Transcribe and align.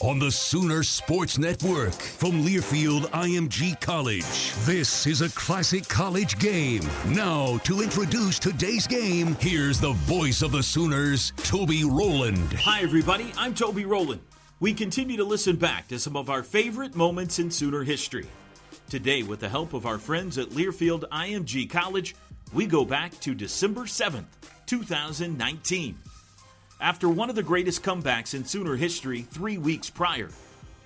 On 0.00 0.20
the 0.20 0.30
Sooner 0.30 0.84
Sports 0.84 1.38
Network 1.38 1.92
from 1.92 2.44
Learfield 2.44 3.06
IMG 3.10 3.80
College. 3.80 4.52
This 4.64 5.08
is 5.08 5.22
a 5.22 5.28
classic 5.30 5.88
college 5.88 6.38
game. 6.38 6.82
Now, 7.08 7.58
to 7.64 7.82
introduce 7.82 8.38
today's 8.38 8.86
game, 8.86 9.36
here's 9.40 9.80
the 9.80 9.94
voice 9.94 10.40
of 10.42 10.52
the 10.52 10.62
Sooners, 10.62 11.32
Toby 11.38 11.82
Rowland. 11.82 12.52
Hi, 12.52 12.80
everybody. 12.80 13.32
I'm 13.36 13.54
Toby 13.54 13.86
Rowland. 13.86 14.20
We 14.60 14.72
continue 14.72 15.16
to 15.16 15.24
listen 15.24 15.56
back 15.56 15.88
to 15.88 15.98
some 15.98 16.16
of 16.16 16.30
our 16.30 16.44
favorite 16.44 16.94
moments 16.94 17.40
in 17.40 17.50
Sooner 17.50 17.82
history. 17.82 18.28
Today, 18.88 19.24
with 19.24 19.40
the 19.40 19.48
help 19.48 19.74
of 19.74 19.84
our 19.84 19.98
friends 19.98 20.38
at 20.38 20.50
Learfield 20.50 21.08
IMG 21.08 21.68
College, 21.68 22.14
we 22.52 22.66
go 22.66 22.84
back 22.84 23.18
to 23.20 23.34
December 23.34 23.82
7th, 23.82 24.26
2019. 24.66 25.98
After 26.80 27.08
one 27.08 27.28
of 27.28 27.34
the 27.34 27.42
greatest 27.42 27.82
comebacks 27.82 28.34
in 28.34 28.44
Sooner 28.44 28.76
history 28.76 29.22
three 29.22 29.58
weeks 29.58 29.90
prior, 29.90 30.28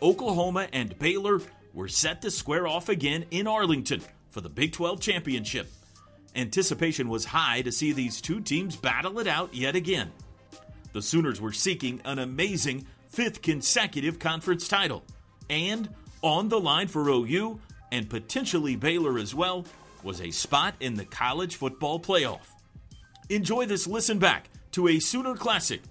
Oklahoma 0.01 0.67
and 0.73 0.99
Baylor 0.99 1.43
were 1.75 1.89
set 1.89 2.23
to 2.23 2.31
square 2.31 2.67
off 2.67 2.89
again 2.89 3.27
in 3.31 3.47
Arlington 3.47 4.01
for 4.31 4.41
the 4.41 4.49
Big 4.49 4.73
12 4.73 5.01
championship. 5.01 5.71
Anticipation 6.35 7.11
was 7.11 7.27
high 7.27 7.61
to 7.61 7.71
see 7.71 7.93
these 7.93 8.23
two 8.23 8.41
teams 8.41 8.75
battle 8.75 9.19
it 9.19 9.27
out 9.27 9.53
yet 9.55 9.77
again. 9.77 10.11
The 10.95 11.03
Sooners 11.03 11.43
were 11.43 11.53
seeking 11.53 12.01
an 12.07 12.19
amazing 12.19 12.87
fifth 13.09 13.43
consecutive 13.43 14.19
conference 14.19 14.69
title. 14.69 15.05
And 15.51 15.91
on 16.23 16.49
the 16.49 16.59
line 16.61 16.89
for 16.89 17.07
OU 17.11 17.61
and 17.91 18.09
potentially 18.09 18.77
Baylor 18.77 19.19
as 19.19 19.35
well 19.35 19.67
was 20.03 20.23
a 20.23 20.31
spot 20.31 20.75
in 20.81 20.95
the 20.95 21.05
college 21.05 21.57
football 21.57 22.01
playoff. 22.01 22.47
Enjoy 23.29 23.67
this 23.67 23.87
listen 23.87 24.19
back 24.19 24.49
to 24.73 24.89
a 24.89 24.99
Sooner 24.99 25.35
Classic, 25.35 25.83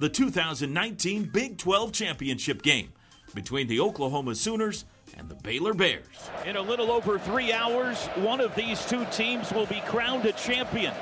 the 0.00 0.08
2019 0.08 1.24
Big 1.24 1.58
12 1.58 1.92
championship 1.92 2.62
game 2.62 2.92
between 3.34 3.68
the 3.68 3.80
Oklahoma 3.80 4.34
Sooners 4.34 4.86
and 5.16 5.28
the 5.28 5.34
Baylor 5.36 5.74
Bears. 5.74 6.30
In 6.46 6.56
a 6.56 6.62
little 6.62 6.90
over 6.90 7.18
three 7.18 7.52
hours, 7.52 8.06
one 8.16 8.40
of 8.40 8.54
these 8.54 8.84
two 8.86 9.04
teams 9.12 9.52
will 9.52 9.66
be 9.66 9.82
crowned 9.86 10.24
a 10.24 10.32
champion, 10.32 10.94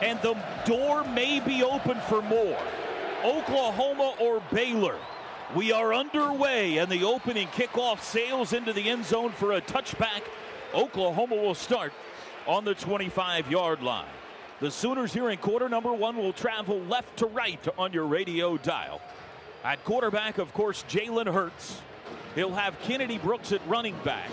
and 0.00 0.20
the 0.22 0.36
door 0.64 1.04
may 1.04 1.40
be 1.40 1.62
open 1.62 2.00
for 2.08 2.22
more. 2.22 2.58
Oklahoma 3.22 4.14
or 4.20 4.42
Baylor. 4.52 4.96
We 5.54 5.72
are 5.72 5.92
underway, 5.92 6.78
and 6.78 6.90
the 6.90 7.04
opening 7.04 7.48
kickoff 7.48 8.00
sails 8.00 8.52
into 8.52 8.72
the 8.72 8.88
end 8.88 9.04
zone 9.04 9.32
for 9.32 9.52
a 9.52 9.60
touchback. 9.60 10.22
Oklahoma 10.74 11.36
will 11.36 11.54
start 11.54 11.92
on 12.46 12.64
the 12.64 12.74
25 12.74 13.50
yard 13.50 13.82
line. 13.82 14.06
The 14.60 14.70
Sooners 14.72 15.12
here 15.12 15.30
in 15.30 15.38
quarter 15.38 15.68
number 15.68 15.92
one 15.92 16.16
will 16.16 16.32
travel 16.32 16.80
left 16.80 17.18
to 17.18 17.26
right 17.26 17.64
on 17.78 17.92
your 17.92 18.06
radio 18.06 18.56
dial. 18.56 19.00
At 19.62 19.84
quarterback, 19.84 20.38
of 20.38 20.52
course, 20.52 20.84
Jalen 20.88 21.32
Hurts. 21.32 21.80
He'll 22.34 22.52
have 22.52 22.78
Kennedy 22.80 23.18
Brooks 23.18 23.52
at 23.52 23.60
running 23.68 23.94
back, 24.04 24.28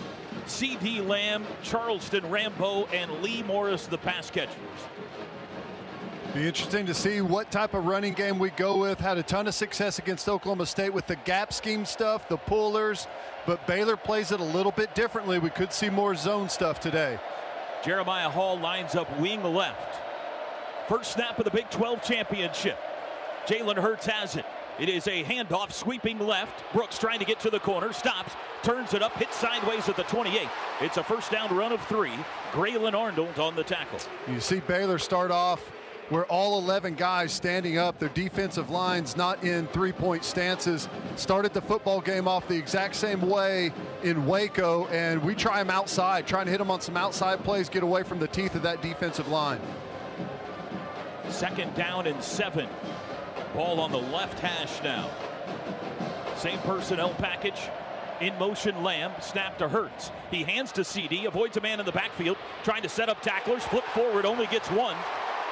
CeeDee 0.46 1.06
Lamb, 1.06 1.44
Charleston 1.62 2.28
Rambo, 2.28 2.86
and 2.86 3.10
Lee 3.22 3.44
Morris, 3.44 3.86
the 3.86 3.98
pass 3.98 4.28
catchers. 4.28 4.56
Be 6.34 6.46
interesting 6.46 6.86
to 6.86 6.94
see 6.94 7.20
what 7.20 7.52
type 7.52 7.72
of 7.74 7.86
running 7.86 8.12
game 8.12 8.40
we 8.40 8.50
go 8.50 8.78
with. 8.78 8.98
Had 8.98 9.18
a 9.18 9.22
ton 9.22 9.46
of 9.46 9.54
success 9.54 10.00
against 10.00 10.28
Oklahoma 10.28 10.66
State 10.66 10.92
with 10.92 11.06
the 11.06 11.16
gap 11.16 11.52
scheme 11.52 11.84
stuff, 11.84 12.28
the 12.28 12.36
pullers, 12.36 13.06
but 13.46 13.64
Baylor 13.68 13.96
plays 13.96 14.32
it 14.32 14.40
a 14.40 14.44
little 14.44 14.72
bit 14.72 14.92
differently. 14.96 15.38
We 15.38 15.50
could 15.50 15.72
see 15.72 15.88
more 15.88 16.16
zone 16.16 16.48
stuff 16.48 16.80
today. 16.80 17.18
Jeremiah 17.84 18.28
Hall 18.28 18.58
lines 18.58 18.96
up 18.96 19.20
wing 19.20 19.42
left. 19.44 20.05
First 20.88 21.12
snap 21.12 21.38
of 21.38 21.44
the 21.44 21.50
Big 21.50 21.68
12 21.70 22.02
championship. 22.02 22.78
Jalen 23.46 23.76
Hurts 23.76 24.06
has 24.06 24.36
it. 24.36 24.44
It 24.78 24.88
is 24.88 25.06
a 25.06 25.24
handoff 25.24 25.72
sweeping 25.72 26.18
left. 26.18 26.62
Brooks 26.72 26.98
trying 26.98 27.18
to 27.18 27.24
get 27.24 27.40
to 27.40 27.50
the 27.50 27.58
corner, 27.58 27.92
stops, 27.92 28.34
turns 28.62 28.94
it 28.94 29.02
up, 29.02 29.12
hits 29.14 29.36
sideways 29.36 29.88
at 29.88 29.96
the 29.96 30.02
28. 30.04 30.48
It's 30.80 30.96
a 30.96 31.02
first 31.02 31.30
down 31.30 31.56
run 31.56 31.72
of 31.72 31.80
three. 31.86 32.12
Grayland 32.52 32.94
Arnold 32.94 33.38
on 33.38 33.56
the 33.56 33.64
tackle. 33.64 33.98
You 34.28 34.38
see 34.38 34.60
Baylor 34.60 34.98
start 34.98 35.30
off 35.30 35.60
where 36.08 36.24
all 36.26 36.58
11 36.60 36.94
guys 36.94 37.32
standing 37.32 37.78
up, 37.78 37.98
their 37.98 38.10
defensive 38.10 38.70
lines 38.70 39.16
not 39.16 39.42
in 39.42 39.66
three-point 39.68 40.24
stances, 40.24 40.88
started 41.16 41.52
the 41.52 41.60
football 41.60 42.00
game 42.00 42.28
off 42.28 42.46
the 42.46 42.56
exact 42.56 42.94
same 42.94 43.20
way 43.22 43.72
in 44.04 44.24
Waco, 44.24 44.86
and 44.88 45.20
we 45.22 45.34
try 45.34 45.58
them 45.58 45.70
outside, 45.70 46.26
trying 46.26 46.44
to 46.44 46.50
hit 46.52 46.58
them 46.58 46.70
on 46.70 46.80
some 46.80 46.96
outside 46.96 47.42
plays, 47.42 47.68
get 47.68 47.82
away 47.82 48.04
from 48.04 48.20
the 48.20 48.28
teeth 48.28 48.54
of 48.54 48.62
that 48.62 48.82
defensive 48.82 49.26
line. 49.28 49.60
Second 51.28 51.74
down 51.74 52.06
and 52.06 52.22
seven. 52.22 52.68
Ball 53.54 53.80
on 53.80 53.92
the 53.92 53.98
left 53.98 54.38
hash 54.38 54.82
now. 54.82 55.10
Same 56.36 56.58
personnel 56.60 57.14
package. 57.14 57.60
In 58.20 58.36
motion, 58.38 58.82
Lamb. 58.82 59.12
Snap 59.20 59.58
to 59.58 59.68
Hurts. 59.68 60.10
He 60.30 60.42
hands 60.42 60.72
to 60.72 60.82
CeeDee. 60.82 61.26
Avoids 61.26 61.56
a 61.56 61.60
man 61.60 61.80
in 61.80 61.86
the 61.86 61.92
backfield. 61.92 62.38
Trying 62.64 62.82
to 62.82 62.88
set 62.88 63.08
up 63.08 63.20
tacklers. 63.20 63.64
Flip 63.64 63.84
forward. 63.86 64.24
Only 64.24 64.46
gets 64.46 64.70
one. 64.70 64.96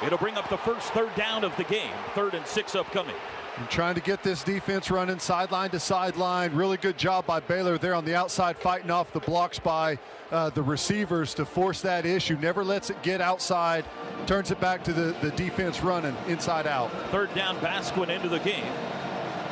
It'll 0.03 0.17
bring 0.17 0.35
up 0.35 0.49
the 0.49 0.57
first 0.57 0.91
third 0.93 1.13
down 1.15 1.43
of 1.43 1.55
the 1.57 1.63
game. 1.65 1.93
Third 2.15 2.33
and 2.33 2.45
six 2.45 2.75
upcoming. 2.75 3.15
And 3.57 3.69
trying 3.69 3.95
to 3.95 4.01
get 4.01 4.21
this 4.21 4.43
defense 4.43 4.91
running 4.91 5.19
sideline 5.19 5.69
to 5.69 5.79
sideline. 5.79 6.53
Really 6.53 6.75
good 6.75 6.97
job 6.97 7.25
by 7.25 7.39
Baylor 7.39 7.77
there 7.77 7.93
on 7.93 8.03
the 8.03 8.13
outside, 8.13 8.57
fighting 8.57 8.91
off 8.91 9.13
the 9.13 9.21
blocks 9.21 9.59
by 9.59 9.97
uh, 10.31 10.49
the 10.49 10.61
receivers 10.61 11.33
to 11.35 11.45
force 11.45 11.79
that 11.81 12.05
issue. 12.05 12.37
Never 12.37 12.65
lets 12.65 12.89
it 12.89 13.01
get 13.01 13.21
outside. 13.21 13.85
Turns 14.27 14.51
it 14.51 14.59
back 14.59 14.83
to 14.83 14.93
the, 14.93 15.15
the 15.21 15.31
defense 15.31 15.81
running 15.81 16.15
inside 16.27 16.67
out. 16.67 16.91
Third 17.11 17.33
down, 17.33 17.55
Basquin 17.59 18.09
into 18.09 18.27
the 18.27 18.39
game. 18.39 18.71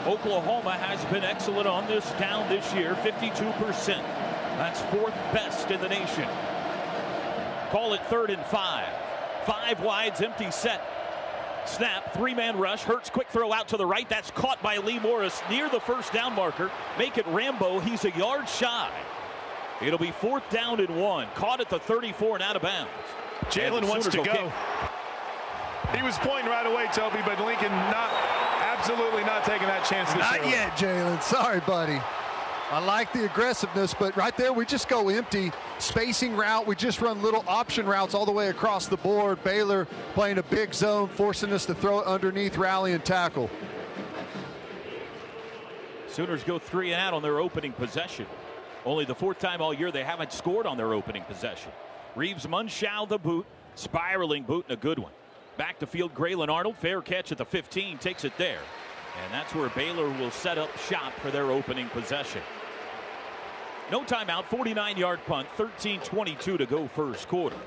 Oklahoma 0.06 0.74
has 0.74 1.04
been 1.06 1.24
excellent 1.24 1.66
on 1.66 1.88
this 1.88 2.10
down 2.20 2.50
this 2.50 2.74
year, 2.74 2.96
52%. 2.96 3.88
That's 4.58 4.82
fourth 4.94 5.16
best 5.32 5.72
in 5.72 5.80
the 5.80 5.88
nation. 5.88 6.28
Call 7.72 7.94
it 7.94 8.02
third 8.08 8.30
and 8.30 8.44
five. 8.48 8.90
Five 9.46 9.80
wides, 9.80 10.20
empty 10.20 10.52
set. 10.52 11.03
Snap, 11.66 12.14
three 12.14 12.34
man 12.34 12.58
rush. 12.58 12.84
Hurts 12.84 13.10
quick 13.10 13.28
throw 13.30 13.54
out 13.54 13.68
to 13.70 13.78
the 13.78 13.86
right. 13.86 14.08
That's 14.10 14.32
caught 14.32 14.62
by 14.62 14.78
Lee 14.78 15.00
Morris 15.00 15.42
near 15.50 15.70
the 15.70 15.80
first 15.80 16.14
down 16.14 16.34
marker. 16.34 16.72
Make 16.98 17.18
it 17.18 17.26
Rambo. 17.28 17.80
He's 17.80 18.06
a 18.06 18.12
yard 18.12 18.48
shy. 18.50 18.92
It'll 19.82 20.00
be 20.00 20.12
fourth 20.12 20.48
down 20.50 20.80
and 20.80 20.96
one. 20.96 21.28
Caught 21.36 21.62
at 21.62 21.70
the 21.70 21.80
34 21.80 22.36
and 22.36 22.44
out 22.44 22.56
of 22.56 22.62
bounds. 22.62 22.92
Jalen 23.46 23.88
wants 23.90 24.08
to 24.08 24.18
go. 24.18 24.24
Kick. 24.24 24.52
He 25.96 26.02
was 26.02 26.18
pointing 26.20 26.50
right 26.50 26.66
away, 26.66 26.88
Toby, 26.94 27.20
but 27.26 27.40
Lincoln 27.44 27.72
not 27.72 28.10
absolutely 28.62 29.24
not 29.24 29.44
taking 29.44 29.68
that 29.68 29.86
chance. 29.86 30.14
not 30.16 30.40
early. 30.40 30.50
yet, 30.50 30.72
Jalen. 30.78 31.22
Sorry, 31.22 31.60
buddy. 31.62 32.00
I 32.74 32.84
like 32.84 33.14
the 33.14 33.26
aggressiveness, 33.26 33.94
but 33.94 34.18
right 34.18 34.36
there 34.36 34.52
we 34.52 34.66
just 34.66 34.90
go 34.90 35.10
empty. 35.10 35.52
Spacing 35.78 36.36
route, 36.36 36.66
we 36.66 36.76
just 36.76 37.02
run 37.02 37.22
little 37.22 37.44
option 37.48 37.86
routes 37.86 38.16
all 38.16 38.26
the 38.26 38.32
way 38.32 38.50
across 38.50 38.88
the 38.88 38.98
board. 38.98 39.44
Baylor 39.44 39.86
playing 40.16 40.40
a 40.40 40.44
big 40.44 40.74
zone, 40.74 41.08
forcing 41.08 41.54
us 41.54 41.68
to 41.68 41.76
throw 41.76 42.00
it 42.00 42.08
underneath, 42.08 42.58
rally, 42.58 42.94
and 42.94 43.06
tackle. 43.06 43.48
Sooners 46.08 46.44
go 46.44 46.58
three 46.58 46.94
and 46.94 47.00
out 47.00 47.14
on 47.14 47.22
their 47.22 47.40
opening 47.40 47.74
possession. 47.74 48.26
Only 48.86 49.06
the 49.06 49.14
fourth 49.14 49.38
time 49.38 49.62
all 49.62 49.72
year 49.72 49.92
they 49.92 50.04
haven't 50.04 50.34
scored 50.34 50.66
on 50.66 50.76
their 50.76 50.96
opening 50.96 51.24
possession. 51.26 51.72
Reeves 52.16 52.48
Mundschau 52.48 53.08
the 53.08 53.20
boot, 53.20 53.46
spiraling 53.76 54.42
boot 54.42 54.66
and 54.68 54.80
a 54.80 54.82
good 54.82 54.98
one. 54.98 55.12
Back 55.58 55.78
to 55.78 55.86
field, 55.86 56.16
Grayland 56.16 56.50
Arnold, 56.50 56.78
fair 56.78 57.04
catch 57.04 57.32
at 57.32 57.38
the 57.38 57.46
15, 57.46 58.00
takes 58.00 58.26
it 58.26 58.34
there. 58.40 58.62
And 59.24 59.32
that's 59.32 59.54
where 59.54 59.70
Baylor 59.70 60.10
will 60.10 60.32
set 60.32 60.58
up 60.58 60.76
shop 60.90 61.14
for 61.22 61.30
their 61.30 61.52
opening 61.52 61.88
possession. 61.90 62.42
No 63.92 64.02
timeout, 64.02 64.46
49 64.46 64.98
yard 64.98 65.20
punt, 65.26 65.48
13 65.56 66.00
22 66.02 66.58
to 66.58 66.66
go 66.66 66.88
first 66.88 67.28
quarter. 67.28 67.58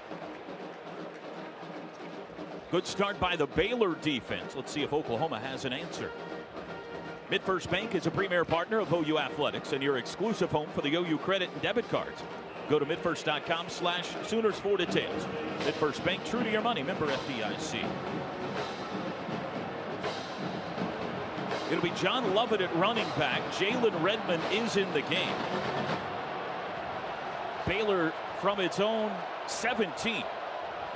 Good 2.70 2.86
start 2.86 3.20
by 3.20 3.36
the 3.36 3.46
Baylor 3.46 3.94
defense. 3.94 4.56
Let's 4.56 4.72
see 4.72 4.82
if 4.82 4.92
Oklahoma 4.92 5.38
has 5.38 5.64
an 5.64 5.72
answer. 5.72 6.10
MidFirst 7.30 7.70
Bank 7.70 7.94
is 7.94 8.06
a 8.06 8.10
premier 8.10 8.44
partner 8.44 8.78
of 8.78 8.92
OU 8.92 9.18
Athletics 9.18 9.72
and 9.72 9.82
your 9.82 9.98
exclusive 9.98 10.50
home 10.50 10.68
for 10.74 10.82
the 10.82 10.94
OU 10.94 11.18
credit 11.18 11.48
and 11.52 11.62
debit 11.62 11.88
cards. 11.88 12.22
Go 12.68 12.78
to 12.78 12.84
midfirst.com 12.84 13.68
slash 13.68 14.08
Sooners 14.24 14.58
for 14.58 14.76
details. 14.76 15.26
MidFirst 15.60 16.04
Bank, 16.04 16.24
true 16.24 16.42
to 16.42 16.50
your 16.50 16.62
money, 16.62 16.82
member 16.82 17.06
FDIC. 17.06 17.84
It'll 21.70 21.82
be 21.82 21.90
John 21.90 22.32
Lovett 22.34 22.60
at 22.60 22.74
running 22.76 23.08
back. 23.18 23.42
Jalen 23.52 24.00
Redmond 24.02 24.42
is 24.52 24.76
in 24.76 24.92
the 24.92 25.02
game. 25.02 25.34
Baylor 27.66 28.12
from 28.40 28.60
its 28.60 28.80
own 28.80 29.10
17. 29.46 30.24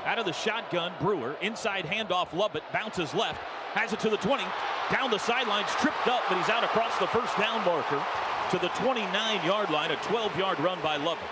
Out 0.04 0.18
of 0.18 0.24
the 0.24 0.32
shotgun, 0.32 0.92
Brewer. 1.00 1.36
Inside 1.42 1.84
handoff, 1.84 2.32
Lovett 2.32 2.62
bounces 2.72 3.14
left. 3.14 3.38
Has 3.74 3.92
it 3.92 4.00
to 4.00 4.10
the 4.10 4.16
20. 4.16 4.42
Down 4.90 5.10
the 5.10 5.18
sidelines, 5.18 5.68
tripped 5.80 6.08
up, 6.08 6.22
but 6.28 6.38
he's 6.38 6.48
out 6.48 6.64
across 6.64 6.98
the 6.98 7.06
first 7.08 7.36
down 7.38 7.64
marker 7.64 8.02
to 8.50 8.58
the 8.58 8.68
29 8.68 9.44
yard 9.44 9.70
line. 9.70 9.90
A 9.90 9.96
12 9.96 10.36
yard 10.38 10.58
run 10.60 10.78
by 10.82 10.96
Lovett. 10.96 11.24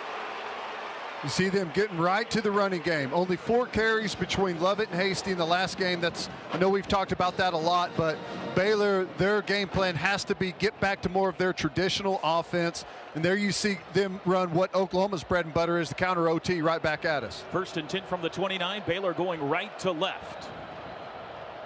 You 1.24 1.28
see 1.28 1.48
them 1.48 1.72
getting 1.74 1.98
right 1.98 2.30
to 2.30 2.40
the 2.40 2.50
running 2.50 2.80
game. 2.82 3.10
Only 3.12 3.36
four 3.36 3.66
carries 3.66 4.14
between 4.14 4.60
Lovett 4.60 4.88
and 4.90 5.00
Hasty 5.00 5.32
in 5.32 5.38
the 5.38 5.46
last 5.46 5.76
game. 5.76 6.00
That's 6.00 6.28
I 6.52 6.58
know 6.58 6.68
we've 6.68 6.86
talked 6.86 7.10
about 7.10 7.36
that 7.38 7.54
a 7.54 7.56
lot, 7.56 7.90
but 7.96 8.16
Baylor, 8.54 9.04
their 9.18 9.42
game 9.42 9.66
plan 9.66 9.96
has 9.96 10.22
to 10.24 10.36
be 10.36 10.52
get 10.52 10.78
back 10.78 11.02
to 11.02 11.08
more 11.08 11.28
of 11.28 11.36
their 11.36 11.52
traditional 11.52 12.20
offense. 12.22 12.84
And 13.16 13.24
there 13.24 13.34
you 13.34 13.50
see 13.50 13.78
them 13.94 14.20
run 14.24 14.52
what 14.52 14.72
Oklahoma's 14.76 15.24
bread 15.24 15.44
and 15.44 15.52
butter 15.52 15.80
is 15.80 15.88
the 15.88 15.96
counter 15.96 16.28
OT 16.28 16.62
right 16.62 16.80
back 16.80 17.04
at 17.04 17.24
us. 17.24 17.42
First 17.50 17.76
and 17.78 17.88
10 17.88 18.04
from 18.04 18.22
the 18.22 18.30
29. 18.30 18.84
Baylor 18.86 19.12
going 19.12 19.42
right 19.48 19.76
to 19.80 19.90
left. 19.90 20.48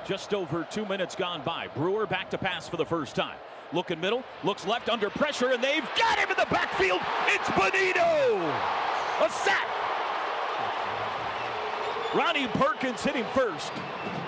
Just 0.06 0.32
over 0.32 0.66
two 0.70 0.86
minutes 0.86 1.14
gone 1.14 1.42
by. 1.44 1.68
Brewer 1.68 2.06
back 2.06 2.30
to 2.30 2.38
pass 2.38 2.70
for 2.70 2.78
the 2.78 2.86
first 2.86 3.14
time. 3.14 3.36
Looking 3.72 4.00
middle, 4.00 4.22
looks 4.44 4.66
left 4.66 4.90
under 4.90 5.08
pressure, 5.08 5.52
and 5.52 5.62
they've 5.62 5.88
got 5.96 6.18
him 6.18 6.30
in 6.30 6.36
the 6.36 6.46
backfield. 6.50 7.00
It's 7.28 7.48
Bonitto. 7.50 8.38
A 9.24 9.30
sack. 9.30 9.66
Ronnie 12.14 12.48
Perkins 12.48 13.02
hit 13.02 13.14
him 13.14 13.26
first. 13.32 13.72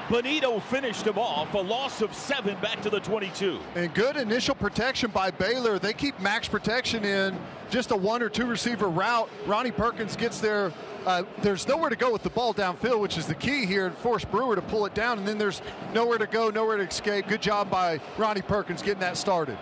Bonitto 0.09 0.61
finished 0.65 1.07
him 1.07 1.19
off. 1.19 1.55
A 1.55 1.59
loss 1.59 2.03
of 2.03 2.13
seven 2.13 2.57
back 2.61 2.83
to 2.83 2.91
the 2.91 3.01
22. 3.01 3.59
And 3.75 3.93
good 3.95 4.17
initial 4.17 4.55
protection 4.55 5.11
by 5.11 5.31
Baylor. 5.31 5.79
They 5.79 5.95
keep 5.95 6.19
max 6.21 6.47
protection 6.47 7.05
in 7.05 7.39
just 7.71 7.91
a 7.91 7.97
one 7.97 8.23
or 8.23 8.29
two 8.29 8.45
receiver 8.45 8.89
route. 8.89 9.31
Ronnie 9.47 9.71
Perkins 9.71 10.15
gets 10.15 10.41
there. 10.41 10.73
Uh, 11.07 11.23
there's 11.41 11.67
nowhere 11.67 11.89
to 11.89 11.97
go 11.97 12.13
with 12.13 12.23
the 12.23 12.31
ball 12.31 12.53
downfield, 12.53 13.01
which 13.01 13.17
is 13.17 13.27
the 13.27 13.35
key 13.35 13.65
here, 13.65 13.87
and 13.87 13.97
force 13.97 14.25
Brewer 14.25 14.57
to 14.57 14.63
pull 14.63 14.85
it 14.85 14.95
down. 14.95 15.19
And 15.19 15.27
then 15.27 15.39
there's 15.39 15.63
nowhere 15.95 16.19
to 16.19 16.27
go, 16.27 16.51
nowhere 16.51 16.77
to 16.77 16.83
escape. 16.83 17.27
Good 17.27 17.43
job 17.43 17.71
by 17.71 17.99
Ronnie 18.19 18.43
Perkins 18.43 18.83
getting 18.83 19.01
that 19.01 19.17
started. 19.17 19.57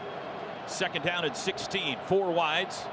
Second 0.67 1.05
down 1.05 1.25
at 1.25 1.37
16, 1.37 1.99
four 2.07 2.33
wides. 2.33 2.85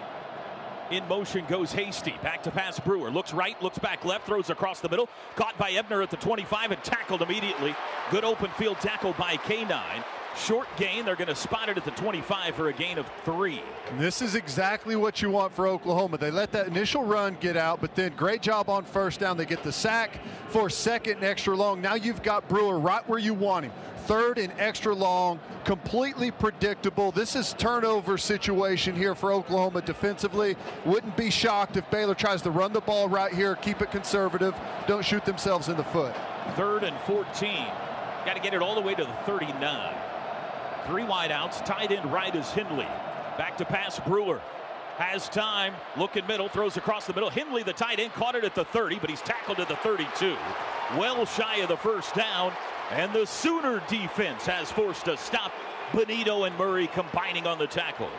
In 0.92 1.08
motion 1.08 1.46
goes 1.48 1.72
Hasty. 1.72 2.16
Back 2.24 2.42
to 2.44 2.52
pass 2.52 2.80
Brewer. 2.80 3.12
Looks 3.12 3.32
right, 3.32 3.62
looks 3.62 3.78
back 3.78 4.06
left, 4.06 4.26
throws 4.26 4.50
across 4.50 4.80
the 4.80 4.90
middle. 4.90 5.08
Caught 5.36 5.58
by 5.58 5.72
Ebner 5.72 6.02
at 6.02 6.10
the 6.10 6.18
25 6.18 6.72
and 6.72 6.84
tackled 6.84 7.22
immediately. 7.22 7.76
Good 8.10 8.24
open 8.24 8.50
field 8.52 8.78
tackle 8.80 9.14
by 9.14 9.38
K9. 9.38 10.04
Short 10.38 10.68
gain. 10.78 11.06
They're 11.06 11.16
going 11.16 11.28
to 11.28 11.36
spot 11.36 11.70
it 11.70 11.78
at 11.78 11.86
the 11.86 11.92
25 11.92 12.56
for 12.56 12.70
a 12.70 12.74
gain 12.74 12.98
of 12.98 13.06
three. 13.26 13.62
And 13.90 14.00
this 14.00 14.22
is 14.22 14.36
exactly 14.36 14.96
what 14.96 15.22
you 15.22 15.30
want 15.30 15.54
for 15.54 15.68
Oklahoma. 15.68 16.18
They 16.18 16.32
let 16.32 16.52
that 16.54 16.68
initial 16.68 17.04
run 17.04 17.38
get 17.40 17.58
out, 17.58 17.82
but 17.82 17.96
then 17.96 18.14
great 18.16 18.42
job 18.42 18.70
on 18.70 18.86
first 18.86 19.20
down. 19.20 19.38
They 19.38 19.46
get 19.46 19.64
the 19.64 19.72
sack 19.72 20.20
for 20.48 20.70
second 20.70 21.18
and 21.18 21.24
extra 21.24 21.56
long. 21.56 21.82
Now 21.82 21.96
you've 21.96 22.24
got 22.24 22.48
Brewer 22.48 22.80
right 22.80 23.08
where 23.08 23.20
you 23.20 23.34
want 23.34 23.66
him 23.66 23.72
third 24.10 24.40
and 24.40 24.52
extra 24.58 24.92
long, 24.92 25.40
completely 25.66 26.32
predictable. 26.32 27.12
This 27.12 27.36
is 27.36 27.54
turnover 27.54 28.18
situation 28.18 28.96
here 28.96 29.14
for 29.14 29.32
Oklahoma 29.32 29.84
defensively. 29.84 30.56
Wouldn't 30.84 31.16
be 31.16 31.30
shocked 31.30 31.78
if 31.78 31.88
Baylor 31.92 32.16
tries 32.16 32.42
to 32.42 32.50
run 32.50 32.74
the 32.74 32.82
ball 32.82 33.08
right 33.08 33.32
here, 33.32 33.56
keep 33.56 33.84
it 33.84 33.92
conservative, 33.92 34.56
don't 34.88 35.06
shoot 35.06 35.26
themselves 35.26 35.70
in 35.70 35.78
the 35.78 35.84
foot. 35.84 36.16
Third 36.56 36.86
and 36.86 36.98
14. 37.02 37.68
Got 38.26 38.36
to 38.36 38.42
get 38.42 38.56
it 38.56 38.64
all 38.64 38.74
the 38.74 38.82
way 38.82 38.96
to 38.96 39.04
the 39.04 39.14
39. 39.28 40.09
Three 40.90 41.04
wideouts, 41.04 41.64
tied 41.66 41.92
in 41.92 42.10
right 42.10 42.34
is 42.36 42.50
Hindley. 42.50 42.88
Back 43.38 43.58
to 43.58 43.66
pass 43.66 44.00
Brewer. 44.00 44.42
Has 44.98 45.30
time, 45.30 45.76
looking 45.96 46.26
middle, 46.26 46.50
throws 46.50 46.78
across 46.78 47.06
the 47.06 47.14
middle. 47.14 47.30
Hindley, 47.30 47.62
the 47.62 47.74
tight 47.74 48.00
end, 48.00 48.12
caught 48.14 48.34
it 48.34 48.44
at 48.44 48.56
the 48.56 48.66
30, 48.66 48.98
but 48.98 49.08
he's 49.08 49.22
tackled 49.22 49.60
at 49.60 49.68
the 49.68 49.76
32. 49.76 50.36
Well 50.98 51.28
shy 51.28 51.58
of 51.58 51.70
the 51.70 51.78
first 51.78 52.16
down. 52.16 52.54
And 52.90 53.14
the 53.14 53.28
Sooner 53.28 53.84
defense 53.88 54.48
has 54.48 54.72
forced 54.72 55.08
a 55.08 55.16
stop. 55.16 55.52
Bonitto 55.92 56.48
and 56.48 56.58
Murray 56.58 56.88
combining 56.88 57.46
on 57.46 57.60
the 57.60 57.68
tackle. 57.68 58.10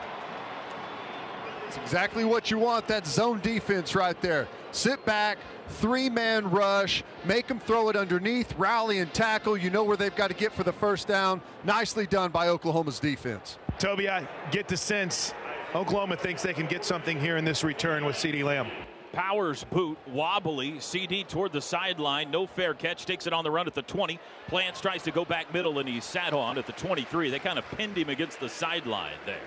It's 1.66 1.76
exactly 1.78 2.24
what 2.24 2.52
you 2.52 2.58
want, 2.58 2.86
that 2.86 3.04
zone 3.04 3.40
defense 3.40 3.96
right 3.96 4.20
there. 4.20 4.46
Sit 4.70 5.04
back, 5.04 5.38
three-man 5.70 6.50
rush, 6.50 7.02
make 7.24 7.46
them 7.46 7.58
throw 7.58 7.88
it 7.88 7.96
underneath, 7.96 8.54
rally 8.58 8.98
and 8.98 9.12
tackle. 9.14 9.56
You 9.56 9.70
know 9.70 9.84
where 9.84 9.96
they've 9.96 10.14
got 10.14 10.28
to 10.28 10.34
get 10.34 10.52
for 10.52 10.64
the 10.64 10.72
first 10.72 11.08
down. 11.08 11.40
Nicely 11.64 12.06
done 12.06 12.30
by 12.30 12.48
Oklahoma's 12.48 13.00
defense. 13.00 13.58
Toby, 13.78 14.08
I 14.08 14.28
get 14.50 14.68
the 14.68 14.76
sense 14.76 15.32
Oklahoma 15.74 16.16
thinks 16.16 16.42
they 16.42 16.52
can 16.52 16.66
get 16.66 16.84
something 16.84 17.20
here 17.20 17.36
in 17.36 17.44
this 17.44 17.62
return 17.62 18.04
with 18.04 18.16
CeeDee 18.16 18.42
Lamb. 18.42 18.66
Powers 19.12 19.64
boot, 19.64 19.98
wobbly, 20.08 20.72
CeeDee 20.72 21.26
toward 21.26 21.52
the 21.52 21.60
sideline, 21.60 22.30
no 22.30 22.46
fair 22.46 22.74
catch, 22.74 23.06
takes 23.06 23.26
it 23.28 23.32
on 23.32 23.44
the 23.44 23.50
run 23.50 23.68
at 23.68 23.74
the 23.74 23.82
20. 23.82 24.18
Plants 24.48 24.80
tries 24.80 25.02
to 25.04 25.12
go 25.12 25.24
back 25.24 25.52
middle, 25.54 25.78
and 25.78 25.88
he 25.88 26.00
sat 26.00 26.32
on 26.32 26.58
at 26.58 26.66
the 26.66 26.72
23. 26.72 27.30
They 27.30 27.38
kind 27.38 27.58
of 27.58 27.64
pinned 27.72 27.96
him 27.96 28.08
against 28.08 28.40
the 28.40 28.48
sideline 28.48 29.18
there. 29.26 29.38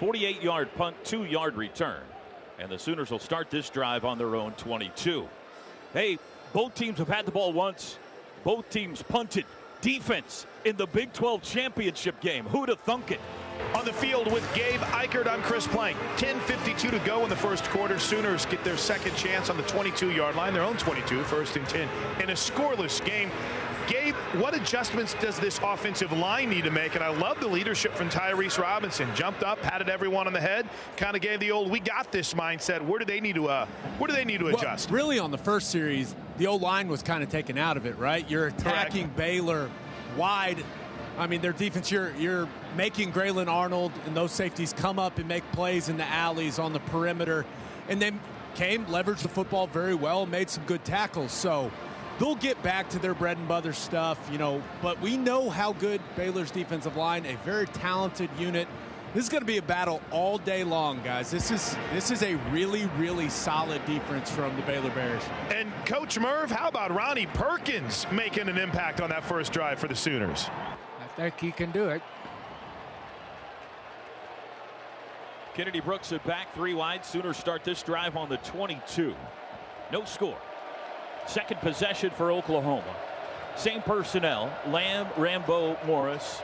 48 0.00 0.42
yard 0.42 0.70
punt, 0.76 0.96
two 1.04 1.24
yard 1.24 1.56
return. 1.56 2.02
And 2.58 2.70
the 2.70 2.78
Sooners 2.78 3.10
will 3.10 3.18
start 3.18 3.50
this 3.50 3.68
drive 3.68 4.04
on 4.06 4.16
their 4.16 4.36
own 4.36 4.52
22. 4.52 5.28
Hey, 5.92 6.18
both 6.52 6.74
teams 6.74 6.98
have 6.98 7.08
had 7.08 7.26
the 7.26 7.32
ball 7.32 7.52
once. 7.52 7.98
Both 8.44 8.70
teams 8.70 9.02
punted. 9.02 9.44
Defense 9.80 10.46
in 10.64 10.76
the 10.76 10.86
Big 10.86 11.12
12 11.12 11.42
championship 11.42 12.20
game. 12.20 12.44
Who'd 12.46 12.68
have 12.68 12.80
thunk 12.80 13.10
it? 13.10 13.20
On 13.74 13.84
the 13.84 13.92
field 13.92 14.30
with 14.32 14.46
Gabe 14.54 14.80
Ikard, 14.80 15.26
I'm 15.26 15.42
Chris 15.42 15.66
Plank. 15.66 15.96
10.52 16.16 16.90
to 16.90 16.98
go 17.00 17.24
in 17.24 17.30
the 17.30 17.36
first 17.36 17.64
quarter. 17.64 17.98
Sooners 17.98 18.46
get 18.46 18.62
their 18.62 18.76
second 18.76 19.16
chance 19.16 19.50
on 19.50 19.56
the 19.56 19.62
22-yard 19.64 20.36
line, 20.36 20.52
their 20.54 20.62
own 20.62 20.76
22, 20.76 21.22
first 21.24 21.56
and 21.56 21.68
10, 21.68 21.88
in 22.20 22.30
a 22.30 22.34
scoreless 22.34 23.04
game. 23.04 23.30
Gabe, 23.90 24.14
what 24.38 24.54
adjustments 24.54 25.14
does 25.20 25.38
this 25.40 25.58
offensive 25.62 26.12
line 26.12 26.48
need 26.48 26.64
to 26.64 26.70
make? 26.70 26.94
And 26.94 27.02
I 27.02 27.08
love 27.08 27.40
the 27.40 27.48
leadership 27.48 27.92
from 27.94 28.08
Tyrese 28.08 28.56
Robinson. 28.58 29.08
Jumped 29.16 29.42
up, 29.42 29.60
patted 29.60 29.88
everyone 29.88 30.28
on 30.28 30.32
the 30.32 30.40
head, 30.40 30.68
kind 30.96 31.16
of 31.16 31.22
gave 31.22 31.40
the 31.40 31.50
old 31.50 31.70
"we 31.70 31.80
got 31.80 32.12
this" 32.12 32.32
mindset. 32.34 32.80
Where 32.80 33.00
do 33.00 33.04
they 33.04 33.20
need 33.20 33.34
to? 33.34 33.48
Uh, 33.48 33.66
where 33.98 34.06
do 34.06 34.14
they 34.14 34.24
need 34.24 34.38
to 34.40 34.46
adjust? 34.46 34.90
Well, 34.90 34.96
really, 34.96 35.18
on 35.18 35.32
the 35.32 35.38
first 35.38 35.70
series, 35.70 36.14
the 36.38 36.46
old 36.46 36.62
line 36.62 36.88
was 36.88 37.02
kind 37.02 37.22
of 37.22 37.30
taken 37.30 37.58
out 37.58 37.76
of 37.76 37.84
it, 37.84 37.98
right? 37.98 38.28
You're 38.30 38.46
attacking 38.46 39.06
Correct. 39.06 39.16
Baylor 39.16 39.70
wide 40.16 40.64
I 41.18 41.26
mean, 41.26 41.42
their 41.42 41.52
defense, 41.52 41.90
you're, 41.90 42.14
you're 42.16 42.48
making 42.76 43.10
Grayland 43.10 43.50
Arnold 43.50 43.92
and 44.06 44.16
those 44.16 44.32
safeties 44.32 44.72
come 44.72 44.98
up 44.98 45.18
and 45.18 45.28
make 45.28 45.44
plays 45.52 45.90
in 45.90 45.98
the 45.98 46.06
alleys 46.06 46.58
on 46.58 46.72
the 46.72 46.80
perimeter. 46.80 47.44
And 47.90 48.00
then 48.00 48.20
came, 48.54 48.86
leveraged 48.86 49.22
the 49.22 49.28
football 49.28 49.66
very 49.66 49.94
well, 49.94 50.24
made 50.24 50.48
some 50.48 50.64
good 50.64 50.82
tackles. 50.84 51.32
So 51.32 51.70
they'll 52.20 52.36
get 52.36 52.62
back 52.62 52.88
to 52.90 52.98
their 53.00 53.14
bread 53.14 53.38
and 53.38 53.48
butter 53.48 53.72
stuff, 53.72 54.18
you 54.30 54.38
know, 54.38 54.62
but 54.82 55.00
we 55.00 55.16
know 55.16 55.50
how 55.50 55.72
good 55.72 56.00
Baylor's 56.14 56.50
defensive 56.52 56.94
line, 56.94 57.26
a 57.26 57.34
very 57.44 57.66
talented 57.66 58.30
unit. 58.38 58.68
This 59.14 59.24
is 59.24 59.28
going 59.28 59.40
to 59.40 59.46
be 59.46 59.56
a 59.56 59.62
battle 59.62 60.00
all 60.12 60.38
day 60.38 60.62
long, 60.62 61.02
guys. 61.02 61.32
This 61.32 61.50
is 61.50 61.76
this 61.92 62.12
is 62.12 62.22
a 62.22 62.36
really, 62.52 62.86
really 62.96 63.28
solid 63.28 63.84
defense 63.84 64.30
from 64.30 64.54
the 64.54 64.62
Baylor 64.62 64.90
Bears. 64.90 65.22
And 65.52 65.72
Coach 65.84 66.16
Merv, 66.16 66.48
how 66.48 66.68
about 66.68 66.94
Ronnie 66.94 67.26
Perkins 67.26 68.06
making 68.12 68.48
an 68.48 68.56
impact 68.56 69.00
on 69.00 69.10
that 69.10 69.24
first 69.24 69.52
drive 69.52 69.80
for 69.80 69.88
the 69.88 69.96
Sooners? 69.96 70.48
I 71.00 71.08
think 71.16 71.40
he 71.40 71.50
can 71.50 71.72
do 71.72 71.88
it. 71.88 72.02
Kennedy 75.54 75.80
Brooks 75.80 76.12
it 76.12 76.22
back 76.24 76.54
three 76.54 76.74
wide. 76.74 77.04
Sooners 77.04 77.36
start 77.36 77.64
this 77.64 77.82
drive 77.82 78.16
on 78.16 78.28
the 78.28 78.36
22. 78.38 79.16
No 79.90 80.04
score. 80.04 80.38
Second 81.26 81.60
possession 81.60 82.10
for 82.10 82.32
Oklahoma. 82.32 82.94
Same 83.56 83.82
personnel. 83.82 84.50
Lamb, 84.68 85.06
Rambo, 85.16 85.76
Morris, 85.86 86.40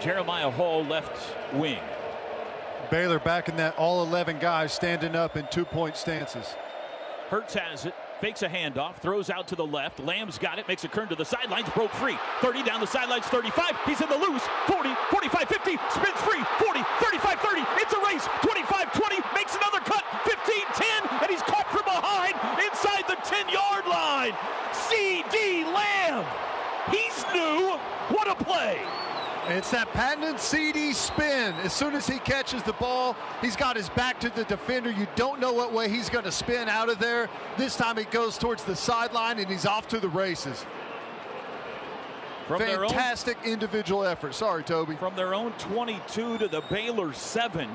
Jeremiah 0.00 0.50
Hall 0.50 0.84
left 0.84 1.34
wing. 1.54 1.78
Baylor 2.90 3.18
back 3.20 3.48
in 3.48 3.56
that 3.56 3.76
all 3.76 4.02
11 4.02 4.38
guys 4.38 4.72
standing 4.72 5.14
up 5.14 5.36
in 5.36 5.46
two 5.50 5.64
point 5.64 5.96
stances. 5.96 6.54
Hurts 7.28 7.54
has 7.54 7.86
it. 7.86 7.94
Fakes 8.20 8.42
a 8.42 8.48
handoff, 8.48 8.96
throws 8.96 9.30
out 9.30 9.48
to 9.48 9.56
the 9.56 9.64
left. 9.64 9.98
Lamb's 10.00 10.36
got 10.36 10.58
it, 10.58 10.68
makes 10.68 10.84
a 10.84 10.88
turn 10.88 11.08
to 11.08 11.14
the 11.16 11.24
sidelines, 11.24 11.70
broke 11.70 11.92
free. 11.92 12.18
30 12.42 12.64
down 12.64 12.80
the 12.80 12.86
sidelines, 12.86 13.24
35. 13.26 13.72
He's 13.86 14.00
in 14.02 14.10
the 14.10 14.18
loose. 14.18 14.44
40, 14.66 14.92
45, 15.08 15.48
50, 15.48 15.78
spins 15.88 16.20
free. 16.20 16.44
40, 16.60 16.84
35, 17.00 17.40
30. 17.40 17.62
It's 17.80 17.94
a 17.94 18.00
race. 18.04 18.28
25, 18.42 18.92
20, 18.92 19.16
makes 19.32 19.56
another 19.56 19.80
cut. 19.80 20.04
15, 20.28 20.36
Yard 23.48 23.86
line. 23.86 24.32
CeeDee 24.72 25.64
Lamb. 25.72 26.24
He's 26.90 27.24
new. 27.32 27.78
What 28.08 28.28
a 28.28 28.34
play. 28.34 28.80
It's 29.48 29.70
that 29.70 29.88
patented 29.92 30.36
CeeDee 30.36 30.94
spin. 30.94 31.54
As 31.64 31.72
soon 31.72 31.94
as 31.94 32.06
he 32.06 32.18
catches 32.18 32.62
the 32.62 32.72
ball, 32.74 33.16
he's 33.40 33.56
got 33.56 33.74
his 33.74 33.88
back 33.90 34.20
to 34.20 34.30
the 34.30 34.44
defender. 34.44 34.90
You 34.90 35.08
don't 35.16 35.40
know 35.40 35.52
what 35.52 35.72
way 35.72 35.88
he's 35.88 36.08
going 36.08 36.24
to 36.24 36.32
spin 36.32 36.68
out 36.68 36.88
of 36.88 36.98
there. 36.98 37.28
This 37.56 37.74
time 37.74 37.98
it 37.98 38.10
goes 38.10 38.38
towards 38.38 38.62
the 38.64 38.76
sideline, 38.76 39.38
and 39.38 39.48
he's 39.48 39.66
off 39.66 39.88
to 39.88 39.98
the 39.98 40.08
races. 40.08 40.64
From 42.46 42.60
Fantastic 42.60 43.38
own, 43.38 43.44
individual 43.44 44.04
effort. 44.04 44.34
Sorry, 44.34 44.62
Toby. 44.62 44.96
From 44.96 45.16
their 45.16 45.34
own 45.34 45.52
22 45.52 46.38
to 46.38 46.48
the 46.48 46.60
Baylor 46.62 47.12
7, 47.12 47.68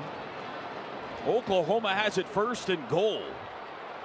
Oklahoma 1.27 1.93
has 1.93 2.17
it 2.17 2.27
first 2.27 2.69
and 2.69 2.87
goal. 2.89 3.21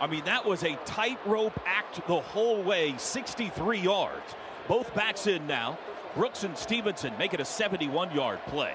I 0.01 0.07
mean, 0.07 0.25
that 0.25 0.47
was 0.47 0.65
a 0.65 0.77
tightrope 0.87 1.61
act 1.67 2.07
the 2.07 2.21
whole 2.21 2.63
way, 2.63 2.95
63 2.97 3.79
yards. 3.79 4.35
Both 4.67 4.95
backs 4.95 5.27
in 5.27 5.47
now. 5.47 5.79
Brooks 6.15 6.43
and 6.43 6.57
Stevenson 6.57 7.13
make 7.19 7.35
it 7.35 7.41
a 7.41 7.45
71 7.45 8.15
yard 8.15 8.41
play. 8.47 8.75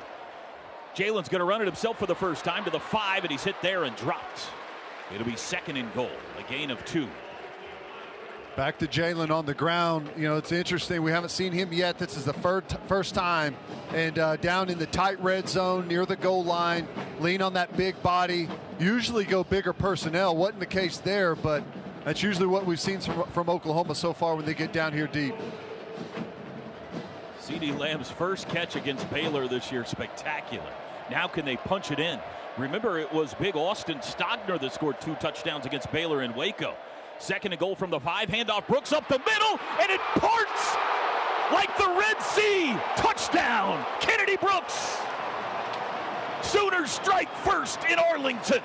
Jalen's 0.96 1.28
going 1.28 1.40
to 1.40 1.46
run 1.46 1.62
it 1.62 1.66
himself 1.66 1.98
for 1.98 2.06
the 2.06 2.16
first 2.16 2.46
time 2.46 2.64
to 2.64 2.70
the 2.70 2.80
five, 2.80 3.24
and 3.24 3.32
he's 3.32 3.44
hit 3.44 3.56
there 3.62 3.84
and 3.84 3.96
dropped. 3.96 4.48
It'll 5.14 5.26
be 5.26 5.36
second 5.36 5.78
and 5.78 5.94
goal, 5.94 6.12
a 6.40 6.52
gain 6.52 6.72
of 6.72 6.84
two. 6.86 7.10
Back 8.56 8.80
to 8.80 8.88
Jalen 8.88 9.32
on 9.32 9.46
the 9.46 9.54
ground. 9.54 10.10
You 10.16 10.30
know, 10.30 10.38
it's 10.38 10.54
interesting. 10.54 11.04
We 11.04 11.12
haven't 11.12 11.30
seen 11.30 11.52
him 11.52 11.74
yet. 11.74 11.98
This 11.98 12.16
is 12.16 12.24
the 12.24 12.32
first, 12.32 12.78
first 12.88 13.14
time. 13.14 13.54
And 13.94 14.18
uh, 14.18 14.38
down 14.38 14.70
in 14.70 14.80
the 14.80 14.86
tight 14.86 15.22
red 15.22 15.50
zone 15.50 15.90
near 15.90 16.06
the 16.06 16.16
goal 16.16 16.46
line, 16.46 16.88
lean 17.20 17.42
on 17.42 17.52
that 17.56 17.76
big 17.76 18.02
body. 18.02 18.48
Usually 18.80 19.26
go 19.26 19.44
bigger 19.44 19.74
personnel. 19.74 20.38
Wasn't 20.38 20.62
the 20.62 20.66
case 20.66 21.00
there, 21.00 21.36
but 21.36 21.66
that's 22.06 22.24
usually 22.24 22.48
what 22.48 22.66
we've 22.66 22.80
seen 22.80 23.02
from, 23.02 23.28
from 23.32 23.50
Oklahoma 23.50 23.94
so 23.94 24.14
far 24.14 24.38
when 24.38 24.46
they 24.46 24.54
get 24.54 24.72
down 24.72 24.94
here 24.94 25.08
deep. 25.08 25.36
CeeDee 27.42 27.78
Lamb's 27.78 28.10
first 28.10 28.48
catch 28.48 28.78
against 28.78 29.10
Baylor 29.12 29.50
this 29.50 29.70
year, 29.70 29.84
spectacular. 29.84 30.72
Now 31.12 31.28
can 31.28 31.44
they 31.44 31.58
punch 31.58 31.92
it 31.92 32.00
in? 32.00 32.22
Remember, 32.58 32.98
it 33.00 33.12
was 33.12 33.34
big 33.34 33.58
Austin 33.58 33.98
Stogner 33.98 34.58
that 34.62 34.74
scored 34.74 35.02
two 35.02 35.16
touchdowns 35.16 35.66
against 35.66 35.92
Baylor 35.92 36.22
in 36.22 36.34
Waco. 36.34 36.74
Second 37.20 37.54
and 37.54 37.60
goal 37.60 37.76
from 37.76 37.90
the 37.90 38.00
five, 38.00 38.30
handoff 38.30 38.68
Brooks 38.68 38.92
up 38.94 39.08
the 39.08 39.20
middle, 39.20 39.60
and 39.82 39.92
it 39.92 40.02
parts 40.16 40.76
like 41.52 41.76
the 41.78 41.96
Red 41.98 42.22
Sea. 42.22 42.76
Touchdown, 42.96 43.84
Kennedy 44.00 44.38
Brooks. 44.38 44.98
Sooners 46.42 46.92
strike 46.92 47.34
first 47.38 47.80
in 47.90 47.98
Arlington. 47.98 48.62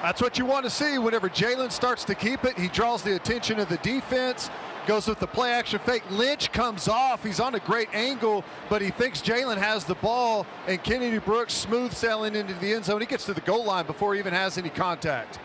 That's 0.00 0.20
what 0.20 0.38
you 0.38 0.46
want 0.46 0.64
to 0.64 0.70
see 0.70 0.98
whenever 0.98 1.28
Jalen 1.28 1.70
starts 1.70 2.04
to 2.04 2.14
keep 2.14 2.44
it. 2.44 2.58
He 2.58 2.68
draws 2.68 3.02
the 3.02 3.14
attention 3.14 3.60
of 3.60 3.68
the 3.68 3.76
defense 3.78 4.50
goes 4.86 5.06
with 5.06 5.18
the 5.20 5.26
play 5.26 5.52
action 5.52 5.78
fake. 5.80 6.02
Lynch 6.10 6.50
comes 6.52 6.88
off. 6.88 7.22
He's 7.22 7.40
on 7.40 7.54
a 7.54 7.60
great 7.60 7.88
angle, 7.92 8.44
but 8.68 8.82
he 8.82 8.90
thinks 8.90 9.20
Jalen 9.20 9.58
has 9.58 9.84
the 9.84 9.94
ball, 9.96 10.46
and 10.66 10.82
Kennedy 10.82 11.18
Brooks 11.18 11.54
smooth 11.54 11.92
sailing 11.92 12.34
into 12.34 12.54
the 12.54 12.74
end 12.74 12.84
zone. 12.84 13.00
He 13.00 13.06
gets 13.06 13.24
to 13.26 13.34
the 13.34 13.40
goal 13.42 13.64
line 13.64 13.86
before 13.86 14.14
he 14.14 14.20
even 14.20 14.32
has 14.32 14.58
any 14.58 14.70
contact. 14.70 15.38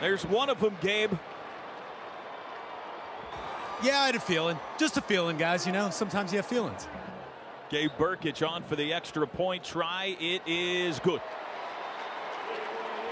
There's 0.00 0.24
one 0.24 0.48
of 0.48 0.60
them, 0.60 0.76
Gabe. 0.80 1.12
Yeah, 3.82 3.98
I 4.00 4.06
had 4.06 4.14
a 4.14 4.20
feeling. 4.20 4.58
Just 4.78 4.96
a 4.96 5.00
feeling, 5.00 5.36
guys. 5.36 5.66
You 5.66 5.72
know, 5.72 5.90
sometimes 5.90 6.32
you 6.32 6.38
have 6.38 6.46
feelings. 6.46 6.86
Gabe 7.68 7.90
Brkic 7.98 8.46
on 8.46 8.62
for 8.62 8.76
the 8.76 8.92
extra 8.92 9.26
point 9.26 9.62
try. 9.62 10.16
It 10.18 10.42
is 10.46 10.98
good. 11.00 11.20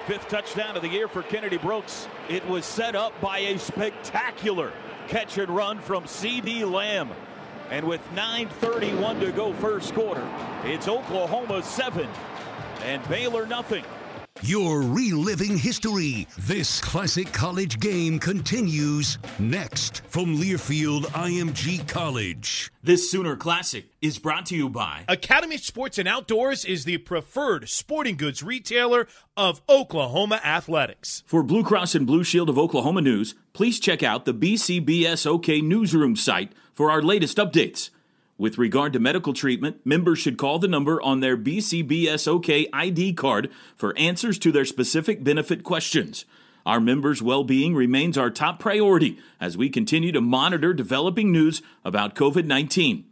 Fifth 0.07 0.28
touchdown 0.28 0.76
of 0.76 0.83
the 0.83 0.88
year 0.88 1.09
for 1.09 1.23
Kennedy 1.23 1.59
Brooks. 1.59 2.09
It 2.28 2.47
was 2.49 2.64
set 2.64 2.97
up 2.97 3.18
by 3.21 3.38
a 3.38 3.59
spectacular 3.59 4.73
catch 5.07 5.37
and 5.37 5.54
run 5.54 5.78
from 5.78 6.04
CeeDee 6.04 6.71
Lamb. 6.71 7.11
And 7.71 7.87
with 7.87 8.00
9.31 8.14 9.21
to 9.21 9.33
go 9.33 9.52
first 9.54 9.92
quarter, 9.92 10.26
it's 10.64 10.88
Oklahoma 10.88 11.62
7 11.62 12.09
and 12.83 13.07
Baylor 13.09 13.47
nothing. 13.47 13.85
You're 14.42 14.83
reliving 14.83 15.59
history. 15.59 16.28
This 16.38 16.80
classic 16.80 17.33
college 17.33 17.80
game 17.80 18.21
continues 18.21 19.18
next 19.40 20.02
from 20.07 20.37
Learfield 20.37 21.07
IMG 21.07 21.87
College. 21.88 22.71
This 22.80 23.11
Sooner 23.11 23.35
Classic 23.35 23.87
is 24.00 24.21
brought 24.21 24.47
to 24.47 24.57
you 24.57 24.68
by 24.68 25.02
Academy 25.09 25.57
Sports 25.57 25.99
and 25.99 26.07
Outdoors 26.07 26.64
is 26.64 26.85
the 26.85 26.99
preferred 26.99 27.68
sporting 27.68 28.16
goods 28.16 28.40
retailer 28.40 29.09
of 29.37 29.61
Oklahoma 29.68 30.40
athletics. 30.45 31.25
For 31.26 31.42
Blue 31.42 31.64
Cross 31.64 31.97
and 31.97 32.07
Blue 32.07 32.23
Shield 32.23 32.49
of 32.49 32.59
Oklahoma 32.59 33.00
news, 33.00 33.35
please 33.54 33.80
check 33.80 34.04
out 34.04 34.25
the 34.25 34.35
BCBSOK 34.35 35.64
newsroom 35.64 36.14
site 36.14 36.52
for 36.73 36.92
our 36.92 37.02
latest 37.02 37.38
updates. 37.38 37.90
With 38.38 38.57
regard 38.57 38.92
to 38.92 39.00
medical 39.00 39.35
treatment, 39.35 39.85
members 39.85 40.21
should 40.21 40.38
call 40.38 40.61
the 40.61 40.68
number 40.68 41.02
on 41.02 41.18
their 41.18 41.37
BCBSOK 41.37 42.68
ID 42.73 43.14
card 43.14 43.50
for 43.75 43.99
answers 43.99 44.38
to 44.38 44.52
their 44.52 44.64
specific 44.64 45.25
benefit 45.25 45.64
questions. 45.64 46.25
Our 46.64 46.78
members' 46.78 47.21
well 47.21 47.42
being 47.42 47.75
remains 47.75 48.16
our 48.16 48.30
top 48.30 48.61
priority 48.61 49.18
as 49.40 49.57
we 49.57 49.68
continue 49.68 50.12
to 50.12 50.21
monitor 50.21 50.73
developing 50.73 51.33
news 51.33 51.62
about 51.85 52.14
COVID 52.14 52.45
19. 52.45 53.07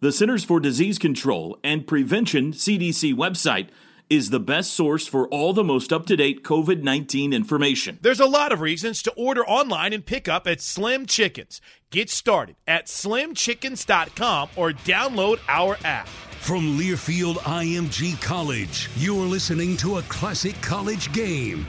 The 0.00 0.10
Centers 0.10 0.42
for 0.42 0.58
Disease 0.58 0.98
Control 0.98 1.56
and 1.62 1.86
Prevention 1.86 2.52
CDC 2.52 3.14
website 3.14 3.68
is 4.10 4.30
the 4.30 4.40
best 4.40 4.72
source 4.72 5.06
for 5.06 5.28
all 5.28 5.52
the 5.52 5.64
most 5.64 5.92
up 5.92 6.06
to 6.06 6.16
date 6.16 6.42
COVID 6.42 6.82
19 6.82 7.32
information. 7.32 7.98
There's 8.02 8.20
a 8.20 8.26
lot 8.26 8.52
of 8.52 8.60
reasons 8.60 9.02
to 9.02 9.12
order 9.12 9.44
online 9.46 9.92
and 9.92 10.04
pick 10.04 10.28
up 10.28 10.46
at 10.46 10.60
Slim 10.60 11.06
Chickens. 11.06 11.60
Get 11.90 12.10
started 12.10 12.56
at 12.66 12.86
slimchickens.com 12.86 14.50
or 14.56 14.72
download 14.72 15.38
our 15.48 15.78
app. 15.84 16.08
From 16.40 16.78
Learfield 16.78 17.36
IMG 17.36 18.20
College, 18.20 18.90
you're 18.96 19.26
listening 19.26 19.76
to 19.78 19.98
a 19.98 20.02
classic 20.02 20.60
college 20.60 21.12
game. 21.12 21.64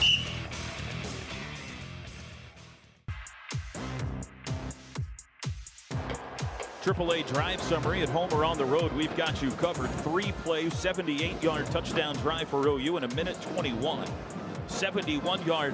AAA 6.86 7.26
drive 7.34 7.60
summary 7.64 8.04
at 8.04 8.10
home 8.10 8.32
or 8.32 8.46
on 8.46 8.60
the 8.60 8.66
road. 8.66 8.94
We've 8.94 9.16
got 9.18 9.42
you 9.42 9.50
covered. 9.54 9.90
Three 10.04 10.32
plays, 10.44 10.72
78 10.76 11.42
yard 11.42 11.66
touchdown 11.72 12.16
drive 12.18 12.48
for 12.48 12.68
OU 12.68 12.98
in 12.98 13.04
a 13.06 13.16
minute 13.16 13.42
21. 13.56 14.08
71 14.68 15.44
yard 15.48 15.74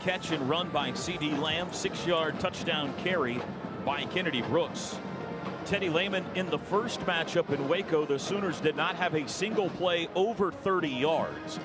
catch 0.00 0.30
and 0.30 0.48
run 0.48 0.70
by 0.70 0.92
CeeDee 0.92 1.38
Lamb, 1.38 1.70
six 1.72 2.06
yard 2.06 2.40
touchdown 2.40 2.94
carry 3.04 3.38
by 3.84 4.04
Kennedy 4.04 4.40
Brooks. 4.40 4.98
Teddy 5.66 5.90
Lehman 5.90 6.24
in 6.34 6.48
the 6.48 6.58
first 6.58 7.00
matchup 7.00 7.50
in 7.50 7.68
Waco, 7.68 8.06
the 8.06 8.18
Sooners 8.18 8.60
did 8.60 8.76
not 8.76 8.96
have 8.96 9.14
a 9.14 9.28
single 9.28 9.68
play 9.68 10.08
over 10.14 10.50
30 10.50 10.88
yards. 10.88 11.60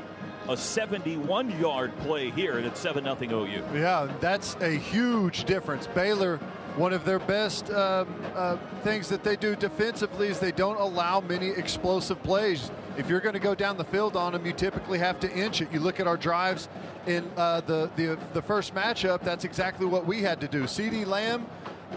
A 0.50 0.58
71 0.58 1.58
yard 1.62 1.98
play 2.00 2.30
here, 2.30 2.60
it's 2.60 2.82
7 2.82 3.06
0 3.06 3.18
OU. 3.46 3.64
Yeah, 3.74 4.12
that's 4.20 4.58
a 4.60 4.70
huge 4.70 5.46
difference. 5.46 5.88
Baylor 5.88 6.42
one 6.78 6.92
of 6.94 7.06
their 7.06 7.20
best 7.20 7.70
uh, 7.70 8.06
uh, 8.36 8.58
things 8.84 9.08
that 9.10 9.24
they 9.24 9.36
do 9.36 9.56
defensively 9.56 10.28
is 10.28 10.40
they 10.40 10.52
don't 10.52 10.80
allow 10.80 11.22
many 11.22 11.50
explosive 11.50 12.22
plays. 12.22 12.72
If 12.98 13.10
you're 13.10 13.22
going 13.22 13.34
to 13.34 13.40
go 13.40 13.56
down 13.56 13.78
the 13.78 13.86
field 13.86 14.16
on 14.16 14.34
them, 14.34 14.46
you 14.46 14.54
typically 14.54 15.00
have 15.00 15.20
to 15.22 15.32
inch 15.32 15.62
it. 15.62 15.72
You 15.72 15.80
look 15.80 16.00
at 16.00 16.08
our 16.08 16.18
drives 16.18 16.68
in 17.08 17.30
uh, 17.38 17.62
the, 17.62 17.90
the 17.96 18.18
the 18.34 18.42
first 18.42 18.74
matchup. 18.74 19.22
That's 19.22 19.46
exactly 19.46 19.86
what 19.86 20.06
we 20.06 20.22
had 20.22 20.42
to 20.42 20.48
do. 20.48 20.64
CeeDee 20.64 21.06
Lamb. 21.06 21.46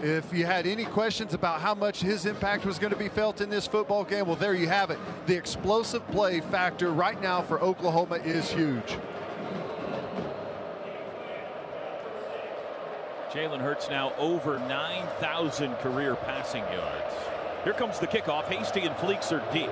If 0.01 0.31
you 0.31 0.45
had 0.45 0.65
any 0.65 0.85
questions 0.85 1.33
about 1.33 1.59
how 1.59 1.75
much 1.75 1.99
his 1.99 2.25
impact 2.25 2.63
was 2.65 2.79
going 2.79 2.93
to 2.93 2.99
be 2.99 3.09
felt 3.09 3.41
in 3.41 3.49
this 3.49 3.67
football 3.67 4.05
game, 4.05 4.27
well, 4.27 4.35
there 4.35 4.53
you 4.53 4.67
have 4.67 4.91
it. 4.91 4.99
The 5.25 5.35
explosive 5.35 6.07
play 6.11 6.39
factor 6.39 6.91
right 6.91 7.19
now 7.21 7.41
for 7.41 7.59
Oklahoma 7.59 8.15
is 8.17 8.49
huge. 8.49 8.97
Jalen 13.31 13.59
Hurts 13.59 13.89
now 13.89 14.11
over 14.17 14.57
9,000 14.57 15.75
career 15.75 16.15
passing 16.15 16.63
yards. 16.63 17.13
Here 17.63 17.73
comes 17.73 17.99
the 17.99 18.07
kickoff. 18.07 18.45
Hasty 18.45 18.81
and 18.81 18.95
Fleeks 18.95 19.31
are 19.31 19.53
deep. 19.53 19.69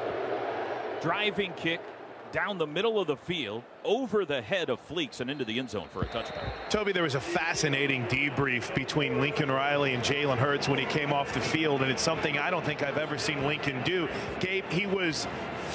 Driving 1.02 1.54
kick 1.54 1.82
down 2.32 2.58
the 2.58 2.68
middle 2.68 3.00
of 3.00 3.08
the 3.08 3.18
field, 3.18 3.64
over 3.84 4.26
the 4.26 4.42
head 4.42 4.70
of 4.70 4.86
Fleeks 4.88 5.22
and 5.22 5.30
into 5.30 5.46
the 5.46 5.60
end 5.60 5.70
zone 5.70 5.88
for 5.92 6.04
a 6.04 6.06
touchdown. 6.08 6.44
Toby, 6.70 6.92
there 6.92 7.04
was 7.04 7.16
a 7.16 7.22
fascinating 7.22 8.06
debrief 8.08 8.74
between 8.76 9.20
Lincoln 9.20 9.50
Riley 9.50 9.94
and 9.94 10.04
Jalen 10.04 10.38
Hurts 10.38 10.68
when 10.68 10.80
he 10.80 10.86
came 10.86 11.14
off 11.14 11.34
the 11.34 11.42
field, 11.42 11.82
and 11.82 11.92
it's 11.92 12.02
something 12.02 12.38
I 12.38 12.50
don't 12.50 12.66
think 12.66 12.84
I've 12.84 12.98
ever 12.98 13.18
seen 13.18 13.46
Lincoln 13.46 13.82
do. 13.84 14.08
Gabe, 14.40 14.66
he 14.70 14.86
was 14.86 15.28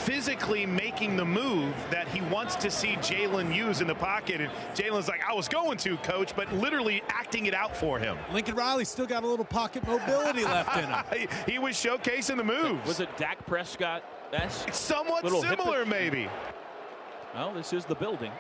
physically 0.05 0.67
making 0.67 1.17
the 1.17 1.25
move 1.25 1.75
that 1.91 2.09
he 2.09 2.21
wants 2.23 2.57
to 2.57 2.71
see 2.71 2.97
Jalen 2.97 3.55
use 3.55 3.81
in 3.81 3.87
the 3.87 3.95
pocket. 3.95 4.41
And 4.41 4.51
Jalen's 4.75 5.09
like, 5.09 5.23
I 5.29 5.33
was 5.33 5.49
going 5.49 5.79
to, 5.79 5.97
coach, 5.99 6.35
but 6.35 6.53
literally 6.55 7.03
acting 7.09 7.47
it 7.47 7.55
out 7.55 7.77
for 7.77 7.99
him. 7.99 8.19
Lincoln 8.33 8.57
Riley 8.57 8.85
still 8.85 9.07
got 9.07 9.23
a 9.23 9.27
little 9.27 9.45
pocket 9.45 9.87
mobility 9.87 10.45
left 10.45 10.77
in 10.77 10.85
him. 10.85 11.29
he 11.47 11.59
was 11.59 11.75
showcasing 11.75 12.37
the 12.37 12.45
moves. 12.45 12.87
Was 12.87 13.01
it 13.01 13.17
Dak 13.17 13.47
Prescott? 13.47 14.03
That's 14.33 14.77
somewhat 14.77 15.29
similar, 15.29 15.85
maybe. 15.85 16.27
Well, 17.35 17.53
this 17.53 17.75
is 17.75 17.85
the 17.85 17.95
building. 17.95 18.33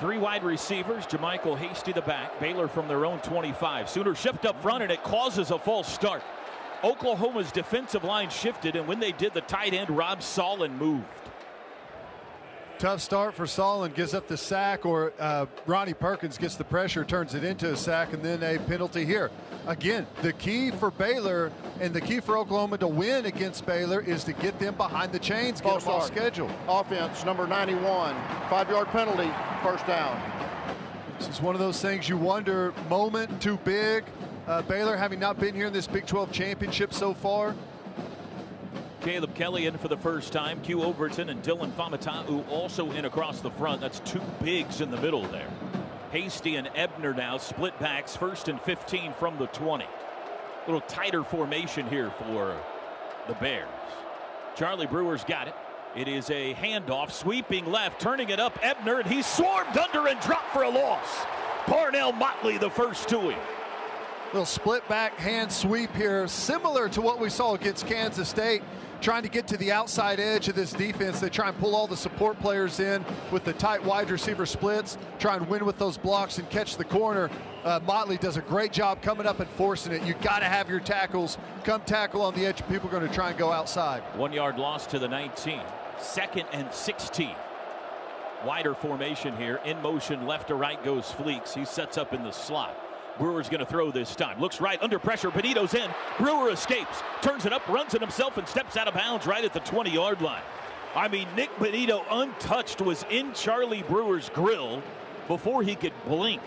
Three 0.00 0.16
wide 0.18 0.42
receivers, 0.42 1.06
JaMycal 1.06 1.58
Hasty 1.58 1.92
the 1.92 2.00
back, 2.00 2.40
Baylor 2.40 2.68
from 2.68 2.88
their 2.88 3.04
own 3.04 3.20
25. 3.20 3.88
Sooner 3.88 4.14
shift 4.14 4.46
up 4.46 4.60
front 4.62 4.82
and 4.82 4.90
it 4.90 5.02
causes 5.02 5.50
a 5.50 5.58
false 5.58 5.92
start. 5.92 6.22
Oklahoma's 6.82 7.52
defensive 7.52 8.02
line 8.02 8.30
shifted, 8.30 8.76
and 8.76 8.88
when 8.88 8.98
they 8.98 9.12
did, 9.12 9.34
the 9.34 9.40
tight 9.42 9.74
end 9.74 9.90
Rob 9.90 10.20
Solin 10.20 10.76
moved. 10.76 11.04
Tough 12.78 13.00
start 13.00 13.34
for 13.34 13.44
Solin, 13.44 13.94
gives 13.94 14.14
up 14.14 14.26
the 14.26 14.36
sack, 14.36 14.84
or 14.84 15.12
uh, 15.20 15.46
Ronnie 15.64 15.94
Perkins 15.94 16.36
gets 16.36 16.56
the 16.56 16.64
pressure, 16.64 17.04
turns 17.04 17.34
it 17.34 17.44
into 17.44 17.72
a 17.72 17.76
sack, 17.76 18.12
and 18.12 18.22
then 18.22 18.42
a 18.42 18.58
penalty 18.58 19.04
here. 19.04 19.30
Again, 19.68 20.06
the 20.22 20.32
key 20.32 20.72
for 20.72 20.90
Baylor 20.90 21.52
and 21.80 21.94
the 21.94 22.00
key 22.00 22.18
for 22.18 22.36
Oklahoma 22.36 22.78
to 22.78 22.88
win 22.88 23.26
against 23.26 23.64
Baylor 23.64 24.00
is 24.00 24.24
to 24.24 24.32
get 24.32 24.58
them 24.58 24.74
behind 24.74 25.12
the 25.12 25.20
chains, 25.20 25.60
get 25.60 25.80
them 25.80 25.88
off 25.88 26.06
schedule. 26.06 26.50
Offense, 26.68 27.24
number 27.24 27.46
91, 27.46 28.14
five 28.50 28.68
yard 28.68 28.88
penalty, 28.88 29.30
first 29.62 29.86
down. 29.86 30.20
This 31.18 31.28
is 31.28 31.40
one 31.40 31.54
of 31.54 31.60
those 31.60 31.80
things 31.80 32.08
you 32.08 32.16
wonder 32.16 32.74
moment 32.90 33.40
too 33.40 33.56
big, 33.58 34.04
uh, 34.48 34.62
Baylor 34.62 34.96
having 34.96 35.20
not 35.20 35.38
been 35.38 35.54
here 35.54 35.66
in 35.66 35.72
this 35.72 35.86
Big 35.86 36.06
12 36.06 36.32
championship 36.32 36.92
so 36.92 37.14
far. 37.14 37.54
Caleb 39.04 39.34
Kelly 39.34 39.66
in 39.66 39.76
for 39.76 39.88
the 39.88 39.98
first 39.98 40.32
time. 40.32 40.62
Q 40.62 40.82
Overton 40.82 41.28
and 41.28 41.42
Dillon 41.42 41.70
Faamatau 41.72 42.48
also 42.48 42.90
in 42.92 43.04
across 43.04 43.40
the 43.40 43.50
front. 43.50 43.82
That's 43.82 44.00
two 44.00 44.22
bigs 44.42 44.80
in 44.80 44.90
the 44.90 44.96
middle 44.96 45.24
there. 45.24 45.50
Hasty 46.10 46.56
and 46.56 46.70
Ebner 46.74 47.12
now 47.12 47.36
split 47.36 47.78
backs 47.78 48.16
first 48.16 48.48
and 48.48 48.58
15 48.62 49.12
from 49.12 49.36
the 49.36 49.46
20. 49.48 49.84
A 49.84 49.90
little 50.66 50.80
tighter 50.88 51.22
formation 51.22 51.86
here 51.90 52.10
for 52.12 52.56
the 53.28 53.34
Bears. 53.34 53.68
Charlie 54.56 54.86
Brewer's 54.86 55.22
got 55.22 55.48
it. 55.48 55.54
It 55.94 56.08
is 56.08 56.30
a 56.30 56.54
handoff, 56.54 57.10
sweeping 57.10 57.66
left, 57.70 58.00
turning 58.00 58.30
it 58.30 58.40
up. 58.40 58.58
Ebner, 58.62 59.00
and 59.00 59.06
he's 59.06 59.26
swarmed 59.26 59.76
under 59.76 60.08
and 60.08 60.18
dropped 60.20 60.50
for 60.54 60.62
a 60.62 60.70
loss. 60.70 61.26
Parnell 61.66 62.12
Motley, 62.12 62.56
the 62.56 62.70
first 62.70 63.10
to 63.10 63.20
him. 63.20 63.38
Little 64.32 64.46
split 64.46 64.88
back 64.88 65.16
hand 65.18 65.52
sweep 65.52 65.94
here, 65.94 66.26
similar 66.26 66.88
to 66.88 67.02
what 67.02 67.20
we 67.20 67.28
saw 67.28 67.54
against 67.54 67.86
Kansas 67.86 68.28
State. 68.30 68.62
Trying 69.04 69.24
to 69.24 69.28
get 69.28 69.46
to 69.48 69.58
the 69.58 69.70
outside 69.70 70.18
edge 70.18 70.48
of 70.48 70.54
this 70.54 70.72
defense. 70.72 71.20
They 71.20 71.28
try 71.28 71.48
and 71.48 71.58
pull 71.58 71.76
all 71.76 71.86
the 71.86 71.94
support 71.94 72.40
players 72.40 72.80
in 72.80 73.04
with 73.30 73.44
the 73.44 73.52
tight 73.52 73.84
wide 73.84 74.10
receiver 74.10 74.46
splits, 74.46 74.96
try 75.18 75.36
and 75.36 75.46
win 75.46 75.66
with 75.66 75.76
those 75.76 75.98
blocks 75.98 76.38
and 76.38 76.48
catch 76.48 76.78
the 76.78 76.86
corner. 76.86 77.28
Uh, 77.64 77.80
Motley 77.86 78.16
does 78.16 78.38
a 78.38 78.40
great 78.40 78.72
job 78.72 79.02
coming 79.02 79.26
up 79.26 79.40
and 79.40 79.50
forcing 79.50 79.92
it. 79.92 80.02
You 80.04 80.14
got 80.22 80.38
to 80.38 80.46
have 80.46 80.70
your 80.70 80.80
tackles 80.80 81.36
come 81.64 81.82
tackle 81.82 82.22
on 82.22 82.34
the 82.34 82.46
edge. 82.46 82.66
People 82.66 82.88
are 82.88 82.92
going 82.92 83.06
to 83.06 83.14
try 83.14 83.28
and 83.28 83.38
go 83.38 83.52
outside. 83.52 84.02
One 84.16 84.32
yard 84.32 84.58
loss 84.58 84.86
to 84.86 84.98
the 84.98 85.06
19. 85.08 85.60
Second 86.00 86.46
and 86.54 86.72
16. 86.72 87.36
Wider 88.46 88.74
formation 88.74 89.36
here. 89.36 89.60
In 89.66 89.82
motion, 89.82 90.26
left 90.26 90.48
to 90.48 90.54
right 90.54 90.82
goes 90.82 91.04
Fleeks. 91.12 91.52
He 91.52 91.66
sets 91.66 91.98
up 91.98 92.14
in 92.14 92.22
the 92.22 92.32
slot. 92.32 92.74
Brewer's 93.18 93.48
going 93.48 93.60
to 93.60 93.66
throw 93.66 93.90
this 93.90 94.14
time. 94.14 94.40
Looks 94.40 94.60
right 94.60 94.80
under 94.82 94.98
pressure. 94.98 95.30
Bonitto's 95.30 95.74
in. 95.74 95.90
Brewer 96.18 96.50
escapes, 96.50 97.02
turns 97.22 97.46
it 97.46 97.52
up, 97.52 97.66
runs 97.68 97.94
it 97.94 98.00
himself, 98.00 98.36
and 98.36 98.46
steps 98.48 98.76
out 98.76 98.88
of 98.88 98.94
bounds 98.94 99.26
right 99.26 99.44
at 99.44 99.52
the 99.52 99.60
20 99.60 99.90
yard 99.90 100.20
line. 100.20 100.42
I 100.94 101.08
mean, 101.08 101.26
Nik 101.36 101.50
Bonitto, 101.56 102.04
untouched, 102.10 102.80
was 102.80 103.04
in 103.10 103.32
Charlie 103.32 103.82
Brewer's 103.82 104.30
grill 104.30 104.82
before 105.26 105.62
he 105.62 105.74
could 105.74 105.92
blink. 106.06 106.40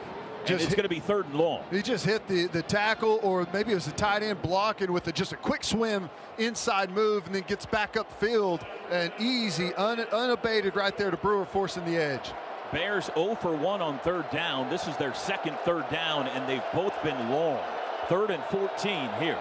Just 0.46 0.64
it's 0.64 0.76
going 0.76 0.84
to 0.84 0.90
be 0.90 1.02
third 1.02 1.26
and 1.26 1.36
long. 1.36 1.64
He 1.72 1.82
just 1.82 2.06
hit 2.06 2.26
the, 2.30 2.48
the 2.48 2.62
tackle, 2.62 3.20
or 3.22 3.46
maybe 3.52 3.74
it 3.74 3.76
was 3.76 3.86
the 3.86 3.92
tight 3.92 4.24
end 4.24 4.42
blocking 4.42 4.94
with 4.94 5.06
a, 5.08 5.12
just 5.12 5.34
a 5.34 5.36
quick 5.36 5.62
swim 5.62 6.10
inside 6.38 6.90
move, 6.92 7.26
and 7.26 7.36
then 7.36 7.44
gets 7.48 7.66
back 7.66 7.96
upfield 7.96 8.66
and 8.90 9.12
easy, 9.20 9.74
un, 9.74 10.00
unabated 10.00 10.78
right 10.78 10.96
there 10.96 11.12
to 11.12 11.18
Brewer, 11.18 11.46
forcing 11.46 11.84
the 11.84 11.98
edge. 11.98 12.32
Bears 12.72 13.10
0 13.14 13.36
for 13.36 13.56
1 13.56 13.82
on 13.82 14.00
third 14.00 14.30
down. 14.32 14.70
This 14.70 14.88
is 14.88 14.98
their 14.98 15.14
second 15.14 15.58
third 15.60 15.90
down, 15.90 16.28
and 16.28 16.48
they've 16.48 16.64
both 16.74 16.94
been 17.04 17.30
long. 17.30 17.60
Third 18.08 18.32
and 18.32 18.44
14 18.46 19.10
here. 19.20 19.38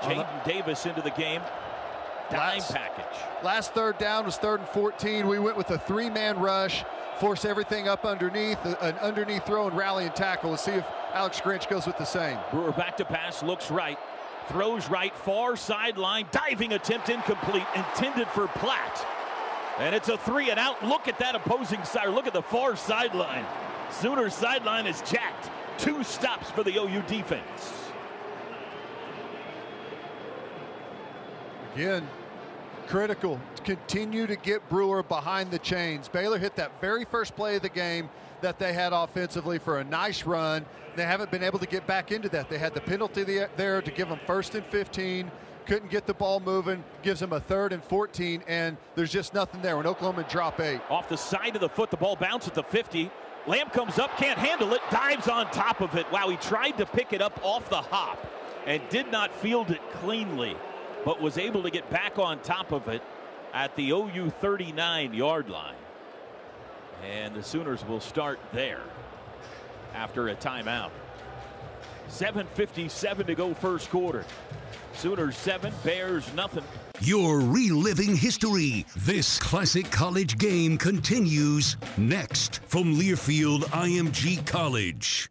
Jaden 0.00 0.44
Davis 0.44 0.86
into 0.86 1.02
the 1.02 1.10
game. 1.10 1.42
Dime 2.30 2.58
last, 2.58 2.74
package. 2.74 3.24
Last 3.42 3.74
third 3.74 3.98
down 3.98 4.26
was 4.26 4.36
third 4.36 4.60
and 4.60 4.68
14. 4.68 5.26
We 5.26 5.38
went 5.38 5.56
with 5.56 5.70
a 5.70 5.78
three 5.78 6.10
man 6.10 6.38
rush, 6.38 6.84
force 7.18 7.44
everything 7.44 7.88
up 7.88 8.04
underneath, 8.04 8.64
uh, 8.64 8.76
an 8.82 8.96
underneath 8.98 9.46
throw 9.46 9.66
and 9.66 9.76
rally 9.76 10.04
and 10.04 10.14
tackle. 10.14 10.50
Let's 10.50 10.64
see 10.64 10.72
if 10.72 10.84
Alex 11.14 11.40
Grinch 11.40 11.68
goes 11.68 11.86
with 11.86 11.96
the 11.96 12.04
same. 12.04 12.38
Brewer 12.50 12.72
back 12.72 12.96
to 12.98 13.04
pass, 13.04 13.42
looks 13.42 13.70
right, 13.70 13.98
throws 14.48 14.88
right, 14.90 15.14
far 15.14 15.56
sideline, 15.56 16.26
diving 16.30 16.74
attempt 16.74 17.08
incomplete, 17.08 17.66
intended 17.74 18.28
for 18.28 18.46
Platt. 18.48 19.06
And 19.78 19.94
it's 19.94 20.08
a 20.08 20.18
three 20.18 20.50
and 20.50 20.58
out. 20.58 20.84
Look 20.84 21.06
at 21.06 21.18
that 21.20 21.34
opposing 21.34 21.84
side. 21.84 22.08
Look 22.08 22.26
at 22.26 22.32
the 22.32 22.42
far 22.42 22.74
sideline. 22.76 23.46
Sooners 23.90 24.34
sideline 24.34 24.86
is 24.86 25.00
jacked. 25.02 25.50
Two 25.78 26.02
stops 26.02 26.50
for 26.50 26.64
the 26.64 26.76
OU 26.76 27.02
defense. 27.02 27.84
Again, 31.74 32.08
critical 32.88 33.40
to 33.54 33.62
continue 33.62 34.26
to 34.26 34.34
get 34.34 34.68
Brewer 34.68 35.04
behind 35.04 35.52
the 35.52 35.60
chains. 35.60 36.08
Baylor 36.08 36.38
hit 36.38 36.56
that 36.56 36.80
very 36.80 37.04
first 37.04 37.36
play 37.36 37.56
of 37.56 37.62
the 37.62 37.68
game 37.68 38.10
that 38.40 38.58
they 38.58 38.72
had 38.72 38.92
offensively 38.92 39.58
for 39.58 39.78
a 39.78 39.84
nice 39.84 40.24
run. 40.24 40.66
They 40.96 41.04
haven't 41.04 41.30
been 41.30 41.44
able 41.44 41.60
to 41.60 41.66
get 41.66 41.86
back 41.86 42.10
into 42.10 42.28
that. 42.30 42.48
They 42.48 42.58
had 42.58 42.74
the 42.74 42.80
penalty 42.80 43.22
there 43.56 43.80
to 43.80 43.90
give 43.92 44.08
them 44.08 44.18
first 44.26 44.56
and 44.56 44.66
15 44.66 45.30
couldn't 45.68 45.90
get 45.90 46.06
the 46.06 46.14
ball 46.14 46.40
moving, 46.40 46.82
gives 47.02 47.20
him 47.20 47.34
a 47.34 47.40
third 47.40 47.74
and 47.74 47.84
14, 47.84 48.42
and 48.48 48.78
there's 48.94 49.12
just 49.12 49.34
nothing 49.34 49.60
there 49.60 49.76
when 49.76 49.86
Oklahoma 49.86 50.26
drop 50.26 50.58
eight. 50.60 50.80
Off 50.88 51.10
the 51.10 51.16
side 51.16 51.54
of 51.54 51.60
the 51.60 51.68
foot, 51.68 51.90
the 51.90 51.96
ball 51.96 52.16
bounces 52.16 52.48
at 52.48 52.54
the 52.54 52.62
50. 52.62 53.10
Lamb 53.46 53.68
comes 53.68 53.98
up, 53.98 54.16
can't 54.16 54.38
handle 54.38 54.72
it, 54.72 54.80
dives 54.90 55.28
on 55.28 55.48
top 55.50 55.82
of 55.82 55.94
it. 55.94 56.10
Wow, 56.10 56.30
he 56.30 56.38
tried 56.38 56.78
to 56.78 56.86
pick 56.86 57.12
it 57.12 57.20
up 57.20 57.38
off 57.42 57.68
the 57.68 57.82
hop 57.82 58.18
and 58.66 58.82
did 58.88 59.12
not 59.12 59.30
field 59.30 59.70
it 59.70 59.82
cleanly, 60.00 60.56
but 61.04 61.20
was 61.20 61.36
able 61.36 61.62
to 61.62 61.70
get 61.70 61.88
back 61.90 62.18
on 62.18 62.40
top 62.40 62.72
of 62.72 62.88
it 62.88 63.02
at 63.52 63.76
the 63.76 63.90
OU 63.90 64.30
39 64.40 65.12
yard 65.12 65.50
line. 65.50 65.74
And 67.04 67.34
the 67.34 67.42
Sooners 67.42 67.86
will 67.86 68.00
start 68.00 68.40
there 68.54 68.82
after 69.94 70.28
a 70.28 70.34
timeout. 70.34 70.90
7.57 72.08 73.26
to 73.26 73.34
go 73.34 73.52
first 73.52 73.90
quarter. 73.90 74.24
Sooners 74.98 75.36
seven, 75.36 75.72
Bears 75.84 76.28
nothing. 76.34 76.64
You're 76.98 77.38
reliving 77.38 78.16
history. 78.16 78.84
This 78.96 79.38
classic 79.38 79.88
college 79.92 80.38
game 80.38 80.76
continues 80.76 81.76
next 81.96 82.60
from 82.66 82.96
Learfield 82.96 83.60
IMG 83.66 84.44
College. 84.44 85.30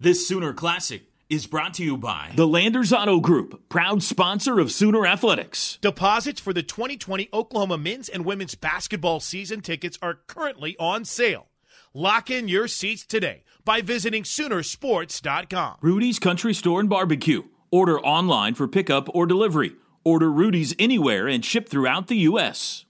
This 0.00 0.26
Sooner 0.26 0.52
Classic 0.52 1.02
is 1.30 1.46
brought 1.46 1.74
to 1.74 1.84
you 1.84 1.96
by 1.96 2.32
the 2.34 2.48
Landers 2.48 2.92
Auto 2.92 3.20
Group, 3.20 3.68
proud 3.68 4.02
sponsor 4.02 4.58
of 4.58 4.72
Sooner 4.72 5.06
Athletics. 5.06 5.78
Deposits 5.80 6.40
for 6.40 6.52
the 6.52 6.64
2020 6.64 7.28
Oklahoma 7.32 7.78
men's 7.78 8.08
and 8.08 8.24
women's 8.24 8.56
basketball 8.56 9.20
season 9.20 9.60
tickets 9.60 9.96
are 10.02 10.18
currently 10.26 10.76
on 10.80 11.04
sale. 11.04 11.46
Lock 11.94 12.30
in 12.30 12.48
your 12.48 12.66
seats 12.66 13.06
today 13.06 13.44
by 13.64 13.80
visiting 13.80 14.24
Soonersports.com. 14.24 15.76
Rudy's 15.82 16.18
Country 16.18 16.52
Store 16.52 16.80
and 16.80 16.88
Barbecue 16.88 17.44
Order 17.74 17.98
online 18.02 18.54
for 18.54 18.68
pickup 18.68 19.08
or 19.12 19.26
delivery, 19.26 19.72
Order 20.04 20.30
Rudy's 20.30 20.76
anywhere 20.78 21.26
and 21.26 21.44
ship 21.44 21.68
throughout 21.68 22.06
the 22.06 22.14
U.S. 22.30 22.84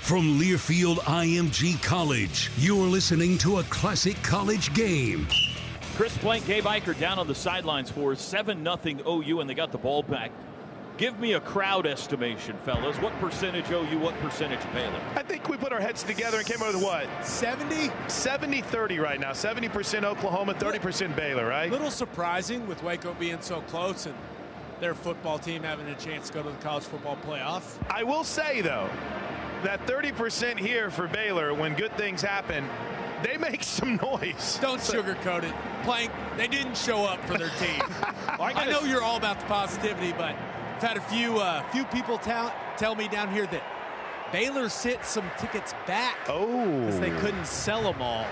From 0.00 0.40
Learfield 0.40 0.96
IMG 0.96 1.80
College, 1.84 2.50
you're 2.58 2.88
listening 2.88 3.38
to 3.38 3.58
a 3.58 3.62
classic 3.62 4.20
college 4.24 4.74
game. 4.74 5.28
Chris 5.94 6.18
Plank 6.18 6.46
Gabe 6.46 6.64
Ikard 6.64 6.98
down 6.98 7.20
on 7.20 7.28
the 7.28 7.34
sidelines 7.36 7.92
for 7.92 8.16
7 8.16 8.64
0 8.64 8.78
OU, 9.06 9.38
and 9.38 9.48
they 9.48 9.54
got 9.54 9.70
the 9.70 9.78
ball 9.78 10.02
back. 10.02 10.32
Give 11.00 11.18
me 11.18 11.32
a 11.32 11.40
crowd 11.40 11.86
estimation, 11.86 12.58
fellas. 12.62 12.94
What 12.98 13.18
percentage 13.20 13.70
OU, 13.70 13.98
what 14.00 14.14
percentage 14.20 14.60
Baylor? 14.74 15.00
I 15.16 15.22
think 15.22 15.48
we 15.48 15.56
put 15.56 15.72
our 15.72 15.80
heads 15.80 16.02
together 16.02 16.36
and 16.36 16.46
came 16.46 16.60
up 16.60 16.74
with 16.74 16.82
what? 16.82 17.08
70? 17.24 17.90
70 18.08 18.60
30 18.60 18.98
right 18.98 19.18
now. 19.18 19.30
70% 19.30 20.04
Oklahoma, 20.04 20.52
30% 20.52 21.16
Baylor, 21.16 21.46
right? 21.46 21.70
A 21.70 21.72
little 21.72 21.90
surprising 21.90 22.68
with 22.68 22.82
Waco 22.82 23.14
being 23.14 23.40
so 23.40 23.62
close 23.62 24.04
and 24.04 24.14
their 24.78 24.94
football 24.94 25.38
team 25.38 25.62
having 25.62 25.88
a 25.88 25.94
chance 25.94 26.26
to 26.28 26.34
go 26.34 26.42
to 26.42 26.50
the 26.50 26.56
college 26.56 26.84
football 26.84 27.16
playoff. 27.26 27.78
I 27.88 28.02
will 28.02 28.22
say, 28.22 28.60
though, 28.60 28.90
that 29.62 29.86
30% 29.86 30.58
here 30.58 30.90
for 30.90 31.08
Baylor, 31.08 31.54
when 31.54 31.72
good 31.76 31.96
things 31.96 32.20
happen, 32.20 32.68
they 33.22 33.38
make 33.38 33.62
some 33.62 33.96
noise. 33.96 34.58
Don't 34.60 34.82
sugarcoat 34.82 35.44
it. 35.44 35.54
Plank, 35.82 36.10
they 36.36 36.46
didn't 36.46 36.76
show 36.76 37.06
up 37.06 37.24
for 37.24 37.38
their 37.38 37.52
team. 37.58 37.80
well, 38.38 38.42
I, 38.42 38.52
I 38.54 38.66
know 38.66 38.82
you're 38.82 39.02
all 39.02 39.16
about 39.16 39.40
the 39.40 39.46
positivity, 39.46 40.12
but 40.12 40.36
I've 40.80 40.88
had 40.88 40.96
a 40.96 41.02
few 41.02 41.36
uh, 41.36 41.62
few 41.72 41.84
people 41.84 42.16
tell, 42.16 42.54
tell 42.78 42.94
me 42.94 43.06
down 43.06 43.30
here 43.34 43.46
that 43.48 43.62
Baylor 44.32 44.70
sent 44.70 45.04
some 45.04 45.30
tickets 45.36 45.74
back 45.86 46.16
oh 46.26 46.86
because 46.86 46.98
they 46.98 47.10
couldn't 47.10 47.44
sell 47.44 47.82
them 47.82 48.00
all. 48.00 48.24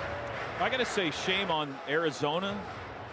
I 0.58 0.70
got 0.70 0.78
to 0.78 0.86
say, 0.86 1.10
shame 1.10 1.50
on 1.50 1.76
Arizona. 1.90 2.58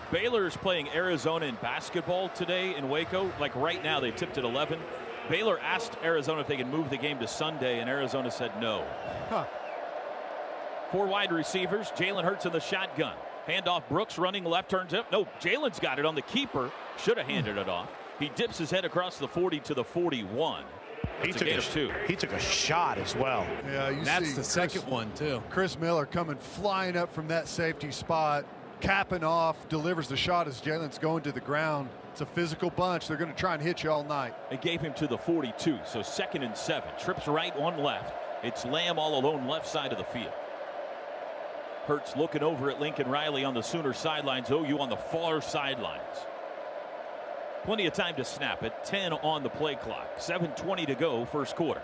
Baylor 0.09 0.47
is 0.47 0.55
playing 0.55 0.87
Arizona 0.95 1.47
in 1.47 1.55
basketball 1.55 2.29
today 2.29 2.75
in 2.75 2.87
Waco. 2.87 3.29
Like 3.37 3.53
right 3.57 3.83
now, 3.83 3.99
they 3.99 4.11
tipped 4.11 4.37
at 4.37 4.45
11. 4.45 4.79
Baylor 5.27 5.59
asked 5.59 5.97
Arizona 6.01 6.39
if 6.39 6.47
they 6.47 6.55
could 6.55 6.67
move 6.67 6.89
the 6.89 6.95
game 6.95 7.19
to 7.19 7.27
Sunday, 7.27 7.81
and 7.81 7.89
Arizona 7.89 8.31
said 8.31 8.53
no. 8.61 8.85
Huh. 9.27 9.43
Four 10.93 11.07
wide 11.07 11.33
receivers. 11.33 11.91
Jalen 11.91 12.23
Hurts 12.23 12.45
in 12.45 12.53
the 12.53 12.61
shotgun. 12.61 13.17
Handoff 13.49 13.83
Brooks 13.89 14.17
running 14.17 14.45
left, 14.45 14.69
turns 14.69 14.93
up. 14.93 15.11
No, 15.11 15.25
Jalen's 15.41 15.81
got 15.81 15.99
it 15.99 16.05
on 16.05 16.15
the 16.15 16.21
keeper. 16.21 16.71
Should 17.03 17.17
have 17.17 17.27
handed 17.27 17.57
it 17.57 17.67
off. 17.67 17.89
He 18.19 18.29
dips 18.35 18.57
his 18.57 18.71
head 18.71 18.85
across 18.85 19.17
the 19.17 19.27
40 19.27 19.59
to 19.61 19.73
the 19.73 19.83
41. 19.83 20.63
He 21.23 21.31
took, 21.31 21.47
a, 21.47 21.61
two. 21.61 21.91
he 22.07 22.15
took 22.15 22.33
a 22.33 22.39
shot 22.39 22.97
as 22.97 23.15
well. 23.15 23.45
Yeah, 23.65 23.89
you 23.89 24.03
That's 24.03 24.25
see 24.25 24.31
the 24.31 24.35
Chris, 24.37 24.47
second 24.47 24.87
one, 24.87 25.11
too. 25.13 25.41
Chris 25.49 25.79
Miller 25.79 26.05
coming 26.05 26.35
flying 26.37 26.97
up 26.97 27.13
from 27.13 27.27
that 27.29 27.47
safety 27.47 27.91
spot, 27.91 28.45
capping 28.81 29.23
off, 29.23 29.69
delivers 29.69 30.07
the 30.07 30.17
shot 30.17 30.47
as 30.47 30.61
Jalen's 30.61 30.97
going 30.97 31.23
to 31.23 31.31
the 31.31 31.39
ground. 31.39 31.89
It's 32.11 32.21
a 32.21 32.25
physical 32.25 32.69
bunch. 32.69 33.07
They're 33.07 33.17
going 33.17 33.31
to 33.31 33.37
try 33.37 33.53
and 33.53 33.61
hit 33.61 33.83
you 33.83 33.91
all 33.91 34.03
night. 34.03 34.33
They 34.49 34.57
gave 34.57 34.81
him 34.81 34.93
to 34.95 35.07
the 35.07 35.17
42, 35.17 35.79
so 35.85 36.01
second 36.01 36.43
and 36.43 36.55
seven. 36.55 36.89
Trips 36.99 37.27
right, 37.27 37.57
one 37.59 37.77
left. 37.77 38.13
It's 38.43 38.65
Lamb 38.65 38.99
all 38.99 39.19
alone 39.19 39.47
left 39.47 39.67
side 39.67 39.91
of 39.91 39.97
the 39.97 40.03
field. 40.05 40.31
Hurts 41.85 42.15
looking 42.15 42.41
over 42.41 42.69
at 42.71 42.79
Lincoln 42.79 43.09
Riley 43.09 43.43
on 43.43 43.53
the 43.53 43.61
Sooner 43.61 43.93
sidelines. 43.93 44.49
OU 44.49 44.79
on 44.79 44.89
the 44.89 44.95
far 44.97 45.41
sidelines. 45.41 46.01
Plenty 47.65 47.87
of 47.87 47.93
time 47.93 48.15
to 48.15 48.23
snap 48.23 48.61
it. 48.61 48.73
10 48.85 49.11
on 49.11 49.41
the 49.41 49.49
play 49.49 49.73
clock. 49.73 50.19
7.20 50.19 50.85
to 50.85 50.93
go, 50.93 51.25
first 51.25 51.55
quarter. 51.55 51.81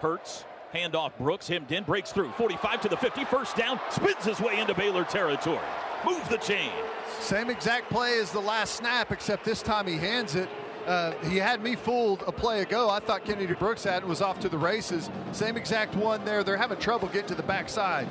Hurts, 0.00 0.44
handoff 0.74 1.12
Brooks, 1.16 1.48
hemmed 1.48 1.72
in, 1.72 1.84
breaks 1.84 2.12
through. 2.12 2.30
45 2.32 2.82
to 2.82 2.88
the 2.90 2.98
50, 2.98 3.24
first 3.24 3.56
down, 3.56 3.80
spins 3.88 4.26
his 4.26 4.40
way 4.40 4.60
into 4.60 4.74
Baylor 4.74 5.04
territory. 5.04 5.58
Move 6.04 6.28
the 6.28 6.36
chain. 6.36 6.70
Same 7.18 7.48
exact 7.48 7.88
play 7.88 8.18
as 8.18 8.30
the 8.30 8.40
last 8.40 8.74
snap, 8.74 9.10
except 9.10 9.42
this 9.42 9.62
time 9.62 9.86
he 9.86 9.96
hands 9.96 10.34
it. 10.34 10.50
Uh, 10.86 11.12
he 11.28 11.38
had 11.38 11.62
me 11.62 11.76
fooled 11.76 12.22
a 12.26 12.32
play 12.32 12.60
ago. 12.60 12.90
I 12.90 12.98
thought 12.98 13.24
Kennedy 13.24 13.54
Brooks 13.54 13.84
had 13.84 14.02
it 14.02 14.08
was 14.08 14.20
off 14.20 14.38
to 14.40 14.50
the 14.50 14.58
races. 14.58 15.08
Same 15.30 15.56
exact 15.56 15.94
one 15.94 16.26
there. 16.26 16.44
They're 16.44 16.58
having 16.58 16.78
trouble 16.78 17.08
getting 17.08 17.28
to 17.28 17.34
the 17.34 17.42
backside. 17.42 18.06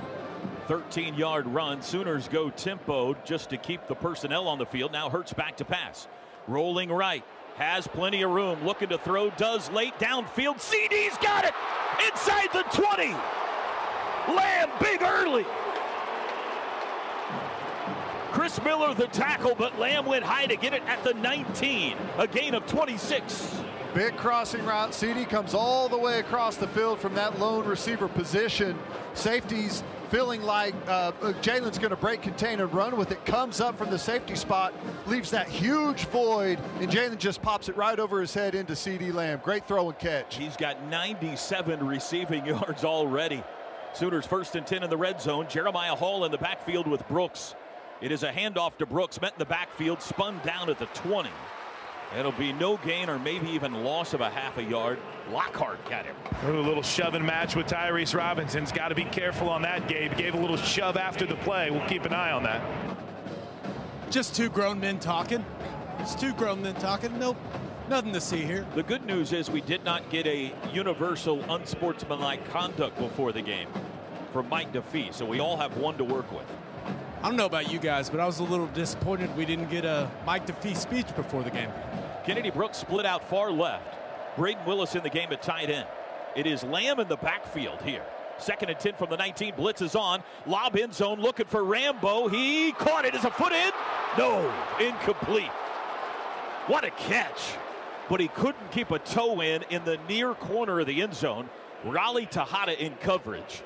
13 0.68 1.16
yard 1.16 1.46
run. 1.48 1.84
Sooners 1.84 2.28
go 2.30 2.50
tempo 2.50 3.14
just 3.26 3.52
to 3.52 3.58
keep 3.58 3.86
the 3.88 3.96
personnel 3.96 4.48
on 4.48 4.58
the 4.58 4.66
field. 4.66 4.92
Now 4.92 5.10
Hurts 5.10 5.34
back 5.34 5.58
to 5.58 5.66
pass. 5.66 6.08
Rolling 6.48 6.92
right. 6.92 7.24
Has 7.56 7.88
plenty 7.88 8.22
of 8.24 8.32
room. 8.32 8.66
Looking 8.66 8.90
to 8.90 8.98
throw. 8.98 9.30
Does 9.32 9.70
late 9.72 9.94
downfield. 10.00 10.58
CeeDee's 10.58 11.18
got 11.18 11.46
it. 11.46 11.54
Inside 12.10 12.50
the 12.54 12.64
20. 12.72 13.14
Lamb 14.36 14.70
big 14.80 15.02
early. 15.02 15.46
Chris 18.32 18.64
Miller 18.64 18.94
the 18.94 19.08
tackle, 19.08 19.56
but 19.56 19.78
Lamb 19.78 20.06
went 20.06 20.24
high 20.24 20.46
to 20.46 20.56
get 20.56 20.74
it 20.74 20.82
at 20.88 21.04
the 21.04 21.14
19. 21.16 21.98
A 22.18 22.28
gain 22.28 22.54
of 22.54 22.66
26. 22.66 23.62
Big 23.94 24.16
crossing 24.16 24.64
route. 24.66 24.92
CeeDee 24.92 25.28
comes 25.28 25.54
all 25.54 25.90
the 25.90 25.98
way 25.98 26.20
across 26.20 26.56
the 26.56 26.68
field 26.70 27.00
from 27.00 27.14
that 27.16 27.40
lone 27.40 27.66
receiver 27.66 28.08
position. 28.08 28.80
Safeties 29.14 29.84
feeling 30.12 30.41
like 30.43 30.76
uh, 30.88 31.13
Jalen's 31.41 31.80
going 31.80 31.91
to 31.91 31.95
break 31.95 32.21
contain 32.21 32.60
and 32.60 32.71
run 32.74 32.97
with 32.97 33.12
it. 33.12 33.26
Comes 33.26 33.62
up 33.62 33.78
from 33.78 33.89
the 33.89 33.97
safety 33.97 34.36
spot, 34.36 34.74
leaves 35.08 35.32
that 35.32 35.47
huge 35.47 36.04
void, 36.08 36.60
and 36.82 36.91
Jalen 36.91 37.17
just 37.17 37.41
pops 37.41 37.69
it 37.69 37.78
right 37.78 37.97
over 37.97 38.19
his 38.19 38.34
head 38.34 38.54
into 38.54 38.74
CeeDee 38.74 39.13
Lamb. 39.13 39.39
Great 39.41 39.65
throw 39.65 39.88
and 39.88 39.97
catch. 39.97 40.36
He's 40.36 40.58
got 40.58 40.84
97 40.88 41.88
receiving 41.88 42.45
yards 42.58 42.84
already. 42.84 43.41
Sooners 43.93 44.26
first 44.26 44.56
and 44.56 44.67
10 44.67 44.84
in 44.84 44.89
the 44.89 44.97
red 44.97 45.21
zone. 45.21 45.47
Jeremiah 45.50 45.95
Hall 45.95 46.26
in 46.26 46.32
the 46.32 46.38
backfield 46.38 46.88
with 46.88 47.08
Brooks. 47.08 47.56
It 48.02 48.12
is 48.12 48.24
a 48.24 48.32
handoff 48.32 48.78
to 48.80 48.86
Brooks, 48.86 49.21
met 49.21 49.34
in 49.34 49.39
the 49.39 49.45
backfield, 49.45 50.02
spun 50.02 50.41
down 50.43 50.69
at 50.69 50.78
the 50.78 50.88
20. 50.88 51.30
It'll 52.17 52.34
be 52.34 52.52
no 52.52 52.78
gain 52.78 53.10
or 53.10 53.17
maybe 53.17 53.50
even 53.52 53.84
loss 53.84 54.13
of 54.13 54.21
a 54.21 54.30
half 54.30 54.58
a 54.58 54.63
yard. 54.63 55.00
Lockhart 55.32 55.88
got 55.89 56.06
him. 56.06 56.15
Ooh, 56.45 56.60
a 56.60 56.62
little 56.62 56.84
shoving 56.84 57.26
match 57.26 57.56
with 57.56 57.67
Tyrese 57.67 58.13
Robinson's 58.13 58.71
got 58.71 58.89
to 58.89 58.95
be 58.95 59.06
careful 59.06 59.50
on 59.50 59.62
that, 59.62 59.88
Gabe. 59.88 60.15
Gave 60.17 60.34
a 60.34 60.38
little 60.39 60.58
shove 60.58 60.97
after 60.97 61.26
the 61.26 61.36
play. 61.38 61.71
We'll 61.71 61.88
keep 61.88 62.04
an 62.04 62.13
eye 62.13 62.32
on 62.32 62.43
that. 62.43 62.62
Just 64.10 64.36
two 64.36 64.50
grown 64.50 64.80
men 64.80 65.00
talking. 65.00 65.45
Just 66.00 66.19
two 66.19 66.34
grown 66.34 66.62
men 66.62 66.76
talking. 66.76 67.17
Nope. 67.17 67.38
Nothing 67.89 68.12
to 68.13 68.21
see 68.21 68.41
here. 68.41 68.65
The 68.76 68.84
good 68.84 69.06
news 69.06 69.32
is 69.32 69.50
we 69.50 69.62
did 69.62 69.86
not 69.86 70.10
get 70.10 70.28
a 70.28 70.54
universal 70.74 71.41
unsportsmanlike 71.50 72.50
conduct 72.50 72.97
before 72.97 73.32
the 73.32 73.41
game 73.41 73.67
for 74.34 74.43
Mike 74.43 74.74
DeFee, 74.74 75.13
so 75.13 75.26
we 75.26 75.39
all 75.39 75.58
have 75.58 75.78
one 75.78 75.97
to 75.97 76.04
work 76.04 76.32
with. 76.32 76.45
I 77.22 77.28
don't 77.28 77.36
know 77.36 77.46
about 77.46 77.72
you 77.72 77.78
guys, 77.78 78.10
but 78.10 78.20
I 78.20 78.26
was 78.26 78.40
a 78.40 78.44
little 78.44 78.66
disappointed 78.66 79.38
we 79.38 79.46
didn't 79.46 79.70
get 79.70 79.86
a 79.86 80.10
Mike 80.26 80.48
DeFee 80.48 80.76
speech 80.76 81.06
before 81.16 81.44
the 81.44 81.52
game. 81.52 81.70
Kennedy 82.26 82.50
Brooks 82.50 82.80
split 82.80 83.06
out 83.06 83.24
far 83.30 83.52
left. 83.52 83.96
Brayden 84.36 84.66
Willis 84.66 84.96
in 84.96 85.04
the 85.04 85.10
game 85.10 85.32
at 85.32 85.44
tight 85.44 85.70
end. 85.70 85.88
It 86.36 86.48
is 86.48 86.64
Lamb 86.64 87.00
in 87.00 87.08
the 87.08 87.18
backfield 87.18 87.80
here. 87.84 88.02
Second 88.40 88.70
and 88.70 88.80
10 88.80 88.96
from 88.96 89.12
the 89.12 89.18
19. 89.18 89.54
Blitz 89.56 89.84
is 89.84 89.96
on. 89.96 90.24
Lob 90.48 90.76
in 90.76 90.92
zone 90.92 91.22
looking 91.22 91.46
for 91.46 91.64
Rambo. 91.64 92.28
He 92.28 92.72
caught 92.72 93.06
it. 93.06 93.14
Is 93.14 93.24
a 93.24 93.30
foot 93.30 93.52
in? 93.52 93.72
No. 94.18 94.52
Incomplete. 94.80 95.52
What 96.66 96.84
a 96.84 96.90
catch. 96.90 97.54
But 98.10 98.20
he 98.20 98.30
couldn't 98.30 98.72
keep 98.72 98.90
a 98.90 98.98
toe 98.98 99.42
in 99.42 99.64
in 99.70 99.84
the 99.86 100.00
near 100.10 100.34
corner 100.34 100.80
of 100.80 100.88
the 100.88 101.04
end 101.04 101.14
zone. 101.14 101.52
Raleigh 101.86 102.26
Texada 102.26 102.76
in 102.76 102.96
coverage. 102.96 103.62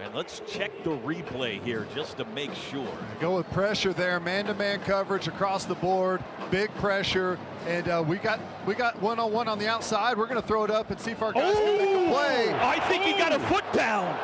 And 0.00 0.14
let's 0.14 0.42
check 0.46 0.70
the 0.84 0.90
replay 0.90 1.60
here 1.64 1.86
just 1.92 2.18
to 2.18 2.24
make 2.26 2.54
sure. 2.54 2.88
Go 3.18 3.36
with 3.36 3.50
pressure 3.50 3.92
there, 3.92 4.20
man-to-man 4.20 4.80
coverage 4.80 5.26
across 5.26 5.64
the 5.64 5.74
board, 5.74 6.22
big 6.52 6.72
pressure, 6.76 7.36
and 7.66 7.88
uh, 7.88 8.04
we 8.06 8.16
got 8.18 8.38
we 8.64 8.74
got 8.74 9.00
one-on-one 9.02 9.48
on 9.48 9.58
the 9.58 9.66
outside. 9.66 10.16
We're 10.16 10.28
going 10.28 10.40
to 10.40 10.46
throw 10.46 10.62
it 10.62 10.70
up 10.70 10.90
and 10.90 11.00
see 11.00 11.10
if 11.10 11.20
our 11.22 11.32
guys 11.32 11.54
oh, 11.56 11.64
can 11.64 11.78
make 11.78 12.08
a 12.08 12.12
play. 12.12 12.54
I 12.54 12.78
think 12.88 13.02
he 13.02 13.12
got 13.14 13.32
a 13.32 13.40
foot 13.40 13.64
down. 13.72 14.16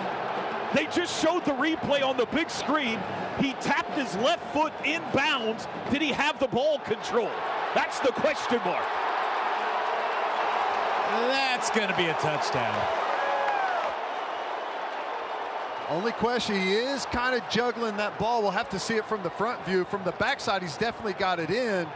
They 0.74 0.86
just 0.86 1.20
showed 1.20 1.44
the 1.44 1.52
replay 1.52 2.02
on 2.02 2.16
the 2.16 2.26
big 2.26 2.50
screen. 2.50 3.00
He 3.40 3.52
tapped 3.54 3.98
his 3.98 4.14
left 4.16 4.52
foot 4.54 4.72
inbounds. 4.84 5.66
Did 5.90 6.02
he 6.02 6.12
have 6.12 6.38
the 6.38 6.48
ball 6.48 6.78
control? 6.80 7.30
That's 7.74 7.98
the 8.00 8.12
question 8.12 8.60
mark. 8.64 8.84
That's 11.28 11.70
going 11.70 11.88
to 11.88 11.96
be 11.96 12.06
a 12.06 12.14
touchdown. 12.14 13.03
Only 15.90 16.12
question, 16.12 16.60
he 16.60 16.72
is 16.72 17.04
kind 17.06 17.36
of 17.36 17.42
juggling 17.50 17.96
that 17.98 18.18
ball. 18.18 18.40
We'll 18.40 18.50
have 18.50 18.70
to 18.70 18.78
see 18.78 18.94
it 18.94 19.04
from 19.06 19.22
the 19.22 19.30
front 19.30 19.64
view. 19.66 19.84
From 19.84 20.02
the 20.04 20.12
backside, 20.12 20.62
he's 20.62 20.78
definitely 20.78 21.12
got 21.14 21.38
it 21.38 21.50
in. 21.50 21.86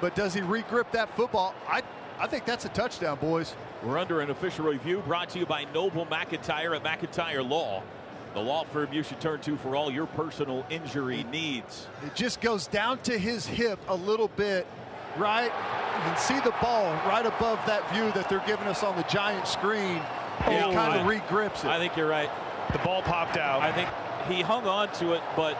But 0.00 0.14
does 0.14 0.34
he 0.34 0.40
regrip 0.40 0.90
that 0.92 1.14
football? 1.16 1.54
I, 1.68 1.82
I 2.18 2.26
think 2.26 2.44
that's 2.44 2.64
a 2.64 2.68
touchdown, 2.70 3.18
boys. 3.20 3.54
We're 3.82 3.98
under 3.98 4.20
an 4.20 4.30
official 4.30 4.66
review 4.66 5.02
brought 5.06 5.28
to 5.30 5.38
you 5.38 5.46
by 5.46 5.64
Noble 5.72 6.04
McIntyre 6.06 6.76
at 6.76 6.82
McIntyre 6.82 7.48
Law. 7.48 7.82
The 8.34 8.40
law 8.40 8.64
firm 8.64 8.92
you 8.92 9.02
should 9.02 9.20
turn 9.20 9.40
to 9.40 9.56
for 9.56 9.76
all 9.76 9.90
your 9.90 10.06
personal 10.06 10.66
injury 10.68 11.24
needs. 11.30 11.86
It 12.04 12.14
just 12.14 12.40
goes 12.40 12.66
down 12.66 12.98
to 13.00 13.18
his 13.18 13.46
hip 13.46 13.78
a 13.88 13.94
little 13.94 14.28
bit, 14.28 14.66
right? 15.16 15.50
You 15.96 16.02
can 16.02 16.16
see 16.16 16.40
the 16.40 16.54
ball 16.60 16.92
right 17.06 17.24
above 17.24 17.58
that 17.66 17.88
view 17.92 18.10
that 18.12 18.28
they're 18.28 18.44
giving 18.46 18.66
us 18.66 18.82
on 18.82 18.96
the 18.96 19.02
giant 19.04 19.46
screen. 19.46 20.02
Yeah, 20.40 20.68
it 20.68 20.74
kind 20.74 21.00
of 21.00 21.06
regrips 21.06 21.64
it. 21.64 21.70
I 21.70 21.78
think 21.78 21.96
you're 21.96 22.08
right. 22.08 22.30
The 22.72 22.78
ball 22.78 23.02
popped 23.02 23.36
out. 23.36 23.62
I 23.62 23.72
think 23.72 23.88
he 24.28 24.42
hung 24.42 24.66
on 24.66 24.92
to 24.94 25.14
it, 25.14 25.22
but 25.36 25.56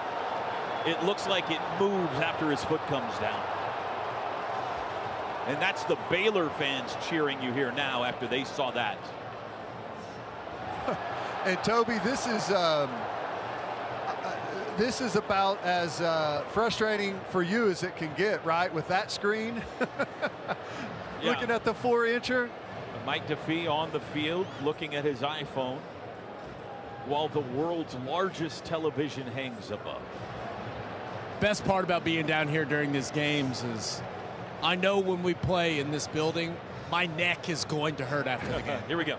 it 0.86 1.02
looks 1.04 1.26
like 1.26 1.50
it 1.50 1.60
moves 1.78 2.14
after 2.20 2.50
his 2.50 2.62
foot 2.64 2.84
comes 2.86 3.16
down. 3.18 3.42
And 5.46 5.60
that's 5.62 5.84
the 5.84 5.96
Baylor 6.10 6.50
fans 6.50 6.94
cheering 7.08 7.42
you 7.42 7.52
here 7.52 7.72
now 7.72 8.04
after 8.04 8.26
they 8.26 8.44
saw 8.44 8.70
that. 8.72 8.98
and 11.46 11.58
Toby, 11.64 11.98
this 12.04 12.26
is 12.26 12.50
um, 12.50 12.90
uh, 14.06 14.36
this 14.76 15.00
is 15.00 15.16
about 15.16 15.58
as 15.62 16.02
uh, 16.02 16.44
frustrating 16.50 17.18
for 17.30 17.42
you 17.42 17.70
as 17.70 17.82
it 17.82 17.96
can 17.96 18.10
get, 18.14 18.44
right? 18.44 18.72
With 18.72 18.86
that 18.88 19.10
screen, 19.10 19.62
yeah. 19.80 20.54
looking 21.22 21.50
at 21.50 21.64
the 21.64 21.72
four-incher. 21.72 22.50
Mike 23.06 23.26
DeFee 23.26 23.70
on 23.70 23.90
the 23.92 24.00
field, 24.00 24.46
looking 24.62 24.94
at 24.94 25.04
his 25.04 25.20
iPhone, 25.20 25.78
while 27.08 27.28
the 27.28 27.40
world's 27.40 27.94
largest 28.06 28.64
television 28.64 29.26
hangs 29.28 29.70
above. 29.70 30.02
Best 31.40 31.64
part 31.64 31.84
about 31.84 32.04
being 32.04 32.26
down 32.26 32.48
here 32.48 32.64
during 32.64 32.92
these 32.92 33.10
games 33.10 33.64
is 33.64 34.02
I 34.62 34.74
know 34.74 34.98
when 34.98 35.22
we 35.22 35.34
play 35.34 35.78
in 35.78 35.90
this 35.90 36.08
building, 36.08 36.54
my 36.90 37.06
neck 37.06 37.48
is 37.48 37.64
going 37.64 37.96
to 37.96 38.04
hurt 38.04 38.26
after 38.26 38.52
the 38.52 38.62
game. 38.62 38.80
Here 38.88 38.96
we 38.96 39.04
go. 39.04 39.16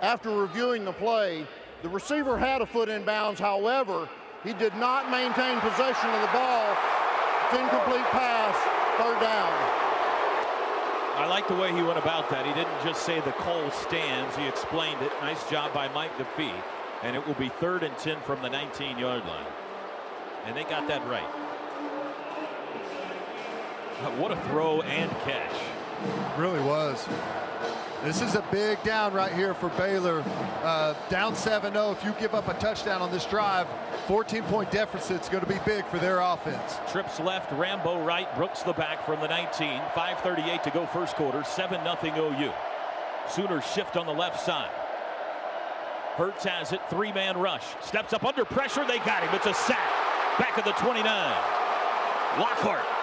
After 0.00 0.30
reviewing 0.30 0.84
the 0.84 0.92
play, 0.92 1.46
the 1.82 1.88
receiver 1.88 2.38
had 2.38 2.62
a 2.62 2.66
foot 2.66 2.88
in 2.88 3.04
bounds. 3.04 3.40
However, 3.40 4.08
he 4.44 4.52
did 4.52 4.74
not 4.76 5.10
maintain 5.10 5.60
possession 5.60 6.10
of 6.10 6.20
the 6.20 6.32
ball. 6.32 6.76
It's 7.50 7.60
incomplete 7.60 8.04
pass, 8.10 8.56
third 8.98 9.20
down. 9.20 9.81
I 11.14 11.26
like 11.26 11.46
the 11.46 11.54
way 11.54 11.72
he 11.72 11.82
went 11.82 11.98
about 11.98 12.30
that. 12.30 12.46
He 12.46 12.52
didn't 12.54 12.82
just 12.82 13.02
say 13.04 13.20
the 13.20 13.32
call 13.32 13.70
stands. 13.70 14.34
He 14.36 14.46
explained 14.46 15.02
it. 15.02 15.12
Nice 15.20 15.48
job 15.50 15.72
by 15.74 15.88
Mike 15.88 16.16
DeFee. 16.16 16.54
And 17.02 17.14
it 17.14 17.26
will 17.26 17.34
be 17.34 17.48
third 17.48 17.82
and 17.82 17.96
10 17.98 18.20
from 18.20 18.40
the 18.40 18.48
19-yard 18.48 19.24
line. 19.26 19.46
And 20.46 20.56
they 20.56 20.64
got 20.64 20.88
that 20.88 21.06
right. 21.06 21.28
Uh, 24.00 24.10
what 24.20 24.32
a 24.32 24.36
throw 24.48 24.80
and 24.82 25.10
catch. 25.20 25.52
Really 26.38 26.60
was. 26.60 27.06
This 28.04 28.20
is 28.20 28.34
a 28.34 28.42
big 28.50 28.82
down 28.82 29.12
right 29.12 29.32
here 29.32 29.54
for 29.54 29.68
Baylor. 29.70 30.24
Uh, 30.64 30.94
down 31.08 31.34
7-0. 31.34 31.92
If 31.92 32.04
you 32.04 32.12
give 32.18 32.34
up 32.34 32.48
a 32.48 32.54
touchdown 32.54 33.00
on 33.00 33.12
this 33.12 33.24
drive, 33.26 33.68
14-point 34.08 34.72
deficit 34.72 35.22
is 35.22 35.28
going 35.28 35.44
to 35.44 35.48
be 35.48 35.60
big 35.64 35.86
for 35.86 36.00
their 36.00 36.18
offense. 36.18 36.78
Trips 36.90 37.20
left, 37.20 37.52
Rambo 37.52 38.04
right, 38.04 38.26
Brooks 38.34 38.64
the 38.64 38.72
back 38.72 39.06
from 39.06 39.20
the 39.20 39.28
19. 39.28 39.80
5.38 39.94 40.62
to 40.64 40.70
go 40.70 40.84
first 40.86 41.14
quarter, 41.14 41.42
7-0 41.42 42.18
OU. 42.18 42.52
Sooners 43.30 43.64
shift 43.72 43.96
on 43.96 44.06
the 44.06 44.12
left 44.12 44.44
side. 44.44 44.70
Hurts 46.16 46.42
has 46.42 46.72
it, 46.72 46.80
three-man 46.90 47.38
rush. 47.38 47.66
Steps 47.82 48.12
up 48.12 48.24
under 48.24 48.44
pressure, 48.44 48.84
they 48.84 48.98
got 48.98 49.22
him. 49.22 49.32
It's 49.32 49.46
a 49.46 49.54
sack. 49.54 49.78
Back 50.40 50.58
at 50.58 50.64
the 50.64 50.72
29. 50.72 51.04
Lockhart 52.40 53.01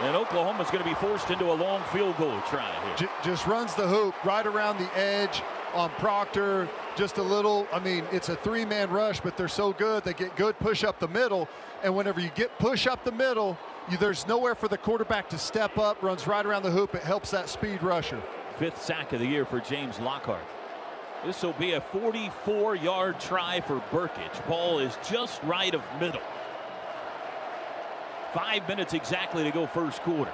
and 0.00 0.16
Oklahoma's 0.16 0.70
going 0.70 0.82
to 0.82 0.88
be 0.88 0.94
forced 0.96 1.30
into 1.30 1.52
a 1.52 1.54
long 1.54 1.82
field 1.92 2.16
goal 2.16 2.40
try 2.48 2.70
here. 2.96 3.08
Just 3.22 3.46
runs 3.46 3.74
the 3.74 3.86
hoop 3.86 4.14
right 4.24 4.46
around 4.46 4.78
the 4.78 4.98
edge 4.98 5.42
on 5.72 5.90
Proctor. 5.98 6.68
Just 6.96 7.18
a 7.18 7.22
little, 7.22 7.66
I 7.72 7.78
mean, 7.78 8.04
it's 8.12 8.28
a 8.28 8.36
three 8.36 8.64
man 8.64 8.90
rush, 8.90 9.20
but 9.20 9.36
they're 9.36 9.48
so 9.48 9.72
good. 9.72 10.04
They 10.04 10.12
get 10.12 10.34
good 10.36 10.58
push 10.58 10.84
up 10.84 10.98
the 10.98 11.08
middle. 11.08 11.48
And 11.82 11.94
whenever 11.94 12.20
you 12.20 12.30
get 12.34 12.58
push 12.58 12.86
up 12.86 13.04
the 13.04 13.12
middle, 13.12 13.58
you, 13.90 13.96
there's 13.96 14.26
nowhere 14.26 14.54
for 14.54 14.68
the 14.68 14.78
quarterback 14.78 15.28
to 15.30 15.38
step 15.38 15.78
up, 15.78 16.02
runs 16.02 16.26
right 16.26 16.44
around 16.44 16.62
the 16.62 16.70
hoop. 16.70 16.94
It 16.94 17.02
helps 17.02 17.30
that 17.30 17.48
speed 17.48 17.82
rusher. 17.82 18.20
Fifth 18.58 18.82
sack 18.82 19.12
of 19.12 19.20
the 19.20 19.26
year 19.26 19.44
for 19.44 19.60
James 19.60 19.98
Lockhart. 20.00 20.44
This 21.24 21.42
will 21.42 21.52
be 21.54 21.72
a 21.72 21.80
44 21.80 22.76
yard 22.76 23.18
try 23.18 23.60
for 23.60 23.82
Brkic. 23.90 24.46
Ball 24.46 24.78
is 24.80 24.96
just 25.08 25.42
right 25.42 25.74
of 25.74 25.82
middle. 25.98 26.20
Five 28.34 28.66
minutes 28.66 28.94
exactly 28.94 29.44
to 29.44 29.50
go 29.52 29.66
first 29.68 30.02
quarter. 30.02 30.32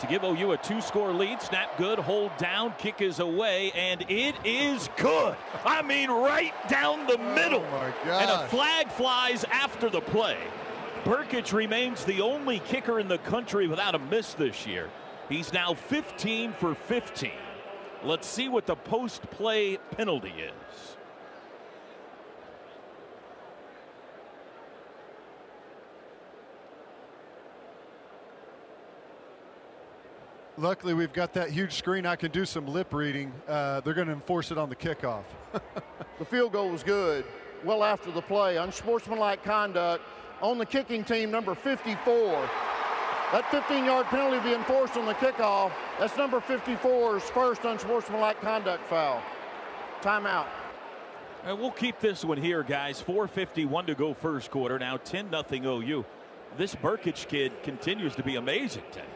To 0.00 0.06
give 0.06 0.22
OU 0.22 0.52
a 0.52 0.56
two-score 0.56 1.12
lead, 1.12 1.42
snap 1.42 1.76
good, 1.78 1.98
hold 1.98 2.36
down, 2.36 2.74
kick 2.78 3.00
is 3.00 3.18
away, 3.20 3.72
and 3.72 4.04
it 4.08 4.34
is 4.44 4.88
good. 4.96 5.36
I 5.64 5.82
mean, 5.82 6.10
right 6.10 6.52
down 6.68 7.06
the 7.06 7.18
middle. 7.18 7.64
Oh 7.72 7.92
and 8.06 8.30
a 8.30 8.46
flag 8.48 8.88
flies 8.92 9.44
after 9.50 9.88
the 9.88 10.00
play. 10.00 10.38
Brkic 11.04 11.52
remains 11.52 12.04
the 12.04 12.20
only 12.20 12.60
kicker 12.60 13.00
in 13.00 13.08
the 13.08 13.18
country 13.18 13.66
without 13.66 13.94
a 13.94 13.98
miss 13.98 14.34
this 14.34 14.66
year. 14.66 14.90
He's 15.28 15.52
now 15.52 15.74
15 15.74 16.52
for 16.52 16.74
15. 16.74 17.30
Let's 18.04 18.26
see 18.26 18.48
what 18.48 18.66
the 18.66 18.76
post-play 18.76 19.78
penalty 19.96 20.34
is. 20.38 20.93
Luckily, 30.56 30.94
we've 30.94 31.12
got 31.12 31.32
that 31.32 31.50
huge 31.50 31.72
screen. 31.72 32.06
I 32.06 32.14
can 32.14 32.30
do 32.30 32.44
some 32.44 32.66
lip 32.66 32.94
reading. 32.94 33.32
Uh, 33.48 33.80
they're 33.80 33.94
going 33.94 34.06
to 34.06 34.12
enforce 34.12 34.52
it 34.52 34.58
on 34.58 34.68
the 34.68 34.76
kickoff. 34.76 35.24
the 36.18 36.24
field 36.24 36.52
goal 36.52 36.70
was 36.70 36.84
good. 36.84 37.24
Well 37.64 37.82
after 37.82 38.12
the 38.12 38.22
play, 38.22 38.56
unsportsmanlike 38.56 39.42
conduct 39.42 40.04
on 40.40 40.58
the 40.58 40.66
kicking 40.66 41.02
team, 41.02 41.30
number 41.30 41.56
54. 41.56 42.48
That 43.32 43.44
15-yard 43.46 44.06
penalty 44.06 44.36
will 44.36 44.44
be 44.44 44.52
enforced 44.52 44.96
on 44.96 45.06
the 45.06 45.14
kickoff. 45.14 45.72
That's 45.98 46.16
number 46.16 46.38
54's 46.40 47.24
first 47.30 47.64
unsportsmanlike 47.64 48.40
conduct 48.40 48.86
foul. 48.86 49.20
Timeout. 50.02 50.46
And 51.42 51.58
we'll 51.58 51.72
keep 51.72 51.98
this 51.98 52.24
one 52.24 52.38
here, 52.38 52.62
guys. 52.62 53.02
4.51 53.02 53.86
to 53.86 53.94
go 53.96 54.14
first 54.14 54.52
quarter. 54.52 54.78
Now 54.78 54.98
10 54.98 55.30
0 55.30 55.80
OU. 55.80 56.04
This 56.56 56.76
Brkic 56.76 57.26
kid 57.26 57.52
continues 57.64 58.14
to 58.14 58.22
be 58.22 58.36
amazing, 58.36 58.84
Teddy. 58.92 59.08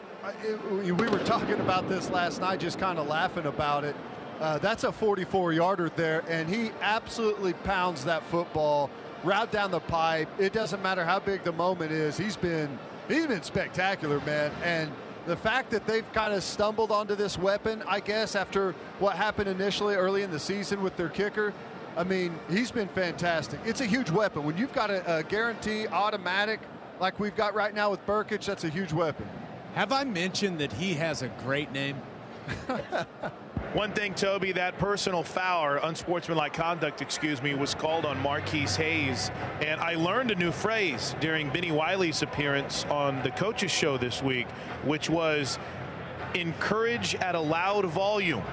We 0.69 0.91
were 0.91 1.19
talking 1.19 1.59
about 1.61 1.87
this 1.87 2.09
last 2.09 2.41
night, 2.41 2.59
just 2.59 2.77
kind 2.77 2.99
of 2.99 3.07
laughing 3.07 3.45
about 3.45 3.83
it. 3.83 3.95
Uh, 4.39 4.57
that's 4.57 4.83
a 4.83 4.91
44 4.91 5.53
yarder 5.53 5.89
there, 5.95 6.23
and 6.27 6.49
he 6.49 6.71
absolutely 6.81 7.53
pounds 7.53 8.03
that 8.05 8.23
football 8.23 8.89
right 9.23 9.49
down 9.51 9.71
the 9.71 9.79
pipe. 9.79 10.27
It 10.37 10.53
doesn't 10.53 10.81
matter 10.81 11.05
how 11.05 11.19
big 11.19 11.43
the 11.43 11.51
moment 11.51 11.91
is. 11.91 12.17
He's 12.17 12.35
been 12.35 12.77
he's 13.07 13.27
been 13.27 13.43
spectacular, 13.43 14.19
man. 14.21 14.51
And 14.63 14.91
the 15.25 15.35
fact 15.35 15.71
that 15.71 15.85
they've 15.85 16.09
kind 16.13 16.33
of 16.33 16.43
stumbled 16.43 16.91
onto 16.91 17.15
this 17.15 17.37
weapon, 17.37 17.83
I 17.87 17.99
guess, 17.99 18.35
after 18.35 18.73
what 18.99 19.15
happened 19.15 19.49
initially 19.49 19.95
early 19.95 20.23
in 20.23 20.31
the 20.31 20.39
season 20.39 20.81
with 20.81 20.95
their 20.97 21.09
kicker, 21.09 21.53
I 21.97 22.03
mean, 22.03 22.37
he's 22.49 22.71
been 22.71 22.87
fantastic. 22.89 23.59
It's 23.65 23.81
a 23.81 23.85
huge 23.85 24.09
weapon. 24.09 24.43
When 24.43 24.57
you've 24.57 24.73
got 24.73 24.89
a, 24.89 25.17
a 25.17 25.23
guarantee 25.23 25.87
automatic 25.87 26.59
like 26.99 27.19
we've 27.19 27.35
got 27.35 27.53
right 27.53 27.73
now 27.73 27.91
with 27.91 28.05
Brkic, 28.05 28.45
that's 28.45 28.63
a 28.63 28.69
huge 28.69 28.93
weapon. 28.93 29.27
Have 29.75 29.91
I 29.91 30.03
mentioned 30.03 30.59
that 30.59 30.73
he 30.73 30.95
has 30.95 31.21
a 31.21 31.27
great 31.43 31.71
name? 31.71 31.95
One 33.73 33.91
thing, 33.91 34.15
Toby, 34.15 34.51
that 34.53 34.79
personal 34.79 35.21
foul 35.21 35.63
or 35.63 35.77
unsportsmanlike 35.77 36.53
conduct, 36.53 37.03
excuse 37.03 37.39
me, 37.43 37.53
was 37.53 37.75
called 37.75 38.03
on 38.03 38.19
Marquis 38.19 38.65
Hayes. 38.65 39.29
And 39.61 39.79
I 39.79 39.93
learned 39.93 40.31
a 40.31 40.35
new 40.35 40.51
phrase 40.51 41.15
during 41.19 41.49
Benny 41.51 41.71
Wiley's 41.71 42.23
appearance 42.23 42.85
on 42.85 43.21
the 43.21 43.29
coaches 43.29 43.69
show 43.69 43.95
this 43.95 44.23
week, 44.23 44.47
which 44.85 45.07
was 45.07 45.59
encourage 46.33 47.13
at 47.15 47.35
a 47.35 47.39
loud 47.39 47.85
volume. 47.85 48.43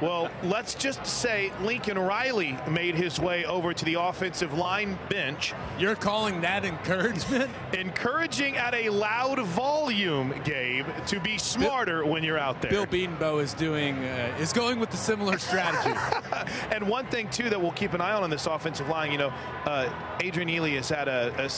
Well, 0.00 0.30
let's 0.42 0.74
just 0.74 1.04
say 1.06 1.52
Lincoln 1.62 1.98
Riley 1.98 2.56
made 2.70 2.94
his 2.94 3.18
way 3.18 3.44
over 3.44 3.72
to 3.72 3.84
the 3.84 3.94
offensive 3.94 4.52
line 4.52 4.98
bench. 5.08 5.54
You're 5.78 5.96
calling 5.96 6.40
that 6.42 6.64
encouragement? 6.64 7.50
Encouraging 7.72 8.56
at 8.56 8.74
a 8.74 8.88
loud 8.90 9.40
volume, 9.40 10.34
Gabe, 10.44 10.86
to 11.06 11.20
be 11.20 11.38
smarter 11.38 12.02
Bill, 12.02 12.12
when 12.12 12.24
you're 12.24 12.38
out 12.38 12.60
there. 12.62 12.70
Bill 12.70 12.86
Bedenbaugh 12.86 13.42
is 13.42 13.54
doing 13.54 13.96
uh, 14.04 14.36
is 14.40 14.52
going 14.52 14.80
with 14.80 14.90
the 14.90 14.96
similar 14.96 15.38
strategy. 15.38 15.96
and 16.72 16.88
one 16.88 17.06
thing 17.06 17.28
too 17.30 17.50
that 17.50 17.60
we'll 17.60 17.72
keep 17.72 17.92
an 17.92 18.00
eye 18.00 18.12
on 18.12 18.24
in 18.24 18.30
this 18.30 18.46
offensive 18.46 18.88
line, 18.88 19.12
you 19.12 19.18
know, 19.18 19.32
uh, 19.66 19.92
Adrian 20.20 20.48
Ealy 20.48 20.76
has 20.76 20.88
had 20.88 21.08
a, 21.08 21.34
a 21.38 21.48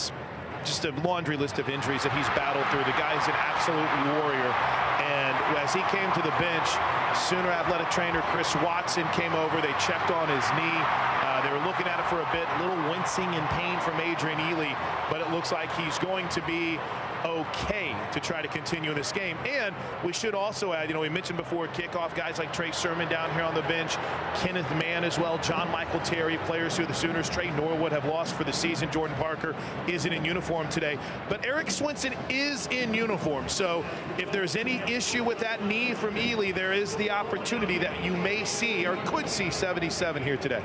just 0.65 0.85
a 0.85 0.93
laundry 1.03 1.37
list 1.37 1.59
of 1.59 1.69
injuries 1.69 2.03
that 2.05 2.13
he's 2.13 2.29
battled 2.37 2.67
through. 2.69 2.85
The 2.85 2.99
guy's 2.99 3.25
an 3.27 3.37
absolute 3.37 3.91
warrior. 4.15 4.53
And 5.01 5.35
as 5.57 5.73
he 5.73 5.83
came 5.91 6.11
to 6.13 6.23
the 6.23 6.35
bench, 6.39 6.69
Sooner 7.15 7.51
athletic 7.51 7.91
trainer 7.91 8.23
Chris 8.31 8.55
Watson 8.57 9.05
came 9.13 9.35
over. 9.35 9.61
They 9.61 9.75
checked 9.83 10.11
on 10.11 10.29
his 10.29 10.47
knee. 10.55 10.81
Uh, 11.27 11.43
they 11.43 11.51
were 11.51 11.65
looking 11.67 11.87
at 11.87 11.99
it 11.99 12.07
for 12.07 12.23
a 12.23 12.29
bit, 12.31 12.47
a 12.47 12.63
little 12.63 12.79
wincing 12.89 13.27
in 13.35 13.43
pain 13.49 13.81
from 13.81 13.99
Adrian 13.99 14.39
Ealy, 14.39 14.71
but 15.11 15.21
it 15.21 15.29
looks 15.31 15.51
like 15.51 15.75
he's 15.75 15.99
going 15.99 16.29
to 16.29 16.41
be 16.43 16.79
okay 17.25 17.95
to 18.13 18.21
try 18.21 18.43
to 18.43 18.49
continue 18.49 18.91
in 18.91 18.97
this 18.97 19.13
game. 19.13 19.37
And 19.47 19.75
we 20.05 20.13
should 20.13 20.35
also 20.35 20.73
add, 20.73 20.89
you 20.89 20.95
know, 20.95 21.01
we 21.01 21.09
mentioned 21.09 21.39
before 21.39 21.69
kickoff 21.69 22.15
guys 22.15 22.39
like 22.39 22.53
Trey 22.53 22.73
Sermon 22.73 23.09
down 23.09 23.33
here 23.35 23.43
on 23.43 23.55
the 23.55 23.63
bench, 23.63 23.97
Kenneth 24.37 24.71
Mann 24.73 25.05
as 25.05 25.19
well, 25.19 25.39
John 25.39 25.71
Michael 25.71 26.01
Terry, 26.01 26.39
players 26.39 26.77
who 26.77 26.87
the 26.87 26.95
Sooners, 26.95 27.29
Tre 27.29 27.51
Norwood 27.53 27.93
have 27.93 28.05
lost 28.05 28.35
for 28.35 28.45
the 28.45 28.53
season. 28.53 28.91
Jordan 28.91 29.17
Parker 29.17 29.55
isn't 29.89 30.13
in 30.13 30.25
uniform 30.25 30.69
today. 30.69 30.99
But 31.29 31.45
Erik 31.45 31.71
Swenson 31.71 32.15
is 32.29 32.67
in 32.69 32.95
uniform. 32.95 33.49
So 33.49 33.85
if 34.19 34.31
there's 34.33 34.57
any 34.57 34.79
issue 34.91 35.25
with 35.25 35.39
that 35.39 35.65
knee 35.65 35.95
from 35.95 36.15
Ealy, 36.15 36.55
there 36.55 36.73
is 36.73 36.97
the 36.97 37.11
opportunity 37.11 37.79
that 37.79 38.05
you 38.05 38.17
may 38.17 38.45
see 38.45 38.87
or 38.87 38.97
could 39.07 39.29
see 39.29 39.51
77 39.51 40.23
here 40.23 40.37
today. 40.37 40.63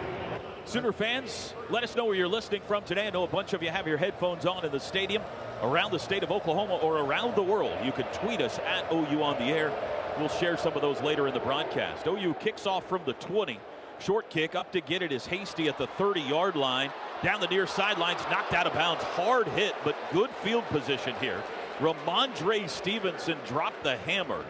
Sooner 0.66 0.92
fans, 0.92 1.54
let 1.70 1.84
us 1.84 1.96
know 1.96 2.06
where 2.06 2.16
you're 2.16 2.28
listening 2.28 2.62
from 2.68 2.84
today. 2.84 3.06
I 3.06 3.12
know 3.12 3.24
a 3.24 3.28
bunch 3.28 3.54
of 3.54 3.62
you 3.62 3.70
have 3.70 3.86
your 3.86 3.98
headphones 3.98 4.48
on 4.48 4.66
in 4.66 4.72
the 4.72 4.80
stadium 4.80 5.22
around 5.66 5.92
the 5.92 6.00
state 6.00 6.24
of 6.24 6.32
Oklahoma 6.32 6.76
or 6.76 6.98
around 6.98 7.36
the 7.36 7.42
world, 7.42 7.74
you 7.84 7.92
can 7.92 8.06
tweet 8.14 8.40
us 8.40 8.60
at 8.60 8.92
OU 8.92 9.24
on 9.24 9.38
the 9.40 9.52
air. 9.52 9.74
We'll 10.18 10.30
share 10.30 10.58
some 10.58 10.74
of 10.74 10.82
those 10.82 11.02
later 11.02 11.28
in 11.28 11.34
the 11.34 11.40
broadcast. 11.40 12.08
OU 12.08 12.36
kicks 12.36 12.66
off 12.68 12.88
from 12.88 13.02
the 13.06 13.14
20. 13.14 13.60
Short 14.00 14.30
kick 14.30 14.56
up 14.56 14.72
to 14.74 14.82
get 14.82 15.02
it 15.02 15.12
is 15.12 15.26
Hasty 15.26 15.68
at 15.68 15.78
the 15.78 15.88
30 15.88 16.22
yard 16.22 16.56
line. 16.56 16.92
Down 17.24 17.42
the 17.42 17.48
near 17.48 17.66
sidelines, 17.66 18.22
knocked 18.30 18.54
out 18.54 18.68
of 18.68 18.74
bounds. 18.74 19.04
Hard 19.04 19.48
hit, 19.50 19.74
but 19.84 19.96
good 20.14 20.30
field 20.44 20.66
position 20.66 21.16
here. 21.20 21.42
Rhamondre 21.80 22.70
Stevenson 22.70 23.38
dropped 23.48 23.84
the 23.84 23.98
hammer 23.98 24.46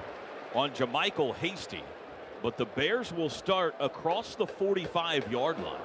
on 0.54 0.71
JaMycal 0.71 1.36
Hasty. 1.36 1.84
But 2.41 2.58
the 2.58 2.65
Bears 2.65 3.12
will 3.12 3.30
start 3.30 3.75
across 3.80 4.36
the 4.36 4.45
45 4.45 5.32
yard 5.32 5.58
line. 5.60 5.82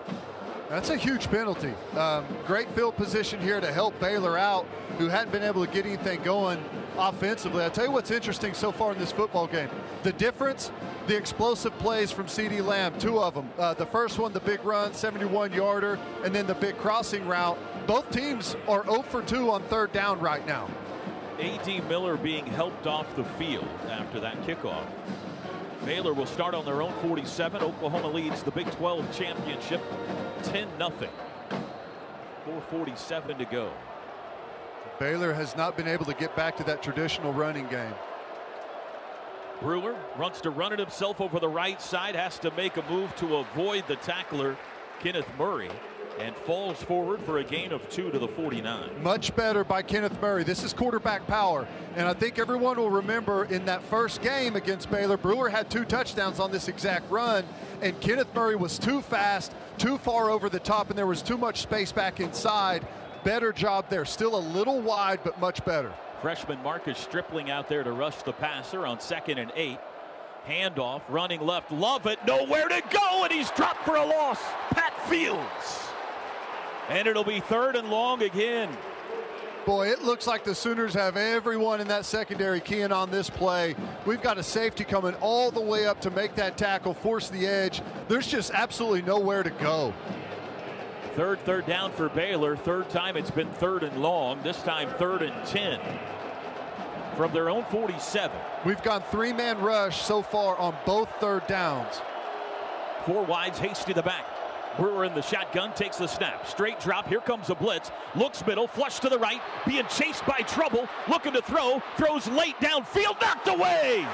That's 0.71 0.89
a 0.89 0.97
huge 0.97 1.29
penalty. 1.33 1.75
Um, 1.97 2.25
great 2.47 2.71
field 2.77 2.95
position 2.95 3.41
here 3.41 3.61
to 3.61 3.73
help 3.73 3.99
Baylor 3.99 4.39
out, 4.39 4.67
who 4.99 5.09
hadn't 5.09 5.33
been 5.33 5.43
able 5.43 5.67
to 5.67 5.73
get 5.73 5.85
anything 5.85 6.23
going 6.23 6.65
offensively. 6.97 7.65
I'll 7.65 7.73
tell 7.73 7.87
you 7.87 7.91
what's 7.91 8.13
interesting 8.13 8.55
so 8.55 8.71
far 8.71 8.93
in 8.93 8.99
this 9.01 9.11
football 9.11 9.49
game. 9.49 9.69
The 10.05 10.13
difference, 10.13 10.71
the 11.09 11.17
explosive 11.17 11.77
plays 11.79 12.13
from 12.13 12.27
CeeDee 12.27 12.65
Lamb, 12.65 12.97
two 13.01 13.19
of 13.19 13.35
them. 13.35 13.51
Uh, 13.59 13.75
the 13.75 13.87
first 13.87 14.21
one, 14.21 14.33
the 14.33 14.39
big 14.39 14.65
run, 14.65 14.95
71 14.95 15.53
yarder, 15.53 15.99
and 16.25 16.33
then 16.33 16.47
the 16.47 16.55
big 16.55 16.79
crossing 16.79 17.27
route. 17.27 17.59
Both 17.89 18.09
teams 18.13 18.55
are 18.69 18.85
0 18.85 19.03
for 19.03 19.23
2 19.23 19.51
on 19.51 19.65
third 19.65 19.93
down 19.93 20.21
right 20.21 20.47
now. 20.47 20.69
A.D. 21.41 21.81
Miller 21.89 22.17
being 22.17 22.47
helped 22.47 22.87
off 22.87 23.17
the 23.17 23.25
field 23.25 23.67
after 23.89 24.21
that 24.21 24.41
kickoff. 24.43 24.87
Baylor 25.85 26.13
will 26.13 26.27
start 26.27 26.55
on 26.55 26.65
their 26.65 26.83
own 26.83 26.93
47. 27.03 27.63
Oklahoma 27.63 28.09
leads 28.09 28.43
the 28.43 28.51
Big 28.51 28.71
12 28.73 29.17
championship 29.17 29.81
10 30.43 30.69
0. 30.77 30.91
447 32.45 33.39
to 33.39 33.45
go. 33.47 33.73
Baylor 34.99 35.33
has 35.33 35.57
not 35.57 35.77
been 35.77 35.89
able 35.89 36.05
to 36.05 36.15
get 36.15 36.37
back 36.37 36.57
to 36.59 36.65
that 36.65 36.83
traditional 36.83 37.33
running 37.33 37.67
game. 37.69 37.95
Brewer 39.61 39.97
wants 40.19 40.41
to 40.43 40.51
run 40.51 40.73
it 40.73 40.79
himself 40.79 41.21
over 41.21 41.39
the 41.39 41.49
right 41.49 41.81
side, 41.81 42.15
has 42.15 42.39
to 42.41 42.51
make 42.53 42.77
a 42.77 42.83
move 42.91 43.15
to 43.17 43.37
avoid 43.37 43.87
the 43.89 43.97
tackler, 43.97 44.57
Kenneth 45.01 45.29
Murray, 45.39 45.71
and 46.21 46.37
falls 46.37 46.83
forward 46.83 47.21
for 47.23 47.39
a 47.39 47.45
gain 47.45 47.73
of 47.73 47.89
two 47.89 48.11
to 48.11 48.19
the 48.19 48.29
49. 48.29 49.03
Much 49.03 49.35
better 49.35 49.65
by 49.65 49.83
Kenneth 49.83 50.21
Murray. 50.21 50.45
This 50.45 50.63
is 50.63 50.73
quarterback 50.73 51.27
power. 51.27 51.67
And 51.97 52.07
I 52.07 52.13
think 52.13 52.39
everyone 52.39 52.77
will 52.77 52.91
remember 52.91 53.45
in 53.45 53.65
that 53.65 53.83
first 53.83 54.23
game 54.23 54.57
against 54.57 54.91
Baylor, 54.91 55.17
Brewer 55.17 55.49
had 55.49 55.71
two 55.71 55.85
touchdowns 55.85 56.39
on 56.39 56.51
this 56.53 56.69
exact 56.69 57.11
run, 57.11 57.45
and 57.81 57.99
Kenneth 58.01 58.35
Murray 58.35 58.57
was 58.57 58.79
too 58.79 59.01
fast, 59.01 59.53
too 59.79 59.99
far 59.99 60.31
over 60.31 60.49
the 60.49 60.61
top, 60.61 60.91
and 60.91 60.99
there 60.99 61.07
was 61.07 61.23
too 61.23 61.39
much 61.39 61.63
space 61.63 61.93
back 61.93 62.21
inside. 62.21 62.87
Better 63.25 63.53
job 63.53 63.87
there. 63.91 64.05
Still 64.05 64.37
a 64.37 64.45
little 64.53 64.81
wide, 64.81 65.21
but 65.25 65.41
much 65.41 65.65
better. 65.65 65.93
Freshman 66.21 66.63
Marcus 66.63 66.99
Stripling 66.99 67.51
out 67.51 67.69
there 67.69 67.83
to 67.83 67.93
rush 67.93 68.23
the 68.23 68.33
passer 68.33 68.87
on 68.87 69.01
second 69.01 69.39
and 69.39 69.51
eight. 69.57 69.79
Handoff, 70.47 71.03
running 71.09 71.41
left, 71.41 71.71
love 71.71 72.07
it, 72.07 72.19
nowhere 72.27 72.69
to 72.69 72.83
go, 72.91 73.25
and 73.25 73.33
he's 73.33 73.51
dropped 73.51 73.85
for 73.85 73.97
a 73.97 74.05
loss. 74.05 74.41
Pat 74.71 74.93
Fields. 75.09 75.90
And 76.89 77.07
it'll 77.07 77.25
be 77.25 77.41
third 77.41 77.77
and 77.77 77.91
long 77.91 78.23
again. 78.23 78.69
Boy, 79.67 79.89
it 79.89 80.03
looks 80.03 80.27
like 80.27 80.43
the 80.43 80.55
Sooners 80.55 80.95
have 80.95 81.17
everyone 81.17 81.81
in 81.81 81.89
that 81.89 82.07
secondary 82.07 82.61
keying 82.61 82.93
on 82.93 83.11
this 83.11 83.29
play. 83.29 83.77
We've 84.07 84.23
got 84.23 84.39
a 84.39 84.43
safety 84.43 84.85
coming 84.85 85.15
all 85.21 85.51
the 85.51 85.61
way 85.61 85.87
up 85.87 86.01
to 86.01 86.11
make 86.11 86.35
that 86.37 86.57
tackle, 86.57 86.95
force 86.95 87.29
the 87.29 87.47
edge. 87.47 87.83
There's 88.09 88.27
just 88.27 88.53
absolutely 88.53 89.03
nowhere 89.03 89.43
to 89.43 89.51
go. 89.51 89.93
Third, 91.15 91.41
third 91.41 91.67
down 91.67 91.93
for 91.93 92.09
Baylor. 92.09 92.57
Third 92.57 92.89
time 92.89 93.17
it's 93.17 93.31
been 93.31 93.51
third 93.53 93.83
and 93.83 94.01
long. 94.01 94.43
This 94.43 94.63
time 94.63 94.89
third 94.99 95.23
and 95.23 95.47
10 95.47 95.79
from 97.17 97.33
their 97.33 97.51
own 97.51 97.65
47. 97.65 98.37
We've 98.65 98.83
gone 98.83 99.03
three 99.11 99.33
man 99.35 99.61
rush 99.61 100.01
so 100.01 100.23
far 100.23 100.57
on 100.57 100.75
both 100.87 101.09
third 101.21 101.47
downs. 101.47 102.01
Four 103.05 103.25
wides, 103.25 103.59
hasty 103.59 103.93
to 103.93 103.95
the 103.95 104.03
back. 104.03 104.25
Brewer 104.81 105.05
in 105.05 105.15
the 105.15 105.21
shotgun 105.21 105.75
takes 105.75 105.99
the 105.99 106.07
snap. 106.07 106.47
Straight 106.47 106.81
drop. 106.81 107.07
Here 107.07 107.21
comes 107.21 107.51
a 107.51 107.55
blitz. 107.55 107.91
Looks 108.15 108.45
middle. 108.47 108.67
Flush 108.67 108.99
to 109.01 109.11
the 109.11 109.19
right. 109.19 109.43
Being 109.67 109.85
chased 109.89 110.25
by 110.25 110.39
trouble. 110.39 110.89
Looking 111.07 111.35
to 111.35 111.43
throw. 111.43 111.83
Throws 111.99 112.27
late 112.29 112.57
downfield. 112.61 113.21
Knocked 113.21 113.49
away. 113.49 114.07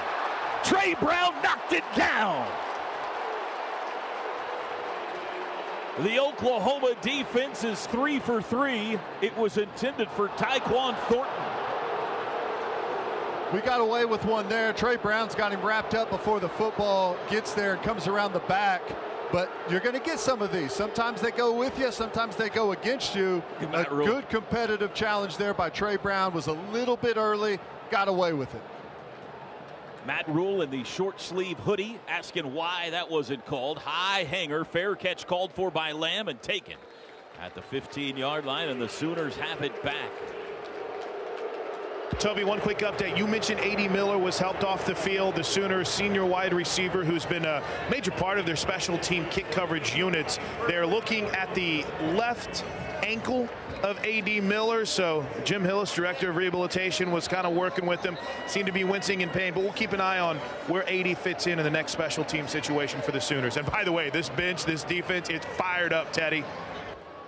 Trey 0.65 0.93
Brown 0.95 1.33
knocked 1.41 1.71
it 1.71 1.85
down. 1.95 2.45
The 5.99 6.19
Oklahoma 6.19 6.95
defense 7.01 7.63
is 7.63 7.87
three 7.87 8.19
for 8.19 8.41
three. 8.41 8.99
It 9.21 9.35
was 9.37 9.57
intended 9.57 10.09
for 10.09 10.27
Tyquan 10.29 10.97
Thornton. 11.07 11.33
We 13.53 13.61
got 13.61 13.79
away 13.79 14.03
with 14.03 14.25
one 14.25 14.49
there. 14.49 14.73
Trey 14.73 14.97
Brown's 14.97 15.33
got 15.33 15.53
him 15.53 15.65
wrapped 15.65 15.95
up 15.95 16.09
before 16.09 16.41
the 16.41 16.49
football 16.49 17.15
gets 17.29 17.53
there 17.53 17.75
and 17.75 17.81
comes 17.81 18.05
around 18.05 18.33
the 18.33 18.39
back. 18.41 18.81
But 19.31 19.51
you're 19.69 19.81
going 19.81 19.95
to 19.95 20.05
get 20.05 20.19
some 20.19 20.41
of 20.41 20.53
these. 20.53 20.71
Sometimes 20.71 21.21
they 21.21 21.31
go 21.31 21.53
with 21.53 21.77
you, 21.77 21.91
sometimes 21.91 22.35
they 22.35 22.49
go 22.49 22.71
against 22.71 23.15
you. 23.15 23.43
A 23.73 23.83
good 23.83 24.29
competitive 24.29 24.93
challenge 24.93 25.37
there 25.37 25.53
by 25.53 25.69
Trey 25.69 25.97
Brown 25.97 26.33
was 26.33 26.47
a 26.47 26.53
little 26.53 26.95
bit 26.95 27.17
early, 27.17 27.59
got 27.91 28.07
away 28.07 28.33
with 28.33 28.53
it. 28.55 28.61
Matt 30.05 30.29
Rhule 30.29 30.61
in 30.61 30.69
the 30.69 30.85
short 30.85 31.19
sleeve 31.19 31.57
hoodie 31.59 31.99
asking 32.07 32.53
why 32.53 32.89
that 32.91 33.11
wasn't 33.11 33.45
called. 33.45 33.79
High 33.79 34.23
hanger, 34.23 34.63
fair 34.63 34.95
catch 34.95 35.27
called 35.27 35.51
for 35.51 35.69
by 35.69 35.91
Lamb 35.91 36.29
and 36.29 36.41
taken 36.41 36.77
at 37.41 37.53
the 37.53 37.61
15 37.61 38.15
yard 38.15 38.45
line, 38.45 38.69
and 38.69 38.81
the 38.81 38.87
Sooners 38.87 39.35
have 39.35 39.61
it 39.61 39.83
back. 39.83 40.11
Toby, 42.19 42.43
one 42.43 42.59
quick 42.61 42.79
update. 42.79 43.15
You 43.15 43.27
mentioned 43.27 43.59
A.D. 43.59 43.89
Miller 43.89 44.17
was 44.17 44.39
helped 44.39 44.63
off 44.63 44.85
the 44.85 44.95
field, 44.95 45.35
the 45.35 45.43
Sooners 45.43 45.87
senior 45.87 46.25
wide 46.25 46.51
receiver 46.51 47.03
who's 47.03 47.25
been 47.25 47.45
a 47.45 47.61
major 47.91 48.09
part 48.09 48.39
of 48.39 48.45
their 48.45 48.55
special 48.55 48.97
team 48.97 49.25
kick 49.25 49.51
coverage 49.51 49.95
units. 49.95 50.39
They're 50.67 50.87
looking 50.87 51.25
at 51.25 51.53
the 51.53 51.85
left 52.15 52.63
ankle 53.03 53.47
of 53.83 54.03
A.D. 54.03 54.41
Miller. 54.41 54.85
So 54.85 55.25
Jim 55.43 55.63
Hillis, 55.63 55.93
director 55.93 56.31
of 56.31 56.37
rehabilitation, 56.37 57.11
was 57.11 57.27
kind 57.27 57.45
of 57.45 57.53
working 57.53 57.85
with 57.85 58.03
him. 58.03 58.17
Seemed 58.47 58.65
to 58.65 58.71
be 58.71 58.83
wincing 58.83 59.21
in 59.21 59.29
pain, 59.29 59.53
but 59.53 59.61
we'll 59.61 59.73
keep 59.73 59.93
an 59.93 60.01
eye 60.01 60.19
on 60.19 60.37
where 60.67 60.83
A.D. 60.87 61.13
fits 61.15 61.45
in 61.45 61.59
in 61.59 61.65
the 61.65 61.69
next 61.69 61.91
special 61.91 62.23
team 62.23 62.47
situation 62.47 62.99
for 63.01 63.11
the 63.11 63.21
Sooners. 63.21 63.57
And 63.57 63.69
by 63.69 63.83
the 63.83 63.91
way, 63.91 64.09
this 64.09 64.29
bench, 64.29 64.65
this 64.65 64.83
defense, 64.83 65.29
it's 65.29 65.45
fired 65.45 65.93
up, 65.93 66.11
Teddy. 66.11 66.43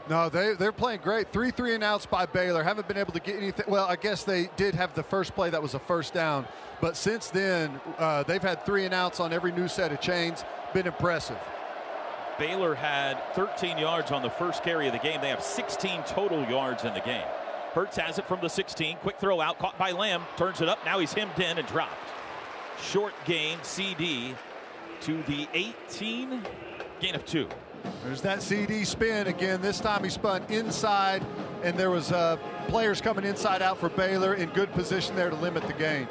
No, 0.10 0.28
they, 0.28 0.56
they're 0.56 0.72
playing 0.72 1.02
great. 1.04 1.32
Three 1.32 1.52
three 1.52 1.76
and 1.76 1.84
outs 1.84 2.08
by 2.08 2.26
Baylor. 2.26 2.64
Haven't 2.64 2.88
been 2.88 2.98
able 2.98 3.14
to 3.14 3.20
get 3.20 3.36
anything. 3.36 3.66
Well, 3.68 3.86
I 3.86 3.96
guess 3.96 4.24
they 4.24 4.50
did 4.58 4.74
have 4.74 4.96
the 4.96 5.04
first 5.04 5.36
play 5.36 5.52
that 5.52 5.62
was 5.62 5.76
a 5.76 5.80
first 5.80 6.16
down. 6.16 6.48
But 6.82 6.98
since 6.98 7.30
then, 7.30 7.80
uh, 8.00 8.24
they've 8.24 8.42
had 8.42 8.66
three 8.66 8.86
and 8.86 8.94
outs 8.94 9.20
on 9.20 9.32
every 9.32 9.52
new 9.52 9.68
set 9.68 9.92
of 9.92 10.02
chains. 10.02 10.44
Been 10.74 10.88
impressive. 10.88 11.38
Baylor 12.40 12.74
had 12.74 13.22
13 13.36 13.78
yards 13.78 14.12
on 14.12 14.24
the 14.24 14.30
first 14.30 14.64
carry 14.64 14.88
of 14.88 14.94
the 14.94 15.00
game. 15.00 15.22
They 15.22 15.30
have 15.30 15.44
16 15.44 16.04
total 16.08 16.44
yards 16.46 16.86
in 16.86 16.94
the 16.94 17.02
game. 17.02 17.28
Hurts 17.74 17.98
has 17.98 18.18
it 18.18 18.26
from 18.28 18.40
the 18.42 18.50
16. 18.50 18.98
Quick 18.98 19.20
throw 19.20 19.42
out, 19.42 19.60
caught 19.60 19.78
by 19.78 19.92
Lamb. 19.92 20.24
Turns 20.38 20.62
it 20.62 20.70
up. 20.70 20.84
Now 20.86 21.00
he's 21.00 21.14
hemmed 21.14 21.38
in 21.38 21.58
and 21.58 21.68
dropped. 21.68 21.94
Short 22.82 23.14
gain, 23.26 23.58
CeeDee 23.60 24.34
to 25.02 25.22
the 25.24 25.48
18. 25.54 26.42
Gain 27.00 27.16
of 27.16 27.26
two. 27.26 27.48
There's 28.04 28.22
that 28.22 28.40
CeeDee 28.40 28.86
spin 28.86 29.28
again. 29.28 29.62
This 29.62 29.80
time 29.80 30.04
he 30.04 30.10
spun 30.10 30.44
inside, 30.50 31.24
and 31.64 31.78
there 31.78 31.92
was 31.92 32.12
uh, 32.12 32.38
players 32.68 33.02
coming 33.02 33.26
inside 33.26 33.62
out 33.62 33.78
for 33.78 33.90
Baylor 33.90 34.36
in 34.36 34.50
good 34.50 34.72
position 34.72 35.16
there 35.16 35.30
to 35.30 35.36
limit 35.36 35.68
the 35.68 35.74
gain. 35.74 36.08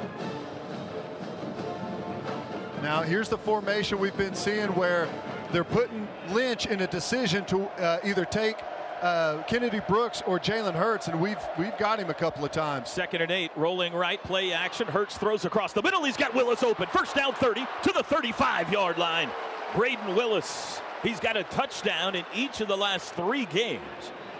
Now 2.81 3.01
here's 3.01 3.27
the 3.27 3.37
formation 3.37 3.99
we've 3.99 4.15
been 4.15 4.35
seeing 4.35 4.69
where 4.69 5.09
they're 5.51 5.63
putting 5.63 6.07
Lynch 6.29 6.67
in 6.67 6.81
a 6.81 6.87
decision 6.87 7.43
to 7.45 7.63
uh, 7.81 7.99
either 8.03 8.23
take 8.23 8.55
uh, 9.01 9.43
Kennedy 9.43 9.81
Brooks 9.87 10.21
or 10.25 10.39
Jalen 10.39 10.73
Hurts, 10.75 11.07
and 11.07 11.19
we've 11.19 11.39
we've 11.57 11.77
got 11.77 11.99
him 11.99 12.09
a 12.09 12.13
couple 12.13 12.43
of 12.45 12.51
times. 12.51 12.89
Second 12.89 13.21
and 13.21 13.31
eight, 13.31 13.51
rolling 13.55 13.93
right, 13.93 14.21
play 14.23 14.51
action. 14.51 14.87
Hurts 14.87 15.17
throws 15.17 15.45
across 15.45 15.73
the 15.73 15.81
middle. 15.81 16.03
He's 16.03 16.17
got 16.17 16.33
Willis 16.33 16.63
open. 16.63 16.87
First 16.87 17.15
down 17.15 17.33
30 17.33 17.65
to 17.83 17.91
the 17.91 18.03
35 18.03 18.71
yard 18.71 18.97
line. 18.97 19.29
Brayden 19.73 20.15
Willis 20.15 20.81
He's 21.03 21.19
got 21.19 21.37
a 21.37 21.43
touchdown 21.43 22.15
in 22.15 22.25
each 22.35 22.59
of 22.61 22.67
the 22.67 22.75
last 22.75 23.13
three 23.13 23.45
games. 23.45 23.81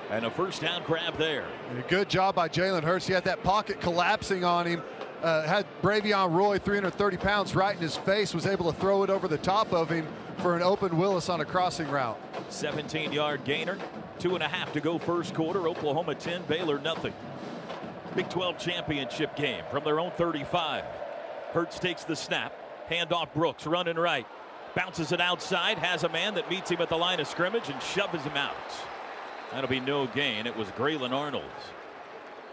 And 0.10 0.26
a 0.26 0.32
first 0.32 0.62
down 0.62 0.84
grab 0.84 1.18
there. 1.18 1.46
Good 1.88 2.10
job 2.10 2.36
by 2.36 2.50
Jalen 2.50 2.84
Hurts. 2.84 3.06
He 3.08 3.14
had 3.14 3.24
that 3.26 3.44
pocket 3.44 3.80
collapsing 3.80 4.44
on 4.44 4.66
him. 4.66 4.82
Uh, 5.22 5.44
had 5.44 5.66
Bravion 5.82 6.34
Roy, 6.34 6.58
330 6.58 7.18
pounds, 7.18 7.56
right 7.56 7.76
in 7.76 7.82
his 7.82 7.98
face, 7.98 8.34
was 8.34 8.46
able 8.46 8.72
to 8.72 8.80
throw 8.80 9.04
it 9.04 9.10
over 9.10 9.28
the 9.28 9.38
top 9.38 9.72
of 9.74 9.90
him 9.90 10.08
for 10.38 10.56
an 10.56 10.62
open 10.62 10.98
Willis 10.98 11.30
on 11.30 11.42
a 11.42 11.46
crossing 11.46 11.90
route. 11.90 12.18
17 12.50 13.12
yard 13.12 13.44
gainer. 13.44 13.78
Two 14.18 14.34
and 14.34 14.44
a 14.44 14.48
half 14.48 14.74
to 14.74 14.82
go 14.82 14.98
first 14.98 15.34
quarter. 15.34 15.68
Oklahoma 15.68 16.16
10, 16.16 16.44
Baylor 16.44 16.80
nothing. 16.80 17.14
Big 18.16 18.30
12 18.30 18.58
championship 18.58 19.36
game 19.36 19.64
from 19.70 19.84
their 19.84 20.00
own 20.00 20.12
35. 20.12 20.84
Hurts 21.52 21.80
takes 21.80 22.04
the 22.04 22.16
snap. 22.16 22.54
Handoff 22.90 23.34
Brooks 23.34 23.68
running 23.68 23.98
right. 23.98 24.26
Bounces 24.76 25.12
it 25.12 25.20
outside, 25.20 25.78
has 25.80 26.04
a 26.04 26.10
man 26.10 26.36
that 26.36 26.50
meets 26.50 26.70
him 26.70 26.82
at 26.82 26.90
the 26.90 26.98
line 26.98 27.20
of 27.20 27.28
scrimmage 27.28 27.70
and 27.70 27.82
shoves 27.82 28.24
him 28.24 28.38
out. 28.38 28.56
That'll 29.52 29.70
be 29.70 29.80
no 29.80 30.08
gain. 30.08 30.46
It 30.46 30.56
was 30.56 30.70
Grayland 30.72 31.14
Arnold. 31.14 31.44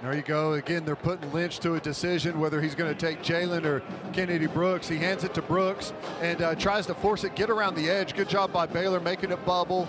There 0.02 0.14
you 0.14 0.22
go. 0.22 0.54
Again, 0.54 0.84
they're 0.84 0.94
putting 0.94 1.32
Lynch 1.32 1.58
to 1.60 1.74
a 1.74 1.80
decision 1.80 2.38
whether 2.38 2.60
he's 2.60 2.74
going 2.74 2.94
to 2.94 2.98
take 2.98 3.22
Jalen 3.22 3.64
or 3.64 3.82
Kennedy 4.12 4.46
Brooks. 4.46 4.88
He 4.88 4.98
hands 4.98 5.24
it 5.24 5.32
to 5.34 5.42
Brooks 5.42 5.94
and 6.20 6.42
uh, 6.42 6.54
tries 6.54 6.86
to 6.86 6.94
force 6.94 7.24
it, 7.24 7.34
get 7.34 7.48
around 7.48 7.76
the 7.76 7.88
edge. 7.88 8.14
Good 8.14 8.28
job 8.28 8.52
by 8.52 8.66
Baylor 8.66 9.00
making 9.00 9.30
it 9.30 9.44
bubble. 9.46 9.88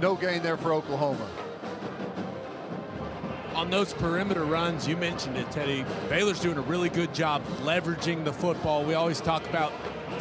No 0.00 0.14
gain 0.14 0.42
there 0.42 0.56
for 0.56 0.72
Oklahoma. 0.72 1.28
On 3.56 3.70
those 3.70 3.92
perimeter 3.92 4.44
runs, 4.44 4.86
you 4.86 4.96
mentioned 4.96 5.36
it, 5.36 5.50
Teddy. 5.50 5.84
Baylor's 6.08 6.38
doing 6.38 6.58
a 6.58 6.62
really 6.62 6.88
good 6.88 7.12
job 7.12 7.44
leveraging 7.62 8.24
the 8.24 8.32
football. 8.32 8.84
We 8.84 8.94
always 8.94 9.20
talk 9.20 9.44
about 9.48 9.72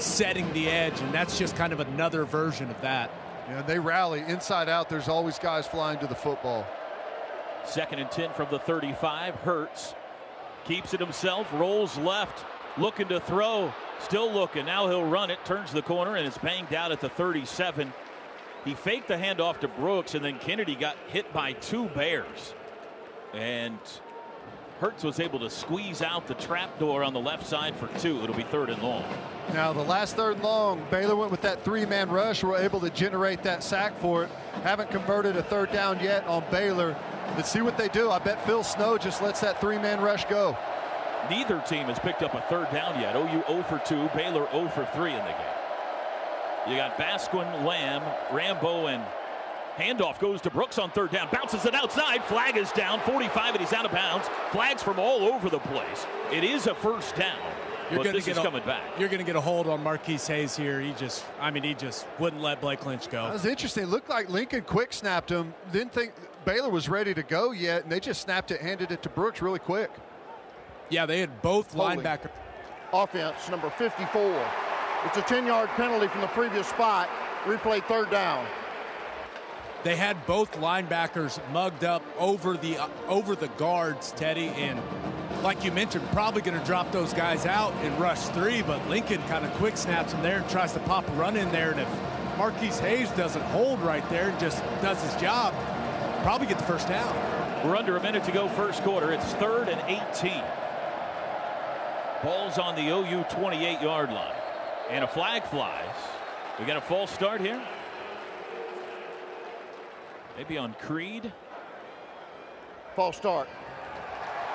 setting 0.02 0.52
the 0.54 0.68
edge, 0.70 1.00
and 1.02 1.14
that's 1.14 1.38
just 1.38 1.56
kind 1.56 1.74
of 1.74 1.80
another 1.80 2.26
version 2.26 2.70
of 2.70 2.80
that. 2.82 3.12
Yeah, 3.48 3.62
they 3.62 3.80
rally 3.80 4.22
inside 4.28 4.70
out. 4.70 4.89
There's 4.89 5.08
always 5.08 5.39
guys 5.39 5.68
flying 5.68 6.00
to 6.00 6.08
the 6.08 6.16
football. 6.16 6.68
Second 7.66 8.00
and 8.00 8.12
10 8.12 8.34
from 8.34 8.48
the 8.50 8.60
35. 8.60 9.36
Hurts 9.36 9.95
keeps 10.66 10.93
it 10.93 11.00
himself, 11.00 11.48
rolls 11.54 11.98
left, 11.98 12.45
looking 12.78 13.08
to 13.08 13.20
throw, 13.20 13.74
still 14.00 14.32
looking. 14.32 14.66
Now 14.66 14.88
he'll 14.88 15.06
run 15.06 15.32
it, 15.32 15.43
turns 15.45 15.72
the 15.72 15.82
corner, 15.82 16.16
and 16.16 16.28
it's 16.28 16.38
banged 16.38 16.74
out 16.74 16.91
at 16.91 17.00
the 17.00 17.10
37. 17.10 17.93
He 18.66 18.74
faked 18.74 19.08
the 19.08 19.16
handoff 19.16 19.60
to 19.62 19.68
Brooks, 19.68 20.14
and 20.14 20.24
then 20.24 20.39
Kennedy 20.39 20.76
got 20.76 20.98
hit 21.08 21.32
by 21.32 21.54
two 21.54 21.86
Bears. 21.89 22.54
And 23.34 23.80
Hurts 24.80 25.03
was 25.03 25.19
able 25.19 25.39
to 25.39 25.49
squeeze 25.49 26.03
out 26.03 26.28
the 26.28 26.36
trap 26.36 26.78
door 26.78 27.03
on 27.03 27.11
the 27.11 27.19
left 27.19 27.47
side 27.47 27.75
for 27.75 27.88
two. 27.99 28.21
It'll 28.21 28.36
be 28.36 28.43
third 28.43 28.69
and 28.69 28.82
long. 28.84 29.03
Now, 29.53 29.73
the 29.73 29.82
last 29.82 30.15
third 30.15 30.36
and 30.36 30.43
long, 30.43 30.86
Baylor 30.91 31.15
went 31.15 31.32
with 31.32 31.41
that 31.41 31.63
three 31.63 31.86
man 31.86 32.09
rush. 32.09 32.43
We're 32.43 32.57
able 32.57 32.80
to 32.82 32.91
generate 32.91 33.41
that 33.43 33.63
sack 33.63 33.97
for 33.99 34.25
it. 34.25 34.30
Haven't 34.63 34.91
converted 34.91 35.36
a 35.36 35.41
third 35.41 35.71
down 35.71 35.99
yet 35.99 36.28
on 36.28 36.43
Baylor. 36.51 36.95
Let's 37.36 37.49
see 37.49 37.61
what 37.61 37.78
they 37.78 37.88
do. 37.88 38.11
I 38.11 38.19
bet 38.19 38.45
Phil 38.45 38.63
Snow 38.63 38.99
just 38.99 39.21
lets 39.21 39.41
that 39.41 39.59
three 39.59 39.78
man 39.78 39.99
rush 39.99 40.25
go. 40.25 40.55
Neither 41.30 41.59
team 41.67 41.88
has 41.88 41.97
picked 41.99 42.21
up 42.21 42.36
a 42.36 42.41
third 42.41 42.71
down 42.71 42.99
yet. 43.01 43.15
OU 43.15 43.43
0 43.47 43.63
for 43.63 43.82
2, 43.86 44.09
Baylor 44.15 44.47
0 44.51 44.69
for 44.69 44.88
3 44.93 45.11
in 45.11 45.17
the 45.17 45.23
game. 45.23 45.57
You 46.69 46.75
got 46.75 46.97
Basquin, 46.97 47.65
Lamb, 47.65 48.03
Rambo, 48.32 48.88
and 48.88 49.03
handoff 49.78 50.19
goes 50.19 50.41
to 50.41 50.49
Brooks 50.49 50.78
on 50.78 50.91
third 50.91 51.11
down. 51.11 51.30
Bounces 51.32 51.65
it 51.65 51.73
outside. 51.73 52.23
Flag 52.25 52.57
is 52.57 52.71
down. 52.71 52.99
45, 53.01 53.55
and 53.55 53.59
he's 53.61 53.73
out 53.73 53.86
of 53.86 53.91
bounds. 53.91 54.28
Flags 54.51 54.84
from 54.84 54.99
all 54.99 55.23
over 55.23 55.49
the 55.49 55.59
place. 55.59 56.05
It 56.32 56.43
is 56.43 56.67
a 56.67 56.75
first 56.75 57.15
down. 57.15 57.38
You're 57.89 58.03
going 58.03 58.15
to 58.15 58.21
get 58.21 58.38
a, 58.38 58.41
coming 58.41 58.63
back. 58.65 58.84
You're 58.99 59.07
going 59.07 59.19
to 59.19 59.25
get 59.25 59.38
a 59.38 59.41
hold 59.41 59.67
on 59.67 59.82
Marquis 59.82 60.17
Hayes 60.17 60.57
here. 60.57 60.82
He 60.82 60.91
just, 60.93 61.23
I 61.39 61.51
mean, 61.51 61.63
he 61.63 61.73
just 61.73 62.05
wouldn't 62.19 62.41
let 62.41 62.59
Blake 62.59 62.86
Lynch 62.86 63.09
go. 63.09 63.23
That 63.25 63.34
was 63.34 63.45
interesting. 63.45 63.84
It 63.84 63.89
looked 63.89 64.09
like 64.09 64.30
Lincoln 64.30 64.63
quick 64.63 64.91
snapped 64.91 65.32
him. 65.32 65.53
Didn't 65.71 65.93
think 65.93 66.11
Baylor 66.43 66.69
was 66.69 66.89
ready 66.89 67.13
to 67.13 67.23
go 67.23 67.51
yet, 67.51 67.84
and 67.84 67.91
they 67.91 68.01
just 68.01 68.21
snapped 68.21 68.51
it, 68.51 68.59
handed 68.59 68.91
it 68.91 69.01
to 69.03 69.09
Brooks 69.09 69.41
really 69.41 69.59
quick. 69.59 69.89
Yeah, 70.89 71.05
they 71.05 71.19
had 71.19 71.41
both 71.41 71.73
linebacker 71.75 72.30
Offense 72.93 73.49
number 73.49 73.69
54. 73.69 74.49
It's 75.05 75.17
a 75.17 75.21
10-yard 75.21 75.69
penalty 75.69 76.07
from 76.07 76.21
the 76.21 76.28
previous 76.28 76.67
spot. 76.67 77.09
Replay 77.43 77.84
third 77.84 78.09
down. 78.09 78.45
They 79.88 79.95
had 79.95 80.25
both 80.25 80.51
linebackers 80.51 81.39
mugged 81.53 81.85
up 81.85 82.03
over 82.19 82.57
the 82.57 82.77
uh, 82.77 82.89
over 83.07 83.38
the 83.38 83.47
guards, 83.47 84.11
Teddy, 84.11 84.47
and 84.49 84.81
like 85.41 85.63
you 85.63 85.71
mentioned, 85.71 86.05
probably 86.11 86.41
going 86.41 86.59
to 86.59 86.65
drop 86.65 86.91
those 86.91 87.13
guys 87.13 87.45
out 87.45 87.73
in 87.85 87.97
rush 87.97 88.19
three. 88.27 88.61
But 88.61 88.85
Lincoln 88.89 89.21
kind 89.29 89.45
of 89.45 89.53
quick 89.53 89.77
snaps 89.77 90.11
him 90.11 90.21
there 90.23 90.39
and 90.39 90.49
tries 90.49 90.73
to 90.73 90.79
pop 90.79 91.07
a 91.07 91.11
run 91.13 91.38
in 91.38 91.49
there. 91.53 91.71
And 91.71 91.79
if 91.79 91.88
Marquis 92.38 92.77
Hayes 92.81 93.09
doesn't 93.11 93.43
hold 93.43 93.79
right 93.79 94.03
there 94.09 94.27
and 94.27 94.38
just 94.41 94.61
does 94.81 95.01
his 95.01 95.15
job, 95.21 95.53
probably 96.21 96.47
get 96.47 96.57
the 96.57 96.65
first 96.65 96.89
down. 96.89 97.15
We're 97.65 97.77
under 97.77 97.95
a 97.95 98.03
minute 98.03 98.25
to 98.25 98.33
go, 98.33 98.49
first 98.49 98.83
quarter. 98.83 99.13
It's 99.13 99.33
third 99.35 99.69
and 99.69 99.79
18. 99.88 100.33
Ball's 102.23 102.57
on 102.57 102.75
the 102.75 102.89
OU 102.89 103.23
28 103.31 103.81
yard 103.81 104.09
line. 104.09 104.35
And 104.89 105.05
a 105.05 105.07
flag 105.07 105.45
flies. 105.45 105.95
We 106.59 106.65
got 106.65 106.75
a 106.75 106.81
false 106.81 107.09
start 107.09 107.39
here. 107.39 107.61
Maybe 110.38 110.59
on 110.59 110.75
Creed. 110.75 111.31
False 112.95 113.17
start. 113.17 113.49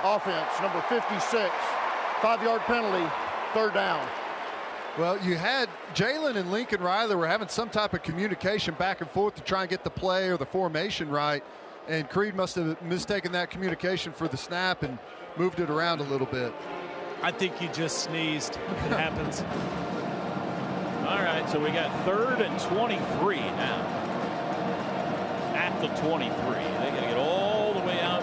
Offense, 0.04 0.48
number 0.60 0.80
56. 0.88 1.50
Five 2.22 2.42
yard 2.42 2.60
penalty, 2.62 3.04
third 3.52 3.74
down. 3.74 4.06
Well, 4.96 5.18
you 5.24 5.36
had 5.36 5.68
Jalen 5.94 6.36
and 6.36 6.52
Lincoln 6.52 6.80
Riley 6.80 7.16
were 7.16 7.26
having 7.26 7.48
some 7.48 7.68
type 7.68 7.94
of 7.94 8.02
communication 8.04 8.74
back 8.74 9.00
and 9.00 9.10
forth 9.10 9.34
to 9.36 9.42
try 9.42 9.62
and 9.62 9.70
get 9.70 9.82
the 9.82 9.90
play 9.90 10.28
or 10.28 10.36
the 10.36 10.46
formation 10.46 11.08
right. 11.08 11.42
And 11.88 12.08
Creed 12.08 12.36
must 12.36 12.54
have 12.54 12.80
mistaken 12.82 13.32
that 13.32 13.50
communication 13.50 14.12
for 14.12 14.28
the 14.28 14.36
snap 14.36 14.84
and 14.84 14.98
moved 15.36 15.58
it 15.58 15.68
around 15.68 16.00
a 16.00 16.04
little 16.04 16.28
bit. 16.28 16.52
I 17.22 17.32
think 17.32 17.56
he 17.56 17.66
just 17.68 18.04
sneezed. 18.04 18.52
It 18.52 18.92
happens. 18.92 19.40
All 21.08 21.18
right, 21.18 21.48
so 21.50 21.58
we 21.58 21.70
got 21.70 21.90
third 22.04 22.40
and 22.40 22.60
23 22.60 23.36
now 23.36 24.01
at 25.54 25.80
the 25.80 25.88
23. 26.00 26.28
They 26.28 26.90
got 26.90 26.94
to 26.94 27.00
get 27.00 27.16
all 27.16 27.74
the 27.74 27.80
way 27.80 28.00
out. 28.00 28.22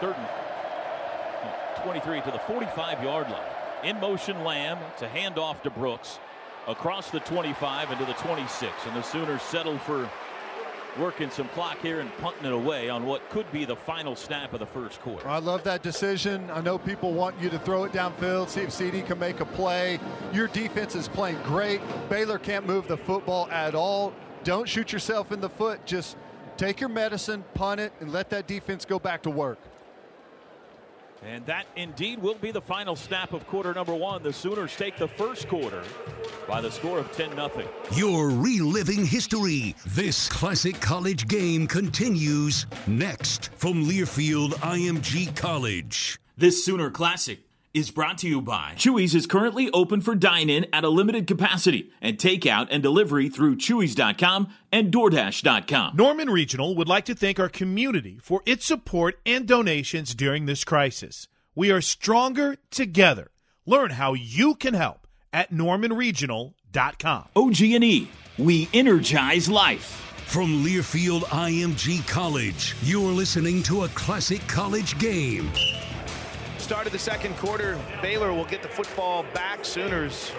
Third 0.00 0.16
and 0.16 1.82
23 1.82 2.20
to 2.22 2.30
the 2.30 2.38
45 2.40 3.02
yard 3.02 3.30
line. 3.30 3.42
In 3.84 4.00
motion, 4.00 4.42
Lamb. 4.42 4.78
to 4.98 5.06
a 5.06 5.08
handoff 5.08 5.62
to 5.62 5.70
Brooks 5.70 6.18
across 6.66 7.10
the 7.10 7.20
25 7.20 7.92
into 7.92 8.04
the 8.04 8.14
26. 8.14 8.72
And 8.86 8.96
the 8.96 9.02
Sooners 9.02 9.42
settle 9.42 9.78
for 9.78 10.08
working 10.98 11.30
some 11.30 11.48
clock 11.50 11.78
here 11.80 12.00
and 12.00 12.10
punting 12.18 12.46
it 12.46 12.52
away 12.52 12.88
on 12.88 13.04
what 13.04 13.28
could 13.30 13.50
be 13.52 13.64
the 13.64 13.76
final 13.76 14.16
snap 14.16 14.52
of 14.52 14.60
the 14.60 14.66
first 14.66 15.00
quarter. 15.00 15.28
I 15.28 15.38
love 15.38 15.62
that 15.64 15.82
decision. 15.82 16.50
I 16.50 16.60
know 16.60 16.78
people 16.78 17.12
want 17.12 17.38
you 17.40 17.50
to 17.50 17.58
throw 17.58 17.84
it 17.84 17.92
downfield, 17.92 18.48
see 18.48 18.62
if 18.62 18.70
CeeDee 18.70 19.06
can 19.06 19.18
make 19.18 19.40
a 19.40 19.44
play. 19.44 20.00
Your 20.32 20.48
defense 20.48 20.94
is 20.94 21.08
playing 21.08 21.38
great. 21.44 21.80
Baylor 22.08 22.38
can't 22.38 22.66
move 22.66 22.88
the 22.88 22.96
football 22.96 23.48
at 23.50 23.74
all 23.74 24.12
don't 24.46 24.68
shoot 24.68 24.92
yourself 24.92 25.32
in 25.32 25.40
the 25.40 25.48
foot. 25.48 25.84
Just 25.84 26.16
take 26.56 26.78
your 26.80 26.88
medicine, 26.88 27.44
punt 27.54 27.80
it, 27.80 27.92
and 27.98 28.12
let 28.12 28.30
that 28.30 28.46
defense 28.46 28.84
go 28.84 29.00
back 29.00 29.22
to 29.22 29.30
work. 29.30 29.58
And 31.24 31.44
that 31.46 31.66
indeed 31.74 32.22
will 32.22 32.36
be 32.36 32.52
the 32.52 32.60
final 32.60 32.94
snap 32.94 33.32
of 33.32 33.44
quarter 33.48 33.74
number 33.74 33.94
one. 33.94 34.22
The 34.22 34.32
Sooners 34.32 34.76
take 34.76 34.96
the 34.96 35.08
first 35.08 35.48
quarter 35.48 35.82
by 36.46 36.60
the 36.60 36.70
score 36.70 37.00
of 37.00 37.10
10 37.10 37.32
0. 37.32 37.50
You're 37.92 38.30
reliving 38.30 39.04
history. 39.04 39.74
This 39.84 40.28
classic 40.28 40.80
college 40.80 41.26
game 41.26 41.66
continues 41.66 42.66
next 42.86 43.50
from 43.56 43.84
Learfield 43.84 44.50
IMG 44.60 45.34
College. 45.34 46.20
This 46.36 46.64
Sooner 46.64 46.90
Classic 46.90 47.40
is 47.76 47.90
brought 47.90 48.16
to 48.16 48.26
you 48.26 48.40
by 48.40 48.72
Chuy's 48.74 49.14
is 49.14 49.26
currently 49.26 49.70
open 49.72 50.00
for 50.00 50.14
dine-in 50.14 50.64
at 50.72 50.82
a 50.82 50.88
limited 50.88 51.26
capacity 51.26 51.92
and 52.00 52.16
takeout 52.16 52.68
and 52.70 52.82
delivery 52.82 53.28
through 53.28 53.56
Chuy's.com 53.56 54.48
and 54.72 54.90
DoorDash.com. 54.90 55.94
Norman 55.94 56.30
Regional 56.30 56.74
would 56.74 56.88
like 56.88 57.04
to 57.04 57.14
thank 57.14 57.38
our 57.38 57.50
community 57.50 58.18
for 58.22 58.42
its 58.46 58.64
support 58.64 59.18
and 59.26 59.46
donations 59.46 60.14
during 60.14 60.46
this 60.46 60.64
crisis. 60.64 61.28
We 61.54 61.70
are 61.70 61.82
stronger 61.82 62.56
together. 62.70 63.30
Learn 63.66 63.90
how 63.90 64.14
you 64.14 64.54
can 64.54 64.72
help 64.72 65.06
at 65.34 65.52
normanregional.com. 65.52 67.28
OG&E, 67.36 68.10
we 68.38 68.68
energize 68.72 69.50
life. 69.50 70.02
From 70.26 70.64
Learfield 70.64 71.24
IMG 71.24 72.08
College, 72.08 72.74
you're 72.82 73.12
listening 73.12 73.62
to 73.64 73.84
a 73.84 73.88
classic 73.88 74.40
college 74.48 74.98
game 74.98 75.50
start 76.66 76.84
of 76.84 76.92
the 76.92 76.98
second 76.98 77.32
quarter. 77.36 77.78
Baylor 78.02 78.32
will 78.32 78.44
get 78.44 78.60
the 78.60 78.68
football 78.68 79.24
back. 79.32 79.64
Sooners 79.64 80.32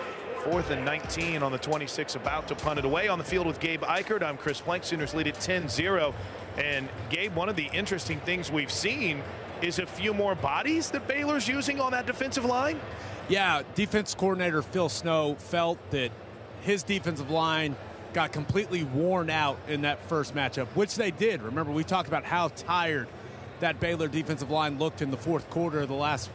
fourth 0.44 0.72
and 0.72 0.84
19 0.84 1.42
on 1.42 1.54
the 1.54 1.58
26, 1.58 2.16
about 2.16 2.50
to 2.50 2.56
punt 2.56 2.78
it 2.78 2.84
away 2.84 3.08
on 3.08 3.18
the 3.18 3.24
field 3.24 3.48
with 3.48 3.62
Gabe 3.62 3.82
Ikard. 3.84 4.22
I'm 4.22 4.36
Chris 4.36 4.60
Plank. 4.60 4.84
Sooners 4.84 5.14
lead 5.14 5.28
at 5.28 5.36
10-0. 5.36 6.14
And 6.58 6.90
Gabe, 7.10 7.34
one 7.34 7.48
of 7.48 7.56
the 7.56 7.70
interesting 7.72 8.20
things 8.20 8.52
we've 8.52 8.70
seen 8.70 9.24
is 9.62 9.80
a 9.80 9.86
few 9.86 10.14
more 10.14 10.36
bodies 10.36 10.92
that 10.92 11.08
Baylor's 11.08 11.48
using 11.48 11.80
on 11.80 11.94
that 11.94 12.06
defensive 12.06 12.44
line. 12.44 12.78
Yeah, 13.30 13.62
defense 13.76 14.14
coordinator 14.14 14.62
Phil 14.62 14.90
Snow 14.90 15.36
felt 15.36 15.80
that 15.92 16.12
his 16.60 16.84
defensive 16.84 17.32
line 17.32 17.78
got 18.12 18.34
completely 18.34 18.84
worn 18.84 19.30
out 19.30 19.58
in 19.70 19.84
that 19.84 20.02
first 20.10 20.36
matchup, 20.36 20.68
which 20.76 20.96
they 20.96 21.12
did. 21.12 21.42
Remember, 21.42 21.72
we 21.72 21.86
talked 21.86 22.10
about 22.10 22.26
how 22.26 22.50
tired 22.50 23.08
that 23.60 23.80
Baylor 23.80 24.08
defensive 24.08 24.52
line 24.52 24.78
looked 24.80 25.02
in 25.02 25.12
the 25.12 25.18
fourth 25.18 25.50
quarter 25.50 25.80
of 25.80 25.88
the 25.88 25.96
last 25.96 26.30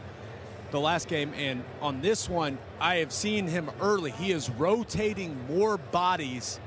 the 0.71 0.79
last 0.79 1.07
game. 1.07 1.33
And 1.35 1.63
on 1.81 2.01
this 2.01 2.27
one 2.27 2.57
I 2.79 2.95
have 2.95 3.11
seen 3.11 3.47
him 3.47 3.69
early. 3.81 4.11
He 4.11 4.31
is 4.31 4.49
rotating 4.49 5.37
more 5.47 5.77
bodies. 5.77 6.59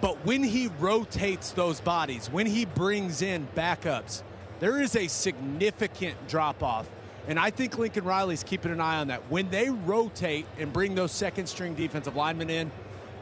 But 0.00 0.24
when 0.24 0.44
he 0.44 0.70
rotates 0.78 1.50
those 1.50 1.80
bodies 1.80 2.30
when 2.30 2.46
he 2.46 2.64
brings 2.64 3.22
in 3.22 3.48
backups 3.56 4.22
there 4.60 4.80
is 4.80 4.96
a 4.96 5.06
significant 5.06 6.16
drop 6.28 6.62
off 6.62 6.88
and 7.28 7.38
I 7.38 7.50
think 7.50 7.76
Lincoln 7.76 8.04
Riley's 8.04 8.44
keeping 8.44 8.70
an 8.70 8.80
eye 8.80 8.98
on 8.98 9.08
that. 9.08 9.20
When 9.30 9.50
they 9.50 9.68
rotate 9.68 10.46
and 10.58 10.72
bring 10.72 10.94
those 10.94 11.10
second 11.10 11.48
string 11.48 11.74
defensive 11.74 12.14
linemen 12.14 12.50
in 12.50 12.70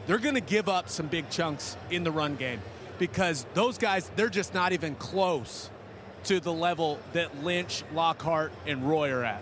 they're 0.05 0.19
going 0.19 0.35
to 0.35 0.41
give 0.41 0.69
up 0.69 0.89
some 0.89 1.07
big 1.07 1.29
chunks 1.29 1.75
in 1.89 2.03
the 2.03 2.11
run 2.11 2.35
game 2.35 2.61
because 2.99 3.45
those 3.53 3.77
guys 3.77 4.09
they're 4.15 4.29
just 4.29 4.53
not 4.53 4.71
even 4.71 4.95
close 4.95 5.69
to 6.25 6.39
the 6.39 6.51
level 6.51 6.99
that 7.13 7.43
Lynch, 7.43 7.83
Lockhart, 7.93 8.51
and 8.65 8.87
Roy 8.87 9.11
are 9.11 9.23
at. 9.23 9.41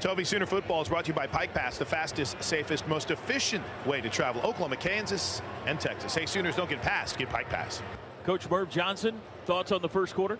Toby 0.00 0.24
Sooner 0.24 0.44
Football 0.44 0.82
is 0.82 0.88
brought 0.88 1.06
to 1.06 1.08
you 1.08 1.14
by 1.14 1.26
Pike 1.26 1.54
Pass, 1.54 1.78
the 1.78 1.84
fastest, 1.86 2.42
safest, 2.42 2.86
most 2.86 3.10
efficient 3.10 3.64
way 3.86 4.00
to 4.00 4.10
travel 4.10 4.42
Oklahoma, 4.42 4.76
Kansas, 4.76 5.40
and 5.66 5.80
Texas. 5.80 6.14
Hey, 6.14 6.26
Sooners, 6.26 6.56
don't 6.56 6.68
get 6.68 6.82
past, 6.82 7.18
get 7.18 7.30
Pike 7.30 7.48
Pass. 7.48 7.82
Coach 8.24 8.48
Merv 8.50 8.68
Johnson, 8.68 9.18
thoughts 9.46 9.72
on 9.72 9.80
the 9.80 9.88
first 9.88 10.14
quarter? 10.14 10.38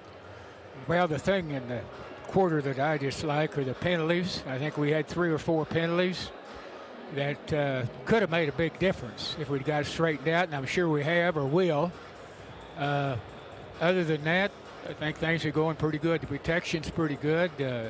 Well, 0.89 1.09
the 1.09 1.19
thing 1.19 1.53
in 1.53 1.67
the 1.69 1.81
quarter 2.27 2.61
that 2.63 2.79
I 2.79 2.99
dislike 2.99 3.57
are 3.57 3.65
the 3.65 3.75
penalties. 3.75 4.43
I 4.47 4.59
think 4.59 4.77
we 4.77 4.91
had 4.91 5.07
three 5.07 5.31
or 5.31 5.39
four 5.39 5.65
penalties 5.65 6.31
that 7.15 7.53
uh, 7.53 7.85
could 8.05 8.21
have 8.21 8.31
made 8.31 8.49
a 8.49 8.53
big 8.53 8.79
difference 8.79 9.37
if 9.41 9.49
we'd 9.49 9.65
got 9.65 9.87
straightened 9.87 10.29
out, 10.29 10.45
and 10.45 10.55
I'm 10.55 10.67
sure 10.67 10.89
we 10.89 11.03
have 11.05 11.37
or 11.37 11.47
will. 11.47 11.93
Uh, 12.77 13.17
other 13.81 14.05
than 14.05 14.25
that, 14.25 14.51
I 14.89 14.93
think 14.93 15.17
things 15.17 15.45
are 15.45 15.51
going 15.51 15.75
pretty 15.75 15.99
good. 15.99 16.21
The 16.21 16.29
protection's 16.29 16.89
pretty 16.91 17.17
good. 17.17 17.51
Uh, 17.61 17.89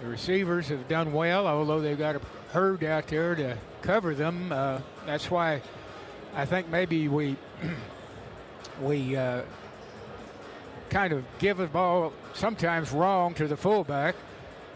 the 0.00 0.06
receivers 0.06 0.68
have 0.68 0.88
done 0.88 1.12
well, 1.12 1.46
although 1.46 1.80
they've 1.80 1.98
got 1.98 2.16
a 2.16 2.20
herd 2.50 2.82
out 2.82 3.08
there 3.08 3.34
to 3.34 3.58
cover 3.82 4.14
them. 4.14 4.50
Uh, 4.50 4.80
that's 5.04 5.30
why 5.30 5.60
I 6.34 6.46
think 6.46 6.70
maybe 6.70 7.08
we 7.08 7.36
we 8.80 9.16
uh, 9.16 9.42
kind 10.88 11.12
of 11.12 11.24
give 11.40 11.58
the 11.58 11.66
ball 11.66 12.14
sometimes 12.32 12.90
wrong 12.90 13.34
to 13.34 13.46
the 13.46 13.56
fullback, 13.56 14.14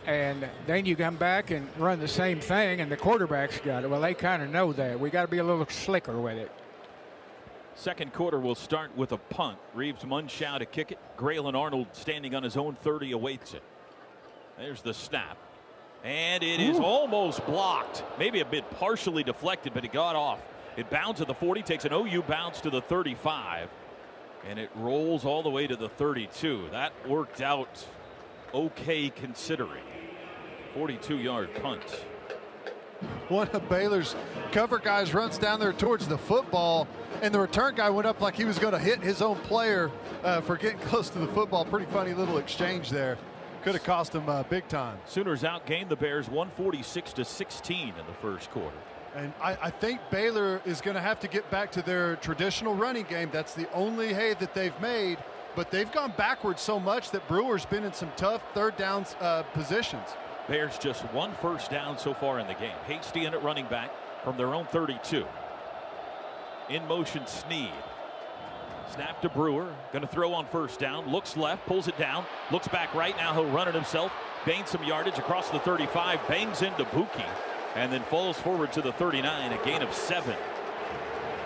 and 0.04 0.46
then 0.66 0.84
you 0.84 0.96
come 0.96 1.16
back 1.16 1.50
and 1.50 1.66
run 1.78 1.98
the 1.98 2.08
same 2.08 2.40
thing, 2.40 2.82
and 2.82 2.92
the 2.92 2.96
quarterback's 2.98 3.58
got 3.60 3.84
it. 3.84 3.90
Well, 3.90 4.02
they 4.02 4.12
kind 4.12 4.42
of 4.42 4.50
know 4.50 4.74
that. 4.74 5.00
We 5.00 5.08
got 5.08 5.22
to 5.22 5.28
be 5.28 5.38
a 5.38 5.44
little 5.44 5.66
slicker 5.66 6.20
with 6.20 6.36
it. 6.36 6.52
Second 7.74 8.12
quarter 8.12 8.38
will 8.38 8.54
start 8.54 8.96
with 8.96 9.12
a 9.12 9.16
punt. 9.16 9.58
Reeves 9.74 10.04
Mundschau 10.04 10.58
to 10.58 10.66
kick 10.66 10.92
it. 10.92 10.98
Grayland 11.16 11.56
Arnold 11.56 11.86
standing 11.92 12.34
on 12.34 12.42
his 12.42 12.56
own 12.56 12.74
30 12.76 13.12
awaits 13.12 13.54
it. 13.54 13.62
There's 14.58 14.82
the 14.82 14.92
snap. 14.92 15.38
And 16.04 16.42
it 16.42 16.60
is 16.60 16.78
Ooh. 16.78 16.84
almost 16.84 17.44
blocked. 17.46 18.02
Maybe 18.18 18.40
a 18.40 18.44
bit 18.44 18.68
partially 18.72 19.22
deflected, 19.22 19.72
but 19.72 19.84
it 19.84 19.92
got 19.92 20.16
off. 20.16 20.40
It 20.76 20.90
bounds 20.90 21.20
at 21.20 21.26
the 21.26 21.34
40, 21.34 21.62
takes 21.62 21.84
an 21.84 21.92
OU 21.92 22.22
bounce 22.22 22.60
to 22.62 22.70
the 22.70 22.80
35, 22.80 23.68
and 24.48 24.58
it 24.58 24.70
rolls 24.74 25.24
all 25.24 25.42
the 25.42 25.50
way 25.50 25.66
to 25.66 25.76
the 25.76 25.88
32. 25.88 26.68
That 26.72 26.92
worked 27.08 27.40
out 27.40 27.86
okay 28.52 29.10
considering. 29.10 29.84
42 30.74 31.18
yard 31.18 31.50
punt. 31.62 31.82
One 33.28 33.48
of 33.48 33.68
Baylor's 33.68 34.14
cover 34.52 34.78
guys 34.78 35.14
runs 35.14 35.38
down 35.38 35.60
there 35.60 35.72
towards 35.72 36.06
the 36.06 36.18
football, 36.18 36.86
and 37.22 37.34
the 37.34 37.40
return 37.40 37.74
guy 37.74 37.90
went 37.90 38.06
up 38.06 38.20
like 38.20 38.34
he 38.34 38.44
was 38.44 38.58
going 38.58 38.72
to 38.72 38.78
hit 38.78 39.00
his 39.00 39.22
own 39.22 39.36
player 39.36 39.90
uh, 40.22 40.40
for 40.40 40.56
getting 40.56 40.78
close 40.88 41.08
to 41.10 41.18
the 41.18 41.28
football. 41.28 41.64
Pretty 41.64 41.90
funny 41.92 42.14
little 42.14 42.38
exchange 42.38 42.90
there. 42.90 43.18
Could 43.62 43.74
have 43.74 43.84
cost 43.84 44.14
him 44.14 44.28
uh, 44.28 44.42
big 44.44 44.66
time. 44.68 44.98
Sooners 45.06 45.42
outgained 45.42 45.88
the 45.88 45.96
Bears 45.96 46.28
146 46.28 47.12
to 47.12 47.24
16 47.24 47.88
in 47.88 47.94
the 47.94 48.12
first 48.14 48.50
quarter. 48.50 48.76
And 49.14 49.32
I, 49.40 49.56
I 49.62 49.70
think 49.70 50.00
Baylor 50.10 50.60
is 50.64 50.80
going 50.80 50.94
to 50.96 51.00
have 51.00 51.20
to 51.20 51.28
get 51.28 51.48
back 51.50 51.70
to 51.72 51.82
their 51.82 52.16
traditional 52.16 52.74
running 52.74 53.04
game. 53.04 53.28
That's 53.30 53.54
the 53.54 53.70
only 53.72 54.12
hay 54.12 54.34
that 54.40 54.54
they've 54.54 54.78
made. 54.80 55.18
But 55.54 55.70
they've 55.70 55.90
gone 55.92 56.14
backwards 56.16 56.62
so 56.62 56.80
much 56.80 57.10
that 57.10 57.28
Brewer's 57.28 57.66
been 57.66 57.84
in 57.84 57.92
some 57.92 58.10
tough 58.16 58.42
third 58.54 58.76
down 58.76 59.04
uh, 59.20 59.42
positions. 59.42 60.08
Bears 60.48 60.78
just 60.78 61.02
one 61.12 61.32
first 61.34 61.70
down 61.70 61.98
so 61.98 62.14
far 62.14 62.38
in 62.38 62.46
the 62.46 62.54
game. 62.54 62.74
Hasty 62.86 63.24
in 63.24 63.34
at 63.34 63.42
running 63.42 63.66
back 63.66 63.90
from 64.24 64.36
their 64.36 64.54
own 64.54 64.66
32. 64.66 65.24
In 66.68 66.86
motion, 66.86 67.26
Sneed. 67.26 67.70
Snap 68.94 69.22
to 69.22 69.28
Brewer. 69.28 69.72
Going 69.92 70.02
to 70.02 70.08
throw 70.08 70.34
on 70.34 70.46
first 70.46 70.78
down. 70.78 71.10
Looks 71.10 71.36
left, 71.36 71.64
pulls 71.66 71.88
it 71.88 71.96
down. 71.96 72.24
Looks 72.50 72.68
back 72.68 72.94
right. 72.94 73.16
Now 73.16 73.32
he'll 73.32 73.50
run 73.50 73.68
it 73.68 73.74
himself. 73.74 74.12
Gains 74.44 74.70
some 74.70 74.84
yardage 74.84 75.18
across 75.18 75.48
the 75.50 75.60
35. 75.60 76.20
Bangs 76.28 76.62
into 76.62 76.84
Buki. 76.86 77.24
And 77.74 77.92
then 77.92 78.02
falls 78.04 78.38
forward 78.38 78.72
to 78.72 78.82
the 78.82 78.92
39. 78.92 79.52
A 79.52 79.64
gain 79.64 79.82
of 79.82 79.92
seven. 79.94 80.36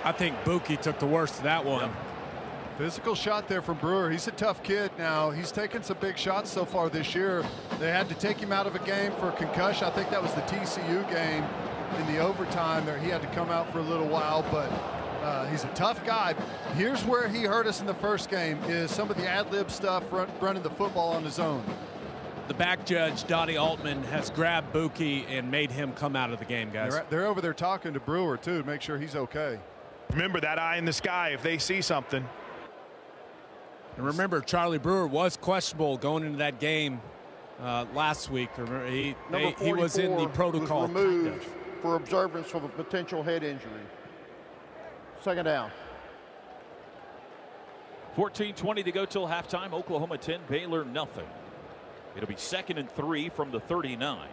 I 0.05 0.13
think 0.13 0.37
Buki 0.45 0.81
took 0.81 0.99
the 0.99 1.07
worst 1.07 1.37
of 1.37 1.43
that 1.45 1.65
one. 1.65 1.83
Yep. 1.83 2.06
Physical 2.79 3.15
shot 3.15 3.49
there 3.49 3.63
from 3.63 3.79
Brewer. 3.79 4.11
He's 4.11 4.29
a 4.29 4.33
tough 4.33 4.63
kid 4.63 4.91
now. 4.99 5.31
He's 5.31 5.51
taken 5.51 5.83
some 5.83 5.97
big 5.99 6.19
shots 6.19 6.51
so 6.51 6.67
far 6.67 6.91
this 6.91 7.15
year. 7.15 7.43
They 7.79 7.91
had 7.91 8.07
to 8.11 8.15
take 8.15 8.37
him 8.37 8.53
out 8.53 8.67
of 8.67 8.75
a 8.75 8.81
game 8.81 9.13
for 9.13 9.31
concussion. 9.33 9.87
I 9.87 9.91
think 9.91 10.11
that 10.11 10.23
was 10.23 10.35
the 10.35 10.43
TCU 10.43 11.11
game 11.11 11.43
in 11.99 12.15
the 12.15 12.19
overtime 12.19 12.85
there. 12.85 12.99
He 12.99 13.09
had 13.09 13.23
to 13.23 13.29
come 13.29 13.49
out 13.49 13.73
for 13.73 13.79
a 13.79 13.83
little 13.83 14.07
while, 14.07 14.43
but 14.51 14.71
uh, 15.25 15.47
he's 15.47 15.65
a 15.65 15.69
tough 15.69 16.05
guy. 16.05 16.35
Here's 16.75 17.03
where 17.03 17.29
he 17.29 17.45
hurt 17.45 17.67
us 17.67 17.81
in 17.81 17.87
the 17.87 17.95
first 17.95 18.29
game 18.29 18.63
is 18.65 18.91
some 18.91 19.11
of 19.11 19.17
the 19.17 19.27
ad-lib 19.27 19.71
stuff 19.71 20.05
run, 20.13 20.29
running 20.43 20.63
the 20.63 20.71
football 20.71 21.15
on 21.15 21.25
his 21.25 21.39
own. 21.39 21.65
The 22.49 22.55
back 22.55 22.85
judge, 22.85 23.27
Dottie 23.27 23.57
Altman, 23.57 24.03
has 24.05 24.29
grabbed 24.29 24.75
Buki 24.75 25.25
and 25.31 25.51
made 25.51 25.71
him 25.71 25.93
come 25.95 26.15
out 26.15 26.31
of 26.31 26.39
the 26.41 26.45
game, 26.45 26.71
guys. 26.71 26.93
They're, 26.93 27.07
they're 27.09 27.27
over 27.27 27.41
there 27.41 27.55
talking 27.55 27.95
to 27.95 28.01
Brewer, 28.01 28.37
too, 28.37 28.61
to 28.61 28.67
make 28.67 28.83
sure 28.83 28.99
he's 28.99 29.17
okay. 29.17 29.59
Remember 30.11 30.41
that 30.41 30.59
eye 30.59 30.77
in 30.77 30.85
the 30.85 30.93
sky 30.93 31.31
if 31.31 31.43
they 31.43 31.57
see 31.57 31.81
something. 31.81 32.25
And 33.97 34.05
remember, 34.05 34.41
Charlie 34.41 34.79
Brewer 34.79 35.07
was 35.07 35.37
questionable 35.37 35.97
going 35.97 36.25
into 36.25 36.39
that 36.39 36.61
game 36.61 37.01
uh, 37.61 37.87
last 37.95 38.31
week. 38.31 38.51
Remember, 38.59 38.87
He, 38.87 39.15
they, 39.31 39.53
he 39.53 39.73
was 39.73 39.97
in 39.97 40.17
the 40.17 40.29
protocol. 40.29 40.83
Was 40.83 40.91
removed 40.91 41.47
for 41.81 41.97
observance 41.97 42.53
of 42.55 42.65
a 42.65 42.69
potential 42.69 43.23
head 43.23 43.43
injury. 43.43 43.71
Second 45.23 45.45
down. 45.45 45.71
14-20 48.17 48.85
to 48.85 48.93
go 48.93 49.05
till 49.05 49.27
halftime. 49.27 49.73
Oklahoma 49.73 50.19
10, 50.19 50.41
Baylor 50.49 50.85
nothing. 50.85 51.27
It'll 52.15 52.29
be 52.29 52.37
second 52.37 52.79
and 52.79 52.91
three 52.91 53.29
from 53.29 53.51
the 53.51 53.61
39. 53.61 54.29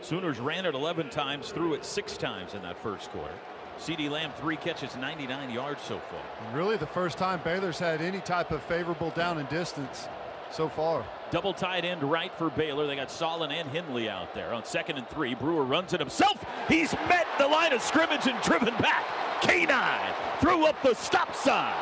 Sooners 0.00 0.38
ran 0.38 0.66
it 0.66 0.74
11 0.74 1.10
times, 1.10 1.50
threw 1.50 1.74
it 1.74 1.84
six 1.84 2.16
times 2.16 2.54
in 2.54 2.62
that 2.62 2.78
first 2.78 3.10
quarter. 3.10 3.34
CeeDee 3.78 4.10
Lamb, 4.10 4.32
three 4.38 4.56
catches, 4.56 4.96
99 4.96 5.50
yards 5.50 5.82
so 5.82 5.98
far. 5.98 6.20
And 6.46 6.56
really 6.56 6.76
the 6.76 6.86
first 6.86 7.18
time 7.18 7.40
Baylor's 7.44 7.78
had 7.78 8.00
any 8.00 8.20
type 8.20 8.50
of 8.50 8.62
favorable 8.62 9.10
down 9.10 9.38
and 9.38 9.48
distance 9.48 10.08
so 10.50 10.68
far. 10.68 11.04
Double 11.30 11.52
tight 11.52 11.84
end 11.84 12.02
right 12.02 12.32
for 12.38 12.50
Baylor. 12.50 12.86
They 12.86 12.96
got 12.96 13.10
Solon 13.10 13.50
and 13.50 13.68
Henley 13.68 14.08
out 14.08 14.34
there 14.34 14.54
on 14.54 14.64
second 14.64 14.98
and 14.98 15.08
three. 15.08 15.34
Brewer 15.34 15.64
runs 15.64 15.92
it 15.92 16.00
himself. 16.00 16.44
He's 16.68 16.92
met 17.08 17.26
the 17.38 17.48
line 17.48 17.72
of 17.72 17.82
scrimmage 17.82 18.26
and 18.26 18.40
driven 18.42 18.74
back. 18.76 19.04
K9 19.40 20.40
threw 20.40 20.66
up 20.66 20.80
the 20.82 20.94
stop 20.94 21.34
sign. 21.34 21.74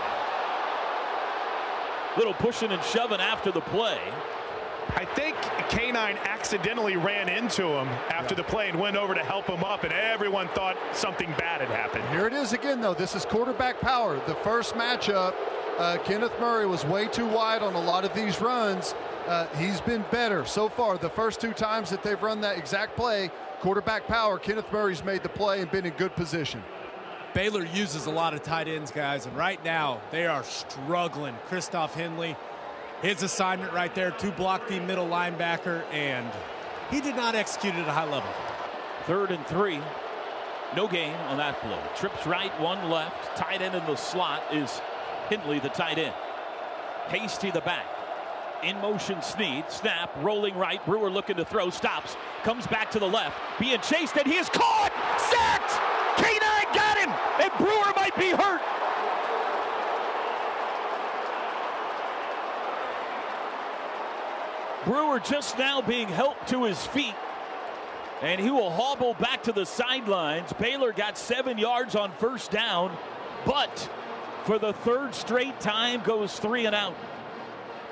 Little 2.17 2.35
pushing 2.35 2.73
and 2.73 2.83
shoving 2.85 3.21
after 3.21 3.53
the 3.53 3.61
play. 3.61 4.01
I 4.95 5.05
think 5.05 5.37
K9 5.71 6.23
accidentally 6.25 6.97
ran 6.97 7.29
into 7.29 7.67
him 7.67 7.89
after 8.11 8.35
the 8.35 8.45
play 8.45 8.69
and 8.69 8.79
went 8.79 8.97
over 8.97 9.15
to 9.15 9.21
help 9.21 9.47
him 9.47 9.65
up, 9.65 9.85
and 9.85 9.93
everyone 9.93 10.49
thought 10.49 10.77
something 10.93 11.29
bad 11.39 11.61
had 11.61 11.71
happened. 11.71 12.05
Here 12.11 12.27
it 12.27 12.33
is 12.35 12.53
again, 12.53 12.81
though. 12.81 12.95
This 12.95 13.15
is 13.15 13.25
quarterback 13.25 13.81
power. 13.81 14.21
The 14.27 14.35
first 14.37 14.75
matchup, 14.75 15.35
uh, 15.79 15.97
Kenneth 16.05 16.39
Murray 16.39 16.67
was 16.67 16.85
way 16.85 17.07
too 17.09 17.27
wide 17.27 17.63
on 17.63 17.75
a 17.75 17.81
lot 17.81 18.05
of 18.05 18.15
these 18.15 18.41
runs. 18.41 18.95
Uh, 19.27 19.47
he's 19.57 19.81
been 19.81 20.05
better 20.11 20.45
so 20.45 20.69
far. 20.69 20.99
The 20.99 21.11
first 21.11 21.41
two 21.41 21.53
times 21.53 21.89
that 21.91 22.03
they've 22.03 22.23
run 22.23 22.41
that 22.43 22.59
exact 22.59 22.95
play, 22.97 23.31
quarterback 23.61 24.07
power, 24.07 24.39
Kenneth 24.39 24.71
Murray's 24.71 25.03
made 25.05 25.23
the 25.23 25.29
play 25.29 25.63
and 25.63 25.71
been 25.71 25.87
in 25.87 25.93
good 25.95 26.15
position. 26.17 26.63
Baylor 27.33 27.65
uses 27.65 28.07
a 28.07 28.11
lot 28.11 28.35
of 28.35 28.43
tight 28.43 28.69
ends, 28.69 28.91
guys, 28.91 29.25
and 29.25 29.35
right 29.37 29.63
now 29.65 30.03
they 30.11 30.27
are 30.27 30.45
struggling. 30.45 31.35
Christoph 31.47 31.95
Henle, 31.95 32.37
his 33.03 33.23
assignment 33.23 33.73
right 33.73 33.95
there 33.95 34.13
to 34.13 34.31
block 34.31 34.69
the 34.69 34.79
middle 34.81 35.09
linebacker, 35.09 35.83
and 35.93 36.31
he 36.91 37.01
did 37.01 37.17
not 37.17 37.35
execute 37.35 37.75
at 37.75 37.87
a 37.87 37.93
high 37.93 38.09
level. 38.09 38.31
Third 39.07 39.33
and 39.33 39.45
three. 39.49 39.81
No 40.77 40.89
gain 40.89 41.13
on 41.27 41.37
that 41.37 41.61
play. 41.61 41.79
Trips 41.97 42.27
right, 42.27 42.59
one 42.61 42.89
left. 42.89 43.37
Tight 43.37 43.61
end 43.61 43.75
in 43.75 43.85
the 43.85 43.97
slot 43.97 44.43
is 44.53 44.81
Henle, 45.29 45.61
the 45.61 45.69
tight 45.69 45.99
end. 45.99 46.15
Hasty 47.09 47.51
the 47.51 47.61
back. 47.61 47.85
In 48.63 48.81
motion, 48.81 49.21
Sneed. 49.21 49.65
Snap, 49.69 50.11
rolling 50.19 50.55
right. 50.55 50.83
Brewer 50.87 51.11
looking 51.11 51.37
to 51.37 51.45
throw. 51.45 51.69
Stops. 51.71 52.17
Comes 52.45 52.67
back 52.69 52.93
to 52.93 53.01
the 53.01 53.09
left. 53.09 53.37
Being 53.59 53.81
chased, 53.81 54.17
and 54.17 54.27
he 54.27 54.39
is 54.39 54.49
caught! 54.49 54.93
Sacked! 55.19 55.73
K9 56.17 56.75
got 56.75 56.99
him! 56.99 57.11
And 57.43 57.53
Brewer 57.59 57.93
might 57.97 58.17
be 58.17 58.31
hurt. 58.31 58.63
Brewer 64.93 65.21
just 65.21 65.57
now 65.57 65.81
being 65.81 66.07
helped 66.07 66.49
to 66.51 66.65
his 66.65 66.85
feet. 66.85 67.15
And 68.21 68.39
he 68.39 68.51
will 68.51 68.71
hobble 68.71 69.15
back 69.15 69.43
to 69.45 69.53
the 69.53 69.65
sidelines. 69.65 70.53
Baylor 70.53 70.93
got 70.93 71.17
seven 71.17 71.57
yards 71.57 71.97
on 71.97 72.13
first 72.19 72.51
down, 72.51 72.95
but 73.47 73.91
for 74.45 74.59
the 74.59 74.75
third 74.75 75.15
straight 75.15 75.59
time 75.61 76.03
goes 76.03 76.39
three 76.39 76.67
and 76.67 76.75
out. 76.75 76.95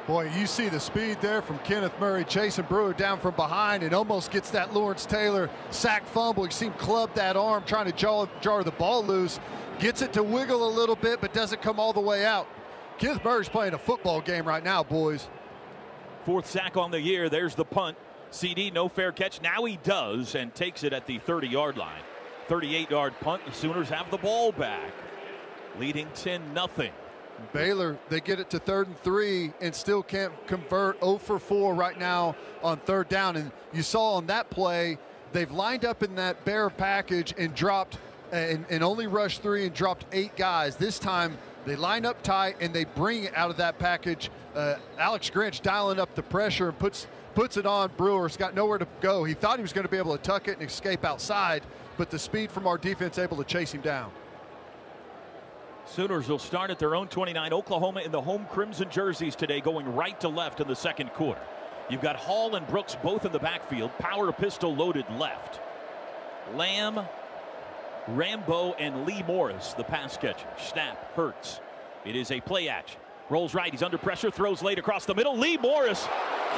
Boy, 0.07 0.31
you 0.37 0.47
see 0.47 0.69
the 0.69 0.79
speed 0.79 1.17
there 1.23 1.41
from 1.41 1.59
Kenneth 1.61 1.99
Murray 1.99 2.23
chasing 2.23 2.67
Brewer 2.67 2.93
down 2.93 3.19
from 3.19 3.35
behind 3.35 3.83
and 3.83 3.95
almost 3.95 4.31
gets 4.31 4.51
that 4.51 4.75
Lawrence 4.75 5.07
Taylor 5.07 5.49
sack 5.71 6.05
fumble. 6.05 6.45
You 6.45 6.51
see 6.51 6.67
him 6.67 6.75
club 6.75 7.15
that 7.15 7.35
arm 7.35 7.63
trying 7.65 7.87
to 7.87 7.93
jar, 7.93 8.29
jar 8.43 8.63
the 8.63 8.73
ball 8.73 9.03
loose. 9.03 9.41
Gets 9.79 10.03
it 10.03 10.13
to 10.13 10.23
wiggle 10.23 10.69
a 10.69 10.73
little 10.73 10.97
bit, 10.97 11.23
but 11.23 11.33
doesn't 11.33 11.63
come 11.63 11.81
all 11.81 11.95
the 11.95 12.01
way 12.01 12.27
out. 12.27 12.47
Kenneth 12.99 13.25
Murray's 13.25 13.49
playing 13.49 13.73
a 13.73 13.79
football 13.79 14.21
game 14.21 14.47
right 14.47 14.63
now, 14.63 14.83
boys. 14.83 15.27
Fourth 16.25 16.47
sack 16.47 16.77
on 16.77 16.91
the 16.91 17.01
year. 17.01 17.29
There's 17.29 17.55
the 17.55 17.65
punt. 17.65 17.97
CeeDee, 18.31 18.73
no 18.73 18.89
fair 18.89 19.11
catch. 19.11 19.41
Now 19.43 19.65
he 19.65 19.77
does 19.83 20.35
and 20.35 20.55
takes 20.55 20.85
it 20.85 20.93
at 20.93 21.07
the 21.07 21.19
30 21.19 21.49
yard 21.49 21.77
line. 21.77 22.03
38 22.49 22.91
yard 22.91 23.15
punt. 23.21 23.45
The 23.47 23.53
Sooners 23.53 23.89
have 23.89 24.11
the 24.11 24.19
ball 24.19 24.53
back, 24.53 24.93
leading 25.79 26.09
10 26.15 26.55
0. 26.55 26.91
Baylor, 27.53 27.99
they 28.09 28.21
get 28.21 28.39
it 28.39 28.51
to 28.51 28.59
third 28.59 28.89
and 28.89 28.99
three 28.99 29.53
and 29.61 29.75
still 29.75 30.03
can't 30.03 30.33
convert 30.47 31.01
0 31.01 31.19
for 31.19 31.39
4 31.39 31.75
right 31.75 31.99
now 31.99 32.37
on 32.63 32.79
third 32.79 33.09
down. 33.09 33.37
And 33.37 33.51
you 33.73 33.83
saw 33.83 34.15
on 34.15 34.27
that 34.27 34.51
play, 34.51 34.99
they've 35.33 35.51
lined 35.51 35.85
up 35.85 36.03
in 36.03 36.17
that 36.17 36.45
bear 36.45 36.69
package 36.71 37.35
and 37.39 37.55
dropped 37.55 37.99
and, 38.31 38.65
and 38.69 38.85
only 38.85 39.07
rushed 39.07 39.43
three 39.43 39.67
and 39.67 39.75
dropped 39.75 40.05
eight 40.13 40.37
guys. 40.37 40.77
This 40.77 40.99
time 40.99 41.39
they 41.67 41.77
line 41.77 42.07
up 42.07 42.23
tight 42.23 42.57
and 42.61 42.75
they 42.75 42.85
bring 42.85 43.25
it 43.25 43.37
out 43.37 43.51
of 43.51 43.57
that 43.59 43.79
package. 43.79 44.31
Uh, 44.55 44.77
Alex 44.99 45.31
Grinch 45.31 45.63
dialing 45.63 45.99
up 45.99 46.15
the 46.15 46.23
pressure 46.23 46.69
and 46.69 46.79
puts 46.79 47.07
puts 47.35 47.57
it 47.57 47.67
on. 47.67 47.91
Brewer. 47.97 48.27
He's 48.27 48.37
got 48.37 48.55
nowhere 48.55 48.79
to 48.79 48.89
go. 49.01 49.25
He 49.25 49.35
thought 49.35 49.59
he 49.59 49.63
was 49.63 49.73
going 49.73 49.85
to 49.85 49.91
be 49.91 49.99
able 49.99 50.17
to 50.17 50.23
tuck 50.23 50.49
it 50.49 50.59
and 50.59 50.69
escape 50.69 51.05
outside, 51.05 51.63
but 51.97 52.11
the 52.11 52.19
speed 52.19 52.51
from 52.51 52.67
our 52.67 52.79
defense 52.79 53.19
able 53.19 53.37
to 53.37 53.45
chase 53.45 53.73
him 53.73 53.81
down. 53.83 54.11
Sooners 55.87 56.29
will 56.29 56.39
start 56.39 56.71
at 56.71 56.79
their 56.79 56.95
own 56.95 57.09
29. 57.09 57.53
Oklahoma 57.53 58.01
in 58.01 58.13
the 58.13 58.21
home 58.21 58.47
crimson 58.51 58.89
jerseys 58.91 59.35
today, 59.35 59.61
going 59.61 59.93
right 59.95 60.21
to 60.21 60.29
left 60.29 60.61
in 60.61 60.69
the 60.69 60.77
second 60.77 61.11
quarter. 61.15 61.41
You've 61.89 62.01
got 62.01 62.15
Hall 62.15 62.55
and 62.55 62.67
Brooks 62.69 62.97
both 63.03 63.25
in 63.25 63.33
the 63.33 63.41
backfield, 63.41 63.91
power 63.99 64.31
pistol 64.31 64.75
loaded 64.75 65.05
left. 65.19 65.61
Lamb, 66.55 67.01
Rambo, 68.09 68.73
and 68.75 69.07
Lee 69.07 69.23
Morris, 69.25 69.75
the 69.75 69.85
pass 69.85 70.17
catcher. 70.17 70.49
Snap, 70.59 71.15
Hurts. 71.15 71.61
It 72.05 72.17
is 72.17 72.31
a 72.31 72.41
play 72.41 72.69
action. 72.69 73.01
Rolls 73.29 73.55
right, 73.55 73.71
he's 73.71 73.83
under 73.83 73.99
pressure, 73.99 74.31
throws 74.31 74.63
late 74.63 74.79
across 74.79 75.05
the 75.05 75.15
middle. 75.15 75.37
Lee 75.37 75.57
Morris 75.57 76.07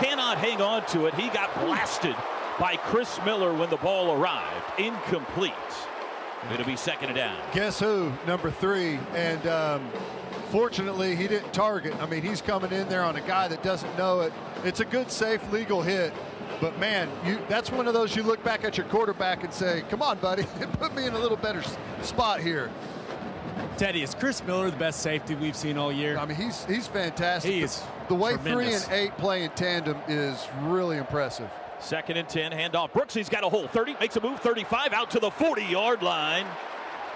cannot 0.01 0.39
hang 0.39 0.63
on 0.63 0.87
to 0.87 1.07
it. 1.07 1.15
He 1.15 1.29
got 1.29 1.55
blasted 1.55 2.17
by 2.59 2.77
Chris 2.77 3.19
Miller 3.25 3.53
when 3.53 3.69
the 3.69 3.77
ball 3.77 4.13
arrived. 4.13 4.65
Incomplete. 4.79 5.53
It'll 6.53 6.67
be 6.67 6.77
second 6.77 7.11
and 7.11 7.17
down. 7.17 7.37
Guess 7.53 7.79
who? 7.81 8.13
Number 8.27 8.51
three. 8.51 8.99
And 9.15 9.47
um, 9.47 9.91
fortunately, 10.51 11.15
he 11.15 11.29
didn't 11.29 11.53
target. 11.53 11.95
I 12.01 12.07
mean, 12.07 12.23
he's 12.23 12.41
coming 12.41 12.73
in 12.73 12.89
there 12.89 13.05
on 13.05 13.17
a 13.17 13.21
guy 13.21 13.49
that 13.49 13.63
doesn't 13.63 13.97
know 13.97 14.21
it. 14.21 14.33
It's 14.65 14.81
a 14.81 14.85
good, 14.85 15.11
safe, 15.11 15.41
legal 15.53 15.83
hit. 15.83 16.13
But 16.63 16.79
man, 16.79 17.11
you, 17.27 17.41
that's 17.49 17.73
one 17.73 17.89
of 17.89 17.93
those 17.93 18.15
you 18.15 18.23
look 18.23 18.43
back 18.45 18.63
at 18.63 18.79
your 18.79 18.87
quarterback 18.87 19.43
and 19.43 19.53
say, 19.53 19.83
come 19.91 20.01
on, 20.01 20.19
buddy, 20.19 20.45
put 20.79 20.95
me 20.95 21.07
in 21.07 21.13
a 21.13 21.19
little 21.19 21.37
better 21.37 21.61
spot 22.03 22.41
here. 22.41 22.71
Teddy, 23.77 24.03
is 24.03 24.15
Chris 24.15 24.45
Miller 24.45 24.71
the 24.71 24.77
best 24.77 25.01
safety 25.01 25.35
we've 25.35 25.57
seen 25.57 25.77
all 25.77 25.91
year? 25.91 26.17
I 26.17 26.25
mean, 26.25 26.37
he's 26.37 26.65
he's 26.67 26.87
fantastic. 26.87 27.51
He 27.51 27.63
is 27.63 27.83
the 28.09 28.15
way 28.15 28.35
tremendous. 28.35 28.85
three 28.85 28.95
and 28.95 29.03
eight 29.03 29.19
play 29.19 29.43
in 29.43 29.51
tandem 29.51 29.99
is 30.07 30.47
really 30.61 30.99
impressive. 30.99 31.51
Second 31.81 32.17
and 32.17 32.29
10, 32.29 32.53
handoff. 32.53 32.93
Brooks, 32.93 33.13
he's 33.13 33.29
got 33.29 33.43
a 33.43 33.49
hole. 33.49 33.67
30, 33.67 33.97
makes 33.99 34.15
a 34.15 34.21
move, 34.21 34.39
35, 34.39 34.93
out 34.93 35.11
to 35.11 35.19
the 35.19 35.33
40 35.33 35.65
yard 35.65 36.01
line. 36.01 36.47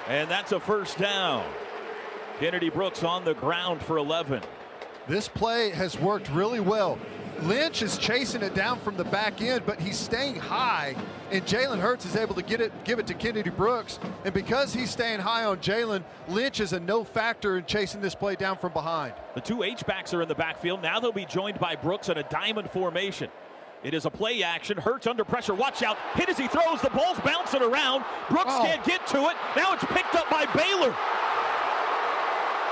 And 0.08 0.28
that's 0.28 0.50
a 0.50 0.58
first 0.58 0.98
down. 0.98 1.48
Kennedy 2.40 2.68
Brooks 2.68 3.04
on 3.04 3.24
the 3.24 3.34
ground 3.34 3.80
for 3.80 3.96
11. 3.96 4.42
This 5.06 5.28
play 5.28 5.70
has 5.70 5.96
worked 5.96 6.28
really 6.30 6.58
well. 6.58 6.98
Lynch 7.42 7.82
is 7.82 7.98
chasing 7.98 8.42
it 8.42 8.54
down 8.54 8.78
from 8.80 8.96
the 8.96 9.04
back 9.04 9.42
end, 9.42 9.64
but 9.66 9.78
he's 9.80 9.98
staying 9.98 10.36
high, 10.36 10.96
and 11.30 11.44
Jalen 11.44 11.78
Hurts 11.78 12.06
is 12.06 12.16
able 12.16 12.34
to 12.34 12.42
get 12.42 12.60
it, 12.60 12.72
give 12.84 12.98
it 12.98 13.06
to 13.08 13.14
Kennedy 13.14 13.50
Brooks. 13.50 13.98
And 14.24 14.32
because 14.32 14.72
he's 14.72 14.90
staying 14.90 15.20
high 15.20 15.44
on 15.44 15.58
Jalen, 15.58 16.02
Lynch 16.28 16.60
is 16.60 16.72
a 16.72 16.80
no 16.80 17.04
factor 17.04 17.58
in 17.58 17.64
chasing 17.66 18.00
this 18.00 18.14
play 18.14 18.36
down 18.36 18.56
from 18.56 18.72
behind. 18.72 19.12
The 19.34 19.40
two 19.42 19.62
H-backs 19.62 20.14
are 20.14 20.22
in 20.22 20.28
the 20.28 20.34
backfield. 20.34 20.82
Now 20.82 20.98
they'll 20.98 21.12
be 21.12 21.26
joined 21.26 21.58
by 21.58 21.76
Brooks 21.76 22.08
in 22.08 22.16
a 22.16 22.22
diamond 22.24 22.70
formation. 22.70 23.28
It 23.84 23.92
is 23.94 24.06
a 24.06 24.10
play 24.10 24.42
action. 24.42 24.78
Hurts 24.78 25.06
under 25.06 25.24
pressure. 25.24 25.54
Watch 25.54 25.82
out. 25.82 25.98
Hit 26.14 26.28
as 26.28 26.38
he 26.38 26.48
throws. 26.48 26.80
The 26.80 26.90
ball's 26.90 27.20
bouncing 27.20 27.62
around. 27.62 28.04
Brooks 28.30 28.50
Oh. 28.52 28.64
can't 28.64 28.82
get 28.84 29.06
to 29.08 29.18
it. 29.28 29.36
Now 29.54 29.74
it's 29.74 29.84
picked 29.84 30.14
up 30.16 30.28
by 30.30 30.46
Baylor. 30.56 30.94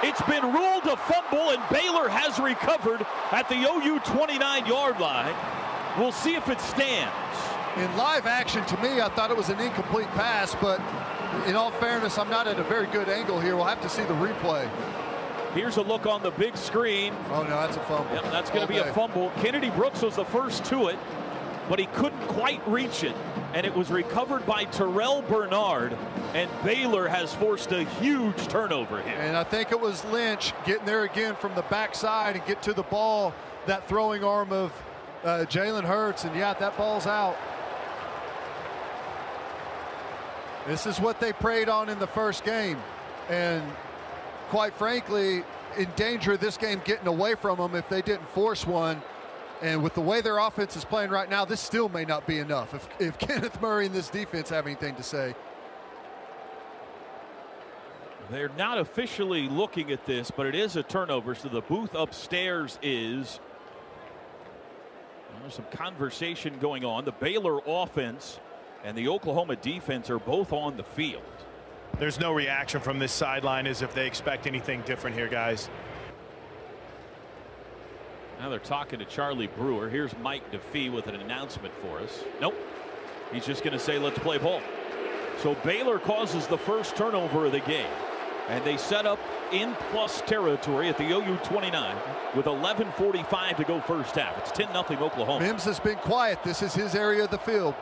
It's 0.03 0.21
been 0.23 0.43
ruled 0.43 0.85
a 0.85 0.97
fumble, 0.97 1.51
and 1.51 1.63
Baylor 1.71 2.09
has 2.09 2.39
recovered 2.39 3.07
at 3.33 3.49
the 3.49 3.57
OU 3.57 4.01
29 4.01 4.67
yard 4.67 5.01
line. 5.01 5.35
We'll 5.99 6.13
see 6.13 6.35
if 6.35 6.49
it 6.49 6.61
stands. 6.61 7.15
In 7.77 7.97
live 7.97 8.27
action, 8.27 8.65
to 8.67 8.77
me, 8.83 9.01
I 9.01 9.09
thought 9.09 9.31
it 9.31 9.37
was 9.37 9.49
an 9.49 9.61
incomplete 9.61 10.09
pass, 10.09 10.55
but 10.61 10.81
in 11.47 11.57
all 11.57 11.71
fairness, 11.73 12.19
I'm 12.19 12.31
not 12.31 12.47
at 12.47 12.59
a 12.59 12.65
very 12.65 12.87
good 12.87 13.09
angle 13.09 13.41
here. 13.41 13.57
We'll 13.57 13.65
have 13.65 13.81
to 13.83 13.89
see 13.89 14.03
the 14.03 14.15
replay. 14.15 14.69
Here's 15.55 15.77
a 15.77 15.83
look 15.83 16.07
on 16.07 16.23
the 16.23 16.33
big 16.33 16.57
screen. 16.57 17.15
Oh, 17.31 17.43
no, 17.43 17.51
that's 17.51 17.77
a 17.77 17.81
fumble. 17.81 18.13
Yep, 18.15 18.25
that's 18.25 18.51
going 18.51 18.67
to 18.67 18.73
be 18.73 18.79
a 18.79 18.93
fumble. 18.93 19.31
Kennedy 19.41 19.71
Brooks 19.71 20.03
was 20.03 20.17
the 20.17 20.25
first 20.25 20.65
to 20.67 20.89
it, 20.89 20.99
but 21.69 21.79
he 21.79 21.87
couldn't 21.87 22.27
quite 22.27 22.67
reach 22.69 23.05
it, 23.05 23.15
and 23.55 23.65
it 23.65 23.73
was 23.73 23.89
recovered 23.89 24.45
by 24.47 24.65
Terrell 24.65 25.23
Bernard, 25.23 25.97
and 26.35 26.51
Baylor 26.65 27.07
has 27.07 27.33
forced 27.35 27.71
a 27.71 27.85
huge 27.85 28.49
turnover 28.49 29.01
here. 29.01 29.15
And 29.15 29.37
I 29.37 29.45
think 29.45 29.71
it 29.71 29.81
was 29.81 30.05
Lynch 30.07 30.53
getting 30.67 30.85
there 30.85 31.05
again 31.05 31.37
from 31.37 31.55
the 31.55 31.63
backside 31.63 32.35
and 32.35 32.45
get 32.47 32.63
to 32.63 32.73
the 32.73 32.83
ball, 32.83 33.33
that 33.67 33.87
throwing 33.87 34.25
arm 34.25 34.53
of 34.53 34.73
uh, 35.23 35.47
Jalen 35.49 35.85
Hurts. 35.85 36.25
And 36.25 36.35
yeah, 36.35 36.53
that 36.55 36.77
ball's 36.77 37.07
out. 37.07 37.37
This 40.67 40.85
is 40.85 40.99
what 40.99 41.21
they 41.21 41.33
preyed 41.33 41.69
on 41.69 41.89
in 41.89 42.01
the 42.01 42.09
first 42.09 42.45
game. 42.45 42.79
And 43.29 43.63
quite 44.49 44.75
frankly, 44.75 45.45
in 45.79 45.89
danger 45.95 46.33
of 46.33 46.41
this 46.41 46.57
game 46.57 46.83
getting 46.85 47.07
away 47.07 47.37
from 47.37 47.59
them 47.59 47.77
if 47.77 47.89
they 47.89 48.03
didn't 48.03 48.29
force 48.31 48.67
one. 48.67 49.01
And 49.63 49.83
with 49.83 49.95
the 49.95 50.01
way 50.01 50.21
their 50.21 50.39
offense 50.39 50.77
is 50.77 50.85
playing 50.85 51.11
right 51.11 51.29
now, 51.29 51.45
this 51.45 51.61
still 51.61 51.89
may 51.89 52.05
not 52.05 52.27
be 52.27 52.39
enough. 52.39 52.75
If, 52.75 52.89
if 53.01 53.19
Kenneth 53.27 53.61
Murray 53.61 53.87
and 53.87 53.95
this 53.95 54.09
defense 54.09 54.51
have 54.51 54.67
anything 54.67 54.95
to 54.97 55.03
say. 55.03 55.35
They're 58.31 58.51
not 58.57 58.79
officially 58.79 59.49
looking 59.49 59.93
at 59.93 60.07
this, 60.07 60.31
but 60.31 60.47
it 60.47 60.55
is 60.55 60.77
a 60.77 60.83
turnover, 60.83 61.35
so 61.35 61.49
the 61.49 61.61
booth 61.61 61.95
upstairs 61.95 62.79
is. 62.83 63.39
There's 65.41 65.55
some 65.55 65.67
conversation 65.67 66.59
going 66.59 66.85
on. 66.85 67.05
The 67.05 67.13
Baylor 67.13 67.61
offense 67.67 68.39
and 68.83 68.97
the 68.97 69.09
Oklahoma 69.09 69.57
defense 69.57 70.09
are 70.09 70.19
both 70.19 70.53
on 70.53 70.77
the 70.77 70.85
field. 70.85 71.23
There's 71.99 72.19
no 72.19 72.33
reaction 72.33 72.81
from 72.81 72.99
this 72.99 73.13
sideline 73.13 73.67
as 73.67 73.83
if 73.83 73.95
they 73.95 74.07
expect 74.07 74.47
anything 74.47 74.83
different 74.83 75.17
here, 75.17 75.29
guys. 75.29 75.69
Now 78.45 78.51
they're 78.51 78.59
talking 78.59 78.99
to 78.99 79.07
Charlie 79.07 79.47
Brewer. 79.47 79.89
Here's 79.89 80.15
Mike 80.19 80.43
DeFee 80.53 80.93
with 80.93 81.07
an 81.07 81.15
announcement 81.15 81.73
for 81.77 81.99
us. 82.01 82.25
Nope. 82.43 82.55
He's 83.33 83.47
just 83.47 83.65
going 83.65 83.73
to 83.73 83.79
say, 83.79 83.99
let's 83.99 84.19
play 84.19 84.37
ball. 84.37 84.61
So 85.43 85.55
Baylor 85.65 85.99
causes 85.99 86.47
the 86.47 86.59
first 86.59 86.95
turnover 86.95 87.47
of 87.47 87.53
the 87.53 87.61
game. 87.61 87.91
And 88.51 88.63
they 88.63 88.77
set 88.77 89.07
up 89.07 89.19
in 89.51 89.75
plus 89.91 90.21
territory 90.27 90.91
at 90.91 90.99
the 90.99 91.11
OU 91.11 91.39
29 91.43 91.97
with 92.37 92.45
11.45 92.45 93.57
to 93.57 93.65
go 93.65 93.81
first 93.81 94.15
half. 94.15 94.37
It's 94.37 94.53
10 94.53 94.67
0 94.73 94.85
Oklahoma. 95.03 95.41
Mims 95.41 95.65
has 95.65 95.81
been 95.81 95.97
quiet. 95.97 96.43
This 96.45 96.61
is 96.61 96.75
his 96.75 96.95
area 96.95 97.25
of 97.25 97.31
the 97.31 97.39
field. 97.39 97.75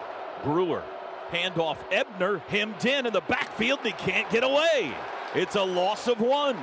Brewer. 0.44 0.84
Handoff 1.32 1.78
Ebner 1.90 2.38
hemmed 2.46 2.84
in 2.86 3.06
in 3.06 3.12
the 3.12 3.22
backfield 3.22 3.80
and 3.82 3.92
he 3.92 3.94
can't 3.94 4.30
get 4.30 4.44
away. 4.44 4.94
It's 5.34 5.56
a 5.56 5.64
loss 5.64 6.06
of 6.06 6.20
one. 6.20 6.56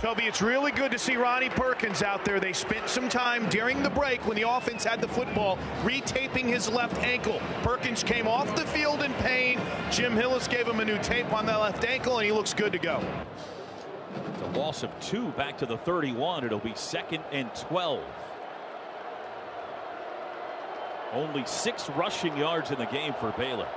Toby, 0.00 0.24
it's 0.24 0.42
really 0.42 0.70
good 0.70 0.92
to 0.92 0.98
see 0.98 1.16
Ronnie 1.16 1.48
Perkins 1.48 2.02
out 2.02 2.24
there. 2.24 2.38
They 2.38 2.52
spent 2.52 2.88
some 2.88 3.08
time 3.08 3.48
during 3.48 3.82
the 3.82 3.90
break 3.90 4.24
when 4.26 4.36
the 4.36 4.48
offense 4.48 4.84
had 4.84 5.00
the 5.00 5.08
football 5.08 5.58
retaping 5.82 6.44
his 6.44 6.68
left 6.68 7.02
ankle. 7.02 7.40
Perkins 7.62 8.02
came 8.02 8.28
off 8.28 8.54
the 8.54 8.66
field 8.66 9.02
in 9.02 9.12
pain. 9.14 9.60
Jim 9.90 10.14
Hillis 10.14 10.46
gave 10.46 10.68
him 10.68 10.80
a 10.80 10.84
new 10.84 10.98
tape 10.98 11.32
on 11.32 11.46
that 11.46 11.56
left 11.56 11.84
ankle, 11.84 12.18
and 12.18 12.26
he 12.26 12.32
looks 12.32 12.54
good 12.54 12.72
to 12.72 12.78
go. 12.78 13.02
It's 14.34 14.42
a 14.42 14.58
loss 14.58 14.82
of 14.82 14.90
two 15.00 15.30
back 15.30 15.58
to 15.58 15.66
the 15.66 15.78
31. 15.78 16.44
It'll 16.44 16.58
be 16.58 16.74
second 16.74 17.22
and 17.32 17.52
12. 17.54 18.02
Only 21.12 21.44
six 21.46 21.88
rushing 21.90 22.36
yards 22.36 22.70
in 22.70 22.78
the 22.78 22.86
game 22.86 23.14
for 23.18 23.32
Baylor. 23.32 23.68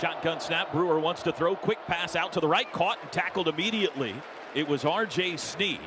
Shotgun 0.00 0.40
snap. 0.40 0.72
Brewer 0.72 1.00
wants 1.00 1.22
to 1.24 1.32
throw. 1.32 1.56
Quick 1.56 1.78
pass 1.86 2.14
out 2.14 2.32
to 2.34 2.40
the 2.40 2.48
right. 2.48 2.70
Caught 2.72 2.98
and 3.02 3.10
tackled 3.10 3.48
immediately. 3.48 4.14
It 4.54 4.66
was 4.66 4.84
R.J. 4.84 5.36
Sneed 5.36 5.80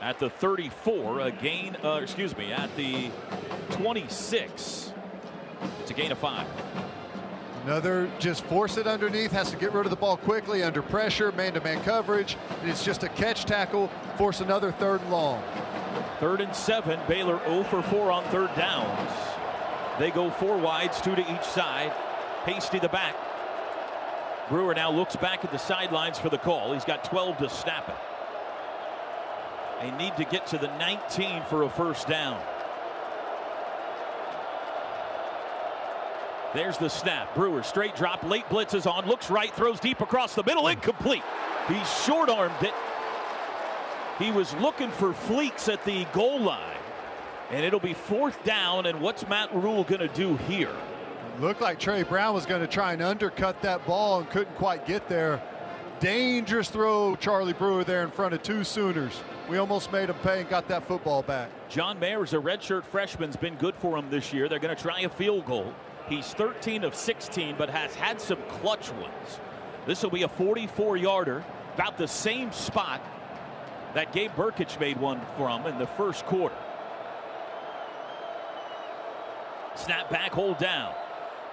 at 0.00 0.18
the 0.18 0.28
34. 0.28 1.20
A 1.20 1.30
gain, 1.30 1.76
uh, 1.82 2.00
excuse 2.02 2.36
me, 2.36 2.52
at 2.52 2.74
the 2.76 3.10
26. 3.70 4.92
It's 5.80 5.90
a 5.90 5.94
gain 5.94 6.12
of 6.12 6.18
five. 6.18 6.46
Another 7.64 8.10
just 8.18 8.44
force 8.44 8.76
it 8.76 8.86
underneath, 8.86 9.32
has 9.32 9.50
to 9.50 9.56
get 9.56 9.72
rid 9.72 9.86
of 9.86 9.90
the 9.90 9.96
ball 9.96 10.18
quickly 10.18 10.62
under 10.62 10.82
pressure, 10.82 11.32
man 11.32 11.54
to 11.54 11.62
man 11.62 11.82
coverage. 11.82 12.36
And 12.60 12.68
it's 12.68 12.84
just 12.84 13.02
a 13.04 13.08
catch 13.08 13.46
tackle, 13.46 13.88
force 14.18 14.40
another 14.40 14.70
third 14.72 15.00
and 15.00 15.10
long. 15.10 15.42
Third 16.20 16.42
and 16.42 16.54
seven. 16.54 17.00
Baylor 17.08 17.40
0 17.46 17.64
for 17.64 17.82
4 17.82 18.10
on 18.12 18.24
third 18.24 18.54
downs. 18.54 19.10
They 19.98 20.10
go 20.10 20.28
four 20.28 20.58
wides, 20.58 21.00
two 21.00 21.14
to 21.14 21.34
each 21.34 21.44
side. 21.44 21.92
Hasty 22.44 22.80
the 22.80 22.88
back. 22.88 23.14
Brewer 24.48 24.74
now 24.74 24.90
looks 24.90 25.16
back 25.16 25.44
at 25.44 25.50
the 25.52 25.58
sidelines 25.58 26.18
for 26.18 26.28
the 26.28 26.38
call. 26.38 26.72
He's 26.72 26.84
got 26.84 27.04
12 27.04 27.38
to 27.38 27.48
snap 27.48 27.88
it. 27.88 27.94
They 29.80 29.90
need 29.96 30.16
to 30.16 30.24
get 30.24 30.46
to 30.48 30.58
the 30.58 30.68
19 30.78 31.42
for 31.48 31.62
a 31.62 31.68
first 31.68 32.06
down. 32.06 32.40
There's 36.54 36.78
the 36.78 36.88
snap. 36.88 37.34
Brewer 37.34 37.62
straight 37.62 37.96
drop, 37.96 38.22
late 38.22 38.44
blitzes 38.44 38.90
on, 38.90 39.06
looks 39.06 39.28
right, 39.28 39.52
throws 39.52 39.80
deep 39.80 40.00
across 40.00 40.34
the 40.34 40.44
middle, 40.44 40.68
incomplete. 40.68 41.24
He 41.68 41.82
short 42.04 42.28
armed 42.28 42.62
it. 42.62 42.74
He 44.18 44.30
was 44.30 44.54
looking 44.56 44.90
for 44.90 45.12
fleeks 45.12 45.72
at 45.72 45.84
the 45.84 46.04
goal 46.12 46.40
line. 46.40 46.76
And 47.50 47.64
it'll 47.64 47.80
be 47.80 47.94
fourth 47.94 48.42
down. 48.44 48.86
And 48.86 49.00
what's 49.00 49.26
Matt 49.28 49.52
Rhule 49.54 49.84
going 49.84 50.00
to 50.00 50.08
do 50.08 50.36
here? 50.36 50.74
Looked 51.40 51.60
like 51.60 51.80
Trey 51.80 52.04
Brown 52.04 52.32
was 52.32 52.46
going 52.46 52.60
to 52.60 52.68
try 52.68 52.92
and 52.92 53.02
undercut 53.02 53.60
that 53.62 53.84
ball 53.86 54.20
and 54.20 54.30
couldn't 54.30 54.54
quite 54.54 54.86
get 54.86 55.08
there. 55.08 55.42
Dangerous 55.98 56.70
throw, 56.70 57.16
Charlie 57.16 57.52
Brewer, 57.52 57.82
there 57.82 58.04
in 58.04 58.10
front 58.10 58.34
of 58.34 58.42
two 58.42 58.62
Sooners. 58.62 59.20
We 59.48 59.58
almost 59.58 59.90
made 59.90 60.10
him 60.10 60.16
pay 60.22 60.40
and 60.40 60.48
got 60.48 60.68
that 60.68 60.86
football 60.86 61.22
back. 61.22 61.50
John 61.68 61.98
Mayers 61.98 62.32
a 62.32 62.40
redshirt 62.40 62.84
freshman, 62.84 63.30
has 63.30 63.36
been 63.36 63.56
good 63.56 63.74
for 63.76 63.96
him 63.98 64.10
this 64.10 64.32
year. 64.32 64.48
They're 64.48 64.60
going 64.60 64.76
to 64.76 64.80
try 64.80 65.00
a 65.00 65.08
field 65.08 65.44
goal. 65.44 65.74
He's 66.08 66.32
13 66.34 66.84
of 66.84 66.94
16, 66.94 67.56
but 67.58 67.68
has 67.68 67.94
had 67.94 68.20
some 68.20 68.38
clutch 68.48 68.92
ones. 68.92 69.40
This 69.86 70.02
will 70.02 70.10
be 70.10 70.22
a 70.22 70.28
44 70.28 70.96
yarder, 70.96 71.44
about 71.74 71.98
the 71.98 72.06
same 72.06 72.52
spot 72.52 73.02
that 73.94 74.12
Gabe 74.12 74.30
Brkic 74.32 74.78
made 74.78 74.98
one 74.98 75.20
from 75.36 75.66
in 75.66 75.78
the 75.78 75.86
first 75.86 76.24
quarter. 76.26 76.54
Snap 79.74 80.08
back, 80.10 80.30
hold 80.30 80.58
down. 80.58 80.94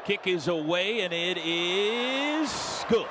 Kick 0.06 0.26
is 0.26 0.48
away, 0.48 1.02
and 1.02 1.14
it 1.14 1.38
is 1.38 2.86
good. 2.90 3.06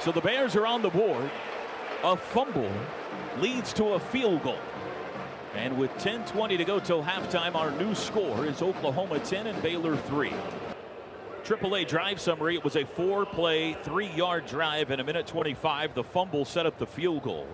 So 0.00 0.10
the 0.10 0.20
Bears 0.20 0.56
are 0.56 0.66
on 0.66 0.82
the 0.82 0.90
board. 0.90 1.30
A 2.02 2.16
fumble 2.16 2.70
leads 3.38 3.72
to 3.74 3.94
a 3.94 4.00
field 4.00 4.42
goal. 4.42 4.58
And 5.54 5.78
with 5.78 5.96
10:20 5.98 6.56
to 6.56 6.64
go 6.64 6.80
till 6.80 7.02
halftime, 7.02 7.54
our 7.54 7.70
new 7.70 7.94
score 7.94 8.44
is 8.44 8.60
Oklahoma 8.60 9.18
10 9.20 9.46
and 9.46 9.62
Baylor 9.62 9.96
3. 9.96 10.32
AAA 11.44 11.84
drive 11.84 12.20
summary. 12.20 12.56
It 12.56 12.64
was 12.64 12.76
a 12.76 12.84
four-play, 12.84 13.74
three-yard 13.82 14.46
drive 14.46 14.90
in 14.90 15.00
a 15.00 15.04
minute 15.04 15.26
25. 15.26 15.94
The 15.94 16.04
fumble 16.04 16.44
set 16.44 16.66
up 16.66 16.78
the 16.78 16.86
field 16.86 17.22
goal. 17.22 17.46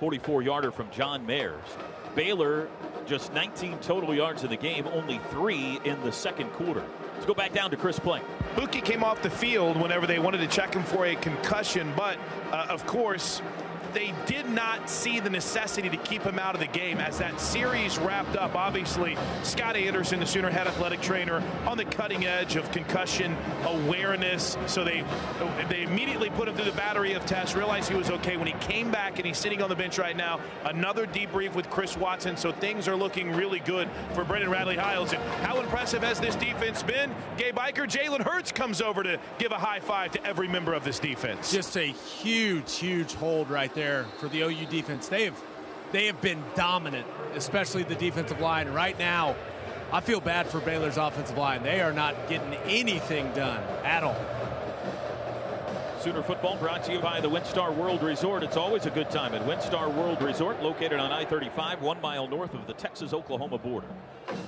44-yarder 0.00 0.70
from 0.72 0.90
John 0.90 1.26
Mayers. 1.26 1.76
Baylor 2.14 2.68
just 3.06 3.32
19 3.32 3.78
total 3.78 4.14
yards 4.14 4.44
in 4.44 4.50
the 4.50 4.56
game, 4.56 4.86
only 4.88 5.18
three 5.30 5.80
in 5.84 6.00
the 6.02 6.12
second 6.12 6.50
quarter. 6.52 6.84
Let's 7.14 7.26
go 7.26 7.34
back 7.34 7.52
down 7.52 7.70
to 7.70 7.76
Chris 7.76 7.98
Plank. 7.98 8.24
Buki 8.54 8.84
came 8.84 9.02
off 9.02 9.22
the 9.22 9.30
field 9.30 9.80
whenever 9.80 10.06
they 10.06 10.18
wanted 10.18 10.38
to 10.38 10.46
check 10.46 10.74
him 10.74 10.82
for 10.84 11.06
a 11.06 11.16
concussion, 11.16 11.92
but 11.96 12.18
uh, 12.52 12.66
of 12.68 12.86
course, 12.86 13.40
they 13.94 14.14
did 14.26 14.48
not 14.48 14.88
see 14.88 15.20
the 15.20 15.30
necessity 15.30 15.88
to 15.88 15.96
keep 15.98 16.22
him 16.22 16.38
out 16.38 16.54
of 16.54 16.60
the 16.60 16.66
game 16.66 16.98
as 16.98 17.18
that 17.18 17.40
series 17.40 17.98
wrapped 17.98 18.36
up. 18.36 18.54
Obviously, 18.54 19.16
Scott 19.42 19.76
Anderson, 19.76 20.20
the 20.20 20.26
Sooner 20.26 20.50
head 20.50 20.66
athletic 20.66 21.00
trainer, 21.00 21.42
on 21.66 21.76
the 21.76 21.84
cutting 21.84 22.26
edge 22.26 22.56
of 22.56 22.70
concussion 22.70 23.36
awareness. 23.64 24.56
So 24.66 24.84
they 24.84 25.04
they 25.68 25.82
immediately 25.82 26.30
put 26.30 26.48
him 26.48 26.54
through 26.54 26.70
the 26.70 26.76
battery 26.76 27.14
of 27.14 27.24
tests, 27.26 27.54
realized 27.54 27.88
he 27.88 27.96
was 27.96 28.10
okay. 28.10 28.36
When 28.36 28.46
he 28.46 28.54
came 28.54 28.90
back 28.90 29.18
and 29.18 29.26
he's 29.26 29.38
sitting 29.38 29.62
on 29.62 29.68
the 29.68 29.76
bench 29.76 29.98
right 29.98 30.16
now, 30.16 30.40
another 30.64 31.06
debrief 31.06 31.54
with 31.54 31.70
Chris 31.70 31.96
Watson. 31.96 32.36
So 32.36 32.52
things 32.52 32.88
are 32.88 32.96
looking 32.96 33.32
really 33.32 33.60
good 33.60 33.88
for 34.14 34.24
Brendan 34.24 34.50
Radley 34.50 34.76
Hiles. 34.76 35.12
And 35.12 35.22
how 35.44 35.60
impressive 35.60 36.02
has 36.02 36.20
this 36.20 36.36
defense 36.36 36.82
been? 36.82 37.14
Gabe 37.36 37.56
Ikard, 37.56 37.90
Jalen 37.90 38.20
Hurts 38.20 38.52
comes 38.52 38.80
over 38.80 39.02
to 39.02 39.18
give 39.38 39.52
a 39.52 39.58
high 39.58 39.80
five 39.80 40.12
to 40.12 40.24
every 40.26 40.48
member 40.48 40.74
of 40.74 40.84
this 40.84 40.98
defense. 40.98 41.52
Just 41.52 41.76
a 41.76 41.86
huge, 41.86 42.74
huge 42.76 43.14
hold 43.14 43.50
right 43.50 43.72
there 43.74 43.77
for 44.18 44.28
the 44.28 44.42
OU 44.42 44.66
defense. 44.66 45.08
They 45.08 45.24
have 45.24 45.40
they 45.92 46.06
have 46.06 46.20
been 46.20 46.42
dominant, 46.54 47.06
especially 47.34 47.82
the 47.82 47.94
defensive 47.94 48.40
line. 48.40 48.68
Right 48.68 48.98
now, 48.98 49.36
I 49.90 50.00
feel 50.00 50.20
bad 50.20 50.46
for 50.46 50.60
Baylor's 50.60 50.98
offensive 50.98 51.38
line. 51.38 51.62
They 51.62 51.80
are 51.80 51.92
not 51.92 52.28
getting 52.28 52.52
anything 52.66 53.32
done 53.32 53.62
at 53.84 54.02
all. 54.02 54.16
Sooner 56.02 56.22
football 56.22 56.56
brought 56.58 56.84
to 56.84 56.92
you 56.92 57.00
by 57.00 57.20
the 57.20 57.28
WinStar 57.28 57.74
World 57.74 58.02
Resort. 58.02 58.42
It's 58.42 58.56
always 58.56 58.86
a 58.86 58.90
good 58.90 59.10
time 59.10 59.34
at 59.34 59.42
WinStar 59.42 59.92
World 59.92 60.22
Resort, 60.22 60.62
located 60.62 61.00
on 61.00 61.10
I-35, 61.10 61.80
one 61.80 62.00
mile 62.00 62.28
north 62.28 62.54
of 62.54 62.66
the 62.66 62.74
Texas-Oklahoma 62.74 63.58
border. 63.58 63.88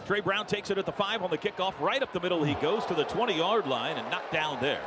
Trey 0.06 0.20
Brown 0.20 0.46
takes 0.46 0.70
it 0.70 0.78
at 0.78 0.86
the 0.86 0.92
five 0.92 1.22
on 1.22 1.30
the 1.30 1.38
kickoff. 1.38 1.74
Right 1.80 2.02
up 2.02 2.12
the 2.12 2.20
middle, 2.20 2.44
he 2.44 2.54
goes 2.54 2.86
to 2.86 2.94
the 2.94 3.04
20-yard 3.04 3.66
line 3.66 3.96
and 3.96 4.08
knocked 4.10 4.32
down 4.32 4.60
there. 4.60 4.82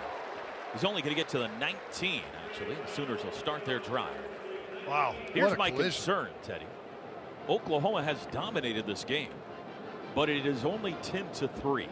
He's 0.72 0.86
only 0.86 1.02
going 1.02 1.14
to 1.14 1.20
get 1.20 1.30
to 1.30 1.40
the 1.40 1.50
19, 1.60 2.22
actually. 2.48 2.76
The 2.76 2.92
Sooners 2.92 3.24
will 3.24 3.32
start 3.34 3.66
their 3.66 3.80
drive. 3.80 4.16
Wow. 4.88 5.16
Here's 5.34 5.58
my 5.58 5.70
collision. 5.70 5.92
concern, 5.92 6.30
Teddy. 6.44 6.66
Oklahoma 7.50 8.04
has 8.04 8.18
dominated 8.32 8.86
this 8.86 9.04
game, 9.04 9.32
but 10.16 10.30
it 10.30 10.46
is 10.46 10.66
only 10.66 10.94
10 11.02 11.30
to 11.34 11.48
3. 11.48 11.88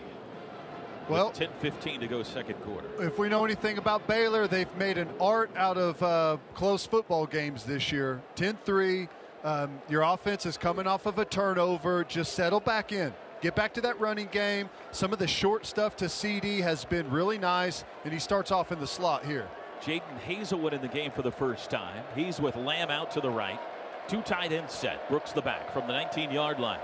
Well, 1.10 1.32
10 1.32 1.50
15 1.60 2.00
to 2.02 2.08
go 2.08 2.24
second 2.24 2.56
quarter. 2.62 2.88
If 3.00 3.18
we 3.18 3.28
know 3.28 3.44
anything 3.44 3.78
about 3.78 4.08
Baylor, 4.08 4.48
they've 4.48 4.74
made 4.78 4.98
an 4.98 5.10
art 5.20 5.52
out 5.58 5.78
of 5.78 6.02
uh, 6.02 6.38
close 6.54 6.86
football 6.86 7.26
games 7.26 7.64
this 7.64 7.92
year. 7.92 8.22
10 8.36 8.58
3. 8.64 9.08
Um, 9.44 9.82
your 9.90 10.04
offense 10.04 10.46
is 10.46 10.58
coming 10.58 10.86
off 10.86 11.08
of 11.08 11.18
a 11.18 11.26
turnover. 11.26 12.04
Just 12.04 12.34
settle 12.34 12.60
back 12.60 12.92
in. 12.92 13.14
Get 13.42 13.56
back 13.56 13.74
to 13.74 13.82
that 13.82 14.00
running 14.00 14.28
game. 14.32 14.70
Some 14.92 15.12
of 15.12 15.20
the 15.20 15.28
short 15.28 15.66
stuff 15.66 15.96
to 15.98 16.06
CeeDee 16.06 16.62
has 16.62 16.86
been 16.86 17.10
really 17.10 17.40
nice, 17.40 17.84
and 18.04 18.14
he 18.14 18.20
starts 18.20 18.52
off 18.52 18.72
in 18.72 18.80
the 18.80 18.86
slot 18.86 19.26
here. 19.26 19.50
Jadon 19.82 20.20
Haselwood 20.28 20.74
in 20.74 20.82
the 20.82 20.88
game 20.88 21.12
for 21.12 21.24
the 21.24 21.32
first 21.32 21.72
time. 21.72 22.04
He's 22.16 22.40
with 22.40 22.56
Lamb 22.56 22.92
out 22.92 23.10
to 23.12 23.22
the 23.22 23.30
right. 23.30 23.60
Two 24.08 24.22
tight 24.22 24.52
end 24.52 24.70
set. 24.70 25.10
Brooks 25.10 25.32
the 25.32 25.42
back 25.42 25.74
from 25.74 25.88
the 25.88 25.94
19 25.94 26.32
yard 26.32 26.60
line. 26.60 26.80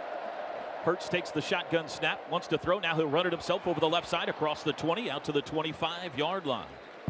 Hurts 0.84 1.08
takes 1.08 1.32
the 1.32 1.42
shotgun 1.42 1.88
snap, 1.88 2.20
wants 2.32 2.48
to 2.48 2.58
throw. 2.58 2.80
Now 2.80 2.96
he'll 2.96 3.08
run 3.08 3.28
it 3.28 3.34
himself 3.34 3.68
over 3.68 3.80
the 3.80 3.90
left 3.90 4.08
side 4.08 4.30
across 4.30 4.64
the 4.64 4.74
20 4.74 5.12
out 5.12 5.24
to 5.26 5.32
the 5.32 5.42
25 5.42 6.18
yard 6.18 6.46
line. 6.46 6.68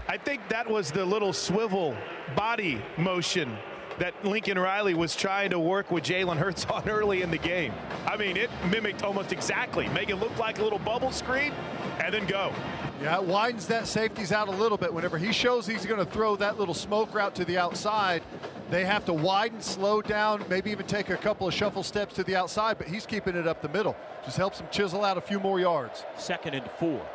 I 0.09 0.17
think 0.17 0.41
that 0.49 0.69
was 0.69 0.91
the 0.91 1.05
little 1.05 1.31
swivel 1.31 1.95
body 2.35 2.81
motion 2.97 3.57
that 3.99 4.13
Lincoln 4.23 4.59
Riley 4.59 4.93
was 4.93 5.15
trying 5.15 5.49
to 5.49 5.59
work 5.59 5.91
with 5.91 6.03
Jalen 6.03 6.37
Hurts 6.37 6.65
on 6.71 6.87
early 6.87 7.21
in 7.21 7.31
the 7.31 7.37
game. 7.37 7.73
I 8.05 8.17
mean, 8.17 8.37
it 8.37 8.49
mimicked 8.69 9.03
almost 9.03 9.31
exactly. 9.31 9.87
Make 9.89 10.09
it 10.09 10.17
look 10.17 10.37
like 10.37 10.59
a 10.59 10.63
little 10.63 10.79
bubble 10.79 11.11
screen 11.11 11.53
and 11.99 12.13
then 12.13 12.25
go. 12.25 12.53
Yeah, 13.01 13.17
it 13.17 13.23
widens 13.23 13.67
that 13.67 13.87
safeties 13.87 14.31
out 14.31 14.47
a 14.47 14.51
little 14.51 14.77
bit. 14.77 14.93
Whenever 14.93 15.17
he 15.17 15.31
shows 15.31 15.67
he's 15.67 15.85
going 15.85 16.03
to 16.03 16.11
throw 16.11 16.35
that 16.37 16.57
little 16.57 16.73
smoke 16.73 17.13
route 17.13 17.35
to 17.35 17.45
the 17.45 17.57
outside, 17.57 18.23
they 18.69 18.85
have 18.85 19.05
to 19.05 19.13
widen, 19.13 19.61
slow 19.61 20.01
down, 20.01 20.43
maybe 20.49 20.71
even 20.71 20.85
take 20.87 21.09
a 21.09 21.17
couple 21.17 21.47
of 21.47 21.53
shuffle 21.53 21.83
steps 21.83 22.15
to 22.15 22.23
the 22.23 22.35
outside, 22.35 22.77
but 22.77 22.87
he's 22.87 23.05
keeping 23.05 23.35
it 23.35 23.47
up 23.47 23.61
the 23.61 23.69
middle. 23.69 23.95
Just 24.25 24.37
helps 24.37 24.59
him 24.59 24.67
chisel 24.71 25.05
out 25.05 25.17
a 25.17 25.21
few 25.21 25.39
more 25.39 25.59
yards. 25.59 26.05
Second 26.17 26.55
and 26.55 26.69
four. 26.79 27.05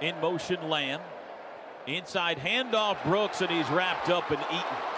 In 0.00 0.18
motion, 0.20 0.68
Lamb. 0.68 1.00
Inside 1.86 2.38
handoff, 2.38 3.02
Brooks, 3.04 3.40
and 3.40 3.50
he's 3.50 3.68
wrapped 3.70 4.08
up 4.08 4.30
and 4.30 4.40
eaten. 4.50 4.91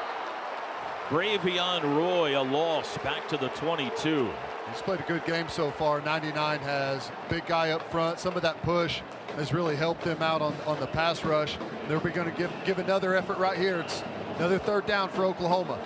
Bravion 1.15 1.97
Roy, 1.97 2.37
a 2.37 2.43
loss 2.43 2.99
back 2.99 3.29
to 3.29 3.37
the 3.37 3.47
22. 3.51 4.29
He's 4.69 4.83
played 4.83 4.99
a 4.99 5.05
good 5.05 5.25
game 5.25 5.49
so 5.49 5.71
far. 5.71 6.01
99 6.01 6.59
has. 6.59 7.09
Big 7.29 7.47
guy 7.47 7.71
up 7.71 7.89
front. 7.93 8.19
Some 8.19 8.35
of 8.35 8.43
that 8.43 8.61
push 8.63 9.01
has 9.37 9.53
really 9.53 9.77
helped 9.77 10.03
them 10.03 10.21
out 10.23 10.43
on, 10.43 10.53
on 10.67 10.81
the 10.81 10.89
pass 10.89 11.25
rush. 11.25 11.57
They're 11.87 12.01
going 12.01 12.29
to 12.29 12.37
give, 12.37 12.51
give 12.65 12.81
another 12.81 13.15
effort 13.15 13.39
right 13.39 13.57
here. 13.57 13.79
It's 13.79 14.03
another 14.39 14.59
third 14.59 14.87
down 14.87 15.09
for 15.09 15.25
Oklahoma. 15.25 15.79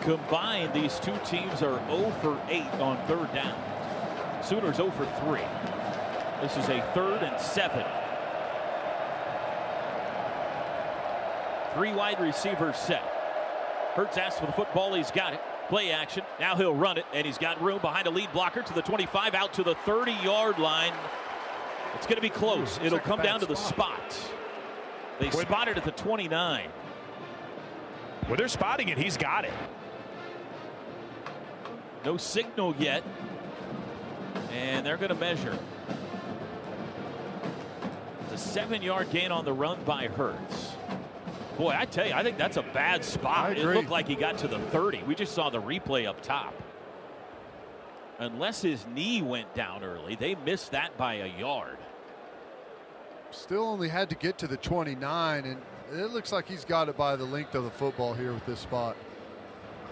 Combined, 0.00 0.74
these 0.74 0.98
two 0.98 1.16
teams 1.24 1.62
are 1.62 1.78
0 1.86 2.10
for 2.20 2.40
8 2.48 2.62
on 2.80 2.96
third 3.06 3.32
down. 3.32 3.54
Sooners 4.42 4.78
0 4.78 4.90
for 4.90 5.06
3. 5.24 5.42
This 6.40 6.56
is 6.56 6.68
a 6.68 6.82
third 6.92 7.22
and 7.22 7.40
seven. 7.40 7.86
Three 11.76 11.92
wide 11.92 12.18
receivers 12.18 12.76
set. 12.76 13.21
Hurts 13.94 14.16
asks 14.16 14.40
for 14.40 14.46
the 14.46 14.52
football. 14.52 14.94
He's 14.94 15.10
got 15.10 15.34
it. 15.34 15.40
Play 15.68 15.92
action. 15.92 16.22
Now 16.40 16.56
he'll 16.56 16.74
run 16.74 16.98
it, 16.98 17.04
and 17.14 17.26
he's 17.26 17.38
got 17.38 17.60
room 17.62 17.78
behind 17.80 18.06
a 18.06 18.10
lead 18.10 18.32
blocker 18.32 18.62
to 18.62 18.72
the 18.74 18.82
25, 18.82 19.34
out 19.34 19.52
to 19.54 19.62
the 19.62 19.74
30 19.74 20.12
yard 20.22 20.58
line. 20.58 20.92
It's 21.94 22.06
going 22.06 22.16
to 22.16 22.22
be 22.22 22.30
close. 22.30 22.78
Hmm, 22.78 22.86
It'll 22.86 22.98
come 22.98 23.20
down 23.22 23.40
to 23.40 23.46
the 23.46 23.54
spot. 23.56 24.00
They 25.20 25.30
spotted 25.30 25.76
at 25.76 25.84
the 25.84 25.92
29. 25.92 26.68
Well, 28.26 28.36
they're 28.36 28.48
spotting 28.48 28.88
it. 28.88 28.98
He's 28.98 29.16
got 29.16 29.44
it. 29.44 29.52
No 32.04 32.16
signal 32.16 32.74
yet. 32.78 33.02
And 34.52 34.84
they're 34.84 34.96
going 34.96 35.10
to 35.10 35.14
measure. 35.14 35.58
It's 38.24 38.32
a 38.32 38.38
seven 38.48 38.82
yard 38.82 39.10
gain 39.10 39.30
on 39.32 39.44
the 39.44 39.52
run 39.52 39.82
by 39.84 40.08
Hurts. 40.08 40.72
Boy, 41.62 41.76
I 41.78 41.84
tell 41.84 42.04
you, 42.04 42.12
I 42.12 42.24
think 42.24 42.38
that's 42.38 42.56
a 42.56 42.62
bad 42.62 43.04
spot. 43.04 43.56
It 43.56 43.64
looked 43.64 43.88
like 43.88 44.08
he 44.08 44.16
got 44.16 44.36
to 44.38 44.48
the 44.48 44.58
30. 44.58 45.04
We 45.04 45.14
just 45.14 45.32
saw 45.32 45.48
the 45.48 45.62
replay 45.62 46.08
up 46.08 46.20
top. 46.20 46.52
Unless 48.18 48.62
his 48.62 48.84
knee 48.92 49.22
went 49.22 49.54
down 49.54 49.84
early, 49.84 50.16
they 50.16 50.34
missed 50.34 50.72
that 50.72 50.96
by 50.98 51.14
a 51.14 51.38
yard. 51.38 51.78
Still 53.30 53.62
only 53.62 53.88
had 53.88 54.10
to 54.10 54.16
get 54.16 54.38
to 54.38 54.48
the 54.48 54.56
29, 54.56 55.44
and 55.44 55.62
it 55.92 56.10
looks 56.10 56.32
like 56.32 56.48
he's 56.48 56.64
got 56.64 56.88
it 56.88 56.96
by 56.96 57.14
the 57.14 57.24
length 57.24 57.54
of 57.54 57.62
the 57.62 57.70
football 57.70 58.12
here 58.12 58.32
with 58.32 58.44
this 58.44 58.58
spot. 58.58 58.96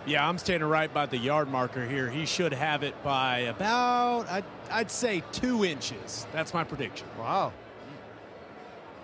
Yeah, 0.06 0.28
I'm 0.28 0.38
standing 0.38 0.68
right 0.68 0.92
by 0.92 1.06
the 1.06 1.18
yard 1.18 1.48
marker 1.48 1.86
here. 1.86 2.10
He 2.10 2.26
should 2.26 2.52
have 2.52 2.82
it 2.82 3.00
by 3.04 3.38
about, 3.40 4.28
I'd, 4.28 4.44
I'd 4.72 4.90
say, 4.90 5.22
two 5.30 5.64
inches. 5.64 6.26
That's 6.32 6.52
my 6.52 6.64
prediction. 6.64 7.06
Wow. 7.16 7.52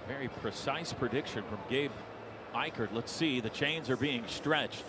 Very 0.09 0.27
precise 0.27 0.93
prediction 0.93 1.45
from 1.45 1.59
Gabe 1.71 1.93
Ikard. 2.57 2.89
Let's 2.93 3.13
see. 3.13 3.41
The 3.41 3.51
chains 3.51 3.91
are 3.91 3.97
being 3.97 4.25
stretched. 4.27 4.85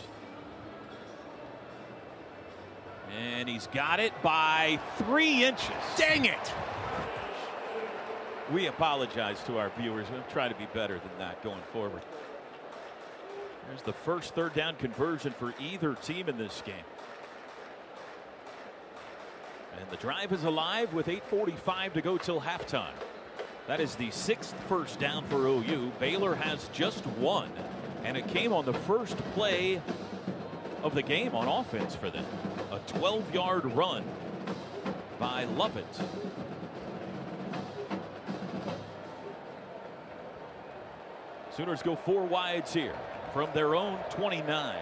And 3.19 3.47
he's 3.47 3.67
got 3.67 3.99
it 3.99 4.13
by 4.21 4.79
three 4.97 5.43
inches. 5.43 5.69
Dang 5.97 6.25
it! 6.25 6.53
We 8.51 8.67
apologize 8.67 9.43
to 9.43 9.57
our 9.57 9.69
viewers. 9.77 10.07
We'll 10.11 10.23
try 10.23 10.47
to 10.47 10.55
be 10.55 10.67
better 10.73 10.99
than 10.99 11.11
that 11.19 11.43
going 11.43 11.61
forward. 11.73 12.01
There's 13.67 13.81
the 13.81 13.93
first 13.93 14.33
third 14.33 14.53
down 14.53 14.75
conversion 14.75 15.33
for 15.33 15.53
either 15.59 15.95
team 15.95 16.29
in 16.29 16.37
this 16.37 16.61
game. 16.65 16.75
And 19.77 19.89
the 19.91 19.97
drive 19.97 20.31
is 20.31 20.45
alive 20.45 20.93
with 20.93 21.07
8.45 21.07 21.93
to 21.93 22.01
go 22.01 22.17
till 22.17 22.39
halftime. 22.39 22.95
That 23.67 23.81
is 23.81 23.95
the 23.95 24.11
sixth 24.11 24.55
first 24.69 24.97
down 24.97 25.25
for 25.25 25.45
OU. 25.45 25.91
Baylor 25.99 26.35
has 26.35 26.69
just 26.71 27.05
one, 27.05 27.51
and 28.05 28.15
it 28.15 28.25
came 28.29 28.53
on 28.53 28.63
the 28.63 28.73
first 28.73 29.17
play 29.33 29.81
of 30.83 30.95
the 30.95 31.01
game 31.01 31.35
on 31.35 31.49
offense 31.49 31.93
for 31.93 32.09
them. 32.09 32.25
A 32.71 32.79
12 32.87 33.33
yard 33.33 33.65
run 33.73 34.05
by 35.19 35.43
Lovett. 35.43 35.85
Sooners 41.51 41.81
go 41.81 41.97
four 41.97 42.23
wides 42.23 42.73
here 42.73 42.95
from 43.33 43.49
their 43.53 43.75
own 43.75 43.99
29. 44.11 44.75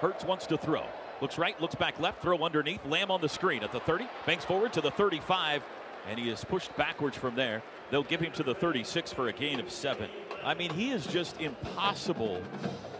Hurts 0.00 0.24
wants 0.24 0.46
to 0.46 0.56
throw. 0.56 0.84
Looks 1.20 1.36
right, 1.36 1.60
looks 1.60 1.74
back 1.74 1.98
left, 1.98 2.22
throw 2.22 2.38
underneath. 2.38 2.84
Lamb 2.86 3.10
on 3.10 3.20
the 3.20 3.28
screen 3.28 3.62
at 3.62 3.72
the 3.72 3.80
30. 3.80 4.06
Banks 4.24 4.44
forward 4.44 4.72
to 4.74 4.80
the 4.80 4.92
35, 4.92 5.62
and 6.08 6.18
he 6.18 6.30
is 6.30 6.44
pushed 6.44 6.74
backwards 6.76 7.16
from 7.16 7.34
there. 7.34 7.62
They'll 7.90 8.02
give 8.02 8.20
him 8.20 8.32
to 8.32 8.42
the 8.42 8.54
36 8.54 9.12
for 9.12 9.28
a 9.28 9.32
gain 9.32 9.60
of 9.60 9.70
seven. 9.70 10.08
I 10.44 10.54
mean, 10.54 10.70
he 10.70 10.90
is 10.90 11.06
just 11.06 11.40
impossible 11.40 12.42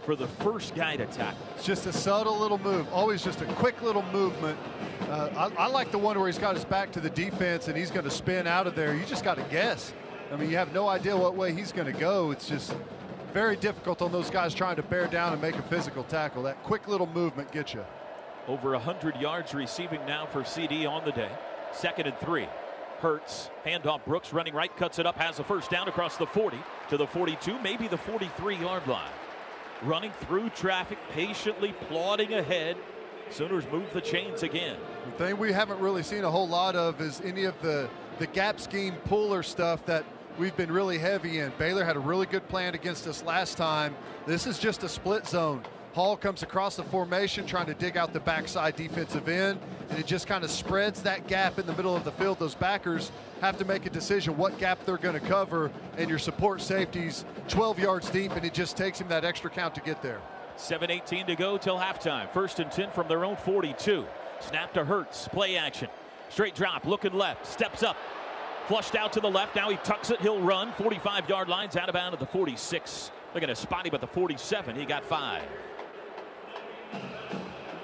for 0.03 0.15
the 0.15 0.27
first 0.27 0.75
guy 0.75 0.97
to 0.97 1.05
tackle. 1.05 1.39
It's 1.55 1.65
just 1.65 1.85
a 1.85 1.93
subtle 1.93 2.37
little 2.37 2.57
move, 2.57 2.87
always 2.91 3.23
just 3.23 3.41
a 3.41 3.45
quick 3.45 3.81
little 3.81 4.03
movement. 4.11 4.57
Uh, 5.01 5.49
I, 5.57 5.63
I 5.63 5.67
like 5.67 5.91
the 5.91 5.97
one 5.97 6.17
where 6.17 6.27
he's 6.27 6.37
got 6.37 6.55
his 6.55 6.65
back 6.65 6.91
to 6.93 6.99
the 6.99 7.09
defense 7.09 7.67
and 7.67 7.77
he's 7.77 7.91
going 7.91 8.05
to 8.05 8.11
spin 8.11 8.47
out 8.47 8.67
of 8.67 8.75
there. 8.75 8.95
You 8.95 9.05
just 9.05 9.23
got 9.23 9.37
to 9.37 9.43
guess. 9.43 9.93
I 10.31 10.35
mean, 10.35 10.49
you 10.49 10.57
have 10.57 10.73
no 10.73 10.87
idea 10.87 11.15
what 11.15 11.35
way 11.35 11.53
he's 11.53 11.71
going 11.71 11.91
to 11.91 11.99
go. 11.99 12.31
It's 12.31 12.47
just 12.47 12.75
very 13.33 13.55
difficult 13.55 14.01
on 14.01 14.11
those 14.11 14.29
guys 14.29 14.53
trying 14.53 14.75
to 14.75 14.83
bear 14.83 15.07
down 15.07 15.33
and 15.33 15.41
make 15.41 15.55
a 15.55 15.61
physical 15.63 16.03
tackle. 16.03 16.43
That 16.43 16.61
quick 16.63 16.87
little 16.87 17.07
movement 17.07 17.51
gets 17.51 17.73
you. 17.73 17.85
Over 18.47 18.71
100 18.71 19.17
yards 19.17 19.53
receiving 19.53 20.03
now 20.05 20.25
for 20.25 20.41
CeeDee 20.41 20.89
on 20.89 21.05
the 21.05 21.11
day. 21.11 21.29
Second 21.71 22.07
and 22.07 22.17
three. 22.19 22.47
Hurts, 22.99 23.49
handoff 23.65 24.03
Brooks 24.05 24.33
running 24.33 24.53
right, 24.53 24.75
cuts 24.75 24.99
it 24.99 25.05
up, 25.05 25.15
has 25.15 25.39
a 25.39 25.43
first 25.43 25.69
down 25.69 25.87
across 25.87 26.17
the 26.17 26.25
40 26.25 26.57
to 26.89 26.97
the 26.97 27.07
42, 27.07 27.57
maybe 27.59 27.87
the 27.87 27.97
43 27.97 28.57
yard 28.57 28.85
line. 28.87 29.11
Running 29.83 30.11
through 30.21 30.49
traffic, 30.49 30.97
patiently 31.11 31.73
plodding 31.87 32.33
ahead. 32.33 32.75
Sooners 33.29 33.65
move 33.71 33.91
the 33.93 34.01
chains 34.01 34.43
again. 34.43 34.75
The 35.05 35.25
thing 35.25 35.37
we 35.37 35.53
haven't 35.53 35.79
really 35.79 36.03
seen 36.03 36.23
a 36.23 36.31
whole 36.31 36.47
lot 36.47 36.75
of 36.75 36.99
is 36.99 37.21
any 37.21 37.45
of 37.45 37.59
the, 37.61 37.89
the 38.17 38.27
gap 38.27 38.59
scheme 38.59 38.95
puller 39.05 39.43
stuff 39.43 39.85
that 39.85 40.03
we've 40.37 40.55
been 40.57 40.71
really 40.71 40.97
heavy 40.97 41.39
in. 41.39 41.53
Baylor 41.57 41.85
had 41.85 41.95
a 41.95 41.99
really 41.99 42.25
good 42.25 42.47
plan 42.49 42.75
against 42.75 43.07
us 43.07 43.23
last 43.23 43.57
time. 43.57 43.95
This 44.25 44.47
is 44.47 44.59
just 44.59 44.83
a 44.83 44.89
split 44.89 45.25
zone. 45.25 45.63
Hall 45.93 46.15
comes 46.15 46.43
across 46.43 46.75
the 46.75 46.83
formation 46.83 47.45
trying 47.47 47.65
to 47.65 47.73
dig 47.73 47.97
out 47.97 48.13
the 48.13 48.19
backside 48.19 48.75
defensive 48.75 49.27
end, 49.27 49.59
and 49.89 49.97
it 49.97 50.05
just 50.05 50.27
kind 50.27 50.43
of 50.43 50.51
spreads 50.51 51.01
that 51.01 51.27
gap 51.27 51.57
in 51.57 51.65
the 51.65 51.73
middle 51.73 51.95
of 51.95 52.03
the 52.03 52.11
field. 52.11 52.37
Those 52.37 52.53
backers 52.53 53.11
have 53.41 53.57
to 53.57 53.65
make 53.65 53.85
a 53.87 53.89
decision 53.89 54.37
what 54.37 54.57
gap 54.59 54.85
they're 54.85 54.97
going 54.97 55.19
to 55.19 55.27
cover, 55.27 55.71
and 55.97 56.07
your 56.07 56.19
support 56.19 56.61
safety's 56.61 57.25
12 57.47 57.79
yards 57.79 58.09
deep, 58.11 58.33
and 58.33 58.45
it 58.45 58.53
just 58.53 58.77
takes 58.77 59.01
him 59.01 59.07
that 59.07 59.25
extra 59.25 59.49
count 59.49 59.73
to 59.75 59.81
get 59.81 60.01
there. 60.03 60.21
7.18 60.57 61.25
to 61.25 61.35
go 61.35 61.57
till 61.57 61.77
halftime. 61.77 62.29
First 62.31 62.59
and 62.59 62.71
10 62.71 62.91
from 62.91 63.07
their 63.07 63.25
own 63.25 63.35
42. 63.37 64.05
Snap 64.41 64.73
to 64.73 64.85
Hurts. 64.85 65.27
Play 65.29 65.57
action. 65.57 65.87
Straight 66.29 66.53
drop, 66.53 66.85
looking 66.85 67.13
left, 67.13 67.47
steps 67.47 67.81
up, 67.81 67.97
flushed 68.67 68.95
out 68.95 69.11
to 69.13 69.19
the 69.19 69.29
left. 69.29 69.55
Now 69.55 69.69
he 69.71 69.77
tucks 69.77 70.11
it. 70.11 70.21
He'll 70.21 70.39
run. 70.39 70.71
45 70.73 71.27
yard 71.27 71.49
lines 71.49 71.75
out 71.75 71.89
of 71.89 71.93
bounds 71.93 72.13
at 72.13 72.19
the 72.19 72.27
46. 72.27 73.11
Look 73.33 73.41
at 73.41 73.49
a 73.49 73.55
spotty, 73.55 73.89
but 73.89 74.01
the 74.01 74.07
47. 74.07 74.75
He 74.75 74.85
got 74.85 75.03
five. 75.03 75.43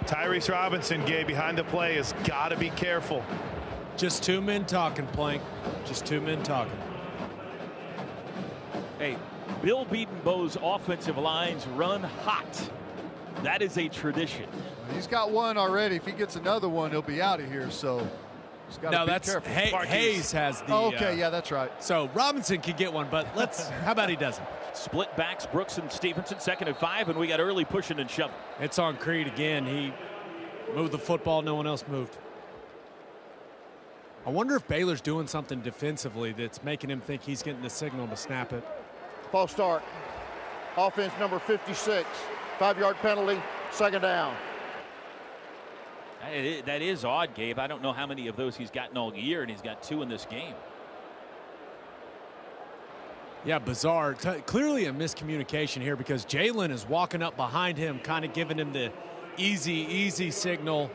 Tyrese 0.06 0.52
Robinson, 0.52 1.04
Gay, 1.06 1.24
behind 1.24 1.58
the 1.58 1.64
play 1.64 1.96
has 1.96 2.14
got 2.24 2.50
to 2.50 2.58
be 2.58 2.70
careful. 2.72 3.24
Just 3.98 4.24
two 4.24 4.42
men 4.42 4.66
talking, 4.66 5.08
Plank. 5.08 5.42
Just 5.86 6.06
two 6.06 6.22
men 6.22 6.44
talking. 6.44 6.78
Hey, 9.00 9.18
Bill 9.62 9.86
Bedenbaugh's 9.86 10.58
offensive 10.62 11.18
lines 11.18 11.66
run 11.68 12.04
hot. 12.04 12.72
That 13.44 13.62
is 13.62 13.78
a 13.78 13.88
tradition. 13.88 14.48
He's 14.94 15.08
got 15.08 15.32
one 15.32 15.58
already. 15.58 15.96
If 15.96 16.06
he 16.06 16.12
gets 16.12 16.36
another 16.36 16.70
one, 16.70 16.92
he'll 16.92 17.02
be 17.02 17.22
out 17.22 17.40
of 17.40 17.50
here. 17.52 17.70
So 17.72 17.98
he's 18.00 18.06
got 18.06 18.06
to 18.06 18.25
no, 18.84 19.06
be 19.06 19.12
that's 19.12 19.30
careful. 19.30 19.52
Hay- 19.52 19.86
Hayes 19.88 20.32
has 20.32 20.62
the. 20.62 20.74
Oh, 20.74 20.88
okay, 20.88 21.14
uh, 21.14 21.16
yeah, 21.16 21.30
that's 21.30 21.52
right. 21.52 21.72
So 21.84 22.10
Robinson 22.14 22.62
could 22.62 22.78
get 22.78 22.92
one, 22.94 23.08
but 23.10 23.28
let's. 23.36 23.68
how 23.84 23.92
about 23.92 24.10
he 24.10 24.16
doesn't? 24.16 24.46
Split 24.74 25.16
backs, 25.16 25.46
Brooks 25.46 25.78
and 25.78 25.92
Stevenson, 25.92 26.40
second 26.40 26.68
and 26.68 26.78
five, 26.78 27.08
and 27.10 27.18
we 27.18 27.28
got 27.28 27.40
early 27.40 27.66
pushing 27.66 28.00
and 28.00 28.10
shoving. 28.10 28.36
It's 28.60 28.80
on 28.80 28.98
Creed 28.98 29.28
again. 29.28 29.66
He 29.66 29.94
moved 30.74 30.92
the 30.92 31.00
football. 31.00 31.42
No 31.42 31.56
one 31.56 31.68
else 31.68 31.86
moved. 31.88 32.18
I 34.26 34.32
wonder 34.32 34.56
if 34.56 34.68
Baylor's 34.68 35.02
doing 35.02 35.28
something 35.28 35.62
defensively 35.62 36.32
that's 36.32 36.64
making 36.64 36.90
him 36.90 37.00
think 37.00 37.22
he's 37.22 37.44
getting 37.44 37.62
the 37.62 37.70
signal 37.70 38.08
to 38.08 38.18
snap 38.18 38.54
it. 38.54 38.64
False 39.32 39.52
start. 39.52 39.84
Offense 40.78 41.14
number 41.20 41.38
56. 41.40 42.08
Five 42.58 42.80
yard 42.80 42.96
penalty, 42.98 43.40
second 43.72 44.02
down. 44.02 44.36
That 46.26 46.34
is, 46.34 46.62
that 46.64 46.82
is 46.82 47.06
odd, 47.06 47.36
Gabe. 47.36 47.60
I 47.60 47.68
don't 47.68 47.84
know 47.84 47.94
how 47.94 48.08
many 48.08 48.28
of 48.28 48.36
those 48.36 48.56
he's 48.56 48.72
gotten 48.72 48.98
all 48.98 49.14
year, 49.14 49.42
and 49.42 49.52
he's 49.52 49.62
got 49.62 49.84
two 49.84 50.02
in 50.02 50.10
this 50.10 50.26
game. 50.26 50.56
Yeah, 53.46 53.60
bizarre. 53.60 54.16
T- 54.16 54.42
clearly 54.48 54.86
a 54.86 54.92
miscommunication 54.92 55.82
here 55.82 55.96
because 55.96 56.26
Jalen 56.26 56.72
is 56.72 56.88
walking 56.88 57.22
up 57.22 57.38
behind 57.38 57.78
him, 57.78 58.00
kind 58.00 58.26
of 58.26 58.34
giving 58.34 58.58
him 58.58 58.74
the 58.74 58.92
easy, 59.38 59.74
easy 59.74 60.32
signal, 60.32 60.90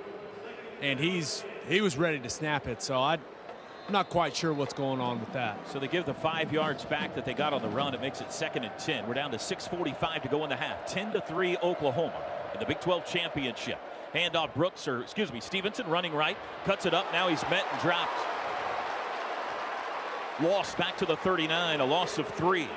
and 0.82 0.98
he's 0.98 1.44
he 1.68 1.80
was 1.80 1.96
ready 1.96 2.18
to 2.18 2.28
snap 2.28 2.66
it. 2.66 2.82
So 2.82 2.98
I, 2.98 3.14
I'm 3.14 3.92
not 3.92 4.10
quite 4.10 4.34
sure 4.34 4.52
what's 4.52 4.74
going 4.74 5.00
on 5.00 5.20
with 5.20 5.32
that. 5.34 5.68
So 5.68 5.78
they 5.78 5.86
give 5.86 6.06
the 6.06 6.14
five 6.14 6.52
yards 6.52 6.84
back 6.84 7.14
that 7.14 7.24
they 7.24 7.34
got 7.34 7.52
on 7.52 7.62
the 7.62 7.68
run. 7.68 7.94
It 7.94 8.00
makes 8.00 8.20
it 8.20 8.32
second 8.32 8.64
and 8.64 8.76
10. 8.80 9.06
We're 9.06 9.14
down 9.14 9.30
to 9.30 9.36
6.45 9.36 10.22
to 10.22 10.28
go 10.28 10.42
in 10.42 10.50
the 10.50 10.56
half. 10.56 10.86
10 10.86 11.12
to 11.12 11.20
3 11.20 11.56
Oklahoma 11.58 12.20
in 12.52 12.58
the 12.58 12.66
Big 12.66 12.80
12 12.80 13.06
championship. 13.06 13.78
Handoff 14.14 14.54
Brooks, 14.54 14.88
or 14.88 15.00
excuse 15.00 15.32
me, 15.32 15.40
Stevenson 15.40 15.86
running 15.88 16.12
right, 16.12 16.36
cuts 16.64 16.86
it 16.86 16.94
up. 16.94 17.10
Now 17.12 17.28
he's 17.28 17.42
met 17.44 17.64
and 17.72 17.80
dropped. 17.80 18.12
Lost 20.42 20.78
back 20.78 20.96
to 20.96 21.04
the 21.04 21.16
39, 21.16 21.80
a 21.80 21.84
loss 21.84 22.18
of 22.18 22.26
three. 22.28 22.68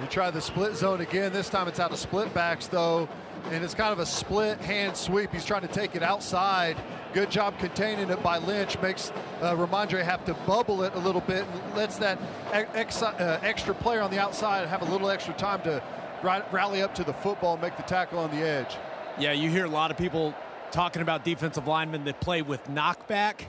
You 0.00 0.06
try 0.08 0.30
the 0.30 0.40
split 0.40 0.74
zone 0.74 1.02
again. 1.02 1.32
This 1.32 1.50
time 1.50 1.68
it's 1.68 1.78
out 1.78 1.92
of 1.92 1.98
split 1.98 2.32
backs, 2.32 2.66
though, 2.66 3.06
and 3.50 3.62
it's 3.62 3.74
kind 3.74 3.92
of 3.92 3.98
a 3.98 4.06
split 4.06 4.58
hand 4.60 4.96
sweep. 4.96 5.30
He's 5.30 5.44
trying 5.44 5.60
to 5.60 5.68
take 5.68 5.94
it 5.94 6.02
outside. 6.02 6.76
Good 7.12 7.30
job 7.30 7.58
containing 7.58 8.08
it 8.08 8.22
by 8.22 8.38
Lynch. 8.38 8.80
Makes 8.80 9.10
uh, 9.42 9.54
Rhamondre 9.54 10.02
have 10.02 10.24
to 10.24 10.34
bubble 10.46 10.82
it 10.82 10.94
a 10.94 10.98
little 10.98 11.20
bit 11.20 11.44
and 11.44 11.76
lets 11.76 11.98
that 11.98 12.18
ex- 12.52 13.02
uh, 13.02 13.38
extra 13.42 13.74
player 13.74 14.00
on 14.00 14.10
the 14.10 14.18
outside 14.18 14.66
have 14.66 14.80
a 14.80 14.90
little 14.90 15.10
extra 15.10 15.34
time 15.34 15.60
to 15.62 15.82
rally 16.22 16.80
up 16.80 16.94
to 16.94 17.04
the 17.04 17.12
football 17.12 17.52
and 17.54 17.62
make 17.62 17.76
the 17.76 17.82
tackle 17.82 18.18
on 18.18 18.30
the 18.30 18.42
edge. 18.42 18.78
Yeah, 19.18 19.32
you 19.32 19.50
hear 19.50 19.66
a 19.66 19.70
lot 19.70 19.90
of 19.90 19.98
people 19.98 20.34
talking 20.72 21.02
about 21.02 21.24
defensive 21.24 21.68
linemen 21.68 22.04
that 22.04 22.20
play 22.20 22.42
with 22.42 22.66
knockback. 22.68 23.42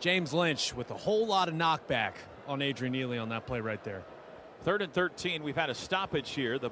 James 0.00 0.32
Lynch 0.32 0.74
with 0.74 0.90
a 0.90 0.94
whole 0.94 1.26
lot 1.26 1.48
of 1.48 1.54
knockback 1.54 2.12
on 2.48 2.62
Adrian 2.62 2.94
Ealy 2.94 3.20
on 3.20 3.28
that 3.28 3.46
play 3.46 3.60
right 3.60 3.82
there. 3.84 4.02
Third 4.62 4.82
and 4.82 4.92
13. 4.92 5.42
We've 5.42 5.54
had 5.54 5.70
a 5.70 5.74
stoppage 5.74 6.30
here. 6.30 6.58
The 6.58 6.70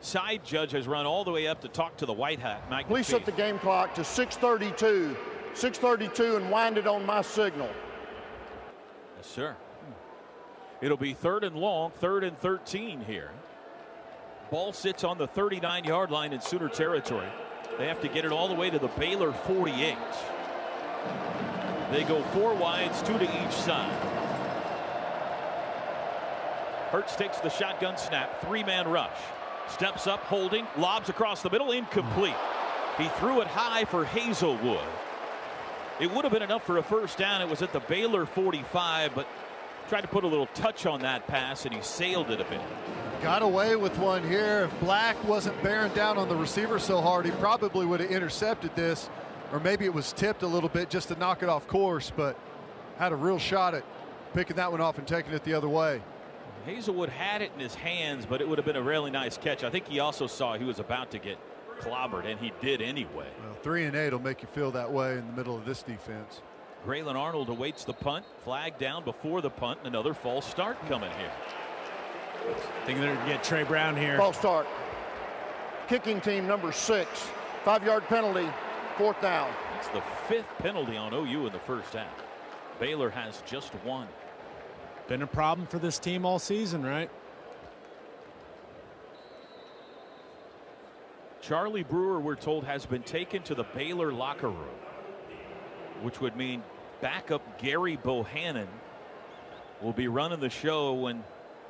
side 0.00 0.44
judge 0.44 0.72
has 0.72 0.88
run 0.88 1.06
all 1.06 1.24
the 1.24 1.30
way 1.30 1.46
up 1.46 1.60
to 1.60 1.68
talk 1.68 1.96
to 1.98 2.06
the 2.06 2.12
white 2.12 2.40
hat. 2.40 2.62
Mike 2.70 2.88
Please 2.88 3.06
set 3.06 3.24
the 3.24 3.32
game 3.32 3.58
clock 3.58 3.94
to 3.94 4.00
6:32. 4.02 5.16
6:32 5.54 6.36
and 6.36 6.50
wind 6.50 6.78
it 6.78 6.86
on 6.86 7.04
my 7.06 7.22
signal. 7.22 7.70
Yes, 9.16 9.26
sir. 9.26 9.52
Hmm. 9.52 10.84
It'll 10.84 10.96
be 10.96 11.14
third 11.14 11.44
and 11.44 11.56
long, 11.56 11.90
third 11.92 12.24
and 12.24 12.36
13 12.38 13.02
here. 13.02 13.30
Ball 14.50 14.72
sits 14.72 15.04
on 15.04 15.18
the 15.18 15.26
39 15.26 15.84
yard 15.84 16.10
line 16.10 16.32
in 16.32 16.40
Sooner 16.40 16.68
territory. 16.68 17.28
They 17.78 17.86
have 17.88 18.00
to 18.00 18.08
get 18.08 18.24
it 18.24 18.32
all 18.32 18.48
the 18.48 18.54
way 18.54 18.70
to 18.70 18.78
the 18.78 18.88
Baylor 18.88 19.32
48. 19.32 19.96
They 21.92 22.04
go 22.04 22.22
four 22.32 22.54
wides, 22.54 23.02
two 23.02 23.18
to 23.18 23.24
each 23.24 23.52
side. 23.52 23.92
Hurts 26.90 27.16
takes 27.16 27.38
the 27.38 27.50
shotgun 27.50 27.98
snap, 27.98 28.40
three 28.40 28.64
man 28.64 28.88
rush. 28.88 29.18
Steps 29.68 30.06
up, 30.06 30.20
holding, 30.20 30.66
lobs 30.78 31.08
across 31.08 31.42
the 31.42 31.50
middle, 31.50 31.72
incomplete. 31.72 32.34
He 32.96 33.08
threw 33.18 33.42
it 33.42 33.46
high 33.46 33.84
for 33.84 34.04
Haselwood. 34.04 34.86
It 36.00 36.10
would 36.10 36.24
have 36.24 36.32
been 36.32 36.42
enough 36.42 36.64
for 36.64 36.78
a 36.78 36.82
first 36.82 37.18
down. 37.18 37.42
It 37.42 37.48
was 37.48 37.62
at 37.62 37.72
the 37.72 37.80
Baylor 37.80 38.24
45, 38.26 39.14
but 39.14 39.26
tried 39.88 40.02
to 40.02 40.08
put 40.08 40.24
a 40.24 40.26
little 40.26 40.46
touch 40.54 40.86
on 40.86 41.00
that 41.00 41.26
pass, 41.26 41.66
and 41.66 41.74
he 41.74 41.82
sailed 41.82 42.30
it 42.30 42.40
a 42.40 42.44
bit. 42.44 42.60
Got 43.22 43.42
away 43.42 43.74
with 43.74 43.98
one 43.98 44.22
here. 44.28 44.70
If 44.70 44.80
Black 44.80 45.22
wasn't 45.26 45.60
bearing 45.62 45.92
down 45.94 46.16
on 46.16 46.28
the 46.28 46.36
receiver 46.36 46.78
so 46.78 47.00
hard, 47.00 47.24
he 47.24 47.32
probably 47.32 47.84
would 47.84 48.00
have 48.00 48.10
intercepted 48.10 48.76
this, 48.76 49.10
or 49.52 49.58
maybe 49.58 49.84
it 49.84 49.92
was 49.92 50.12
tipped 50.12 50.42
a 50.42 50.46
little 50.46 50.68
bit 50.68 50.90
just 50.90 51.08
to 51.08 51.16
knock 51.16 51.42
it 51.42 51.48
off 51.48 51.66
course, 51.66 52.12
but 52.14 52.38
had 52.98 53.12
a 53.12 53.16
real 53.16 53.38
shot 53.38 53.74
at 53.74 53.84
picking 54.32 54.56
that 54.56 54.70
one 54.70 54.80
off 54.80 54.98
and 54.98 55.08
taking 55.08 55.32
it 55.32 55.42
the 55.44 55.54
other 55.54 55.68
way. 55.68 56.00
Haselwood 56.66 57.08
had 57.08 57.42
it 57.42 57.50
in 57.54 57.60
his 57.60 57.74
hands, 57.74 58.26
but 58.26 58.40
it 58.40 58.48
would 58.48 58.58
have 58.58 58.64
been 58.64 58.76
a 58.76 58.82
really 58.82 59.10
nice 59.10 59.36
catch. 59.36 59.64
I 59.64 59.70
think 59.70 59.88
he 59.88 59.98
also 59.98 60.26
saw 60.26 60.56
he 60.56 60.64
was 60.64 60.78
about 60.78 61.10
to 61.10 61.18
get 61.18 61.38
clobbered, 61.80 62.26
and 62.26 62.38
he 62.38 62.52
did 62.60 62.80
anyway. 62.80 63.28
Well, 63.42 63.54
three 63.62 63.84
and 63.84 63.96
eight 63.96 64.12
will 64.12 64.20
make 64.20 64.42
you 64.42 64.48
feel 64.48 64.70
that 64.72 64.90
way 64.90 65.12
in 65.12 65.26
the 65.26 65.32
middle 65.32 65.56
of 65.56 65.64
this 65.64 65.82
defense. 65.82 66.42
Grayland 66.84 67.18
Arnold 67.18 67.48
awaits 67.48 67.84
the 67.84 67.92
punt, 67.92 68.24
flag 68.44 68.78
down 68.78 69.04
before 69.04 69.40
the 69.40 69.50
punt, 69.50 69.78
and 69.80 69.88
another 69.88 70.14
false 70.14 70.46
start 70.46 70.78
coming 70.86 71.10
here. 71.18 71.32
Thinking 72.84 73.00
they're 73.02 73.14
going 73.14 73.26
to 73.26 73.32
get 73.32 73.44
Trey 73.44 73.62
Brown 73.62 73.96
here. 73.96 74.16
False 74.16 74.38
start. 74.38 74.66
Kicking 75.88 76.20
team 76.20 76.46
number 76.46 76.72
six. 76.72 77.08
Five 77.64 77.84
yard 77.84 78.04
penalty, 78.04 78.48
fourth 78.96 79.20
down. 79.20 79.50
It's 79.78 79.88
the 79.88 80.02
fifth 80.28 80.48
penalty 80.58 80.96
on 80.96 81.12
OU 81.12 81.46
in 81.46 81.52
the 81.52 81.58
first 81.58 81.92
half. 81.92 82.22
Baylor 82.78 83.10
has 83.10 83.42
just 83.46 83.72
one. 83.84 84.08
Been 85.08 85.22
a 85.22 85.26
problem 85.26 85.66
for 85.66 85.78
this 85.78 85.98
team 85.98 86.24
all 86.24 86.38
season, 86.38 86.84
right? 86.84 87.10
Charlie 91.40 91.84
Brewer, 91.84 92.18
we're 92.18 92.34
told, 92.34 92.64
has 92.64 92.86
been 92.86 93.04
taken 93.04 93.42
to 93.44 93.54
the 93.54 93.62
Baylor 93.62 94.12
locker 94.12 94.48
room, 94.48 94.78
which 96.02 96.20
would 96.20 96.36
mean 96.36 96.62
backup 97.00 97.60
Gary 97.60 97.96
Bohanon 97.96 98.66
will 99.80 99.92
be 99.92 100.08
running 100.08 100.40
the 100.40 100.50
show 100.50 100.94
when 100.94 101.22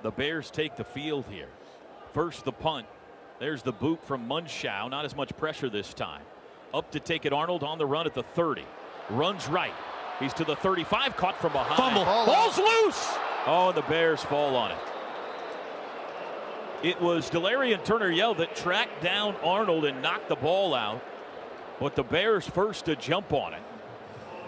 the 0.02 0.10
Bears 0.10 0.50
take 0.50 0.76
the 0.76 0.84
field 0.84 1.24
here. 1.30 1.48
First, 2.12 2.44
the 2.44 2.52
punt. 2.52 2.86
There's 3.38 3.62
the 3.62 3.72
boot 3.72 4.02
from 4.04 4.28
Mundschau. 4.28 4.90
Not 4.90 5.04
as 5.04 5.14
much 5.14 5.36
pressure 5.36 5.68
this 5.68 5.92
time. 5.92 6.22
Up 6.72 6.90
to 6.92 7.00
take 7.00 7.26
it, 7.26 7.32
Arnold 7.32 7.62
on 7.62 7.78
the 7.78 7.86
run 7.86 8.06
at 8.06 8.14
the 8.14 8.22
30. 8.22 8.64
Runs 9.10 9.48
right. 9.48 9.74
He's 10.18 10.32
to 10.34 10.44
the 10.44 10.56
35, 10.56 11.16
caught 11.16 11.38
from 11.40 11.52
behind. 11.52 11.76
Fumble. 11.76 12.04
Ball's 12.04 12.58
loose. 12.58 13.14
Oh, 13.46 13.72
the 13.74 13.82
Bears 13.82 14.22
fall 14.22 14.56
on 14.56 14.70
it. 14.70 14.78
It 16.82 17.00
was 17.00 17.30
Delarrion 17.30 17.84
Turner 17.84 18.10
Yell 18.10 18.34
that 18.34 18.54
tracked 18.54 19.02
down 19.02 19.34
Arnold 19.42 19.84
and 19.84 20.02
knocked 20.02 20.28
the 20.28 20.36
ball 20.36 20.74
out. 20.74 21.02
But 21.80 21.94
the 21.94 22.02
Bears 22.02 22.46
first 22.46 22.86
to 22.86 22.96
jump 22.96 23.32
on 23.32 23.54
it. 23.54 23.62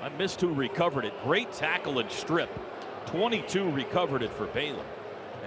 I 0.03 0.09
missed 0.11 0.40
who 0.40 0.53
recovered 0.53 1.05
it. 1.05 1.12
Great 1.24 1.53
tackle 1.53 1.99
and 1.99 2.11
strip. 2.11 2.51
22 3.07 3.70
recovered 3.70 4.22
it 4.22 4.32
for 4.32 4.46
Baylor. 4.46 4.84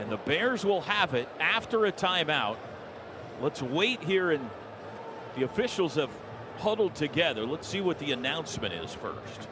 And 0.02 0.12
the 0.12 0.18
Bears 0.18 0.66
will 0.66 0.82
have 0.82 1.14
it 1.14 1.30
after 1.39 1.86
a 1.86 1.91
timeout. 1.91 2.58
Let's 3.39 3.62
wait 3.62 4.04
here 4.04 4.32
and 4.32 4.49
the 5.36 5.43
officials 5.43 5.93
have 5.93 6.10
huddled 6.58 6.95
together. 6.95 7.45
Let's 7.45 7.68
see 7.68 7.82
what 7.82 7.99
the 7.99 8.12
announcement 8.12 8.74
is 8.74 8.95
first. 8.95 9.47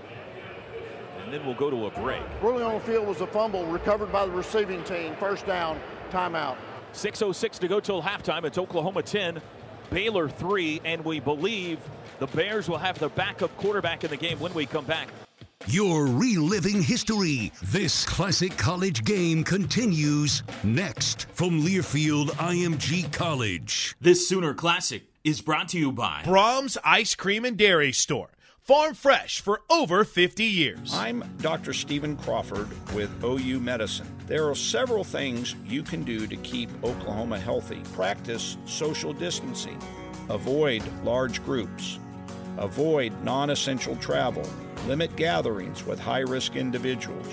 And 1.23 1.31
then 1.31 1.45
we'll 1.45 1.53
go 1.53 1.69
to 1.69 1.85
a 1.85 1.91
break. 1.91 2.23
Ruling 2.41 2.63
on 2.63 2.73
the 2.73 2.79
field 2.79 3.07
was 3.07 3.21
a 3.21 3.27
fumble 3.27 3.63
recovered 3.67 4.11
by 4.11 4.25
the 4.25 4.31
receiving 4.31 4.83
team. 4.85 5.15
First 5.19 5.45
down, 5.45 5.79
timeout. 6.09 6.57
6.06 6.93 7.59
to 7.59 7.67
go 7.67 7.79
till 7.79 8.01
halftime. 8.01 8.43
It's 8.43 8.57
Oklahoma 8.57 9.03
10, 9.03 9.39
Baylor 9.91 10.27
3, 10.27 10.81
and 10.83 11.05
we 11.05 11.19
believe 11.19 11.77
the 12.17 12.27
Bears 12.27 12.67
will 12.67 12.79
have 12.79 12.97
the 12.97 13.09
backup 13.09 13.55
quarterback 13.57 14.03
in 14.03 14.09
the 14.09 14.17
game 14.17 14.39
when 14.39 14.55
we 14.55 14.65
come 14.65 14.85
back. 14.85 15.09
You're 15.67 16.05
reliving 16.05 16.81
history. 16.81 17.51
This 17.63 18.05
classic 18.05 18.55
college 18.57 19.03
game 19.03 19.43
continues 19.43 20.41
next 20.63 21.27
from 21.33 21.61
Learfield 21.61 22.27
IMG 22.37 23.11
College. 23.11 23.93
This 23.99 24.27
Sooner 24.27 24.53
Classic 24.53 25.03
is 25.25 25.41
brought 25.41 25.67
to 25.69 25.77
you 25.77 25.91
by 25.91 26.21
Braum's 26.23 26.77
Ice 26.85 27.13
Cream 27.13 27.43
and 27.43 27.57
Dairy 27.57 27.91
Store. 27.91 28.29
Farm 28.61 28.93
fresh 28.93 29.41
for 29.41 29.61
over 29.69 30.05
50 30.05 30.45
years. 30.45 30.93
I'm 30.93 31.25
Dr. 31.41 31.73
Stephen 31.73 32.15
Crawford 32.15 32.69
with 32.93 33.11
OU 33.21 33.59
Medicine. 33.59 34.07
There 34.27 34.47
are 34.49 34.55
several 34.55 35.03
things 35.03 35.55
you 35.67 35.83
can 35.83 36.03
do 36.03 36.25
to 36.25 36.37
keep 36.37 36.69
Oklahoma 36.85 37.37
healthy. 37.37 37.81
Practice 37.93 38.55
social 38.65 39.11
distancing, 39.11 39.77
avoid 40.29 40.83
large 41.03 41.43
groups, 41.43 41.99
avoid 42.57 43.11
non 43.23 43.49
essential 43.49 43.97
travel, 43.97 44.47
limit 44.87 45.15
gatherings 45.15 45.85
with 45.85 45.99
high 45.99 46.19
risk 46.19 46.55
individuals, 46.55 47.27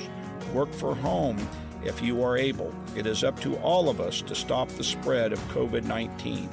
work 0.52 0.72
from 0.72 0.98
home 0.98 1.38
if 1.84 2.02
you 2.02 2.22
are 2.22 2.36
able. 2.36 2.74
It 2.96 3.06
is 3.06 3.24
up 3.24 3.38
to 3.40 3.56
all 3.56 3.88
of 3.88 4.00
us 4.00 4.22
to 4.22 4.34
stop 4.34 4.68
the 4.70 4.84
spread 4.84 5.32
of 5.32 5.38
COVID 5.48 5.84
19. 5.84 6.48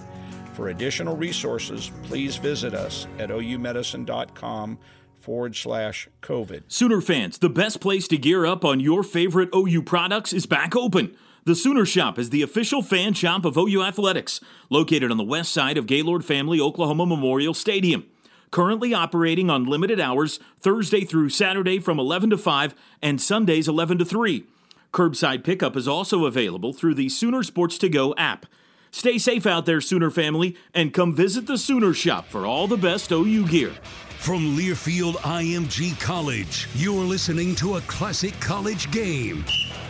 For 0.54 0.70
additional 0.70 1.18
resources, 1.18 1.92
please 2.04 2.36
visit 2.36 2.74
us 2.74 3.08
at 3.18 3.30
oumedicine.com 3.30 4.78
forward 5.20 5.56
slash 5.56 6.08
COVID. 6.22 6.64
Sooner 6.68 7.02
fans, 7.02 7.40
the 7.40 7.50
best 7.50 7.80
place 7.80 8.08
to 8.10 8.18
gear 8.18 8.46
up 8.46 8.64
on 8.64 8.80
your 8.80 9.04
favorite 9.04 9.50
OU 9.56 9.82
products 9.84 10.34
is 10.34 10.46
back 10.46 10.76
open. 10.76 11.16
The 11.46 11.56
Sooner 11.56 11.86
Shop 11.86 12.20
is 12.20 12.30
the 12.30 12.42
official 12.42 12.82
fan 12.82 13.14
shop 13.14 13.44
of 13.44 13.58
OU 13.58 13.84
Athletics, 13.84 14.40
located 14.70 15.12
on 15.12 15.18
the 15.18 15.24
west 15.24 15.52
side 15.52 15.78
of 15.78 15.88
Gaylord 15.88 16.24
Family 16.24 16.60
Oklahoma 16.60 17.06
Memorial 17.06 17.54
Stadium. 17.54 18.06
Currently 18.54 18.94
operating 18.94 19.50
on 19.50 19.66
limited 19.66 20.00
hours 20.00 20.40
Thursday 20.60 21.06
through 21.06 21.30
Saturday 21.30 21.80
from 21.80 21.98
11 21.98 22.30
to 22.30 22.38
5 22.38 22.76
and 23.02 23.20
Sundays 23.20 23.68
11 23.68 23.98
to 23.98 24.06
3. 24.06 24.46
Curbside 24.94 25.44
pickup 25.44 25.76
is 25.76 25.88
also 25.88 26.26
available 26.26 26.72
through 26.72 26.94
the 26.94 27.10
Sooner 27.10 27.42
Sports 27.42 27.80
to 27.80 27.90
Go 27.90 28.14
app. 28.16 28.46
Stay 28.92 29.18
safe 29.18 29.48
out 29.48 29.66
there, 29.66 29.82
Sooner 29.82 30.12
family, 30.12 30.56
and 30.72 30.94
come 30.94 31.16
visit 31.16 31.48
the 31.48 31.58
Sooner 31.58 31.96
Shop 31.96 32.28
for 32.28 32.46
all 32.46 32.68
the 32.68 32.78
best 32.78 33.12
OU 33.12 33.48
gear. 33.48 33.72
From 34.20 34.56
Learfield 34.56 35.16
IMG 35.16 36.00
College, 36.00 36.70
you're 36.76 37.04
listening 37.04 37.56
to 37.56 37.78
a 37.78 37.82
classic 37.82 38.40
college 38.40 38.92
game. 38.92 39.44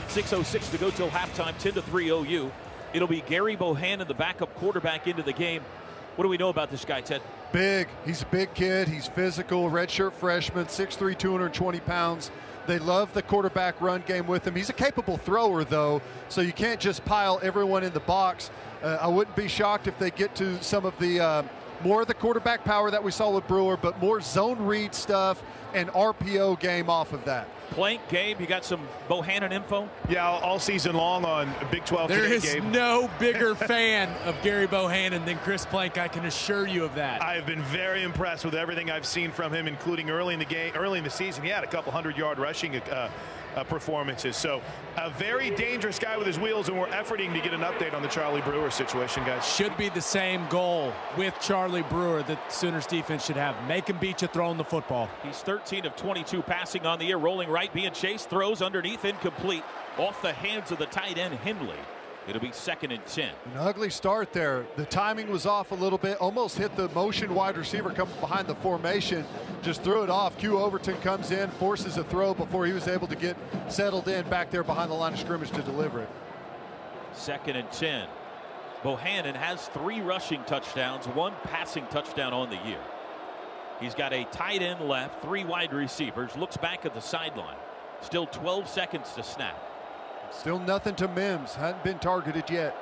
6.06 0.07 0.71
to 0.71 0.77
go 0.77 0.89
till 0.89 1.09
halftime, 1.09 1.57
10 1.57 1.73
to 1.73 1.81
3 1.81 2.07
OU. 2.11 2.49
It'll 2.93 3.09
be 3.09 3.23
Gary 3.27 3.57
Bohanon, 3.57 4.07
the 4.07 4.13
backup 4.13 4.55
quarterback, 4.55 5.05
into 5.05 5.21
the 5.21 5.33
game. 5.33 5.61
What 6.15 6.23
do 6.23 6.29
we 6.29 6.37
know 6.37 6.47
about 6.47 6.71
this 6.71 6.85
guy, 6.85 7.01
Ted? 7.01 7.21
Big. 7.53 7.87
He's 8.03 8.23
a 8.23 8.25
big 8.25 8.53
kid. 8.55 8.87
He's 8.87 9.07
physical, 9.07 9.69
redshirt 9.69 10.13
freshman, 10.13 10.65
6'3, 10.65 11.15
220 11.15 11.79
pounds. 11.81 12.31
They 12.65 12.79
love 12.79 13.13
the 13.13 13.21
quarterback 13.21 13.79
run 13.79 14.03
game 14.07 14.25
with 14.25 14.47
him. 14.47 14.55
He's 14.55 14.69
a 14.69 14.73
capable 14.73 15.17
thrower, 15.17 15.63
though, 15.63 16.01
so 16.29 16.41
you 16.41 16.51
can't 16.51 16.79
just 16.79 17.05
pile 17.05 17.39
everyone 17.43 17.83
in 17.83 17.93
the 17.93 17.99
box. 17.99 18.49
Uh, 18.81 18.97
I 18.99 19.07
wouldn't 19.07 19.35
be 19.35 19.47
shocked 19.47 19.87
if 19.87 19.99
they 19.99 20.09
get 20.09 20.33
to 20.35 20.61
some 20.63 20.83
of 20.83 20.97
the 20.97 21.19
uh, 21.19 21.43
more 21.83 22.01
of 22.01 22.07
the 22.07 22.13
quarterback 22.15 22.63
power 22.63 22.89
that 22.89 23.03
we 23.03 23.11
saw 23.11 23.29
with 23.29 23.47
Brewer, 23.47 23.77
but 23.77 24.01
more 24.01 24.19
zone 24.19 24.59
read 24.65 24.95
stuff 24.95 25.43
and 25.75 25.89
RPO 25.89 26.59
game 26.59 26.89
off 26.89 27.13
of 27.13 27.23
that. 27.25 27.47
Plank, 27.73 28.01
Gabe, 28.07 28.39
you 28.39 28.45
got 28.45 28.63
some 28.63 28.87
Bohanon 29.07 29.51
info? 29.51 29.89
Yeah, 30.07 30.27
all 30.27 30.59
season 30.59 30.95
long 30.95 31.25
on 31.25 31.51
Big 31.71 31.83
12 31.85 32.07
There 32.07 32.21
today, 32.21 32.35
is 32.35 32.43
Gabe. 32.43 32.63
no 32.65 33.09
bigger 33.19 33.55
fan 33.55 34.09
of 34.25 34.39
Gary 34.43 34.67
Bohanon 34.67 35.25
than 35.25 35.37
Chris 35.39 35.65
Plank. 35.65 35.97
I 35.97 36.07
can 36.07 36.25
assure 36.25 36.67
you 36.67 36.83
of 36.83 36.93
that. 36.95 37.23
I 37.23 37.33
have 37.33 37.47
been 37.47 37.63
very 37.63 38.03
impressed 38.03 38.45
with 38.45 38.53
everything 38.53 38.91
I've 38.91 39.07
seen 39.07 39.31
from 39.31 39.51
him, 39.51 39.67
including 39.67 40.11
early 40.11 40.33
in 40.35 40.39
the 40.39 40.45
game, 40.45 40.73
early 40.75 40.99
in 40.99 41.03
the 41.03 41.09
season. 41.09 41.43
He 41.43 41.49
had 41.49 41.63
a 41.63 41.67
couple 41.67 41.91
hundred 41.91 42.15
yard 42.15 42.37
rushing 42.37 42.75
uh, 42.75 43.09
uh, 43.55 43.63
performances. 43.63 44.35
So 44.35 44.61
a 44.97 45.09
very 45.11 45.49
dangerous 45.51 45.99
guy 45.99 46.17
with 46.17 46.27
his 46.27 46.39
wheels, 46.39 46.69
and 46.69 46.79
we're 46.79 46.87
efforting 46.87 47.33
to 47.33 47.41
get 47.41 47.53
an 47.53 47.61
update 47.61 47.93
on 47.93 48.01
the 48.01 48.07
Charlie 48.07 48.41
Brewer 48.41 48.71
situation, 48.71 49.23
guys. 49.23 49.47
Should 49.47 49.75
be 49.77 49.89
the 49.89 50.01
same 50.01 50.47
goal 50.49 50.93
with 51.17 51.33
Charlie 51.41 51.83
Brewer 51.83 52.23
that 52.23 52.51
Sooners 52.51 52.85
defense 52.85 53.25
should 53.25 53.37
have. 53.37 53.55
Make 53.67 53.89
him 53.89 53.97
beat 53.97 54.21
you 54.21 54.27
throwing 54.27 54.57
the 54.57 54.63
football. 54.63 55.09
He's 55.23 55.39
13 55.39 55.85
of 55.85 55.95
22 55.95 56.41
passing 56.41 56.85
on 56.85 56.99
the 56.99 57.05
year, 57.05 57.17
rolling 57.17 57.49
right, 57.49 57.73
being 57.73 57.91
chased, 57.93 58.29
throws 58.29 58.61
underneath, 58.61 59.05
incomplete, 59.05 59.63
off 59.97 60.21
the 60.21 60.33
hands 60.33 60.71
of 60.71 60.79
the 60.79 60.85
tight 60.87 61.17
end 61.17 61.35
Henle. 61.35 61.73
It'll 62.27 62.41
be 62.41 62.51
second 62.53 62.91
and 62.91 63.05
10. 63.05 63.29
An 63.53 63.57
ugly 63.57 63.89
start 63.89 64.31
there. 64.31 64.65
The 64.77 64.85
timing 64.85 65.29
was 65.29 65.45
off 65.45 65.71
a 65.71 65.75
little 65.75 65.97
bit, 65.97 66.17
almost 66.17 66.57
hit 66.57 66.75
the 66.77 66.87
motion 66.89 67.35
wide 67.35 67.57
receiver 67.57 67.91
coming 67.91 68.17
behind 68.21 68.47
the 68.47 68.55
formation. 68.55 69.25
Just 69.61 69.83
threw 69.83 70.03
it 70.03 70.09
off. 70.09 70.37
Q 70.37 70.57
Overton 70.57 70.95
comes 71.01 71.31
in, 71.31 71.49
forces 71.51 71.97
a 71.97 72.03
throw 72.05 72.33
before 72.33 72.65
he 72.65 72.71
was 72.71 72.87
able 72.87 73.07
to 73.07 73.15
get 73.15 73.35
settled 73.67 74.07
in 74.07 74.27
back 74.29 74.51
there 74.51 74.63
behind 74.63 74.89
the 74.89 74.95
line 74.95 75.13
of 75.13 75.19
scrimmage 75.19 75.51
to 75.51 75.61
deliver 75.63 76.01
it. 76.01 76.09
Second 77.13 77.57
and 77.57 77.69
10. 77.71 78.07
Bohanon 78.83 79.35
has 79.35 79.67
three 79.67 80.01
rushing 80.01 80.43
touchdowns, 80.43 81.05
one 81.07 81.33
passing 81.43 81.85
touchdown 81.87 82.33
on 82.33 82.49
the 82.49 82.57
year. 82.67 82.81
He's 83.79 83.95
got 83.95 84.13
a 84.13 84.23
tight 84.25 84.61
end 84.61 84.81
left, 84.81 85.21
three 85.21 85.43
wide 85.43 85.73
receivers, 85.73 86.35
looks 86.37 86.55
back 86.55 86.85
at 86.85 86.93
the 86.93 87.01
sideline. 87.01 87.57
Still 88.01 88.27
12 88.27 88.67
seconds 88.67 89.13
to 89.13 89.23
snap. 89.23 89.72
Still 90.37 90.59
nothing 90.59 90.95
to 90.95 91.07
Mims. 91.07 91.53
Hadn't 91.55 91.83
been 91.83 91.99
targeted 91.99 92.49
yet. 92.49 92.75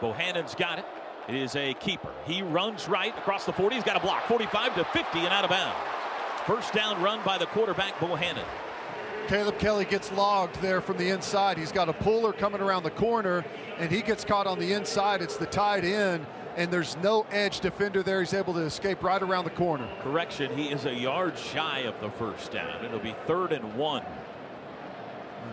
Bohanon's 0.00 0.54
got 0.54 0.78
it. 0.78 0.84
It 1.28 1.36
is 1.36 1.54
a 1.54 1.74
keeper. 1.74 2.10
He 2.26 2.42
runs 2.42 2.88
right 2.88 3.16
across 3.16 3.44
the 3.44 3.52
40. 3.52 3.76
He's 3.76 3.84
got 3.84 3.96
a 3.96 4.00
block. 4.00 4.26
45 4.26 4.74
to 4.74 4.84
50 4.84 5.18
and 5.20 5.28
out 5.28 5.44
of 5.44 5.50
bounds. 5.50 5.78
First 6.46 6.72
down 6.72 7.00
run 7.00 7.20
by 7.24 7.38
the 7.38 7.46
quarterback, 7.46 7.98
Bohanon. 8.00 8.44
Caleb 9.28 9.58
Kelly 9.60 9.84
gets 9.84 10.10
logged 10.12 10.60
there 10.60 10.80
from 10.80 10.96
the 10.96 11.08
inside. 11.10 11.56
He's 11.56 11.70
got 11.70 11.88
a 11.88 11.92
puller 11.92 12.32
coming 12.32 12.60
around 12.60 12.82
the 12.82 12.90
corner, 12.90 13.44
and 13.78 13.90
he 13.90 14.02
gets 14.02 14.24
caught 14.24 14.48
on 14.48 14.58
the 14.58 14.72
inside. 14.72 15.22
It's 15.22 15.36
the 15.36 15.46
tight 15.46 15.84
end, 15.84 16.26
and 16.56 16.72
there's 16.72 16.96
no 16.96 17.24
edge 17.30 17.60
defender 17.60 18.02
there. 18.02 18.18
He's 18.18 18.34
able 18.34 18.54
to 18.54 18.62
escape 18.62 19.04
right 19.04 19.22
around 19.22 19.44
the 19.44 19.50
corner. 19.50 19.88
Correction, 20.02 20.56
he 20.56 20.72
is 20.72 20.86
a 20.86 20.92
yard 20.92 21.38
shy 21.38 21.80
of 21.80 21.94
the 22.00 22.10
first 22.10 22.50
down. 22.50 22.84
It'll 22.84 22.98
be 22.98 23.14
third 23.28 23.52
and 23.52 23.76
one. 23.76 24.02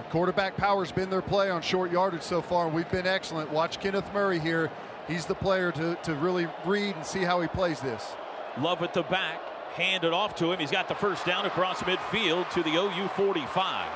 Quarterback 0.09 0.57
power's 0.57 0.91
been 0.91 1.09
their 1.09 1.21
play 1.21 1.51
on 1.51 1.61
short 1.61 1.91
yardage 1.91 2.23
so 2.23 2.41
far, 2.41 2.65
and 2.65 2.75
we've 2.75 2.89
been 2.89 3.05
excellent. 3.05 3.51
Watch 3.51 3.79
Kenneth 3.79 4.11
Murray 4.13 4.39
here. 4.39 4.71
He's 5.07 5.25
the 5.25 5.35
player 5.35 5.71
to, 5.73 5.95
to 6.03 6.15
really 6.15 6.47
read 6.65 6.95
and 6.95 7.05
see 7.05 7.19
how 7.19 7.41
he 7.41 7.47
plays 7.47 7.79
this. 7.79 8.13
Lovett 8.59 8.93
the 8.93 9.03
back. 9.03 9.39
Hand 9.73 10.03
it 10.03 10.13
off 10.13 10.35
to 10.35 10.51
him. 10.51 10.59
He's 10.59 10.71
got 10.71 10.87
the 10.87 10.95
first 10.95 11.25
down 11.25 11.45
across 11.45 11.81
midfield 11.81 12.49
to 12.51 12.63
the 12.63 12.75
OU 12.75 13.07
45. 13.09 13.87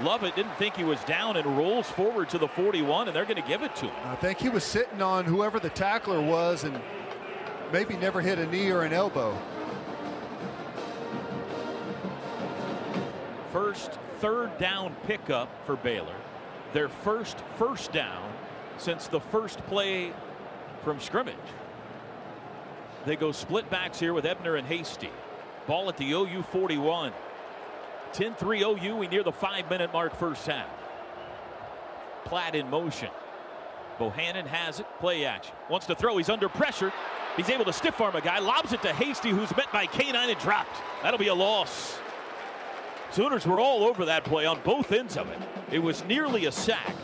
Lovett 0.00 0.36
didn't 0.36 0.54
think 0.56 0.76
he 0.76 0.84
was 0.84 1.02
down 1.04 1.36
and 1.36 1.56
rolls 1.56 1.88
forward 1.88 2.28
to 2.30 2.38
the 2.38 2.48
41, 2.48 3.08
and 3.08 3.16
they're 3.16 3.24
going 3.24 3.42
to 3.42 3.48
give 3.48 3.62
it 3.62 3.74
to 3.76 3.86
him. 3.86 3.94
I 4.04 4.14
think 4.16 4.38
he 4.38 4.48
was 4.48 4.62
sitting 4.62 5.02
on 5.02 5.24
whoever 5.24 5.58
the 5.58 5.70
tackler 5.70 6.20
was 6.20 6.64
and 6.64 6.80
maybe 7.72 7.96
never 7.96 8.20
hit 8.20 8.38
a 8.38 8.46
knee 8.46 8.70
or 8.70 8.82
an 8.82 8.92
elbow. 8.92 9.36
First 13.52 13.98
third 14.20 14.56
down 14.58 14.94
pickup 15.06 15.48
for 15.66 15.76
Baylor. 15.76 16.14
Their 16.72 16.88
first 16.88 17.38
first 17.56 17.92
down 17.92 18.32
since 18.78 19.06
the 19.06 19.20
first 19.20 19.58
play 19.66 20.12
from 20.82 21.00
scrimmage. 21.00 21.34
They 23.06 23.16
go 23.16 23.32
split 23.32 23.70
backs 23.70 23.98
here 23.98 24.12
with 24.12 24.26
Ebner 24.26 24.56
and 24.56 24.66
Hasty. 24.66 25.10
Ball 25.66 25.88
at 25.88 25.96
the 25.96 26.12
OU 26.12 26.42
41. 26.50 27.12
10-3 28.12 28.82
OU. 28.82 28.96
We 28.96 29.08
near 29.08 29.22
the 29.22 29.32
five-minute 29.32 29.92
mark 29.92 30.16
first 30.16 30.46
half. 30.46 30.68
Platt 32.24 32.54
in 32.54 32.68
motion. 32.68 33.10
Bohanon 33.98 34.46
has 34.46 34.80
it. 34.80 34.86
Play 35.00 35.24
action. 35.24 35.54
Wants 35.70 35.86
to 35.86 35.94
throw. 35.94 36.16
He's 36.16 36.28
under 36.28 36.48
pressure. 36.48 36.92
He's 37.36 37.48
able 37.50 37.64
to 37.64 37.72
stiff 37.72 38.00
arm 38.00 38.16
a 38.16 38.20
guy. 38.20 38.38
Lobs 38.38 38.72
it 38.72 38.82
to 38.82 38.92
Hasty, 38.92 39.30
who's 39.30 39.54
met 39.56 39.70
by 39.72 39.86
K9 39.86 40.14
and 40.14 40.38
dropped. 40.38 40.82
That'll 41.02 41.18
be 41.18 41.28
a 41.28 41.34
loss. 41.34 41.98
Sooners 43.16 43.46
were 43.46 43.58
all 43.58 43.84
over 43.84 44.04
that 44.04 44.24
play 44.24 44.44
on 44.44 44.60
both 44.62 44.92
ends 44.92 45.16
of 45.16 45.30
it. 45.30 45.38
It 45.72 45.78
was 45.78 46.04
nearly 46.04 46.44
a 46.44 46.52
sack. 46.52 46.94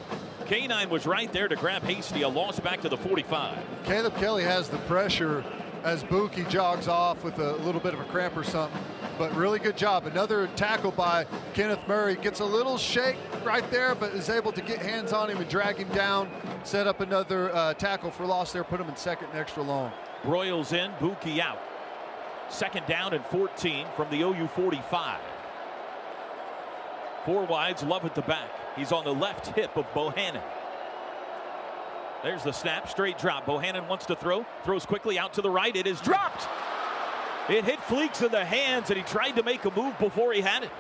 K9 0.41 0.91
was 0.91 1.07
right 1.07 1.33
there 1.33 1.49
to 1.49 1.57
grab 1.57 1.83
Hasty, 1.85 2.21
a 2.21 2.29
loss 2.29 2.61
back 2.61 2.83
to 2.83 2.91
the 2.91 2.99
45. 2.99 3.57
Caleb 3.85 4.15
Kelly 4.17 4.45
has 4.45 4.69
the 4.69 4.77
pressure 4.81 5.43
as 5.85 6.05
Buki 6.05 6.47
jogs 6.51 6.87
off 6.87 7.25
with 7.25 7.39
a 7.39 7.53
little 7.65 7.81
bit 7.81 7.95
of 7.95 8.01
a 8.01 8.05
cramp 8.05 8.37
or 8.37 8.45
something. 8.45 8.79
But 9.17 9.35
really 9.35 9.59
good 9.59 9.75
job. 9.75 10.05
Another 10.05 10.49
tackle 10.49 10.91
by 10.91 11.25
Kenneth 11.55 11.89
Murray. 11.89 12.17
Gets 12.17 12.41
a 12.41 12.45
little 12.45 12.77
shake 12.77 13.17
right 13.43 13.65
there, 13.71 13.95
but 13.95 14.13
is 14.13 14.29
able 14.29 14.53
to 14.53 14.61
get 14.61 14.81
hands 14.81 15.15
on 15.15 15.31
him 15.31 15.39
and 15.39 15.49
drag 15.49 15.77
him 15.77 15.89
down. 15.95 16.29
Set 16.63 16.87
up 16.87 17.01
another 17.01 17.51
uh, 17.55 17.73
tackle 17.73 18.11
for 18.11 18.27
loss 18.27 18.53
there. 18.53 18.65
Put 18.65 18.83
him 18.83 18.89
in 18.91 18.97
second 18.97 19.29
and 19.31 19.39
extra 19.39 19.63
long. 19.63 19.91
Broyles 20.25 20.75
in, 20.75 20.91
Buki 20.97 21.39
out. 21.39 21.63
Second 22.51 22.85
down 22.85 23.15
and 23.15 23.25
14 23.25 23.87
from 23.97 24.11
the 24.11 24.21
OU 24.21 24.49
45. 24.49 25.19
Four 27.25 27.45
wides, 27.45 27.83
Lovett 27.83 28.15
the 28.15 28.23
back. 28.23 28.51
He's 28.77 28.93
on 28.93 29.05
the 29.05 29.15
left 29.15 29.49
hip 29.49 29.77
of 29.77 29.87
Bohanon. 29.95 30.43
There's 32.23 32.45
the 32.45 32.53
snap, 32.53 32.89
straight 32.89 33.19
drop. 33.19 33.47
Bohanon 33.47 33.89
wants 33.89 34.07
to 34.07 34.17
throw, 34.17 34.47
throws 34.65 34.87
quickly 34.87 35.19
out 35.19 35.33
to 35.35 35.43
the 35.43 35.51
right. 35.51 35.75
It 35.75 35.87
is 35.87 36.01
dropped. 36.01 36.49
It 37.49 37.65
hit 37.65 37.81
Fleeks 37.81 38.25
in 38.25 38.31
the 38.31 38.45
hands, 38.45 38.91
and 38.91 38.97
he 38.97 39.05
tried 39.05 39.33
to 39.33 39.43
make 39.43 39.65
a 39.65 39.71
move 39.71 39.99
before 39.99 40.33
he 40.33 40.41
had 40.41 40.63
it. 40.63 40.71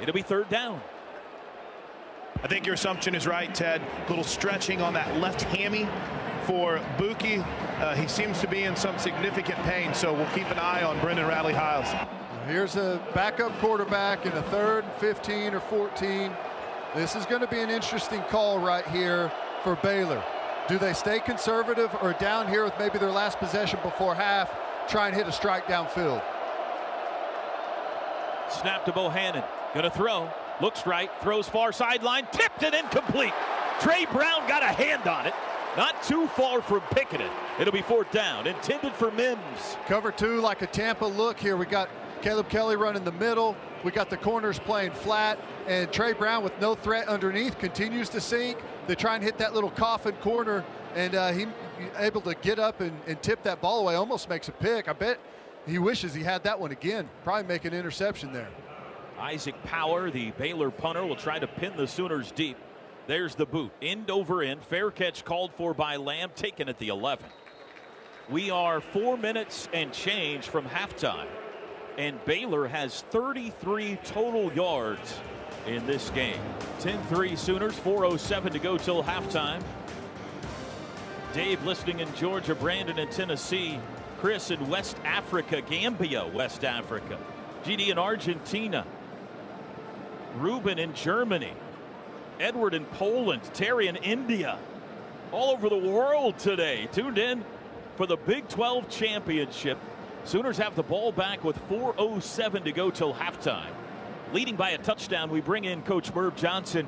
It'll 0.00 0.14
be 0.14 0.22
third 0.22 0.48
down. 0.48 0.80
I 2.42 2.48
think 2.48 2.64
your 2.66 2.74
assumption 2.74 3.14
is 3.14 3.26
right, 3.26 3.54
Ted. 3.54 3.82
A 4.06 4.08
little 4.08 4.24
stretching 4.24 4.80
on 4.80 4.94
that 4.94 5.18
left 5.18 5.42
hammy 5.42 5.86
for 6.44 6.78
Buki. 6.96 7.46
Uh, 7.78 7.94
he 7.94 8.08
seems 8.08 8.40
to 8.40 8.48
be 8.48 8.64
in 8.64 8.74
some 8.74 8.98
significant 8.98 9.58
pain, 9.60 9.94
so 9.94 10.12
we'll 10.12 10.26
keep 10.34 10.50
an 10.50 10.58
eye 10.58 10.82
on 10.82 10.98
Brendan 11.00 11.26
Radley 11.26 11.52
Hiles. 11.52 11.88
Here's 12.46 12.74
a 12.74 13.00
backup 13.14 13.56
quarterback 13.60 14.26
in 14.26 14.32
a 14.32 14.42
third, 14.44 14.84
15 14.98 15.54
or 15.54 15.60
14. 15.60 16.32
This 16.92 17.14
is 17.14 17.24
going 17.24 17.40
to 17.40 17.46
be 17.46 17.60
an 17.60 17.70
interesting 17.70 18.20
call 18.22 18.58
right 18.58 18.86
here 18.88 19.30
for 19.62 19.76
Baylor. 19.76 20.22
Do 20.66 20.76
they 20.76 20.92
stay 20.92 21.20
conservative 21.20 21.94
or 22.02 22.14
down 22.14 22.48
here 22.48 22.64
with 22.64 22.74
maybe 22.80 22.98
their 22.98 23.12
last 23.12 23.38
possession 23.38 23.78
before 23.82 24.16
half, 24.16 24.50
try 24.88 25.06
and 25.06 25.16
hit 25.16 25.28
a 25.28 25.32
strike 25.32 25.66
downfield? 25.66 26.20
Snap 28.50 28.84
to 28.86 28.92
Bohanon. 28.92 29.44
Gonna 29.72 29.90
throw. 29.90 30.28
Looks 30.60 30.84
right. 30.84 31.10
Throws 31.22 31.48
far 31.48 31.70
sideline. 31.72 32.26
Tipped 32.32 32.64
and 32.64 32.74
incomplete. 32.74 33.32
Trey 33.80 34.04
Brown 34.06 34.46
got 34.48 34.62
a 34.62 34.66
hand 34.66 35.06
on 35.06 35.26
it. 35.26 35.34
Not 35.76 36.02
too 36.02 36.26
far 36.28 36.60
from 36.60 36.80
picking 36.90 37.20
it. 37.20 37.30
It'll 37.58 37.72
be 37.72 37.82
fourth 37.82 38.10
down. 38.10 38.46
Intended 38.46 38.92
for 38.92 39.10
Mims. 39.12 39.76
Cover 39.86 40.10
two 40.12 40.40
like 40.40 40.60
a 40.60 40.66
Tampa 40.66 41.06
look 41.06 41.38
here. 41.38 41.56
We 41.56 41.64
got 41.64 41.88
Caleb 42.22 42.48
Kelly 42.48 42.76
running 42.76 43.04
the 43.04 43.12
middle. 43.12 43.56
We 43.82 43.90
got 43.90 44.08
the 44.08 44.16
corners 44.16 44.58
playing 44.58 44.92
flat. 44.92 45.38
And 45.66 45.92
Trey 45.92 46.12
Brown 46.12 46.44
with 46.44 46.58
no 46.60 46.74
threat 46.74 47.08
underneath 47.08 47.58
continues 47.58 48.08
to 48.10 48.20
sink. 48.20 48.58
They 48.86 48.94
try 48.94 49.16
and 49.16 49.24
hit 49.24 49.38
that 49.38 49.54
little 49.54 49.70
coffin 49.70 50.14
corner. 50.16 50.64
And 50.94 51.14
uh, 51.14 51.32
he 51.32 51.46
able 51.98 52.20
to 52.22 52.34
get 52.34 52.58
up 52.58 52.80
and, 52.80 52.96
and 53.06 53.20
tip 53.22 53.42
that 53.42 53.60
ball 53.60 53.80
away. 53.80 53.96
Almost 53.96 54.28
makes 54.28 54.48
a 54.48 54.52
pick. 54.52 54.88
I 54.88 54.92
bet 54.92 55.18
he 55.66 55.78
wishes 55.78 56.14
he 56.14 56.22
had 56.22 56.44
that 56.44 56.58
one 56.58 56.70
again. 56.70 57.08
Probably 57.24 57.46
make 57.46 57.64
an 57.64 57.74
interception 57.74 58.32
there. 58.32 58.48
Isaac 59.18 59.60
Power, 59.64 60.10
the 60.10 60.30
Baylor 60.32 60.70
punter, 60.70 61.04
will 61.04 61.16
try 61.16 61.38
to 61.38 61.46
pin 61.46 61.76
the 61.76 61.86
Sooners 61.86 62.30
deep. 62.32 62.56
There's 63.08 63.34
the 63.34 63.46
boot. 63.46 63.72
End 63.82 64.10
over 64.10 64.42
end. 64.42 64.62
Fair 64.62 64.90
catch 64.90 65.24
called 65.24 65.52
for 65.54 65.74
by 65.74 65.96
Lamb, 65.96 66.30
taken 66.36 66.68
at 66.68 66.78
the 66.78 66.88
11. 66.88 67.26
We 68.30 68.50
are 68.50 68.80
four 68.80 69.16
minutes 69.16 69.68
and 69.72 69.92
change 69.92 70.48
from 70.48 70.64
halftime. 70.64 71.26
And 71.98 72.22
Baylor 72.24 72.66
has 72.66 73.02
33 73.10 73.98
total 74.04 74.52
yards 74.52 75.20
in 75.66 75.86
this 75.86 76.10
game. 76.10 76.40
10 76.80 77.02
3 77.04 77.36
Sooners, 77.36 77.74
4.07 77.80 78.52
to 78.52 78.58
go 78.58 78.78
till 78.78 79.02
halftime. 79.02 79.62
Dave 81.34 81.64
listening 81.64 82.00
in 82.00 82.14
Georgia, 82.14 82.54
Brandon 82.54 82.98
in 82.98 83.08
Tennessee, 83.08 83.78
Chris 84.20 84.50
in 84.50 84.68
West 84.68 84.96
Africa, 85.04 85.62
Gambia, 85.62 86.26
West 86.26 86.64
Africa, 86.64 87.18
GD 87.64 87.88
in 87.88 87.98
Argentina, 87.98 88.86
Ruben 90.36 90.78
in 90.78 90.94
Germany, 90.94 91.52
Edward 92.38 92.74
in 92.74 92.84
Poland, 92.84 93.42
Terry 93.54 93.86
in 93.86 93.96
India, 93.96 94.58
all 95.30 95.50
over 95.50 95.68
the 95.68 95.76
world 95.76 96.38
today. 96.38 96.88
Tuned 96.92 97.18
in 97.18 97.44
for 97.96 98.06
the 98.06 98.16
Big 98.16 98.48
12 98.48 98.88
championship. 98.90 99.78
Sooners 100.24 100.56
have 100.58 100.76
the 100.76 100.82
ball 100.82 101.10
back 101.10 101.42
with 101.42 101.58
4.07 101.68 102.64
to 102.64 102.72
go 102.72 102.90
till 102.90 103.12
halftime. 103.12 103.72
Leading 104.32 104.56
by 104.56 104.70
a 104.70 104.78
touchdown, 104.78 105.30
we 105.30 105.40
bring 105.40 105.64
in 105.64 105.82
Coach 105.82 106.14
Merv 106.14 106.36
Johnson. 106.36 106.86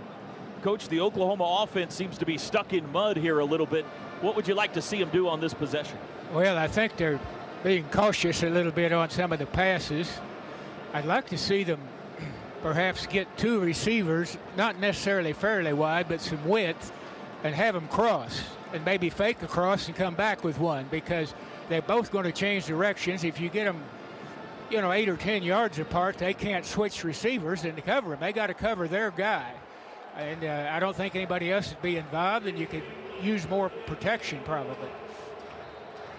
Coach, 0.62 0.88
the 0.88 1.00
Oklahoma 1.00 1.62
offense 1.62 1.94
seems 1.94 2.16
to 2.18 2.24
be 2.24 2.38
stuck 2.38 2.72
in 2.72 2.90
mud 2.92 3.16
here 3.16 3.40
a 3.40 3.44
little 3.44 3.66
bit. 3.66 3.84
What 4.20 4.36
would 4.36 4.46
you 4.46 4.54
like 4.54 4.72
to 4.74 4.82
see 4.82 4.98
them 4.98 5.10
do 5.10 5.28
on 5.28 5.40
this 5.40 5.52
possession? 5.52 5.98
Well, 6.32 6.56
I 6.56 6.68
think 6.68 6.96
they're 6.96 7.20
being 7.64 7.84
cautious 7.90 8.42
a 8.44 8.48
little 8.48 8.72
bit 8.72 8.92
on 8.92 9.10
some 9.10 9.32
of 9.32 9.40
the 9.40 9.46
passes. 9.46 10.10
I'd 10.94 11.04
like 11.04 11.28
to 11.30 11.36
see 11.36 11.64
them 11.64 11.80
perhaps 12.62 13.04
get 13.06 13.36
two 13.36 13.60
receivers, 13.60 14.38
not 14.56 14.78
necessarily 14.78 15.32
fairly 15.32 15.72
wide, 15.72 16.08
but 16.08 16.20
some 16.20 16.48
width, 16.48 16.92
and 17.42 17.54
have 17.54 17.74
them 17.74 17.88
cross 17.88 18.42
and 18.72 18.84
maybe 18.84 19.10
fake 19.10 19.42
a 19.42 19.46
cross 19.46 19.86
and 19.86 19.96
come 19.96 20.14
back 20.14 20.42
with 20.42 20.58
one 20.58 20.86
because 20.90 21.34
they're 21.68 21.82
both 21.82 22.10
going 22.10 22.24
to 22.24 22.32
change 22.32 22.66
directions. 22.66 23.24
If 23.24 23.40
you 23.40 23.48
get 23.48 23.64
them, 23.64 23.82
you 24.70 24.80
know, 24.80 24.92
eight 24.92 25.08
or 25.08 25.16
ten 25.16 25.42
yards 25.42 25.78
apart, 25.78 26.18
they 26.18 26.34
can't 26.34 26.64
switch 26.64 27.04
receivers 27.04 27.64
and 27.64 27.82
cover 27.84 28.10
them. 28.10 28.20
They 28.20 28.32
got 28.32 28.48
to 28.48 28.54
cover 28.54 28.88
their 28.88 29.10
guy, 29.10 29.52
and 30.16 30.44
uh, 30.44 30.70
I 30.72 30.80
don't 30.80 30.96
think 30.96 31.16
anybody 31.16 31.52
else 31.52 31.70
would 31.70 31.82
be 31.82 31.96
involved, 31.96 32.46
and 32.46 32.58
you 32.58 32.66
could 32.66 32.84
use 33.22 33.48
more 33.48 33.70
protection 33.86 34.40
probably. 34.44 34.88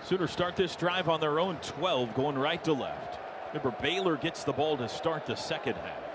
Sooners 0.04 0.32
start 0.32 0.56
this 0.56 0.76
drive 0.76 1.10
on 1.10 1.20
their 1.20 1.40
own 1.40 1.58
12, 1.58 2.14
going 2.14 2.38
right 2.38 2.64
to 2.64 2.74
left. 2.74 3.20
Remember, 3.54 3.76
Baylor 3.82 4.18
gets 4.18 4.44
the 4.44 4.54
ball 4.54 4.78
to 4.78 4.88
start 4.88 5.26
the 5.26 5.36
second 5.36 5.76
half. 5.76 6.06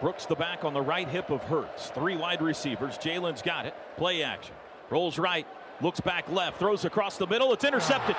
Brooks 0.00 0.26
the 0.26 0.34
back 0.34 0.64
on 0.64 0.74
the 0.74 0.80
right 0.80 1.08
hip 1.08 1.30
of 1.30 1.42
Hurts. 1.44 1.88
Three 1.90 2.16
wide 2.16 2.42
receivers. 2.42 2.96
Jalen's 2.98 3.42
got 3.42 3.66
it. 3.66 3.74
Play 3.96 4.22
action. 4.22 4.54
Rolls 4.88 5.18
right. 5.18 5.46
Looks 5.82 6.00
back 6.00 6.28
left. 6.30 6.58
Throws 6.58 6.84
across 6.84 7.16
the 7.16 7.26
middle. 7.26 7.52
It's 7.52 7.64
intercepted. 7.64 8.16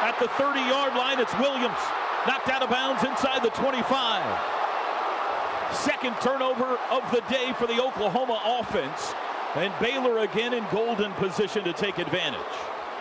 At 0.00 0.18
the 0.18 0.28
30 0.28 0.60
yard 0.60 0.94
line, 0.94 1.20
it's 1.20 1.32
Williams. 1.38 1.78
Knocked 2.26 2.48
out 2.48 2.62
of 2.62 2.70
bounds 2.70 3.04
inside 3.04 3.42
the 3.42 3.50
25. 3.50 4.54
Second 5.72 6.16
turnover 6.20 6.78
of 6.90 7.08
the 7.12 7.22
day 7.30 7.52
for 7.58 7.66
the 7.66 7.82
Oklahoma 7.82 8.40
offense. 8.44 9.14
And 9.54 9.72
Baylor 9.80 10.18
again 10.18 10.52
in 10.52 10.64
golden 10.72 11.12
position 11.12 11.64
to 11.64 11.72
take 11.72 11.98
advantage. 11.98 12.40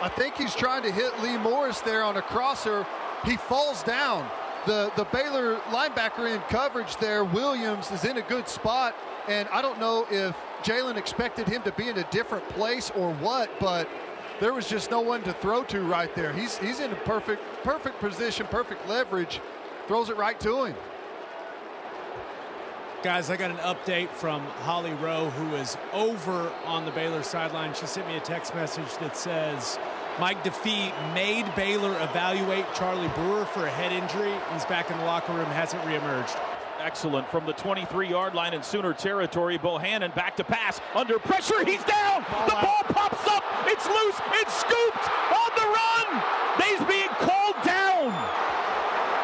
I 0.02 0.10
think 0.10 0.36
he's 0.36 0.54
trying 0.54 0.84
to 0.84 0.92
hit 0.92 1.20
Lee 1.22 1.38
Morris 1.38 1.82
there 1.82 2.04
on 2.04 2.18
a 2.18 2.22
crosser. 2.22 2.86
He 3.24 3.38
falls 3.38 3.82
down. 3.84 4.30
The, 4.66 4.92
the 4.96 5.06
Baylor 5.06 5.58
linebacker 5.70 6.34
in 6.34 6.40
coverage 6.42 6.98
there, 6.98 7.24
Williams, 7.24 7.92
is 7.92 8.04
in 8.04 8.18
a 8.18 8.22
good 8.22 8.48
spot. 8.48 8.96
And 9.28 9.48
I 9.50 9.62
don't 9.62 9.80
know 9.80 10.06
if 10.12 10.36
Jalen 10.64 10.98
expected 10.98 11.48
him 11.48 11.64
to 11.64 11.72
be 11.72 11.90
in 11.90 11.98
a 11.98 12.04
different 12.12 12.48
place 12.50 12.92
or 12.96 13.14
what, 13.16 13.50
but 13.60 13.90
there 14.40 14.54
was 14.54 14.68
just 14.68 14.92
no 14.92 15.02
one 15.02 15.24
to 15.24 15.34
throw 15.34 15.64
to 15.66 15.82
right 15.82 16.14
there. 16.16 16.34
He's, 16.34 16.58
he's 16.58 16.80
in 16.80 16.92
a 16.92 16.96
perfect, 16.98 17.42
perfect 17.64 18.00
position, 18.00 18.48
perfect 18.48 18.88
leverage, 18.88 19.40
throws 19.88 20.10
it 20.10 20.18
right 20.18 20.40
to 20.42 20.66
him. 20.66 20.76
Guys, 23.02 23.30
I 23.30 23.38
got 23.38 23.52
an 23.52 23.58
update 23.58 24.10
from 24.10 24.42
Holly 24.42 24.94
Rowe, 24.94 25.30
who 25.30 25.56
is 25.56 25.78
over 25.94 26.52
on 26.66 26.86
the 26.86 26.92
Baylor 26.92 27.22
sideline. 27.22 27.74
She 27.76 27.86
sent 27.86 28.08
me 28.08 28.18
a 28.18 28.20
text 28.20 28.56
message 28.56 28.98
that 29.00 29.16
says 29.16 29.78
Mike 30.20 30.44
Defee 30.44 30.92
made 31.14 31.46
Baylor 31.56 31.92
evaluate 32.02 32.66
Charlie 32.74 33.10
Brewer 33.10 33.46
for 33.46 33.68
a 33.68 33.70
head 33.70 33.92
injury. 33.92 34.34
He's 34.54 34.66
back 34.66 34.90
in 34.90 34.98
the 34.98 35.06
locker 35.06 35.34
room, 35.34 35.46
hasn't 35.46 35.84
reemerged. 35.84 36.36
Excellent 36.86 37.28
from 37.32 37.48
the 37.48 37.54
23-yard 37.54 38.36
line 38.36 38.54
in 38.54 38.62
Sooner 38.62 38.94
territory. 38.94 39.58
Bohanon 39.58 40.12
back 40.12 40.36
to 40.36 40.44
pass. 40.44 40.80
Under 40.94 41.18
pressure, 41.18 41.66
he's 41.66 41.84
down. 41.84 42.22
The 42.22 42.56
oh, 42.56 42.62
ball 42.62 42.84
pops 42.94 43.28
up. 43.28 43.44
It's 43.66 43.88
loose. 43.88 44.22
It's 44.34 44.54
scooped 44.54 45.10
on 45.34 45.50
the 45.56 45.66
run. 45.66 46.24
He's 46.62 46.88
being 46.88 47.10
called 47.18 47.56
down. 47.66 48.12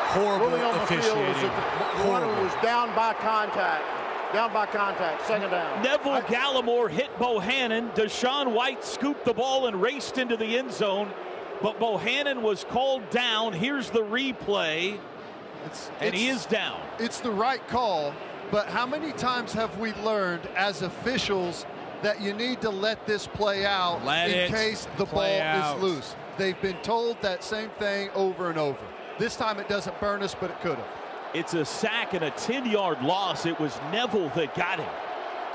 Horrible 0.10 0.48
Ruling 0.48 0.64
on 0.64 0.74
the 0.74 0.88
field 0.88 1.02
officiating. 1.02 1.36
is 1.36 1.42
that 1.44 2.04
the 2.04 2.10
one 2.10 2.28
was 2.44 2.64
down 2.64 2.96
by 2.96 3.14
contact. 3.14 3.86
Down 4.34 4.52
by 4.52 4.66
contact. 4.66 5.28
Second 5.28 5.52
down. 5.52 5.84
Neville 5.84 6.22
Gallimore 6.22 6.90
hit 6.90 7.16
Bohanon. 7.20 7.92
DaShaun 7.92 8.54
White 8.54 8.84
scooped 8.84 9.24
the 9.24 9.36
ball 9.36 9.68
and 9.68 9.80
raced 9.80 10.18
into 10.18 10.36
the 10.36 10.58
end 10.58 10.72
zone. 10.72 11.12
But 11.62 11.80
Bohanon 11.80 12.42
was 12.42 12.64
called 12.64 13.08
down. 13.12 13.54
Here's 13.54 13.92
the 13.92 14.02
replay. 14.02 14.98
It's, 15.66 15.92
and 16.00 16.14
he 16.14 16.28
is 16.28 16.46
down. 16.46 16.80
It's 17.00 17.20
the 17.20 17.32
right 17.32 17.66
call, 17.68 18.14
but 18.52 18.68
how 18.68 18.86
many 18.86 19.12
times 19.14 19.54
have 19.54 19.78
we 19.78 19.94
learned 19.96 20.48
as 20.56 20.82
officials 20.82 21.66
that 22.02 22.22
you 22.22 22.34
need 22.34 22.62
to 22.62 22.70
let 22.70 23.06
this 23.06 23.28
play 23.28 23.66
out 23.66 24.04
Let 24.04 24.30
in 24.30 24.52
case 24.52 24.88
the 24.98 25.06
ball 25.06 25.40
out. 25.40 25.78
is 25.78 25.84
loose? 25.84 26.16
They've 26.38 26.60
been 26.62 26.78
told 26.78 27.22
that 27.22 27.44
same 27.44 27.70
thing 27.72 28.10
over 28.16 28.50
and 28.50 28.58
over. 28.58 28.80
This 29.20 29.36
time 29.36 29.60
it 29.60 29.70
doesn't 29.70 30.00
burn 30.00 30.24
us, 30.24 30.36
but 30.40 30.50
it 30.50 30.60
could 30.62 30.78
have. 30.78 30.88
It's 31.34 31.54
a 31.54 31.64
sack 31.64 32.14
and 32.14 32.24
a 32.24 32.32
10-yard 32.32 33.04
loss. 33.04 33.46
It 33.46 33.60
was 33.60 33.78
Neville 33.92 34.30
that 34.30 34.56
got 34.56 34.80
him. 34.80 34.90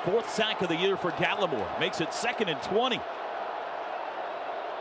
Fourth 0.05 0.31
sack 0.33 0.63
of 0.63 0.69
the 0.69 0.77
year 0.77 0.97
for 0.97 1.11
Gallimore. 1.13 1.81
Makes 1.81 2.01
it 2.01 2.15
second 2.15 2.49
and 2.49 2.63
20. 2.63 3.01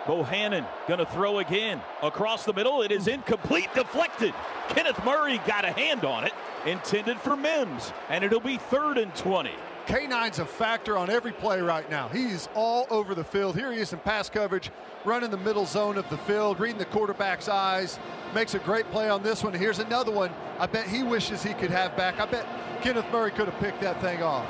Bohanon 0.05 0.65
going 0.87 0.99
to 0.99 1.05
throw 1.07 1.39
again. 1.39 1.81
Across 2.03 2.45
the 2.45 2.53
middle, 2.53 2.81
it 2.81 2.91
is 2.91 3.07
incomplete, 3.07 3.69
deflected. 3.73 4.33
Kenneth 4.69 5.03
Murray 5.03 5.39
got 5.47 5.65
a 5.65 5.71
hand 5.71 6.05
on 6.05 6.25
it, 6.25 6.33
intended 6.65 7.19
for 7.19 7.35
Mims, 7.35 7.91
and 8.09 8.23
it'll 8.23 8.39
be 8.39 8.57
third 8.57 8.97
and 8.97 9.13
20. 9.15 9.51
K9's 9.87 10.39
a 10.39 10.45
factor 10.45 10.97
on 10.97 11.11
every 11.11 11.31
play 11.31 11.61
right 11.61 11.87
now. 11.91 12.07
He's 12.07 12.49
all 12.55 12.87
over 12.89 13.13
the 13.13 13.23
field. 13.23 13.55
Here 13.55 13.71
he 13.71 13.79
is 13.79 13.93
in 13.93 13.99
pass 13.99 14.29
coverage, 14.29 14.71
running 15.03 15.29
the 15.29 15.37
middle 15.37 15.65
zone 15.65 15.97
of 15.97 16.09
the 16.09 16.17
field, 16.19 16.59
reading 16.59 16.79
the 16.79 16.85
quarterback's 16.85 17.47
eyes. 17.47 17.99
Makes 18.33 18.55
a 18.55 18.59
great 18.59 18.89
play 18.91 19.09
on 19.09 19.21
this 19.21 19.43
one. 19.43 19.53
Here's 19.53 19.79
another 19.79 20.11
one. 20.11 20.31
I 20.59 20.65
bet 20.65 20.87
he 20.87 21.03
wishes 21.03 21.43
he 21.43 21.53
could 21.53 21.69
have 21.69 21.95
back. 21.95 22.19
I 22.19 22.25
bet 22.25 22.47
Kenneth 22.81 23.05
Murray 23.11 23.29
could 23.29 23.47
have 23.47 23.59
picked 23.59 23.81
that 23.81 24.01
thing 24.01 24.23
off. 24.23 24.47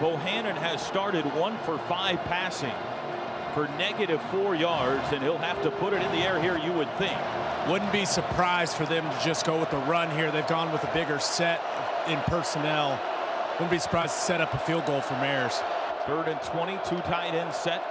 Bohanon 0.00 0.56
has 0.56 0.84
started 0.84 1.26
one 1.34 1.58
for 1.58 1.76
five 1.80 2.18
passing 2.24 2.72
for 3.54 3.68
negative 3.78 4.20
four 4.30 4.54
yards, 4.54 5.12
and 5.12 5.22
he'll 5.22 5.38
have 5.38 5.62
to 5.62 5.70
put 5.70 5.92
it 5.92 6.02
in 6.02 6.10
the 6.12 6.18
air 6.18 6.40
here, 6.40 6.58
you 6.58 6.72
would 6.72 6.90
think. 6.96 7.16
Wouldn't 7.68 7.92
be 7.92 8.04
surprised 8.04 8.74
for 8.74 8.86
them 8.86 9.04
to 9.04 9.24
just 9.24 9.44
go 9.44 9.58
with 9.58 9.70
the 9.70 9.78
run 9.78 10.10
here. 10.10 10.30
They've 10.30 10.46
gone 10.46 10.72
with 10.72 10.82
a 10.84 10.92
bigger 10.92 11.18
set 11.18 11.60
in 12.08 12.18
personnel. 12.20 13.00
Wouldn't 13.54 13.70
be 13.70 13.78
surprised 13.78 14.14
to 14.14 14.20
set 14.20 14.40
up 14.40 14.54
a 14.54 14.58
field 14.58 14.86
goal 14.86 15.00
for 15.00 15.14
Mayers. 15.14 15.62
Third 16.06 16.28
and 16.28 16.40
20, 16.42 16.78
two 16.88 17.00
tight 17.02 17.34
end 17.34 17.52
set. 17.52 17.84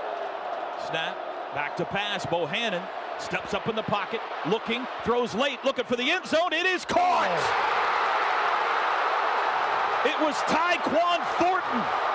Snap, 0.88 1.18
back 1.54 1.78
to 1.78 1.86
pass. 1.86 2.26
Bohanon 2.26 2.82
steps 3.20 3.54
up 3.54 3.68
in 3.68 3.76
the 3.76 3.84
pocket, 3.84 4.22
looking, 4.48 4.88
throws 5.04 5.36
late, 5.36 5.60
looking 5.64 5.86
for 5.86 5.96
the 5.96 6.10
end 6.10 6.26
zone. 6.26 6.54
It 6.54 6.66
is 6.66 6.86
caught. 6.86 7.28
Oh. 7.30 7.80
It 10.06 10.20
was 10.22 10.36
Tyquan 10.48 11.20
Thornton. 11.38 12.09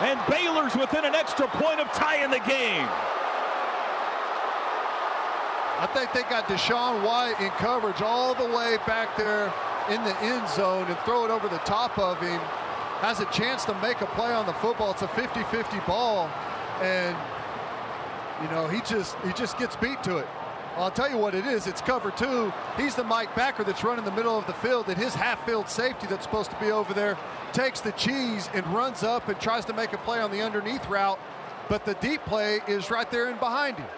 And 0.00 0.18
Baylor's 0.30 0.74
within 0.74 1.04
an 1.04 1.14
extra 1.14 1.46
point 1.48 1.78
of 1.78 1.86
tying 1.92 2.30
the 2.30 2.40
game. 2.40 2.88
I 5.80 5.86
think 5.94 6.12
they 6.12 6.22
got 6.22 6.44
DaShaun 6.44 7.04
White 7.04 7.40
in 7.40 7.50
coverage 7.52 8.02
all 8.02 8.34
the 8.34 8.44
way 8.44 8.76
back 8.86 9.16
there 9.16 9.52
in 9.88 10.02
the 10.04 10.16
end 10.22 10.48
zone 10.48 10.86
and 10.86 10.98
throw 11.00 11.24
it 11.24 11.30
over 11.30 11.48
the 11.48 11.58
top 11.58 11.98
of 11.98 12.18
him. 12.20 12.38
Has 13.00 13.20
a 13.20 13.26
chance 13.26 13.64
to 13.64 13.74
make 13.80 14.00
a 14.00 14.06
play 14.06 14.32
on 14.32 14.46
the 14.46 14.52
football. 14.54 14.90
It's 14.92 15.02
a 15.02 15.08
50-50 15.08 15.86
ball. 15.86 16.30
And, 16.80 17.16
you 18.42 18.48
know, 18.50 18.68
he 18.68 18.80
just 18.82 19.16
he 19.24 19.32
just 19.32 19.58
gets 19.58 19.76
beat 19.76 20.02
to 20.04 20.18
it. 20.18 20.28
I'll 20.76 20.90
tell 20.90 21.10
you 21.10 21.18
what 21.18 21.34
it 21.34 21.46
is. 21.46 21.66
It's 21.66 21.80
cover 21.80 22.10
two. 22.10 22.52
He's 22.76 22.94
the 22.94 23.04
Mike 23.04 23.34
Backer 23.34 23.64
that's 23.64 23.84
running 23.84 24.04
the 24.04 24.12
middle 24.12 24.38
of 24.38 24.46
the 24.46 24.52
field, 24.54 24.88
and 24.88 24.96
his 24.96 25.14
half-field 25.14 25.68
safety 25.68 26.06
that's 26.06 26.24
supposed 26.24 26.50
to 26.50 26.60
be 26.60 26.70
over 26.70 26.94
there 26.94 27.18
takes 27.52 27.80
the 27.80 27.92
cheese 27.92 28.48
and 28.54 28.66
runs 28.68 29.02
up 29.02 29.28
and 29.28 29.38
tries 29.40 29.64
to 29.66 29.72
make 29.72 29.92
a 29.92 29.98
play 29.98 30.20
on 30.20 30.30
the 30.30 30.40
underneath 30.40 30.86
route. 30.88 31.18
But 31.68 31.84
the 31.84 31.94
deep 31.94 32.24
play 32.24 32.60
is 32.66 32.90
right 32.90 33.10
there 33.10 33.28
and 33.28 33.38
behind 33.38 33.76
him. 33.76 33.88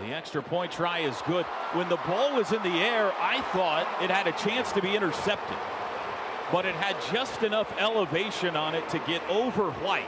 The 0.00 0.12
extra 0.14 0.42
point 0.42 0.72
try 0.72 1.00
is 1.00 1.20
good. 1.26 1.44
When 1.74 1.88
the 1.88 1.98
ball 1.98 2.34
was 2.36 2.52
in 2.52 2.62
the 2.62 2.78
air, 2.80 3.12
I 3.20 3.40
thought 3.52 3.86
it 4.02 4.10
had 4.10 4.26
a 4.26 4.32
chance 4.32 4.72
to 4.72 4.82
be 4.82 4.96
intercepted. 4.96 5.56
But 6.50 6.64
it 6.64 6.74
had 6.74 6.96
just 7.12 7.42
enough 7.42 7.72
elevation 7.78 8.56
on 8.56 8.74
it 8.74 8.88
to 8.88 8.98
get 9.00 9.22
over 9.28 9.70
White. 9.70 10.04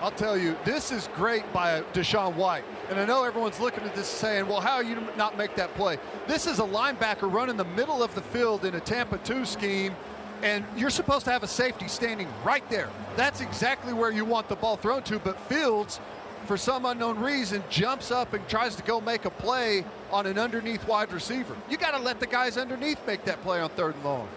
I'll 0.00 0.10
tell 0.10 0.36
you, 0.36 0.56
this 0.64 0.92
is 0.92 1.08
great 1.14 1.50
by 1.54 1.80
DaShaun 1.94 2.34
White. 2.34 2.64
And 2.90 3.00
I 3.00 3.06
know 3.06 3.24
everyone's 3.24 3.60
looking 3.60 3.82
at 3.84 3.94
this 3.94 4.06
saying, 4.06 4.46
well, 4.46 4.60
how 4.60 4.74
are 4.74 4.84
you 4.84 4.98
not 5.16 5.38
make 5.38 5.54
that 5.56 5.74
play? 5.74 5.98
This 6.26 6.46
is 6.46 6.58
a 6.58 6.64
linebacker 6.64 7.32
running 7.32 7.56
the 7.56 7.64
middle 7.64 8.02
of 8.02 8.14
the 8.14 8.20
field 8.20 8.66
in 8.66 8.74
a 8.74 8.80
Tampa 8.80 9.16
2 9.18 9.46
scheme, 9.46 9.96
and 10.42 10.64
you're 10.76 10.90
supposed 10.90 11.24
to 11.24 11.30
have 11.30 11.42
a 11.42 11.48
safety 11.48 11.88
standing 11.88 12.28
right 12.44 12.68
there. 12.68 12.90
That's 13.16 13.40
exactly 13.40 13.94
where 13.94 14.10
you 14.10 14.26
want 14.26 14.50
the 14.50 14.56
ball 14.56 14.76
thrown 14.76 15.02
to, 15.04 15.18
but 15.18 15.40
Fields, 15.48 15.98
for 16.44 16.58
some 16.58 16.84
unknown 16.84 17.18
reason, 17.18 17.64
jumps 17.70 18.10
up 18.10 18.34
and 18.34 18.46
tries 18.48 18.76
to 18.76 18.82
go 18.82 19.00
make 19.00 19.24
a 19.24 19.30
play 19.30 19.82
on 20.10 20.26
an 20.26 20.38
underneath 20.38 20.86
wide 20.86 21.10
receiver. 21.10 21.56
You 21.70 21.78
got 21.78 21.92
to 21.92 21.98
let 21.98 22.20
the 22.20 22.26
guys 22.26 22.58
underneath 22.58 23.04
make 23.06 23.24
that 23.24 23.42
play 23.42 23.60
on 23.60 23.70
third 23.70 23.94
and 23.94 24.04
long. 24.04 24.28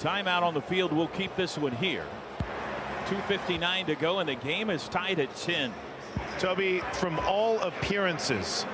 Timeout 0.00 0.42
on 0.42 0.54
the 0.54 0.62
field. 0.62 0.92
We'll 0.92 1.08
keep 1.08 1.36
this 1.36 1.58
one 1.58 1.72
here. 1.72 2.06
2.59 3.08 3.86
to 3.86 3.94
go, 3.94 4.18
and 4.18 4.28
the 4.28 4.34
game 4.34 4.68
is 4.68 4.86
tied 4.86 5.18
at 5.18 5.34
10. 5.36 5.72
Toby, 6.38 6.82
from 6.92 7.18
all 7.20 7.58
appearances, 7.60 8.66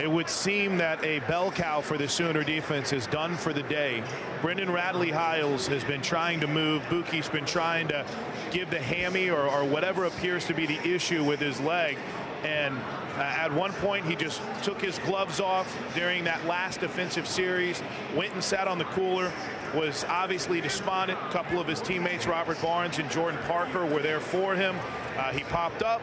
it 0.00 0.10
would 0.10 0.30
seem 0.30 0.78
that 0.78 1.04
a 1.04 1.18
bell 1.20 1.50
cow 1.50 1.82
for 1.82 1.98
the 1.98 2.08
Sooner 2.08 2.42
defense 2.42 2.94
is 2.94 3.06
done 3.06 3.36
for 3.36 3.52
the 3.52 3.62
day. 3.64 4.02
Brendan 4.40 4.72
Radley 4.72 5.10
Hiles 5.10 5.66
has 5.66 5.84
been 5.84 6.00
trying 6.00 6.40
to 6.40 6.46
move. 6.46 6.80
Buki's 6.84 7.28
been 7.28 7.44
trying 7.44 7.86
to 7.88 8.06
give 8.50 8.70
the 8.70 8.80
hammy 8.80 9.28
or, 9.28 9.46
or 9.46 9.66
whatever 9.66 10.06
appears 10.06 10.46
to 10.46 10.54
be 10.54 10.64
the 10.64 10.80
issue 10.88 11.22
with 11.22 11.38
his 11.38 11.60
leg. 11.60 11.98
And 12.44 12.74
uh, 13.16 13.20
at 13.20 13.52
one 13.52 13.72
point, 13.74 14.06
he 14.06 14.16
just 14.16 14.40
took 14.62 14.80
his 14.80 14.98
gloves 15.00 15.38
off 15.38 15.76
during 15.94 16.24
that 16.24 16.46
last 16.46 16.80
defensive 16.80 17.28
series, 17.28 17.82
went 18.16 18.32
and 18.32 18.42
sat 18.42 18.66
on 18.66 18.78
the 18.78 18.86
cooler, 18.86 19.30
was 19.74 20.04
obviously 20.04 20.60
despondent. 20.60 21.18
A 21.18 21.30
couple 21.30 21.60
of 21.60 21.66
his 21.66 21.80
teammates, 21.80 22.26
Robert 22.26 22.60
Barnes 22.60 22.98
and 22.98 23.10
Jordan 23.10 23.40
Parker, 23.46 23.86
were 23.86 24.02
there 24.02 24.20
for 24.20 24.54
him. 24.54 24.76
Uh, 25.16 25.32
he 25.32 25.42
popped 25.44 25.82
up, 25.82 26.02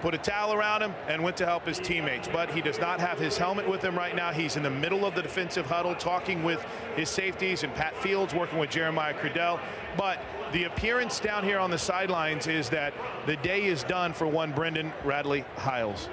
put 0.00 0.14
a 0.14 0.18
towel 0.18 0.52
around 0.52 0.82
him, 0.82 0.94
and 1.08 1.22
went 1.22 1.36
to 1.38 1.46
help 1.46 1.66
his 1.66 1.78
teammates. 1.78 2.28
But 2.28 2.50
he 2.50 2.60
does 2.60 2.78
not 2.78 3.00
have 3.00 3.18
his 3.18 3.36
helmet 3.36 3.68
with 3.68 3.82
him 3.82 3.96
right 3.96 4.14
now. 4.14 4.32
He's 4.32 4.56
in 4.56 4.62
the 4.62 4.70
middle 4.70 5.04
of 5.04 5.14
the 5.14 5.22
defensive 5.22 5.66
huddle 5.66 5.94
talking 5.94 6.42
with 6.42 6.64
his 6.96 7.08
safeties 7.08 7.62
and 7.62 7.74
Pat 7.74 7.96
Fields 7.96 8.34
working 8.34 8.58
with 8.58 8.70
Jeremiah 8.70 9.14
Criddell. 9.14 9.60
But 9.96 10.20
the 10.52 10.64
appearance 10.64 11.20
down 11.20 11.44
here 11.44 11.58
on 11.58 11.70
the 11.70 11.78
sidelines 11.78 12.46
is 12.46 12.70
that 12.70 12.94
the 13.26 13.36
day 13.36 13.64
is 13.66 13.82
done 13.84 14.12
for 14.12 14.26
one 14.26 14.52
Brendan 14.52 14.92
Radley 15.04 15.44
Hiles. 15.56 16.08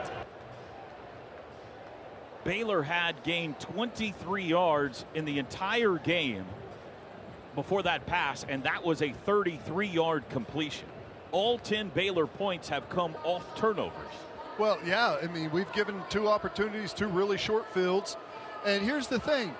Baylor 2.43 2.81
had 2.81 3.23
gained 3.23 3.59
23 3.59 4.43
yards 4.43 5.03
in 5.13 5.25
the 5.25 5.37
entire 5.37 5.97
game 5.97 6.45
before 7.57 7.81
that 7.81 8.05
pass, 8.05 8.45
and 8.47 8.61
that 8.61 8.85
was 8.85 9.01
a 9.01 9.11
33 9.25 9.87
yard 9.87 10.23
completion. 10.29 10.87
All 11.31 11.57
10 11.57 11.89
Baylor 11.89 12.27
points 12.27 12.69
have 12.69 12.87
come 12.87 13.15
off 13.23 13.43
turnovers. 13.57 14.13
Well, 14.59 14.77
yeah, 14.85 15.17
I 15.21 15.25
mean, 15.25 15.49
we've 15.51 15.71
given 15.73 15.99
two 16.07 16.27
opportunities, 16.27 16.93
two 16.93 17.07
really 17.07 17.37
short 17.37 17.65
fields. 17.73 18.15
And 18.63 18.83
here's 18.83 19.07
the 19.07 19.19
thing 19.19 19.53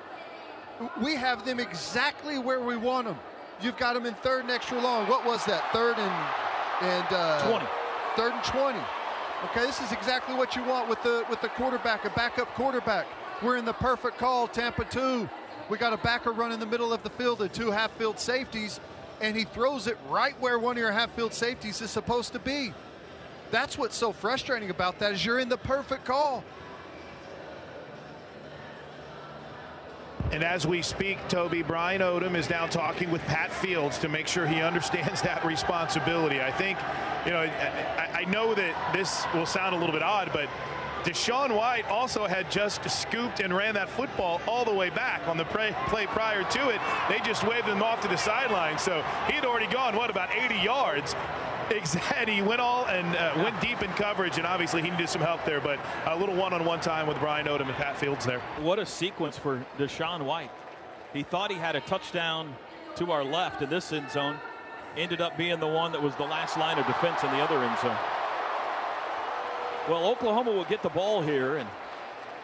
we 1.02 1.16
have 1.16 1.44
them 1.44 1.60
exactly 1.60 2.38
where 2.38 2.62
we 2.62 2.78
want 2.78 3.08
them. 3.08 3.18
You've 3.62 3.78
got 3.78 3.96
them 3.96 4.06
in 4.06 4.14
third 4.16 4.44
and 4.44 4.52
extra 4.52 4.80
long. 4.80 5.08
What 5.08 5.26
was 5.26 5.44
that? 5.46 5.64
Third 5.74 5.98
and 5.98 6.14
and 6.82 7.08
uh, 7.10 7.50
20. 7.50 7.66
Third 8.16 8.34
and 8.34 8.44
20. 8.44 8.78
Okay, 9.46 9.66
this 9.66 9.82
is 9.82 9.92
exactly 9.92 10.36
what 10.36 10.56
you 10.56 10.64
want 10.64 10.88
with 10.88 11.02
the 11.02 11.26
with 11.32 11.42
the 11.42 11.50
quarterback, 11.50 12.06
a 12.06 12.12
backup 12.12 12.54
quarterback. 12.54 13.08
We're 13.42 13.58
in 13.58 13.66
the 13.66 13.74
perfect 13.74 14.20
call, 14.20 14.48
Tampa 14.48 14.86
2. 14.86 15.28
We 15.70 15.78
got 15.78 15.92
a 15.94 15.98
backer 15.98 16.32
run 16.32 16.52
in 16.52 16.60
the 16.60 16.66
middle 16.66 16.94
of 16.94 17.04
the 17.04 17.10
field 17.10 17.42
and 17.42 17.54
two 17.54 17.72
half-field 17.72 18.20
safeties, 18.20 18.80
and 19.20 19.36
he 19.36 19.44
throws 19.44 19.88
it 19.88 19.98
right 20.08 20.40
where 20.40 20.60
one 20.60 20.78
of 20.78 20.82
your 20.82 20.92
half-field 20.92 21.34
safeties 21.34 21.82
is 21.82 21.92
supposed 21.92 22.34
to 22.34 22.40
be. 22.40 22.74
That's 23.52 23.78
what's 23.78 23.96
so 23.96 24.12
frustrating 24.12 24.70
about 24.70 25.00
that 25.00 25.14
is 25.14 25.26
you're 25.26 25.40
in 25.40 25.50
the 25.50 25.58
perfect 25.58 26.06
call. 26.06 26.44
And 30.32 30.44
as 30.44 30.68
we 30.68 30.82
speak, 30.82 31.18
Toby, 31.30 31.64
Brian 31.64 32.02
Odom 32.02 32.36
is 32.36 32.50
now 32.50 32.68
talking 32.68 33.10
with 33.12 33.22
Pat 33.24 33.52
Fields 33.52 33.98
to 34.00 34.10
make 34.10 34.28
sure 34.28 34.46
he 34.46 34.62
understands 34.62 35.22
that 35.22 35.44
responsibility. 35.46 36.42
I 36.42 36.52
think, 36.52 36.78
you 37.26 37.32
know, 37.32 37.40
I, 37.40 38.22
I 38.22 38.26
know 38.26 38.54
that 38.54 38.94
this 38.94 39.26
will 39.34 39.46
sound 39.46 39.76
a 39.76 39.78
little 39.78 39.94
bit 39.94 40.04
odd, 40.04 40.32
but 40.34 40.50
DaShaun 41.08 41.56
White 41.56 41.88
also 41.88 42.28
had 42.28 42.52
just 42.52 42.84
scooped 42.90 43.40
and 43.40 43.56
ran 43.56 43.74
that 43.76 43.88
football 43.88 44.42
all 44.46 44.66
the 44.66 44.74
way 44.74 44.90
back 44.90 45.26
on 45.30 45.38
the 45.38 45.46
play, 45.46 45.74
prior 46.08 46.44
to 46.44 46.70
it. 46.70 46.82
They 47.08 47.20
just 47.20 47.48
waved 47.48 47.66
him 47.66 47.82
off 47.82 48.02
to 48.02 48.10
the 48.10 48.18
sideline. 48.18 48.78
So 48.78 49.02
he 49.28 49.34
had 49.34 49.46
already 49.46 49.68
gone, 49.68 49.96
what, 49.96 50.10
about 50.10 50.30
80 50.36 50.56
yards? 50.56 51.16
Exactly. 51.70 52.36
He 52.36 52.42
went 52.42 52.62
all 52.62 52.86
and 52.86 53.14
uh, 53.18 53.34
went 53.44 53.60
deep 53.60 53.84
in 53.84 53.90
coverage, 53.92 54.38
and 54.38 54.48
obviously 54.48 54.82
he 54.82 54.90
needed 54.90 55.10
some 55.10 55.22
help 55.22 55.44
there. 55.44 55.60
But 55.60 55.80
a 56.06 56.16
little 56.16 56.34
one-on-one 56.34 56.80
time 56.80 57.08
with 57.08 57.20
Brian 57.20 57.46
Odom 57.46 57.68
and 57.68 57.76
Pat 57.76 57.98
Fields 57.98 58.26
there. 58.26 58.40
What 58.62 58.80
a 58.80 58.86
sequence 58.86 59.38
for 59.38 59.62
DaShaun 59.78 60.24
White. 60.24 60.50
He 61.12 61.24
thought 61.24 61.52
he 61.52 61.58
had 61.58 61.76
a 61.76 61.82
touchdown 61.82 62.56
to 62.96 63.12
our 63.12 63.22
left 63.22 63.62
in 63.62 63.70
this 63.70 63.92
end 63.92 64.10
zone. 64.10 64.38
Ended 64.96 65.20
up 65.20 65.38
being 65.38 65.60
the 65.60 65.68
one 65.68 65.92
that 65.92 66.02
was 66.02 66.16
the 66.16 66.24
last 66.24 66.58
line 66.58 66.80
of 66.80 66.88
defense 66.88 67.22
in 67.26 67.32
the 67.32 67.40
other 67.40 67.62
end 67.62 67.78
zone. 67.80 67.98
Well, 69.88 70.06
Oklahoma 70.06 70.52
will 70.52 70.66
get 70.66 70.84
the 70.84 70.90
ball 70.90 71.22
here, 71.22 71.58
and 71.58 71.70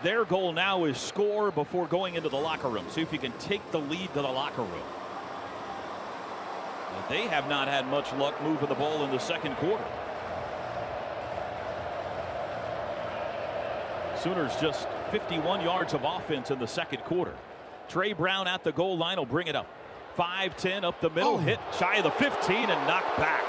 their 0.02 0.24
goal 0.24 0.54
now 0.54 0.86
is 0.86 0.98
score 0.98 1.52
before 1.52 1.88
going 1.88 2.16
into 2.16 2.30
the 2.30 2.38
locker 2.38 2.70
room. 2.70 2.86
See 2.90 3.02
if 3.02 3.12
you 3.12 3.20
can 3.20 3.34
take 3.34 3.72
the 3.72 3.80
lead 3.80 4.08
to 4.14 4.22
the 4.22 4.30
locker 4.30 4.62
room. 4.62 4.84
They 7.10 7.28
have 7.28 7.50
not 7.50 7.68
had 7.68 7.86
much 7.88 8.14
luck 8.14 8.42
moving 8.42 8.70
the 8.70 8.76
ball 8.76 9.04
in 9.04 9.12
the 9.12 9.20
second 9.20 9.56
quarter. 9.58 9.84
Sooners 14.18 14.56
just 14.62 14.88
51 15.12 15.62
yards 15.62 15.94
of 15.94 16.06
offense 16.06 16.50
in 16.50 16.60
the 16.60 16.68
second 16.68 17.04
quarter. 17.04 17.34
Trey 17.90 18.14
Brown 18.14 18.48
at 18.48 18.64
the 18.64 18.72
goal 18.72 18.98
line 18.98 19.18
will 19.18 19.26
bring 19.26 19.48
it 19.48 19.56
up. 19.56 19.68
5-10 20.18 20.84
up 20.84 21.02
the 21.02 21.10
middle, 21.10 21.34
oh. 21.34 21.38
hit 21.38 21.60
shy 21.78 21.98
of 21.98 22.04
the 22.04 22.12
15 22.12 22.56
and 22.56 22.88
knocked 22.88 23.18
back. 23.18 23.44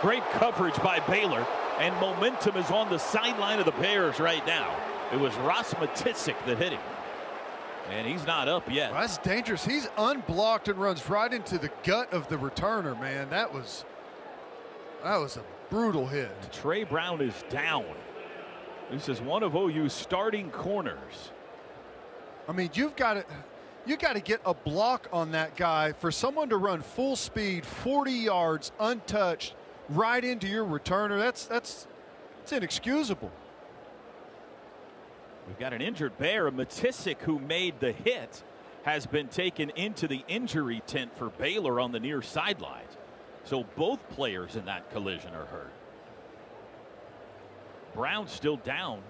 Great 0.00 0.24
coverage 0.30 0.76
by 0.76 1.00
Baylor, 1.00 1.46
and 1.78 1.94
momentum 2.00 2.56
is 2.56 2.70
on 2.70 2.90
the 2.90 2.98
sideline 2.98 3.58
of 3.58 3.64
the 3.64 3.72
Bears 3.72 4.20
right 4.20 4.44
now. 4.46 4.74
It 5.12 5.18
was 5.18 5.34
Ross 5.36 5.72
Matiscik 5.74 6.36
that 6.46 6.58
hit 6.58 6.72
him. 6.72 6.80
And 7.90 8.06
he's 8.06 8.26
not 8.26 8.48
up 8.48 8.70
yet. 8.70 8.92
Well, 8.92 9.00
that's 9.00 9.18
dangerous. 9.18 9.64
He's 9.64 9.88
unblocked 9.96 10.68
and 10.68 10.78
runs 10.78 11.08
right 11.08 11.32
into 11.32 11.56
the 11.56 11.70
gut 11.84 12.12
of 12.12 12.28
the 12.28 12.36
returner, 12.36 12.98
man. 13.00 13.30
That 13.30 13.52
was 13.52 13.84
that 15.02 15.16
was 15.16 15.36
a 15.36 15.42
brutal 15.70 16.06
hit. 16.06 16.30
Trey 16.52 16.84
Brown 16.84 17.22
is 17.22 17.32
down. 17.48 17.86
This 18.90 19.08
is 19.08 19.20
one 19.20 19.42
of 19.42 19.54
OU's 19.54 19.92
starting 19.92 20.50
corners. 20.50 21.30
I 22.46 22.52
mean, 22.52 22.70
you've 22.74 22.96
got 22.96 23.14
to 23.14 23.24
you 23.86 23.96
got 23.96 24.14
to 24.14 24.20
get 24.20 24.40
a 24.44 24.52
block 24.52 25.08
on 25.12 25.30
that 25.32 25.56
guy 25.56 25.92
for 25.92 26.10
someone 26.10 26.50
to 26.50 26.58
run 26.58 26.82
full 26.82 27.16
speed, 27.16 27.64
40 27.64 28.12
yards 28.12 28.72
untouched, 28.78 29.54
right 29.88 30.24
into 30.24 30.46
your 30.48 30.64
returner. 30.64 31.18
That's 31.18 31.46
that's 31.46 31.86
it's 32.42 32.52
inexcusable. 32.52 33.30
We've 35.46 35.58
got 35.58 35.72
an 35.72 35.80
injured 35.80 36.18
bear. 36.18 36.50
Matiscik, 36.50 37.18
who 37.20 37.38
made 37.38 37.80
the 37.80 37.92
hit, 37.92 38.42
has 38.82 39.06
been 39.06 39.28
taken 39.28 39.70
into 39.70 40.06
the 40.06 40.22
injury 40.28 40.82
tent 40.86 41.16
for 41.16 41.30
Baylor 41.30 41.80
on 41.80 41.92
the 41.92 42.00
near 42.00 42.20
sidelines. 42.22 42.96
So 43.44 43.64
both 43.76 44.06
players 44.10 44.56
in 44.56 44.66
that 44.66 44.90
collision 44.92 45.34
are 45.34 45.46
hurt. 45.46 45.72
Brown 47.94 48.28
still 48.28 48.56
down. 48.56 49.00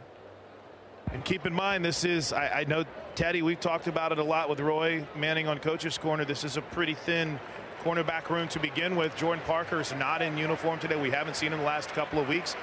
And 1.12 1.24
keep 1.24 1.46
in 1.46 1.52
mind, 1.52 1.84
this 1.84 2.04
is, 2.04 2.32
I, 2.32 2.60
I, 2.60 2.64
know, 2.64 2.84
Teddy, 3.14 3.42
we've 3.42 3.58
talked 3.58 3.88
about 3.88 4.12
it 4.12 4.18
a 4.18 4.24
lot 4.24 4.48
with 4.48 4.60
Roy 4.60 5.04
Manning 5.16 5.48
on 5.48 5.58
Coach's 5.58 5.98
Corner. 5.98 6.24
This 6.24 6.44
is 6.44 6.56
a 6.56 6.62
pretty 6.62 6.94
thin 6.94 7.40
cornerback 7.88 8.28
room 8.28 8.48
to 8.48 8.60
begin 8.60 8.96
with. 8.96 9.16
Jordan 9.16 9.42
Parker 9.46 9.80
is 9.80 9.94
not 9.94 10.20
in 10.20 10.36
uniform 10.36 10.78
today. 10.78 11.00
We 11.00 11.10
haven't 11.10 11.36
seen 11.36 11.52
him 11.52 11.60
the 11.60 11.64
last 11.64 11.88
couple 11.90 12.20
of 12.20 12.28
weeks. 12.28 12.54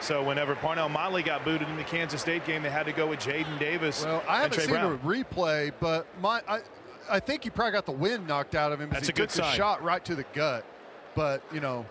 So 0.00 0.22
whenever 0.22 0.54
Parnell 0.54 0.90
Motley 0.90 1.22
got 1.22 1.44
booted 1.44 1.68
in 1.68 1.76
the 1.76 1.84
Kansas 1.84 2.20
State 2.20 2.44
game, 2.44 2.62
they 2.62 2.70
had 2.70 2.84
to 2.84 2.92
go 2.92 3.06
with 3.06 3.20
Jaden 3.20 3.58
Davis. 3.58 4.04
Well, 4.04 4.22
I 4.28 4.42
haven't 4.42 4.60
seen 4.60 4.70
Brown. 4.70 4.92
a 4.92 4.98
replay, 4.98 5.72
but 5.80 6.06
my 6.20 6.42
I, 6.46 6.60
I 7.08 7.20
think 7.20 7.44
he 7.44 7.50
probably 7.50 7.72
got 7.72 7.86
the 7.86 7.92
wind 7.92 8.26
knocked 8.26 8.54
out 8.54 8.72
of 8.72 8.80
him. 8.80 8.90
That's 8.90 9.08
a 9.08 9.12
good 9.12 9.30
sign. 9.30 9.56
shot 9.56 9.82
right 9.82 10.04
to 10.04 10.14
the 10.14 10.24
gut, 10.34 10.66
but 11.14 11.42
you 11.52 11.60
know, 11.60 11.86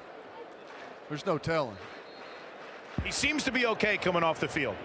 there's 1.09 1.25
no 1.25 1.39
telling. 1.39 1.77
He 3.03 3.11
seems 3.11 3.43
to 3.45 3.51
be 3.51 3.65
okay 3.65 3.97
coming 3.97 4.21
off 4.21 4.39
the 4.39 4.47
field 4.47 4.75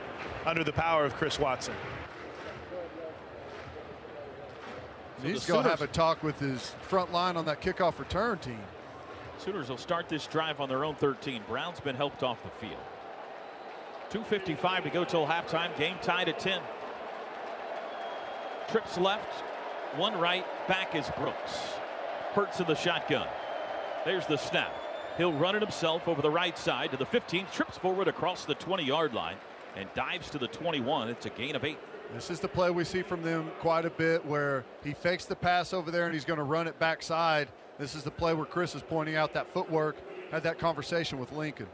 under 0.46 0.64
the 0.64 0.72
power 0.72 1.04
of 1.04 1.14
Chris 1.14 1.38
Watson. 1.38 1.74
So 5.20 5.28
He's 5.28 5.46
going 5.46 5.64
to 5.64 5.70
have 5.70 5.82
a 5.82 5.88
talk 5.88 6.22
with 6.22 6.38
his 6.38 6.74
front 6.80 7.12
line 7.12 7.36
on 7.36 7.44
that 7.46 7.60
kickoff 7.60 7.98
return 7.98 8.38
team. 8.38 8.60
Sooners 9.38 9.68
will 9.68 9.76
start 9.76 10.08
this 10.08 10.26
drive 10.26 10.60
on 10.60 10.68
their 10.68 10.84
own 10.84 10.94
13. 10.94 11.42
Brown's 11.48 11.80
been 11.80 11.96
helped 11.96 12.22
off 12.22 12.38
the 12.42 12.50
field. 12.50 12.80
2.55 14.10 14.84
to 14.84 14.90
go 14.90 15.04
till 15.04 15.26
halftime. 15.26 15.76
Game 15.76 15.96
tied 16.02 16.28
at 16.28 16.38
10. 16.38 16.60
Trips 18.70 18.98
left, 18.98 19.42
one 19.96 20.18
right, 20.18 20.44
back 20.68 20.94
is 20.94 21.10
Brooks. 21.16 21.58
Hurts 22.32 22.60
in 22.60 22.66
the 22.66 22.74
shotgun. 22.74 23.26
There's 24.04 24.26
the 24.26 24.36
snap. 24.36 24.72
He'll 25.16 25.32
run 25.32 25.56
it 25.56 25.62
himself 25.62 26.06
over 26.06 26.22
the 26.22 26.30
right 26.30 26.56
side 26.56 26.92
to 26.92 26.96
the 26.96 27.06
15, 27.06 27.46
trips 27.52 27.76
forward 27.76 28.06
across 28.06 28.44
the 28.44 28.54
20 28.54 28.84
yard 28.84 29.14
line, 29.14 29.36
and 29.76 29.88
dives 29.94 30.30
to 30.30 30.38
the 30.38 30.48
21. 30.48 31.08
It's 31.08 31.26
a 31.26 31.30
gain 31.30 31.56
of 31.56 31.64
eight. 31.64 31.78
This 32.14 32.30
is 32.30 32.40
the 32.40 32.48
play 32.48 32.70
we 32.70 32.84
see 32.84 33.02
from 33.02 33.22
them 33.22 33.50
quite 33.60 33.84
a 33.84 33.90
bit 33.90 34.24
where 34.24 34.64
he 34.82 34.92
fakes 34.92 35.26
the 35.26 35.36
pass 35.36 35.72
over 35.72 35.90
there 35.90 36.06
and 36.06 36.14
he's 36.14 36.24
going 36.24 36.38
to 36.38 36.44
run 36.44 36.66
it 36.66 36.78
backside. 36.78 37.48
This 37.78 37.94
is 37.94 38.02
the 38.02 38.10
play 38.10 38.34
where 38.34 38.46
Chris 38.46 38.74
is 38.74 38.82
pointing 38.82 39.16
out 39.16 39.34
that 39.34 39.52
footwork, 39.52 39.96
had 40.30 40.42
that 40.42 40.58
conversation 40.58 41.18
with 41.18 41.32
Lincoln 41.32 41.68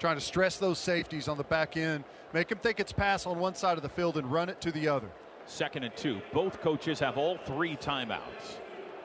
trying 0.00 0.16
to 0.16 0.20
stress 0.20 0.56
those 0.56 0.78
safeties 0.78 1.28
on 1.28 1.36
the 1.36 1.44
back 1.44 1.76
end, 1.76 2.02
make 2.32 2.48
them 2.48 2.58
think 2.58 2.80
it's 2.80 2.92
pass 2.92 3.26
on 3.26 3.38
one 3.38 3.54
side 3.54 3.76
of 3.76 3.82
the 3.82 3.88
field 3.88 4.16
and 4.16 4.32
run 4.32 4.48
it 4.48 4.60
to 4.62 4.72
the 4.72 4.88
other. 4.88 5.08
Second 5.44 5.84
and 5.84 5.94
two. 5.96 6.20
Both 6.32 6.60
coaches 6.60 6.98
have 7.00 7.18
all 7.18 7.36
three 7.44 7.76
timeouts. 7.76 8.58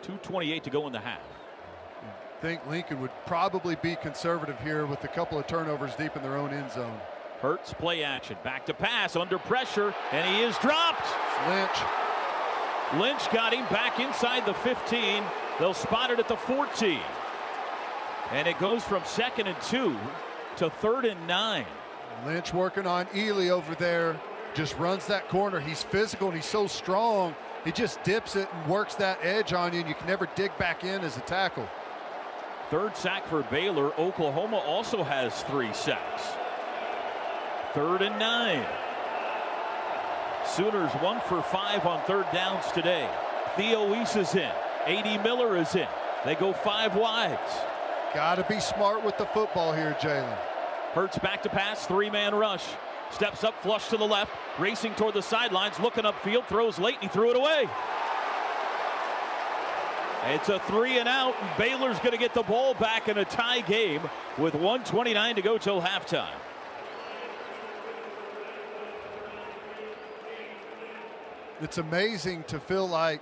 2.28 0.04 0.64
to 0.64 0.70
go 0.70 0.88
in 0.88 0.94
the 0.94 1.00
half. 1.00 1.22
I 2.02 2.42
think 2.42 2.66
Lincoln 2.68 3.02
would 3.02 3.12
probably 3.26 3.76
be 3.76 3.96
conservative 3.96 4.60
here 4.62 4.86
with 4.86 5.04
a 5.04 5.08
couple 5.08 5.38
of 5.38 5.48
turnovers 5.48 5.96
deep 5.96 6.16
in 6.16 6.24
their 6.24 6.38
own 6.38 6.54
end 6.54 6.72
zone. 6.72 7.00
Hurts 7.42 7.74
play 7.74 8.04
action. 8.04 8.38
Back 8.44 8.66
to 8.68 8.74
pass 8.74 9.16
under 9.16 9.38
pressure, 9.38 9.94
and 10.12 10.36
he 10.36 10.44
is 10.44 10.58
dropped. 10.60 11.06
Lynch. 11.50 13.02
Lynch 13.02 13.32
got 13.32 13.54
him 13.54 13.66
back 13.66 14.00
inside 14.00 14.46
the 14.46 14.54
15. 14.54 15.24
They'll 15.60 15.74
spot 15.74 16.12
it 16.12 16.20
at 16.20 16.28
the 16.28 16.38
14. 16.38 17.00
And 18.32 18.48
it 18.48 18.58
goes 18.60 18.84
from 18.84 19.04
second 19.06 19.48
and 19.48 19.62
two 19.62 19.96
to 20.58 20.70
third 20.70 21.06
and 21.06 21.28
nine. 21.28 21.66
Lynch 22.26 22.54
working 22.54 22.88
on 22.88 23.06
Ealy 23.08 23.50
over 23.50 23.76
there. 23.76 24.20
Just 24.54 24.78
runs 24.78 25.06
that 25.08 25.28
corner. 25.28 25.60
He's 25.60 25.84
physical 25.84 26.30
and 26.30 26.38
he's 26.38 26.46
so 26.46 26.66
strong. 26.66 27.36
He 27.66 27.72
just 27.72 28.02
dips 28.04 28.36
it 28.36 28.48
and 28.54 28.72
works 28.72 28.96
that 28.96 29.20
edge 29.22 29.52
on 29.52 29.74
you, 29.74 29.80
and 29.80 29.90
you 29.90 29.96
can 29.96 30.08
never 30.08 30.28
dig 30.36 30.56
back 30.58 30.84
in 30.84 31.02
as 31.02 31.18
a 31.18 31.22
tackle. 31.22 31.68
Third 32.70 32.96
sack 32.96 33.28
for 33.28 33.44
Baylor. 33.44 33.94
Oklahoma 34.00 34.58
also 34.58 35.04
has 35.04 35.44
three 35.44 35.74
sacks. 35.74 36.24
Third 37.76 38.04
and 38.04 38.18
nine. 38.18 38.66
Sooners 40.46 40.94
one 41.02 41.20
for 41.28 41.42
five 41.42 41.86
on 41.86 42.02
third 42.06 42.26
downs 42.32 42.64
today. 42.72 43.10
Theo 43.58 43.92
Wease 43.92 44.16
is 44.16 44.34
in. 44.34 44.50
A.D. 44.86 45.18
Miller 45.18 45.58
is 45.58 45.76
in. 45.76 45.88
They 46.24 46.36
go 46.36 46.54
five 46.54 46.96
wides. 46.96 47.52
Got 48.14 48.36
to 48.36 48.46
be 48.46 48.62
smart 48.62 49.04
with 49.04 49.18
the 49.18 49.26
football 49.26 49.74
here, 49.74 49.94
Jalen. 50.00 50.38
Hurts 50.94 51.20
back 51.20 51.44
to 51.44 51.50
pass, 51.50 51.86
three 51.86 52.10
man 52.10 52.34
rush. 52.34 52.64
Steps 53.12 53.44
up, 53.44 53.62
flush 53.62 53.90
to 53.90 53.98
the 53.98 54.08
left, 54.08 54.32
racing 54.58 54.94
toward 54.96 55.14
the 55.14 55.22
sidelines, 55.22 55.78
looking 55.78 56.06
upfield, 56.06 56.46
throws 56.46 56.80
late, 56.80 56.96
and 57.02 57.04
he 57.04 57.10
threw 57.10 57.32
it 57.32 57.36
away. 57.36 57.68
It's 60.28 60.48
a 60.48 60.60
three 60.60 60.98
and 60.98 61.10
out, 61.10 61.36
and 61.42 61.58
Baylor's 61.58 62.00
going 62.00 62.14
to 62.14 62.18
get 62.18 62.34
the 62.34 62.44
ball 62.44 62.74
back 62.76 63.10
in 63.10 63.18
a 63.18 63.26
tie 63.26 63.60
game 63.60 64.02
with 64.38 64.54
129 64.54 65.36
to 65.36 65.42
go 65.42 65.58
till 65.58 65.82
halftime. 65.82 66.40
It's 71.62 71.78
amazing 71.78 72.44
to 72.48 72.60
feel 72.60 72.88
like 72.88 73.22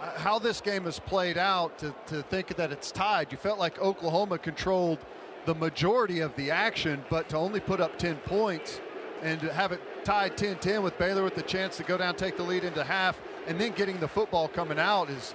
uh, 0.00 0.18
how 0.18 0.38
this 0.38 0.60
game 0.60 0.84
has 0.84 0.98
played 0.98 1.38
out 1.38 1.78
to, 1.78 1.94
to 2.08 2.22
think 2.22 2.54
that 2.56 2.70
it's 2.70 2.92
tied. 2.92 3.32
You 3.32 3.38
felt 3.38 3.58
like 3.58 3.80
Oklahoma 3.80 4.36
controlled 4.36 4.98
the 5.46 5.54
majority 5.54 6.20
of 6.20 6.36
the 6.36 6.50
action, 6.50 7.02
but 7.08 7.30
to 7.30 7.38
only 7.38 7.60
put 7.60 7.80
up 7.80 7.96
10 7.98 8.16
points 8.16 8.82
and 9.22 9.40
to 9.40 9.52
have 9.52 9.72
it 9.72 9.80
tied 10.04 10.36
10 10.36 10.56
10 10.58 10.82
with 10.82 10.98
Baylor 10.98 11.22
with 11.22 11.34
the 11.34 11.42
chance 11.42 11.78
to 11.78 11.82
go 11.82 11.96
down, 11.96 12.14
take 12.14 12.36
the 12.36 12.42
lead 12.42 12.62
into 12.62 12.84
half, 12.84 13.18
and 13.46 13.58
then 13.58 13.72
getting 13.72 13.98
the 14.00 14.08
football 14.08 14.46
coming 14.46 14.78
out 14.78 15.08
is, 15.08 15.34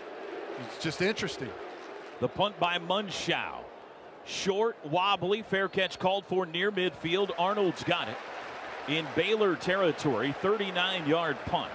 is 0.60 0.78
just 0.80 1.02
interesting. 1.02 1.50
The 2.20 2.28
punt 2.28 2.60
by 2.60 2.78
Mundschau. 2.78 3.64
Short, 4.26 4.76
wobbly, 4.86 5.42
fair 5.42 5.68
catch 5.68 5.98
called 5.98 6.26
for 6.28 6.46
near 6.46 6.72
midfield. 6.72 7.32
Arnold's 7.38 7.84
got 7.84 8.08
it 8.08 8.18
in 8.88 9.08
Baylor 9.16 9.56
territory, 9.56 10.36
39 10.42 11.08
yard 11.08 11.38
punt. 11.46 11.72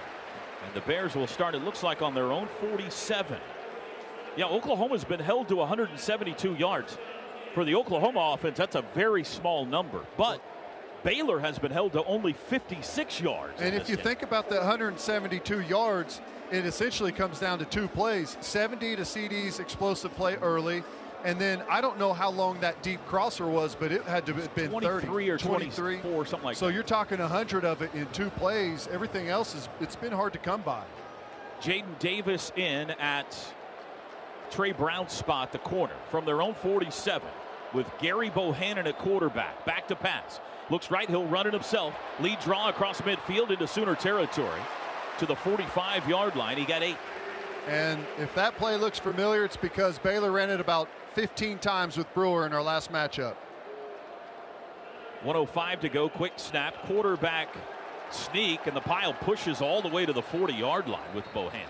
And 0.65 0.73
the 0.73 0.81
Bears 0.81 1.15
will 1.15 1.27
start, 1.27 1.55
it 1.55 1.63
looks 1.63 1.83
like, 1.83 2.01
on 2.01 2.13
their 2.13 2.31
own 2.31 2.47
47. 2.59 3.37
Yeah, 4.37 4.45
Oklahoma's 4.45 5.03
been 5.03 5.19
held 5.19 5.47
to 5.49 5.57
172 5.57 6.55
yards. 6.55 6.97
For 7.53 7.65
the 7.65 7.75
Oklahoma 7.75 8.33
offense, 8.33 8.57
that's 8.57 8.75
a 8.75 8.83
very 8.93 9.23
small 9.23 9.65
number. 9.65 10.05
But 10.15 10.41
Baylor 11.03 11.39
has 11.39 11.59
been 11.59 11.71
held 11.71 11.93
to 11.93 12.03
only 12.05 12.33
56 12.33 13.19
yards. 13.19 13.59
And 13.59 13.75
if 13.75 13.89
you 13.89 13.95
game. 13.97 14.05
think 14.05 14.21
about 14.21 14.49
the 14.49 14.55
172 14.55 15.61
yards, 15.61 16.21
it 16.51 16.65
essentially 16.65 17.11
comes 17.11 17.39
down 17.39 17.59
to 17.59 17.65
two 17.65 17.87
plays 17.87 18.37
70 18.41 18.97
to 18.97 19.01
CeeDee's 19.01 19.59
explosive 19.59 20.13
play 20.15 20.35
early. 20.35 20.83
And 21.23 21.39
then 21.39 21.61
I 21.69 21.81
don't 21.81 21.99
know 21.99 22.13
how 22.13 22.31
long 22.31 22.59
that 22.61 22.81
deep 22.81 22.99
crosser 23.05 23.45
was, 23.45 23.75
but 23.75 23.91
it 23.91 24.03
had 24.03 24.25
to 24.25 24.33
have 24.33 24.55
been 24.55 24.69
23 24.69 25.27
30 25.27 25.29
or 25.29 25.37
23 25.37 25.97
24, 25.99 26.25
something 26.25 26.45
like 26.45 26.55
so 26.55 26.65
that. 26.65 26.71
So 26.71 26.73
you're 26.73 26.83
talking 26.83 27.19
100 27.19 27.63
of 27.63 27.81
it 27.81 27.93
in 27.93 28.07
two 28.07 28.29
plays. 28.31 28.87
Everything 28.91 29.29
else 29.29 29.53
is 29.55 29.69
it's 29.79 29.95
been 29.95 30.11
hard 30.11 30.33
to 30.33 30.39
come 30.39 30.61
by. 30.61 30.83
Jaden 31.61 31.99
Davis 31.99 32.51
in 32.55 32.89
at 32.91 33.37
Trey 34.49 34.71
Brown's 34.71 35.13
spot, 35.13 35.51
the 35.51 35.59
corner, 35.59 35.93
from 36.09 36.25
their 36.25 36.41
own 36.41 36.55
47, 36.55 37.27
with 37.73 37.87
Gary 37.99 38.29
Bohanon 38.31 38.87
at 38.87 38.97
quarterback. 38.97 39.63
Back 39.65 39.87
to 39.89 39.95
pass. 39.95 40.39
Looks 40.71 40.89
right, 40.89 41.07
he'll 41.07 41.27
run 41.27 41.45
it 41.47 41.53
himself. 41.53 41.93
Lead 42.19 42.39
draw 42.39 42.69
across 42.69 42.99
midfield 43.01 43.51
into 43.51 43.67
Sooner 43.67 43.95
territory 43.95 44.59
to 45.19 45.25
the 45.25 45.35
45 45.35 46.09
yard 46.09 46.35
line. 46.35 46.57
He 46.57 46.65
got 46.65 46.81
eight. 46.81 46.97
And 47.67 48.05
if 48.17 48.33
that 48.35 48.57
play 48.57 48.75
looks 48.77 48.99
familiar, 48.99 49.45
it's 49.45 49.57
because 49.57 49.99
Baylor 49.99 50.31
ran 50.31 50.49
it 50.49 50.59
about 50.59 50.89
15 51.13 51.59
times 51.59 51.97
with 51.97 52.11
Brewer 52.13 52.45
in 52.45 52.53
our 52.53 52.63
last 52.63 52.91
matchup. 52.91 53.35
105 55.23 55.81
to 55.81 55.89
go. 55.89 56.09
Quick 56.09 56.33
snap. 56.37 56.75
Quarterback 56.85 57.55
sneak, 58.09 58.65
and 58.65 58.75
the 58.75 58.81
pile 58.81 59.13
pushes 59.13 59.61
all 59.61 59.81
the 59.81 59.87
way 59.87 60.05
to 60.05 60.13
the 60.13 60.21
40 60.21 60.53
yard 60.53 60.87
line 60.87 61.13
with 61.13 61.25
Bohanon. 61.33 61.67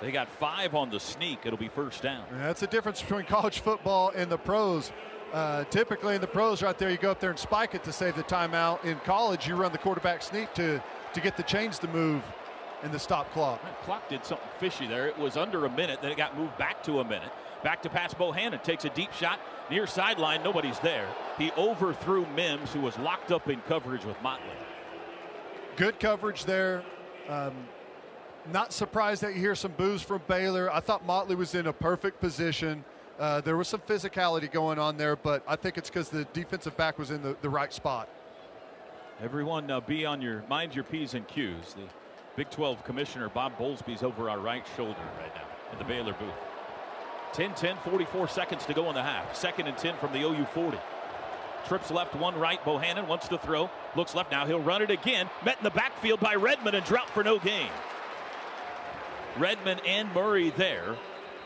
They 0.00 0.10
got 0.10 0.28
five 0.28 0.74
on 0.74 0.90
the 0.90 0.98
sneak. 0.98 1.40
It'll 1.44 1.58
be 1.58 1.68
first 1.68 2.02
down. 2.02 2.24
And 2.30 2.40
that's 2.40 2.60
the 2.60 2.66
difference 2.66 3.00
between 3.00 3.24
college 3.24 3.60
football 3.60 4.12
and 4.14 4.30
the 4.30 4.38
pros. 4.38 4.92
Uh, 5.32 5.64
typically 5.64 6.14
in 6.14 6.20
the 6.20 6.26
pros, 6.26 6.62
right 6.62 6.76
there, 6.76 6.90
you 6.90 6.98
go 6.98 7.10
up 7.10 7.20
there 7.20 7.30
and 7.30 7.38
spike 7.38 7.74
it 7.74 7.82
to 7.84 7.92
save 7.92 8.16
the 8.16 8.24
timeout. 8.24 8.84
In 8.84 8.98
college, 8.98 9.48
you 9.48 9.54
run 9.54 9.72
the 9.72 9.78
quarterback 9.78 10.22
sneak 10.22 10.52
to 10.54 10.82
to 11.14 11.20
get 11.20 11.36
the 11.36 11.42
chains 11.42 11.78
to 11.78 11.88
move 11.88 12.22
and 12.82 12.92
the 12.92 12.98
stop 12.98 13.32
clock. 13.32 13.62
That 13.62 13.82
clock 13.82 14.08
did 14.08 14.24
something 14.24 14.48
fishy 14.58 14.86
there. 14.86 15.06
It 15.06 15.18
was 15.18 15.36
under 15.36 15.64
a 15.66 15.70
minute, 15.70 16.00
then 16.02 16.10
it 16.10 16.16
got 16.16 16.36
moved 16.36 16.56
back 16.58 16.82
to 16.84 17.00
a 17.00 17.04
minute. 17.04 17.30
Back 17.62 17.82
to 17.82 17.88
pass 17.88 18.12
Bohanon 18.12 18.58
takes 18.60 18.84
a 18.84 18.90
deep 18.90 19.12
shot 19.12 19.38
near 19.70 19.86
sideline. 19.86 20.42
Nobody's 20.42 20.78
there. 20.80 21.06
He 21.38 21.52
overthrew 21.52 22.26
Mims, 22.34 22.72
who 22.72 22.80
was 22.80 22.98
locked 22.98 23.30
up 23.30 23.48
in 23.48 23.60
coverage 23.62 24.04
with 24.04 24.20
Motley. 24.20 24.46
Good 25.76 26.00
coverage 26.00 26.44
there. 26.44 26.82
Um, 27.28 27.54
not 28.52 28.72
surprised 28.72 29.22
that 29.22 29.34
you 29.34 29.40
hear 29.40 29.54
some 29.54 29.72
boos 29.72 30.02
from 30.02 30.22
Baylor. 30.26 30.72
I 30.72 30.80
thought 30.80 31.06
Motley 31.06 31.36
was 31.36 31.54
in 31.54 31.68
a 31.68 31.72
perfect 31.72 32.20
position. 32.20 32.84
Uh, 33.18 33.40
there 33.40 33.56
was 33.56 33.68
some 33.68 33.80
physicality 33.80 34.50
going 34.50 34.80
on 34.80 34.96
there, 34.96 35.14
but 35.14 35.44
I 35.46 35.54
think 35.54 35.78
it's 35.78 35.88
because 35.88 36.08
the 36.08 36.24
defensive 36.32 36.76
back 36.76 36.98
was 36.98 37.12
in 37.12 37.22
the, 37.22 37.36
the 37.40 37.48
right 37.48 37.72
spot. 37.72 38.08
Everyone, 39.22 39.70
uh, 39.70 39.78
be 39.80 40.04
on 40.04 40.20
your 40.20 40.42
mind 40.48 40.74
your 40.74 40.82
p's 40.82 41.14
and 41.14 41.28
q's. 41.28 41.74
The 41.74 41.82
Big 42.36 42.48
12 42.50 42.82
Commissioner 42.84 43.28
Bob 43.28 43.58
Bowlesby's 43.58 44.02
over 44.02 44.30
our 44.30 44.38
right 44.38 44.64
shoulder 44.76 45.00
right 45.20 45.34
now 45.34 45.44
in 45.70 45.78
the 45.78 45.84
Baylor 45.84 46.14
booth. 46.14 46.30
10-10, 47.32 47.78
44 47.78 48.28
seconds 48.28 48.64
to 48.66 48.74
go 48.74 48.88
in 48.88 48.94
the 48.94 49.02
half. 49.02 49.34
Second 49.34 49.66
and 49.66 49.76
10 49.76 49.96
from 49.96 50.12
the 50.12 50.22
OU 50.22 50.44
40. 50.46 50.78
Trips 51.66 51.90
left, 51.90 52.14
one 52.14 52.38
right. 52.38 52.62
Bohanon 52.64 53.06
wants 53.06 53.28
to 53.28 53.38
throw. 53.38 53.70
Looks 53.96 54.14
left 54.14 54.30
now. 54.32 54.46
He'll 54.46 54.60
run 54.60 54.82
it 54.82 54.90
again. 54.90 55.30
Met 55.44 55.58
in 55.58 55.64
the 55.64 55.70
backfield 55.70 56.20
by 56.20 56.34
Redmond 56.34 56.74
and 56.74 56.84
dropped 56.84 57.10
for 57.10 57.22
no 57.22 57.38
gain. 57.38 57.68
Redmond 59.38 59.80
and 59.86 60.12
Murray 60.12 60.50
there. 60.50 60.96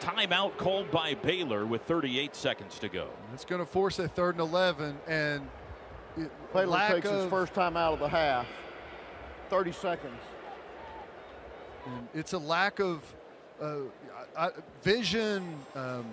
Timeout 0.00 0.56
called 0.56 0.90
by 0.90 1.14
Baylor 1.14 1.66
with 1.66 1.82
38 1.82 2.34
seconds 2.34 2.78
to 2.78 2.88
go. 2.88 3.08
It's 3.32 3.44
going 3.44 3.60
to 3.60 3.66
force 3.66 3.98
a 3.98 4.08
third 4.08 4.34
and 4.34 4.40
11, 4.40 4.98
and 5.06 5.48
Baylor 6.52 6.66
lack 6.66 6.94
takes 6.94 7.08
his 7.08 7.30
first 7.30 7.54
time 7.54 7.76
out 7.76 7.94
of 7.94 7.98
the 8.00 8.08
half. 8.08 8.46
30 9.48 9.72
seconds. 9.72 10.20
And 11.86 12.08
it's 12.14 12.32
a 12.32 12.38
lack 12.38 12.80
of 12.80 13.02
uh, 13.60 13.76
I, 14.36 14.50
vision. 14.82 15.56
Um, 15.74 16.04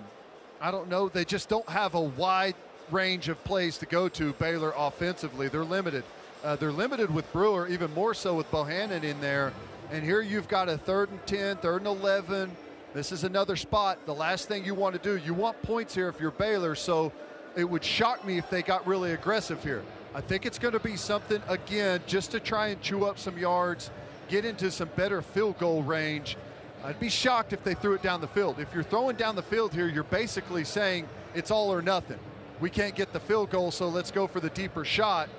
I 0.62 0.72
don't 0.72 0.90
know. 0.90 1.10
They 1.10 1.26
just 1.26 1.50
don't 1.50 1.68
have 1.68 1.96
a 1.96 2.02
wide 2.02 2.56
range 2.92 3.30
of 3.30 3.44
plays 3.44 3.78
to 3.80 3.86
go 3.86 4.08
to. 4.10 4.34
Baylor 4.34 4.74
offensively, 4.78 5.48
they're 5.48 5.64
limited. 5.64 6.04
Uh, 6.44 6.56
they're 6.56 6.72
limited 6.72 7.14
with 7.14 7.32
Brewer, 7.32 7.68
even 7.68 7.94
more 7.94 8.14
so 8.14 8.36
with 8.36 8.50
Bohanon 8.52 9.04
in 9.04 9.20
there. 9.22 9.54
And 9.92 10.04
here 10.04 10.22
you've 10.22 10.48
got 10.48 10.70
a 10.70 10.78
third 10.78 11.10
and 11.10 11.26
10, 11.26 11.58
third 11.58 11.82
and 11.82 11.88
11. 11.88 12.56
This 12.94 13.12
is 13.12 13.24
another 13.24 13.56
spot. 13.56 14.06
The 14.06 14.14
last 14.14 14.48
thing 14.48 14.66
you 14.66 14.76
want 14.76 14.94
to 14.96 15.02
do, 15.02 15.24
you 15.26 15.34
want 15.34 15.62
points 15.64 15.96
here 15.96 16.10
if 16.10 16.20
you're 16.20 16.32
Baylor. 16.32 16.76
So 16.76 17.12
it 17.56 17.64
would 17.64 17.84
shock 17.84 18.26
me 18.26 18.38
if 18.38 18.50
they 18.50 18.62
got 18.62 18.86
really 18.86 19.14
aggressive 19.14 19.64
here. 19.64 19.84
I 20.16 20.22
think 20.22 20.46
it's 20.46 20.60
going 20.60 20.74
to 20.74 20.80
be 20.80 20.96
something, 20.96 21.42
again, 21.48 22.02
just 22.06 22.32
to 22.32 22.40
try 22.40 22.68
and 22.68 22.82
chew 22.82 23.06
up 23.06 23.18
some 23.18 23.38
yards, 23.38 23.90
get 24.34 24.46
into 24.46 24.72
some 24.72 24.90
better 24.96 25.22
field 25.22 25.56
goal 25.60 25.84
range. 25.84 26.38
I'd 26.84 27.00
be 27.00 27.08
shocked 27.08 27.54
if 27.54 27.64
they 27.64 27.76
threw 27.76 27.94
it 27.94 28.02
down 28.02 28.20
the 28.20 28.28
field. 28.28 28.60
If 28.60 28.74
you're 28.74 28.82
throwing 28.82 29.16
down 29.16 29.36
the 29.36 29.44
field 29.44 29.72
here, 29.76 29.88
you're 29.88 30.04
basically 30.04 30.64
saying 30.64 31.08
it's 31.36 31.52
all 31.52 31.72
or 31.72 31.84
nothing. 31.84 32.18
We 32.60 32.72
can't 32.72 32.96
get 32.96 33.14
the 33.14 33.20
field 33.20 33.52
goal, 33.52 33.70
so 33.70 33.90
let's 33.90 34.10
go 34.10 34.26
for 34.26 34.40
the 34.40 34.50
deeper 34.50 34.84
shot. 34.86 35.30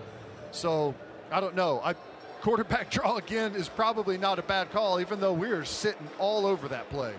So 0.52 0.94
I 1.32 1.40
don't 1.40 1.56
know. 1.56 1.80
I, 1.82 1.94
quarterback 2.40 2.88
draw 2.96 3.16
again 3.16 3.56
is 3.56 3.68
probably 3.68 4.16
not 4.16 4.38
a 4.38 4.42
bad 4.42 4.70
call, 4.70 5.00
even 5.00 5.18
though 5.18 5.32
we 5.32 5.50
are 5.50 5.64
sitting 5.64 6.08
all 6.20 6.46
over 6.46 6.68
that 6.68 6.88
play. 6.90 7.14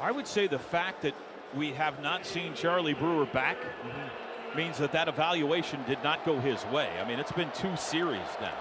I 0.00 0.10
would 0.10 0.26
say 0.26 0.46
the 0.46 0.58
fact 0.58 1.02
that 1.02 1.14
we 1.54 1.72
have 1.72 2.00
not 2.00 2.24
seen 2.24 2.54
Charlie 2.54 2.94
Brewer 2.94 3.26
back 3.26 3.58
mm-hmm. 3.58 4.56
means 4.56 4.78
that 4.78 4.92
that 4.92 5.08
evaluation 5.08 5.84
did 5.86 6.02
not 6.02 6.24
go 6.24 6.40
his 6.40 6.64
way. 6.72 6.88
I 6.98 7.06
mean, 7.06 7.18
it's 7.18 7.32
been 7.32 7.50
two 7.52 7.76
series 7.76 8.22
now. 8.40 8.54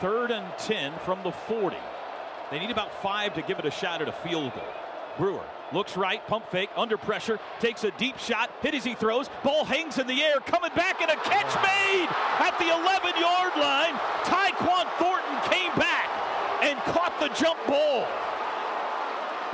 Third 0.00 0.30
and 0.30 0.46
10 0.58 0.92
from 1.04 1.22
the 1.22 1.32
40. 1.32 1.76
They 2.50 2.58
need 2.58 2.70
about 2.70 3.02
five 3.02 3.34
to 3.34 3.42
give 3.42 3.58
it 3.58 3.64
a 3.64 3.70
shot 3.70 4.02
at 4.02 4.08
a 4.08 4.12
field 4.12 4.54
goal. 4.54 4.64
Brewer 5.18 5.44
looks 5.72 5.96
right, 5.96 6.24
pump 6.26 6.50
fake, 6.50 6.70
under 6.76 6.96
pressure, 6.96 7.40
takes 7.60 7.82
a 7.84 7.90
deep 7.92 8.18
shot, 8.18 8.50
hit 8.60 8.74
as 8.74 8.84
he 8.84 8.94
throws, 8.94 9.28
ball 9.42 9.64
hangs 9.64 9.98
in 9.98 10.06
the 10.06 10.22
air, 10.22 10.38
coming 10.40 10.70
back, 10.76 11.00
and 11.00 11.10
a 11.10 11.16
catch 11.16 11.54
made 11.62 12.08
at 12.38 12.56
the 12.58 12.68
11 12.68 13.20
yard 13.20 13.52
line. 13.56 13.94
Tyquan 14.24 14.86
Thornton 14.98 15.50
came 15.50 15.74
back 15.76 16.08
and 16.62 16.78
caught 16.92 17.18
the 17.18 17.28
jump 17.28 17.58
ball. 17.66 18.06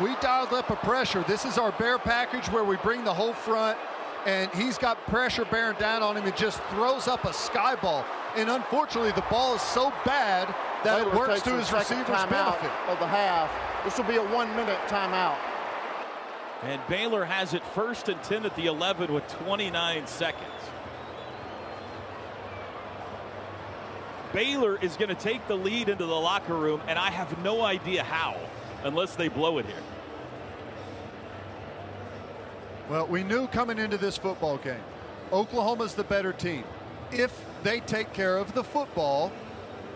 We 0.01 0.15
dialed 0.21 0.53
up 0.53 0.71
a 0.71 0.77
pressure. 0.77 1.25
This 1.29 1.45
is 1.45 1.59
our 1.59 1.73
bear 1.73 1.99
package 1.99 2.47
where 2.49 2.65
we 2.65 2.77
bring 2.79 3.05
the 3.05 3.15
whole 3.15 3.35
front, 3.35 3.79
and 4.27 4.51
he's 4.55 4.79
got 4.79 4.99
pressure 5.07 5.45
bearing 5.45 5.77
down 5.79 6.03
on 6.03 6.17
him 6.17 6.25
and 6.25 6.37
just 6.37 6.61
throws 6.65 7.09
up 7.09 7.25
a 7.25 7.33
sky 7.33 7.77
ball. 7.77 8.05
And 8.37 8.49
unfortunately, 8.49 9.13
the 9.13 9.25
ball 9.31 9.55
is 9.55 9.63
so 9.63 9.93
bad 10.05 10.55
that 10.85 11.07
it 11.07 11.15
works 11.15 11.43
to 11.43 11.57
his 11.57 11.73
receiver's 11.73 12.07
benefit. 12.07 12.71
of 12.89 12.99
the 12.99 13.07
half. 13.07 13.51
This 13.85 13.99
will 13.99 14.05
be 14.05 14.17
a 14.17 14.23
one-minute 14.23 14.79
timeout. 14.89 15.37
And 16.63 16.81
Baylor 16.89 17.25
has 17.25 17.55
it 17.55 17.65
first 17.75 18.09
and 18.09 18.23
10 18.23 18.47
at 18.47 18.55
the 18.57 18.67
11 18.67 19.13
with 19.13 19.27
29 19.45 20.07
seconds. 20.07 20.47
Baylor 24.33 24.79
is 24.81 24.97
going 24.97 25.09
to 25.11 25.15
take 25.15 25.47
the 25.47 25.57
lead 25.57 25.89
into 25.89 26.07
the 26.07 26.15
locker 26.15 26.55
room, 26.55 26.81
and 26.87 26.99
I 26.99 27.11
have 27.11 27.43
no 27.43 27.63
idea 27.63 28.03
how, 28.03 28.37
unless 28.83 29.15
they 29.15 29.29
blow 29.29 29.59
it 29.59 29.67
here. 29.67 29.75
Well, 32.89 33.07
we 33.07 33.25
knew 33.25 33.47
coming 33.49 33.79
into 33.79 33.99
this 33.99 34.17
football 34.17 34.57
game, 34.57 34.81
Oklahoma's 35.33 35.95
the 35.95 36.05
better 36.05 36.33
team. 36.33 36.65
If 37.11 37.45
they 37.63 37.81
take 37.81 38.13
care 38.13 38.37
of 38.37 38.55
the 38.55 38.65
football, 38.65 39.33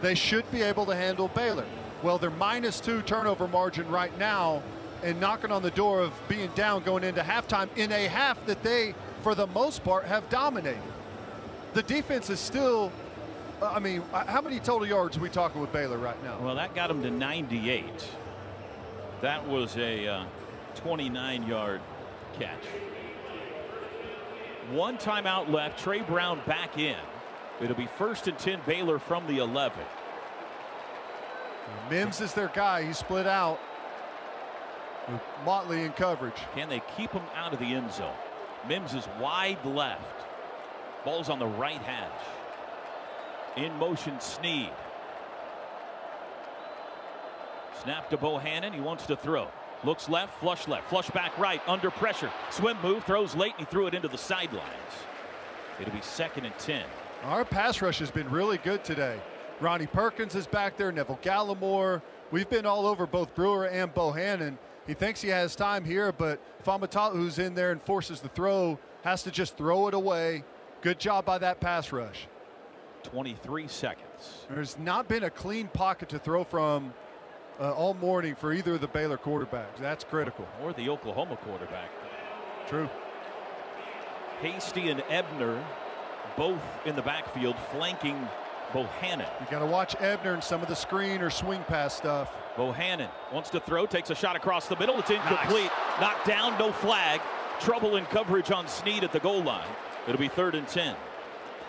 they 0.02 0.14
should 0.14 0.50
be 0.50 0.62
able 0.62 0.86
to 0.86 0.94
handle 0.94 1.28
Baylor. 1.28 1.66
Well, 2.02 2.18
they're 2.18 2.30
minus 2.30 2.80
two 2.80 3.02
turnover 3.02 3.48
margin 3.48 3.88
right 3.88 4.16
now 4.18 4.62
and 5.02 5.20
knocking 5.20 5.50
on 5.50 5.62
the 5.62 5.70
door 5.70 6.00
of 6.00 6.12
being 6.28 6.50
down 6.54 6.82
going 6.82 7.04
into 7.04 7.22
halftime 7.22 7.68
in 7.76 7.92
a 7.92 8.08
half 8.08 8.44
that 8.46 8.62
they, 8.62 8.94
for 9.22 9.34
the 9.34 9.46
most 9.48 9.84
part, 9.84 10.04
have 10.04 10.28
dominated. 10.28 10.80
The 11.74 11.82
defense 11.82 12.30
is 12.30 12.40
still, 12.40 12.92
I 13.62 13.78
mean, 13.78 14.02
how 14.12 14.40
many 14.40 14.60
total 14.60 14.86
yards 14.86 15.16
are 15.16 15.20
we 15.20 15.28
talking 15.28 15.60
with 15.60 15.72
Baylor 15.72 15.98
right 15.98 16.22
now? 16.24 16.38
Well, 16.40 16.54
that 16.54 16.74
got 16.74 16.88
them 16.88 17.02
to 17.02 17.10
98. 17.10 17.84
That 19.22 19.46
was 19.46 19.76
a 19.76 20.06
uh, 20.06 20.24
29 20.76 21.46
yard 21.46 21.80
catch. 22.38 22.64
One 24.70 24.98
timeout 24.98 25.50
left. 25.50 25.78
Trey 25.78 26.00
Brown 26.00 26.40
back 26.46 26.78
in. 26.78 26.96
It'll 27.60 27.76
be 27.76 27.86
first 27.86 28.28
and 28.28 28.38
10 28.38 28.60
Baylor 28.66 28.98
from 28.98 29.26
the 29.26 29.38
11. 29.38 29.78
Mims 31.90 32.20
is 32.20 32.34
their 32.34 32.48
guy. 32.48 32.82
He 32.84 32.92
split 32.92 33.26
out. 33.26 33.58
Motley 35.44 35.82
in 35.82 35.92
coverage. 35.92 36.40
Can 36.54 36.68
they 36.68 36.82
keep 36.96 37.12
him 37.12 37.22
out 37.34 37.52
of 37.52 37.58
the 37.58 37.64
end 37.64 37.92
zone? 37.92 38.14
Mims 38.68 38.94
is 38.94 39.06
wide 39.20 39.64
left. 39.64 40.02
Ball's 41.04 41.28
on 41.28 41.38
the 41.38 41.46
right 41.46 41.80
hash. 41.82 42.10
In 43.56 43.72
motion, 43.78 44.20
Sneed. 44.20 44.72
Snap 47.82 48.10
to 48.10 48.16
Bohanon. 48.16 48.72
He 48.72 48.80
wants 48.80 49.06
to 49.06 49.16
throw. 49.16 49.48
Looks 49.84 50.08
left, 50.08 50.38
flush 50.40 50.66
left, 50.66 50.88
flush 50.88 51.10
back 51.10 51.36
right, 51.38 51.60
under 51.68 51.90
pressure. 51.90 52.30
Swim 52.50 52.76
move, 52.82 53.04
throws 53.04 53.34
late, 53.36 53.52
and 53.58 53.66
he 53.66 53.70
threw 53.70 53.86
it 53.86 53.94
into 53.94 54.08
the 54.08 54.18
sidelines. 54.18 54.64
It'll 55.80 55.92
be 55.92 56.00
second 56.00 56.46
and 56.46 56.58
10. 56.58 56.82
Our 57.26 57.44
pass 57.44 57.82
rush 57.82 57.98
has 57.98 58.12
been 58.12 58.30
really 58.30 58.58
good 58.58 58.84
today. 58.84 59.18
Ronnie 59.60 59.88
Perkins 59.88 60.36
is 60.36 60.46
back 60.46 60.76
there, 60.76 60.92
Neville 60.92 61.18
Gallimore. 61.22 62.00
We've 62.30 62.48
been 62.48 62.64
all 62.64 62.86
over 62.86 63.04
both 63.04 63.34
Brewer 63.34 63.66
and 63.66 63.92
Bohanon. 63.92 64.56
He 64.86 64.94
thinks 64.94 65.22
he 65.22 65.30
has 65.30 65.56
time 65.56 65.84
here, 65.84 66.12
but 66.12 66.40
Faamatau, 66.64 67.14
who's 67.14 67.40
in 67.40 67.56
there 67.56 67.72
and 67.72 67.82
forces 67.82 68.20
the 68.20 68.28
throw, 68.28 68.78
has 69.02 69.24
to 69.24 69.32
just 69.32 69.56
throw 69.56 69.88
it 69.88 69.94
away. 69.94 70.44
Good 70.82 71.00
job 71.00 71.24
by 71.24 71.38
that 71.38 71.58
pass 71.58 71.90
rush. 71.90 72.28
23 73.02 73.66
seconds. 73.66 74.46
There's 74.48 74.78
not 74.78 75.08
been 75.08 75.24
a 75.24 75.30
clean 75.30 75.66
pocket 75.66 76.08
to 76.10 76.20
throw 76.20 76.44
from 76.44 76.94
uh, 77.58 77.72
all 77.72 77.94
morning 77.94 78.36
for 78.36 78.52
either 78.52 78.74
of 78.74 78.80
the 78.80 78.86
Baylor 78.86 79.18
quarterbacks. 79.18 79.78
That's 79.80 80.04
critical. 80.04 80.46
Or 80.62 80.72
the 80.72 80.88
Oklahoma 80.88 81.38
quarterback. 81.38 81.90
True. 82.68 82.88
Hasty 84.40 84.90
and 84.90 85.02
Ebner 85.08 85.60
both 86.36 86.60
in 86.84 86.96
the 86.96 87.02
backfield 87.02 87.56
flanking 87.72 88.28
Bohanon. 88.72 89.26
You 89.40 89.46
got 89.50 89.60
to 89.60 89.66
watch 89.66 89.96
Ebner 90.00 90.34
and 90.34 90.42
some 90.42 90.62
of 90.62 90.68
the 90.68 90.76
screen 90.76 91.22
or 91.22 91.30
swing 91.30 91.62
pass 91.64 91.94
stuff. 91.94 92.32
Bohanon 92.56 93.08
wants 93.32 93.50
to 93.50 93.60
throw, 93.60 93.86
takes 93.86 94.10
a 94.10 94.14
shot 94.14 94.36
across 94.36 94.66
the 94.66 94.76
middle. 94.76 94.98
It's 94.98 95.10
incomplete. 95.10 95.70
Nice. 95.70 96.00
Knocked 96.00 96.26
down, 96.26 96.58
no 96.58 96.72
flag. 96.72 97.20
Trouble 97.60 97.96
in 97.96 98.04
coverage 98.06 98.50
on 98.50 98.66
Sneed 98.68 99.04
at 99.04 99.12
the 99.12 99.20
goal 99.20 99.42
line. 99.42 99.68
It'll 100.06 100.20
be 100.20 100.28
third 100.28 100.54
and 100.54 100.66
10. 100.68 100.96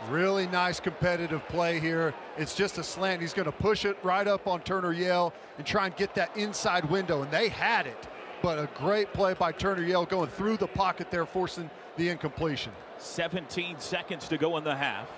Really 0.10 0.48
nice 0.48 0.80
competitive 0.80 1.48
play 1.48 1.80
here. 1.80 2.14
It's 2.38 2.56
just 2.56 2.78
a 2.78 2.84
slant. 2.84 3.22
He's 3.22 3.34
going 3.34 3.46
to 3.46 3.52
push 3.52 3.84
it 3.84 3.98
right 4.04 4.28
up 4.28 4.48
on 4.48 4.62
Turner 4.62 4.94
Yell 4.94 5.34
and 5.58 5.66
try 5.66 5.88
and 5.88 5.96
get 5.96 6.14
that 6.16 6.36
inside 6.38 6.86
window. 6.90 7.24
And 7.24 7.32
they 7.32 7.50
had 7.50 7.88
it. 7.88 8.08
But 8.42 8.60
a 8.60 8.70
great 8.76 9.12
play 9.14 9.34
by 9.34 9.52
Turner 9.52 9.82
Yell 9.82 10.06
going 10.06 10.30
through 10.30 10.58
the 10.58 10.68
pocket 10.68 11.10
there, 11.10 11.26
forcing 11.26 11.70
the 11.96 12.10
incompletion. 12.10 12.72
17 13.00 13.80
seconds 13.80 14.28
to 14.28 14.38
go 14.38 14.58
in 14.58 14.64
the 14.64 14.76
half. 14.76 15.10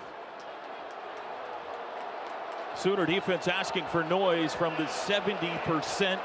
Sooner 2.76 3.06
defense 3.06 3.48
asking 3.48 3.86
for 3.86 4.04
noise 4.06 4.54
from 4.54 4.74
the 4.78 4.84
70% 4.84 6.20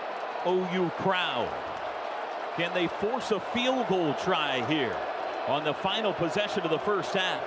OU 0.47 0.91
crowd. 0.99 1.53
Can 2.57 2.73
they 2.75 2.87
force 2.87 3.33
a 3.33 3.41
field 3.41 3.89
goal 3.89 4.15
try 4.23 4.65
here 4.67 4.97
on 5.49 5.65
the 5.65 5.75
final 5.75 6.13
possession 6.13 6.63
of 6.63 6.71
the 6.71 6.79
first 6.79 7.13
half? 7.13 7.43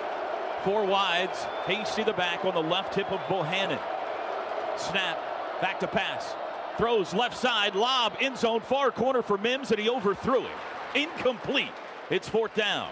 Four 0.64 0.86
wides. 0.86 1.38
Hasty 1.66 2.04
the 2.04 2.14
back 2.14 2.44
on 2.44 2.54
the 2.54 2.62
left 2.62 2.96
hip 2.96 3.10
of 3.12 3.22
Bohanon. 3.30 3.80
Snap. 4.76 5.18
Back 5.62 5.80
to 5.80 5.88
pass. 5.88 6.36
Throws 6.78 7.14
left 7.14 7.38
side. 7.38 7.76
Lob. 7.76 8.18
End 8.20 8.38
zone. 8.38 8.60
Far 8.60 8.92
corner 8.92 9.22
for 9.22 9.38
Mims, 9.38 9.72
and 9.72 9.80
he 9.80 9.90
overthrew 9.90 10.44
it. 10.44 10.52
Incomplete. 10.96 11.72
It's 12.10 12.28
fourth 12.28 12.54
down. 12.54 12.90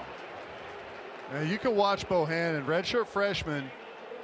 Now 1.32 1.42
you 1.42 1.58
can 1.58 1.76
watch 1.76 2.08
Bohanon, 2.08 2.66
redshirt 2.66 3.08
freshman. 3.08 3.70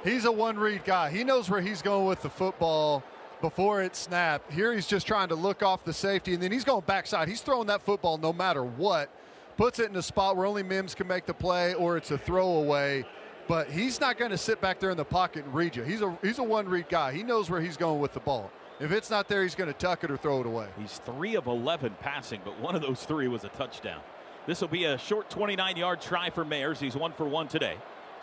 He's 0.04 0.24
a 0.24 0.32
one 0.32 0.58
read 0.58 0.84
guy. 0.84 1.10
He 1.10 1.24
knows 1.24 1.48
where 1.48 1.60
he's 1.60 1.82
going 1.82 2.06
with 2.06 2.22
the 2.22 2.30
football 2.30 3.02
before 3.40 3.82
it 3.82 3.96
snapped. 3.96 4.52
Here 4.52 4.72
he's 4.72 4.86
just 4.86 5.06
trying 5.06 5.28
to 5.28 5.34
look 5.34 5.62
off 5.62 5.84
the 5.84 5.92
safety, 5.92 6.34
and 6.34 6.42
then 6.42 6.52
he's 6.52 6.64
going 6.64 6.82
backside. 6.86 7.28
He's 7.28 7.40
throwing 7.40 7.66
that 7.68 7.82
football 7.82 8.18
no 8.18 8.32
matter 8.32 8.64
what. 8.64 9.10
Puts 9.56 9.78
it 9.78 9.90
in 9.90 9.96
a 9.96 10.02
spot 10.02 10.36
where 10.36 10.46
only 10.46 10.62
Mims 10.62 10.94
can 10.94 11.06
make 11.06 11.26
the 11.26 11.34
play, 11.34 11.74
or 11.74 11.96
it's 11.96 12.10
a 12.10 12.18
throwaway 12.18 13.04
but 13.48 13.68
he's 13.70 14.00
not 14.00 14.18
going 14.18 14.30
to 14.30 14.38
sit 14.38 14.60
back 14.60 14.78
there 14.78 14.90
in 14.90 14.96
the 14.96 15.04
pocket 15.04 15.44
and 15.44 15.54
read 15.54 15.76
you. 15.76 15.82
He's 15.82 16.00
a 16.00 16.16
he's 16.22 16.38
a 16.38 16.42
one 16.42 16.68
read 16.68 16.88
guy. 16.88 17.12
He 17.12 17.22
knows 17.22 17.50
where 17.50 17.60
he's 17.60 17.76
going 17.76 18.00
with 18.00 18.12
the 18.12 18.20
ball. 18.20 18.50
If 18.80 18.92
it's 18.92 19.10
not 19.10 19.28
there, 19.28 19.42
he's 19.42 19.54
going 19.54 19.72
to 19.72 19.78
tuck 19.78 20.02
it 20.02 20.10
or 20.10 20.16
throw 20.16 20.40
it 20.40 20.46
away. 20.46 20.66
He's 20.78 20.98
three 21.04 21.36
of 21.36 21.46
11 21.46 21.96
passing, 22.00 22.40
but 22.44 22.58
one 22.58 22.74
of 22.74 22.82
those 22.82 23.04
three 23.04 23.28
was 23.28 23.44
a 23.44 23.48
touchdown. 23.50 24.00
This 24.46 24.60
will 24.60 24.68
be 24.68 24.84
a 24.84 24.98
short 24.98 25.30
29 25.30 25.76
yard 25.76 26.00
try 26.00 26.30
for 26.30 26.44
Mayers. 26.44 26.78
He's 26.78 26.96
one 26.96 27.12
for 27.12 27.26
one 27.26 27.48
today. 27.48 27.76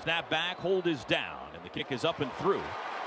Snap 0.04 0.30
back, 0.30 0.58
hold 0.58 0.88
is 0.88 1.04
down, 1.06 1.48
and 1.54 1.64
the 1.64 1.70
kick 1.70 1.92
is 1.92 2.04
up 2.04 2.20
and 2.20 2.32
through. 2.34 2.62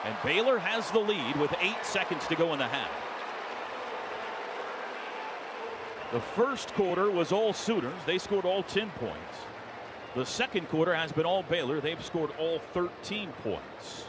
And 0.04 0.14
Baylor 0.24 0.58
has 0.58 0.90
the 0.90 0.98
lead 0.98 1.36
with 1.36 1.54
eight 1.60 1.84
seconds 1.84 2.26
to 2.28 2.34
go 2.34 2.52
in 2.52 2.58
the 2.58 2.66
half. 2.66 2.90
The 6.12 6.20
first 6.20 6.74
quarter 6.74 7.10
was 7.10 7.32
all 7.32 7.52
Sooners. 7.52 7.94
They 8.04 8.18
scored 8.18 8.44
all 8.44 8.62
10 8.62 8.90
points. 8.98 9.16
The 10.14 10.26
second 10.26 10.68
quarter 10.68 10.94
has 10.94 11.10
been 11.12 11.24
all 11.24 11.42
Baylor. 11.42 11.80
They've 11.80 12.04
scored 12.04 12.30
all 12.38 12.58
13 12.74 13.30
points. 13.42 14.04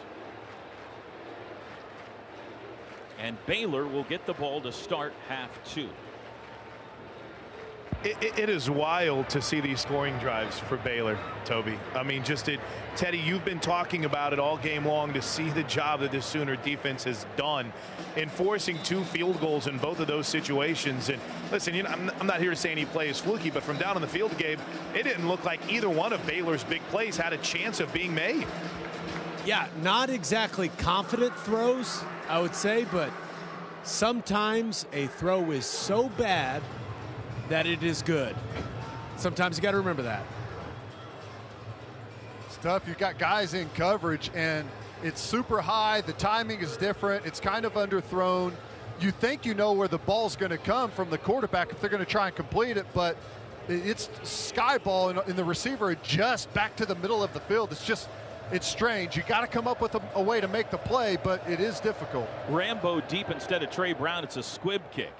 And 3.19 3.37
Baylor 3.45 3.87
will 3.87 4.03
get 4.03 4.25
the 4.25 4.33
ball 4.33 4.59
to 4.61 4.71
start 4.73 5.13
half 5.29 5.49
two. 5.63 5.89
It, 8.03 8.37
it, 8.37 8.49
is 8.49 8.69
wild 8.69 9.29
to 9.29 9.41
see 9.41 9.61
these 9.61 9.79
scoring 9.79 10.17
drives 10.17 10.59
for 10.59 10.75
Baylor, 10.75 11.17
Toby. 11.45 11.79
I 11.95 12.03
mean, 12.03 12.21
just 12.25 12.49
it, 12.49 12.59
Teddy, 12.97 13.17
you've 13.17 13.45
been 13.45 13.61
talking 13.61 14.03
about 14.03 14.33
it 14.33 14.39
all 14.39 14.57
game 14.57 14.85
long 14.85 15.13
to 15.13 15.21
see 15.21 15.49
the 15.49 15.63
job 15.63 16.01
that 16.01 16.11
the 16.11 16.21
Sooner 16.21 16.57
defense 16.57 17.05
has 17.05 17.25
done 17.37 17.71
in 18.17 18.27
forcing 18.27 18.77
two 18.83 19.05
field 19.05 19.39
goals 19.39 19.67
in 19.67 19.77
both 19.77 20.01
of 20.01 20.07
those 20.07 20.27
situations. 20.27 21.07
And 21.07 21.21
listen, 21.49 21.73
you 21.73 21.83
know, 21.83 21.91
I'm, 21.91 22.11
I'm 22.19 22.27
not 22.27 22.41
here 22.41 22.49
to 22.49 22.57
say 22.57 22.73
any 22.73 22.83
play 22.83 23.07
is 23.07 23.21
fluky, 23.21 23.49
but 23.49 23.63
from 23.63 23.77
down 23.77 23.95
on 23.95 24.01
the 24.01 24.07
field, 24.07 24.37
Gabe, 24.37 24.59
it 24.93 25.03
didn't 25.03 25.29
look 25.29 25.45
like 25.45 25.61
either 25.71 25.89
one 25.89 26.11
of 26.11 26.25
Baylor's 26.27 26.65
big 26.65 26.81
plays 26.89 27.15
had 27.15 27.31
a 27.31 27.37
chance 27.37 27.79
of 27.79 27.93
being 27.93 28.13
made. 28.13 28.45
Yeah, 29.45 29.67
not 29.81 30.09
exactly 30.09 30.67
confident 30.77 31.33
throws, 31.39 32.03
I 32.27 32.41
would 32.41 32.55
say, 32.55 32.85
but 32.91 33.11
sometimes 33.83 34.87
a 34.91 35.07
throw 35.07 35.51
is 35.51 35.65
so 35.65 36.09
bad 36.09 36.61
that 37.53 37.67
it 37.67 37.83
is 37.83 38.01
good. 38.01 38.35
Sometimes 39.15 39.57
you 39.57 39.61
got 39.61 39.73
to 39.73 39.77
remember 39.77 40.01
that. 40.01 40.23
It's 42.47 42.57
tough. 42.57 42.81
You've 42.87 42.97
got 42.97 43.19
guys 43.19 43.53
in 43.53 43.69
coverage, 43.75 44.31
and 44.33 44.67
it's 45.03 45.21
super 45.21 45.61
high. 45.61 46.01
The 46.01 46.13
timing 46.13 46.61
is 46.61 46.77
different. 46.77 47.27
It's 47.27 47.39
kind 47.39 47.63
of 47.63 47.73
underthrown. 47.73 48.53
You 48.99 49.11
think 49.11 49.45
you 49.45 49.53
know 49.53 49.71
where 49.71 49.87
the 49.87 49.99
ball's 49.99 50.35
going 50.35 50.49
to 50.49 50.57
come 50.57 50.89
from 50.89 51.11
the 51.11 51.19
quarterback 51.19 51.71
if 51.71 51.79
they're 51.79 51.91
going 51.91 52.03
to 52.03 52.11
try 52.11 52.25
and 52.25 52.35
complete 52.35 52.75
it, 52.75 52.87
but 52.91 53.17
it's 53.67 54.09
sky 54.23 54.79
ball, 54.79 55.09
and 55.09 55.35
the 55.35 55.45
receiver 55.45 55.91
adjusts 55.91 56.47
back 56.47 56.75
to 56.77 56.87
the 56.87 56.95
middle 56.95 57.23
of 57.23 57.35
the 57.35 57.39
field. 57.41 57.71
It's 57.71 57.85
just 57.85 58.09
it's 58.51 58.67
strange. 58.67 59.15
You 59.15 59.21
got 59.27 59.41
to 59.41 59.47
come 59.47 59.67
up 59.67 59.79
with 59.79 59.93
a, 59.93 60.01
a, 60.15 60.21
way 60.23 60.41
to 60.41 60.47
make 60.47 60.71
the 60.71 60.79
play, 60.79 61.19
but 61.23 61.47
it 61.47 61.59
is 61.59 61.79
difficult. 61.79 62.27
Rambo 62.49 63.01
deep 63.01 63.29
instead 63.29 63.61
of 63.61 63.69
Trey 63.69 63.93
Brown. 63.93 64.23
It's 64.23 64.37
a 64.37 64.43
squib 64.43 64.81
kick. 64.91 65.13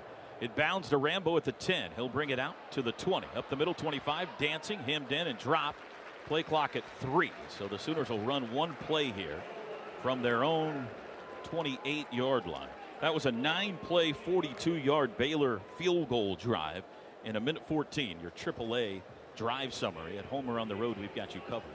It 0.43 0.57
bounds 0.57 0.89
to 0.89 0.97
Rambo 0.97 1.37
at 1.37 1.45
the 1.45 1.53
10. 1.53 1.91
He'll 1.95 2.09
bring 2.09 2.29
it 2.29 2.37
out 2.37 2.69
to 2.73 2.81
the 2.81 2.91
20. 2.91 3.27
Up 3.33 3.49
the 3.49 3.55
middle 3.55 3.73
25. 3.73 4.27
Dancing, 4.37 4.77
hemmed 4.79 5.13
in, 5.13 5.27
and 5.27 5.39
drop. 5.39 5.73
Play 6.25 6.43
clock 6.43 6.75
at 6.75 6.83
three. 6.99 7.31
So 7.47 7.69
the 7.69 7.79
Sooners 7.79 8.09
will 8.09 8.19
run 8.19 8.51
one 8.51 8.75
play 8.81 9.09
here 9.11 9.41
from 10.01 10.21
their 10.21 10.43
own 10.43 10.85
28 11.43 12.11
yard 12.11 12.45
line. 12.45 12.67
That 12.99 13.13
was 13.13 13.25
a 13.25 13.31
nine 13.31 13.77
play, 13.83 14.11
42 14.11 14.73
yard 14.73 15.15
Baylor 15.15 15.61
field 15.77 16.09
goal 16.09 16.35
drive 16.35 16.83
in 17.23 17.37
a 17.37 17.39
minute 17.39 17.65
14. 17.65 18.17
Your 18.21 18.31
AAA 18.31 19.01
drive 19.37 19.73
summary 19.73 20.17
at 20.17 20.25
home 20.25 20.49
or 20.49 20.59
on 20.59 20.67
the 20.67 20.75
road. 20.75 20.97
We've 20.97 21.15
got 21.15 21.33
you 21.33 21.39
covered. 21.47 21.71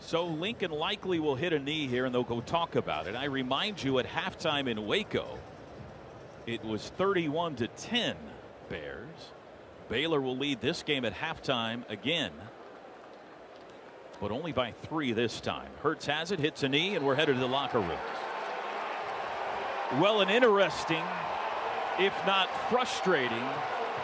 So 0.00 0.26
Lincoln 0.26 0.70
likely 0.70 1.18
will 1.18 1.36
hit 1.36 1.54
a 1.54 1.58
knee 1.58 1.86
here 1.86 2.04
and 2.04 2.14
they'll 2.14 2.24
go 2.24 2.42
talk 2.42 2.76
about 2.76 3.06
it. 3.06 3.16
I 3.16 3.24
remind 3.24 3.82
you 3.82 4.00
at 4.00 4.06
halftime 4.06 4.68
in 4.68 4.84
Waco, 4.84 5.38
it 6.46 6.64
was 6.64 6.88
31 6.90 7.56
to 7.56 7.68
10 7.68 8.16
Bears. 8.68 9.08
Baylor 9.88 10.20
will 10.20 10.36
lead 10.36 10.60
this 10.60 10.82
game 10.82 11.04
at 11.04 11.14
halftime 11.14 11.88
again, 11.90 12.32
but 14.20 14.30
only 14.30 14.52
by 14.52 14.72
three 14.84 15.12
this 15.12 15.40
time. 15.40 15.68
Hurts 15.82 16.06
has 16.06 16.32
it, 16.32 16.38
hits 16.38 16.62
a 16.62 16.68
knee, 16.68 16.96
and 16.96 17.04
we're 17.04 17.14
headed 17.14 17.34
to 17.34 17.40
the 17.40 17.46
locker 17.46 17.80
room. 17.80 17.98
Well, 20.00 20.22
an 20.22 20.30
interesting, 20.30 21.02
if 21.98 22.14
not 22.26 22.48
frustrating, 22.70 23.42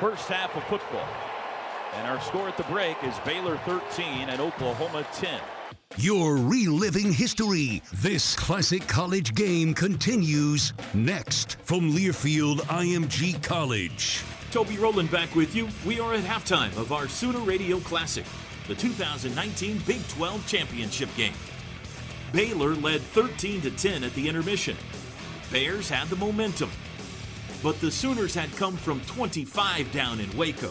first 0.01 0.29
half 0.29 0.55
of 0.55 0.63
football. 0.65 1.09
And 1.95 2.07
our 2.07 2.21
score 2.21 2.49
at 2.49 2.57
the 2.57 2.65
break 2.65 3.03
is 3.03 3.19
Baylor 3.21 3.57
13 3.59 4.29
and 4.29 4.41
Oklahoma 4.41 5.07
10. 5.15 5.41
You're 5.97 6.37
reliving 6.37 7.13
history. 7.13 7.83
This 7.95 8.37
classic 8.37 8.87
college 8.87 9.35
game 9.35 9.73
continues 9.73 10.75
next 10.95 11.57
from 11.63 11.93
Learfield 11.93 12.59
IMG 12.67 13.43
College. 13.43 14.23
Toby 14.51 14.77
Rowland 14.77 15.11
back 15.11 15.35
with 15.35 15.57
you. 15.57 15.69
We 15.87 15.99
are 15.99 16.15
at 16.15 16.23
halftime 16.23 16.77
of 16.77 16.93
our 16.93 17.09
Sooner 17.09 17.41
Radio 17.41 17.81
Classic, 17.81 18.27
the 18.69 18.75
2019 18.75 19.79
Big 19.87 20.07
12 20.09 20.47
Championship 20.47 21.09
game. 21.17 21.35
Baylor 22.33 22.75
led 22.75 23.01
13 23.01 23.63
to 23.63 23.71
10 23.71 24.05
at 24.05 24.13
the 24.15 24.29
intermission. 24.29 24.77
Bears 25.51 25.89
had 25.89 26.09
the 26.09 26.17
momentum, 26.17 26.71
but 27.63 27.81
the 27.81 27.91
Sooners 27.91 28.35
had 28.35 28.55
come 28.57 28.77
from 28.77 29.01
25 29.03 29.91
down 29.91 30.21
in 30.21 30.37
Waco. 30.37 30.71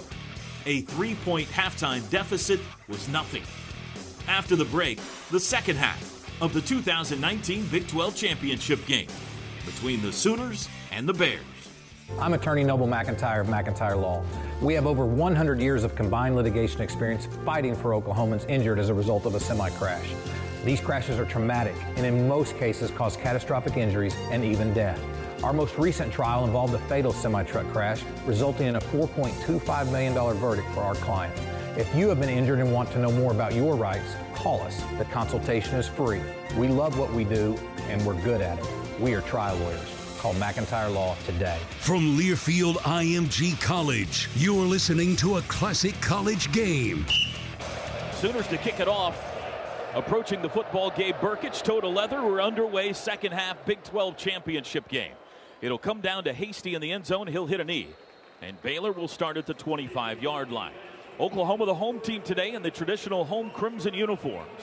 A 0.67 0.81
three 0.81 1.15
point 1.15 1.49
halftime 1.49 2.07
deficit 2.09 2.59
was 2.87 3.09
nothing. 3.09 3.43
After 4.27 4.57
the 4.57 4.65
break, 4.65 4.99
the 5.31 5.39
second 5.39 5.77
half 5.77 6.41
of 6.41 6.51
the 6.51 6.59
2019 6.59 7.65
Big 7.67 7.87
12 7.87 8.13
Championship 8.13 8.85
game 8.85 9.07
between 9.65 10.01
the 10.01 10.11
Sooners 10.11 10.67
and 10.91 11.07
the 11.07 11.13
Bears. 11.13 11.39
I'm 12.19 12.33
attorney 12.33 12.65
Noble 12.65 12.87
McIntyre 12.87 13.39
of 13.39 13.47
McIntyre 13.47 13.99
Law. 13.99 14.23
We 14.61 14.73
have 14.73 14.85
over 14.85 15.05
100 15.05 15.61
years 15.61 15.85
of 15.85 15.95
combined 15.95 16.35
litigation 16.35 16.81
experience 16.81 17.29
fighting 17.45 17.73
for 17.73 17.91
Oklahomans 17.91 18.47
injured 18.49 18.79
as 18.79 18.89
a 18.89 18.93
result 18.93 19.25
of 19.25 19.35
a 19.35 19.39
semi 19.39 19.69
crash. 19.71 20.09
These 20.65 20.81
crashes 20.81 21.19
are 21.19 21.25
traumatic 21.25 21.75
and 21.95 22.05
in 22.05 22.27
most 22.27 22.57
cases 22.57 22.91
cause 22.91 23.15
catastrophic 23.15 23.77
injuries 23.77 24.15
and 24.29 24.43
even 24.43 24.73
death. 24.73 24.99
Our 25.41 25.53
most 25.53 25.77
recent 25.77 26.11
trial 26.11 26.43
involved 26.43 26.73
a 26.73 26.79
fatal 26.79 27.13
semi 27.13 27.43
truck 27.43 27.67
crash, 27.71 28.03
resulting 28.25 28.67
in 28.67 28.75
a 28.75 28.81
$4.25 28.81 29.91
million 29.91 30.13
verdict 30.37 30.67
for 30.71 30.81
our 30.81 30.95
client. 30.95 31.33
If 31.77 31.93
you 31.93 32.09
have 32.09 32.19
been 32.19 32.29
injured 32.29 32.57
and 32.57 32.73
want 32.73 32.91
to 32.93 32.97
know 32.97 33.11
more 33.11 33.31
about 33.31 33.53
your 33.53 33.75
rights, 33.75 34.15
call 34.33 34.61
us. 34.61 34.81
The 34.97 35.05
consultation 35.05 35.75
is 35.75 35.87
free. 35.87 36.23
We 36.57 36.69
love 36.69 36.97
what 36.97 37.13
we 37.13 37.23
do 37.23 37.55
and 37.87 38.03
we're 38.03 38.19
good 38.23 38.41
at 38.41 38.57
it. 38.57 38.65
We 38.99 39.13
are 39.13 39.21
trial 39.21 39.55
lawyers. 39.57 39.87
Call 40.17 40.33
McIntyre 40.33 40.91
Law 40.91 41.15
today. 41.27 41.59
From 41.77 42.17
Learfield 42.17 42.77
IMG 42.77 43.61
College, 43.61 44.27
you're 44.35 44.65
listening 44.65 45.15
to 45.17 45.37
a 45.37 45.41
classic 45.43 45.93
college 46.01 46.51
game. 46.51 47.05
Sooners 48.13 48.47
to 48.47 48.57
kick 48.57 48.79
it 48.79 48.87
off. 48.87 49.15
Approaching 49.93 50.41
the 50.41 50.49
football, 50.49 50.89
Gabe 50.89 51.17
Brkic, 51.17 51.61
toe 51.61 51.79
to 51.79 51.87
leather. 51.87 52.23
We're 52.23 52.41
underway, 52.41 52.91
second 52.93 53.33
half 53.33 53.63
Big 53.67 53.83
12 53.83 54.17
championship 54.17 54.87
game. 54.87 55.13
It'll 55.61 55.77
come 55.77 56.01
down 56.01 56.23
to 56.23 56.33
Hasty 56.33 56.73
in 56.73 56.81
the 56.81 56.91
end 56.91 57.05
zone. 57.05 57.27
He'll 57.27 57.45
hit 57.45 57.59
a 57.59 57.63
knee. 57.63 57.89
And 58.41 58.59
Baylor 58.63 58.91
will 58.91 59.07
start 59.07 59.37
at 59.37 59.45
the 59.45 59.53
25 59.53 60.23
yard 60.23 60.51
line. 60.51 60.73
Oklahoma, 61.19 61.65
the 61.65 61.73
home 61.73 61.99
team 61.99 62.21
today 62.21 62.53
in 62.53 62.61
the 62.61 62.71
traditional 62.71 63.25
home 63.25 63.49
crimson 63.49 63.93
uniforms. 63.93 64.61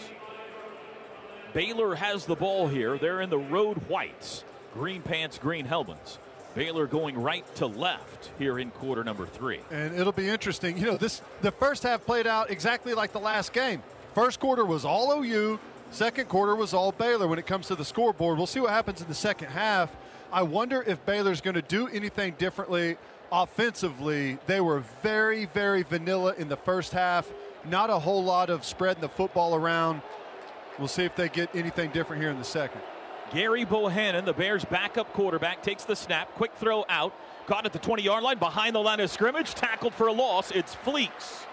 Baylor 1.53 1.95
has 1.95 2.27
the 2.27 2.37
ball 2.37 2.69
here. 2.69 2.99
They're 2.99 3.21
in 3.21 3.31
the 3.31 3.39
road 3.39 3.79
whites, 3.89 4.45
green 4.73 5.03
pants, 5.03 5.39
green 5.39 5.65
helmets. 5.65 6.19
Baylor 6.55 6.87
going 6.87 7.21
right 7.21 7.45
to 7.57 7.67
left 7.67 8.31
here 8.39 8.59
in 8.61 8.71
quarter 8.71 9.03
number 9.03 9.27
three. 9.27 9.61
And 9.73 9.95
it'll 9.99 10.13
be 10.13 10.29
interesting. 10.29 10.79
You 10.79 10.87
know, 10.87 10.97
this 10.97 11.21
the 11.43 11.51
first 11.51 11.83
half 11.83 12.05
played 12.05 12.27
out 12.27 12.51
exactly 12.51 12.95
like 12.95 13.13
the 13.13 13.21
last 13.21 13.53
game. 13.53 13.83
First 14.15 14.39
quarter 14.39 14.65
was 14.65 14.85
all 14.85 15.21
OU. 15.21 15.59
Second 15.91 16.29
quarter 16.29 16.55
was 16.55 16.73
all 16.73 16.93
Baylor 16.93 17.27
when 17.27 17.39
it 17.39 17.47
comes 17.47 17.67
to 17.69 17.75
the 17.75 17.85
scoreboard. 17.85 18.37
We'll 18.39 18.47
see 18.47 18.61
what 18.61 18.71
happens 18.71 19.01
in 19.01 19.09
the 19.09 19.15
second 19.15 19.49
half. 19.49 19.95
I 20.33 20.43
wonder 20.43 20.83
if 20.83 21.05
Baylor's 21.07 21.41
going 21.41 21.55
to 21.55 21.63
do 21.63 21.89
anything 21.89 22.35
differently 22.39 22.97
offensively. 23.43 24.39
They 24.47 24.61
were 24.61 24.81
very, 25.03 25.47
very 25.47 25.83
vanilla 25.83 26.35
in 26.39 26.49
the 26.49 26.57
first 26.57 26.93
half. 26.93 27.31
Not 27.69 27.91
a 27.91 27.99
whole 27.99 28.23
lot 28.23 28.49
of 28.49 28.65
spreading 28.65 29.01
the 29.01 29.09
football 29.09 29.55
around. 29.55 30.03
We'll 30.79 30.89
see 30.89 31.05
if 31.05 31.17
they 31.17 31.29
get 31.29 31.55
anything 31.55 31.91
different 31.91 32.23
here 32.23 32.31
in 32.31 32.39
the 32.39 32.45
second. 32.45 32.81
Gary 33.33 33.65
Bohanon, 33.65 34.25
the 34.25 34.33
Bears' 34.33 34.65
backup 34.65 35.13
quarterback, 35.13 35.63
takes 35.63 35.85
the 35.85 35.97
snap. 35.97 36.33
Quick 36.35 36.53
throw 36.57 36.85
out. 36.89 37.13
Caught 37.47 37.67
at 37.67 37.73
the 37.73 37.79
20 37.79 38.03
yard 38.03 38.23
line 38.23 38.39
behind 38.39 38.75
the 38.75 38.81
line 38.81 39.01
of 39.01 39.11
scrimmage. 39.11 39.55
Tackled 39.55 39.95
for 39.95 40.07
a 40.07 40.13
loss. 40.13 40.51
It's 40.51 40.77
Fleeks. 40.77 41.45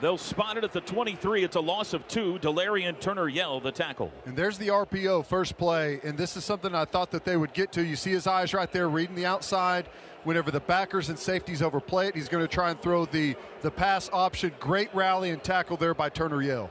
They'll 0.00 0.18
spot 0.18 0.56
it 0.56 0.64
at 0.64 0.72
the 0.72 0.80
23. 0.80 1.44
It's 1.44 1.54
a 1.54 1.60
loss 1.60 1.92
of 1.94 2.06
two. 2.08 2.38
Delarrion 2.40 2.98
Turner 2.98 3.28
Yell, 3.28 3.60
the 3.60 3.70
tackle. 3.70 4.10
And 4.26 4.36
there's 4.36 4.58
the 4.58 4.66
RPO 4.66 5.26
first 5.26 5.56
play. 5.56 6.00
And 6.02 6.18
this 6.18 6.36
is 6.36 6.44
something 6.44 6.74
I 6.74 6.86
thought 6.86 7.12
that 7.12 7.24
they 7.24 7.36
would 7.36 7.52
get 7.52 7.70
to. 7.72 7.84
You 7.84 7.94
see 7.94 8.10
his 8.10 8.26
eyes 8.26 8.52
right 8.52 8.70
there 8.72 8.88
reading 8.88 9.14
the 9.14 9.26
outside. 9.26 9.88
Whenever 10.24 10.50
the 10.50 10.60
backers 10.60 11.08
and 11.08 11.18
safeties 11.18 11.62
overplay 11.62 12.08
it, 12.08 12.14
he's 12.14 12.28
going 12.28 12.44
to 12.44 12.52
try 12.52 12.70
and 12.70 12.80
throw 12.80 13.04
the, 13.06 13.34
the 13.62 13.70
pass 13.70 14.08
option. 14.12 14.52
Great 14.60 14.94
rally 14.94 15.30
and 15.30 15.42
tackle 15.42 15.76
there 15.76 15.94
by 15.94 16.08
Turner 16.08 16.40
Yell. 16.40 16.70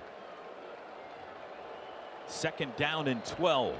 Second 2.28 2.76
down 2.78 3.10
and 3.10 3.23
12. 3.26 3.76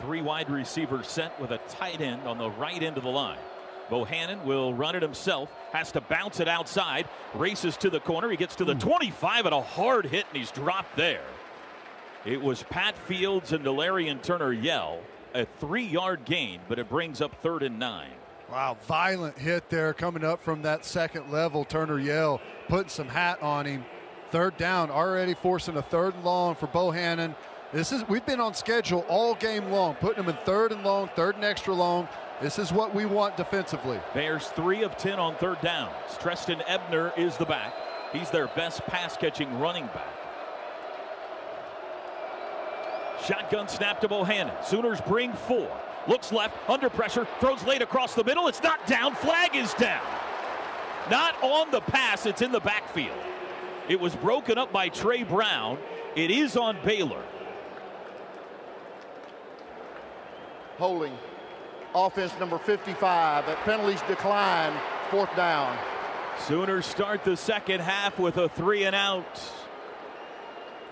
Three 0.00 0.22
wide 0.22 0.50
receivers 0.50 1.06
set 1.08 1.38
with 1.40 1.50
a 1.50 1.58
tight 1.68 2.00
end 2.00 2.26
on 2.26 2.38
the 2.38 2.50
right 2.50 2.82
end 2.82 2.96
of 2.96 3.02
the 3.02 3.10
line. 3.10 3.38
Bohanon 3.90 4.44
will 4.44 4.74
run 4.74 4.96
it 4.96 5.02
himself, 5.02 5.50
has 5.72 5.92
to 5.92 6.00
bounce 6.00 6.40
it 6.40 6.48
outside, 6.48 7.06
races 7.34 7.76
to 7.78 7.90
the 7.90 8.00
corner. 8.00 8.30
He 8.30 8.36
gets 8.36 8.56
to 8.56 8.64
the 8.64 8.74
hmm. 8.74 8.80
25 8.80 9.46
at 9.46 9.52
a 9.52 9.60
hard 9.60 10.06
hit, 10.06 10.26
and 10.28 10.38
he's 10.38 10.50
dropped 10.50 10.96
there. 10.96 11.24
It 12.24 12.42
was 12.42 12.64
Pat 12.64 12.98
Fields 12.98 13.52
and 13.52 13.64
Delarrion 13.64 14.20
Turner 14.22 14.52
Yell. 14.52 15.00
A 15.36 15.44
three 15.60 15.84
yard 15.84 16.24
gain, 16.24 16.60
but 16.66 16.78
it 16.78 16.88
brings 16.88 17.20
up 17.20 17.42
third 17.42 17.62
and 17.62 17.78
nine. 17.78 18.08
Wow, 18.50 18.78
violent 18.88 19.36
hit 19.36 19.68
there 19.68 19.92
coming 19.92 20.24
up 20.24 20.42
from 20.42 20.62
that 20.62 20.82
second 20.86 21.30
level. 21.30 21.62
Turner 21.62 21.98
Yell 21.98 22.40
putting 22.68 22.88
some 22.88 23.08
hat 23.08 23.42
on 23.42 23.66
him. 23.66 23.84
Third 24.30 24.56
down, 24.56 24.90
already 24.90 25.34
forcing 25.34 25.76
a 25.76 25.82
third 25.82 26.14
and 26.14 26.24
long 26.24 26.54
for 26.54 26.68
Bohanon. 26.68 27.34
This 27.70 27.92
is 27.92 28.08
we've 28.08 28.24
been 28.24 28.40
on 28.40 28.54
schedule 28.54 29.04
all 29.10 29.34
game 29.34 29.70
long, 29.70 29.96
putting 29.96 30.24
them 30.24 30.34
in 30.34 30.42
third 30.46 30.72
and 30.72 30.82
long, 30.82 31.10
third 31.14 31.34
and 31.34 31.44
extra 31.44 31.74
long. 31.74 32.08
This 32.40 32.58
is 32.58 32.72
what 32.72 32.94
we 32.94 33.04
want 33.04 33.36
defensively. 33.36 34.00
Bears 34.14 34.46
three 34.48 34.84
of 34.84 34.96
ten 34.96 35.18
on 35.18 35.34
third 35.34 35.60
downs. 35.60 35.94
Trestan 36.18 36.62
Ebner 36.66 37.12
is 37.18 37.36
the 37.36 37.44
back. 37.44 37.74
He's 38.10 38.30
their 38.30 38.46
best 38.48 38.86
pass 38.86 39.18
catching 39.18 39.58
running 39.58 39.86
back. 39.88 40.25
Shotgun 43.24 43.68
snap 43.68 44.00
to 44.00 44.08
Bohanon. 44.08 44.52
Sooners 44.64 45.00
bring 45.00 45.32
four. 45.32 45.70
Looks 46.06 46.32
left, 46.32 46.56
under 46.68 46.88
pressure, 46.88 47.26
throws 47.40 47.64
late 47.64 47.82
across 47.82 48.14
the 48.14 48.24
middle. 48.24 48.46
It's 48.48 48.62
not 48.62 48.86
down. 48.86 49.14
Flag 49.14 49.56
is 49.56 49.74
down. 49.74 50.04
Not 51.10 51.34
on 51.42 51.70
the 51.70 51.80
pass, 51.80 52.26
it's 52.26 52.42
in 52.42 52.52
the 52.52 52.60
backfield. 52.60 53.16
It 53.88 53.98
was 53.98 54.14
broken 54.16 54.58
up 54.58 54.72
by 54.72 54.88
Trey 54.88 55.22
Brown. 55.22 55.78
It 56.14 56.30
is 56.30 56.56
on 56.56 56.76
Baylor. 56.84 57.22
Holding. 60.78 61.16
Offense 61.94 62.32
number 62.38 62.58
55. 62.58 63.48
At 63.48 63.56
penalties 63.58 64.02
decline. 64.02 64.72
Fourth 65.10 65.34
down. 65.36 65.78
Sooners 66.40 66.84
start 66.84 67.24
the 67.24 67.36
second 67.36 67.80
half 67.80 68.18
with 68.18 68.36
a 68.36 68.48
three 68.48 68.84
and 68.84 68.94
out. 68.94 69.40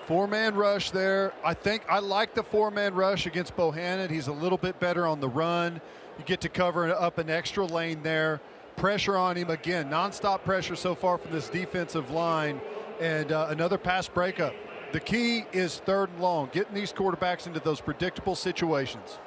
Four 0.06 0.26
man 0.26 0.54
rush 0.54 0.90
there. 0.90 1.32
I 1.42 1.54
think 1.54 1.82
I 1.88 1.98
like 1.98 2.34
the 2.34 2.42
four 2.42 2.70
man 2.70 2.94
rush 2.94 3.26
against 3.26 3.56
Bohanon. 3.56 4.10
He's 4.10 4.26
a 4.26 4.32
little 4.32 4.58
bit 4.58 4.78
better 4.78 5.06
on 5.06 5.20
the 5.20 5.28
run. 5.28 5.80
You 6.18 6.24
get 6.24 6.42
to 6.42 6.48
cover 6.48 6.92
up 6.92 7.18
an 7.18 7.30
extra 7.30 7.64
lane 7.64 8.02
there. 8.02 8.40
Pressure 8.76 9.16
on 9.16 9.36
him 9.36 9.50
again. 9.50 9.88
Nonstop 9.88 10.44
pressure 10.44 10.76
so 10.76 10.94
far 10.94 11.16
from 11.16 11.32
this 11.32 11.48
defensive 11.48 12.10
line. 12.10 12.60
And 13.00 13.32
uh, 13.32 13.46
another 13.48 13.78
pass 13.78 14.06
breakup. 14.06 14.54
The 14.92 15.00
key 15.00 15.46
is 15.52 15.78
third 15.80 16.10
and 16.10 16.20
long, 16.20 16.50
getting 16.52 16.74
these 16.74 16.92
quarterbacks 16.92 17.46
into 17.46 17.58
those 17.58 17.80
predictable 17.80 18.36
situations. 18.36 19.18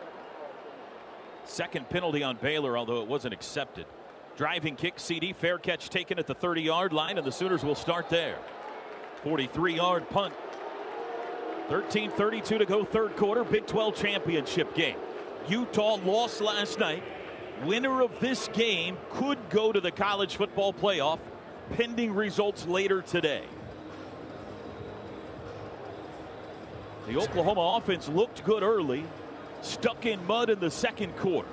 Second 1.44 1.90
penalty 1.90 2.24
on 2.24 2.38
Baylor, 2.38 2.78
although 2.78 3.02
it 3.02 3.08
wasn't 3.08 3.34
accepted. 3.34 3.86
Driving 4.38 4.76
kick, 4.76 4.98
CeeDee, 4.98 5.36
fair 5.36 5.58
catch 5.58 5.90
taken 5.90 6.20
at 6.20 6.28
the 6.28 6.36
30 6.36 6.62
yard 6.62 6.94
line, 6.94 7.18
and 7.18 7.26
the 7.26 7.32
Sooners 7.32 7.66
will 7.66 7.76
start 7.76 8.10
there. 8.10 8.38
43 9.24 9.76
yard 9.76 10.10
punt. 10.10 10.34
13 11.70 12.12
32 12.12 12.58
to 12.58 12.66
go, 12.66 12.84
third 12.86 13.16
quarter, 13.16 13.44
Big 13.44 13.66
12 13.68 13.96
championship 13.96 14.74
game. 14.74 14.98
Utah 15.50 15.96
lost 15.96 16.42
last 16.42 16.80
night. 16.80 17.04
Winner 17.66 18.02
of 18.02 18.20
this 18.20 18.48
game 18.50 18.98
could 19.12 19.38
go 19.50 19.72
to 19.72 19.82
the 19.82 19.92
college 19.92 20.36
football 20.36 20.74
playoff, 20.74 21.20
pending 21.76 22.14
results 22.14 22.66
later 22.68 23.02
today. 23.02 23.44
The 27.08 27.18
Oklahoma 27.18 27.78
offense 27.78 28.08
looked 28.10 28.44
good 28.44 28.64
early, 28.64 29.06
stuck 29.62 30.06
in 30.06 30.26
mud 30.28 30.50
in 30.50 30.60
the 30.60 30.70
second 30.70 31.16
quarter. 31.18 31.48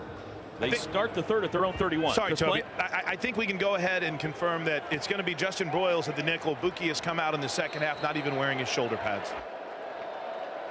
They 0.61 0.71
think, 0.71 0.83
start 0.83 1.15
the 1.15 1.23
third 1.23 1.45
at 1.45 1.53
their 1.53 1.65
own 1.65 1.75
31. 1.75 2.15
Sorry, 2.15 2.37
Toby. 2.37 2.63
I, 2.79 3.03
I, 3.07 3.17
think 3.17 3.37
we 3.37 3.45
can 3.45 3.59
go 3.59 3.75
ahead 3.75 4.05
and 4.05 4.21
confirm 4.21 4.65
that 4.67 4.85
it's 4.93 5.09
going 5.09 5.19
to 5.19 5.25
be 5.25 5.35
Justin 5.35 5.69
Broiles 5.69 6.09
at 6.09 6.15
the 6.15 6.23
nickel. 6.23 6.55
Buki 6.57 6.87
has 6.89 7.01
come 7.01 7.19
out 7.19 7.35
in 7.35 7.41
the 7.41 7.49
second 7.49 7.83
half, 7.83 8.01
not 8.05 8.17
even 8.17 8.37
wearing 8.37 8.59
his 8.59 8.69
shoulder 8.69 8.97
pads. 8.97 9.33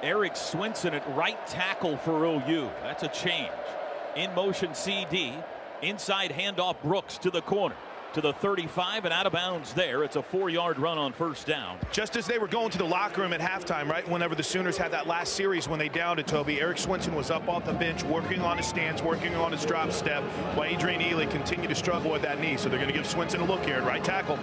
Erik 0.02 0.36
Swenson 0.36 0.94
at 0.94 1.16
right 1.16 1.44
tackle 1.46 1.96
for 1.98 2.24
OU. 2.24 2.70
That's 2.82 3.02
a 3.02 3.08
change. 3.08 3.50
In 4.16 4.34
motion 4.34 4.70
CeeDee. 4.70 5.42
Inside 5.82 6.30
handoff 6.30 6.76
Brooks 6.82 7.18
to 7.18 7.30
the 7.30 7.42
corner. 7.42 7.76
to 8.14 8.20
the 8.20 8.32
35 8.32 9.04
and 9.04 9.12
out 9.12 9.26
of 9.26 9.32
bounds 9.32 9.72
there. 9.74 10.04
It's 10.04 10.14
a 10.16 10.22
four 10.22 10.48
yard 10.48 10.78
run 10.78 10.98
on 10.98 11.12
first 11.12 11.46
down. 11.48 11.78
Just 11.90 12.16
as 12.16 12.26
they 12.26 12.38
were 12.38 12.46
going 12.46 12.70
to 12.70 12.78
the 12.78 12.84
locker 12.84 13.20
room 13.22 13.32
at 13.32 13.40
halftime, 13.40 13.88
right, 13.88 14.08
whenever 14.08 14.36
the 14.36 14.42
Sooners 14.42 14.76
had 14.76 14.92
that 14.92 15.08
last 15.08 15.32
series 15.32 15.68
when 15.68 15.80
they 15.80 15.88
downed 15.88 16.20
it, 16.20 16.26
Toby, 16.28 16.60
Erik 16.60 16.78
Swenson 16.78 17.14
was 17.14 17.30
up 17.32 17.48
off 17.48 17.64
the 17.64 17.72
bench 17.72 18.04
working 18.04 18.40
on 18.40 18.56
his 18.56 18.66
stance, 18.66 19.02
working 19.02 19.34
on 19.34 19.50
his 19.50 19.64
drop 19.64 19.90
step, 19.90 20.22
while 20.54 20.68
Adrian 20.68 21.00
Ealy 21.00 21.28
continued 21.28 21.70
to 21.70 21.74
struggle 21.74 22.12
with 22.12 22.22
that 22.22 22.40
knee. 22.40 22.56
So 22.56 22.68
they're 22.68 22.78
going 22.78 22.90
to 22.90 22.96
give 22.96 23.06
Swenson 23.06 23.40
a 23.40 23.44
look 23.44 23.64
here 23.64 23.76
at 23.76 23.84
right 23.84 24.02
tackle. 24.04 24.38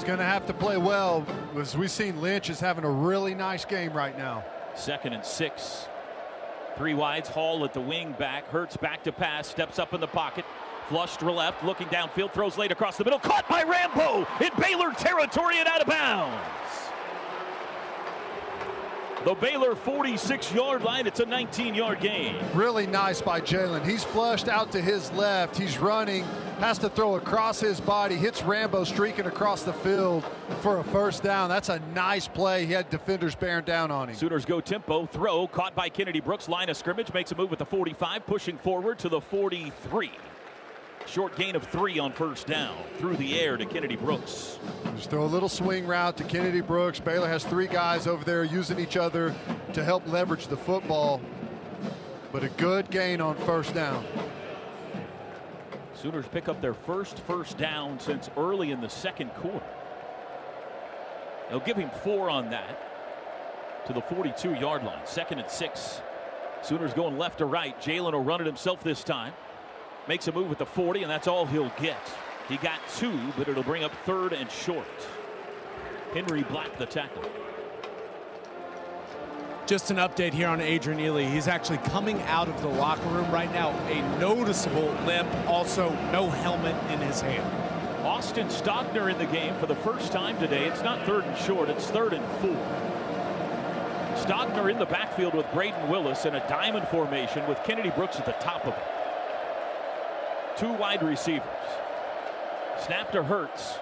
He's 0.00 0.06
going 0.06 0.18
to 0.18 0.24
have 0.24 0.46
to 0.46 0.54
play 0.54 0.78
well, 0.78 1.26
as 1.58 1.76
we've 1.76 1.90
seen 1.90 2.22
Lynch 2.22 2.48
is 2.48 2.58
having 2.58 2.84
a 2.84 2.90
really 2.90 3.34
nice 3.34 3.66
game 3.66 3.92
right 3.92 4.16
now. 4.16 4.42
Second 4.74 5.12
and 5.12 5.22
six. 5.22 5.88
Three 6.78 6.94
wides, 6.94 7.28
Hall 7.28 7.62
at 7.66 7.74
the 7.74 7.82
wing 7.82 8.16
back. 8.18 8.48
Hurts 8.48 8.78
back 8.78 9.04
to 9.04 9.12
pass, 9.12 9.46
steps 9.46 9.78
up 9.78 9.92
in 9.92 10.00
the 10.00 10.06
pocket. 10.06 10.46
Flushed 10.88 11.20
to 11.20 11.30
left, 11.30 11.62
looking 11.62 11.86
downfield, 11.88 12.32
throws 12.32 12.56
late 12.56 12.72
across 12.72 12.96
the 12.96 13.04
middle. 13.04 13.18
Caught 13.18 13.46
by 13.46 13.62
Rambo 13.62 14.26
in 14.42 14.50
Baylor 14.58 14.90
territory 14.94 15.58
and 15.58 15.68
out 15.68 15.82
of 15.82 15.86
bounds. 15.86 16.89
The 19.22 19.34
Baylor 19.34 19.74
46 19.74 20.54
yard 20.54 20.82
line. 20.82 21.06
It's 21.06 21.20
a 21.20 21.26
19 21.26 21.74
yard 21.74 22.00
gain. 22.00 22.36
Really 22.54 22.86
nice 22.86 23.20
by 23.20 23.38
Jalen. 23.42 23.86
He's 23.86 24.02
flushed 24.02 24.48
out 24.48 24.72
to 24.72 24.80
his 24.80 25.12
left. 25.12 25.58
He's 25.58 25.76
running, 25.76 26.24
has 26.58 26.78
to 26.78 26.88
throw 26.88 27.16
across 27.16 27.60
his 27.60 27.82
body, 27.82 28.16
hits 28.16 28.42
Rambo 28.42 28.84
streaking 28.84 29.26
across 29.26 29.62
the 29.62 29.74
field 29.74 30.24
for 30.62 30.78
a 30.78 30.84
first 30.84 31.22
down. 31.22 31.50
That's 31.50 31.68
a 31.68 31.80
nice 31.94 32.28
play. 32.28 32.64
He 32.64 32.72
had 32.72 32.88
defenders 32.88 33.34
bearing 33.34 33.66
down 33.66 33.90
on 33.90 34.08
him. 34.08 34.16
Sooners 34.16 34.46
go 34.46 34.58
tempo, 34.58 35.04
throw, 35.04 35.46
caught 35.46 35.74
by 35.74 35.90
Kennedy 35.90 36.20
Brooks. 36.20 36.48
Line 36.48 36.70
of 36.70 36.78
scrimmage 36.78 37.12
makes 37.12 37.30
a 37.30 37.34
move 37.34 37.52
at 37.52 37.58
the 37.58 37.66
45, 37.66 38.24
pushing 38.24 38.56
forward 38.56 38.98
to 39.00 39.10
the 39.10 39.20
43. 39.20 40.12
Short 41.06 41.36
gain 41.36 41.56
of 41.56 41.64
three 41.64 41.98
on 41.98 42.12
first 42.12 42.46
down 42.46 42.76
through 42.98 43.16
the 43.16 43.40
air 43.40 43.56
to 43.56 43.66
Kennedy 43.66 43.96
Brooks. 43.96 44.58
Just 44.94 45.10
throw 45.10 45.24
a 45.24 45.26
little 45.26 45.48
swing 45.48 45.86
route 45.86 46.16
to 46.18 46.24
Kennedy 46.24 46.60
Brooks. 46.60 47.00
Baylor 47.00 47.26
has 47.26 47.44
three 47.44 47.66
guys 47.66 48.06
over 48.06 48.24
there 48.24 48.44
using 48.44 48.78
each 48.78 48.96
other 48.96 49.34
to 49.72 49.84
help 49.84 50.06
leverage 50.06 50.46
the 50.46 50.56
football. 50.56 51.20
But 52.32 52.44
a 52.44 52.48
good 52.50 52.90
gain 52.90 53.20
on 53.20 53.34
first 53.38 53.74
down. 53.74 54.04
Sooners 55.94 56.26
pick 56.28 56.48
up 56.48 56.60
their 56.60 56.74
first 56.74 57.18
first 57.20 57.58
down 57.58 57.98
since 57.98 58.30
early 58.36 58.70
in 58.70 58.80
the 58.80 58.88
second 58.88 59.30
quarter. 59.34 59.66
They'll 61.48 61.60
give 61.60 61.76
him 61.76 61.90
four 62.04 62.30
on 62.30 62.50
that 62.50 63.86
to 63.86 63.92
the 63.92 64.00
42 64.00 64.54
yard 64.54 64.84
line. 64.84 65.04
Second 65.06 65.40
and 65.40 65.50
six. 65.50 66.00
Sooners 66.62 66.94
going 66.94 67.18
left 67.18 67.38
to 67.38 67.46
right. 67.46 67.78
Jalen 67.80 68.12
will 68.12 68.22
run 68.22 68.40
it 68.40 68.46
himself 68.46 68.82
this 68.84 69.02
time. 69.02 69.32
Makes 70.08 70.28
a 70.28 70.32
move 70.32 70.50
at 70.50 70.58
the 70.58 70.66
40, 70.66 71.02
and 71.02 71.10
that's 71.10 71.28
all 71.28 71.46
he'll 71.46 71.72
get. 71.80 71.98
He 72.48 72.56
got 72.56 72.80
two, 72.96 73.18
but 73.36 73.48
it'll 73.48 73.62
bring 73.62 73.84
up 73.84 73.92
third 74.04 74.32
and 74.32 74.50
short. 74.50 74.86
Henry 76.12 76.42
Black, 76.42 76.76
the 76.78 76.86
tackle. 76.86 77.22
Just 79.66 79.92
an 79.92 79.98
update 79.98 80.32
here 80.32 80.48
on 80.48 80.60
Adrian 80.60 80.98
Ealy. 80.98 81.30
He's 81.30 81.46
actually 81.46 81.78
coming 81.78 82.20
out 82.22 82.48
of 82.48 82.60
the 82.60 82.66
locker 82.66 83.08
room 83.10 83.30
right 83.30 83.52
now. 83.52 83.70
A 83.88 84.18
noticeable 84.18 84.92
limp, 85.06 85.28
also 85.46 85.90
no 86.10 86.28
helmet 86.28 86.74
in 86.90 86.98
his 86.98 87.20
hand. 87.20 87.46
Austin 88.04 88.48
Stogner 88.48 89.12
in 89.12 89.18
the 89.18 89.26
game 89.26 89.54
for 89.60 89.66
the 89.66 89.76
first 89.76 90.10
time 90.10 90.36
today. 90.40 90.66
It's 90.66 90.82
not 90.82 91.06
third 91.06 91.24
and 91.24 91.38
short, 91.38 91.68
it's 91.68 91.86
third 91.86 92.14
and 92.14 92.24
four. 92.40 92.56
Stogner 94.16 94.70
in 94.70 94.78
the 94.78 94.86
backfield 94.86 95.34
with 95.34 95.46
Brayden 95.46 95.88
Willis 95.88 96.24
in 96.24 96.34
a 96.34 96.48
diamond 96.48 96.88
formation 96.88 97.46
with 97.48 97.62
Kennedy 97.62 97.90
Brooks 97.90 98.16
at 98.16 98.26
the 98.26 98.32
top 98.32 98.66
of 98.66 98.74
it. 98.74 98.99
Two 100.60 100.74
wide 100.74 101.02
receivers. 101.02 101.48
Snap 102.84 103.12
to 103.12 103.22
Hurts. 103.22 103.78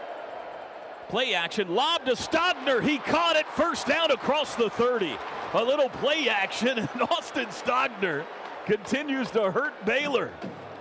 Play 1.09 1.35
action. 1.35 1.75
Lob 1.75 2.05
to 2.05 2.13
Stogner. 2.13 2.81
He 2.81 2.99
caught 2.99 3.35
it 3.35 3.49
first 3.49 3.89
down 3.89 4.13
across 4.13 4.55
the 4.55 4.71
30. 4.71 5.17
A 5.55 5.65
little 5.65 5.89
play 5.89 6.29
action, 6.29 6.79
and 6.79 7.03
Austin 7.03 7.47
Stogner 7.47 8.25
continues 8.67 9.29
to 9.33 9.51
hurt 9.51 9.75
Baylor. 9.87 10.31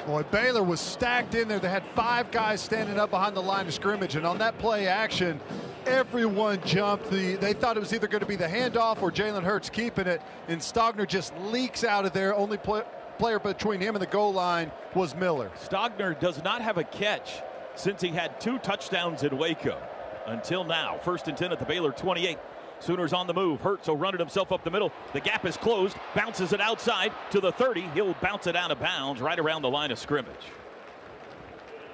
Boy, 0.06 0.22
Baylor 0.30 0.62
was 0.62 0.80
stacked 0.80 1.34
in 1.34 1.48
there. 1.48 1.58
They 1.58 1.68
had 1.68 1.84
five 1.96 2.30
guys 2.30 2.62
standing 2.62 3.00
up 3.00 3.10
behind 3.10 3.36
the 3.36 3.42
line 3.42 3.66
of 3.66 3.74
scrimmage, 3.74 4.16
and 4.16 4.26
on 4.26 4.38
that 4.38 4.56
play 4.60 4.88
action, 4.88 5.42
everyone 5.88 6.62
jumped. 6.64 7.10
The, 7.10 7.38
they 7.38 7.54
thought 7.54 7.76
it 7.76 7.80
was 7.80 7.92
either 7.92 8.08
going 8.08 8.22
to 8.22 8.28
be 8.28 8.36
the 8.36 8.48
handoff 8.48 9.02
or 9.02 9.12
Jalen 9.12 9.42
Hurts 9.42 9.72
keeping 9.72 10.06
it, 10.06 10.22
and 10.48 10.62
Stogner 10.62 11.08
just 11.08 11.36
leaks 11.38 11.84
out 11.84 12.06
of 12.06 12.14
there. 12.14 12.36
Only 12.36 12.58
play, 12.58 12.84
player 13.18 13.40
between 13.40 13.82
him 13.82 13.96
and 13.96 14.02
the 14.02 14.08
goal 14.08 14.34
line 14.34 14.72
was 14.96 15.16
Miller. 15.16 15.52
Stogner 15.64 16.20
does 16.20 16.44
not 16.44 16.62
have 16.62 16.78
a 16.78 16.84
catch 16.84 17.42
since 17.76 18.02
he 18.02 18.10
had 18.10 18.40
two 18.40 18.58
touchdowns 18.60 19.24
in 19.24 19.38
Waco 19.38 19.78
until 20.26 20.64
now. 20.64 20.98
First 20.98 21.28
and 21.28 21.38
10 21.38 21.52
at 21.52 21.60
the 21.60 21.66
Baylor 21.66 21.92
28. 21.92 22.38
Sooners 22.80 23.12
on 23.14 23.26
the 23.26 23.34
move. 23.34 23.62
Hurts 23.62 23.88
will 23.88 23.98
run 23.98 24.14
it 24.14 24.20
himself 24.20 24.52
up 24.52 24.64
the 24.64 24.70
middle. 24.70 24.92
The 25.14 25.20
gap 25.20 25.46
is 25.46 25.58
closed. 25.58 25.98
Bounces 26.16 26.54
it 26.54 26.62
outside 26.62 27.12
to 27.32 27.40
the 27.40 27.52
30. 27.52 27.82
He'll 27.94 28.14
bounce 28.22 28.46
it 28.46 28.56
out 28.56 28.72
of 28.72 28.80
bounds 28.80 29.20
right 29.20 29.40
around 29.40 29.64
the 29.64 29.70
line 29.70 29.92
of 29.92 29.98
scrimmage. 29.98 30.36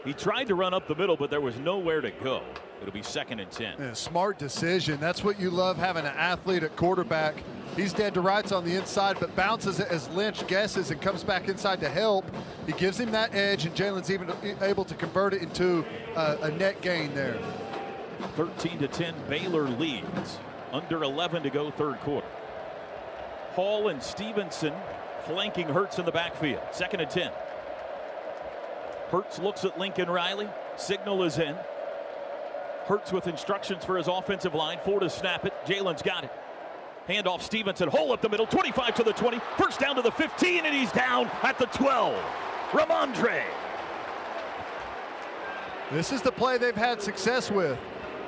He 0.05 0.13
tried 0.13 0.47
to 0.47 0.55
run 0.55 0.73
up 0.73 0.87
the 0.87 0.95
middle, 0.95 1.15
but 1.15 1.29
there 1.29 1.39
was 1.39 1.57
nowhere 1.57 2.01
to 2.01 2.11
go. 2.11 2.43
It'll 2.81 2.93
be 2.93 3.01
second 3.01 3.39
and 3.39 3.49
10. 3.49 3.75
Yeah, 3.79 3.93
smart 3.93 4.37
decision. 4.37 4.99
That's 4.99 5.23
what 5.23 5.39
you 5.39 5.49
love 5.49 5.77
having 5.77 6.05
an 6.05 6.13
athlete 6.17 6.63
at 6.63 6.75
quarterback. 6.75 7.35
He's 7.77 7.93
dead 7.93 8.13
to 8.15 8.21
rights 8.21 8.51
on 8.51 8.65
the 8.65 8.75
inside, 8.75 9.17
but 9.19 9.33
bounces 9.35 9.79
it 9.79 9.87
as 9.87 10.09
Lynch 10.09 10.45
guesses 10.47 10.91
and 10.91 11.01
comes 11.01 11.23
back 11.23 11.47
inside 11.47 11.79
to 11.79 11.89
help. 11.89 12.25
He 12.65 12.73
gives 12.73 12.99
him 12.99 13.11
that 13.11 13.33
edge, 13.33 13.65
and 13.65 13.73
Jalen's 13.73 14.11
even 14.11 14.31
able 14.61 14.83
to 14.85 14.95
convert 14.95 15.33
it 15.33 15.41
into 15.41 15.85
a, 16.15 16.37
a 16.41 16.51
net 16.51 16.81
gain 16.81 17.13
there. 17.15 17.39
13 18.35 18.79
to 18.79 18.87
10, 18.87 19.15
Baylor 19.29 19.69
leads. 19.69 20.39
Under 20.73 21.03
11 21.03 21.43
to 21.43 21.49
go, 21.49 21.71
third 21.71 21.99
quarter. 22.01 22.27
Hall 23.53 23.87
and 23.87 24.01
Stevenson 24.03 24.73
flanking 25.25 25.67
Hurts 25.67 25.99
in 25.99 26.05
the 26.05 26.11
backfield. 26.11 26.61
Second 26.71 26.99
and 26.99 27.09
10. 27.09 27.31
Hurts 29.13 29.37
looks 29.37 29.63
at 29.63 29.77
Lincoln 29.77 30.09
Riley. 30.09 30.49
Signal 30.75 31.21
is 31.21 31.37
in. 31.37 31.55
Hurts 32.85 33.11
with 33.11 33.27
instructions 33.27 33.85
for 33.85 33.95
his 33.95 34.07
offensive 34.07 34.55
line. 34.55 34.79
Four 34.83 35.01
to 35.01 35.07
snap 35.07 35.45
it. 35.45 35.53
Jalen's 35.67 36.01
got 36.01 36.23
it. 36.23 36.31
Handoff 37.07 37.43
Stevenson. 37.43 37.89
Hole 37.89 38.11
up 38.11 38.23
the 38.23 38.29
middle. 38.29 38.47
25 38.47 38.95
to 38.95 39.03
the 39.03 39.13
20. 39.13 39.39
First 39.55 39.79
down 39.79 39.97
to 39.97 40.01
the 40.01 40.09
15, 40.09 40.65
and 40.65 40.73
he's 40.73 40.91
down 40.93 41.29
at 41.43 41.59
the 41.59 41.67
12. 41.67 42.19
Rhamondre. 42.71 43.43
This 45.91 46.11
is 46.11 46.23
the 46.23 46.31
play 46.31 46.57
they've 46.57 46.75
had 46.75 46.99
success 46.99 47.51
with. 47.51 47.77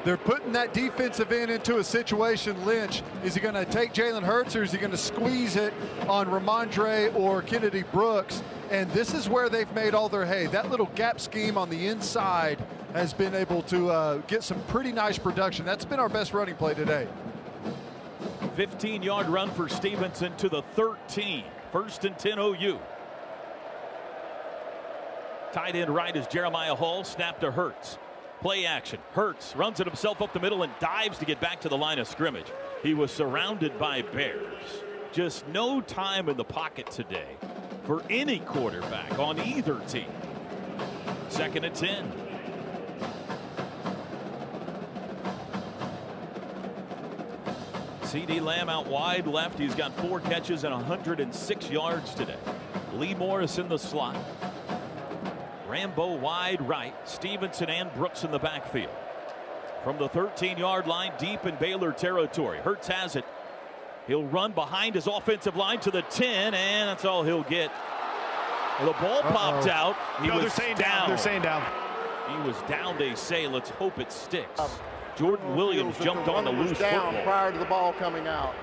They're 0.06 0.18
putting 0.18 0.52
that 0.52 0.72
defensive 0.72 1.32
end 1.32 1.49
into 1.49 1.80
a 1.80 1.84
situation. 1.84 2.64
Lynch, 2.64 3.02
is 3.23 3.34
he 3.34 3.40
going 3.41 3.56
to 3.56 3.65
take 3.65 3.91
Jalen 3.91 4.22
Hurts 4.22 4.56
or 4.56 4.61
is 4.61 4.72
he 4.72 4.77
going 4.77 4.91
to 4.91 4.98
squeeze 4.98 5.56
it 5.56 5.73
on 6.07 6.27
Rhamondre 6.27 7.14
or 7.15 7.41
Kennedy 7.41 7.82
Brooks? 7.91 8.44
And 8.69 8.90
this 8.91 9.15
is 9.15 9.27
where 9.27 9.49
they've 9.49 9.73
made 9.73 9.95
all 9.95 10.07
their 10.07 10.27
hay. 10.27 10.45
That 10.45 10.69
little 10.69 10.91
gap 10.94 11.19
scheme 11.19 11.57
on 11.57 11.72
the 11.72 11.88
inside 11.88 12.64
has 12.94 13.14
been 13.14 13.34
able 13.34 13.64
to 13.64 13.90
uh, 13.90 14.18
get 14.27 14.44
some 14.44 14.61
pretty 14.68 14.91
nice 14.91 15.18
production. 15.18 15.65
That's 15.65 15.86
been 15.86 15.99
our 15.99 16.07
best 16.07 16.36
running 16.36 16.56
play 16.56 16.76
today. 16.76 17.07
15 18.56 19.02
yard 19.02 19.27
run 19.27 19.49
for 19.49 19.68
Stevenson 19.68 20.36
to 20.38 20.49
the 20.49 20.61
13. 20.76 21.44
First 21.72 22.06
and 22.06 22.15
10 22.18 22.38
OU. 22.38 22.80
Tight 25.52 25.76
end 25.76 25.90
right 25.90 26.15
is 26.15 26.27
Jeremiah 26.27 26.76
Hall. 26.76 27.03
Snap 27.03 27.40
to 27.40 27.49
Hurts. 27.49 27.98
Play 28.46 28.68
action. 28.68 29.00
Hurts 29.14 29.56
runs 29.56 29.80
it 29.80 29.88
himself 29.88 30.22
up 30.22 30.32
the 30.32 30.40
middle 30.40 30.62
and 30.62 30.72
dives 30.80 31.18
to 31.18 31.26
get 31.26 31.42
back 31.42 31.62
to 31.62 31.68
the 31.68 31.76
line 31.76 31.98
of 31.98 32.08
scrimmage. 32.08 32.46
He 32.84 32.94
was 32.94 33.10
surrounded 33.10 33.80
by 33.80 34.04
Bears. 34.04 34.84
Just 35.12 35.48
no 35.48 35.82
time 35.82 36.30
in 36.30 36.38
the 36.38 36.44
pocket 36.44 36.92
today 36.92 37.38
for 37.86 38.04
any 38.08 38.38
quarterback 38.38 39.18
on 39.18 39.40
either 39.40 39.80
team. 39.88 40.06
Second 41.28 41.66
and 41.66 41.74
10. 41.74 42.12
CeeDee 48.04 48.42
Lamb 48.44 48.70
out 48.70 48.86
wide 48.86 49.26
left. 49.26 49.58
He's 49.58 49.74
got 49.74 49.92
four 50.02 50.20
catches 50.20 50.66
and 50.66 50.72
106 50.72 51.70
yards 51.72 52.14
today. 52.14 52.38
Lee 52.94 53.16
Morris 53.16 53.58
in 53.58 53.68
the 53.70 53.80
slot. 53.80 54.24
Rambo 55.76 56.16
wide 56.16 56.66
right. 56.66 56.96
Stevenson 57.06 57.70
and 57.70 57.94
Brooks 57.96 58.24
in 58.24 58.32
the 58.32 58.40
backfield. 58.40 58.96
From 59.84 59.98
the 59.98 60.08
13 60.08 60.58
yard 60.58 60.88
line, 60.88 61.12
deep 61.20 61.46
in 61.46 61.56
Baylor 61.58 61.92
territory. 61.92 62.60
Hurts 62.60 62.88
has 62.88 63.18
it. 63.18 63.26
He'll 64.08 64.24
run 64.24 64.54
behind 64.54 64.96
his 64.96 65.06
offensive 65.06 65.58
line 65.58 65.80
to 65.82 65.92
the 65.92 66.02
10, 66.04 66.54
and 66.54 66.90
that's 66.90 67.04
all 67.04 67.24
he'll 67.24 67.44
get. 67.44 67.72
Well, 68.80 68.94
the 68.94 69.00
ball 69.00 69.20
Uh-oh. 69.20 69.32
popped 69.32 69.68
out. 69.68 69.98
He 70.22 70.28
no, 70.28 70.36
was 70.36 70.44
they're 70.44 70.50
saying 70.52 70.78
down. 70.78 71.00
down. 71.00 71.10
They're 71.10 71.18
saying 71.18 71.42
down. 71.42 71.64
He 72.30 72.48
was 72.48 72.56
down, 72.70 72.98
they 72.98 73.14
say. 73.16 73.46
Let's 73.48 73.70
hope 73.72 74.00
it 74.00 74.12
sticks. 74.14 74.60
Um, 74.60 74.70
Jordan 75.18 75.56
Williams 75.58 75.98
jumped 76.00 76.30
on 76.30 76.46
the 76.46 76.52
loose 76.52 76.80
down 76.80 77.14
football. 77.14 77.24
prior 77.24 77.52
to 77.52 77.58
the 77.60 77.66
ball 77.66 77.92
coming 77.94 78.28
out. 78.28 78.56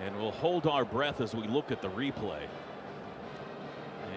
And 0.00 0.16
we'll 0.16 0.32
hold 0.32 0.66
our 0.68 0.84
breath 0.84 1.20
as 1.20 1.34
we 1.34 1.46
look 1.48 1.72
at 1.72 1.82
the 1.82 1.90
replay. 1.90 2.42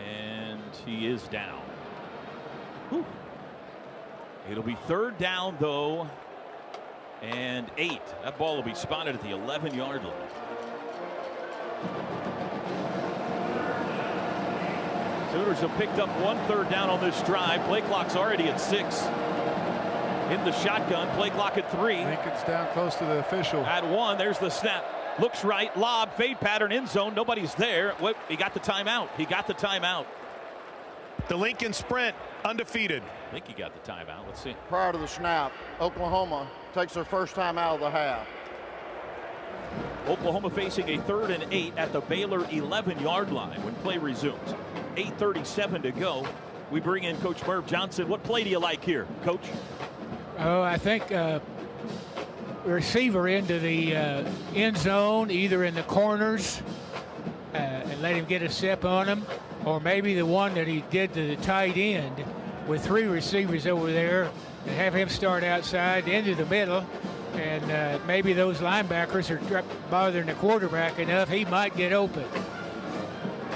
And 0.08 0.37
he 0.86 1.08
is 1.08 1.24
down. 1.28 1.62
Whew. 2.90 3.06
It'll 4.50 4.64
be 4.64 4.78
third 4.88 5.18
down, 5.18 5.58
though, 5.60 6.10
and 7.22 7.70
eight. 7.78 8.02
That 8.24 8.38
ball 8.38 8.56
will 8.56 8.64
be 8.64 8.76
spotted 8.76 9.16
at 9.16 9.22
the 9.22 9.32
11 9.32 9.76
yard 9.76 10.04
line. 10.04 10.14
Sooners 15.32 15.60
have 15.60 15.78
picked 15.78 16.00
up 16.00 16.10
one 16.22 16.38
third 16.48 16.70
down 16.70 16.90
on 16.90 17.02
this 17.02 17.22
drive. 17.24 17.62
Play 17.68 17.82
clock's 17.82 18.16
already 18.16 18.46
at 18.46 18.60
six. 18.60 19.04
In 20.32 20.44
the 20.46 20.52
shotgun, 20.52 21.08
play 21.16 21.30
clock 21.30 21.58
at 21.58 21.70
three. 21.72 22.04
Lincoln's 22.04 22.44
down 22.44 22.72
close 22.74 22.96
to 22.96 23.06
the 23.06 23.20
official. 23.20 23.66
At 23.66 23.86
one, 23.86 24.18
there's 24.18 24.40
the 24.40 24.50
snap. 24.50 24.86
Looks 25.20 25.44
right, 25.44 25.76
lob, 25.78 26.14
fade 26.16 26.40
pattern, 26.40 26.72
end 26.72 26.88
zone. 26.90 27.14
Nobody's 27.16 27.56
there. 27.56 27.94
What? 28.00 28.16
He 28.30 28.36
got 28.36 28.54
the 28.54 28.60
timeout. 28.60 29.10
He 29.18 29.26
got 29.26 29.48
the 29.48 29.54
timeout. 29.54 30.06
The 31.28 31.36
Lincoln 31.36 31.74
sprint 31.74 32.16
undefeated. 32.46 33.04
I 33.04 33.32
think 33.32 33.48
he 33.48 33.54
got 33.54 33.74
the 33.74 33.92
timeout. 33.92 34.26
Let's 34.26 34.42
see. 34.42 34.56
Prior 34.70 34.92
to 34.94 34.98
the 34.98 35.08
snap, 35.08 35.52
Oklahoma 35.82 36.48
takes 36.74 36.94
their 36.94 37.04
first 37.04 37.36
time 37.36 37.58
out 37.58 37.76
of 37.76 37.80
the 37.82 37.90
half. 37.90 38.28
Oklahoma 40.08 40.50
facing 40.50 40.88
a 40.90 40.98
third 41.02 41.32
and 41.32 41.46
eight 41.52 41.74
at 41.76 41.92
the 41.92 42.00
Baylor 42.02 42.48
11 42.50 43.00
yard 43.00 43.32
line 43.32 43.62
when 43.64 43.76
play 43.76 43.98
resumes. 43.98 44.56
8.37 44.96 45.84
to 45.84 45.92
go. 45.92 46.26
We 46.72 46.80
bring 46.80 47.04
in 47.04 47.18
Coach 47.18 47.46
Merv 47.46 47.68
Johnson. 47.68 48.08
What 48.08 48.24
play 48.24 48.44
do 48.44 48.50
you 48.50 48.60
like 48.60 48.84
here, 48.84 49.06
Coach? 49.24 49.46
Oh, 50.40 50.62
I 50.62 50.78
think 50.78 51.12
uh, 51.12 51.40
receiver 52.66 53.28
into 53.28 53.60
the 53.60 53.96
uh, 53.96 54.32
end 54.56 54.78
zone, 54.78 55.32
either 55.32 55.64
in 55.64 55.76
the 55.76 55.84
corners, 55.84 56.62
uh, 57.54 57.58
and 57.58 58.02
let 58.02 58.16
him 58.16 58.26
get 58.26 58.42
a 58.42 58.50
step 58.50 58.86
on 58.86 59.08
him, 59.08 59.26
or 59.66 59.80
maybe 59.80 60.16
the 60.16 60.26
one 60.26 60.54
that 60.56 60.68
he 60.68 60.84
did 60.90 61.14
to 61.14 61.28
the 61.28 61.36
tight 61.38 61.78
end 61.78 62.24
with 62.68 62.86
three 62.86 63.06
receivers 63.06 63.66
over 63.66 63.92
there, 63.92 64.30
and 64.66 64.76
have 64.76 64.94
him 64.94 65.10
start 65.10 65.44
outside 65.44 66.08
into 66.08 66.36
the 66.36 66.46
middle, 66.46 66.86
and 67.34 67.72
uh, 67.72 68.00
maybe 68.06 68.34
those 68.34 68.60
linebackers 68.60 69.30
are 69.30 69.64
bothering 69.90 70.26
the 70.26 70.34
quarterback 70.36 71.00
enough 71.00 71.30
he 71.30 71.46
might 71.46 71.76
get 71.78 71.94
open, 71.94 72.26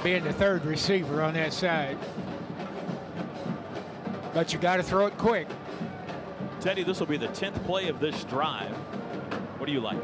being 0.04 0.24
the 0.24 0.34
third 0.34 0.64
receiver 0.66 1.22
on 1.22 1.34
that 1.34 1.54
side. 1.54 1.98
But 4.34 4.54
you 4.54 4.60
got 4.60 4.78
to 4.78 4.84
throw 4.84 5.08
it 5.08 5.18
quick. 5.18 5.48
Teddy, 6.62 6.84
this 6.84 7.00
will 7.00 7.08
be 7.08 7.18
the 7.18 7.28
10th 7.30 7.64
play 7.66 7.90
of 7.90 8.00
this 8.00 8.24
drive. 8.26 8.76
What 9.62 9.68
do 9.68 9.74
you 9.74 9.80
like? 9.80 10.00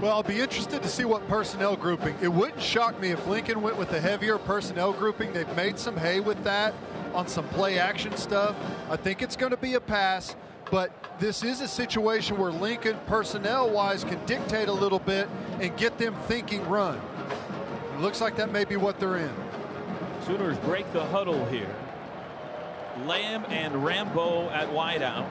Well, 0.00 0.10
I'll 0.10 0.24
be 0.24 0.40
interested 0.40 0.82
to 0.82 0.88
see 0.88 1.04
what 1.04 1.28
personnel 1.28 1.76
grouping. 1.76 2.16
It 2.20 2.26
wouldn't 2.26 2.60
shock 2.60 3.00
me 3.00 3.10
if 3.12 3.24
Lincoln 3.28 3.62
went 3.62 3.76
with 3.76 3.92
a 3.92 4.00
heavier 4.00 4.36
personnel 4.36 4.92
grouping. 4.92 5.32
They've 5.32 5.54
made 5.54 5.78
some 5.78 5.96
hay 5.96 6.18
with 6.18 6.42
that 6.42 6.74
on 7.14 7.28
some 7.28 7.46
play 7.50 7.78
action 7.78 8.16
stuff. 8.16 8.56
I 8.90 8.96
think 8.96 9.22
it's 9.22 9.36
going 9.36 9.52
to 9.52 9.56
be 9.56 9.74
a 9.74 9.80
pass, 9.80 10.34
but 10.72 10.90
this 11.20 11.44
is 11.44 11.60
a 11.60 11.68
situation 11.68 12.36
where 12.36 12.50
Lincoln, 12.50 12.98
personnel 13.06 13.70
wise, 13.70 14.02
can 14.02 14.18
dictate 14.26 14.66
a 14.66 14.72
little 14.72 14.98
bit 14.98 15.28
and 15.60 15.76
get 15.76 15.98
them 15.98 16.16
thinking 16.26 16.68
run. 16.68 17.00
It 17.94 18.00
looks 18.00 18.20
like 18.20 18.34
that 18.38 18.50
may 18.50 18.64
be 18.64 18.74
what 18.74 18.98
they're 18.98 19.18
in. 19.18 19.34
Sooners 20.26 20.58
break 20.58 20.92
the 20.92 21.04
huddle 21.04 21.44
here. 21.44 21.72
Lamb 23.04 23.44
and 23.50 23.84
Rambo 23.84 24.50
at 24.50 24.68
wideout. 24.70 25.28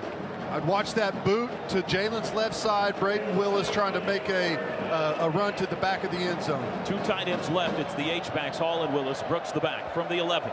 I'd 0.51 0.65
watch 0.65 0.93
that 0.93 1.25
boot 1.25 1.49
to 1.69 1.81
Jalen's 1.83 2.33
left 2.33 2.55
side. 2.55 2.95
Brayden 2.95 3.35
Willis 3.37 3.69
trying 3.69 3.93
to 3.93 4.01
make 4.01 4.29
a 4.29 4.59
uh, 4.91 5.17
a 5.25 5.29
run 5.29 5.55
to 5.55 5.65
the 5.65 5.75
back 5.77 6.03
of 6.03 6.11
the 6.11 6.17
end 6.17 6.41
zone. 6.43 6.65
Two 6.85 6.97
tight 6.99 7.27
ends 7.27 7.49
left. 7.49 7.79
It's 7.79 7.93
the 7.95 8.09
H-backs, 8.09 8.57
Hall 8.57 8.83
and 8.83 8.93
Willis. 8.93 9.23
Brooks 9.23 9.51
the 9.51 9.59
back 9.59 9.93
from 9.93 10.07
the 10.07 10.19
11. 10.19 10.51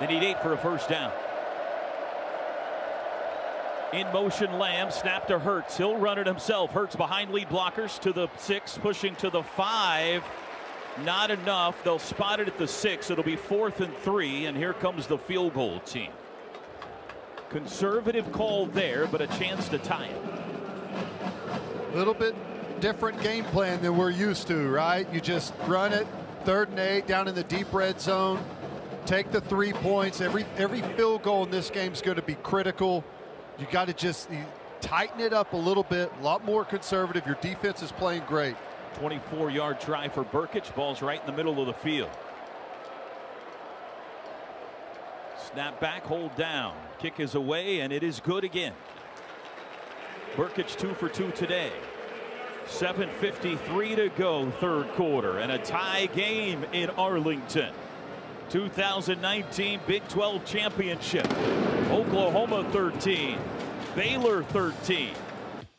They 0.00 0.06
need 0.06 0.22
eight 0.22 0.42
for 0.42 0.52
a 0.52 0.58
first 0.58 0.88
down. 0.88 1.12
In 3.92 4.06
motion, 4.12 4.58
Lamb 4.58 4.90
snap 4.90 5.28
to 5.28 5.38
Hurts. 5.38 5.78
He'll 5.78 5.96
run 5.96 6.18
it 6.18 6.26
himself. 6.26 6.72
Hurts 6.72 6.96
behind 6.96 7.30
lead 7.30 7.48
blockers 7.48 7.98
to 8.00 8.12
the 8.12 8.28
six, 8.36 8.76
pushing 8.76 9.14
to 9.16 9.30
the 9.30 9.42
five. 9.42 10.22
Not 11.04 11.30
enough. 11.30 11.82
They'll 11.84 11.98
spot 11.98 12.40
it 12.40 12.48
at 12.48 12.58
the 12.58 12.68
six. 12.68 13.10
It'll 13.10 13.24
be 13.24 13.36
fourth 13.36 13.80
and 13.80 13.96
three, 13.98 14.46
and 14.46 14.56
here 14.56 14.72
comes 14.74 15.06
the 15.06 15.18
field 15.18 15.54
goal 15.54 15.80
team. 15.80 16.10
Conservative 17.50 18.30
call 18.32 18.66
there, 18.66 19.06
but 19.06 19.20
a 19.20 19.26
chance 19.26 19.68
to 19.68 19.78
tie 19.78 20.06
it. 20.06 20.22
A 21.92 21.96
little 21.96 22.14
bit 22.14 22.34
different 22.80 23.20
game 23.22 23.44
plan 23.44 23.80
than 23.80 23.96
we're 23.96 24.10
used 24.10 24.48
to, 24.48 24.68
right? 24.68 25.10
You 25.12 25.20
just 25.20 25.54
run 25.66 25.92
it, 25.92 26.06
third 26.44 26.68
and 26.70 26.78
eight, 26.78 27.06
down 27.06 27.28
in 27.28 27.34
the 27.34 27.44
deep 27.44 27.72
red 27.72 28.00
zone. 28.00 28.44
Take 29.06 29.30
the 29.30 29.40
three 29.40 29.72
points. 29.72 30.20
Every 30.20 30.44
every 30.56 30.82
field 30.82 31.22
goal 31.22 31.44
in 31.44 31.50
this 31.50 31.70
game 31.70 31.92
is 31.92 32.02
going 32.02 32.16
to 32.16 32.22
be 32.22 32.34
critical. 32.34 33.04
You 33.58 33.66
got 33.70 33.86
to 33.86 33.94
just 33.94 34.28
tighten 34.80 35.20
it 35.20 35.32
up 35.32 35.52
a 35.52 35.56
little 35.56 35.84
bit, 35.84 36.12
a 36.20 36.22
lot 36.22 36.44
more 36.44 36.64
conservative. 36.64 37.24
Your 37.26 37.36
defense 37.36 37.82
is 37.82 37.92
playing 37.92 38.24
great. 38.26 38.56
24 38.98 39.50
yard 39.50 39.80
try 39.80 40.08
for 40.08 40.24
Brkic. 40.24 40.74
Ball's 40.74 41.02
right 41.02 41.20
in 41.20 41.26
the 41.26 41.32
middle 41.32 41.60
of 41.60 41.66
the 41.66 41.74
field. 41.74 42.10
Snap 45.52 45.78
back, 45.80 46.02
hold 46.02 46.34
down. 46.36 46.76
Kick 47.06 47.20
is 47.20 47.36
away, 47.36 47.78
and 47.82 47.92
it 47.92 48.02
is 48.02 48.18
good 48.18 48.42
again. 48.42 48.72
Brkic 50.34 50.76
two 50.76 50.92
for 50.94 51.08
two 51.08 51.30
today. 51.30 51.70
7.53 52.66 53.94
to 53.94 54.08
go, 54.18 54.50
third 54.50 54.88
quarter, 54.94 55.38
and 55.38 55.52
a 55.52 55.58
tie 55.58 56.06
game 56.06 56.64
in 56.72 56.90
Arlington. 56.90 57.72
2019 58.50 59.78
Big 59.86 60.08
12 60.08 60.44
Championship. 60.44 61.32
Oklahoma 61.92 62.68
13, 62.72 63.38
Baylor 63.94 64.42
13. 64.42 65.10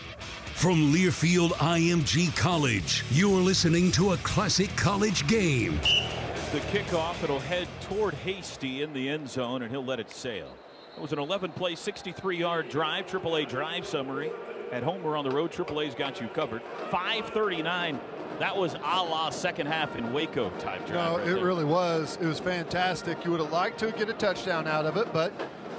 From 0.55 0.93
Learfield 0.93 1.53
IMG 1.53 2.35
College, 2.35 3.05
you're 3.11 3.43
listening 3.43 3.93
to 3.93 4.13
a 4.13 4.17
classic 4.19 4.75
college 4.75 5.27
game. 5.27 5.79
The 6.53 6.61
kickoff, 6.73 7.23
it'll 7.23 7.41
head 7.41 7.69
toward 7.83 8.15
Hasty 8.15 8.81
in 8.81 8.95
the 8.95 9.11
end 9.11 9.29
zone, 9.29 9.61
and 9.61 9.71
he'll 9.71 9.85
let 9.85 10.01
it 10.01 10.11
sail. 10.11 10.49
It 10.97 11.03
was 11.03 11.13
an 11.13 11.19
11 11.19 11.53
play, 11.53 11.75
63 11.75 12.39
yard 12.39 12.71
drive, 12.71 13.07
AAA 13.07 13.47
drive 13.47 13.87
summary. 13.87 14.31
At 14.73 14.83
home 14.83 15.05
or 15.05 15.17
on 15.17 15.25
the 15.25 15.31
road, 15.31 15.53
AAA's 15.53 15.95
got 15.95 16.21
you 16.21 16.29
covered. 16.29 16.63
539. 16.91 18.01
That 18.39 18.55
was 18.55 18.75
a 18.75 18.79
la 18.79 19.31
second 19.31 19.67
half 19.67 19.97
in 19.97 20.13
Waco 20.13 20.51
type 20.59 20.87
drive. 20.87 20.91
No, 20.91 21.19
right 21.19 21.27
it 21.29 21.35
there. 21.37 21.45
really 21.45 21.65
was. 21.65 22.19
It 22.21 22.27
was 22.27 22.39
fantastic. 22.41 23.25
You 23.25 23.31
would 23.31 23.41
have 23.41 23.53
liked 23.53 23.79
to 23.81 23.93
get 23.93 24.09
a 24.11 24.13
touchdown 24.13 24.67
out 24.67 24.85
of 24.85 24.97
it, 24.97 25.11
but 25.13 25.33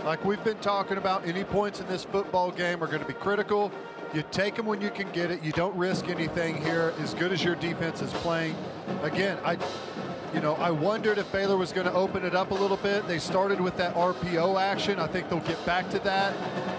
like 0.03 0.23
we've 0.25 0.43
been 0.43 0.57
talking 0.57 0.97
about, 0.97 1.27
any 1.27 1.43
points 1.43 1.79
in 1.81 1.87
this 1.87 2.03
football 2.03 2.49
game 2.49 2.83
are 2.83 2.87
going 2.87 3.01
to 3.01 3.05
be 3.07 3.13
critical. 3.13 3.71
You 4.13 4.23
take 4.31 4.55
them 4.55 4.65
when 4.65 4.81
you 4.81 4.89
can 4.89 5.11
get 5.11 5.29
it. 5.31 5.43
You 5.43 5.51
don't 5.51 5.75
risk 5.75 6.07
anything 6.07 6.57
here. 6.63 6.93
As 6.99 7.13
good 7.13 7.31
as 7.33 7.43
your 7.43 7.55
defense 7.55 8.01
is 8.01 8.11
playing, 8.13 8.55
again, 9.03 9.37
I, 9.43 9.57
you 10.33 10.41
know, 10.41 10.55
I 10.55 10.71
wondered 10.71 11.17
if 11.17 11.31
Baylor 11.31 11.57
was 11.57 11.71
going 11.71 11.87
to 11.87 11.93
open 11.93 12.23
it 12.23 12.35
up 12.35 12.51
a 12.51 12.53
little 12.53 12.77
bit. 12.77 13.07
They 13.07 13.19
started 13.19 13.61
with 13.61 13.77
that 13.77 13.95
RPO 13.95 14.61
action. 14.61 14.99
I 14.99 15.07
think 15.07 15.29
they'll 15.29 15.39
get 15.39 15.63
back 15.65 15.89
to 15.91 15.99
that. 15.99 16.35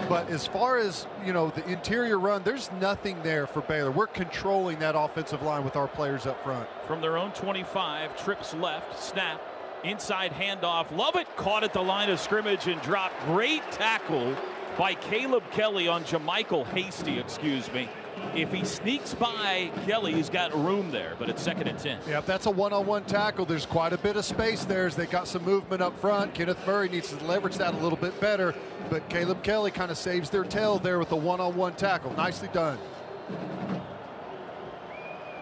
But 0.07 0.29
as 0.29 0.45
far 0.47 0.77
as 0.77 1.07
you 1.25 1.33
know, 1.33 1.49
the 1.49 1.67
interior 1.67 2.19
run, 2.19 2.43
there's 2.43 2.71
nothing 2.73 3.21
there 3.23 3.47
for 3.47 3.61
Baylor. 3.61 3.91
We're 3.91 4.07
controlling 4.07 4.79
that 4.79 4.95
offensive 4.97 5.41
line 5.41 5.63
with 5.63 5.75
our 5.75 5.87
players 5.87 6.25
up 6.25 6.43
front. 6.43 6.67
From 6.87 7.01
their 7.01 7.17
own 7.17 7.31
25, 7.31 8.23
trips 8.23 8.53
left, 8.53 9.01
snap, 9.01 9.41
inside 9.83 10.31
handoff. 10.31 10.95
Love 10.95 11.15
it. 11.15 11.27
Caught 11.35 11.63
at 11.63 11.73
the 11.73 11.81
line 11.81 12.09
of 12.09 12.19
scrimmage 12.19 12.67
and 12.67 12.81
dropped. 12.81 13.15
Great 13.25 13.63
tackle 13.71 14.35
by 14.77 14.93
Caleb 14.93 15.43
Kelly 15.51 15.87
on 15.87 16.03
JaMycal 16.03 16.65
Hasty, 16.67 17.19
excuse 17.19 17.71
me. 17.73 17.89
If 18.35 18.53
he 18.53 18.63
sneaks 18.63 19.13
by 19.13 19.71
Kelly, 19.85 20.13
he's 20.13 20.29
got 20.29 20.53
room 20.53 20.91
there, 20.91 21.15
but 21.17 21.29
it's 21.29 21.41
second 21.41 21.67
and 21.67 21.79
10. 21.79 21.99
Yeah, 22.07 22.19
if 22.19 22.25
that's 22.25 22.45
a 22.45 22.51
one-on-one 22.51 23.05
tackle, 23.05 23.45
there's 23.45 23.65
quite 23.65 23.91
a 23.91 23.97
bit 23.97 24.15
of 24.15 24.23
space 24.23 24.65
there 24.65 24.85
as 24.85 24.95
they 24.95 25.07
got 25.07 25.27
some 25.27 25.43
movement 25.43 25.81
up 25.81 25.97
front. 25.99 26.33
Kenneth 26.33 26.65
Murray 26.65 26.89
needs 26.89 27.09
to 27.09 27.25
leverage 27.25 27.55
that 27.57 27.73
a 27.73 27.77
little 27.77 27.97
bit 27.97 28.19
better, 28.21 28.53
but 28.89 29.07
Caleb 29.09 29.43
Kelly 29.43 29.71
kind 29.71 29.89
of 29.91 29.97
saves 29.97 30.29
their 30.29 30.43
tail 30.43 30.79
there 30.79 30.99
with 30.99 31.11
a 31.11 31.15
one-on-one 31.15 31.73
tackle. 31.73 32.13
Nicely 32.13 32.49
done. 32.53 32.77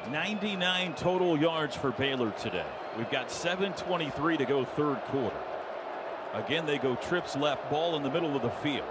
99 0.09 0.95
total 0.95 1.37
yards 1.37 1.75
for 1.75 1.91
Baylor 1.91 2.31
today. 2.31 2.65
We've 2.97 3.11
got 3.11 3.27
7.23 3.27 4.37
to 4.37 4.45
go 4.45 4.63
third 4.63 4.97
quarter. 5.05 5.37
Again, 6.33 6.65
they 6.65 6.77
go 6.77 6.95
trips 6.95 7.35
left, 7.35 7.69
ball 7.69 7.95
in 7.95 8.03
the 8.03 8.09
middle 8.09 8.35
of 8.35 8.41
the 8.41 8.49
field. 8.49 8.85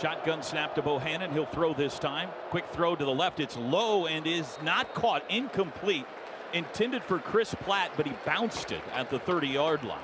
Shotgun 0.00 0.42
snap 0.42 0.74
to 0.74 0.82
Bohanon. 0.82 1.32
He'll 1.32 1.46
throw 1.46 1.72
this 1.72 1.98
time. 1.98 2.28
Quick 2.50 2.64
throw 2.72 2.96
to 2.96 3.04
the 3.04 3.14
left. 3.14 3.40
It's 3.40 3.56
low 3.56 4.06
and 4.06 4.26
is 4.26 4.58
not 4.62 4.92
caught. 4.94 5.22
Incomplete. 5.30 6.06
Intended 6.52 7.02
for 7.02 7.18
Chris 7.18 7.54
Platt, 7.54 7.92
but 7.96 8.06
he 8.06 8.12
bounced 8.24 8.72
it 8.72 8.82
at 8.94 9.10
the 9.10 9.18
30 9.18 9.48
yard 9.48 9.84
line. 9.84 9.98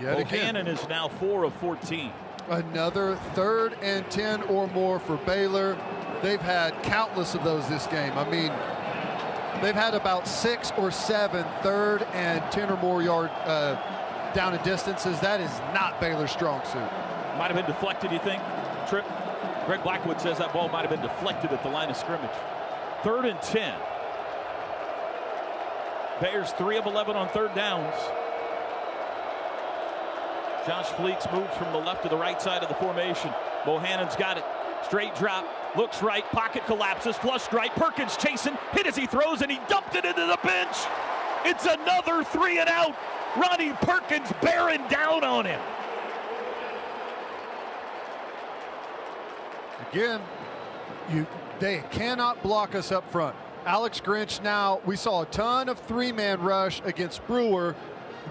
Yet 0.00 0.16
Bohanon 0.16 0.56
again. 0.56 0.66
is 0.66 0.88
now 0.88 1.08
4 1.08 1.44
of 1.44 1.54
14. 1.54 2.12
Another 2.48 3.16
third 3.34 3.76
and 3.82 4.08
10 4.10 4.42
or 4.44 4.68
more 4.68 4.98
for 5.00 5.16
Baylor. 5.18 5.76
They've 6.22 6.40
had 6.40 6.80
countless 6.82 7.34
of 7.34 7.42
those 7.44 7.68
this 7.68 7.86
game. 7.86 8.12
I 8.16 8.28
mean, 8.30 8.52
they've 9.62 9.74
had 9.74 9.94
about 9.94 10.28
six 10.28 10.72
or 10.78 10.90
seven 10.90 11.44
third 11.62 12.02
and 12.14 12.42
10 12.52 12.70
or 12.70 12.76
more 12.76 13.02
yard 13.02 13.30
uh, 13.44 13.74
down 14.32 14.54
and 14.54 14.62
distances. 14.62 15.18
That 15.20 15.40
is 15.40 15.50
not 15.74 16.00
Baylor's 16.00 16.30
strong 16.30 16.64
suit. 16.64 16.88
Might 17.36 17.50
have 17.50 17.56
been 17.56 17.66
deflected, 17.66 18.12
you 18.12 18.18
think? 18.20 18.42
Trip. 18.88 19.04
Greg 19.66 19.82
Blackwood 19.82 20.20
says 20.20 20.38
that 20.38 20.52
ball 20.52 20.68
might 20.68 20.82
have 20.82 20.90
been 20.90 21.02
deflected 21.02 21.52
at 21.52 21.62
the 21.62 21.68
line 21.68 21.90
of 21.90 21.96
scrimmage. 21.96 22.30
Third 23.02 23.24
and 23.24 23.40
10. 23.42 23.74
Bears 26.20 26.52
3 26.52 26.78
of 26.78 26.86
11 26.86 27.16
on 27.16 27.28
third 27.28 27.54
downs. 27.54 27.94
Josh 30.66 30.86
Fleeks 30.90 31.30
moves 31.32 31.54
from 31.56 31.72
the 31.72 31.78
left 31.78 32.02
to 32.04 32.08
the 32.08 32.16
right 32.16 32.40
side 32.40 32.62
of 32.62 32.68
the 32.68 32.74
formation. 32.76 33.30
Bohanon's 33.64 34.16
got 34.16 34.38
it. 34.38 34.44
Straight 34.84 35.14
drop. 35.14 35.44
Looks 35.76 36.02
right. 36.02 36.24
Pocket 36.30 36.64
collapses. 36.66 37.16
Flush 37.16 37.52
right. 37.52 37.70
Perkins 37.74 38.16
chasing. 38.16 38.56
Hit 38.72 38.86
as 38.86 38.96
he 38.96 39.06
throws, 39.06 39.42
and 39.42 39.50
he 39.50 39.60
dumped 39.68 39.94
it 39.94 40.04
into 40.04 40.26
the 40.26 40.38
bench. 40.42 40.76
It's 41.44 41.66
another 41.66 42.24
three 42.24 42.58
and 42.58 42.68
out. 42.68 42.96
Ronnie 43.36 43.72
Perkins 43.82 44.32
bearing 44.40 44.86
down 44.88 45.22
on 45.22 45.44
him. 45.44 45.60
Again, 49.92 50.20
you 51.12 51.26
they 51.58 51.82
cannot 51.90 52.42
block 52.42 52.74
us 52.74 52.92
up 52.92 53.10
front. 53.10 53.34
Alex 53.64 54.00
Grinch 54.00 54.42
now, 54.42 54.80
we 54.84 54.94
saw 54.94 55.22
a 55.22 55.26
ton 55.26 55.68
of 55.68 55.78
three-man 55.80 56.40
rush 56.40 56.80
against 56.84 57.26
Brewer. 57.26 57.74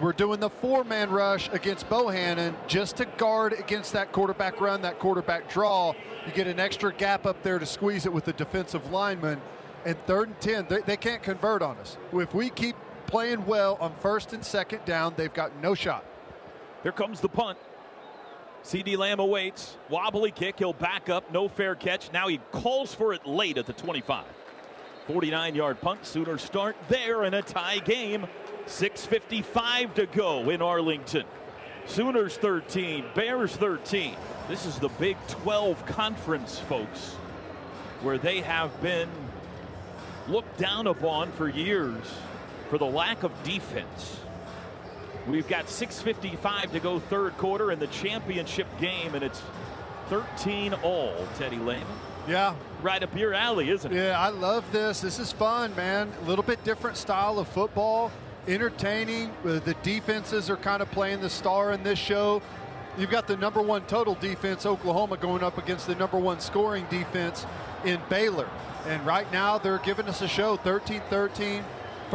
We're 0.02 0.14
doing 0.14 0.40
the 0.40 0.50
four-man 0.50 1.10
rush 1.10 1.50
against 1.52 1.90
Bohanon 1.90 2.56
just 2.68 2.98
to 2.98 3.06
guard 3.06 3.54
against 3.54 3.94
that 3.94 4.12
quarterback 4.12 4.62
run, 4.62 4.82
that 4.84 5.00
quarterback 5.00 5.50
draw. 5.50 5.94
You 6.26 6.32
get 6.34 6.48
an 6.48 6.60
extra 6.60 6.94
gap 6.94 7.26
up 7.26 7.42
there 7.44 7.60
to 7.60 7.66
squeeze 7.66 8.06
it 8.06 8.14
with 8.14 8.26
the 8.26 8.34
defensive 8.34 8.92
lineman. 8.92 9.42
And 9.86 9.98
third 10.06 10.30
and 10.30 10.40
10, 10.40 10.68
they, 10.70 10.82
they 10.82 10.98
can't 10.98 11.24
convert 11.24 11.62
on 11.62 11.78
us. 11.78 11.98
If 12.14 12.34
we 12.34 12.50
keep 12.50 12.76
playing 13.08 13.46
well 13.46 13.78
on 13.80 13.94
first 14.00 14.34
and 14.34 14.44
second 14.44 14.86
down, 14.86 15.14
they've 15.18 15.34
got 15.34 15.52
no 15.62 15.76
shot. 15.76 16.06
Here 16.84 16.92
comes 16.92 17.20
the 17.20 17.30
punt. 17.30 17.58
CeeDee 18.66 18.98
Lamb 18.98 19.20
awaits. 19.20 19.78
Wobbly 19.90 20.32
kick. 20.32 20.58
He'll 20.58 20.74
back 20.74 21.08
up. 21.08 21.32
No 21.32 21.48
fair 21.48 21.76
catch. 21.76 22.12
Now 22.12 22.28
he 22.28 22.40
calls 22.52 22.96
for 22.96 23.14
it 23.14 23.28
late 23.28 23.60
at 23.60 23.68
the 23.68 23.74
25. 23.74 24.26
49 25.06 25.54
yard 25.54 25.80
punt. 25.82 26.04
Sooners 26.04 26.42
start 26.42 26.76
there 26.90 27.26
in 27.26 27.36
a 27.36 27.44
tie 27.44 27.78
game. 27.78 28.26
6.55 28.66 29.94
to 29.94 30.08
go 30.08 30.50
in 30.50 30.64
Arlington. 30.64 31.26
Sooners 31.86 32.38
13, 32.38 33.06
Bears 33.14 33.56
13. 33.56 34.16
This 34.48 34.66
is 34.66 34.80
the 34.80 34.90
Big 34.90 35.18
12 35.28 35.86
conference, 35.86 36.58
folks, 36.58 37.14
where 38.02 38.18
they 38.18 38.42
have 38.42 38.82
been 38.82 39.10
looked 40.28 40.58
down 40.58 40.88
upon 40.88 41.32
for 41.34 41.48
years 41.48 42.04
for 42.72 42.80
the 42.80 42.86
lack 42.86 43.22
of 43.22 43.32
defense. 43.44 44.18
We've 45.28 45.48
got 45.48 45.66
6.55 45.66 46.72
to 46.74 46.80
go 46.80 47.00
third 47.00 47.38
quarter 47.38 47.72
in 47.72 47.80
the 47.80 47.88
championship 47.88 48.68
game, 48.80 49.16
and 49.16 49.24
it's 49.24 49.42
13 50.10 50.74
all, 50.76 51.16
Teddy 51.38 51.58
Lehman. 51.58 51.86
Yeah. 52.28 52.56
Right 52.82 53.02
up 53.02 53.16
your 53.16 53.34
alley, 53.34 53.70
isn't 53.70 53.92
it? 53.92 53.96
Yeah, 53.96 54.20
I 54.20 54.30
love 54.30 54.72
this. 54.72 55.02
This 55.02 55.20
is 55.20 55.32
fun, 55.32 55.76
man. 55.76 56.12
A 56.22 56.26
little 56.26 56.44
bit 56.44 56.64
different 56.64 56.98
style 56.98 57.40
of 57.40 57.48
football, 57.48 58.12
entertaining. 58.48 59.30
Uh, 59.44 59.60
The 59.60 59.76
defenses 59.82 60.50
are 60.50 60.58
kind 60.58 60.82
of 60.82 60.92
playing 60.92 61.22
the 61.22 61.30
star 61.30 61.72
in 61.72 61.84
this 61.84 62.00
show. 62.00 62.42
You've 62.98 63.10
got 63.12 63.28
the 63.28 63.38
number 63.38 63.62
one 63.62 63.82
total 63.84 64.16
defense, 64.16 64.66
Oklahoma, 64.66 65.18
going 65.18 65.44
up 65.44 65.58
against 65.58 65.88
the 65.88 65.96
number 65.96 66.18
one 66.18 66.40
scoring 66.40 66.86
defense 66.90 67.46
in 67.84 68.00
Baylor. 68.10 68.48
And 68.88 69.06
right 69.06 69.30
now, 69.34 69.58
they're 69.58 69.80
giving 69.80 70.08
us 70.08 70.22
a 70.22 70.28
show 70.28 70.56
13 70.58 71.02
13. 71.10 71.64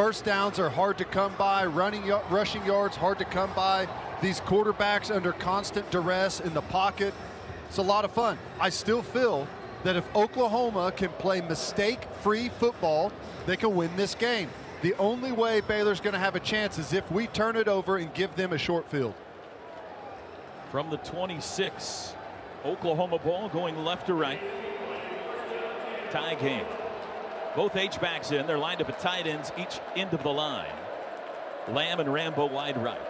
First 0.00 0.24
downs 0.24 0.58
are 0.58 0.70
hard 0.70 0.96
to 0.96 1.04
come 1.04 1.34
by, 1.36 1.66
running, 1.66 2.10
rushing 2.30 2.64
yards 2.64 2.96
hard 2.96 3.18
to 3.18 3.26
come 3.26 3.50
by. 3.54 3.86
These 4.22 4.40
quarterbacks 4.40 5.14
under 5.14 5.32
constant 5.32 5.90
duress 5.90 6.40
in 6.40 6.54
the 6.54 6.62
pocket. 6.62 7.12
It's 7.68 7.76
a 7.76 7.82
lot 7.82 8.06
of 8.06 8.10
fun. 8.10 8.38
I 8.58 8.70
still 8.70 9.02
feel 9.02 9.46
that 9.84 9.96
if 9.96 10.16
Oklahoma 10.16 10.90
can 10.96 11.10
play 11.18 11.42
mistake 11.42 12.02
free 12.22 12.48
football, 12.48 13.12
they 13.44 13.58
can 13.58 13.76
win 13.76 13.94
this 13.94 14.14
game. 14.14 14.48
The 14.80 14.94
only 14.94 15.32
way 15.32 15.60
Baylor's 15.60 16.00
going 16.00 16.14
to 16.14 16.18
have 16.18 16.34
a 16.34 16.40
chance 16.40 16.78
is 16.78 16.94
if 16.94 17.12
we 17.12 17.26
turn 17.26 17.54
it 17.54 17.68
over 17.68 17.98
and 17.98 18.10
give 18.14 18.34
them 18.36 18.54
a 18.54 18.58
short 18.58 18.90
field. 18.90 19.12
From 20.70 20.88
the 20.88 20.96
26, 20.96 22.14
Oklahoma 22.64 23.18
ball 23.18 23.50
going 23.50 23.76
left 23.84 24.06
to 24.06 24.14
right. 24.14 24.40
Tie 26.10 26.36
game. 26.36 26.64
Both 27.56 27.76
H-backs 27.76 28.30
in. 28.32 28.46
They're 28.46 28.58
lined 28.58 28.80
up 28.80 28.88
at 28.88 29.00
tight 29.00 29.26
ends, 29.26 29.52
each 29.58 29.80
end 29.96 30.14
of 30.14 30.22
the 30.22 30.30
line. 30.30 30.72
Lamb 31.68 32.00
and 32.00 32.12
Rambo 32.12 32.46
wide 32.46 32.82
right. 32.82 33.00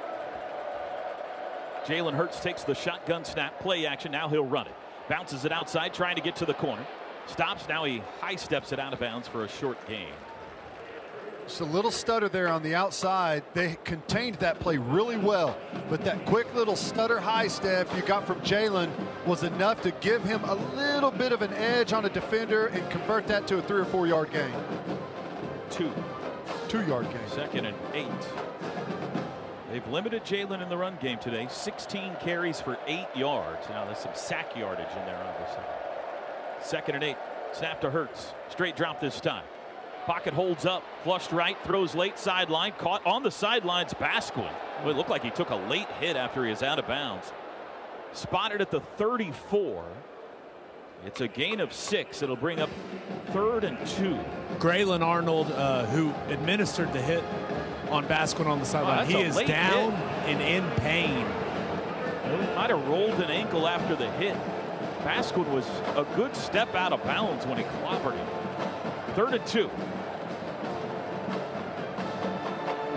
Jalen 1.85 2.15
Hurts 2.15 2.41
takes 2.41 2.63
the 2.63 2.75
shotgun 2.75 3.25
snap, 3.25 3.59
play 3.61 3.87
action. 3.87 4.13
Now 4.13 4.29
he'll 4.29 4.45
run 4.45 4.67
it. 4.67 4.75
Bounces 5.09 5.45
it 5.45 5.53
outside, 5.53 5.93
trying 5.93 6.17
to 6.17 6.23
get 6.23 6.37
to 6.37 6.47
the 6.47 6.55
corner. 6.55 6.87
Stops. 7.27 7.69
Now 7.69 7.85
he 7.85 8.03
high 8.21 8.37
steps 8.37 8.73
it 8.73 8.79
out 8.79 8.93
of 8.93 9.01
bounds 9.01 9.29
for 9.29 9.45
a 9.45 9.49
short 9.49 9.79
gain. 9.89 10.13
Just 11.51 11.63
a 11.63 11.65
little 11.65 11.91
stutter 11.91 12.29
there 12.29 12.47
on 12.47 12.63
the 12.63 12.77
outside. 12.77 13.43
They 13.55 13.77
contained 13.83 14.37
that 14.37 14.61
play 14.61 14.77
really 14.77 15.17
well, 15.17 15.59
but 15.89 16.05
that 16.05 16.25
quick 16.25 16.55
little 16.55 16.77
stutter 16.77 17.19
high 17.19 17.49
step 17.49 17.89
you 17.97 18.03
got 18.03 18.25
from 18.25 18.41
Jalen 18.43 18.89
was 19.27 19.43
enough 19.43 19.83
to 19.83 19.91
give 19.91 20.23
him 20.23 20.45
a 20.45 20.55
little 20.77 21.11
bit 21.11 21.33
of 21.33 21.43
an 21.43 21.53
edge 21.55 21.93
on 21.93 22.05
a 22.05 22.09
defender 22.09 22.67
and 22.69 22.89
convert 22.89 23.27
that 23.27 23.49
to 23.49 23.59
a 23.59 23.63
three 23.63 23.81
or 23.81 23.85
four 23.85 24.07
yard 24.07 24.31
gain. 24.31 24.53
Two. 25.71 25.91
Two 26.69 26.87
yard 26.87 27.07
gain. 27.07 27.29
Second 27.29 27.67
and 27.67 27.77
eight. 27.95 28.07
They've 29.73 29.89
limited 29.89 30.23
Jalen 30.23 30.63
in 30.63 30.69
the 30.69 30.77
run 30.77 30.99
game 31.03 31.19
today. 31.19 31.49
16 31.51 32.15
carries 32.21 32.61
for 32.61 32.79
eight 32.87 33.09
yards. 33.17 33.69
Now 33.71 33.87
there's 33.87 33.99
some 33.99 34.15
sack 34.15 34.57
yardage 34.57 34.87
in 34.97 35.05
there, 35.05 35.21
obviously. 35.27 35.65
Second 36.63 36.95
and 36.95 37.03
eight. 37.03 37.17
Snap 37.51 37.81
to 37.81 37.91
Hurts. 37.91 38.35
Straight 38.51 38.77
drop 38.77 39.01
this 39.01 39.21
time. 39.21 39.43
Pocket 40.11 40.35
holds 40.35 40.67
up. 40.67 40.83
Flushed 41.05 41.31
right. 41.31 41.57
Throws 41.63 41.95
late 41.95 42.19
sideline. 42.19 42.73
Caught 42.79 43.07
on 43.07 43.23
the 43.23 43.31
sidelines. 43.31 43.95
Basquin. 43.95 44.51
It 44.85 44.97
looked 44.97 45.09
like 45.09 45.23
he 45.23 45.31
took 45.31 45.51
a 45.51 45.55
late 45.55 45.87
hit 46.01 46.17
after 46.17 46.43
he 46.43 46.51
was 46.51 46.65
out 46.65 46.81
of 46.81 46.89
bounds. 46.89 47.33
Spotted 48.13 48.61
at 48.61 48.73
the 48.73 48.81
34. 48.81 49.85
It's 51.07 51.21
a 51.21 51.29
gain 51.29 51.61
of 51.61 51.73
six. 51.73 52.23
It'll 52.23 52.35
bring 52.35 52.59
up 52.59 52.71
third 53.27 53.63
and 53.63 53.79
two. 53.87 54.19
Grayland 54.59 55.05
Arnold, 55.05 55.53
uh, 55.53 55.87
who 55.87 56.13
administered 56.27 56.93
the 56.93 57.01
hit 57.01 57.23
on 57.89 58.05
Basquin 58.07 58.47
on 58.47 58.59
the 58.59 58.67
sideline, 58.67 59.07
that's 59.07 59.11
he 59.13 59.21
is 59.21 59.37
down 59.49 59.93
hit. 59.93 60.01
and 60.27 60.43
in 60.43 60.69
pain. 60.81 61.25
He 62.25 62.57
might 62.57 62.71
have 62.71 62.85
rolled 62.89 63.21
an 63.21 63.31
ankle 63.31 63.69
after 63.69 63.95
the 63.95 64.11
hit. 64.15 64.37
Basquin 65.05 65.49
was 65.55 65.69
a 65.95 66.05
good 66.17 66.35
step 66.35 66.75
out 66.75 66.93
of 66.93 67.01
bounds 67.05 67.47
when 67.47 67.59
he 67.59 67.65
clobbered 67.65 68.17
him. 68.17 68.27
Third 69.15 69.35
and 69.35 69.47
two. 69.47 69.71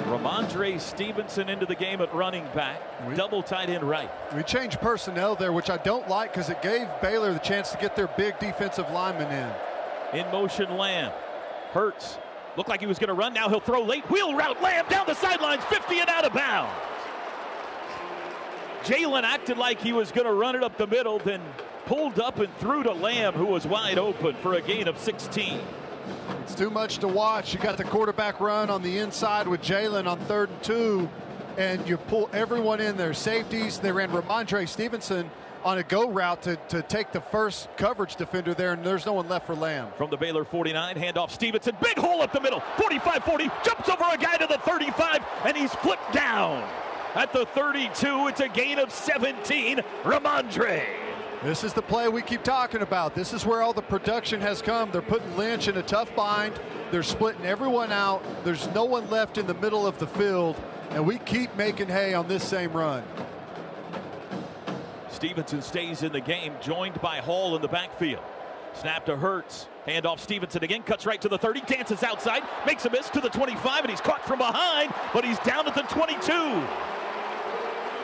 Rhamondre 0.05 0.79
Stevenson 0.79 1.49
into 1.49 1.65
the 1.65 1.75
game 1.75 2.01
at 2.01 2.13
running 2.13 2.45
back. 2.53 2.81
Double 3.15 3.41
tight 3.41 3.69
end 3.69 3.83
right. 3.83 4.09
We 4.35 4.43
changed 4.43 4.79
personnel 4.79 5.35
there, 5.35 5.53
which 5.53 5.69
I 5.69 5.77
don't 5.77 6.07
like 6.07 6.33
because 6.33 6.49
it 6.49 6.61
gave 6.61 6.87
Baylor 7.01 7.33
the 7.33 7.39
chance 7.39 7.71
to 7.71 7.77
get 7.77 7.95
their 7.95 8.07
big 8.07 8.37
defensive 8.39 8.89
lineman 8.91 9.31
in. 9.31 10.19
In 10.19 10.31
motion, 10.31 10.77
Lamb. 10.77 11.11
Hurts. 11.71 12.17
Looked 12.55 12.69
like 12.69 12.79
he 12.79 12.85
was 12.85 12.99
going 12.99 13.07
to 13.07 13.13
run. 13.13 13.33
Now 13.33 13.49
he'll 13.49 13.59
throw 13.59 13.83
late. 13.83 14.07
Wheel 14.09 14.35
route. 14.35 14.61
Lamb 14.61 14.85
down 14.89 15.07
the 15.07 15.15
sidelines. 15.15 15.63
50 15.65 15.99
and 15.99 16.09
out 16.09 16.25
of 16.25 16.33
bounds. 16.33 16.71
Jalen 18.83 19.23
acted 19.23 19.57
like 19.57 19.79
he 19.79 19.93
was 19.93 20.11
going 20.11 20.27
to 20.27 20.33
run 20.33 20.55
it 20.55 20.63
up 20.63 20.77
the 20.77 20.87
middle, 20.87 21.17
then 21.19 21.41
pulled 21.85 22.19
up 22.19 22.39
and 22.39 22.53
threw 22.57 22.83
to 22.83 22.91
Lamb, 22.91 23.33
who 23.33 23.45
was 23.45 23.65
wide 23.65 23.97
open 23.97 24.35
for 24.35 24.53
a 24.55 24.61
gain 24.61 24.87
of 24.87 24.97
16. 24.97 25.59
It's 26.41 26.55
too 26.55 26.69
much 26.69 26.97
to 26.99 27.07
watch. 27.07 27.53
You 27.53 27.59
got 27.59 27.77
the 27.77 27.83
quarterback 27.83 28.39
run 28.39 28.69
on 28.69 28.81
the 28.81 28.97
inside 28.97 29.47
with 29.47 29.61
Jalen 29.61 30.07
on 30.07 30.19
third 30.21 30.49
and 30.49 30.63
two, 30.63 31.09
and 31.57 31.87
you 31.87 31.97
pull 31.97 32.29
everyone 32.33 32.81
in 32.81 32.97
there. 32.97 33.13
Safeties, 33.13 33.79
they 33.79 33.91
ran 33.91 34.09
Rhamondre 34.09 34.67
Stevenson 34.67 35.29
on 35.63 35.77
a 35.77 35.83
go 35.83 36.09
route 36.09 36.41
to, 36.43 36.55
to 36.67 36.81
take 36.81 37.11
the 37.11 37.21
first 37.21 37.69
coverage 37.77 38.15
defender 38.15 38.53
there, 38.53 38.73
and 38.73 38.83
there's 38.83 39.05
no 39.05 39.13
one 39.13 39.29
left 39.29 39.47
for 39.47 39.55
Lamb. 39.55 39.87
From 39.97 40.09
the 40.09 40.17
Baylor 40.17 40.43
49, 40.43 40.95
handoff 40.95 41.31
Stevenson, 41.31 41.75
big 41.81 41.97
hole 41.97 42.21
up 42.21 42.33
the 42.33 42.41
middle, 42.41 42.59
45-40, 42.77 43.63
jumps 43.63 43.89
over 43.89 44.03
a 44.11 44.17
guy 44.17 44.37
to 44.37 44.47
the 44.47 44.57
35, 44.59 45.19
and 45.45 45.55
he's 45.55 45.73
flipped 45.75 46.11
down. 46.13 46.67
At 47.15 47.31
the 47.31 47.45
32, 47.45 48.27
it's 48.27 48.39
a 48.39 48.49
gain 48.49 48.79
of 48.79 48.91
17, 48.91 49.77
Rhamondre. 50.03 51.02
This 51.43 51.65
is 51.65 51.73
the 51.73 51.81
play 51.81 52.07
we 52.07 52.21
keep 52.21 52.41
talking 52.41 52.81
about. 52.81 53.15
This 53.15 53.33
is 53.33 53.45
where 53.45 53.61
all 53.61 53.73
the 53.73 53.81
production 53.81 54.39
has 54.39 54.61
come. 54.61 54.91
They're 54.91 55.01
putting 55.01 55.35
Lynch 55.35 55.67
in 55.67 55.75
a 55.75 55.81
tough 55.81 56.15
bind. 56.15 56.57
They're 56.89 57.03
splitting 57.03 57.45
everyone 57.45 57.91
out. 57.91 58.23
There's 58.45 58.69
no 58.69 58.85
one 58.85 59.09
left 59.09 59.37
in 59.37 59.45
the 59.45 59.53
middle 59.55 59.85
of 59.85 59.99
the 59.99 60.07
field, 60.07 60.55
and 60.91 61.05
we 61.05 61.17
keep 61.17 61.53
making 61.57 61.89
hay 61.89 62.13
on 62.13 62.29
this 62.29 62.45
same 62.45 62.71
run. 62.71 63.03
Stevenson 65.09 65.61
stays 65.61 66.01
in 66.01 66.13
the 66.13 66.21
game, 66.21 66.53
joined 66.61 67.01
by 67.01 67.17
Hall 67.17 67.57
in 67.57 67.61
the 67.61 67.67
backfield. 67.67 68.23
Snap 68.73 69.05
to 69.07 69.17
Hurts. 69.17 69.67
Handoff 69.85 70.19
Stevenson 70.19 70.63
again, 70.63 70.81
cuts 70.83 71.05
right 71.05 71.19
to 71.19 71.27
the 71.27 71.37
30, 71.37 71.61
dances 71.61 72.03
outside, 72.03 72.43
makes 72.65 72.85
a 72.85 72.89
miss 72.89 73.09
to 73.09 73.19
the 73.19 73.29
25, 73.29 73.81
and 73.81 73.89
he's 73.89 73.99
caught 73.99 74.25
from 74.25 74.39
behind, 74.39 74.93
but 75.13 75.25
he's 75.25 75.39
down 75.39 75.67
at 75.67 75.75
the 75.75 75.81
22. 75.81 76.21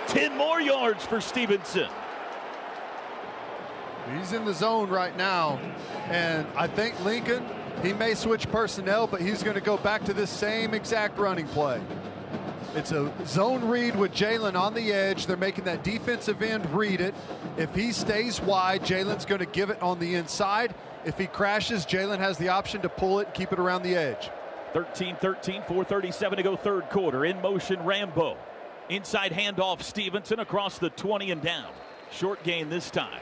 10 0.08 0.38
more 0.38 0.60
yards 0.60 1.06
for 1.06 1.22
Stevenson. 1.22 1.88
He's 4.18 4.34
in 4.34 4.46
the 4.46 4.54
zone 4.54 4.90
right 4.90 5.16
now, 5.18 5.60
and 6.08 6.48
I 6.56 6.68
think 6.68 7.00
Lincoln, 7.04 7.46
he 7.84 7.94
may 7.94 8.16
switch 8.16 8.50
personnel, 8.50 9.08
but 9.08 9.22
he's 9.22 9.44
going 9.44 9.56
to 9.56 9.62
go 9.62 9.78
back 9.78 10.04
to 10.06 10.14
this 10.14 10.30
same 10.30 10.74
exact 10.74 11.18
running 11.18 11.48
play. 11.48 11.82
It's 12.76 12.92
a 12.92 13.12
zone 13.26 13.68
read 13.68 13.96
with 13.96 14.12
Jalen 14.14 14.56
on 14.56 14.74
the 14.74 14.94
edge. 14.94 15.26
They're 15.26 15.38
making 15.38 15.66
that 15.66 15.84
defensive 15.84 16.42
end 16.42 16.70
read 16.72 17.02
it. 17.02 17.16
If 17.58 17.74
he 17.74 17.92
stays 17.92 18.40
wide, 18.42 18.84
Jalen's 18.84 19.26
going 19.26 19.40
to 19.40 19.48
give 19.48 19.70
it 19.70 19.82
on 19.82 20.00
the 20.00 20.16
inside. 20.16 20.76
If 21.04 21.18
he 21.18 21.26
crashes, 21.26 21.86
Jalen 21.86 22.20
has 22.20 22.38
the 22.38 22.50
option 22.50 22.82
to 22.82 22.90
pull 22.90 23.20
it 23.20 23.28
and 23.28 23.34
keep 23.34 23.52
it 23.52 23.60
around 23.60 23.84
the 23.84 23.96
edge. 23.96 24.30
13 24.74 25.16
13, 25.16 25.64
437 25.64 26.38
to 26.38 26.44
go, 26.44 26.56
third 26.56 26.90
quarter. 26.90 27.26
In 27.26 27.42
motion, 27.42 27.84
Rambo. 27.84 28.38
Inside 28.90 29.32
handoff, 29.32 29.82
Stevenson 29.82 30.40
across 30.40 30.78
the 30.78 30.90
20 30.92 31.32
and 31.32 31.42
down. 31.42 31.72
Short 32.12 32.44
gain 32.44 32.70
this 32.70 32.92
time. 32.92 33.20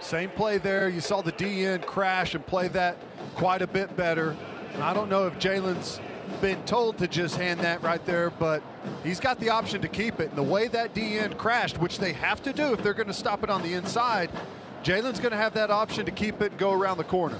Same 0.00 0.30
play 0.30 0.58
there. 0.58 0.88
You 0.88 1.00
saw 1.00 1.22
the 1.22 1.32
DN 1.32 1.84
crash 1.84 2.34
and 2.34 2.46
play 2.46 2.68
that 2.68 2.96
quite 3.34 3.62
a 3.62 3.66
bit 3.66 3.96
better. 3.96 4.36
I 4.80 4.92
don't 4.92 5.08
know 5.08 5.26
if 5.26 5.38
Jalen's 5.38 6.00
been 6.40 6.62
told 6.64 6.98
to 6.98 7.08
just 7.08 7.36
hand 7.36 7.60
that 7.60 7.82
right 7.82 8.04
there, 8.04 8.30
but 8.30 8.62
he's 9.02 9.20
got 9.20 9.40
the 9.40 9.50
option 9.50 9.80
to 9.80 9.88
keep 9.88 10.20
it. 10.20 10.28
And 10.28 10.38
the 10.38 10.42
way 10.42 10.68
that 10.68 10.94
DN 10.94 11.36
crashed, 11.38 11.78
which 11.78 11.98
they 11.98 12.12
have 12.12 12.42
to 12.42 12.52
do 12.52 12.72
if 12.72 12.82
they're 12.82 12.94
going 12.94 13.06
to 13.06 13.14
stop 13.14 13.42
it 13.42 13.50
on 13.50 13.62
the 13.62 13.74
inside, 13.74 14.30
Jalen's 14.82 15.18
going 15.18 15.32
to 15.32 15.38
have 15.38 15.54
that 15.54 15.70
option 15.70 16.04
to 16.06 16.12
keep 16.12 16.42
it 16.42 16.52
and 16.52 16.58
go 16.58 16.72
around 16.72 16.98
the 16.98 17.04
corner. 17.04 17.38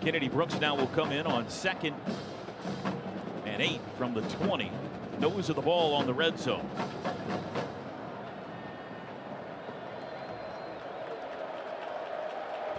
Kennedy 0.00 0.28
Brooks 0.28 0.58
now 0.60 0.74
will 0.74 0.88
come 0.88 1.12
in 1.12 1.26
on 1.26 1.48
second 1.48 1.94
and 3.44 3.60
eight 3.60 3.80
from 3.98 4.14
the 4.14 4.22
20. 4.22 4.70
Nose 5.20 5.50
of 5.50 5.56
the 5.56 5.62
ball 5.62 5.94
on 5.94 6.06
the 6.06 6.14
red 6.14 6.38
zone. 6.38 6.68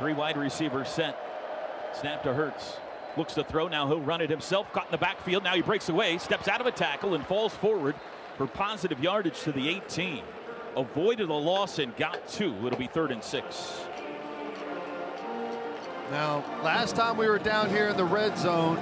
Three 0.04 0.12
wide 0.12 0.36
receivers 0.36 0.90
set. 0.90 1.18
Snap 1.94 2.24
to 2.24 2.34
Hurts. 2.34 2.76
Looks 3.16 3.36
to 3.36 3.44
throw. 3.46 3.70
Now 3.70 3.88
he'll 3.88 4.02
run 4.02 4.20
it 4.20 4.30
himself. 4.30 4.70
Caught 4.74 4.88
in 4.88 4.92
the 4.92 4.98
backfield. 4.98 5.46
Now 5.46 5.56
he 5.56 5.62
breaks 5.62 5.88
away, 5.88 6.18
steps 6.18 6.50
out 6.50 6.60
of 6.60 6.68
a 6.68 6.74
tackle, 6.74 7.14
and 7.14 7.26
falls 7.26 7.54
forward 7.54 7.96
for 8.36 8.46
positive 8.46 9.00
yardage 9.00 9.40
to 9.44 9.54
the 9.54 9.70
18. 9.70 10.22
Avoided 10.76 11.30
a 11.30 11.34
loss 11.34 11.80
and 11.80 11.96
got 11.96 12.28
two. 12.28 12.54
It'll 12.68 12.78
be 12.78 12.88
third 12.88 13.12
and 13.12 13.24
six. 13.24 13.86
Now, 16.12 16.44
last 16.62 16.98
time 16.98 17.16
we 17.16 17.30
were 17.30 17.40
down 17.40 17.70
here 17.70 17.88
in 17.88 17.96
the 17.96 18.04
red 18.04 18.38
zone, 18.38 18.78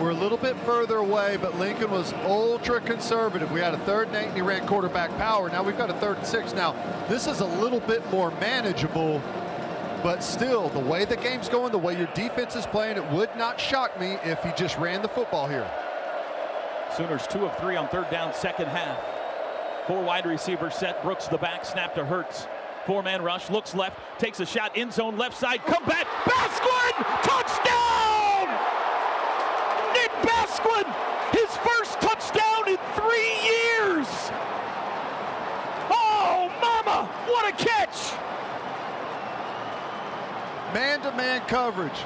we're 0.00 0.10
a 0.10 0.14
little 0.14 0.38
bit 0.38 0.56
further 0.58 0.98
away, 0.98 1.36
but 1.36 1.58
Lincoln 1.58 1.90
was 1.90 2.12
ultra 2.24 2.80
conservative. 2.80 3.50
We 3.50 3.58
had 3.58 3.74
a 3.74 3.78
third 3.78 4.06
and 4.06 4.16
eight, 4.18 4.26
and 4.26 4.36
he 4.36 4.40
ran 4.40 4.68
quarterback 4.68 5.10
power. 5.16 5.50
Now 5.50 5.64
we've 5.64 5.76
got 5.76 5.90
a 5.90 5.94
third 5.94 6.18
and 6.18 6.26
six. 6.26 6.54
Now, 6.54 6.76
this 7.08 7.26
is 7.26 7.40
a 7.40 7.46
little 7.46 7.80
bit 7.80 8.08
more 8.12 8.30
manageable 8.38 9.20
but 10.02 10.22
still, 10.22 10.68
the 10.70 10.78
way 10.78 11.04
the 11.04 11.16
game's 11.16 11.48
going, 11.48 11.72
the 11.72 11.78
way 11.78 11.96
your 11.96 12.08
defense 12.08 12.56
is 12.56 12.66
playing, 12.66 12.96
it 12.96 13.10
would 13.10 13.34
not 13.36 13.60
shock 13.60 13.98
me 14.00 14.16
if 14.24 14.42
he 14.42 14.50
just 14.56 14.78
ran 14.78 15.02
the 15.02 15.08
football 15.08 15.46
here. 15.46 15.70
Sooners 16.96 17.26
two 17.26 17.46
of 17.46 17.56
three 17.58 17.76
on 17.76 17.88
third 17.88 18.10
down, 18.10 18.34
second 18.34 18.66
half. 18.66 18.98
Four 19.86 20.02
wide 20.02 20.26
receivers 20.26 20.74
set. 20.74 21.02
Brooks 21.02 21.28
the 21.28 21.38
back, 21.38 21.64
snap 21.64 21.94
to 21.94 22.04
Hurts. 22.04 22.46
Four 22.86 23.02
man 23.02 23.22
rush, 23.22 23.50
looks 23.50 23.74
left, 23.74 23.98
takes 24.18 24.40
a 24.40 24.46
shot, 24.46 24.76
in 24.76 24.90
zone, 24.90 25.16
left 25.18 25.36
side, 25.36 25.60
come 25.66 25.84
back. 25.84 26.06
Basquin! 26.24 26.92
Touchdown! 27.22 28.48
Nick 29.92 30.10
Basquin! 30.22 30.86
His 31.32 31.56
first 31.58 32.00
touchdown 32.00 32.68
in 32.68 32.78
three 32.94 33.34
years! 33.44 34.08
Oh, 35.90 36.50
mama! 36.60 37.06
What 37.26 37.48
a 37.48 37.64
catch! 37.64 38.14
Man-to-man 40.74 41.42
coverage. 41.42 41.98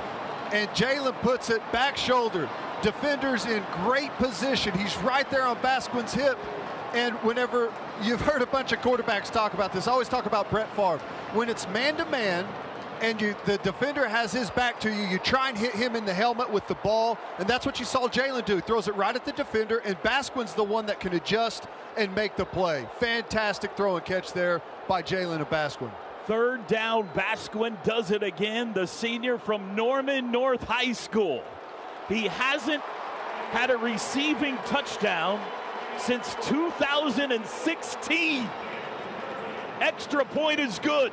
And 0.52 0.68
Jalen 0.70 1.20
puts 1.22 1.50
it 1.50 1.60
back 1.72 1.96
shoulder. 1.96 2.48
Defenders 2.82 3.46
in 3.46 3.62
great 3.82 4.10
position. 4.12 4.76
He's 4.78 4.96
right 4.98 5.28
there 5.30 5.44
on 5.44 5.56
Basquin's 5.56 6.14
hip. 6.14 6.38
And 6.92 7.14
whenever 7.24 7.72
you've 8.02 8.20
heard 8.20 8.42
a 8.42 8.46
bunch 8.46 8.72
of 8.72 8.80
quarterbacks 8.80 9.30
talk 9.30 9.54
about 9.54 9.72
this, 9.72 9.88
I 9.88 9.92
always 9.92 10.08
talk 10.08 10.26
about 10.26 10.50
Brett 10.50 10.68
Favre. 10.76 10.98
When 11.32 11.48
it's 11.48 11.66
man-to-man 11.70 12.46
and 13.00 13.20
you, 13.20 13.34
the 13.46 13.58
defender 13.58 14.06
has 14.06 14.32
his 14.32 14.50
back 14.50 14.78
to 14.80 14.90
you, 14.90 15.02
you 15.08 15.18
try 15.18 15.48
and 15.48 15.58
hit 15.58 15.72
him 15.72 15.96
in 15.96 16.04
the 16.04 16.14
helmet 16.14 16.50
with 16.50 16.68
the 16.68 16.76
ball. 16.76 17.18
And 17.38 17.48
that's 17.48 17.66
what 17.66 17.80
you 17.80 17.84
saw 17.84 18.06
Jalen 18.06 18.44
do. 18.44 18.60
Throws 18.60 18.86
it 18.86 18.94
right 18.94 19.16
at 19.16 19.24
the 19.24 19.32
defender. 19.32 19.78
And 19.78 19.96
Basquin's 20.02 20.54
the 20.54 20.62
one 20.62 20.86
that 20.86 21.00
can 21.00 21.14
adjust 21.14 21.66
and 21.96 22.14
make 22.14 22.36
the 22.36 22.44
play. 22.44 22.86
Fantastic 23.00 23.76
throw 23.76 23.96
and 23.96 24.04
catch 24.04 24.32
there 24.32 24.62
by 24.86 25.02
Jalen 25.02 25.36
and 25.36 25.46
Basquin. 25.46 25.90
Third 26.26 26.66
down, 26.66 27.08
Basquin 27.14 27.76
does 27.84 28.10
it 28.10 28.22
again. 28.22 28.72
The 28.72 28.86
senior 28.86 29.36
from 29.36 29.76
Norman 29.76 30.32
North 30.32 30.64
High 30.64 30.92
School. 30.92 31.42
He 32.08 32.28
hasn't 32.28 32.82
had 33.50 33.70
a 33.70 33.76
receiving 33.76 34.56
touchdown 34.66 35.38
since 35.98 36.34
2016. 36.42 38.48
Extra 39.80 40.24
point 40.24 40.60
is 40.60 40.78
good. 40.78 41.12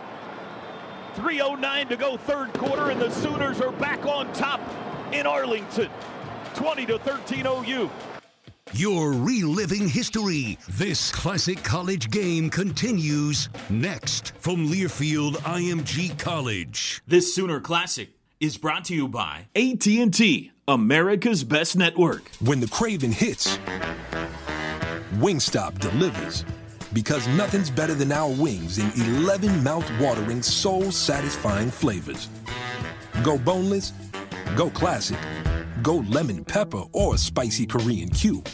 3.09 1.16 1.90
to 1.90 1.98
go, 1.98 2.16
third 2.16 2.54
quarter, 2.54 2.90
and 2.90 3.02
the 3.02 3.10
Sooners 3.10 3.60
are 3.60 3.74
back 3.74 4.06
on 4.06 4.32
top 4.32 4.62
in 5.12 5.28
Arlington. 5.28 5.90
20 6.56 6.86
to 6.86 6.98
13 7.00 7.46
OU. 7.46 7.90
You're 8.74 9.12
reliving 9.12 9.90
history. 9.90 10.58
This 10.70 11.12
classic 11.12 11.62
college 11.62 12.10
game 12.10 12.50
continues 12.50 13.50
next 13.70 14.32
from 14.40 14.70
Learfield 14.70 15.34
IMG 15.40 16.18
College. 16.18 17.02
This 17.06 17.36
Sooner 17.36 17.60
Classic 17.60 18.12
is 18.40 18.58
brought 18.58 18.86
to 18.86 18.96
you 18.96 19.10
by 19.10 19.48
AT&T, 19.58 20.54
America's 20.70 21.44
best 21.44 21.76
network. 21.76 22.32
When 22.40 22.62
the 22.62 22.68
craving 22.70 23.12
hits, 23.12 23.58
Wingstop 25.16 25.78
delivers. 25.80 26.46
Because 26.94 27.28
nothing's 27.28 27.70
better 27.70 27.94
than 27.94 28.14
our 28.14 28.30
wings 28.30 28.78
in 28.78 28.90
11 29.18 29.62
mouth-watering, 29.62 30.42
soul-satisfying 30.42 31.72
flavors. 31.72 32.30
Go 33.22 33.38
boneless, 33.38 33.92
go 34.56 34.70
classic, 34.70 35.20
go 35.82 35.98
lemon 36.10 36.46
pepper 36.46 36.84
or 36.94 37.18
spicy 37.18 37.66
Korean 37.66 38.08
cube. 38.10 38.48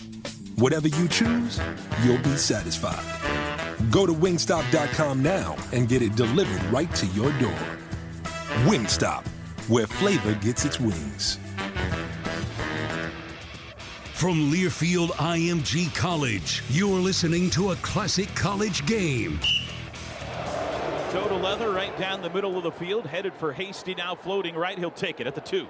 Whatever 0.57 0.87
you 0.87 1.07
choose, 1.07 1.61
you'll 2.03 2.17
be 2.23 2.35
satisfied. 2.35 3.05
Go 3.91 4.07
to 4.07 4.11
wingstop.com 4.11 5.21
now 5.21 5.55
and 5.71 5.87
get 5.87 6.01
it 6.01 6.15
delivered 6.15 6.63
right 6.71 6.91
to 6.95 7.05
your 7.07 7.31
door. 7.33 7.77
Wingstop, 8.65 9.27
where 9.67 9.85
flavor 9.85 10.33
gets 10.33 10.65
its 10.65 10.79
wings. 10.79 11.37
From 14.13 14.51
Learfield 14.51 15.09
IMG 15.09 15.93
College, 15.93 16.63
you're 16.69 16.99
listening 16.99 17.51
to 17.51 17.69
a 17.69 17.75
classic 17.75 18.33
college 18.33 18.83
game. 18.87 19.39
Toe 21.11 21.27
to 21.27 21.35
leather 21.35 21.69
right 21.69 21.95
down 21.99 22.23
the 22.23 22.31
middle 22.31 22.57
of 22.57 22.63
the 22.63 22.71
field, 22.71 23.05
headed 23.05 23.35
for 23.35 23.53
Hasty 23.53 23.93
now 23.93 24.15
floating 24.15 24.55
right. 24.55 24.79
He'll 24.79 24.89
take 24.89 25.19
it 25.19 25.27
at 25.27 25.35
the 25.35 25.41
two. 25.41 25.67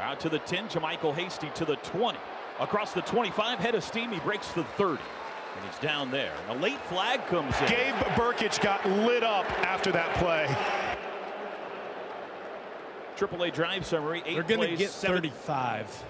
Out 0.00 0.18
to 0.20 0.30
the 0.30 0.38
10, 0.38 0.68
JaMycal 0.68 1.14
Hasty 1.14 1.50
to 1.56 1.66
the 1.66 1.76
20. 1.76 2.18
Across 2.60 2.92
the 2.92 3.02
25, 3.02 3.58
head 3.58 3.74
of 3.74 3.82
steam, 3.82 4.10
he 4.10 4.20
breaks 4.20 4.48
the 4.52 4.64
30. 4.64 5.02
And 5.56 5.64
he's 5.70 5.78
down 5.80 6.10
there. 6.10 6.32
And 6.48 6.58
a 6.58 6.62
late 6.62 6.80
flag 6.82 7.24
comes 7.26 7.54
in. 7.60 7.66
Gabe 7.68 7.94
Brkic 8.16 8.60
got 8.62 8.84
lit 8.88 9.22
up 9.22 9.44
after 9.66 9.90
that 9.92 10.14
play. 10.16 10.48
Triple 13.16 13.42
A 13.44 13.50
drive 13.50 13.86
summary. 13.86 14.22
Eight 14.26 14.34
They're 14.34 14.42
going 14.42 14.60
to 14.60 14.66
plays, 14.68 14.78
get 14.78 14.90
seven- 14.90 15.16
35. 15.22 16.04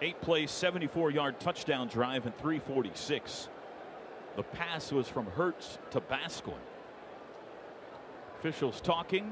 Eight 0.00 0.20
plays, 0.20 0.50
74 0.50 1.10
yard 1.10 1.38
touchdown 1.38 1.86
drive, 1.88 2.26
and 2.26 2.36
346. 2.38 3.48
The 4.36 4.42
pass 4.42 4.90
was 4.90 5.06
from 5.06 5.26
Hurts 5.26 5.78
to 5.90 6.00
Basquin. 6.00 6.54
Officials 8.38 8.80
talking, 8.80 9.30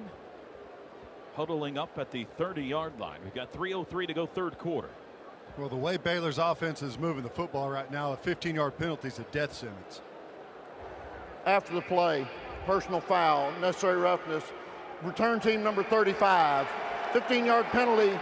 huddling 1.34 1.78
up 1.78 1.98
at 1.98 2.10
the 2.10 2.24
30 2.36 2.62
yard 2.62 2.98
line. 2.98 3.18
We've 3.24 3.34
got 3.34 3.52
3.03 3.52 4.06
to 4.06 4.14
go, 4.14 4.26
third 4.26 4.58
quarter. 4.58 4.90
Well, 5.58 5.68
the 5.68 5.76
way 5.76 5.96
Baylor's 5.96 6.38
offense 6.38 6.82
is 6.82 6.98
moving 6.98 7.22
the 7.22 7.28
football 7.28 7.70
right 7.70 7.90
now, 7.90 8.12
a 8.12 8.16
15 8.16 8.54
yard 8.54 8.78
penalty 8.78 9.08
is 9.08 9.18
a 9.18 9.24
death 9.24 9.52
sentence. 9.54 10.00
After 11.46 11.74
the 11.74 11.82
play, 11.82 12.26
personal 12.66 13.00
foul, 13.00 13.52
necessary 13.60 13.96
roughness, 13.96 14.44
return 15.02 15.40
team 15.40 15.62
number 15.62 15.82
35, 15.82 16.68
15 17.12 17.44
yard 17.46 17.66
penalty 17.66 18.18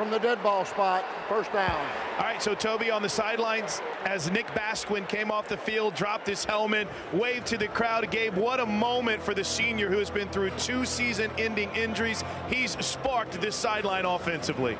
from 0.00 0.10
the 0.10 0.18
dead 0.18 0.42
ball 0.42 0.64
spot, 0.64 1.04
first 1.28 1.52
down. 1.52 1.86
All 2.16 2.24
right, 2.24 2.42
so 2.42 2.54
Toby 2.54 2.90
on 2.90 3.02
the 3.02 3.08
sidelines 3.10 3.82
as 4.06 4.30
Nick 4.30 4.46
Basquin 4.46 5.06
came 5.06 5.30
off 5.30 5.46
the 5.46 5.58
field, 5.58 5.94
dropped 5.94 6.26
his 6.26 6.42
helmet, 6.42 6.88
waved 7.12 7.46
to 7.48 7.58
the 7.58 7.68
crowd. 7.68 8.10
Gabe, 8.10 8.34
what 8.34 8.60
a 8.60 8.64
moment 8.64 9.22
for 9.22 9.34
the 9.34 9.44
senior 9.44 9.90
who 9.90 9.98
has 9.98 10.08
been 10.08 10.30
through 10.30 10.52
two 10.52 10.86
season 10.86 11.30
ending 11.36 11.70
injuries. 11.76 12.24
He's 12.48 12.82
sparked 12.82 13.42
this 13.42 13.54
sideline 13.54 14.06
offensively. 14.06 14.78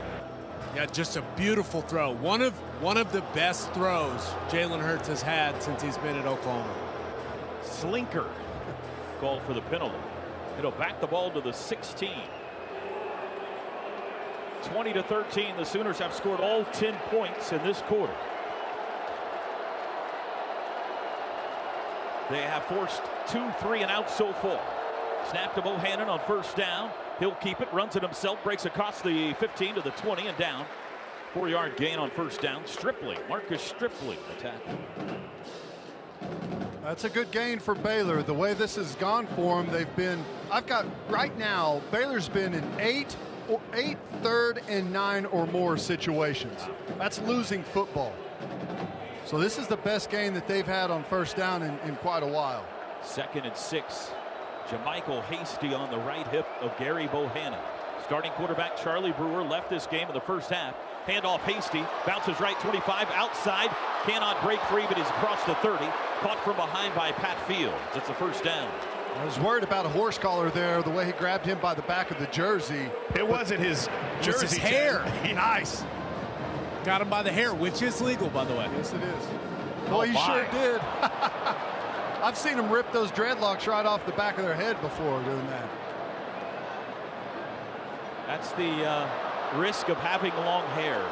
Yeah, 0.74 0.86
just 0.86 1.18
a 1.18 1.22
beautiful 1.36 1.82
throw. 1.82 2.12
One 2.12 2.40
of 2.40 2.54
one 2.80 2.96
of 2.96 3.12
the 3.12 3.20
best 3.34 3.70
throws 3.74 4.22
Jalen 4.48 4.80
Hurts 4.80 5.08
has 5.08 5.20
had 5.20 5.62
since 5.62 5.82
he's 5.82 5.98
been 5.98 6.16
at 6.16 6.24
Oklahoma. 6.24 6.74
Slinker 7.62 8.26
called 9.20 9.42
for 9.42 9.52
the 9.52 9.60
penalty. 9.62 9.98
It'll 10.58 10.70
back 10.70 10.98
the 11.02 11.06
ball 11.06 11.30
to 11.32 11.42
the 11.42 11.52
16. 11.52 12.10
20 14.62 14.92
to 14.94 15.02
13. 15.02 15.56
The 15.56 15.64
Sooners 15.64 15.98
have 15.98 16.14
scored 16.14 16.40
all 16.40 16.64
10 16.64 16.94
points 17.10 17.52
in 17.52 17.62
this 17.62 17.82
quarter. 17.82 18.14
They 22.30 22.42
have 22.42 22.62
forced 22.64 23.02
two, 23.28 23.50
three, 23.60 23.82
and 23.82 23.90
out 23.90 24.08
so 24.08 24.32
far. 24.34 24.60
Snap 25.30 25.54
to 25.56 25.62
Bohanon 25.62 26.08
on 26.08 26.20
first 26.26 26.56
down. 26.56 26.90
He'll 27.18 27.34
keep 27.34 27.60
it, 27.60 27.72
runs 27.72 27.96
it 27.96 28.02
himself, 28.02 28.42
breaks 28.44 28.64
across 28.66 29.02
the 29.02 29.34
15 29.34 29.74
to 29.74 29.80
the 29.80 29.90
20 29.90 30.28
and 30.28 30.38
down. 30.38 30.64
Four 31.34 31.48
yard 31.48 31.76
gain 31.76 31.98
on 31.98 32.10
first 32.10 32.40
down. 32.40 32.66
Stripling, 32.66 33.18
Marcus 33.28 33.62
Stripling. 33.62 34.18
That's 36.82 37.04
a 37.04 37.10
good 37.10 37.30
gain 37.30 37.58
for 37.58 37.74
Baylor. 37.74 38.22
The 38.22 38.34
way 38.34 38.54
this 38.54 38.76
has 38.76 38.94
gone 38.96 39.26
for 39.36 39.62
them, 39.62 39.72
they've 39.72 39.96
been. 39.96 40.24
I've 40.50 40.66
got 40.66 40.86
right 41.08 41.36
now. 41.38 41.82
Baylor's 41.92 42.28
been 42.28 42.54
in 42.54 42.64
eight, 42.80 43.16
eight, 43.74 43.96
third 44.22 44.60
and 44.68 44.92
nine 44.92 45.24
or 45.26 45.46
more 45.46 45.76
situations. 45.76 46.60
That's 46.98 47.20
losing 47.22 47.62
football. 47.62 48.14
So 49.24 49.38
this 49.38 49.58
is 49.58 49.66
the 49.66 49.76
best 49.78 50.10
game 50.10 50.34
that 50.34 50.46
they've 50.46 50.66
had 50.66 50.90
on 50.90 51.04
first 51.04 51.36
down 51.36 51.62
in, 51.62 51.78
in 51.80 51.96
quite 51.96 52.22
a 52.22 52.26
while. 52.26 52.64
Second 53.02 53.46
and 53.46 53.56
six. 53.56 54.10
JaMycal 54.68 55.22
Hasty 55.24 55.74
on 55.74 55.90
the 55.90 55.98
right 55.98 56.26
hip 56.28 56.46
of 56.60 56.76
Gary 56.78 57.06
Bohanon. 57.08 57.58
Starting 58.04 58.32
quarterback 58.32 58.76
Charlie 58.76 59.12
Brewer 59.12 59.42
left 59.42 59.70
this 59.70 59.86
game 59.86 60.06
in 60.08 60.14
the 60.14 60.20
first 60.20 60.50
half. 60.50 60.74
Handoff 61.06 61.40
Hasty, 61.40 61.82
bounces 62.06 62.38
right 62.40 62.58
25, 62.60 63.08
outside, 63.12 63.70
cannot 64.04 64.40
break 64.42 64.60
free, 64.62 64.84
but 64.86 64.96
he's 64.96 65.06
across 65.06 65.42
the 65.44 65.54
30. 65.56 65.84
Caught 66.20 66.38
from 66.44 66.56
behind 66.56 66.94
by 66.94 67.10
Pat 67.12 67.38
Fields. 67.48 67.76
It's 67.94 68.08
a 68.08 68.14
first 68.14 68.44
down. 68.44 68.70
I 69.16 69.24
was 69.24 69.38
worried 69.38 69.64
about 69.64 69.84
a 69.84 69.88
horse 69.90 70.16
collar 70.18 70.50
there, 70.50 70.82
the 70.82 70.90
way 70.90 71.04
he 71.04 71.12
grabbed 71.12 71.44
him 71.44 71.58
by 71.60 71.74
the 71.74 71.82
back 71.82 72.10
of 72.10 72.18
the 72.18 72.26
jersey. 72.28 72.88
It 73.14 73.26
wasn't 73.26 73.60
his 73.60 73.88
It's 74.18 74.26
jersey. 74.26 74.46
his 74.46 74.56
hair. 74.58 75.04
nice. 75.34 75.84
Got 76.84 77.02
him 77.02 77.10
by 77.10 77.22
the 77.22 77.30
hair, 77.32 77.52
which 77.52 77.82
is 77.82 78.00
legal, 78.00 78.28
by 78.30 78.44
the 78.44 78.54
way. 78.54 78.66
Yes, 78.76 78.92
it 78.94 79.02
is. 79.02 79.26
Well, 79.88 80.00
he 80.02 80.12
sure 80.16 80.46
did. 80.52 80.80
I've 82.22 82.36
seen 82.38 82.58
him 82.58 82.70
rip 82.70 82.90
those 82.92 83.10
dreadlocks 83.10 83.66
right 83.66 83.84
off 83.84 84.04
the 84.06 84.12
back 84.12 84.38
of 84.38 84.44
their 84.44 84.54
head 84.54 84.80
before 84.80 85.22
doing 85.24 85.46
that. 85.48 85.68
That's 88.26 88.52
the 88.52 88.84
uh, 88.86 89.58
risk 89.58 89.88
of 89.88 89.98
having 89.98 90.32
long 90.36 90.64
hair. 90.68 91.02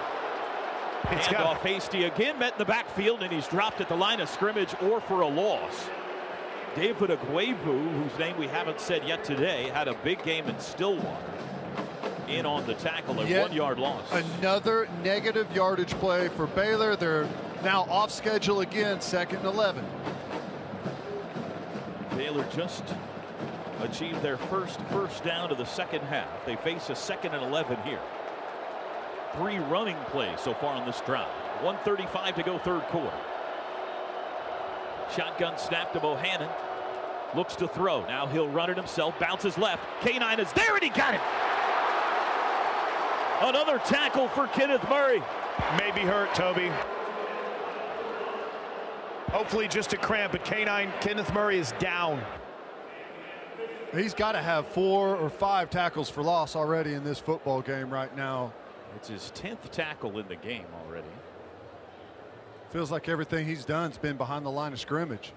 It's 1.10 1.26
Handoff 1.26 1.54
got- 1.54 1.66
Hasty 1.66 2.04
again 2.04 2.38
met 2.38 2.52
in 2.52 2.58
the 2.58 2.64
backfield, 2.64 3.22
and 3.22 3.32
he's 3.32 3.46
dropped 3.48 3.80
at 3.80 3.88
the 3.88 3.96
line 3.96 4.20
of 4.20 4.28
scrimmage 4.28 4.74
or 4.82 5.00
for 5.00 5.20
a 5.22 5.26
loss. 5.28 5.88
David 6.78 7.10
Aguebu, 7.10 7.90
whose 7.90 8.18
name 8.20 8.38
we 8.38 8.46
haven't 8.46 8.80
said 8.80 9.02
yet 9.04 9.24
today, 9.24 9.68
had 9.74 9.88
a 9.88 9.94
big 9.94 10.22
game 10.22 10.46
in 10.46 10.56
Stillwater. 10.60 11.24
In 12.28 12.46
on 12.46 12.64
the 12.68 12.74
tackle, 12.74 13.20
a 13.20 13.40
one 13.40 13.52
yard 13.52 13.80
loss. 13.80 14.04
Another 14.12 14.88
negative 15.02 15.52
yardage 15.52 15.94
play 15.94 16.28
for 16.28 16.46
Baylor. 16.46 16.94
They're 16.94 17.28
now 17.64 17.82
off 17.90 18.12
schedule 18.12 18.60
again, 18.60 19.00
second 19.00 19.38
and 19.38 19.46
11. 19.46 19.84
Baylor 22.10 22.46
just 22.54 22.84
achieved 23.80 24.22
their 24.22 24.36
first 24.36 24.80
first 24.82 25.24
down 25.24 25.50
of 25.50 25.58
the 25.58 25.66
second 25.66 26.02
half. 26.02 26.46
They 26.46 26.54
face 26.54 26.90
a 26.90 26.94
second 26.94 27.34
and 27.34 27.42
11 27.42 27.78
here. 27.82 28.00
Three 29.34 29.58
running 29.58 29.98
plays 30.10 30.38
so 30.38 30.54
far 30.54 30.74
on 30.74 30.86
this 30.86 31.00
drive. 31.00 31.26
135 31.64 32.36
to 32.36 32.42
go 32.44 32.56
third 32.58 32.82
quarter. 32.82 33.18
Shotgun 35.16 35.58
snap 35.58 35.92
to 35.94 35.98
Bohanon. 35.98 36.48
Looks 37.34 37.56
to 37.56 37.68
throw. 37.68 38.06
Now 38.06 38.26
he'll 38.26 38.48
run 38.48 38.70
it 38.70 38.76
himself. 38.76 39.18
Bounces 39.18 39.58
left. 39.58 39.82
K9 40.00 40.38
is 40.38 40.52
there 40.52 40.74
and 40.74 40.82
he 40.82 40.88
got 40.88 41.14
it. 41.14 41.20
Another 43.40 43.78
tackle 43.78 44.28
for 44.28 44.46
Kenneth 44.48 44.82
Murray. 44.88 45.22
Maybe 45.78 46.00
hurt, 46.00 46.34
Toby. 46.34 46.70
Hopefully 49.28 49.68
just 49.68 49.92
a 49.92 49.96
cramp, 49.96 50.32
but 50.32 50.44
K9 50.44 51.00
Kenneth 51.00 51.32
Murray 51.34 51.58
is 51.58 51.72
down. 51.78 52.20
He's 53.94 54.14
got 54.14 54.32
to 54.32 54.42
have 54.42 54.66
four 54.66 55.16
or 55.16 55.30
five 55.30 55.70
tackles 55.70 56.10
for 56.10 56.22
loss 56.22 56.56
already 56.56 56.94
in 56.94 57.04
this 57.04 57.18
football 57.18 57.60
game 57.62 57.90
right 57.90 58.14
now. 58.16 58.52
It's 58.96 59.08
his 59.08 59.32
10th 59.34 59.70
tackle 59.70 60.18
in 60.18 60.28
the 60.28 60.36
game 60.36 60.66
already. 60.84 61.08
Feels 62.70 62.90
like 62.90 63.08
everything 63.08 63.46
he's 63.46 63.64
done's 63.64 63.98
been 63.98 64.16
behind 64.16 64.44
the 64.44 64.50
line 64.50 64.72
of 64.72 64.80
scrimmage. 64.80 65.32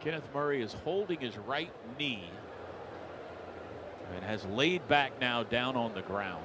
Kenneth 0.00 0.28
Murray 0.32 0.62
is 0.62 0.72
holding 0.72 1.20
his 1.20 1.36
right 1.36 1.70
knee 1.98 2.24
and 4.14 4.24
has 4.24 4.44
laid 4.46 4.86
back 4.88 5.12
now 5.20 5.42
down 5.42 5.76
on 5.76 5.94
the 5.94 6.02
ground 6.02 6.44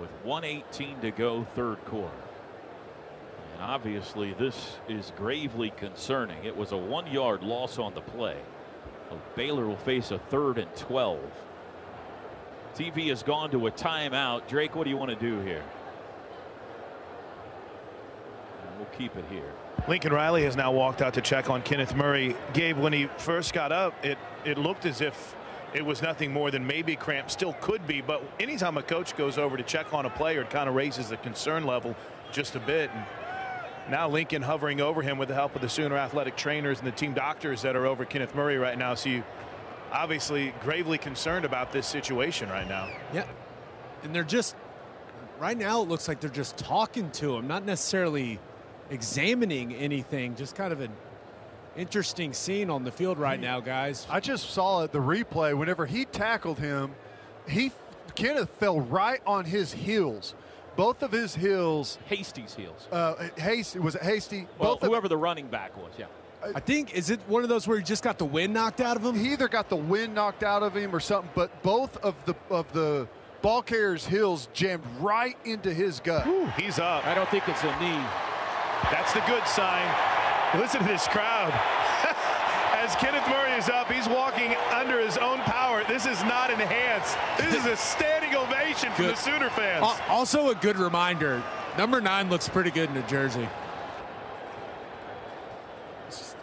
with 0.00 0.10
118 0.24 1.00
to 1.00 1.10
go 1.10 1.44
third 1.54 1.84
quarter. 1.84 2.14
And 3.52 3.62
obviously 3.62 4.32
this 4.32 4.78
is 4.88 5.12
gravely 5.16 5.70
concerning. 5.76 6.42
It 6.44 6.56
was 6.56 6.72
a 6.72 6.76
one 6.78 7.06
yard 7.06 7.42
loss 7.42 7.78
on 7.78 7.94
the 7.94 8.00
play. 8.00 8.38
Baylor 9.36 9.66
will 9.66 9.76
face 9.76 10.12
a 10.12 10.18
third 10.18 10.58
and 10.58 10.74
12. 10.76 11.20
TV 12.74 13.08
has 13.08 13.22
gone 13.22 13.50
to 13.50 13.66
a 13.66 13.70
timeout. 13.70 14.46
Drake, 14.46 14.74
what 14.76 14.84
do 14.84 14.90
you 14.90 14.96
want 14.96 15.10
to 15.10 15.16
do 15.16 15.40
here? 15.40 15.64
And 18.62 18.78
we'll 18.78 18.88
keep 18.96 19.16
it 19.16 19.24
here. 19.28 19.52
Lincoln 19.90 20.12
Riley 20.12 20.44
has 20.44 20.54
now 20.54 20.70
walked 20.70 21.02
out 21.02 21.14
to 21.14 21.20
check 21.20 21.50
on 21.50 21.62
Kenneth 21.62 21.96
Murray. 21.96 22.36
Gabe, 22.52 22.78
when 22.78 22.92
he 22.92 23.06
first 23.18 23.52
got 23.52 23.72
up, 23.72 23.92
it, 24.04 24.18
it 24.44 24.56
looked 24.56 24.86
as 24.86 25.00
if 25.00 25.34
it 25.74 25.84
was 25.84 26.00
nothing 26.00 26.32
more 26.32 26.52
than 26.52 26.64
maybe 26.64 26.94
cramp. 26.94 27.28
Still 27.28 27.54
could 27.54 27.84
be, 27.88 28.00
but 28.00 28.22
anytime 28.38 28.76
a 28.76 28.84
coach 28.84 29.16
goes 29.16 29.36
over 29.36 29.56
to 29.56 29.64
check 29.64 29.92
on 29.92 30.06
a 30.06 30.10
player, 30.10 30.42
it 30.42 30.50
kind 30.50 30.68
of 30.68 30.76
raises 30.76 31.08
the 31.08 31.16
concern 31.16 31.64
level 31.64 31.96
just 32.30 32.54
a 32.54 32.60
bit. 32.60 32.88
And 32.92 33.04
now 33.90 34.08
Lincoln 34.08 34.42
hovering 34.42 34.80
over 34.80 35.02
him 35.02 35.18
with 35.18 35.26
the 35.26 35.34
help 35.34 35.56
of 35.56 35.60
the 35.60 35.68
Sooner 35.68 35.96
athletic 35.96 36.36
trainers 36.36 36.78
and 36.78 36.86
the 36.86 36.92
team 36.92 37.12
doctors 37.12 37.60
that 37.62 37.74
are 37.74 37.86
over 37.86 38.04
Kenneth 38.04 38.36
Murray 38.36 38.58
right 38.58 38.78
now. 38.78 38.94
So 38.94 39.08
you 39.08 39.24
obviously 39.90 40.54
gravely 40.62 40.98
concerned 40.98 41.44
about 41.44 41.72
this 41.72 41.88
situation 41.88 42.48
right 42.48 42.68
now. 42.68 42.88
Yeah. 43.12 43.26
And 44.04 44.14
they're 44.14 44.22
just, 44.22 44.54
right 45.40 45.58
now, 45.58 45.82
it 45.82 45.88
looks 45.88 46.06
like 46.06 46.20
they're 46.20 46.30
just 46.30 46.56
talking 46.56 47.10
to 47.10 47.34
him, 47.34 47.48
not 47.48 47.64
necessarily 47.64 48.38
examining 48.90 49.74
anything, 49.74 50.34
just 50.36 50.54
kind 50.54 50.72
of 50.72 50.80
an 50.80 50.90
interesting 51.76 52.32
scene 52.32 52.70
on 52.70 52.84
the 52.84 52.90
field 52.92 53.18
right 53.18 53.40
now, 53.40 53.60
guys. 53.60 54.06
I 54.10 54.20
just 54.20 54.50
saw 54.50 54.82
it, 54.84 54.92
the 54.92 54.98
replay. 54.98 55.56
Whenever 55.56 55.86
he 55.86 56.04
tackled 56.04 56.58
him, 56.58 56.92
he 57.48 57.72
Kenneth 58.14 58.50
fell 58.58 58.80
right 58.80 59.20
on 59.26 59.44
his 59.44 59.72
heels. 59.72 60.34
Both 60.76 61.02
of 61.02 61.12
his 61.12 61.34
heels. 61.34 61.98
Hasty's 62.06 62.54
heels. 62.54 62.88
Uh, 62.90 63.28
Hasty 63.36 63.78
was 63.78 63.94
it 63.94 64.02
Hasty? 64.02 64.46
Well, 64.58 64.74
Both 64.74 64.82
of- 64.82 64.88
whoever 64.88 65.08
the 65.08 65.16
running 65.16 65.46
back 65.46 65.76
was, 65.76 65.92
yeah. 65.98 66.06
I 66.54 66.60
think, 66.60 66.94
is 66.94 67.10
it 67.10 67.20
one 67.28 67.42
of 67.42 67.50
those 67.50 67.68
where 67.68 67.76
he 67.76 67.84
just 67.84 68.02
got 68.02 68.16
the 68.16 68.24
wind 68.24 68.54
knocked 68.54 68.80
out 68.80 68.96
of 68.96 69.04
him? 69.04 69.14
He 69.14 69.32
either 69.32 69.46
got 69.46 69.68
the 69.68 69.76
wind 69.76 70.14
knocked 70.14 70.42
out 70.42 70.62
of 70.62 70.74
him 70.74 70.96
or 70.96 71.00
something, 71.00 71.30
but 71.34 71.62
both 71.62 71.98
of 71.98 72.14
the 72.24 72.34
of 72.48 72.72
the 72.72 73.06
ball 73.42 73.60
carrier's 73.60 74.06
heels 74.06 74.48
jammed 74.54 74.82
right 75.00 75.36
into 75.44 75.72
his 75.74 76.00
gut. 76.00 76.26
Ooh, 76.26 76.46
he's 76.58 76.78
up. 76.78 77.04
I 77.06 77.14
don't 77.14 77.28
think 77.28 77.46
it's 77.46 77.62
a 77.62 77.78
knee. 77.78 78.02
That's 78.90 79.12
the 79.12 79.20
good 79.26 79.46
sign. 79.46 79.86
Listen 80.58 80.80
to 80.80 80.86
this 80.86 81.06
crowd. 81.08 81.52
As 82.72 82.96
Kenneth 82.96 83.28
Murray 83.28 83.52
is 83.52 83.68
up, 83.68 83.92
he's 83.92 84.08
walking 84.08 84.54
under 84.72 85.00
his 85.00 85.16
own 85.18 85.38
power. 85.40 85.84
This 85.86 86.06
is 86.06 86.22
not 86.24 86.50
enhanced. 86.50 87.16
This 87.36 87.54
is 87.54 87.66
a 87.66 87.76
standing 87.76 88.34
ovation 88.34 88.90
from 88.92 89.04
Good. 89.04 89.16
the 89.16 89.20
Sooner 89.20 89.50
fans. 89.50 89.86
Also, 90.08 90.50
a 90.50 90.54
good 90.54 90.78
reminder 90.78 91.42
number 91.76 92.00
nine 92.00 92.30
looks 92.30 92.48
pretty 92.48 92.70
good 92.70 92.88
in 92.88 92.94
New 92.94 93.06
Jersey. 93.06 93.48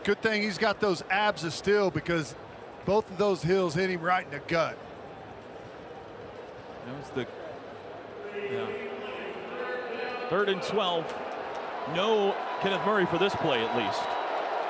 Good 0.04 0.22
thing 0.22 0.42
he's 0.42 0.58
got 0.58 0.80
those 0.80 1.04
abs 1.10 1.44
of 1.44 1.54
steel 1.54 1.92
because 1.92 2.34
both 2.86 3.10
of 3.12 3.18
those 3.18 3.44
hills 3.44 3.74
hit 3.74 3.90
him 3.90 4.02
right 4.02 4.24
in 4.24 4.32
the 4.32 4.40
gut. 4.48 4.78
That 6.86 6.98
was 6.98 7.10
the 7.10 7.28
yeah. 8.50 8.68
third 10.30 10.48
and 10.48 10.62
12. 10.62 11.14
No 11.94 12.36
Kenneth 12.62 12.86
Murray 12.86 13.06
for 13.06 13.18
this 13.18 13.36
play 13.36 13.64
at 13.64 13.78
least. 13.78 14.02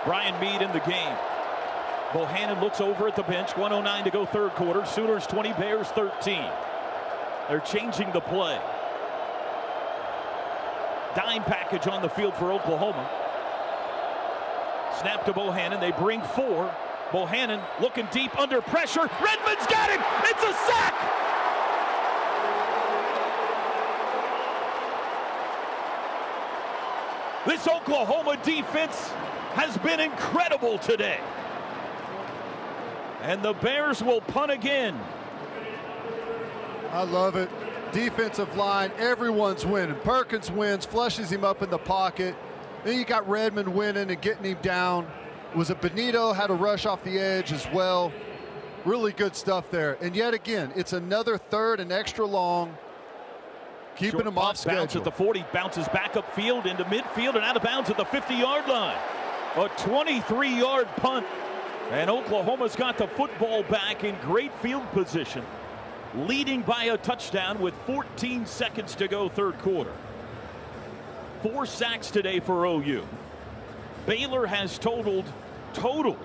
Brian 0.06 0.40
Mead 0.40 0.62
in 0.62 0.72
the 0.72 0.80
game. 0.80 1.18
Bohanon 2.14 2.62
looks 2.62 2.80
over 2.80 3.08
at 3.08 3.16
the 3.16 3.24
bench. 3.24 3.58
109 3.58 4.04
to 4.06 4.10
go 4.10 4.26
third 4.26 4.52
quarter. 4.52 4.86
Sooners 4.86 5.28
20, 5.28 5.54
Bears 5.54 5.88
13. 5.90 6.46
They're 7.50 7.60
changing 7.60 8.12
the 8.12 8.22
play. 8.22 8.60
Dime 11.16 11.44
package 11.44 11.88
on 11.88 12.02
the 12.02 12.10
field 12.10 12.36
for 12.36 12.52
Oklahoma. 12.52 13.10
Snap 15.02 15.26
to 15.26 15.34
Bohanon. 15.34 15.80
They 15.80 15.92
bring 15.92 16.22
four. 16.22 16.74
Bohanon 17.12 17.62
looking 17.82 18.08
deep 18.12 18.38
under 18.40 18.62
pressure. 18.62 19.02
Redmond's 19.02 19.68
got 19.68 19.90
him. 19.90 20.02
It's 20.24 20.44
a 20.44 20.54
sack. 20.54 21.27
This 27.48 27.66
Oklahoma 27.66 28.38
defense 28.44 29.08
has 29.54 29.78
been 29.78 30.02
incredible 30.02 30.78
today. 30.80 31.22
And 33.22 33.42
the 33.42 33.54
Bears 33.54 34.04
will 34.04 34.20
punt 34.20 34.52
again. 34.52 35.00
I 36.92 37.04
love 37.04 37.38
it. 37.38 37.50
Defensive 37.94 38.54
line, 38.58 38.92
everyone's 38.98 39.66
winning. 39.66 39.96
Perkins 40.04 40.52
wins, 40.52 40.86
flushes 40.86 41.32
him 41.32 41.46
up 41.46 41.62
in 41.62 41.70
the 41.70 41.78
pocket. 41.78 42.36
Then 42.84 42.98
you 42.98 43.06
got 43.06 43.28
Redmond 43.30 43.74
winning 43.74 44.12
and 44.12 44.22
getting 44.22 44.44
him 44.44 44.58
down. 44.62 45.08
Was 45.56 45.70
it 45.70 45.80
Bonitto 45.80 46.36
had 46.36 46.50
a 46.50 46.54
rush 46.54 46.86
off 46.86 47.02
the 47.06 47.18
edge 47.18 47.54
as 47.54 47.66
well? 47.74 48.12
Really 48.84 49.14
good 49.14 49.38
stuff 49.38 49.72
there. 49.72 49.98
And 50.02 50.18
yet 50.18 50.34
again, 50.34 50.74
it's 50.76 50.92
another 50.92 51.38
third 51.38 51.80
and 51.80 51.94
extra 51.94 52.26
long, 52.26 52.78
keeping 53.98 54.12
Short 54.12 54.26
them 54.26 54.38
off 54.38 54.64
bounce 54.64 54.92
schedule. 54.92 55.00
at 55.00 55.04
the 55.04 55.12
40, 55.12 55.46
bounces 55.52 55.88
back 55.90 56.14
upfield 56.14 56.66
into 56.66 56.86
midfield 56.86 57.36
and 57.36 57.44
out 57.44 57.58
of 57.58 57.64
bounds 57.64 57.90
at 57.90 57.98
the 57.98 58.06
50-yard 58.06 58.68
line. 58.68 58.98
A 59.56 59.68
23-yard 59.70 60.88
punt. 60.98 61.26
And 61.92 62.10
Oklahoma's 62.10 62.76
got 62.76 62.98
the 62.98 63.08
football 63.08 63.64
back 63.64 64.04
in 64.04 64.16
great 64.22 64.54
field 64.60 64.86
position, 64.92 65.44
leading 66.16 66.62
by 66.62 66.86
a 66.86 66.98
touchdown 66.98 67.60
with 67.60 67.74
14 67.86 68.46
seconds 68.46 68.94
to 68.96 69.08
go 69.08 69.30
third 69.30 69.58
quarter. 69.60 69.94
Four 71.42 71.66
sacks 71.66 72.12
today 72.12 72.40
for 72.40 72.66
OU. 72.66 73.08
Baylor 74.06 74.46
has 74.46 74.78
totaled 74.78 75.26
totaled 75.74 76.20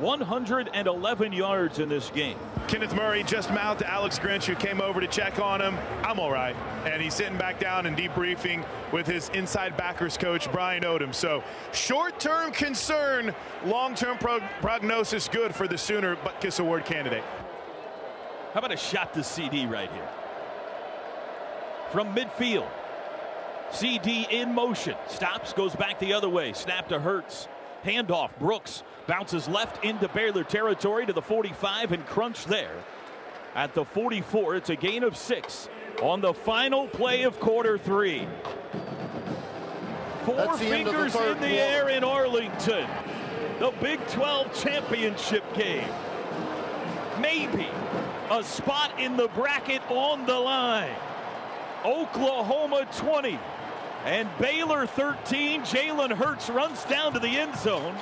111 0.00 1.32
yards 1.32 1.78
in 1.78 1.88
this 1.88 2.10
game. 2.10 2.36
Kenneth 2.68 2.94
Murray 2.94 3.22
just 3.22 3.50
mouthed 3.50 3.82
Alex 3.82 4.18
Grinch, 4.18 4.44
who 4.44 4.54
came 4.54 4.80
over 4.80 5.00
to 5.00 5.06
check 5.06 5.38
on 5.40 5.60
him. 5.60 5.76
I'm 6.02 6.20
all 6.20 6.30
right. 6.30 6.54
And 6.84 7.02
he's 7.02 7.14
sitting 7.14 7.36
back 7.38 7.58
down 7.58 7.86
and 7.86 7.96
debriefing 7.96 8.64
with 8.92 9.06
his 9.06 9.28
inside 9.30 9.76
backers 9.76 10.16
coach, 10.16 10.50
Brian 10.52 10.82
Odom. 10.82 11.14
So 11.14 11.42
short 11.72 12.20
term 12.20 12.52
concern, 12.52 13.34
long 13.64 13.94
term 13.94 14.18
prog- 14.18 14.42
prognosis 14.60 15.28
good 15.28 15.54
for 15.54 15.66
the 15.66 15.78
Sooner 15.78 16.16
Butkus 16.16 16.60
Award 16.60 16.84
candidate. 16.84 17.24
How 18.52 18.58
about 18.60 18.72
a 18.72 18.76
shot 18.76 19.14
to 19.14 19.20
CeeDee 19.20 19.70
right 19.70 19.90
here? 19.90 20.08
From 21.90 22.14
midfield. 22.14 22.68
CeeDee 23.70 24.30
in 24.30 24.54
motion. 24.54 24.94
Stops, 25.08 25.52
goes 25.52 25.74
back 25.76 25.98
the 25.98 26.12
other 26.12 26.28
way. 26.28 26.52
Snap 26.52 26.88
to 26.88 26.98
Hurts. 26.98 27.48
Handoff. 27.88 28.30
Brooks 28.38 28.82
bounces 29.06 29.48
left 29.48 29.82
into 29.82 30.08
Baylor 30.08 30.44
territory 30.44 31.06
to 31.06 31.12
the 31.12 31.22
45 31.22 31.92
and 31.92 32.04
crunch 32.06 32.44
there. 32.44 32.84
At 33.54 33.74
the 33.74 33.84
44, 33.84 34.56
it's 34.56 34.70
a 34.70 34.76
gain 34.76 35.02
of 35.02 35.16
six 35.16 35.70
on 36.02 36.20
the 36.20 36.34
final 36.34 36.86
play 36.86 37.22
of 37.22 37.40
quarter 37.40 37.78
three. 37.78 38.28
Four 40.24 40.36
That's 40.36 40.58
the 40.58 40.66
fingers 40.66 41.14
in 41.14 41.40
the 41.40 41.48
air 41.48 41.88
in 41.88 42.04
Arlington. 42.04 42.86
The 43.58 43.72
Big 43.80 44.06
12 44.08 44.52
championship 44.62 45.42
game. 45.54 45.88
Maybe 47.20 47.68
a 48.30 48.44
spot 48.44 49.00
in 49.00 49.16
the 49.16 49.28
bracket 49.28 49.82
on 49.88 50.26
the 50.26 50.38
line. 50.38 50.94
Oklahoma 51.84 52.86
20 52.96 53.38
and 54.08 54.26
Baylor 54.38 54.86
13. 54.86 55.60
Jalen 55.60 56.10
Hurts 56.10 56.48
runs 56.48 56.82
down 56.84 57.12
to 57.12 57.18
the 57.18 57.28
end 57.28 57.54
zone 57.56 57.94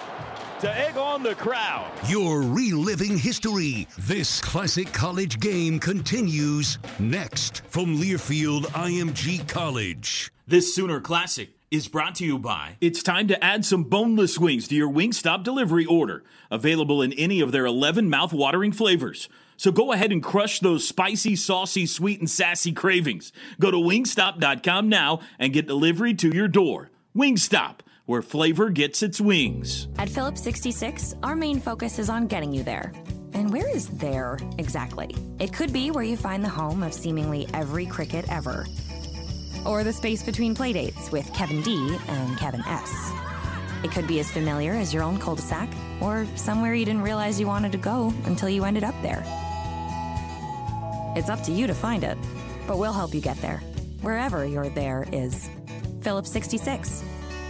to 0.60 0.72
egg 0.72 0.96
on 0.96 1.24
the 1.24 1.34
crowd. 1.34 1.90
You're 2.08 2.42
reliving 2.42 3.18
history. 3.18 3.88
This 3.98 4.40
classic 4.40 4.92
college 4.92 5.40
game 5.40 5.80
continues 5.80 6.78
next 7.00 7.62
from 7.66 7.96
Learfield 7.96 8.66
IMG 8.66 9.48
College. 9.48 10.30
This 10.46 10.72
Sooner 10.72 11.00
Classic 11.00 11.50
is 11.72 11.88
brought 11.88 12.14
to 12.14 12.24
you 12.24 12.38
by 12.38 12.76
It's 12.80 13.02
time 13.02 13.26
to 13.26 13.44
add 13.44 13.64
some 13.64 13.82
boneless 13.82 14.38
wings 14.38 14.68
to 14.68 14.76
your 14.76 14.88
Wingstop 14.88 15.42
delivery 15.42 15.84
order. 15.84 16.22
Available 16.52 17.02
in 17.02 17.12
any 17.14 17.40
of 17.40 17.50
their 17.50 17.66
11 17.66 18.08
mouth-watering 18.08 18.70
flavors. 18.70 19.28
So 19.56 19.72
go 19.72 19.92
ahead 19.92 20.12
and 20.12 20.22
crush 20.22 20.60
those 20.60 20.86
spicy, 20.86 21.36
saucy, 21.36 21.86
sweet, 21.86 22.20
and 22.20 22.30
sassy 22.30 22.72
cravings. 22.72 23.32
Go 23.58 23.70
to 23.70 23.76
wingstop.com 23.76 24.88
now 24.88 25.20
and 25.38 25.52
get 25.52 25.66
delivery 25.66 26.14
to 26.14 26.34
your 26.34 26.48
door. 26.48 26.90
Wingstop, 27.16 27.80
where 28.04 28.22
flavor 28.22 28.68
gets 28.70 29.02
its 29.02 29.20
wings. 29.20 29.88
At 29.98 30.10
Phillips 30.10 30.42
66, 30.42 31.14
our 31.22 31.34
main 31.34 31.60
focus 31.60 31.98
is 31.98 32.10
on 32.10 32.26
getting 32.26 32.52
you 32.52 32.62
there. 32.62 32.92
And 33.32 33.52
where 33.52 33.68
is 33.68 33.88
there 33.88 34.38
exactly? 34.58 35.14
It 35.38 35.52
could 35.52 35.72
be 35.72 35.90
where 35.90 36.04
you 36.04 36.16
find 36.16 36.44
the 36.44 36.48
home 36.48 36.82
of 36.82 36.92
seemingly 36.92 37.46
every 37.52 37.86
cricket 37.86 38.24
ever, 38.30 38.66
or 39.64 39.84
the 39.84 39.92
space 39.92 40.22
between 40.22 40.54
playdates 40.54 41.10
with 41.10 41.32
Kevin 41.34 41.62
D 41.62 41.96
and 42.08 42.38
Kevin 42.38 42.62
S. 42.66 43.12
It 43.82 43.90
could 43.90 44.06
be 44.06 44.20
as 44.20 44.30
familiar 44.30 44.72
as 44.72 44.92
your 44.92 45.02
own 45.02 45.18
cul 45.18 45.36
de 45.36 45.42
sac, 45.42 45.68
or 46.00 46.26
somewhere 46.34 46.74
you 46.74 46.84
didn't 46.84 47.02
realize 47.02 47.38
you 47.38 47.46
wanted 47.46 47.72
to 47.72 47.78
go 47.78 48.12
until 48.24 48.48
you 48.48 48.64
ended 48.64 48.84
up 48.84 48.94
there. 49.02 49.24
It's 51.16 51.30
up 51.30 51.42
to 51.44 51.52
you 51.52 51.66
to 51.66 51.72
find 51.72 52.04
it, 52.04 52.18
but 52.66 52.76
we'll 52.76 52.92
help 52.92 53.14
you 53.14 53.22
get 53.22 53.40
there, 53.40 53.62
wherever 54.02 54.44
your 54.44 54.68
there 54.68 55.06
is. 55.12 55.48
Phillips 56.02 56.30
66. 56.30 57.02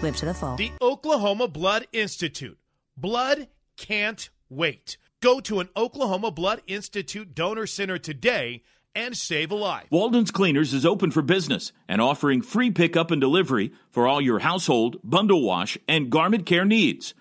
Live 0.02 0.16
to 0.18 0.24
the 0.24 0.34
full. 0.34 0.54
The 0.54 0.70
Oklahoma 0.80 1.48
Blood 1.48 1.88
Institute. 1.92 2.58
Blood 2.96 3.48
can't 3.76 4.30
wait. 4.48 4.98
Go 5.20 5.40
to 5.40 5.58
an 5.58 5.68
Oklahoma 5.76 6.30
Blood 6.30 6.62
Institute 6.68 7.34
donor 7.34 7.66
center 7.66 7.98
today 7.98 8.62
and 8.94 9.16
save 9.16 9.50
a 9.50 9.56
life. 9.56 9.88
Walden's 9.90 10.30
Cleaners 10.30 10.72
is 10.72 10.86
open 10.86 11.10
for 11.10 11.22
business 11.22 11.72
and 11.88 12.00
offering 12.00 12.42
free 12.42 12.70
pickup 12.70 13.10
and 13.10 13.20
delivery 13.20 13.72
for 13.90 14.06
all 14.06 14.20
your 14.20 14.38
household, 14.38 14.98
bundle 15.02 15.42
wash, 15.42 15.76
and 15.88 16.08
garment 16.08 16.46
care 16.46 16.64
needs. 16.64 17.14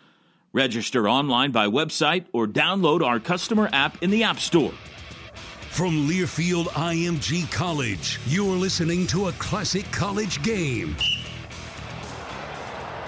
Register 0.53 1.09
online 1.09 1.51
by 1.51 1.65
website 1.65 2.27
or 2.33 2.45
download 2.45 3.03
our 3.03 3.19
customer 3.19 3.67
app 3.73 4.03
in 4.03 4.11
the 4.11 4.23
App 4.23 4.39
Store. 4.39 4.73
From 5.75 6.07
Learfield 6.07 6.67
IMG 6.67 7.51
College, 7.51 8.17
you're 8.27 8.55
listening 8.55 9.05
to 9.07 9.27
a 9.27 9.33
classic 9.33 9.83
college 9.91 10.41
game. 10.41 10.95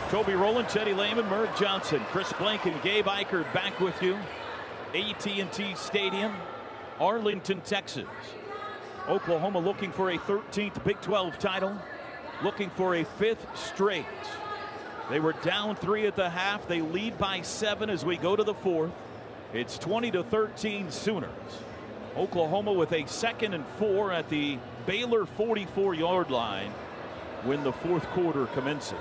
Toby 0.09 0.33
Rowland, 0.33 0.67
Teddy 0.67 0.93
Lehman, 0.93 1.29
Merv 1.29 1.57
Johnson, 1.57 2.01
Chris 2.11 2.33
Plank, 2.33 2.65
and 2.65 2.81
Gabe 2.81 3.05
Ikard 3.05 3.53
back 3.53 3.79
with 3.79 4.03
you. 4.03 4.19
AT&T 4.93 5.75
Stadium, 5.75 6.33
Arlington, 6.99 7.61
Texas. 7.61 8.05
Oklahoma 9.07 9.59
looking 9.59 9.93
for 9.93 10.11
a 10.11 10.17
13th 10.17 10.83
Big 10.83 10.99
12 10.99 11.39
title, 11.39 11.73
looking 12.43 12.69
for 12.71 12.95
a 12.95 13.05
fifth 13.05 13.47
straight. 13.57 14.03
They 15.09 15.21
were 15.21 15.35
down 15.41 15.77
three 15.77 16.05
at 16.05 16.17
the 16.17 16.29
half. 16.29 16.67
They 16.67 16.81
lead 16.81 17.17
by 17.17 17.43
seven 17.43 17.89
as 17.89 18.03
we 18.03 18.17
go 18.17 18.35
to 18.35 18.43
the 18.43 18.55
fourth. 18.55 18.91
It's 19.53 19.77
20 19.77 20.11
to 20.11 20.23
13 20.23 20.91
Sooners. 20.91 21.29
Oklahoma 22.17 22.73
with 22.73 22.91
a 22.93 23.07
second 23.07 23.53
and 23.53 23.65
four 23.77 24.11
at 24.11 24.27
the 24.29 24.57
Baylor 24.85 25.25
44 25.25 25.93
yard 25.93 26.31
line 26.31 26.71
when 27.43 27.63
the 27.63 27.71
fourth 27.71 28.03
quarter 28.07 28.47
commences. 28.47 28.95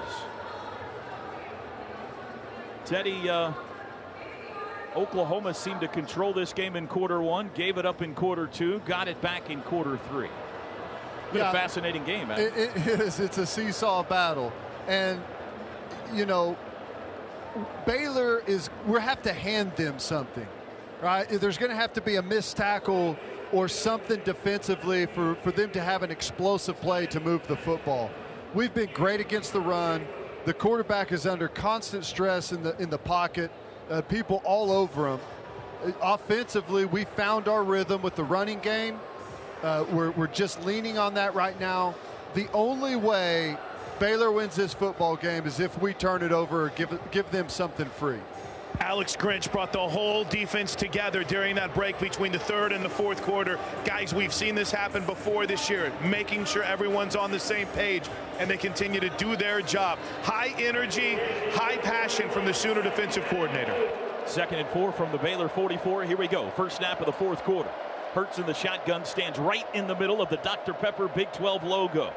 Teddy, 2.84 3.28
uh, 3.28 3.52
Oklahoma 4.94 5.54
seemed 5.54 5.80
to 5.80 5.88
control 5.88 6.32
this 6.32 6.52
game 6.52 6.76
in 6.76 6.86
quarter 6.86 7.20
one, 7.20 7.50
gave 7.54 7.78
it 7.78 7.86
up 7.86 8.02
in 8.02 8.14
quarter 8.14 8.46
two, 8.46 8.80
got 8.86 9.08
it 9.08 9.20
back 9.20 9.50
in 9.50 9.60
quarter 9.62 9.98
three. 10.08 10.28
Been 11.32 11.42
yeah, 11.42 11.50
a 11.50 11.52
fascinating 11.52 12.04
game. 12.04 12.30
It, 12.30 12.52
it 12.56 12.86
is. 13.00 13.18
It's 13.18 13.38
a 13.38 13.46
seesaw 13.46 14.04
battle, 14.04 14.52
and 14.86 15.20
you 16.14 16.24
know, 16.24 16.56
Baylor 17.84 18.42
is. 18.46 18.70
We 18.86 19.00
have 19.00 19.22
to 19.22 19.32
hand 19.32 19.74
them 19.74 19.98
something, 19.98 20.46
right? 21.06 21.28
There's 21.28 21.56
going 21.56 21.70
to 21.70 21.76
have 21.76 21.92
to 21.92 22.00
be 22.00 22.16
a 22.16 22.22
missed 22.22 22.56
tackle 22.56 23.16
or 23.52 23.68
something 23.68 24.20
defensively 24.24 25.06
for, 25.06 25.36
for 25.36 25.52
them 25.52 25.70
to 25.70 25.80
have 25.80 26.02
an 26.02 26.10
explosive 26.10 26.80
play 26.80 27.06
to 27.06 27.20
move 27.20 27.46
the 27.46 27.56
football. 27.56 28.10
We've 28.54 28.74
been 28.74 28.90
great 28.92 29.20
against 29.20 29.52
the 29.52 29.60
run. 29.60 30.04
The 30.46 30.52
quarterback 30.52 31.12
is 31.12 31.24
under 31.24 31.46
constant 31.46 32.04
stress 32.04 32.50
in 32.50 32.64
the 32.64 32.76
in 32.82 32.90
the 32.90 32.98
pocket. 32.98 33.52
Uh, 33.88 34.02
people 34.02 34.42
all 34.44 34.72
over 34.72 35.12
him. 35.12 35.20
Uh, 35.84 35.92
offensively, 36.02 36.86
we 36.86 37.04
found 37.04 37.46
our 37.46 37.62
rhythm 37.62 38.02
with 38.02 38.16
the 38.16 38.24
running 38.24 38.58
game. 38.58 38.98
Uh, 39.62 39.84
we're, 39.92 40.10
we're 40.10 40.26
just 40.26 40.64
leaning 40.64 40.98
on 40.98 41.14
that 41.14 41.36
right 41.36 41.58
now. 41.60 41.94
The 42.34 42.48
only 42.52 42.96
way 42.96 43.56
Baylor 44.00 44.32
wins 44.32 44.56
this 44.56 44.74
football 44.74 45.14
game 45.14 45.46
is 45.46 45.60
if 45.60 45.80
we 45.80 45.94
turn 45.94 46.22
it 46.22 46.32
over, 46.32 46.64
or 46.66 46.68
give 46.70 46.98
give 47.12 47.30
them 47.30 47.48
something 47.48 47.88
free. 47.90 48.22
Alex 48.80 49.16
Grinch 49.16 49.50
brought 49.50 49.72
the 49.72 49.78
whole 49.78 50.24
defense 50.24 50.74
together 50.74 51.24
during 51.24 51.54
that 51.56 51.74
break 51.74 51.98
between 51.98 52.32
the 52.32 52.38
third 52.38 52.72
and 52.72 52.84
the 52.84 52.88
fourth 52.88 53.22
quarter. 53.22 53.58
Guys, 53.84 54.14
we've 54.14 54.32
seen 54.32 54.54
this 54.54 54.70
happen 54.70 55.04
before 55.04 55.46
this 55.46 55.70
year, 55.70 55.92
making 56.04 56.44
sure 56.44 56.62
everyone's 56.62 57.16
on 57.16 57.30
the 57.30 57.38
same 57.38 57.66
page 57.68 58.04
and 58.38 58.50
they 58.50 58.56
continue 58.56 59.00
to 59.00 59.08
do 59.10 59.36
their 59.36 59.62
job. 59.62 59.98
High 60.22 60.54
energy, 60.58 61.18
high 61.52 61.78
passion 61.78 62.28
from 62.30 62.44
the 62.44 62.52
Sooner 62.52 62.82
defensive 62.82 63.24
coordinator. 63.26 63.74
Second 64.26 64.58
and 64.58 64.68
four 64.68 64.92
from 64.92 65.10
the 65.12 65.18
Baylor 65.18 65.48
44. 65.48 66.04
Here 66.04 66.16
we 66.16 66.28
go. 66.28 66.50
First 66.50 66.76
snap 66.76 67.00
of 67.00 67.06
the 67.06 67.12
fourth 67.12 67.42
quarter. 67.44 67.70
Hurts 68.12 68.38
in 68.38 68.46
the 68.46 68.54
shotgun, 68.54 69.04
stands 69.04 69.38
right 69.38 69.66
in 69.74 69.86
the 69.86 69.94
middle 69.94 70.20
of 70.20 70.28
the 70.28 70.38
Dr. 70.38 70.72
Pepper 70.72 71.08
Big 71.08 71.32
12 71.32 71.64
logo. 71.64 72.12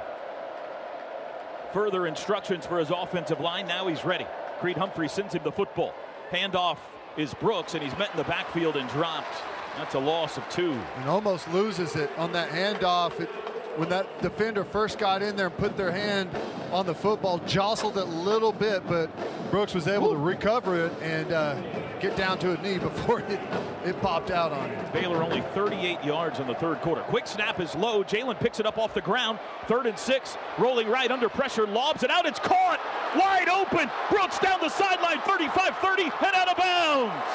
Further 1.74 2.08
instructions 2.08 2.66
for 2.66 2.80
his 2.80 2.90
offensive 2.90 3.40
line. 3.40 3.68
Now 3.68 3.88
he's 3.88 4.04
ready. 4.04 4.26
Creed 4.60 4.78
Humphrey 4.78 5.08
sends 5.08 5.36
him 5.36 5.44
the 5.44 5.52
football. 5.52 5.94
Handoff 6.32 6.78
is 7.18 7.34
Brooks, 7.34 7.74
and 7.74 7.84
he's 7.84 7.98
met 7.98 8.12
in 8.12 8.18
the 8.18 8.24
backfield 8.24 8.76
and 8.76 8.90
dropped. 8.90 9.36
That's 9.78 9.96
a 9.96 10.00
loss 10.00 10.38
of 10.38 10.48
two. 10.50 10.78
And 10.98 11.10
almost 11.10 11.48
loses 11.54 11.96
it 11.96 12.12
on 12.18 12.32
that 12.34 12.50
handoff. 12.50 13.20
It, 13.20 13.30
when 13.76 13.90
that 13.90 14.22
defender 14.22 14.64
first 14.64 14.98
got 14.98 15.22
in 15.22 15.36
there 15.36 15.48
and 15.48 15.58
put 15.58 15.78
their 15.78 15.92
hand 15.92 16.30
on 16.72 16.86
the 16.86 16.94
football, 16.94 17.40
jostled 17.40 17.98
it 17.98 18.04
a 18.04 18.06
little 18.06 18.52
bit, 18.52 18.86
but 18.88 19.10
Brooks 19.52 19.74
was 19.74 19.88
able 19.88 20.10
Ooh. 20.10 20.14
to 20.14 20.20
recover 20.20 20.86
it 20.86 20.94
and 21.02 21.32
uh, 21.32 21.56
get 22.00 22.16
down 22.16 22.38
to 22.40 22.58
a 22.58 22.62
knee 22.62 22.78
before 22.80 23.22
it, 23.22 23.40
it 23.86 24.00
popped 24.02 24.32
out 24.32 24.52
on 24.52 24.70
him. 24.70 24.86
Baylor 24.92 25.24
only 25.24 25.42
38 25.54 26.04
yards 26.04 26.40
in 26.40 26.48
the 26.48 26.56
third 26.56 26.82
quarter. 26.82 27.02
Quick 27.04 27.28
snap 27.28 27.60
is 27.60 27.76
low. 27.76 28.04
Jalen 28.04 28.40
picks 28.40 28.60
it 28.60 28.66
up 28.66 28.78
off 28.78 28.94
the 28.94 29.02
ground. 29.02 29.40
Third 29.68 29.86
and 29.86 29.98
six, 29.98 30.38
rolling 30.58 30.88
right 30.88 31.12
under 31.12 31.30
pressure, 31.30 31.66
lobs 31.66 32.04
it 32.04 32.10
out. 32.10 32.26
It's 32.26 32.40
caught 32.40 32.80
wide 33.16 33.50
open. 33.50 33.90
Brooks 34.10 34.40
down 34.40 34.60
the 34.62 34.70
sideline, 34.70 35.20
35 35.22 35.78
30, 35.78 36.04
and 36.04 36.36
out 36.36 36.50
of 36.50 36.58
bounds. 36.58 37.26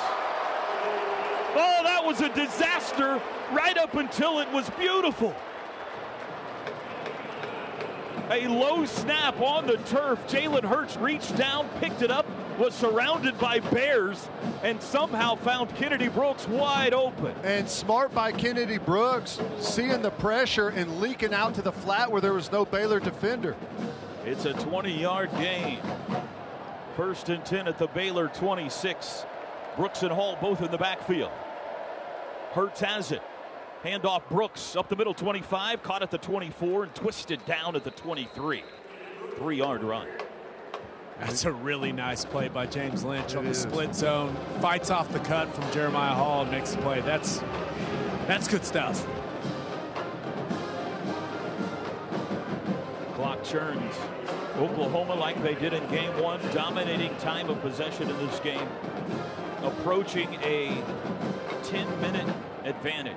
Oh, 1.57 1.81
that 1.85 2.03
was 2.05 2.21
a 2.21 2.29
disaster 2.31 3.21
right 3.53 3.79
up 3.79 3.95
until 3.95 4.41
it 4.41 4.51
was 4.51 4.69
beautiful. 4.71 5.35
A 8.31 8.49
low 8.49 8.87
snap 8.87 9.39
on 9.41 9.67
the 9.67 9.77
turf. 9.77 10.19
Jalen 10.29 10.65
Hurts 10.65 10.97
reached 10.97 11.37
down, 11.37 11.69
picked 11.79 12.01
it 12.01 12.11
up, 12.11 12.27
was 12.59 12.73
surrounded 12.73 13.39
by 13.39 13.61
Bears, 13.61 14.29
and 14.63 14.81
somehow 14.83 15.35
found 15.35 15.75
Kennedy 15.75 16.09
Brooks 16.09 16.49
wide 16.49 16.95
open. 16.95 17.35
And 17.43 17.69
smart 17.69 18.15
by 18.15 18.33
Kennedy 18.33 18.79
Brooks, 18.79 19.41
seeing 19.59 20.01
the 20.01 20.11
pressure 20.11 20.71
and 20.71 21.01
leaking 21.01 21.35
out 21.35 21.55
to 21.57 21.63
the 21.63 21.73
flat 21.73 22.11
where 22.11 22.23
there 22.23 22.33
was 22.33 22.51
no 22.51 22.65
Baylor 22.65 22.99
defender. 22.99 23.57
It's 24.25 24.47
a 24.47 24.55
20 24.55 24.91
yard 24.91 25.31
gain. 25.37 25.81
First 26.97 27.29
and 27.29 27.45
10 27.45 27.69
at 27.69 27.79
the 27.79 27.89
Baylor 27.89 28.29
26. 28.29 29.27
Brooks 29.77 30.03
and 30.03 30.13
Hall 30.13 30.39
both 30.41 30.63
in 30.63 30.71
the 30.71 30.79
backfield. 30.79 31.33
Hurts 32.53 32.81
has 32.81 33.13
it. 33.13 33.21
Handoff 33.85 34.27
Brooks 34.31 34.77
up 34.77 34.89
the 34.89 34.97
middle 34.97 35.13
25, 35.13 35.83
caught 35.83 36.03
at 36.03 36.11
the 36.11 36.17
24 36.17 36.85
and 36.85 36.95
twisted 36.95 37.45
down 37.45 37.77
at 37.77 37.85
the 37.85 37.91
23. 37.91 38.65
Three 39.37 39.59
yard 39.59 39.85
run. 39.85 40.09
That's 41.21 41.45
a 41.45 41.53
really 41.53 41.93
nice 41.93 42.25
play 42.25 42.49
by 42.49 42.65
James 42.65 43.05
Lynch 43.05 43.33
it 43.33 43.37
on 43.37 43.45
the 43.45 43.51
is. 43.51 43.61
split 43.61 43.95
zone. 43.95 44.35
Fights 44.63 44.91
off 44.91 45.13
the 45.13 45.19
cut 45.19 45.55
from 45.55 45.71
Jeremiah 45.71 46.15
Hall 46.15 46.43
and 46.43 46.51
makes 46.51 46.71
the 46.73 46.81
play. 46.81 47.03
That's 47.03 47.41
that's 48.27 48.49
good 48.49 48.65
stuff. 48.65 49.07
Clock 53.13 53.45
churns. 53.45 53.95
Oklahoma, 54.57 55.15
like 55.15 55.43
they 55.43 55.55
did 55.57 55.75
in 55.75 55.87
game 55.91 56.19
one, 56.23 56.41
dominating 56.53 57.15
time 57.19 57.51
of 57.51 57.61
possession 57.61 58.09
in 58.09 58.17
this 58.27 58.41
game, 58.41 58.67
approaching 59.63 60.33
a 60.43 60.83
10 61.65 62.01
minute 62.01 62.35
advantage. 62.65 63.17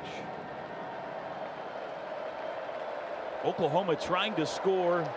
Oklahoma 3.48 3.95
trying 3.95 4.36
to 4.36 4.45
score 4.45 5.10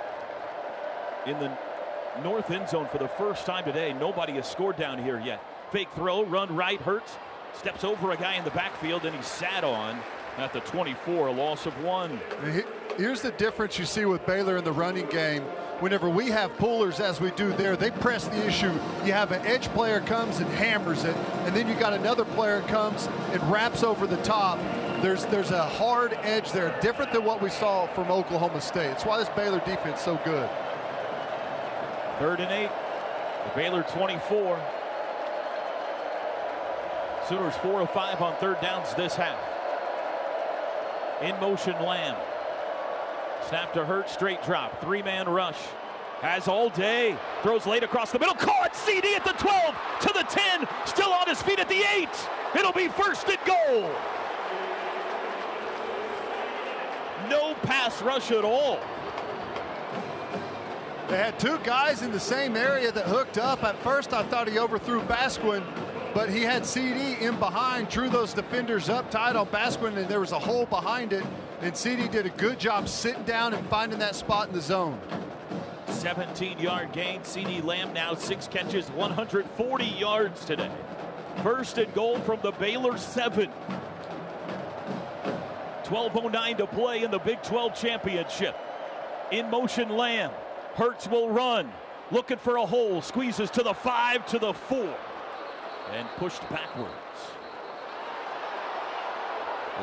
in 1.27 1.37
the 1.41 1.51
north 2.23 2.49
end 2.53 2.69
zone 2.69 2.87
for 2.93 2.99
the 2.99 3.09
first 3.09 3.45
time 3.45 3.65
today. 3.65 3.93
Nobody 3.93 4.35
has 4.35 4.49
scored 4.49 4.77
down 4.77 5.03
here 5.03 5.19
yet. 5.19 5.43
Fake 5.73 5.89
throw, 5.97 6.25
run 6.25 6.55
right, 6.55 6.81
Hurts. 6.81 7.17
Steps 7.55 7.83
over 7.83 8.13
a 8.13 8.17
guy 8.17 8.37
in 8.37 8.45
the 8.45 8.51
backfield, 8.51 9.05
and 9.05 9.17
he 9.17 9.23
sat 9.23 9.65
on 9.65 9.99
at 10.39 10.53
the 10.53 10.61
24, 10.61 11.27
a 11.27 11.33
loss 11.33 11.67
of 11.67 11.83
one. 11.83 12.21
Here's 12.97 13.21
the 13.21 13.33
difference 13.33 13.81
you 13.81 13.85
see 13.85 14.05
with 14.05 14.25
Baylor 14.27 14.59
in 14.59 14.65
the 14.65 14.73
running 14.73 15.07
game. 15.07 15.43
Whenever 15.81 16.09
we 16.09 16.29
have 16.29 16.57
pullers 16.57 17.01
as 17.01 17.21
we 17.21 17.33
do 17.33 17.53
there, 17.55 17.75
they 17.75 17.91
press 17.91 18.29
the 18.29 18.47
issue. 18.47 18.73
You 19.05 19.13
have 19.13 19.33
an 19.33 19.45
edge 19.45 19.67
player 19.71 20.01
comes 20.01 20.39
and 20.39 20.49
hammers 20.51 21.03
it, 21.03 21.17
and 21.47 21.57
then 21.57 21.67
you 21.67 21.75
got 21.75 21.95
another 21.95 22.25
player 22.25 22.61
comes 22.63 23.09
and 23.33 23.43
wraps 23.51 23.83
over 23.83 24.07
the 24.07 24.19
top 24.19 24.59
there's 25.03 25.25
there's 25.27 25.51
a 25.51 25.63
hard 25.63 26.19
edge 26.23 26.53
there, 26.53 26.77
different 26.81 27.13
than 27.13 27.25
what 27.25 27.41
we 27.43 27.51
saw 27.51 27.87
from 27.89 28.11
Oklahoma 28.11 28.61
State. 28.61 28.91
It's 28.91 29.05
why 29.05 29.19
this 29.19 29.29
Baylor 29.31 29.61
defense 29.61 30.01
so 30.01 30.19
good. 30.25 30.49
Third 32.19 32.41
and 32.41 32.53
eight. 32.53 32.71
The 33.49 33.55
Baylor 33.55 33.83
24. 33.83 34.61
Sooners 37.29 37.55
4 37.57 37.83
of 37.83 37.91
5 37.91 38.21
on 38.21 38.37
third 38.37 38.61
downs 38.61 38.93
this 38.95 39.15
half. 39.15 39.39
In 41.23 41.39
motion, 41.41 41.75
Lamb. 41.85 42.17
Snap 43.49 43.73
to 43.75 43.85
Hurt, 43.85 44.11
straight 44.11 44.43
drop. 44.43 44.81
Three 44.81 45.03
man 45.03 45.29
rush. 45.29 45.59
Has 46.21 46.49
all 46.49 46.69
day. 46.69 47.17
Throws 47.43 47.67
late 47.67 47.83
across 47.83 48.11
the 48.11 48.19
middle. 48.19 48.35
Caught. 48.35 48.75
CeeDee 48.75 49.17
at 49.17 49.25
the 49.25 49.33
12 49.33 49.75
to 50.03 50.09
the 50.09 50.25
10. 50.29 50.69
Still 50.87 51.13
on 51.13 51.27
his 51.27 51.41
feet 51.41 51.59
at 51.59 51.69
the 51.69 51.83
8. 51.97 52.09
It'll 52.59 52.73
be 52.73 52.89
first 52.89 53.27
and 53.29 53.39
goal. 53.47 53.91
No 57.31 57.55
pass 57.63 58.03
rush 58.03 58.33
at 58.33 58.45
all. 58.45 58.81
They 61.09 61.17
had 61.17 61.39
two 61.39 61.59
guys 61.65 62.03
in 62.03 62.11
the 62.11 62.21
same 62.21 62.57
area 62.57 62.91
that 62.91 63.07
hooked 63.07 63.39
up. 63.39 63.63
At 63.63 63.77
first, 63.83 64.13
I 64.13 64.25
thought 64.25 64.49
he 64.49 64.59
overthrew 64.59 65.01
Basquine, 65.03 65.65
but 66.13 66.29
he 66.29 66.43
had 66.43 66.63
CeeDee 66.63 67.21
in 67.21 67.37
behind, 67.39 67.89
drew 67.89 68.09
those 68.09 68.35
defenders 68.35 68.89
up 68.89 69.11
tight 69.13 69.37
on 69.37 69.47
Basquine, 69.47 69.97
and 69.97 70.09
there 70.09 70.21
was 70.21 70.33
a 70.33 70.39
hole 70.39 70.67
behind 70.67 71.13
it. 71.13 71.25
And 71.61 71.73
CeeDee 71.73 72.11
did 72.11 72.27
a 72.27 72.31
good 72.31 72.59
job 72.59 72.89
sitting 72.89 73.23
down 73.23 73.55
and 73.55 73.65
finding 73.69 74.01
that 74.01 74.17
spot 74.17 74.49
in 74.49 74.55
the 74.55 74.61
zone. 74.61 75.01
17 75.89 76.59
yard 76.59 76.93
gain. 76.93 77.21
CeeDee 77.21 77.63
Lamb 77.63 77.93
now 77.93 78.15
six 78.15 78.49
catches, 78.49 78.89
140 78.91 79.85
yards 79.85 80.45
today. 80.45 80.71
First 81.45 81.79
and 81.79 81.93
goal 81.95 82.19
from 82.21 82.41
the 82.43 82.53
Baylor 82.53 82.99
seven. 82.99 83.51
12.09 85.91 86.59
to 86.59 86.67
play 86.69 87.03
in 87.03 87.11
the 87.11 87.19
Big 87.19 87.43
12 87.43 87.75
championship. 87.75 88.57
In 89.33 89.51
motion, 89.51 89.89
Lamb. 89.89 90.31
Hurts 90.77 91.09
will 91.09 91.29
run. 91.29 91.69
Looking 92.13 92.37
for 92.37 92.59
a 92.59 92.67
hole. 92.67 93.03
Squeezes 93.03 93.51
to 93.51 93.65
the 93.65 93.75
five, 93.75 94.25
to 94.27 94.39
the 94.39 94.53
four. 94.53 94.97
And 95.93 96.07
pushed 96.17 96.43
backwards. 96.49 96.95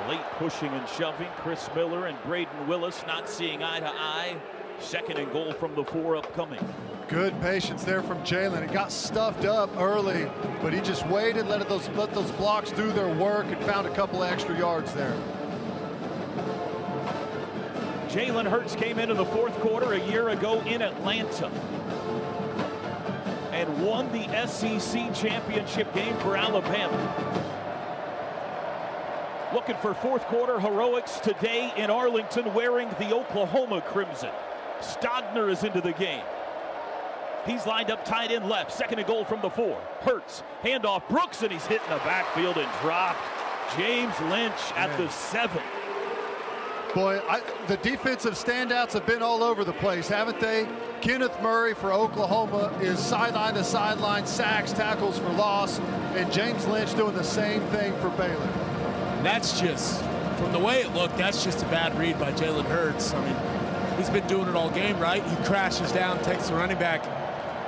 Late 0.08 0.24
pushing 0.38 0.70
and 0.70 0.88
shoving. 0.88 1.28
Chris 1.40 1.70
Miller 1.76 2.08
and 2.08 2.18
Brayden 2.20 2.68
Willis 2.68 3.04
not 3.06 3.28
seeing 3.28 3.62
eye 3.62 3.82
to 3.82 3.90
eye. 3.90 4.38
Second 4.80 5.18
and 5.18 5.30
goal 5.34 5.52
from 5.54 5.76
the 5.76 5.84
four 5.84 6.16
upcoming. 6.16 6.66
Good 7.10 7.40
patience 7.42 7.84
there 7.84 8.02
from 8.02 8.20
Jalen. 8.20 8.62
It 8.62 8.72
got 8.72 8.94
stuffed 8.94 9.44
up 9.44 9.76
early, 9.76 10.30
but 10.62 10.72
he 10.72 10.80
just 10.80 11.06
waited, 11.08 11.48
let 11.48 11.68
those 11.68 11.90
let 11.90 12.14
those 12.14 12.32
blocks 12.34 12.72
do 12.72 12.92
their 12.92 13.14
work, 13.16 13.48
and 13.48 13.58
found 13.66 13.88
a 13.88 13.96
couple 13.96 14.24
extra 14.24 14.58
yards 14.58 14.94
there. 14.94 15.18
Jalen 18.18 18.49
Hurts 18.49 18.76
came 18.76 18.98
into 18.98 19.14
the 19.14 19.26
fourth 19.26 19.53
quarter 19.60 19.94
a 19.94 19.99
year 19.99 20.30
ago 20.30 20.60
in 20.61 20.81
Atlanta 20.81 21.52
and 23.52 23.85
won 23.85 24.11
the 24.11 24.26
SEC 24.48 25.14
championship 25.14 25.94
game 25.94 26.18
for 26.18 26.35
Alabama. 26.35 26.98
Looking 29.53 29.76
for 29.84 29.94
fourth 29.94 30.23
quarter 30.23 30.60
heroics 30.60 31.19
today 31.19 31.72
in 31.77 31.91
Arlington 31.91 32.52
wearing 32.56 32.89
the 32.98 33.14
Oklahoma 33.15 33.81
Crimson. 33.81 34.31
Stogner 34.80 35.52
is 35.52 35.64
into 35.64 35.80
the 35.80 35.94
game. 35.94 36.26
He's 37.45 37.68
lined 37.68 37.91
up 37.91 38.03
tight 38.03 38.31
end 38.31 38.49
left. 38.49 38.72
Second 38.72 38.98
and 38.98 39.07
goal 39.07 39.26
from 39.26 39.41
the 39.41 39.49
four. 39.52 39.80
Hurts. 39.99 40.41
Handoff. 40.64 41.07
Brooks, 41.07 41.44
and 41.44 41.52
he's 41.52 41.68
hit 41.68 41.84
in 41.84 41.91
the 41.91 41.98
backfield 41.98 42.57
and 42.57 42.81
dropped. 42.81 43.22
James 43.77 44.19
Lynch 44.22 44.73
at 44.76 44.98
the 44.98 45.07
seven. 45.10 45.61
Boy, 46.98 47.22
I, 47.30 47.41
the 47.68 47.78
defensive 47.78 48.34
standouts 48.34 48.94
have 48.94 49.06
been 49.06 49.22
all 49.22 49.44
over 49.44 49.64
the 49.64 49.74
place, 49.74 50.07
haven't 50.07 50.40
they? 50.40 50.68
Kenneth 50.99 51.40
Murray 51.44 51.76
for 51.76 51.94
Oklahoma 51.94 52.76
is 52.82 52.98
sideline 52.98 53.53
to 53.53 53.64
sideline, 53.64 54.26
sacks, 54.26 54.74
tackles 54.74 55.19
for 55.19 55.30
loss, 55.34 55.78
and 56.15 56.34
James 56.34 56.65
Lynch 56.65 56.95
doing 56.95 57.14
the 57.14 57.24
same 57.24 57.61
thing 57.68 57.94
for 57.99 58.10
Baylor. 58.10 58.41
And 58.41 59.24
that's 59.24 59.61
just, 59.61 60.02
from 60.40 60.52
the 60.52 60.57
way 60.57 60.82
it 60.82 60.91
looked, 60.95 61.19
that's 61.19 61.44
just 61.44 61.61
a 61.61 61.68
bad 61.68 61.95
read 61.99 62.19
by 62.19 62.32
Jalen 62.32 62.65
Hurts. 62.65 63.14
I 63.14 63.24
mean, 63.24 63.98
he's 63.99 64.10
been 64.10 64.26
doing 64.26 64.48
it 64.48 64.56
all 64.56 64.72
game, 64.72 64.99
right? 64.99 65.24
He 65.24 65.36
crashes 65.45 65.91
down, 65.91 66.19
takes 66.24 66.49
the 66.49 66.56
running 66.56 66.80
back. 66.80 67.03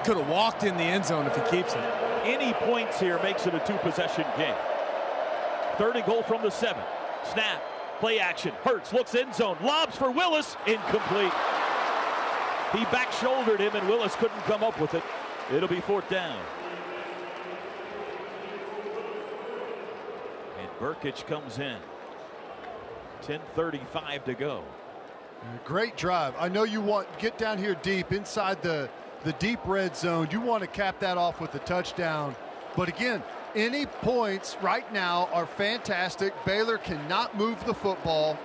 Could 0.05 0.17
have 0.17 0.27
walked 0.27 0.63
in 0.63 0.75
the 0.75 0.83
end 0.83 1.05
zone 1.05 1.27
if 1.27 1.35
he 1.35 1.55
keeps 1.55 1.75
it. 1.75 1.83
Any 2.23 2.53
points 2.53 2.99
here 2.99 3.21
makes 3.21 3.45
it 3.45 3.53
a 3.53 3.59
two 3.59 3.77
possession 3.77 4.25
game. 4.37 4.55
Third 5.77 5.97
and 5.97 6.05
goal 6.07 6.23
from 6.23 6.41
the 6.41 6.49
seven. 6.49 6.81
Snap. 7.31 7.61
Play 7.99 8.19
action. 8.19 8.51
Hurts 8.63 8.93
looks 8.93 9.13
end 9.15 9.35
zone. 9.35 9.57
Lobs 9.61 9.95
for 9.95 10.11
Willis. 10.11 10.55
Incomplete. 10.65 11.33
He 12.71 12.83
back 12.85 13.11
shouldered 13.13 13.59
him, 13.59 13.75
and 13.75 13.87
Willis 13.87 14.15
couldn't 14.15 14.41
come 14.43 14.63
up 14.63 14.79
with 14.79 14.93
it. 14.93 15.03
It'll 15.53 15.67
be 15.67 15.81
fourth 15.81 16.07
down. 16.09 16.39
And 20.59 20.69
Brkic 20.79 21.25
comes 21.25 21.57
in. 21.57 21.77
10.35 23.23 24.23
to 24.25 24.33
go. 24.33 24.63
Uh, 25.41 25.45
great 25.65 25.97
drive. 25.97 26.33
I 26.37 26.47
know 26.47 26.63
you 26.63 26.81
want 26.81 27.07
get 27.19 27.37
down 27.37 27.57
here 27.57 27.75
deep 27.75 28.11
inside 28.11 28.61
the 28.61 28.89
the 29.23 29.33
deep 29.33 29.59
red 29.65 29.97
zone. 29.97 30.29
You 30.31 30.39
want 30.39 30.61
to 30.61 30.67
cap 30.67 30.99
that 30.99 31.17
off 31.17 31.41
with 31.41 31.53
a 31.55 31.59
touchdown. 31.59 32.35
But 32.75 32.87
again, 32.87 33.21
any 33.55 33.85
points 33.85 34.57
right 34.61 34.91
now 34.93 35.29
are 35.33 35.45
fantastic. 35.45 36.33
Baylor 36.45 36.77
cannot 36.77 37.35
move 37.37 37.63
the 37.65 37.73
football. 37.73 38.37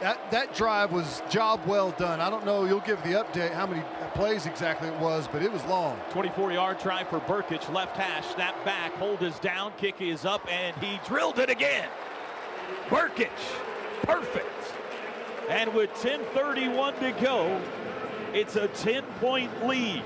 That 0.00 0.30
that 0.32 0.54
drive 0.54 0.90
was 0.90 1.22
job 1.30 1.60
well 1.64 1.92
done. 1.92 2.20
I 2.20 2.28
don't 2.28 2.44
know. 2.44 2.64
You'll 2.64 2.80
give 2.80 3.00
the 3.04 3.10
update 3.10 3.52
how 3.52 3.66
many 3.66 3.82
plays 4.14 4.46
exactly 4.46 4.88
it 4.88 4.98
was, 4.98 5.28
but 5.28 5.42
it 5.42 5.52
was 5.52 5.64
long. 5.66 5.96
24-yard 6.10 6.80
try 6.80 7.04
for 7.04 7.20
Brkic. 7.20 7.72
Left 7.72 7.96
hash. 7.96 8.34
Snap 8.34 8.64
back. 8.64 8.92
Hold 8.94 9.22
is 9.22 9.38
down. 9.38 9.72
Kick 9.78 10.00
is 10.00 10.24
up, 10.24 10.44
and 10.50 10.74
he 10.78 10.98
drilled 11.06 11.38
it 11.38 11.50
again. 11.50 11.88
Brkic. 12.88 13.30
Perfect. 14.02 14.74
And 15.48 15.72
with 15.72 15.90
10:31 15.94 16.98
to 16.98 17.12
go, 17.22 17.60
it's 18.32 18.56
a 18.56 18.68
10-point 18.68 19.66
lead. 19.66 20.02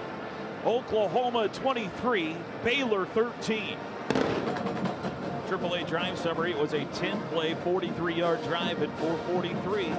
Oklahoma 0.67 1.49
23, 1.49 2.37
Baylor 2.65 3.07
13. 3.07 3.79
AAA 4.09 5.87
drive 5.87 6.19
summary. 6.19 6.51
It 6.51 6.59
was 6.59 6.73
a 6.73 6.85
10-play, 6.87 7.55
43-yard 7.55 8.43
drive 8.45 8.83
at 8.83 8.91
443. 8.99 9.93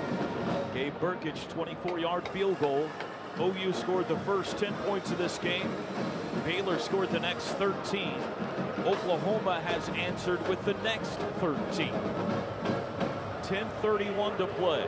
Gave 0.73 0.99
Brkic 0.99 1.35
24-yard 1.53 2.27
field 2.29 2.59
goal. 2.59 2.89
OU 3.39 3.73
scored 3.73 4.07
the 4.07 4.17
first 4.19 4.57
10 4.57 4.73
points 4.85 5.11
of 5.11 5.17
this 5.17 5.37
game. 5.37 5.69
Baylor 6.43 6.79
scored 6.79 7.09
the 7.11 7.19
next 7.19 7.45
13. 7.53 8.13
Oklahoma 8.85 9.61
has 9.61 9.89
answered 9.89 10.45
with 10.47 10.63
the 10.65 10.73
next 10.75 11.17
13. 11.39 11.91
10:31 13.43 14.37
to 14.37 14.47
play. 14.47 14.87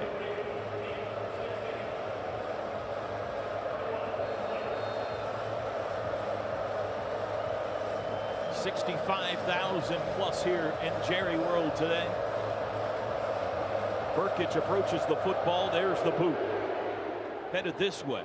Sixty-five 8.61 9.39
thousand 9.43 10.01
plus 10.17 10.43
here 10.43 10.73
in 10.83 10.91
Jerry 11.07 11.37
World 11.37 11.73
today. 11.77 12.05
Brkic 14.15 14.55
approaches 14.57 15.01
the 15.07 15.15
football. 15.17 15.71
There's 15.71 16.01
the 16.01 16.11
boot. 16.11 16.35
Headed 17.53 17.77
this 17.77 18.05
way. 18.05 18.23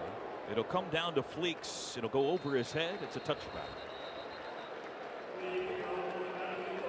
It'll 0.51 0.65
come 0.65 0.87
down 0.91 1.15
to 1.15 1.23
Fleeks. 1.23 1.97
It'll 1.97 2.11
go 2.11 2.31
over 2.31 2.57
his 2.57 2.73
head. 2.73 2.99
It's 3.03 3.15
a 3.15 3.21
touchback. 3.21 3.71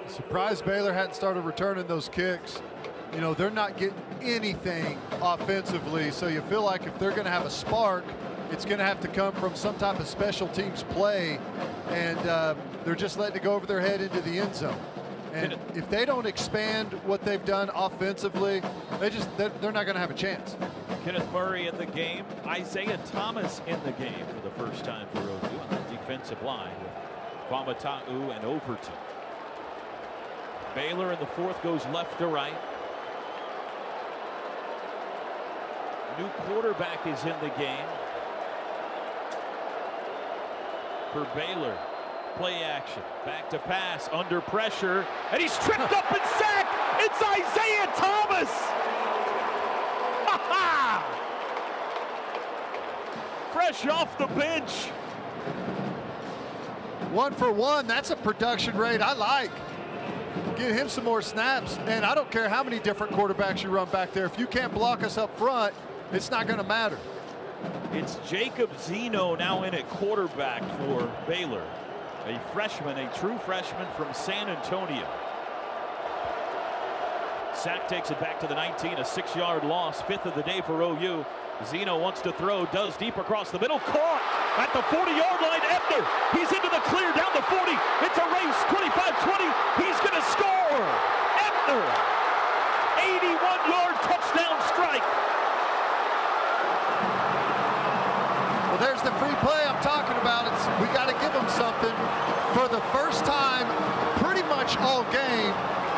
Surprised 0.08 0.64
Baylor 0.64 0.92
hadn't 0.92 1.14
started 1.14 1.42
returning 1.42 1.86
those 1.86 2.08
kicks. 2.08 2.60
You 3.14 3.20
know, 3.20 3.32
they're 3.32 3.50
not 3.50 3.78
getting 3.78 4.02
anything 4.22 4.98
offensively, 5.22 6.10
so 6.10 6.26
you 6.26 6.42
feel 6.42 6.64
like 6.64 6.84
if 6.84 6.98
they're 6.98 7.12
going 7.12 7.24
to 7.24 7.30
have 7.30 7.46
a 7.46 7.50
spark, 7.50 8.04
it's 8.50 8.64
going 8.64 8.78
to 8.78 8.84
have 8.84 9.00
to 9.00 9.08
come 9.08 9.32
from 9.34 9.54
some 9.54 9.76
type 9.76 9.98
of 9.98 10.06
special 10.06 10.48
teams 10.48 10.82
play, 10.84 11.38
and 11.90 12.18
uh, 12.20 12.54
they're 12.84 12.94
just 12.94 13.18
letting 13.18 13.36
it 13.36 13.42
go 13.42 13.54
over 13.54 13.66
their 13.66 13.80
head 13.80 14.00
into 14.00 14.20
the 14.20 14.38
end 14.38 14.54
zone. 14.54 14.78
And 15.32 15.54
if 15.74 15.88
they 15.90 16.06
don't 16.06 16.26
expand 16.26 16.92
what 17.04 17.22
they've 17.22 17.44
done 17.44 17.70
offensively, 17.74 18.62
they 19.00 19.10
just 19.10 19.28
they're, 19.36 19.50
they're 19.60 19.72
not 19.72 19.84
going 19.84 19.94
to 19.94 20.00
have 20.00 20.10
a 20.10 20.14
chance. 20.14 20.56
Kenneth 21.04 21.30
Murray 21.32 21.66
in 21.66 21.76
the 21.76 21.86
game. 21.86 22.24
Isaiah 22.46 22.98
Thomas 23.12 23.60
in 23.66 23.78
the 23.84 23.92
game 23.92 24.24
for 24.26 24.40
the 24.40 24.54
first 24.54 24.84
time 24.84 25.06
for 25.12 25.20
OU 25.20 25.60
on 25.60 25.70
the 25.70 25.96
defensive 25.96 26.42
line 26.42 26.72
with 26.80 27.50
Faamatau 27.50 28.08
and 28.34 28.44
Overton. 28.44 28.94
Baylor 30.74 31.12
in 31.12 31.20
the 31.20 31.26
fourth 31.26 31.62
goes 31.62 31.84
left 31.86 32.18
to 32.18 32.26
right. 32.26 32.56
New 36.18 36.28
quarterback 36.46 37.06
is 37.06 37.22
in 37.24 37.38
the 37.40 37.50
game 37.58 37.86
for 41.16 41.24
Baylor. 41.34 41.74
Play 42.36 42.62
action, 42.62 43.02
back 43.24 43.48
to 43.48 43.58
pass, 43.58 44.10
under 44.12 44.42
pressure, 44.42 45.06
and 45.32 45.40
he's 45.40 45.56
tripped 45.60 45.90
up 45.90 46.12
and 46.12 46.20
sacked. 46.38 46.68
It's 47.00 47.22
Isaiah 47.22 47.90
Thomas. 47.96 48.50
Fresh 53.54 53.86
off 53.86 54.18
the 54.18 54.26
bench. 54.38 54.88
One 57.12 57.32
for 57.32 57.50
one, 57.50 57.86
that's 57.86 58.10
a 58.10 58.16
production 58.16 58.76
rate 58.76 59.00
I 59.00 59.14
like. 59.14 59.50
Get 60.56 60.72
him 60.72 60.90
some 60.90 61.04
more 61.04 61.22
snaps, 61.22 61.78
and 61.86 62.04
I 62.04 62.14
don't 62.14 62.30
care 62.30 62.50
how 62.50 62.62
many 62.62 62.78
different 62.78 63.14
quarterbacks 63.14 63.62
you 63.62 63.70
run 63.70 63.88
back 63.88 64.12
there. 64.12 64.26
If 64.26 64.38
you 64.38 64.46
can't 64.46 64.74
block 64.74 65.02
us 65.02 65.16
up 65.16 65.34
front, 65.38 65.72
it's 66.12 66.30
not 66.30 66.46
going 66.46 66.58
to 66.58 66.64
matter. 66.64 66.98
It's 67.92 68.18
Jacob 68.28 68.70
Zeno 68.78 69.34
now 69.34 69.62
in 69.64 69.74
at 69.74 69.88
quarterback 69.88 70.62
for 70.78 71.10
Baylor. 71.26 71.64
A 72.26 72.38
freshman, 72.52 72.98
a 72.98 73.12
true 73.14 73.38
freshman 73.38 73.86
from 73.96 74.12
San 74.12 74.48
Antonio. 74.48 75.06
Sack 77.54 77.88
takes 77.88 78.10
it 78.10 78.20
back 78.20 78.38
to 78.40 78.46
the 78.46 78.54
19, 78.54 78.98
a 78.98 79.04
six-yard 79.04 79.64
loss, 79.64 80.02
fifth 80.02 80.26
of 80.26 80.34
the 80.34 80.42
day 80.42 80.60
for 80.60 80.82
OU. 80.82 81.24
Zeno 81.64 81.98
wants 81.98 82.20
to 82.20 82.32
throw, 82.32 82.66
does 82.66 82.96
deep 82.98 83.16
across 83.16 83.50
the 83.50 83.58
middle, 83.58 83.78
caught 83.80 84.20
at 84.58 84.68
the 84.76 84.84
40-yard 84.92 85.40
line. 85.40 85.64
Ebner, 85.64 86.04
he's 86.36 86.52
into 86.52 86.68
the 86.68 86.82
clear 86.92 87.08
down 87.16 87.32
the 87.32 87.42
40. 87.48 87.72
It's 88.04 88.18
a 88.20 88.26
race, 88.28 88.60
25-20. 88.68 89.48
He's 89.80 89.98
going 90.04 90.18
to 90.20 90.26
score. 90.28 90.84
Ebner, 91.40 91.86
81-yard 93.00 93.96
touchdown 94.04 94.54
strike. 94.68 95.35
Well, 98.76 98.92
there's 98.92 99.00
the 99.00 99.12
free 99.12 99.34
play 99.36 99.64
I'm 99.64 99.82
talking 99.82 100.18
about. 100.20 100.52
It's 100.52 100.66
we 100.82 100.86
got 100.92 101.08
to 101.08 101.16
give 101.24 101.32
them 101.32 101.48
something. 101.48 101.96
For 102.52 102.68
the 102.68 102.82
first 102.92 103.24
time, 103.24 103.64
pretty 104.20 104.42
much 104.50 104.76
all 104.76 105.02
game, 105.04 105.54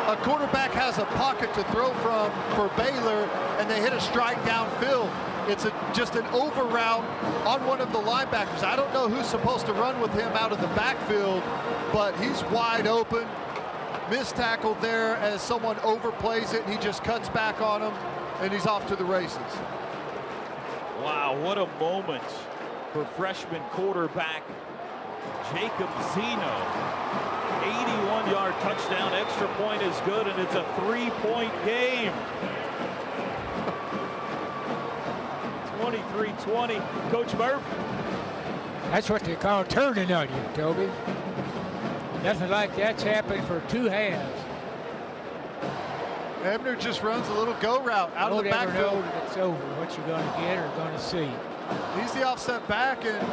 a 0.06 0.16
quarterback 0.22 0.70
has 0.70 0.98
a 0.98 1.04
pocket 1.18 1.52
to 1.54 1.64
throw 1.72 1.92
from 1.94 2.30
for 2.54 2.68
Baylor, 2.80 3.26
and 3.58 3.68
they 3.68 3.80
hit 3.80 3.92
a 3.92 4.00
strike 4.00 4.38
downfield. 4.42 5.10
It's 5.50 5.64
a, 5.64 5.74
just 5.92 6.14
an 6.14 6.24
over 6.26 6.62
route 6.62 7.02
on 7.44 7.66
one 7.66 7.80
of 7.80 7.90
the 7.90 7.98
linebackers. 7.98 8.62
I 8.62 8.76
don't 8.76 8.94
know 8.94 9.08
who's 9.08 9.26
supposed 9.26 9.66
to 9.66 9.72
run 9.72 10.00
with 10.00 10.12
him 10.12 10.30
out 10.34 10.52
of 10.52 10.60
the 10.60 10.68
backfield, 10.68 11.42
but 11.92 12.14
he's 12.20 12.44
wide 12.44 12.86
open. 12.86 13.26
Missed 14.08 14.36
tackle 14.36 14.74
there 14.80 15.16
as 15.16 15.42
someone 15.42 15.74
overplays 15.78 16.54
it, 16.54 16.62
and 16.62 16.72
he 16.72 16.78
just 16.78 17.02
cuts 17.02 17.28
back 17.28 17.60
on 17.60 17.82
him, 17.82 17.92
and 18.40 18.52
he's 18.52 18.66
off 18.66 18.86
to 18.86 18.94
the 18.94 19.04
races. 19.04 19.36
Wow, 21.02 21.36
what 21.42 21.58
a 21.58 21.66
moment 21.80 22.22
for 22.92 23.04
freshman 23.16 23.62
quarterback 23.70 24.42
Jacob 25.52 25.90
Zeno. 26.14 26.54
81-yard 27.60 28.54
touchdown, 28.60 29.12
extra 29.14 29.48
point 29.54 29.82
is 29.82 29.98
good, 30.00 30.26
and 30.26 30.40
it's 30.40 30.54
a 30.54 30.64
three-point 30.76 31.52
game. 31.64 32.12
23-20. 35.80 37.10
Coach 37.10 37.34
Murph. 37.34 37.62
That's 38.90 39.10
what 39.10 39.22
they 39.22 39.36
call 39.36 39.64
turning 39.64 40.12
on 40.12 40.28
you, 40.28 40.42
Toby. 40.54 40.88
Nothing 42.22 42.50
like 42.50 42.74
that's 42.76 43.02
happened 43.02 43.46
for 43.46 43.60
two 43.68 43.84
halves. 43.84 44.40
Ebner 46.42 46.76
just 46.76 47.02
runs 47.02 47.26
a 47.28 47.34
little 47.34 47.54
go 47.54 47.82
route 47.82 48.12
out 48.16 48.30
Don't 48.30 48.38
of 48.38 48.44
the 48.44 48.50
backfield. 48.50 48.94
know 48.94 49.02
that 49.02 49.24
it's 49.26 49.36
over, 49.36 49.56
what 49.76 49.96
you're 49.96 50.06
going 50.06 50.24
to 50.24 50.40
get 50.40 50.58
or 50.58 50.68
going 50.76 50.92
to 50.92 51.00
see. 51.00 51.28
He's 52.00 52.12
the 52.12 52.24
offset 52.24 52.66
back, 52.68 53.04
and 53.04 53.26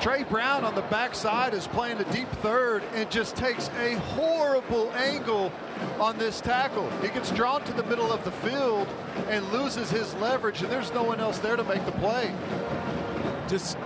Trey 0.00 0.24
Brown 0.24 0.64
on 0.64 0.74
the 0.74 0.82
backside 0.82 1.54
is 1.54 1.66
playing 1.66 1.98
the 1.98 2.04
deep 2.06 2.28
third 2.42 2.82
and 2.94 3.10
just 3.10 3.36
takes 3.36 3.68
a 3.80 3.94
horrible 3.94 4.90
angle 4.92 5.52
on 5.98 6.18
this 6.18 6.40
tackle. 6.40 6.88
He 7.00 7.08
gets 7.08 7.30
drawn 7.30 7.62
to 7.64 7.72
the 7.72 7.84
middle 7.84 8.12
of 8.12 8.24
the 8.24 8.30
field 8.30 8.88
and 9.28 9.46
loses 9.52 9.90
his 9.90 10.14
leverage, 10.14 10.62
and 10.62 10.70
there's 10.70 10.92
no 10.92 11.02
one 11.02 11.20
else 11.20 11.38
there 11.38 11.56
to 11.56 11.64
make 11.64 11.84
the 11.86 11.92
play. 11.92 12.34
Just 13.48 13.78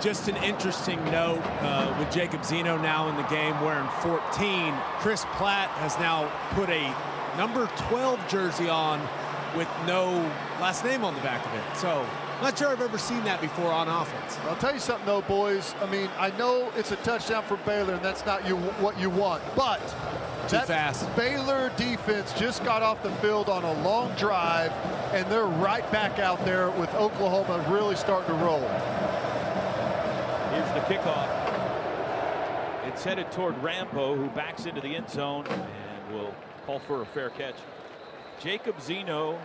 just 0.00 0.28
an 0.28 0.36
interesting 0.36 1.02
note 1.06 1.42
uh, 1.60 1.94
with 1.98 2.10
Jacob 2.10 2.42
Zeno 2.42 2.78
now 2.78 3.08
in 3.08 3.16
the 3.16 3.22
game 3.24 3.60
wearing 3.60 3.88
14. 4.00 4.74
Chris 4.98 5.26
Platt 5.32 5.68
has 5.70 5.98
now 5.98 6.30
put 6.54 6.70
a 6.70 6.94
number 7.36 7.66
12 7.88 8.26
jersey 8.26 8.68
on 8.68 8.98
with 9.54 9.68
no 9.86 10.10
last 10.58 10.84
name 10.84 11.04
on 11.04 11.14
the 11.14 11.20
back 11.20 11.44
of 11.44 11.52
it. 11.54 11.76
So 11.76 12.06
not 12.42 12.58
sure 12.58 12.68
I've 12.68 12.80
ever 12.80 12.98
seen 12.98 13.22
that 13.24 13.40
before 13.40 13.70
on 13.70 13.88
offense. 13.88 14.38
I'll 14.44 14.56
tell 14.56 14.72
you 14.72 14.80
something 14.80 15.06
though, 15.06 15.22
boys. 15.22 15.74
I 15.82 15.90
mean, 15.90 16.08
I 16.18 16.30
know 16.38 16.70
it's 16.76 16.92
a 16.92 16.96
touchdown 16.96 17.42
for 17.44 17.56
Baylor, 17.58 17.94
and 17.94 18.04
that's 18.04 18.24
not 18.24 18.46
you 18.46 18.56
what 18.56 18.98
you 18.98 19.10
want, 19.10 19.42
but 19.56 19.80
Too 20.48 20.56
that 20.56 20.66
fast. 20.66 21.14
Baylor 21.16 21.70
defense 21.76 22.32
just 22.38 22.64
got 22.64 22.82
off 22.82 23.02
the 23.02 23.10
field 23.16 23.48
on 23.48 23.64
a 23.64 23.82
long 23.82 24.14
drive, 24.16 24.72
and 25.12 25.30
they're 25.30 25.44
right 25.44 25.90
back 25.92 26.18
out 26.18 26.44
there 26.44 26.70
with 26.70 26.92
Oklahoma 26.94 27.64
really 27.68 27.96
starting 27.96 28.28
to 28.28 28.44
roll. 28.44 28.66
Here's 30.50 30.72
the 30.74 30.80
kickoff. 30.92 31.28
It's 32.86 33.04
headed 33.04 33.30
toward 33.30 33.56
Rambo, 33.62 34.16
who 34.16 34.28
backs 34.30 34.66
into 34.66 34.80
the 34.80 34.96
end 34.96 35.08
zone 35.08 35.46
and 35.46 36.14
will 36.14 36.34
call 36.66 36.78
for 36.80 37.02
a 37.02 37.06
fair 37.06 37.30
catch. 37.30 37.56
Jacob 38.40 38.80
Zeno 38.80 39.38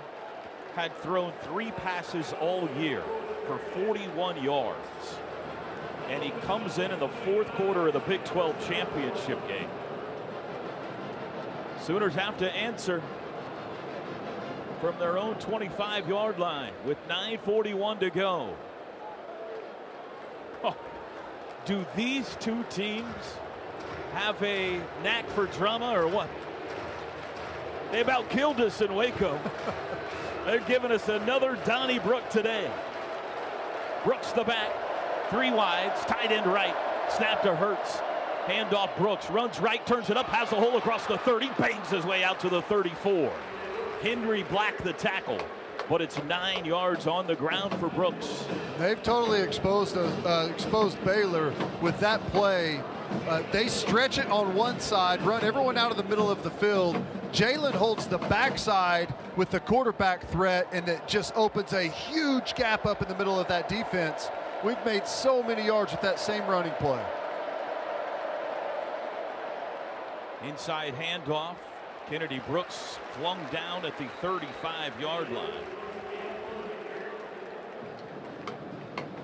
had 0.76 0.96
thrown 0.98 1.32
three 1.44 1.72
passes 1.72 2.34
all 2.42 2.70
year 2.78 3.02
for 3.48 3.58
41 3.74 4.44
yards. 4.44 4.80
And 6.10 6.22
he 6.22 6.32
comes 6.42 6.78
in 6.78 6.92
in 6.92 7.00
the 7.00 7.08
fourth 7.08 7.48
quarter 7.54 7.88
of 7.88 7.94
the 7.94 8.00
Big 8.02 8.24
12 8.26 8.68
championship 8.68 9.48
game. 9.48 9.70
Sooners 11.82 12.14
have 12.16 12.38
to 12.40 12.52
answer 12.52 13.02
from 14.82 15.00
their 15.00 15.18
own 15.18 15.36
25 15.36 16.10
yard 16.10 16.38
line 16.40 16.74
with 16.86 16.98
9.41 17.08 18.00
to 18.02 18.10
go. 18.10 18.56
Oh, 20.64 20.76
do 21.66 21.86
these 21.96 22.36
two 22.40 22.64
teams 22.70 23.06
have 24.14 24.42
a 24.44 24.82
knack 25.04 25.28
for 25.30 25.46
drama 25.48 25.92
or 25.98 26.08
what? 26.08 26.30
They 27.92 28.02
about 28.02 28.30
killed 28.30 28.60
us 28.60 28.82
in 28.82 28.94
Waco. 28.94 29.40
They're 30.46 30.60
giving 30.60 30.92
us 30.92 31.10
another 31.10 31.58
Donnie 31.66 31.96
Donnybrook 31.96 32.30
today. 32.30 32.72
Brooks 34.04 34.32
the 34.32 34.44
back, 34.44 34.70
three 35.32 35.50
wides, 35.50 36.00
tight 36.02 36.32
end 36.32 36.46
right, 36.46 36.76
snap 37.10 37.42
to 37.42 37.56
Hurts. 37.56 37.98
Handoff 38.46 38.96
Brooks, 38.96 39.28
runs 39.32 39.60
right, 39.60 39.84
turns 39.88 40.12
it 40.12 40.18
up, 40.18 40.28
has 40.28 40.52
a 40.52 40.56
hole 40.56 40.78
across 40.78 41.08
the 41.08 41.18
30, 41.18 41.50
bangs 41.58 41.90
his 41.90 42.06
way 42.06 42.24
out 42.24 42.40
to 42.42 42.50
the 42.50 42.62
34. 42.62 43.34
Henry 44.04 44.44
Black 44.44 44.78
the 44.84 44.94
tackle, 44.94 45.40
but 45.90 46.00
it's 46.00 46.24
nine 46.26 46.64
yards 46.64 47.08
on 47.08 47.26
the 47.26 47.36
ground 47.36 47.74
for 47.80 47.90
Brooks. 47.90 48.46
They've 48.78 49.02
totally 49.02 49.42
exposed 49.42 49.98
uh, 49.98 50.48
exposed 50.52 51.04
Baylor 51.04 51.54
with 51.82 52.00
that 52.02 52.22
play. 52.28 52.82
Uh, 53.28 53.44
they 53.52 53.68
stretch 53.68 54.18
it 54.18 54.28
on 54.28 54.56
one 54.56 54.80
side, 54.80 55.22
run 55.24 55.44
everyone 55.44 55.78
out 55.78 55.92
of 55.92 55.98
the 55.98 56.04
middle 56.04 56.30
of 56.30 56.44
the 56.44 56.52
field. 56.52 56.96
Jalen 57.32 57.74
holds 57.74 58.08
the 58.08 58.18
backside 58.18 59.14
with 59.36 59.50
the 59.50 59.60
quarterback 59.60 60.28
threat, 60.30 60.68
and 60.72 60.88
it 60.88 61.08
just 61.08 61.36
opens 61.36 61.74
a 61.74 61.84
huge 61.84 62.56
gap 62.56 62.86
up 62.86 63.02
in 63.02 63.08
the 63.08 63.16
middle 63.16 63.40
of 63.40 63.48
that 63.48 63.68
defense. 63.68 64.30
We've 64.64 64.84
made 64.86 65.08
so 65.08 65.44
many 65.44 65.66
yards 65.66 65.92
with 65.92 66.02
that 66.02 66.20
same 66.20 66.46
running 66.48 66.74
play. 66.74 67.04
Inside 70.44 70.94
handoff. 70.96 71.56
Kennedy 72.10 72.40
Brooks 72.48 73.00
flung 73.18 73.40
down 73.52 73.84
at 73.86 73.98
the 73.98 74.06
35 74.22 75.00
yard 75.02 75.32
line. 75.32 75.50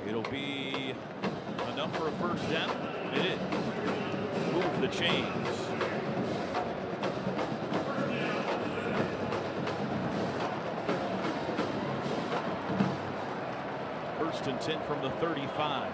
It'll 0.07 0.23
be 0.23 0.95
enough 1.71 1.95
for 1.95 2.07
a 2.07 2.11
first 2.13 2.49
down. 2.49 3.00
It 3.13 3.25
is. 3.25 3.39
Move 4.53 4.81
the 4.81 4.87
chains. 4.87 5.47
First 14.17 14.47
and 14.47 14.61
10 14.61 14.79
from 14.87 15.01
the 15.01 15.09
35. 15.19 15.91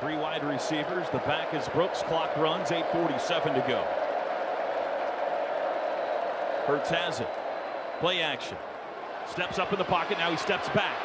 Three 0.00 0.16
wide 0.16 0.44
receivers. 0.44 1.06
The 1.10 1.18
back 1.18 1.54
is 1.54 1.68
Brooks. 1.70 2.02
Clock 2.02 2.36
runs. 2.36 2.68
8.47 2.68 3.54
to 3.54 3.64
go. 3.66 3.82
Hurts 6.66 6.90
has 6.90 7.20
it. 7.20 7.28
Play 7.98 8.20
action. 8.20 8.58
Steps 9.26 9.58
up 9.58 9.72
in 9.72 9.78
the 9.78 9.84
pocket. 9.84 10.18
Now 10.18 10.30
he 10.30 10.36
steps 10.36 10.68
back. 10.70 10.96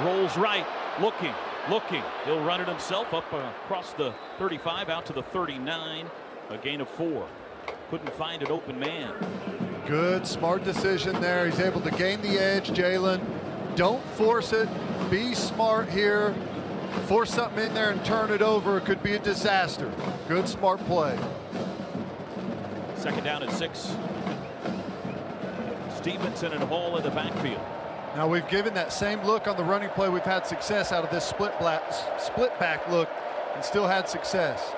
Rolls 0.00 0.36
right. 0.36 0.66
Looking. 1.00 1.32
Looking. 1.70 2.02
He'll 2.26 2.44
run 2.44 2.60
it 2.60 2.68
himself 2.68 3.14
up 3.14 3.32
uh, 3.32 3.50
across 3.64 3.94
the 3.94 4.12
35 4.38 4.90
out 4.90 5.06
to 5.06 5.14
the 5.14 5.22
39. 5.22 6.06
A 6.50 6.58
gain 6.58 6.82
of 6.82 6.90
four. 6.90 7.26
Couldn't 7.88 8.12
find 8.14 8.42
an 8.42 8.52
open 8.52 8.78
man. 8.78 9.14
Good, 9.86 10.26
smart 10.26 10.62
decision 10.62 11.18
there. 11.20 11.46
He's 11.46 11.58
able 11.58 11.80
to 11.80 11.90
gain 11.90 12.20
the 12.20 12.38
edge, 12.38 12.68
Jalen. 12.70 13.20
Don't 13.76 14.04
force 14.10 14.52
it. 14.52 14.68
Be 15.10 15.34
smart 15.34 15.88
here. 15.88 16.34
Force 17.06 17.32
something 17.32 17.66
in 17.66 17.72
there 17.72 17.90
and 17.92 18.04
turn 18.04 18.30
it 18.30 18.42
over. 18.42 18.76
It 18.76 18.84
could 18.84 19.02
be 19.02 19.14
a 19.14 19.18
disaster. 19.18 19.90
Good, 20.28 20.48
smart 20.48 20.80
play. 20.80 21.18
Second 22.96 23.24
down 23.24 23.42
at 23.42 23.50
six. 23.52 23.96
Stevenson 25.96 26.52
and 26.52 26.62
Hall 26.64 26.98
in 26.98 27.02
the 27.02 27.10
backfield. 27.10 27.60
Now 28.16 28.26
we've 28.26 28.48
given 28.48 28.74
that 28.74 28.92
same 28.92 29.22
look 29.22 29.46
on 29.46 29.56
the 29.56 29.62
running 29.62 29.88
play. 29.90 30.08
We've 30.08 30.22
had 30.22 30.44
success 30.44 30.90
out 30.90 31.04
of 31.04 31.10
this 31.10 31.24
split 31.24 31.56
black, 31.60 31.82
split 32.18 32.58
back 32.58 32.88
look, 32.90 33.08
and 33.54 33.64
still 33.64 33.86
had 33.86 34.08
success. 34.08 34.72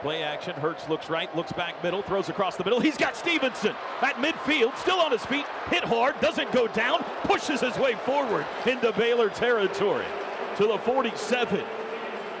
Play 0.00 0.22
action. 0.22 0.54
Hurts 0.54 0.88
looks 0.88 1.10
right, 1.10 1.34
looks 1.34 1.52
back 1.52 1.82
middle, 1.82 2.02
throws 2.02 2.28
across 2.28 2.56
the 2.56 2.64
middle. 2.64 2.78
He's 2.78 2.96
got 2.96 3.16
Stevenson 3.16 3.74
at 4.00 4.14
midfield, 4.16 4.76
still 4.76 5.00
on 5.00 5.10
his 5.10 5.24
feet, 5.26 5.46
hit 5.70 5.82
hard, 5.82 6.20
doesn't 6.20 6.52
go 6.52 6.68
down, 6.68 7.04
pushes 7.24 7.60
his 7.60 7.76
way 7.78 7.94
forward 7.94 8.46
into 8.64 8.92
Baylor 8.92 9.28
territory 9.28 10.06
to 10.56 10.66
the 10.66 10.78
47. 10.78 11.64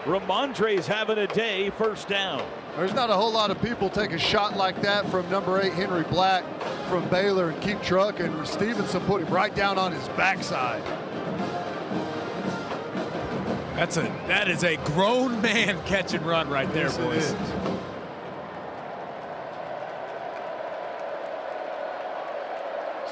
Rhamondre's 0.04 0.86
having 0.86 1.18
a 1.18 1.26
day, 1.28 1.70
first 1.70 2.08
down. 2.08 2.44
There's 2.76 2.94
not 2.94 3.10
a 3.10 3.14
whole 3.14 3.30
lot 3.30 3.50
of 3.50 3.60
people 3.62 3.88
take 3.88 4.12
a 4.12 4.18
shot 4.18 4.56
like 4.56 4.80
that 4.82 5.08
from 5.10 5.28
number 5.30 5.60
eight 5.60 5.74
Henry 5.74 6.02
Black 6.04 6.42
from 6.88 7.08
Baylor 7.08 7.50
and 7.50 7.62
keep 7.62 7.80
trucking. 7.82 8.44
Stevenson 8.44 9.00
put 9.02 9.22
him 9.22 9.32
right 9.32 9.54
down 9.54 9.78
on 9.78 9.92
his 9.92 10.08
backside. 10.10 10.82
That's 13.76 13.96
a 13.96 14.02
that 14.26 14.48
is 14.48 14.64
a 14.64 14.76
grown 14.76 15.40
man 15.40 15.80
catch 15.86 16.14
and 16.14 16.24
run 16.26 16.48
right 16.48 16.72
there, 16.72 16.84
Yes, 16.86 16.98
boys. 16.98 17.24
is. 17.24 17.32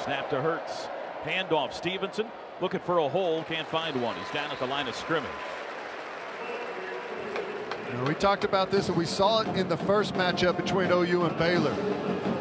Snap 0.04 0.30
to 0.30 0.40
Hurts. 0.40 0.88
Handoff 1.24 1.72
Stevenson 1.72 2.26
looking 2.60 2.80
for 2.80 2.98
a 2.98 3.08
hole, 3.08 3.44
can't 3.44 3.68
find 3.68 4.00
one. 4.02 4.16
He's 4.16 4.30
down 4.30 4.50
at 4.50 4.58
the 4.58 4.66
line 4.66 4.88
of 4.88 4.94
scrimmage. 4.96 5.30
We 8.06 8.14
talked 8.14 8.44
about 8.44 8.70
this 8.70 8.88
and 8.88 8.96
we 8.96 9.04
saw 9.04 9.40
it 9.40 9.48
in 9.56 9.68
the 9.68 9.76
first 9.76 10.14
matchup 10.14 10.56
between 10.56 10.90
OU 10.90 11.24
and 11.24 11.38
Baylor. 11.38 11.74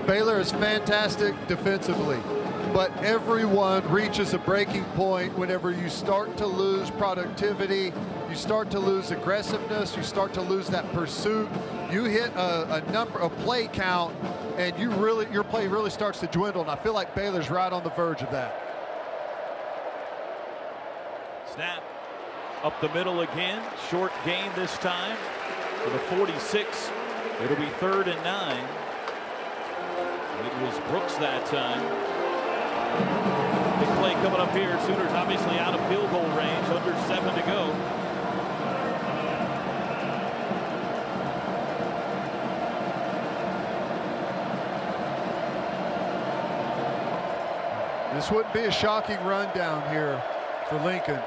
Baylor 0.05 0.39
is 0.39 0.51
fantastic 0.51 1.35
defensively, 1.47 2.19
but 2.73 2.95
everyone 3.03 3.87
reaches 3.91 4.33
a 4.33 4.37
breaking 4.37 4.83
point 4.95 5.37
whenever 5.37 5.71
you 5.71 5.89
start 5.89 6.37
to 6.37 6.45
lose 6.45 6.89
productivity, 6.91 7.91
you 8.29 8.35
start 8.35 8.69
to 8.71 8.79
lose 8.79 9.11
aggressiveness, 9.11 9.95
you 9.97 10.03
start 10.03 10.33
to 10.33 10.41
lose 10.41 10.67
that 10.67 10.91
pursuit. 10.93 11.49
You 11.91 12.03
hit 12.05 12.31
a, 12.35 12.75
a 12.75 12.91
number, 12.91 13.19
a 13.19 13.29
play 13.29 13.67
count, 13.67 14.15
and 14.57 14.77
you 14.79 14.91
really 14.91 15.27
your 15.31 15.43
play 15.43 15.67
really 15.67 15.89
starts 15.89 16.19
to 16.19 16.27
dwindle. 16.27 16.61
And 16.61 16.71
I 16.71 16.75
feel 16.75 16.93
like 16.93 17.15
Baylor's 17.15 17.49
right 17.49 17.73
on 17.73 17.83
the 17.83 17.89
verge 17.91 18.21
of 18.21 18.31
that. 18.31 18.65
Snap 21.53 21.83
up 22.63 22.79
the 22.81 22.89
middle 22.89 23.21
again. 23.21 23.63
Short 23.89 24.11
gain 24.25 24.51
this 24.55 24.77
time 24.77 25.17
the 25.89 25.99
46. 25.99 26.91
It'll 27.43 27.55
be 27.55 27.69
third 27.79 28.07
and 28.07 28.23
nine. 28.23 28.63
It 30.45 30.61
was 30.61 30.77
Brooks 30.89 31.15
that 31.15 31.45
time. 31.47 31.81
Big 33.79 33.89
play 33.97 34.13
coming 34.21 34.39
up 34.39 34.51
here. 34.51 34.79
Sooners 34.85 35.11
obviously 35.13 35.57
out 35.57 35.73
of 35.73 35.87
field 35.89 36.09
goal 36.11 36.27
range, 36.37 36.65
under 36.67 36.93
seven 37.07 37.33
to 37.33 37.41
go. 37.41 37.73
This 48.13 48.29
wouldn't 48.29 48.53
be 48.53 48.65
a 48.65 48.71
shocking 48.71 49.17
run 49.23 49.55
down 49.55 49.81
here 49.89 50.21
for 50.67 50.77
Lincoln. 50.83 51.19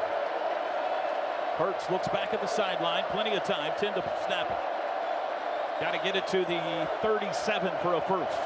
Hurts 1.57 1.91
looks 1.91 2.09
back 2.09 2.33
at 2.33 2.41
the 2.41 2.47
sideline. 2.47 3.05
Plenty 3.11 3.35
of 3.35 3.45
time. 3.45 3.73
10 3.79 3.95
to 3.95 4.03
snap 4.27 4.51
it. 4.51 5.83
Got 5.83 5.93
to 5.93 5.99
get 6.05 6.17
it 6.17 6.27
to 6.29 6.39
the 6.47 6.89
37 7.03 7.73
for 7.83 7.95
a 7.95 8.01
first. 8.03 8.39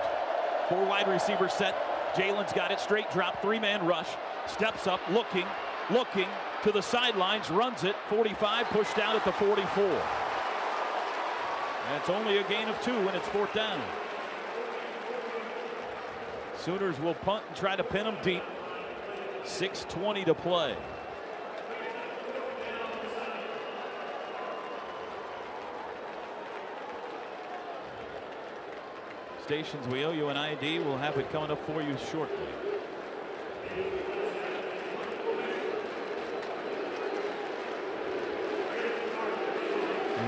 Four 0.68 0.84
wide 0.84 1.06
receiver 1.06 1.48
set. 1.48 1.74
Jalen's 2.14 2.52
got 2.52 2.70
it. 2.70 2.80
Straight 2.80 3.10
drop. 3.10 3.40
Three 3.40 3.60
man 3.60 3.86
rush. 3.86 4.08
Steps 4.46 4.86
up. 4.86 5.00
Looking. 5.10 5.46
Looking 5.90 6.26
to 6.64 6.72
the 6.72 6.82
sidelines. 6.82 7.48
Runs 7.50 7.84
it. 7.84 7.94
45. 8.08 8.66
Pushed 8.66 8.96
down 8.96 9.14
at 9.14 9.24
the 9.24 9.32
44. 9.32 10.02
That's 11.90 12.08
only 12.10 12.38
a 12.38 12.42
gain 12.48 12.68
of 12.68 12.80
two 12.82 12.96
when 13.04 13.14
it's 13.14 13.28
fourth 13.28 13.54
down. 13.54 13.80
Sooners 16.58 16.98
will 16.98 17.14
punt 17.14 17.44
and 17.46 17.56
try 17.56 17.76
to 17.76 17.84
pin 17.84 18.04
them 18.04 18.16
deep. 18.22 18.42
6.20 19.44 20.24
to 20.24 20.34
play. 20.34 20.76
Stations, 29.46 29.86
we 29.86 30.04
owe 30.04 30.10
you 30.10 30.28
an 30.28 30.36
ID. 30.36 30.80
We'll 30.80 30.98
have 30.98 31.16
it 31.18 31.30
coming 31.30 31.52
up 31.52 31.64
for 31.66 31.80
you 31.80 31.96
shortly. 32.10 32.36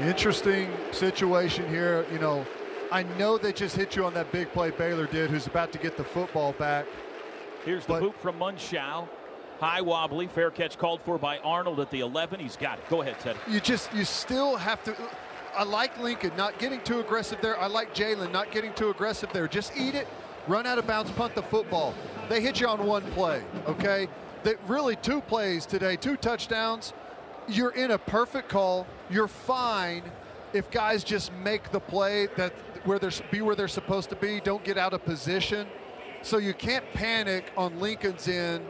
Interesting 0.05 0.71
situation 0.93 1.69
here. 1.69 2.07
You 2.13 2.21
know, 2.21 2.47
I 2.93 3.03
know 3.19 3.39
they 3.39 3.53
just 3.53 3.75
hit 3.75 3.97
you 3.97 4.05
on 4.05 4.15
that 4.15 4.31
big 4.31 4.53
play 4.53 4.71
Baylor 4.71 5.09
did, 5.09 5.31
who's 5.31 5.49
about 5.49 5.73
to 5.73 5.79
get 5.79 5.97
the 5.97 6.05
football 6.05 6.53
back. 6.53 6.87
Here's 7.65 7.87
the 7.87 7.99
boot 7.99 8.15
from 8.23 8.39
Mundschau. 8.39 9.09
High 9.59 9.81
wobbly, 9.81 10.29
fair 10.29 10.53
catch 10.53 10.79
called 10.79 11.03
for 11.03 11.19
by 11.19 11.39
Arnold 11.39 11.81
at 11.81 11.91
the 11.91 12.01
11. 12.01 12.39
He's 12.39 12.57
got 12.57 12.79
it. 12.79 12.89
Go 12.89 13.03
ahead, 13.03 13.19
Ted. 13.19 13.37
You 13.49 13.59
just, 13.59 13.93
you 13.93 14.05
still 14.05 14.55
have 14.57 14.85
to. 14.85 14.95
I 15.57 15.65
like 15.65 15.99
Lincoln 15.99 16.33
not 16.37 16.59
getting 16.59 16.81
too 16.83 17.01
aggressive 17.01 17.39
there. 17.41 17.59
I 17.59 17.67
like 17.67 17.95
Jalen 17.95 18.33
not 18.33 18.51
getting 18.51 18.73
too 18.75 18.91
aggressive 18.91 19.31
there. 19.33 19.49
Just 19.49 19.73
eat 19.77 19.95
it, 19.95 20.07
run 20.47 20.67
out 20.67 20.79
of 20.79 20.87
bounds, 20.87 21.11
punt 21.11 21.35
the 21.35 21.43
football. 21.43 21.95
They 22.29 22.41
hit 22.41 22.61
you 22.61 22.69
on 22.69 22.87
one 22.87 23.03
play, 23.13 23.43
okay? 23.67 24.09
They 24.43 24.55
really 24.67 24.97
two 24.97 25.21
plays 25.21 25.67
today, 25.67 25.97
two 25.97 26.17
touchdowns. 26.17 26.93
You're 27.49 27.71
in 27.71 27.93
a 27.93 27.99
perfect 27.99 28.49
call. 28.49 28.87
You're 29.11 29.29
fine 29.29 30.03
if 30.53 30.71
guys 30.71 31.05
just 31.05 31.33
make 31.45 31.71
the 31.71 31.81
play 31.81 32.29
that 32.37 32.53
where 32.85 32.99
they're 32.99 33.11
be 33.31 33.41
where 33.41 33.57
they're 33.57 33.69
supposed 33.69 34.11
to 34.11 34.17
be. 34.17 34.41
Don't 34.41 34.65
get 34.65 34.79
out 34.79 34.93
of 34.93 35.05
position. 35.05 35.67
So 36.23 36.39
you 36.39 36.55
can't 36.55 36.85
panic 36.95 37.53
on 37.57 37.79
Lincoln's 37.81 38.29
end 38.29 38.65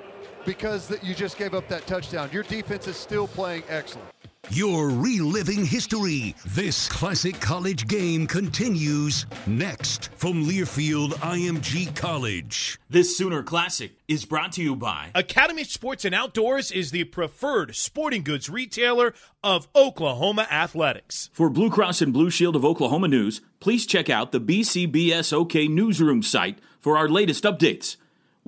because 0.44 0.88
that 0.88 1.02
you 1.04 1.14
just 1.14 1.38
gave 1.38 1.54
up 1.54 1.68
that 1.68 1.86
touchdown. 1.86 2.30
Your 2.32 2.42
defense 2.42 2.86
is 2.86 2.96
still 2.96 3.26
playing 3.28 3.64
excellent. 3.68 4.08
You're 4.50 4.88
reliving 4.88 5.66
history. 5.66 6.34
This 6.46 6.88
classic 6.88 7.38
college 7.38 7.86
game 7.86 8.26
continues 8.26 9.26
next 9.46 10.08
from 10.16 10.46
Learfield 10.46 11.10
IMG 11.16 11.94
College. 11.94 12.80
This 12.88 13.14
Sooner 13.14 13.42
Classic 13.42 13.92
is 14.08 14.24
brought 14.24 14.52
to 14.52 14.62
you 14.62 14.74
by 14.74 15.10
Academy 15.14 15.64
Sports 15.64 16.06
and 16.06 16.14
Outdoors 16.14 16.70
is 16.70 16.92
the 16.92 17.04
preferred 17.04 17.76
sporting 17.76 18.22
goods 18.22 18.48
retailer 18.48 19.12
of 19.44 19.68
Oklahoma 19.76 20.46
athletics. 20.50 21.28
For 21.34 21.50
Blue 21.50 21.68
Cross 21.68 22.00
and 22.00 22.14
Blue 22.14 22.30
Shield 22.30 22.56
of 22.56 22.64
Oklahoma 22.64 23.08
news, 23.08 23.42
please 23.60 23.84
check 23.84 24.08
out 24.08 24.32
the 24.32 24.40
BCBSOK 24.40 25.68
newsroom 25.68 26.22
site 26.22 26.58
for 26.80 26.96
our 26.96 27.08
latest 27.08 27.44
updates. 27.44 27.96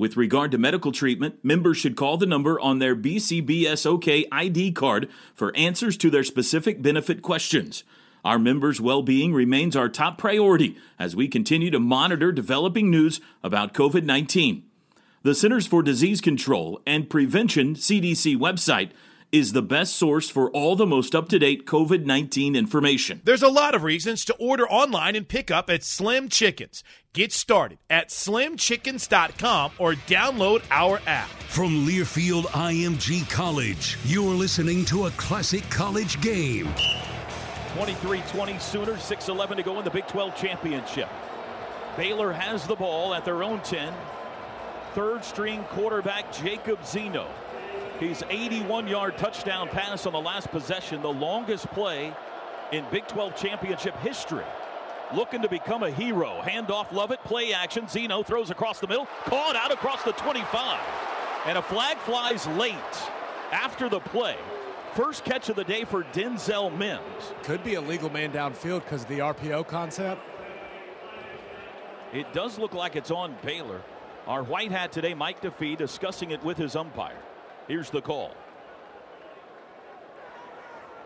With 0.01 0.17
regard 0.17 0.51
to 0.53 0.57
medical 0.57 0.93
treatment, 0.93 1.41
members 1.43 1.77
should 1.77 1.95
call 1.95 2.17
the 2.17 2.25
number 2.25 2.59
on 2.59 2.79
their 2.79 2.97
BCBSOK 2.97 4.29
ID 4.33 4.73
card 4.73 5.11
for 5.35 5.55
answers 5.55 5.99
to 5.99 6.09
their 6.09 6.25
specific 6.25 6.81
benefit 6.81 7.21
questions. 7.21 7.85
Our 8.25 8.39
members' 8.39 8.81
well 8.81 9.03
being 9.03 9.35
remains 9.35 9.77
our 9.77 9.91
top 9.91 10.17
priority 10.17 10.79
as 10.99 11.15
we 11.15 11.29
continue 11.29 11.71
to 11.71 11.79
monitor 11.79 12.33
developing 12.33 12.91
news 12.91 13.21
about 13.43 13.75
COVID 13.75 14.05
19. 14.05 14.63
The 15.23 15.35
Centers 15.35 15.67
for 15.67 15.83
Disease 15.83 16.23
Control 16.23 16.81
and 16.87 17.11
Prevention 17.11 17.75
CDC 17.75 18.39
website 18.39 18.93
is 19.33 19.53
the 19.53 19.63
best 19.63 19.97
source 19.97 20.29
for 20.29 20.51
all 20.51 20.77
the 20.77 20.87
most 20.87 21.15
up 21.15 21.29
to 21.29 21.39
date 21.39 21.67
COVID 21.67 22.05
19 22.05 22.57
information. 22.57 23.21
There's 23.25 23.43
a 23.43 23.49
lot 23.49 23.75
of 23.75 23.83
reasons 23.83 24.25
to 24.27 24.35
order 24.35 24.69
online 24.69 25.17
and 25.17 25.29
pick 25.29 25.51
up 25.51 25.71
at 25.71 25.85
Slim 25.85 26.29
Chickens. 26.29 26.83
Get 27.13 27.33
started 27.33 27.79
at 27.89 28.09
slimchickens.com 28.09 29.73
or 29.79 29.95
download 29.95 30.63
our 30.71 31.01
app. 31.07 31.29
From 31.49 31.87
Learfield 31.87 32.45
IMG 32.45 33.29
College, 33.29 33.99
you're 34.05 34.35
listening 34.35 34.85
to 34.87 35.07
a 35.07 35.11
classic 35.13 35.69
college 35.71 36.21
game. 36.21 36.69
23 37.75 38.23
20 38.29 38.59
Sooners, 38.59 39.03
6 39.03 39.29
11 39.29 39.57
to 39.57 39.63
go 39.63 39.79
in 39.79 39.85
the 39.85 39.91
Big 39.91 40.07
12 40.07 40.37
championship. 40.37 41.09
Baylor 41.97 42.33
has 42.33 42.67
the 42.67 42.77
ball 42.77 43.15
at 43.15 43.25
their 43.25 43.43
own 43.43 43.61
10. 43.61 43.93
Third 44.95 45.25
string 45.25 45.65
quarterback 45.65 46.33
Jacob 46.33 46.85
Zeno. 46.85 47.29
His 48.01 48.25
81 48.31 48.89
yard 48.89 49.19
touchdown 49.19 49.69
pass 49.69 50.07
on 50.07 50.15
the 50.15 50.21
last 50.21 50.51
possession, 50.51 51.03
the 51.03 51.13
longest 51.13 51.67
play 51.67 52.15
in 52.73 52.87
Big 52.91 53.07
12 53.07 53.37
championship 53.37 53.95
history. 53.99 54.45
Looking 55.15 55.43
to 55.43 55.51
become 55.51 55.83
a 55.83 55.91
hero. 55.91 56.41
Handoff 56.43 56.93
Lovett, 56.93 57.23
play 57.25 57.53
action. 57.53 57.87
Zeno 57.89 58.23
throws 58.23 58.51
across 58.51 58.81
the 58.81 58.87
middle, 58.87 59.07
caught 59.27 59.55
out 59.55 59.71
across 59.71 60.03
the 60.03 60.13
25. 60.13 60.81
And 61.45 61.59
a 61.59 61.63
flag 61.63 61.99
flies 61.99 62.47
late 62.47 62.75
after 63.53 63.91
the 63.91 64.01
play. 64.01 64.37
First 64.95 65.27
catch 65.27 65.51
of 65.51 65.57
the 65.57 65.65
day 65.65 65.85
for 65.85 66.05
Denzel 66.05 66.75
Mims. 66.75 67.03
Could 67.43 67.63
be 67.63 67.75
a 67.75 67.83
legal 67.83 68.09
man 68.09 68.33
downfield 68.33 68.83
because 68.83 69.03
of 69.03 69.09
the 69.09 69.19
RPO 69.19 69.67
concept. 69.67 70.23
It 72.15 72.33
does 72.33 72.59
look 72.59 72.73
like 72.73 72.97
it's 72.97 73.11
on 73.11 73.37
Baylor. 73.43 73.83
Our 74.27 74.43
white 74.43 74.71
hat 74.71 74.91
today, 74.91 75.13
Mike 75.13 75.43
DeFee, 75.43 75.77
discussing 75.77 76.31
it 76.31 76.43
with 76.43 76.57
his 76.57 76.77
umpire. 76.77 77.19
Here's 77.71 77.89
the 77.89 78.03
call. 78.03 78.33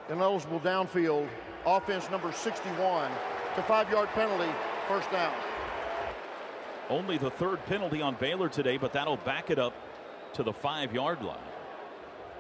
Ineligible 0.09 0.61
downfield, 0.61 1.29
offense 1.67 2.11
number 2.11 2.33
61. 2.33 3.13
It's 3.51 3.59
a 3.59 3.63
five 3.65 3.91
yard 3.91 4.09
penalty, 4.15 4.51
first 4.89 5.11
down. 5.11 5.35
Only 6.89 7.19
the 7.19 7.29
third 7.29 7.63
penalty 7.67 8.01
on 8.01 8.15
Baylor 8.15 8.49
today, 8.49 8.79
but 8.79 8.95
that'll 8.95 9.19
back 9.19 9.51
it 9.51 9.59
up 9.59 9.75
to 10.33 10.43
the 10.43 10.55
five 10.55 10.95
yard 10.95 11.21
line. 11.21 11.37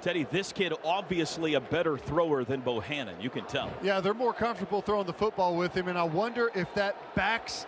Teddy, 0.00 0.26
this 0.30 0.54
kid 0.54 0.72
obviously 0.86 1.52
a 1.52 1.60
better 1.60 1.98
thrower 1.98 2.44
than 2.44 2.62
Bohanon. 2.62 3.20
You 3.20 3.28
can 3.28 3.44
tell. 3.44 3.70
Yeah, 3.82 4.00
they're 4.00 4.14
more 4.14 4.32
comfortable 4.32 4.80
throwing 4.80 5.06
the 5.06 5.12
football 5.12 5.54
with 5.54 5.74
him, 5.76 5.88
and 5.88 5.98
I 5.98 6.04
wonder 6.04 6.50
if 6.54 6.72
that 6.76 6.96
backs 7.14 7.66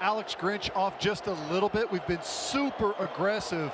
Alex 0.00 0.34
Grinch 0.34 0.74
off 0.74 0.98
just 0.98 1.26
a 1.26 1.34
little 1.52 1.68
bit. 1.68 1.92
We've 1.92 2.06
been 2.06 2.22
super 2.22 2.94
aggressive 2.98 3.70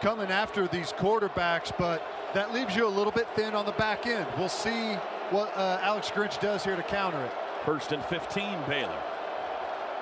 coming 0.00 0.30
after 0.30 0.66
these 0.68 0.92
quarterbacks, 0.92 1.72
but 1.78 2.02
that 2.34 2.52
leaves 2.52 2.76
you 2.76 2.86
a 2.86 2.88
little 2.88 3.12
bit 3.12 3.26
thin 3.34 3.54
on 3.54 3.66
the 3.66 3.72
back 3.72 4.06
end. 4.06 4.26
We'll 4.36 4.48
see 4.48 4.94
what 5.30 5.54
uh, 5.56 5.78
Alex 5.82 6.10
Grinch 6.10 6.40
does 6.40 6.64
here 6.64 6.76
to 6.76 6.82
counter 6.82 7.22
it. 7.24 7.32
First 7.64 7.92
and 7.92 8.04
15, 8.04 8.44
Baylor. 8.68 9.02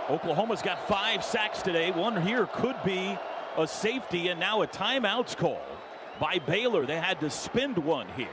Oklahoma's 0.08 0.62
got 0.62 0.86
five 0.86 1.24
sacks 1.24 1.62
today. 1.62 1.90
One 1.90 2.20
here 2.20 2.46
could 2.46 2.76
be 2.84 3.18
a 3.56 3.66
safety, 3.66 4.28
and 4.28 4.38
now 4.38 4.62
a 4.62 4.66
timeout's 4.66 5.34
called 5.34 5.58
by 6.20 6.38
Baylor. 6.46 6.86
They 6.86 7.00
had 7.00 7.20
to 7.20 7.30
spend 7.30 7.78
one 7.78 8.06
here. 8.16 8.28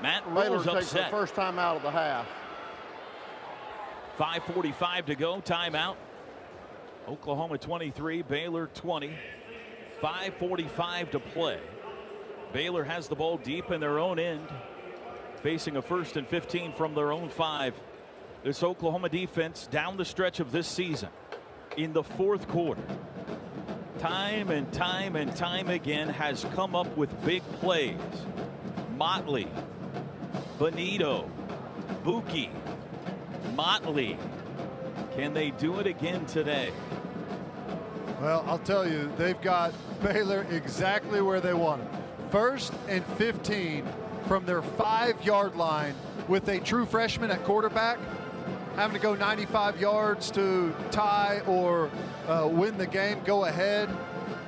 Matt 0.00 0.24
Baylor 0.26 0.58
Rhule's 0.58 0.64
takes 0.64 0.92
the 0.92 1.00
upset. 1.00 1.10
first 1.10 1.34
time 1.34 1.58
out 1.58 1.76
of 1.76 1.82
the 1.82 1.90
half. 1.90 2.26
5.45 4.18 5.06
to 5.06 5.14
go, 5.14 5.40
timeout. 5.40 5.96
Oklahoma 7.08 7.58
23, 7.58 8.22
Baylor 8.22 8.68
20. 8.74 9.12
5.45 10.02 11.10
to 11.10 11.20
play. 11.20 11.58
Baylor 12.52 12.84
has 12.84 13.08
the 13.08 13.16
ball 13.16 13.36
deep 13.36 13.70
in 13.70 13.80
their 13.80 13.98
own 13.98 14.18
end, 14.18 14.46
facing 15.42 15.76
a 15.76 15.82
first 15.82 16.16
and 16.16 16.26
15 16.26 16.72
from 16.72 16.94
their 16.94 17.12
own 17.12 17.28
five. 17.28 17.74
This 18.44 18.62
Oklahoma 18.62 19.08
defense 19.08 19.66
down 19.66 19.96
the 19.96 20.04
stretch 20.04 20.40
of 20.40 20.52
this 20.52 20.68
season 20.68 21.08
in 21.76 21.92
the 21.92 22.02
fourth 22.02 22.46
quarter, 22.48 22.82
time 23.98 24.50
and 24.50 24.72
time 24.72 25.16
and 25.16 25.34
time 25.34 25.68
again, 25.68 26.08
has 26.08 26.46
come 26.54 26.76
up 26.76 26.96
with 26.96 27.10
big 27.24 27.42
plays. 27.60 27.96
Motley, 28.96 29.48
Bonitto, 30.58 31.28
Buki, 32.04 32.50
Motley. 33.54 34.16
Can 35.16 35.34
they 35.34 35.50
do 35.50 35.78
it 35.80 35.86
again 35.86 36.24
today? 36.26 36.70
Well, 38.20 38.44
I'll 38.48 38.58
tell 38.58 38.88
you, 38.88 39.10
they've 39.16 39.40
got 39.40 39.72
Baylor 40.02 40.44
exactly 40.50 41.20
where 41.20 41.40
they 41.40 41.54
want 41.54 41.90
them. 41.92 42.02
First 42.30 42.72
and 42.88 43.04
15 43.16 43.86
from 44.26 44.44
their 44.44 44.60
five 44.62 45.22
yard 45.24 45.54
line 45.56 45.94
with 46.26 46.48
a 46.48 46.58
true 46.58 46.84
freshman 46.84 47.30
at 47.30 47.44
quarterback, 47.44 47.98
having 48.74 48.96
to 48.96 49.02
go 49.02 49.14
95 49.14 49.80
yards 49.80 50.30
to 50.32 50.74
tie 50.90 51.40
or 51.46 51.90
uh, 52.26 52.48
win 52.50 52.76
the 52.76 52.86
game, 52.86 53.20
go 53.24 53.44
ahead. 53.44 53.88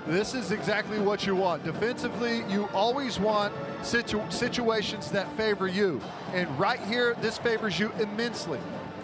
this 0.06 0.34
is 0.34 0.50
exactly 0.50 0.98
what 0.98 1.24
you 1.24 1.36
want. 1.36 1.62
Defensively, 1.64 2.42
you 2.48 2.68
always 2.74 3.20
want 3.20 3.54
situ- 3.82 4.20
situations 4.30 5.10
that 5.12 5.30
favor 5.36 5.68
you. 5.68 6.00
And 6.34 6.46
right 6.58 6.80
here, 6.80 7.16
this 7.20 7.38
favors 7.38 7.78
you 7.78 7.92
immensely. 8.00 8.58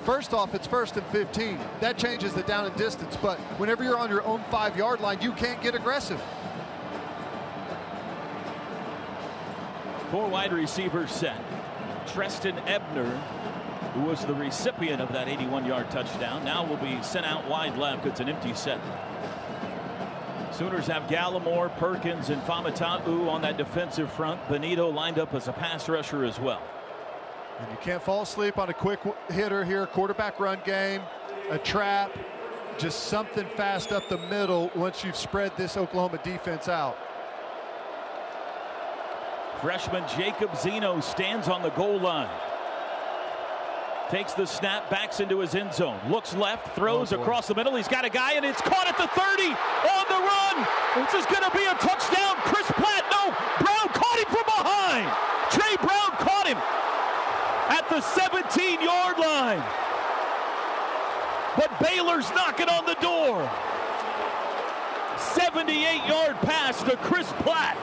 First 0.07 0.33
off, 0.33 0.55
it's 0.55 0.69
first 0.69 0.97
and 0.97 1.05
15. 1.09 1.59
That 1.81 1.99
changes 1.99 2.33
the 2.33 2.43
down 2.43 2.65
and 2.65 2.77
distance, 2.77 3.17
but 3.21 3.41
whenever 3.59 3.83
you're 3.83 3.99
on 3.99 4.09
your 4.09 4.23
own 4.23 4.41
five 4.53 4.77
yard 4.77 5.01
line, 5.01 5.21
you 5.21 5.33
can't 5.33 5.61
get 5.61 5.75
aggressive. 5.75 6.23
Four 10.13 10.29
wide 10.29 10.53
receivers 10.53 11.11
set. 11.11 11.37
Trestan 12.07 12.57
Ebner, 12.69 13.17
who 13.95 14.03
was 14.03 14.25
the 14.25 14.35
recipient 14.35 15.03
of 15.03 15.13
that 15.13 15.27
81 15.27 15.67
yard 15.67 15.91
touchdown, 15.91 16.45
now 16.45 16.65
will 16.65 16.77
be 16.77 17.03
sent 17.03 17.27
out 17.27 17.49
wide 17.49 17.77
left. 17.77 18.07
It's 18.07 18.21
an 18.21 18.29
empty 18.29 18.55
set. 18.55 18.81
Sooners 20.53 20.87
have 20.87 21.03
Gallimore, 21.09 21.77
Perkins, 21.79 22.31
and 22.31 22.41
Faamatau 22.43 23.29
on 23.29 23.43
that 23.43 23.57
defensive 23.57 24.13
front. 24.13 24.41
Bonitto 24.45 24.95
lined 24.95 25.19
up 25.19 25.35
as 25.35 25.49
a 25.49 25.53
pass 25.53 25.89
rusher 25.89 26.25
as 26.25 26.39
well. 26.39 26.63
And 27.59 27.71
you 27.71 27.79
can't 27.81 28.03
fall 28.03 28.23
asleep 28.23 28.59
on 28.59 28.69
a 28.69 28.75
quick 28.75 29.01
hitter 29.31 29.65
here, 29.65 29.87
quarterback 29.87 30.39
run 30.39 30.59
game, 30.65 31.01
a 31.51 31.59
trap, 31.59 32.11
just 32.79 33.05
something 33.05 33.47
fast 33.57 33.93
up 33.93 34.07
the 34.09 34.19
middle 34.19 34.71
once 34.75 35.03
you've 35.03 35.17
spread 35.17 35.53
this 35.57 35.77
Oklahoma 35.77 36.19
defense 36.23 36.69
out. 36.69 36.99
Freshman 39.63 40.05
Jacob 40.17 40.55
Zeno 40.55 41.01
stands 41.01 41.49
on 41.49 41.63
the 41.63 41.71
goal 41.71 41.99
line. 41.99 42.29
Takes 44.11 44.35
the 44.35 44.47
snap, 44.47 44.91
backs 44.91 45.19
into 45.19 45.41
his 45.41 45.55
end 45.55 45.73
zone. 45.73 45.99
Looks 46.09 46.35
left, 46.35 46.77
throws 46.77 47.13
oh 47.13 47.21
across 47.21 47.49
the 47.49 47.55
middle. 47.55 47.75
He's 47.75 47.89
got 47.89 48.05
a 48.05 48.11
guy, 48.11 48.35
and 48.35 48.45
it's 48.45 48.61
caught 48.61 48.87
at 48.87 48.97
the 48.99 49.09
30 49.09 49.49
on 49.49 50.05
the 50.13 50.21
run. 50.23 50.57
This 50.95 51.15
is 51.15 51.27
going 51.27 51.43
to 51.43 51.51
be 51.57 51.65
a 51.65 51.75
touchdown. 51.81 52.37
Chris 52.45 52.71
Platt, 52.77 53.03
no. 53.11 53.35
Brown 53.65 53.89
caught 53.97 54.19
him 54.21 54.31
from 54.31 54.45
behind. 54.45 55.11
Trey 55.51 55.75
Brown 55.83 56.13
caught 56.23 56.47
him 56.47 56.59
at 57.69 57.86
the 57.97 58.03
17 58.03 58.83
yard 58.83 59.19
line. 59.19 59.65
But 61.57 61.71
Baylor's 61.81 62.29
knocking 62.33 62.69
on 62.69 62.85
the 62.85 62.95
door. 63.01 63.51
78 65.19 66.07
yard 66.07 66.37
pass 66.43 66.83
to 66.83 66.95
Chris 66.99 67.33
Platt. 67.39 67.75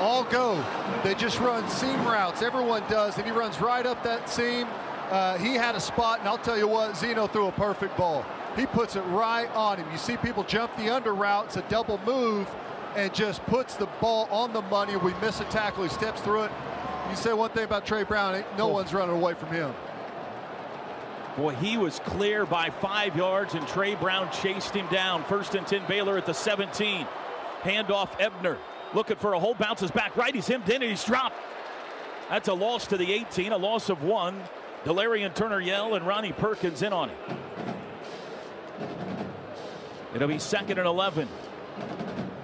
All 0.00 0.24
go. 0.24 0.60
They 1.04 1.14
just 1.14 1.38
run 1.38 1.68
seam 1.68 2.04
routes. 2.04 2.42
Everyone 2.42 2.82
does, 2.90 3.16
and 3.16 3.24
he 3.24 3.30
runs 3.30 3.60
right 3.60 3.86
up 3.86 4.02
that 4.02 4.28
seam. 4.28 4.66
Uh, 5.10 5.38
he 5.38 5.54
had 5.54 5.76
a 5.76 5.80
spot, 5.80 6.18
and 6.18 6.28
I'll 6.28 6.36
tell 6.36 6.58
you 6.58 6.66
what, 6.66 6.96
Zeno 6.96 7.28
threw 7.28 7.46
a 7.46 7.52
perfect 7.52 7.96
ball. 7.96 8.26
He 8.56 8.66
puts 8.66 8.96
it 8.96 9.02
right 9.02 9.48
on 9.54 9.78
him. 9.78 9.86
You 9.92 9.98
see 9.98 10.16
people 10.16 10.42
jump 10.42 10.76
the 10.76 10.92
under 10.92 11.14
route. 11.14 11.44
It's 11.46 11.56
a 11.56 11.62
double 11.68 12.00
move 12.04 12.52
and 12.96 13.14
just 13.14 13.46
puts 13.46 13.76
the 13.76 13.86
ball 14.00 14.26
on 14.32 14.52
the 14.52 14.62
money. 14.62 14.96
We 14.96 15.14
miss 15.20 15.38
a 15.38 15.44
tackle. 15.44 15.84
He 15.84 15.88
steps 15.88 16.20
through 16.20 16.44
it. 16.44 16.50
You 17.10 17.16
say 17.16 17.32
one 17.32 17.50
thing 17.50 17.64
about 17.64 17.86
Trey 17.86 18.02
Brown, 18.02 18.34
eh? 18.34 18.42
no 18.56 18.68
one's 18.68 18.92
running 18.92 19.14
away 19.14 19.34
from 19.34 19.50
him. 19.50 19.74
Boy, 21.36 21.54
he 21.56 21.76
was 21.76 21.98
clear 22.00 22.46
by 22.46 22.70
five 22.70 23.16
yards, 23.16 23.54
and 23.54 23.66
Trey 23.66 23.94
Brown 23.96 24.30
chased 24.30 24.74
him 24.74 24.86
down. 24.88 25.24
First 25.24 25.54
and 25.54 25.66
10, 25.66 25.86
Baylor 25.88 26.16
at 26.16 26.26
the 26.26 26.32
17. 26.32 27.06
Handoff 27.62 28.10
Ebner. 28.20 28.56
Looking 28.94 29.16
for 29.16 29.34
a 29.34 29.40
hole, 29.40 29.54
bounces 29.54 29.90
back 29.90 30.16
right. 30.16 30.34
He's 30.34 30.46
hemmed 30.46 30.68
in 30.68 30.82
and 30.82 30.90
he's 30.90 31.02
dropped. 31.02 31.36
That's 32.28 32.48
a 32.48 32.54
loss 32.54 32.86
to 32.88 32.96
the 32.96 33.12
18, 33.12 33.52
a 33.52 33.56
loss 33.56 33.88
of 33.88 34.02
one. 34.02 34.40
Delarrion 34.84 35.34
Turner 35.34 35.60
Yell 35.60 35.94
and 35.94 36.06
Ronnie 36.06 36.32
Perkins 36.32 36.82
in 36.82 36.92
on 36.92 37.10
it. 37.10 37.16
It'll 40.14 40.28
be 40.28 40.38
second 40.38 40.78
and 40.78 40.86
11. 40.86 41.28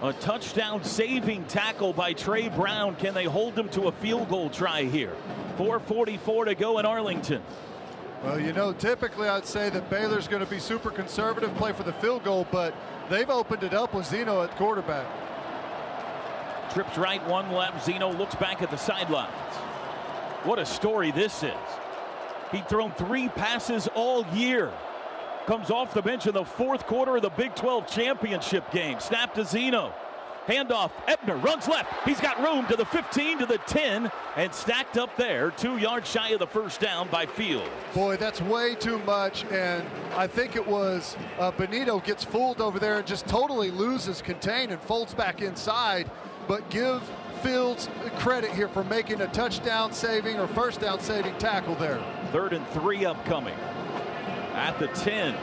A 0.03 0.15
touchdown 0.15 0.83
saving 0.83 1.45
tackle 1.45 1.93
by 1.93 2.15
Trey 2.15 2.49
Brown. 2.49 2.97
Can 2.97 3.13
they 3.13 3.25
hold 3.25 3.59
him 3.59 3.69
to 3.71 3.89
a 3.89 3.93
field 3.93 4.31
goal 4.31 4.49
try 4.49 4.85
here? 4.85 5.15
4.44 5.59 6.47
to 6.47 6.55
go 6.55 6.79
in 6.79 6.87
Arlington. 6.87 7.43
Well, 8.25 8.41
you 8.41 8.55
know, 8.55 8.73
typically 8.73 9.29
I'd 9.29 9.45
say 9.45 9.69
that 9.69 9.91
Baylor's 9.91 10.27
going 10.27 10.43
to 10.43 10.51
be 10.51 10.59
super 10.59 10.91
conservative, 10.91 11.55
play 11.57 11.73
for 11.73 11.83
the 11.83 11.93
field 11.95 12.25
goal, 12.25 12.47
but 12.51 12.75
they've 13.11 13.29
opened 13.29 13.63
it 13.63 13.75
up 13.75 13.93
with 13.93 14.07
Zeno 14.07 14.43
at 14.43 14.57
quarterback. 14.57 15.07
Trips 16.73 16.97
right, 16.97 17.27
one 17.27 17.53
left. 17.53 17.85
Zeno 17.85 18.11
looks 18.11 18.35
back 18.35 18.63
at 18.63 18.71
the 18.71 18.79
sidelines. 18.79 19.31
What 20.45 20.59
a 20.59 20.65
story 20.65 21.11
this 21.11 21.43
is. 21.43 21.53
He'd 22.53 22.67
thrown 22.71 22.93
three 22.93 23.29
passes 23.29 23.87
all 23.95 24.25
year. 24.29 24.73
Comes 25.51 25.69
off 25.73 25.93
the 25.93 26.01
bench 26.01 26.29
in 26.29 26.35
the 26.35 26.45
fourth 26.45 26.87
quarter 26.87 27.17
of 27.17 27.23
the 27.23 27.31
Big 27.31 27.57
12 27.57 27.89
championship 27.89 28.71
game. 28.71 29.01
Snap 29.01 29.35
to 29.35 29.45
Zeno. 29.45 29.93
Handoff. 30.47 30.93
Ebner 31.09 31.39
runs 31.39 31.67
left. 31.67 31.93
He's 32.05 32.21
got 32.21 32.39
room 32.41 32.69
to 32.69 32.77
the 32.77 32.85
15 32.85 33.39
to 33.41 33.47
the 33.47 33.59
10 33.67 34.13
and 34.37 34.55
stacked 34.55 34.97
up 34.97 35.17
there, 35.17 35.51
two 35.51 35.77
yards 35.79 36.09
shy 36.09 36.29
of 36.29 36.39
the 36.39 36.47
first 36.47 36.79
down 36.79 37.09
by 37.09 37.27
Field. 37.27 37.69
Boy, 37.95 38.17
that's 38.17 38.41
way 38.41 38.77
too 38.77 39.01
much. 39.01 39.45
And 39.47 39.85
I 40.15 40.29
think 40.29 40.55
it 40.55 40.65
was 40.65 41.17
uh, 41.41 41.51
Bonitto 41.51 42.05
gets 42.05 42.23
fooled 42.23 42.61
over 42.61 42.79
there 42.79 42.99
and 42.99 43.07
just 43.07 43.27
totally 43.27 43.73
loses 43.73 44.23
contain 44.23 44.71
and 44.71 44.81
folds 44.81 45.15
back 45.15 45.43
inside. 45.43 46.09
But 46.47 46.71
give 46.71 47.03
Fields 47.43 47.89
credit 48.21 48.53
here 48.53 48.69
for 48.69 48.85
making 48.85 49.21
a 49.21 49.27
touchdown 49.27 49.93
saving 49.93 50.39
or 50.39 50.47
first 50.47 50.81
down 50.81 51.01
saving 51.01 51.37
tackle 51.39 51.75
there. 51.75 52.01
Third 52.31 52.53
and 52.53 52.65
three 52.69 53.05
upcoming 53.05 53.57
at 54.55 54.79
the 54.79 54.89
10. 54.89 55.35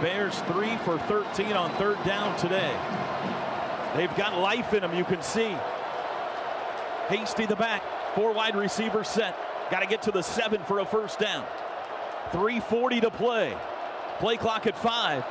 Bears 0.00 0.38
three 0.40 0.76
for 0.78 0.98
13 0.98 1.52
on 1.52 1.70
third 1.72 2.02
down 2.04 2.38
today. 2.38 2.74
They've 3.96 4.14
got 4.16 4.38
life 4.38 4.72
in 4.74 4.82
them, 4.82 4.94
you 4.94 5.04
can 5.04 5.22
see. 5.22 5.56
Hasty 7.08 7.46
the 7.46 7.56
back, 7.56 7.82
four 8.14 8.32
wide 8.32 8.54
receivers 8.54 9.08
set. 9.08 9.36
Got 9.70 9.80
to 9.80 9.86
get 9.86 10.02
to 10.02 10.10
the 10.10 10.22
seven 10.22 10.62
for 10.64 10.78
a 10.78 10.84
first 10.84 11.18
down. 11.18 11.44
340 12.32 13.00
to 13.00 13.10
play. 13.10 13.56
Play 14.18 14.36
clock 14.36 14.66
at 14.66 14.76
five. 14.76 15.24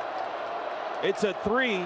It's 1.02 1.24
at 1.24 1.42
three. 1.44 1.84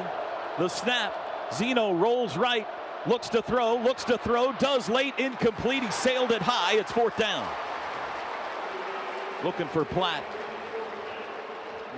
The 0.58 0.68
snap. 0.68 1.14
Zeno 1.52 1.92
rolls 1.92 2.36
right, 2.36 2.66
looks 3.06 3.28
to 3.30 3.42
throw, 3.42 3.76
looks 3.76 4.04
to 4.04 4.16
throw, 4.18 4.52
does 4.52 4.88
late, 4.88 5.14
incomplete. 5.18 5.82
He 5.82 5.90
sailed 5.90 6.32
it 6.32 6.42
high. 6.42 6.78
It's 6.78 6.90
fourth 6.90 7.16
down. 7.16 7.46
Looking 9.44 9.68
for 9.68 9.84
Platt. 9.84 10.24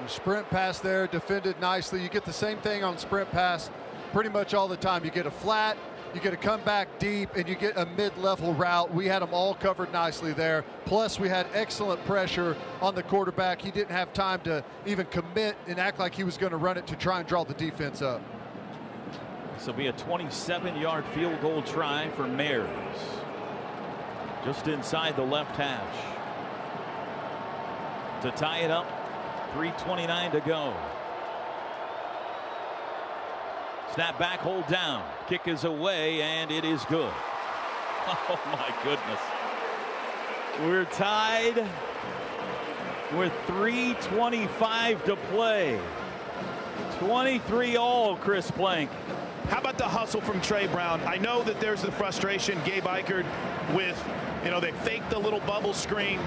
Sprint 0.07 0.49
pass 0.51 0.81
there, 0.81 1.07
defended 1.07 1.59
nicely. 1.61 2.03
You 2.03 2.09
get 2.09 2.25
the 2.25 2.33
same 2.33 2.59
thing 2.59 2.85
on 2.85 2.99
sprint 2.99 3.31
pass 3.31 3.71
pretty 4.13 4.29
much 4.29 4.53
all 4.55 4.69
the 4.69 4.77
time. 4.77 5.05
You 5.05 5.11
get 5.11 5.27
a 5.27 5.31
flat, 5.31 5.77
you 6.15 6.21
get 6.21 6.33
a 6.33 6.37
comeback 6.37 6.99
deep, 6.99 7.35
and 7.37 7.49
you 7.49 7.55
get 7.55 7.77
a 7.77 7.87
mid-level 7.97 8.55
route. 8.55 8.93
We 8.95 9.07
had 9.07 9.23
them 9.23 9.33
all 9.33 9.55
covered 9.55 9.93
nicely 9.93 10.33
there. 10.33 10.65
Plus, 10.85 11.19
we 11.19 11.29
had 11.29 11.47
excellent 11.55 12.05
pressure 12.05 12.57
on 12.81 12.95
the 12.95 13.03
quarterback. 13.03 13.61
He 13.61 13.71
didn't 13.71 13.93
have 13.93 14.13
time 14.13 14.41
to 14.43 14.63
even 14.87 15.07
commit 15.07 15.57
and 15.67 15.79
act 15.79 15.99
like 15.99 16.15
he 16.15 16.25
was 16.25 16.37
going 16.37 16.53
to 16.53 16.59
run 16.59 16.77
it 16.77 16.87
to 16.89 16.97
try 16.97 17.19
and 17.21 17.29
draw 17.29 17.45
the 17.45 17.55
defense 17.55 18.03
up. 18.03 18.21
This 19.57 19.67
will 19.67 19.75
be 19.75 19.87
a 19.87 19.93
27-yard 19.93 21.05
field 21.15 21.41
goal 21.41 21.63
try 21.63 22.09
for 22.11 22.25
Mayers. 22.25 22.69
Just 24.45 24.69
inside 24.69 25.17
the 25.17 25.23
left 25.23 25.57
hash. 25.57 26.14
To 28.23 28.31
tie 28.31 28.61
it 28.61 28.71
up, 28.71 28.87
3.29 29.55 30.33
to 30.33 30.41
go. 30.41 30.75
Snap 33.95 34.19
back, 34.19 34.41
hold 34.41 34.67
down. 34.67 35.05
Kick 35.29 35.47
is 35.47 35.63
away, 35.63 36.21
and 36.21 36.51
it 36.51 36.65
is 36.65 36.85
good. 36.87 37.13
Oh, 38.07 38.39
my 38.47 38.75
goodness. 38.85 39.21
We're 40.61 40.85
tied 40.85 41.57
with 43.17 43.33
3.25 43.47 45.05
to 45.05 45.17
play. 45.17 45.81
23 46.99 47.77
all, 47.77 48.17
Chris 48.17 48.51
Plank. 48.51 48.91
How 49.49 49.59
about 49.59 49.79
the 49.79 49.85
hustle 49.85 50.21
from 50.21 50.41
Trey 50.41 50.67
Brown? 50.67 51.01
I 51.07 51.17
know 51.17 51.43
that 51.45 51.61
there's 51.61 51.83
the 51.83 51.93
frustration, 51.93 52.59
Gabe 52.65 52.85
Ikard, 52.85 53.27
with, 53.75 54.03
you 54.45 54.51
know, 54.51 54.61
they 54.61 54.73
faked 54.73 55.11
the 55.11 55.19
little 55.19 55.41
bubble 55.41 55.73
screen 55.73 56.19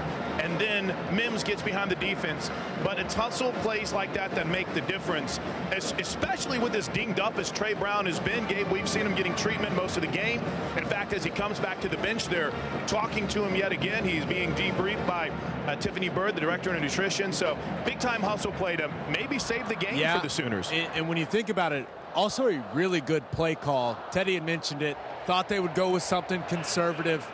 and 0.48 0.58
then 0.58 1.14
Mims 1.14 1.44
gets 1.44 1.62
behind 1.62 1.90
the 1.90 1.96
defense. 1.96 2.50
But 2.82 2.98
it's 2.98 3.14
hustle 3.14 3.52
plays 3.52 3.92
like 3.92 4.14
that 4.14 4.34
that 4.34 4.46
make 4.46 4.72
the 4.74 4.80
difference, 4.82 5.38
especially 5.72 6.58
with 6.58 6.74
as 6.74 6.88
dinged 6.88 7.20
up 7.20 7.38
as 7.38 7.50
Trey 7.50 7.74
Brown 7.74 8.06
has 8.06 8.18
been. 8.20 8.46
Gabe, 8.46 8.68
we've 8.68 8.88
seen 8.88 9.04
him 9.04 9.14
getting 9.14 9.34
treatment 9.34 9.74
most 9.76 9.96
of 9.96 10.02
the 10.02 10.08
game. 10.08 10.40
In 10.76 10.84
fact, 10.84 11.12
as 11.12 11.22
he 11.22 11.30
comes 11.30 11.60
back 11.60 11.80
to 11.82 11.88
the 11.88 11.98
bench, 11.98 12.28
they're 12.28 12.52
talking 12.86 13.28
to 13.28 13.44
him 13.44 13.54
yet 13.54 13.72
again. 13.72 14.04
He's 14.04 14.24
being 14.24 14.52
debriefed 14.52 15.06
by 15.06 15.30
uh, 15.66 15.76
Tiffany 15.76 16.08
Bird, 16.08 16.34
the 16.34 16.40
director 16.40 16.74
of 16.74 16.80
nutrition. 16.80 17.32
So 17.32 17.58
big 17.84 17.98
time 17.98 18.22
hustle 18.22 18.52
play 18.52 18.76
to 18.76 18.90
maybe 19.10 19.38
save 19.38 19.68
the 19.68 19.76
game 19.76 19.96
yeah. 19.96 20.16
for 20.16 20.22
the 20.22 20.30
Sooners. 20.30 20.70
And, 20.72 20.90
and 20.94 21.08
when 21.08 21.18
you 21.18 21.26
think 21.26 21.50
about 21.50 21.72
it, 21.72 21.86
also 22.14 22.48
a 22.48 22.64
really 22.72 23.00
good 23.00 23.28
play 23.32 23.54
call. 23.54 23.98
Teddy 24.10 24.34
had 24.34 24.46
mentioned 24.46 24.82
it. 24.82 24.96
Thought 25.26 25.48
they 25.48 25.60
would 25.60 25.74
go 25.74 25.90
with 25.90 26.02
something 26.02 26.42
conservative. 26.44 27.26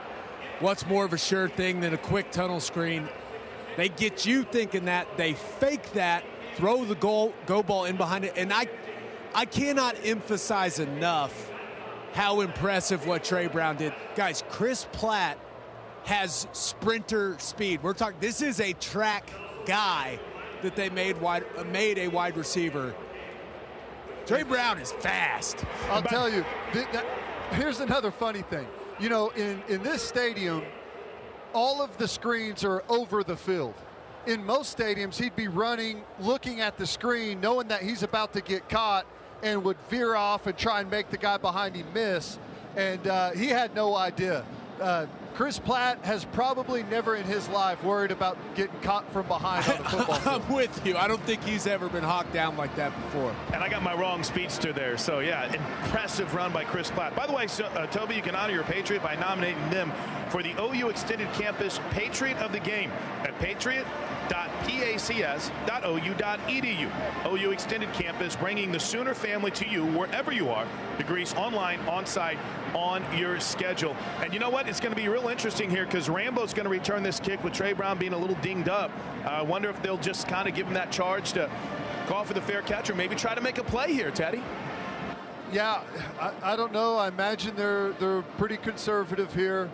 What's 0.61 0.87
more 0.87 1.05
of 1.05 1.13
a 1.13 1.19
sure 1.19 1.49
thing 1.49 1.81
than 1.81 1.95
a 1.95 1.99
quick 1.99 2.31
tunnel 2.31 2.61
screen? 2.61 3.09
They 3.77 3.89
get 3.89 4.25
you 4.25 4.45
thinking 4.45 4.85
that. 4.85 5.17
They 5.17 5.35
fake 5.35 5.93
that, 5.93 6.25
throw 6.57 6.85
the 6.85 6.95
goal, 6.95 7.35
go 7.47 7.63
ball 7.63 7.87
in 7.87 7.97
behind 7.97 8.25
it. 8.25 8.35
And 8.37 8.53
I 8.53 8.69
I 9.35 9.47
cannot 9.47 9.97
emphasize 10.05 10.79
enough 10.79 11.51
how 12.13 12.41
impressive 12.41 13.05
what 13.07 13.25
Trey 13.25 13.49
Brown 13.49 13.77
did. 13.77 13.93
Guys, 14.15 14.45
Chris 14.49 14.87
Platt 14.93 15.39
has 16.05 16.47
sprinter 16.53 17.37
speed. 17.41 17.83
We're 17.83 17.95
talking 17.95 18.19
this 18.21 18.41
is 18.41 18.61
a 18.61 18.75
track 18.75 19.29
guy 19.67 20.21
that 20.63 20.77
they 20.77 20.89
made 20.89 21.21
wide 21.21 21.45
made 21.73 21.99
a 21.99 22.07
wide 22.09 22.37
receiver. 22.37 22.95
Trey 24.25 24.45
Brown 24.45 24.79
is 24.79 24.93
fast. 24.93 25.65
I'll 25.91 26.03
tell 26.03 26.31
you, 26.31 26.45
here's 27.51 27.81
another 27.81 28.11
funny 28.11 28.43
thing. 28.43 28.67
You 29.01 29.09
know, 29.09 29.31
in, 29.31 29.61
in 29.69 29.83
this 29.83 30.03
stadium, 30.03 30.63
all 31.53 31.83
of 31.83 31.97
the 31.99 32.07
screens 32.07 32.63
are 32.63 32.85
over 32.89 33.25
the 33.25 33.37
field. 33.37 33.75
In 34.27 34.45
most 34.45 34.79
stadiums, 34.79 35.21
he'd 35.21 35.35
be 35.35 35.49
running, 35.49 36.03
looking 36.21 36.61
at 36.61 36.79
the 36.79 36.87
screen, 36.87 37.41
knowing 37.41 37.69
that 37.69 37.83
he's 37.83 38.05
about 38.05 38.33
to 38.35 38.41
get 38.41 38.69
caught, 38.69 39.05
and 39.43 39.65
would 39.65 39.77
veer 39.89 40.15
off 40.15 40.47
and 40.47 40.57
try 40.57 40.81
and 40.81 40.91
make 40.91 41.11
the 41.11 41.19
guy 41.19 41.37
behind 41.37 41.75
him 41.75 41.87
miss. 41.93 42.39
And 42.77 43.07
uh, 43.07 43.33
he 43.33 43.49
had 43.49 43.75
no 43.75 43.97
idea. 43.97 44.45
Uh, 44.81 45.07
Chris 45.35 45.59
Platt 45.59 45.99
has 46.05 46.25
probably 46.27 46.85
never 46.85 47.17
in 47.17 47.25
his 47.25 47.49
life 47.49 47.83
worried 47.83 48.13
about 48.13 48.39
getting 48.55 48.79
caught 48.83 49.11
from 49.13 49.27
behind 49.27 49.69
on 49.69 49.85
a 49.85 49.89
football 49.91 50.15
field. 50.19 50.43
I'm 50.43 50.55
with 50.55 50.87
you. 50.87 50.97
I 50.97 51.09
don't 51.09 51.21
think 51.23 51.43
he's 51.43 51.67
ever 51.67 51.89
been 51.89 52.05
hawked 52.05 52.33
down 52.33 52.57
like 52.57 52.75
that 52.77 52.95
before. 52.95 53.35
And 53.53 53.57
I 53.57 53.69
got 53.69 53.83
my 53.83 53.95
wrong 53.95 54.23
speedster 54.23 54.73
there. 54.73 54.97
So, 54.97 55.19
yeah, 55.19 55.53
impressive 55.53 56.33
run 56.35 56.53
by 56.53 56.63
Chris 56.63 56.89
Platt. 56.89 57.17
By 57.17 57.27
the 57.27 57.33
way, 57.33 57.49
so, 57.49 57.65
uh, 57.65 57.87
Toby, 57.89 58.15
you 58.15 58.23
can 58.23 58.37
honor 58.37 58.53
your 58.53 58.63
Patriot 58.63 59.03
by 59.03 59.17
nominating 59.17 59.71
them 59.71 59.93
for 60.29 60.41
the 60.41 60.55
OU 60.61 60.91
Extended 60.91 61.33
Campus 61.33 61.81
Patriot 61.91 62.37
of 62.39 62.53
the 62.53 62.61
Game 62.61 62.93
at 63.25 63.37
patriot.pacs.ou.edu. 64.29 66.91
OU 67.27 67.51
Extended 67.51 67.93
Campus 67.93 68.37
bringing 68.37 68.73
the 68.73 68.81
Sooner 68.81 69.15
family 69.15 69.51
to 69.53 69.69
you 69.69 69.87
wherever 69.87 70.33
you 70.33 70.51
are. 70.51 70.67
Degrees 70.99 71.35
online, 71.35 71.81
on 71.81 72.07
site, 72.07 72.39
on 72.75 73.05
your 73.17 73.41
schedule. 73.41 73.97
And 74.23 74.33
you 74.33 74.39
know 74.39 74.51
what? 74.51 74.69
It's 74.69 74.81
going 74.81 74.95
to 74.95 75.01
be 75.01 75.09
real 75.09 75.29
interesting 75.29 75.71
here 75.71 75.85
because 75.85 76.09
Rambo's 76.09 76.55
going 76.55 76.65
to 76.65 76.71
return 76.71 77.03
this 77.03 77.21
kick 77.21 77.43
with 77.45 77.53
Trey 77.53 77.73
Brown 77.73 77.99
being 77.99 78.13
a 78.13 78.19
little 78.19 78.37
dinged 78.37 78.69
up. 78.69 78.91
I 79.25 79.41
uh, 79.41 79.45
wonder 79.45 79.71
if 79.71 79.81
they'll 79.83 79.99
just 79.99 80.29
kind 80.29 80.49
of 80.49 80.55
give 80.55 80.67
him 80.67 80.75
that 80.75 80.91
charge 80.91 81.33
to 81.33 81.51
call 82.07 82.25
for 82.25 82.35
the 82.35 82.43
fair 82.43 82.63
catch 82.63 82.91
or 82.91 82.95
maybe 82.95 83.15
try 83.15 83.35
to 83.35 83.41
make 83.41 83.59
a 83.59 83.65
play 83.65 83.93
here, 83.93 84.11
Teddy. 84.11 84.43
Yeah, 85.53 85.83
I, 86.21 86.33
I 86.43 86.57
don't 86.57 86.73
know. 86.73 86.97
I 86.97 87.09
imagine 87.09 87.55
they're 87.55 87.93
they're 87.93 88.23
pretty 88.39 88.57
conservative 88.57 89.33
here. 89.35 89.71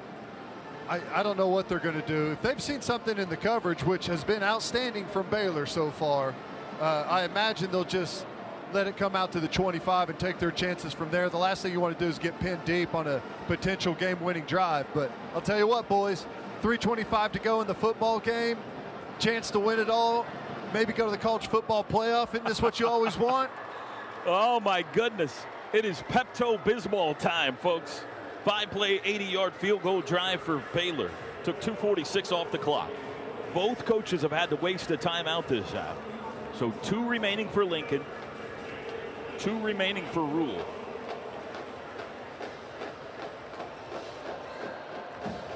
I, 0.90 1.00
I 1.14 1.22
don't 1.22 1.38
know 1.38 1.46
what 1.46 1.68
they're 1.68 1.78
going 1.78 2.00
to 2.00 2.06
do. 2.06 2.32
If 2.32 2.42
they've 2.42 2.60
seen 2.60 2.82
something 2.82 3.16
in 3.16 3.28
the 3.28 3.36
coverage, 3.36 3.84
which 3.84 4.06
has 4.06 4.24
been 4.24 4.42
outstanding 4.42 5.06
from 5.06 5.30
Baylor 5.30 5.64
so 5.64 5.92
far, 5.92 6.34
uh, 6.80 7.06
I 7.08 7.24
imagine 7.24 7.70
they'll 7.70 7.84
just 7.84 8.26
let 8.72 8.88
it 8.88 8.96
come 8.96 9.14
out 9.14 9.30
to 9.32 9.40
the 9.40 9.46
25 9.46 10.10
and 10.10 10.18
take 10.18 10.40
their 10.40 10.50
chances 10.50 10.92
from 10.92 11.08
there. 11.12 11.28
The 11.28 11.36
last 11.38 11.62
thing 11.62 11.72
you 11.72 11.78
want 11.78 11.96
to 11.96 12.04
do 12.04 12.08
is 12.08 12.18
get 12.18 12.38
pinned 12.40 12.64
deep 12.64 12.92
on 12.92 13.06
a 13.06 13.22
potential 13.46 13.94
game-winning 13.94 14.44
drive. 14.46 14.86
But 14.92 15.12
I'll 15.32 15.40
tell 15.40 15.58
you 15.58 15.68
what, 15.68 15.88
boys, 15.88 16.22
325 16.62 17.32
to 17.32 17.38
go 17.38 17.60
in 17.60 17.68
the 17.68 17.74
football 17.74 18.18
game, 18.18 18.58
chance 19.20 19.48
to 19.52 19.60
win 19.60 19.78
it 19.78 19.90
all, 19.90 20.26
maybe 20.74 20.92
go 20.92 21.04
to 21.04 21.12
the 21.12 21.18
college 21.18 21.46
football 21.46 21.84
playoff. 21.84 22.34
Isn't 22.34 22.46
this 22.46 22.60
what 22.60 22.80
you 22.80 22.88
always 22.88 23.16
want? 23.16 23.50
Oh, 24.26 24.60
my 24.60 24.84
goodness. 24.92 25.46
It 25.72 25.86
is 25.86 26.02
Pepto-Bismol 26.10 27.16
time, 27.18 27.56
folks. 27.56 28.02
Five-play, 28.50 28.98
80-yard 28.98 29.54
field 29.54 29.80
goal 29.84 30.00
drive 30.00 30.40
for 30.40 30.60
Baylor. 30.74 31.12
Took 31.44 31.60
246 31.60 32.32
off 32.32 32.50
the 32.50 32.58
clock. 32.58 32.90
Both 33.54 33.84
coaches 33.84 34.22
have 34.22 34.32
had 34.32 34.50
to 34.50 34.56
waste 34.56 34.90
a 34.90 34.96
timeout 34.96 35.46
this 35.46 35.70
half. 35.70 35.96
So 36.58 36.72
two 36.82 37.08
remaining 37.08 37.48
for 37.48 37.64
Lincoln, 37.64 38.04
two 39.38 39.56
remaining 39.60 40.04
for 40.06 40.24
Rhule. 40.24 40.66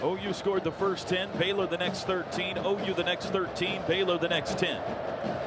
OU 0.05 0.33
scored 0.33 0.63
the 0.63 0.71
first 0.71 1.09
10, 1.09 1.37
Baylor 1.37 1.67
the 1.67 1.79
next 1.79 2.05
13, 2.05 2.59
OU 2.59 2.95
the 2.95 3.03
next 3.03 3.27
13, 3.31 3.83
Baylor 3.89 4.19
the 4.19 4.29
next 4.29 4.57
10. 4.57 4.81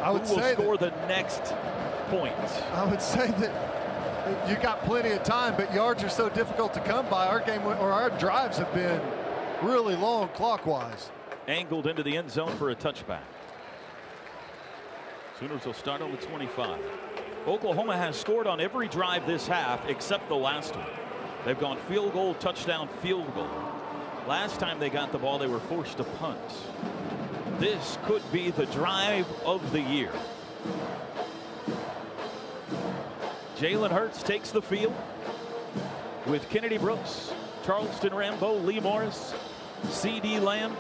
I 0.04 0.12
would 0.12 0.24
Who 0.24 0.36
will 0.36 0.42
say 0.42 0.52
score 0.52 0.76
the 0.76 0.90
next 1.08 1.54
points? 2.10 2.62
I 2.74 2.84
would 2.84 3.02
say 3.02 3.28
that 3.28 3.87
you 4.50 4.56
got 4.56 4.84
plenty 4.84 5.12
of 5.12 5.24
time, 5.24 5.56
but 5.56 5.74
yards 5.74 6.04
are 6.04 6.10
so 6.10 6.30
difficult 6.30 6.74
to 6.74 6.80
come 6.82 7.08
by. 7.10 7.28
Our 7.28 7.40
game 7.40 7.62
or 7.64 7.92
our 7.92 8.10
drives 8.12 8.58
have 8.58 8.74
been 8.74 9.02
really 9.62 9.96
long 9.96 10.30
clockwise. 10.30 11.12
Angled 11.48 11.88
into 11.88 12.04
the 12.04 12.18
end 12.18 12.30
zone 12.30 12.56
for 12.58 12.70
a 12.72 12.76
touchback. 12.76 13.24
Sooners 15.40 15.66
will 15.66 15.74
start 15.74 16.02
on 16.02 16.12
the 16.12 16.18
25. 16.18 16.80
Oklahoma 17.48 17.96
has 17.96 18.20
scored 18.20 18.48
on 18.48 18.60
every 18.60 18.88
drive 18.88 19.26
this 19.26 19.48
half 19.48 19.88
except 19.88 20.28
the 20.28 20.36
last 20.36 20.76
one. 20.76 20.86
They've 21.46 21.60
gone 21.60 21.78
field 21.88 22.14
goal, 22.14 22.34
touchdown, 22.34 22.90
field 23.02 23.34
goal. 23.36 23.50
Last 24.28 24.60
time 24.60 24.80
they 24.80 24.90
got 24.90 25.12
the 25.12 25.18
ball, 25.18 25.38
they 25.40 25.48
were 25.48 25.60
forced 25.62 25.98
to 25.98 26.04
punt. 26.04 26.40
This 27.60 27.98
could 28.04 28.24
be 28.32 28.52
the 28.52 28.66
drive 28.68 29.26
of 29.46 29.72
the 29.72 29.80
year. 29.80 30.12
Jalen 33.58 33.90
Hurts 33.90 34.22
takes 34.22 34.52
the 34.52 34.62
field 34.62 34.94
with 36.28 36.48
Kennedy 36.50 36.78
Brooks, 36.78 37.34
Charleston 37.66 38.14
Rambo, 38.14 38.58
Lee 38.60 38.80
Morris, 38.80 39.34
CeeDee 39.86 40.40
Lamb, 40.40 40.78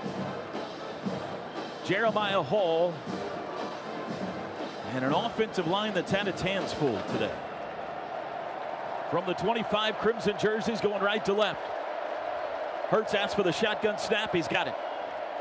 Jeremiah 1.86 2.44
Hall, 2.44 2.94
and 4.94 5.04
an 5.04 5.12
offensive 5.12 5.66
line 5.66 5.96
that's 5.96 6.12
had 6.12 6.28
its 6.28 6.42
hands 6.42 6.72
full 6.72 7.02
today. 7.14 7.34
From 9.10 9.26
the 9.26 9.34
25, 9.34 9.98
Crimson 9.98 10.36
jerseys 10.40 10.80
going 10.80 11.02
right 11.02 11.26
to 11.26 11.34
left. 11.34 11.62
Hurts 12.90 13.16
asks 13.16 13.34
for 13.34 13.44
the 13.44 13.52
shotgun 13.52 13.98
snap. 13.98 14.36
He's 14.36 14.48
got 14.48 14.68
it. 14.68 14.76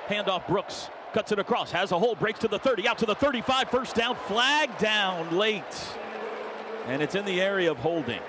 Handoff 0.08 0.46
Brooks. 0.46 0.88
Cuts 1.12 1.32
it 1.32 1.38
across. 1.38 1.70
Has 1.70 1.92
a 1.92 1.98
hole. 1.98 2.14
Breaks 2.14 2.40
to 2.40 2.48
the 2.48 2.58
30. 2.58 2.88
Out 2.88 2.98
to 2.98 3.06
the 3.06 3.14
35. 3.14 3.68
First 3.68 3.94
down. 3.94 4.16
Flag 4.26 4.76
down 4.78 5.36
late. 5.36 5.64
And 6.86 7.02
it's 7.02 7.14
in 7.14 7.24
the 7.24 7.40
area 7.40 7.70
of 7.70 7.78
holding. 7.78 8.20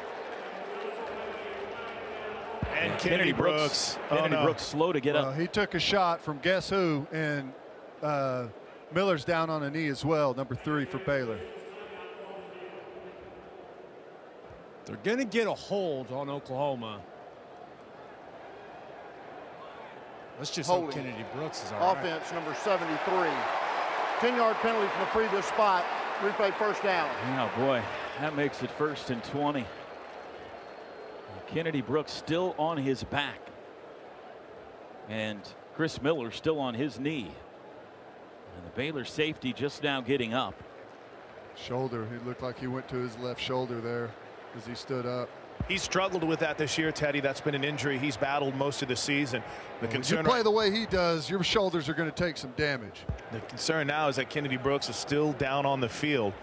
And 2.76 2.92
And 2.92 3.00
Kennedy 3.00 3.32
Brooks. 3.32 3.98
Oh, 4.10 4.16
Kennedy 4.18 4.36
no. 4.36 4.44
Brooks 4.44 4.64
slow 4.64 4.92
to 4.92 5.00
get 5.00 5.16
Well, 5.16 5.30
up. 5.30 5.38
he 5.38 5.48
took 5.48 5.74
a 5.76 5.80
shot 5.80 6.22
from 6.22 6.40
guess 6.40 6.70
who, 6.70 7.06
and 7.12 7.54
uh, 8.02 8.48
Miller's 8.94 9.26
down 9.26 9.50
on 9.50 9.64
a 9.64 9.70
knee 9.70 9.88
as 9.88 10.04
well, 10.06 10.34
number 10.34 10.56
three 10.56 10.86
for 10.86 11.00
Baylor. 11.00 11.40
They're 14.86 14.96
going 15.04 15.18
to 15.18 15.26
get 15.26 15.48
a 15.48 15.54
hold 15.54 16.12
on 16.12 16.30
Oklahoma. 16.30 17.02
Let's 20.38 20.52
just 20.52 20.70
hope 20.70 20.92
Kennedy 20.92 21.26
Brooks 21.36 21.64
is 21.66 21.72
all 21.74 21.96
right. 21.96 22.06
Offense 22.06 22.32
number 22.32 22.54
73. 22.64 22.98
10-yard 24.20 24.56
penalty 24.58 24.88
from 24.90 25.00
the 25.02 25.06
previous 25.08 25.46
spot. 25.48 25.84
Replay 26.22 26.54
first 26.58 26.82
down. 26.84 27.10
Oh 27.38 27.52
boy, 27.60 27.82
that 28.20 28.36
makes 28.36 28.64
it 28.64 28.72
first 28.72 29.10
and 29.10 29.24
20. 29.26 29.66
Kennedy 31.48 31.82
Brooks 31.82 32.12
still 32.12 32.56
on 32.58 32.78
his 32.78 33.04
back. 33.06 33.40
And 35.10 35.40
Chris 35.76 36.02
Miller 36.02 36.32
still 36.32 36.60
on 36.60 36.74
his 36.74 37.00
knee. 37.00 37.32
And 38.56 38.66
the 38.66 38.76
Baylor 38.76 39.06
safety 39.06 39.54
just 39.54 39.84
now 39.84 40.02
getting 40.02 40.34
up. 40.34 40.56
Shoulder. 41.56 42.06
He 42.12 42.28
looked 42.28 42.44
like 42.44 42.60
he 42.60 42.68
went 42.68 42.88
to 42.90 42.98
his 42.98 43.18
left 43.20 43.42
shoulder 43.42 43.80
there 43.80 44.12
as 44.56 44.66
he 44.66 44.76
stood 44.76 45.06
up. 45.06 45.30
He 45.68 45.78
struggled 45.78 46.24
with 46.24 46.40
that 46.40 46.58
this 46.58 46.78
year, 46.78 46.92
Teddy. 46.92 47.20
That's 47.20 47.42
been 47.42 47.56
an 47.56 47.64
injury 47.64 47.98
he's 47.98 48.16
battled 48.16 48.56
most 48.56 48.82
of 48.84 48.88
the 48.88 48.96
season. 48.96 49.42
The 49.82 49.88
When 49.88 50.04
you 50.04 50.24
play 50.24 50.44
the 50.44 50.52
way 50.52 50.72
he 50.72 50.86
does, 50.86 51.30
your 51.30 51.44
shoulders 51.44 51.90
are 51.90 51.94
going 51.94 52.10
to 52.10 52.16
take 52.16 52.38
some 52.38 52.52
damage. 52.52 53.02
the 53.32 53.40
concern 53.42 53.88
now 53.88 54.08
is 54.08 54.18
that 54.18 54.30
Kennedy 54.30 54.58
Brooks 54.58 54.88
is 54.88 54.96
still 54.96 55.34
down 55.34 55.66
on 55.66 55.82
the 55.82 55.90
field. 55.90 56.34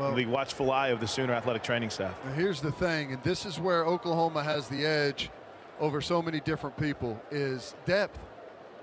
Well- 0.00 0.14
the 0.14 0.26
watchful 0.26 0.72
eye 0.72 0.88
of 0.88 1.00
the 1.00 1.06
Sooner 1.06 1.34
athletic 1.34 1.62
training 1.62 1.90
staff. 1.90 2.14
Here's 2.34 2.60
the 2.60 2.72
thing, 2.72 3.12
and 3.12 3.22
this 3.22 3.44
is 3.44 3.60
where 3.60 3.84
Oklahoma 3.84 4.42
has 4.42 4.68
the 4.68 4.84
edge 4.86 5.30
over 5.78 6.00
so 6.00 6.20
many 6.22 6.40
different 6.40 6.76
people 6.76 7.20
is 7.30 7.74
depth. 7.86 8.18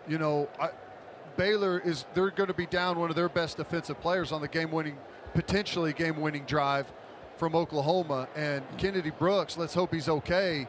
You 0.07 0.17
know, 0.17 0.47
I, 0.59 0.69
Baylor 1.35 1.79
is 1.79 2.05
they're 2.13 2.31
going 2.31 2.47
to 2.47 2.53
be 2.53 2.65
down 2.65 2.99
one 2.99 3.09
of 3.09 3.15
their 3.15 3.29
best 3.29 3.57
defensive 3.57 3.99
players 3.99 4.31
on 4.31 4.41
the 4.41 4.47
game-winning, 4.47 4.97
potentially 5.33 5.93
game-winning 5.93 6.45
drive 6.45 6.91
from 7.35 7.55
Oklahoma, 7.55 8.27
and 8.35 8.63
Kennedy 8.77 9.11
Brooks. 9.11 9.57
Let's 9.57 9.73
hope 9.73 9.93
he's 9.93 10.09
okay. 10.09 10.67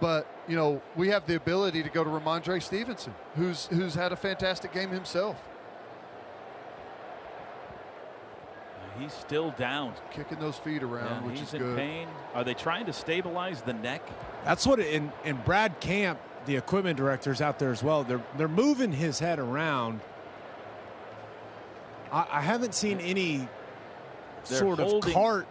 But 0.00 0.26
you 0.46 0.56
know, 0.56 0.82
we 0.94 1.08
have 1.08 1.26
the 1.26 1.36
ability 1.36 1.82
to 1.82 1.88
go 1.88 2.04
to 2.04 2.10
Rhamondre 2.10 2.62
Stevenson, 2.62 3.14
who's 3.34 3.66
who's 3.66 3.94
had 3.94 4.12
a 4.12 4.16
fantastic 4.16 4.72
game 4.72 4.90
himself. 4.90 5.36
He's 8.98 9.12
still 9.12 9.50
down. 9.52 9.94
Kicking 10.10 10.38
those 10.38 10.56
feet 10.56 10.82
around, 10.82 11.22
Yeah, 11.22 11.28
which 11.28 11.38
he's 11.40 11.48
is 11.48 11.54
in 11.54 11.60
good. 11.62 11.76
pain. 11.76 12.08
Are 12.34 12.44
they 12.44 12.54
trying 12.54 12.86
to 12.86 12.92
stabilize 12.92 13.62
the 13.62 13.72
neck? 13.74 14.02
That's 14.44 14.66
what 14.66 14.78
it, 14.80 14.94
and, 14.94 15.12
and 15.24 15.44
Brad 15.44 15.80
Camp, 15.80 16.18
the 16.46 16.56
equipment 16.56 16.96
director's 16.96 17.40
out 17.40 17.58
there 17.58 17.72
as 17.72 17.82
well. 17.82 18.04
They're 18.04 18.22
they're 18.36 18.48
moving 18.48 18.92
his 18.92 19.18
head 19.18 19.38
around. 19.38 20.00
I, 22.12 22.26
I 22.30 22.40
haven't 22.40 22.74
seen 22.74 23.00
any 23.00 23.48
They're 24.48 24.58
sort 24.58 24.80
of 24.80 25.02
cart 25.12 25.46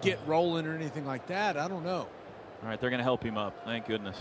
get 0.00 0.18
rolling 0.26 0.66
or 0.66 0.74
anything 0.74 1.04
like 1.06 1.26
that. 1.28 1.56
I 1.56 1.68
don't 1.68 1.84
know. 1.84 2.06
All 2.62 2.68
right, 2.68 2.80
they're 2.80 2.90
going 2.90 2.98
to 2.98 3.04
help 3.04 3.22
him 3.24 3.36
up. 3.36 3.64
Thank 3.64 3.86
goodness. 3.86 4.16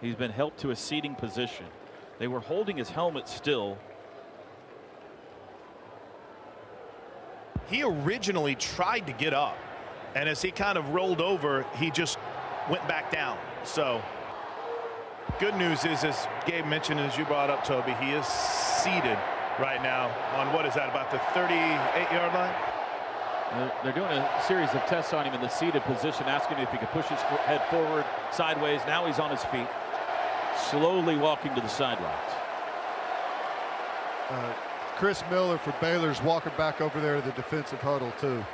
He's 0.00 0.14
been 0.14 0.30
helped 0.30 0.60
to 0.60 0.70
a 0.70 0.76
seating 0.76 1.14
position. 1.14 1.66
They 2.18 2.28
were 2.28 2.40
holding 2.40 2.76
his 2.76 2.88
helmet 2.90 3.28
still. 3.28 3.78
He 7.68 7.82
originally 7.82 8.54
tried 8.54 9.06
to 9.06 9.12
get 9.12 9.32
up, 9.32 9.56
and 10.14 10.28
as 10.28 10.42
he 10.42 10.50
kind 10.50 10.76
of 10.76 10.90
rolled 10.90 11.20
over, 11.20 11.64
he 11.76 11.90
just 11.90 12.18
went 12.70 12.86
back 12.86 13.10
down. 13.10 13.38
So, 13.64 14.02
good 15.40 15.56
news 15.56 15.84
is, 15.84 16.04
as 16.04 16.26
Gabe 16.46 16.66
mentioned, 16.66 17.00
as 17.00 17.16
you 17.16 17.24
brought 17.24 17.50
up, 17.50 17.64
Toby, 17.64 17.92
he 18.00 18.10
is 18.10 18.26
seated 18.26 19.18
right 19.58 19.82
now 19.82 20.06
on 20.36 20.52
what 20.52 20.66
is 20.66 20.74
that, 20.74 20.88
about 20.88 21.10
the 21.10 21.18
38 21.32 21.58
yard 22.12 22.34
line? 22.34 22.54
They're 23.84 23.92
doing 23.92 24.10
a 24.10 24.42
series 24.46 24.70
of 24.70 24.84
tests 24.86 25.12
on 25.12 25.24
him 25.24 25.32
in 25.32 25.40
the 25.40 25.48
seated 25.48 25.82
position, 25.82 26.24
asking 26.26 26.56
him 26.56 26.64
if 26.64 26.72
he 26.72 26.78
could 26.78 26.88
push 26.88 27.06
his 27.06 27.20
head 27.20 27.62
forward, 27.70 28.04
sideways. 28.32 28.80
Now 28.86 29.06
he's 29.06 29.20
on 29.20 29.30
his 29.30 29.44
feet, 29.44 29.68
slowly 30.70 31.16
walking 31.16 31.54
to 31.54 31.60
the 31.60 31.68
sidelines. 31.68 32.32
Uh, 34.28 34.52
Chris 34.96 35.22
Miller 35.30 35.58
for 35.58 35.74
Baylor's 35.80 36.22
walking 36.22 36.52
back 36.56 36.80
over 36.80 37.00
there 37.00 37.20
to 37.20 37.26
the 37.26 37.32
defensive 37.32 37.80
huddle, 37.80 38.12
too. 38.20 38.44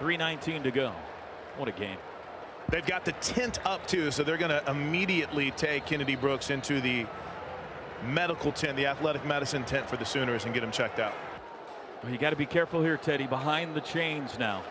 3.19 0.00 0.64
to 0.64 0.70
go. 0.70 0.92
What 1.56 1.68
a 1.68 1.72
game. 1.72 1.98
They've 2.68 2.84
got 2.84 3.04
the 3.04 3.12
tent 3.12 3.64
up, 3.64 3.86
too, 3.86 4.10
so 4.10 4.24
they're 4.24 4.36
going 4.36 4.50
to 4.50 4.68
immediately 4.68 5.52
take 5.52 5.86
Kennedy 5.86 6.16
Brooks 6.16 6.50
into 6.50 6.80
the 6.80 7.06
medical 8.08 8.50
tent, 8.50 8.76
the 8.76 8.86
athletic 8.86 9.24
medicine 9.24 9.64
tent 9.64 9.88
for 9.88 9.96
the 9.96 10.04
Sooners, 10.04 10.44
and 10.44 10.52
get 10.52 10.64
him 10.64 10.72
checked 10.72 10.98
out. 10.98 11.14
Well, 12.02 12.12
you 12.12 12.18
got 12.18 12.30
to 12.30 12.36
be 12.36 12.46
careful 12.46 12.82
here, 12.82 12.96
Teddy. 12.96 13.26
Behind 13.26 13.74
the 13.74 13.80
chains 13.80 14.36
now. 14.38 14.62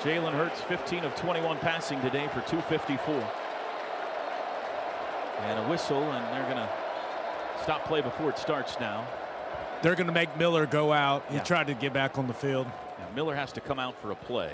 Jalen 0.00 0.32
Hurts 0.32 0.60
15 0.62 1.04
of 1.04 1.14
21 1.16 1.58
passing 1.58 2.00
today 2.00 2.28
for 2.28 2.40
254. 2.42 3.14
And 5.40 5.58
a 5.58 5.68
whistle, 5.68 6.02
and 6.02 6.24
they're 6.34 6.44
going 6.44 6.56
to 6.56 6.68
stop 7.62 7.84
play 7.84 8.00
before 8.00 8.30
it 8.30 8.38
starts 8.38 8.78
now. 8.78 9.06
They're 9.82 9.94
going 9.96 10.06
to 10.06 10.12
make 10.12 10.36
Miller 10.36 10.66
go 10.66 10.92
out. 10.92 11.24
He 11.28 11.36
Yeah. 11.36 11.42
tried 11.42 11.66
to 11.68 11.74
get 11.74 11.92
back 11.92 12.16
on 12.18 12.26
the 12.28 12.34
field. 12.34 12.66
Now, 12.98 13.06
Miller 13.14 13.34
has 13.34 13.52
to 13.52 13.60
come 13.60 13.78
out 13.78 13.94
for 14.00 14.10
a 14.12 14.14
play. 14.16 14.52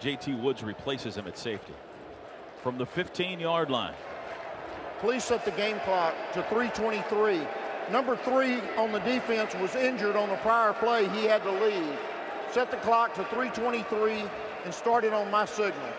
JT 0.00 0.34
Woods 0.34 0.62
replaces 0.62 1.16
him 1.16 1.26
at 1.26 1.36
safety. 1.38 1.74
From 2.62 2.78
the 2.78 2.86
15 2.86 3.38
yard 3.38 3.70
line. 3.70 3.94
Please 5.00 5.24
set 5.24 5.44
the 5.44 5.50
game 5.52 5.78
clock 5.80 6.14
to 6.32 6.42
323. 6.44 7.40
Number 7.92 8.16
three 8.16 8.60
on 8.78 8.92
the 8.92 8.98
defense 9.00 9.54
was 9.54 9.74
injured 9.76 10.16
on 10.16 10.28
the 10.30 10.36
prior 10.36 10.72
play. 10.72 11.06
He 11.10 11.24
had 11.26 11.42
to 11.44 11.52
leave. 11.52 11.98
Set 12.50 12.70
the 12.70 12.78
clock 12.78 13.14
to 13.14 13.24
323 13.24 14.24
and 14.66 14.74
start 14.74 15.04
it 15.04 15.12
on 15.12 15.30
my 15.30 15.44
signal. 15.44 15.92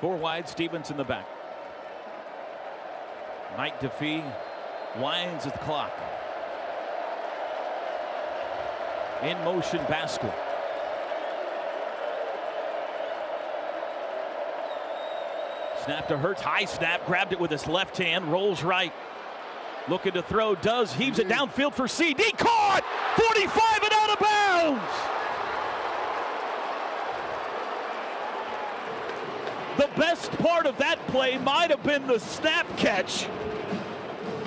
Four 0.00 0.16
wide, 0.16 0.48
Stevenson 0.48 0.96
the 0.96 1.02
back. 1.02 1.26
Mike 3.58 3.80
DeFee 3.80 4.22
winds 5.00 5.44
at 5.44 5.54
the 5.54 5.58
clock. 5.58 5.92
In 9.24 9.36
motion, 9.44 9.80
Baskel. 9.86 10.32
Snap 15.84 16.06
to 16.08 16.16
Hurts, 16.16 16.42
high 16.42 16.64
snap, 16.64 17.04
grabbed 17.06 17.32
it 17.32 17.40
with 17.40 17.50
his 17.50 17.66
left 17.66 17.96
hand, 17.96 18.30
rolls 18.30 18.62
right. 18.62 18.92
Looking 19.86 20.12
to 20.12 20.22
throw, 20.22 20.54
does, 20.54 20.94
heaves 20.94 21.18
it 21.18 21.28
downfield 21.28 21.74
for 21.74 21.84
CeeDee, 21.84 22.38
caught! 22.38 22.82
45 23.16 23.82
and 23.82 23.92
out 23.92 24.10
of 24.10 24.18
bounds! 24.18 25.14
The 29.76 29.90
best 30.00 30.30
part 30.38 30.64
of 30.64 30.78
that 30.78 31.04
play 31.08 31.36
might 31.36 31.70
have 31.70 31.82
been 31.82 32.06
the 32.06 32.18
snap 32.18 32.66
catch. 32.78 33.26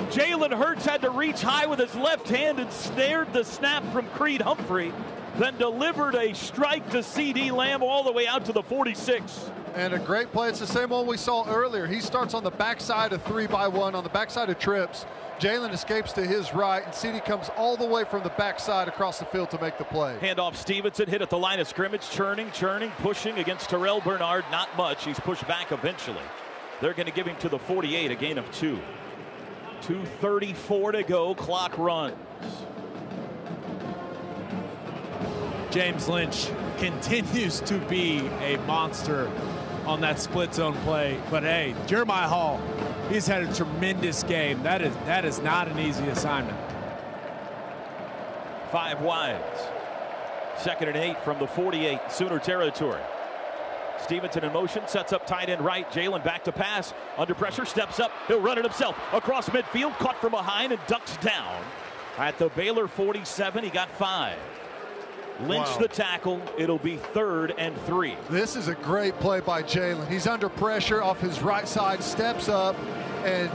Jalen 0.09 0.53
Hurts 0.53 0.85
had 0.85 1.01
to 1.01 1.11
reach 1.11 1.41
high 1.41 1.67
with 1.67 1.79
his 1.79 1.93
left 1.93 2.29
hand 2.29 2.59
and 2.59 2.71
snared 2.71 3.31
the 3.33 3.43
snap 3.43 3.83
from 3.91 4.07
Creed 4.09 4.41
Humphrey, 4.41 4.91
then 5.35 5.55
delivered 5.57 6.15
a 6.15 6.33
strike 6.33 6.89
to 6.91 6.99
CeeDee 6.99 7.51
Lamb 7.51 7.83
all 7.83 8.03
the 8.03 8.11
way 8.11 8.25
out 8.25 8.45
to 8.45 8.53
the 8.53 8.63
46. 8.63 9.51
And 9.75 9.93
a 9.93 9.99
great 9.99 10.31
play. 10.31 10.49
It's 10.49 10.59
the 10.59 10.65
same 10.65 10.89
one 10.89 11.05
we 11.05 11.17
saw 11.17 11.45
earlier. 11.47 11.85
He 11.85 11.99
starts 11.99 12.33
on 12.33 12.43
the 12.43 12.49
backside 12.49 13.13
of 13.13 13.21
three 13.23 13.45
by 13.45 13.67
one, 13.67 13.93
on 13.93 14.03
the 14.03 14.09
backside 14.09 14.49
of 14.49 14.57
trips. 14.57 15.05
Jalen 15.39 15.71
escapes 15.71 16.13
to 16.13 16.25
his 16.25 16.51
right, 16.53 16.83
and 16.83 16.91
CeeDee 16.91 17.23
comes 17.23 17.49
all 17.55 17.77
the 17.77 17.85
way 17.85 18.03
from 18.05 18.23
the 18.23 18.29
backside 18.29 18.87
across 18.87 19.19
the 19.19 19.25
field 19.25 19.51
to 19.51 19.61
make 19.61 19.77
the 19.77 19.83
play. 19.83 20.17
Handoff 20.19 20.55
Stevenson 20.55 21.07
hit 21.07 21.21
at 21.21 21.29
the 21.29 21.37
line 21.37 21.59
of 21.59 21.67
scrimmage, 21.67 22.09
churning, 22.09 22.49
churning, 22.51 22.91
pushing 22.99 23.37
against 23.37 23.69
Terrell 23.69 24.01
Bernard. 24.01 24.45
Not 24.49 24.75
much. 24.75 25.05
He's 25.05 25.19
pushed 25.19 25.47
back 25.47 25.71
eventually. 25.71 26.23
They're 26.81 26.93
going 26.93 27.05
to 27.05 27.11
give 27.13 27.27
him 27.27 27.35
to 27.37 27.49
the 27.49 27.59
48, 27.59 28.09
a 28.09 28.15
gain 28.15 28.39
of 28.39 28.49
two. 28.51 28.79
2.34 29.81 30.93
to 30.93 31.03
go. 31.03 31.35
Clock 31.35 31.77
runs. 31.77 32.15
James 35.69 36.07
Lynch 36.07 36.49
continues 36.77 37.59
to 37.61 37.77
be 37.81 38.19
a 38.41 38.57
monster 38.65 39.29
on 39.87 40.01
that 40.01 40.19
split 40.19 40.53
zone 40.53 40.75
play. 40.83 41.19
But 41.31 41.43
hey, 41.43 41.73
Jeremiah 41.87 42.27
Hall, 42.27 42.61
he's 43.09 43.25
had 43.25 43.43
a 43.43 43.53
tremendous 43.53 44.21
game. 44.23 44.61
That 44.63 44.81
is 44.81 44.93
that 45.05 45.25
is 45.25 45.39
not 45.39 45.67
an 45.67 45.79
easy 45.79 46.05
assignment. 46.07 46.57
Five 48.71 49.01
wides. 49.01 49.43
Second 50.57 50.89
and 50.89 50.97
eight 50.97 51.23
from 51.23 51.39
the 51.39 51.47
48, 51.47 51.99
Sooner 52.09 52.39
territory. 52.39 53.01
Stevenson 53.99 54.43
in 54.43 54.53
motion, 54.53 54.87
sets 54.87 55.13
up 55.13 55.25
tight 55.25 55.49
end 55.49 55.61
right. 55.61 55.89
Jalen 55.91 56.23
back 56.23 56.43
to 56.43 56.51
pass. 56.51 56.93
Under 57.17 57.33
pressure, 57.33 57.65
steps 57.65 57.99
up. 57.99 58.11
He'll 58.27 58.41
run 58.41 58.57
it 58.57 58.63
himself. 58.63 58.97
Across 59.13 59.49
midfield, 59.49 59.97
caught 59.97 60.19
from 60.19 60.31
behind 60.31 60.71
and 60.71 60.81
ducks 60.87 61.15
down. 61.17 61.63
At 62.17 62.37
the 62.37 62.49
Baylor 62.49 62.87
47, 62.87 63.63
he 63.63 63.69
got 63.69 63.89
five. 63.91 64.37
Lynch 65.41 65.67
Wow. 65.67 65.77
the 65.77 65.87
tackle. 65.87 66.41
It'll 66.57 66.79
be 66.79 66.97
third 66.97 67.53
and 67.57 67.79
three. 67.85 68.17
This 68.29 68.55
is 68.55 68.67
a 68.67 68.75
great 68.75 69.19
play 69.19 69.39
by 69.39 69.61
Jalen. 69.63 70.07
He's 70.07 70.25
under 70.27 70.49
pressure 70.49 71.01
off 71.03 71.19
his 71.19 71.41
right 71.41 71.67
side, 71.67 72.03
steps 72.03 72.49
up, 72.49 72.75
and 73.23 73.49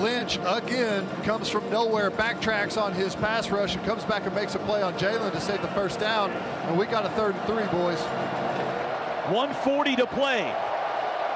Lynch 0.00 0.38
again 0.46 1.06
comes 1.22 1.48
from 1.48 1.68
nowhere, 1.70 2.10
backtracks 2.10 2.80
on 2.80 2.92
his 2.92 3.14
pass 3.14 3.50
rush, 3.50 3.76
and 3.76 3.84
comes 3.86 4.04
back 4.04 4.24
and 4.26 4.34
makes 4.34 4.54
a 4.54 4.58
play 4.60 4.82
on 4.82 4.94
Jalen 4.94 5.32
to 5.32 5.40
save 5.40 5.62
the 5.62 5.68
first 5.68 6.00
down. 6.00 6.30
And 6.30 6.78
we 6.78 6.86
got 6.86 7.04
a 7.06 7.10
third 7.10 7.34
and 7.34 7.44
three, 7.46 7.64
boys. 7.78 8.00
140 9.30 9.96
to 9.96 10.06
play. 10.06 10.54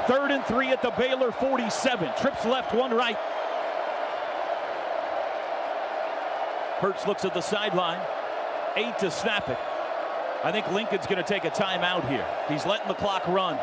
Third 0.07 0.31
and 0.31 0.45
three 0.45 0.69
at 0.69 0.83
the 0.83 0.91
Baylor 0.91 1.33
47. 1.33 2.11
Trips 2.21 2.45
left, 2.45 2.75
one 2.75 2.93
right. 2.93 3.17
Hurts 6.81 7.07
looks 7.07 7.25
at 7.25 7.33
the 7.35 7.41
sideline. 7.41 8.01
Eight 8.77 8.99
to 8.99 9.11
snap 9.11 9.49
it. 9.49 9.59
I 10.47 10.53
think 10.53 10.71
Lincoln's 10.71 11.07
going 11.09 11.21
to 11.21 11.29
take 11.29 11.45
a 11.45 11.51
timeout 11.51 12.09
here. 12.09 12.25
He's 12.49 12.65
letting 12.67 12.87
the 12.87 12.95
clock 12.95 13.27
run. 13.27 13.59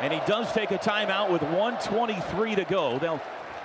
And 0.00 0.14
he 0.14 0.20
does 0.26 0.50
take 0.54 0.70
a 0.70 0.78
timeout 0.78 1.30
with 1.30 1.42
123 1.42 2.54
to 2.54 2.64
go. 2.64 2.98
They'll 2.98 3.20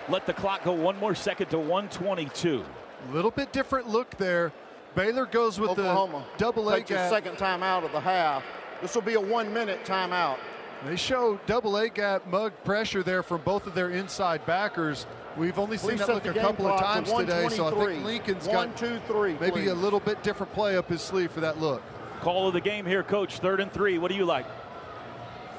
let 0.09 0.25
the 0.25 0.33
clock 0.33 0.65
go 0.65 0.73
one 0.73 0.99
more 0.99 1.15
second 1.15 1.47
to 1.51 1.59
122. 1.59 2.65
A 3.07 3.13
little 3.13 3.31
bit 3.31 3.53
different 3.53 3.87
look 3.87 4.17
there. 4.17 4.51
Baylor 4.95 5.27
goes 5.27 5.61
with 5.61 5.69
Oklahoma 5.69 6.25
the 6.33 6.37
double 6.37 6.69
A 6.69 6.79
takes 6.79 6.89
his 6.89 6.97
gap. 6.97 7.09
second 7.09 7.37
timeout 7.37 7.85
of 7.85 7.93
the 7.93 8.01
half. 8.01 8.43
This 8.81 8.93
will 8.95 9.01
be 9.01 9.13
a 9.13 9.21
one-minute 9.21 9.85
timeout. 9.85 10.39
They 10.83 10.97
show 10.97 11.39
double 11.45 11.77
A 11.77 11.87
gap 11.87 12.27
mug 12.27 12.51
pressure 12.65 13.01
there 13.01 13.23
from 13.23 13.43
both 13.43 13.65
of 13.65 13.75
their 13.75 13.91
inside 13.91 14.45
backers. 14.45 15.05
We've 15.37 15.57
only 15.57 15.77
seen 15.77 15.91
Please 15.91 15.99
that 15.99 16.09
look 16.09 16.25
a 16.25 16.33
couple 16.33 16.67
of 16.67 16.81
times 16.81 17.13
today, 17.13 17.47
so 17.47 17.67
I 17.67 17.85
think 17.85 18.03
Lincoln's 18.03 18.45
One, 18.45 18.67
got 18.67 18.77
two, 18.77 18.99
three, 19.07 19.37
maybe 19.39 19.67
a 19.67 19.73
little 19.73 20.01
bit 20.01 20.21
different 20.21 20.51
play 20.51 20.75
up 20.75 20.89
his 20.89 21.01
sleeve 21.01 21.31
for 21.31 21.39
that 21.39 21.61
look. 21.61 21.81
Call 22.21 22.47
of 22.47 22.53
the 22.53 22.61
game 22.61 22.85
here, 22.85 23.03
coach. 23.03 23.39
Third 23.39 23.59
and 23.59 23.71
three. 23.71 23.97
What 23.97 24.09
do 24.09 24.17
you 24.17 24.25
like? 24.25 24.45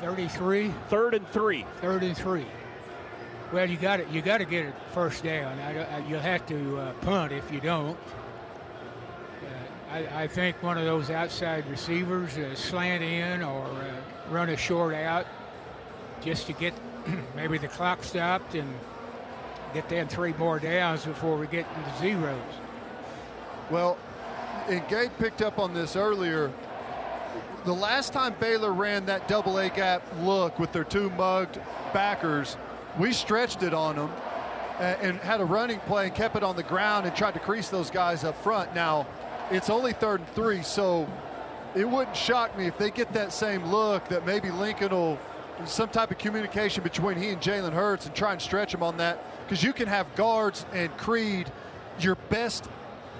33. 0.00 0.72
Third 0.88 1.14
and 1.14 1.26
three. 1.28 1.64
Third 1.80 2.02
and 2.02 2.16
three. 2.16 2.46
Well, 3.52 3.68
you 3.68 3.76
got 3.76 4.00
it. 4.00 4.08
You 4.08 4.22
got 4.22 4.38
to 4.38 4.44
get 4.44 4.66
it 4.66 4.74
first 4.92 5.24
down. 5.24 5.58
I, 5.58 5.96
I, 5.96 5.98
you'll 6.06 6.20
have 6.20 6.46
to 6.46 6.78
uh, 6.78 6.92
punt 7.00 7.32
if 7.32 7.50
you 7.50 7.60
don't. 7.60 7.98
Uh, 9.42 9.92
I, 9.92 10.22
I 10.22 10.26
think 10.28 10.62
one 10.62 10.78
of 10.78 10.84
those 10.84 11.10
outside 11.10 11.66
receivers 11.68 12.38
uh, 12.38 12.54
slant 12.54 13.02
in 13.02 13.42
or 13.42 13.66
uh, 13.66 14.30
run 14.30 14.50
a 14.50 14.56
short 14.56 14.94
out 14.94 15.26
just 16.22 16.46
to 16.46 16.52
get 16.52 16.74
maybe 17.34 17.58
the 17.58 17.68
clock 17.68 18.04
stopped 18.04 18.54
and 18.54 18.72
get 19.74 19.88
them 19.88 20.06
three 20.08 20.32
more 20.34 20.58
downs 20.58 21.04
before 21.04 21.36
we 21.36 21.46
get 21.46 21.66
into 21.76 21.98
zeros. 21.98 22.38
Well, 23.70 23.98
and 24.68 24.86
Gabe 24.88 25.10
picked 25.18 25.42
up 25.42 25.58
on 25.58 25.74
this 25.74 25.96
earlier. 25.96 26.50
the 27.64 27.72
last 27.72 28.12
time 28.12 28.34
Baylor 28.40 28.72
ran 28.72 29.06
that 29.06 29.28
double 29.28 29.58
A 29.58 29.68
gap 29.68 30.02
look 30.20 30.58
with 30.58 30.72
their 30.72 30.84
two 30.84 31.10
mugged 31.10 31.60
backers, 31.92 32.56
we 32.98 33.12
stretched 33.12 33.62
it 33.62 33.74
on 33.74 33.96
them 33.96 34.10
and 34.78 35.18
had 35.18 35.40
a 35.40 35.44
running 35.44 35.78
play 35.80 36.06
and 36.06 36.14
kept 36.14 36.36
it 36.36 36.42
on 36.42 36.56
the 36.56 36.62
ground 36.62 37.06
and 37.06 37.14
tried 37.14 37.34
to 37.34 37.40
crease 37.40 37.68
those 37.68 37.90
guys 37.90 38.24
up 38.24 38.42
front. 38.42 38.74
Now, 38.74 39.06
it's 39.50 39.68
only 39.68 39.92
third 39.92 40.20
and 40.20 40.28
three, 40.30 40.62
so 40.62 41.06
it 41.74 41.88
wouldn't 41.88 42.16
shock 42.16 42.56
me 42.56 42.66
if 42.66 42.78
they 42.78 42.90
get 42.90 43.12
that 43.12 43.32
same 43.32 43.64
look 43.66 44.08
that 44.08 44.24
maybe 44.24 44.50
Lincoln 44.50 44.90
will 44.90 45.18
some 45.66 45.90
type 45.90 46.10
of 46.10 46.16
communication 46.16 46.82
between 46.82 47.18
he 47.18 47.28
and 47.28 47.40
Jalen 47.40 47.72
Hurts 47.72 48.06
and 48.06 48.14
try 48.14 48.32
and 48.32 48.40
stretch 48.40 48.72
him 48.72 48.82
on 48.82 48.96
that 48.96 49.22
because 49.44 49.62
you 49.62 49.74
can 49.74 49.88
have 49.88 50.14
guards 50.14 50.64
and 50.72 50.96
Creed 50.96 51.52
your 51.98 52.14
best 52.30 52.66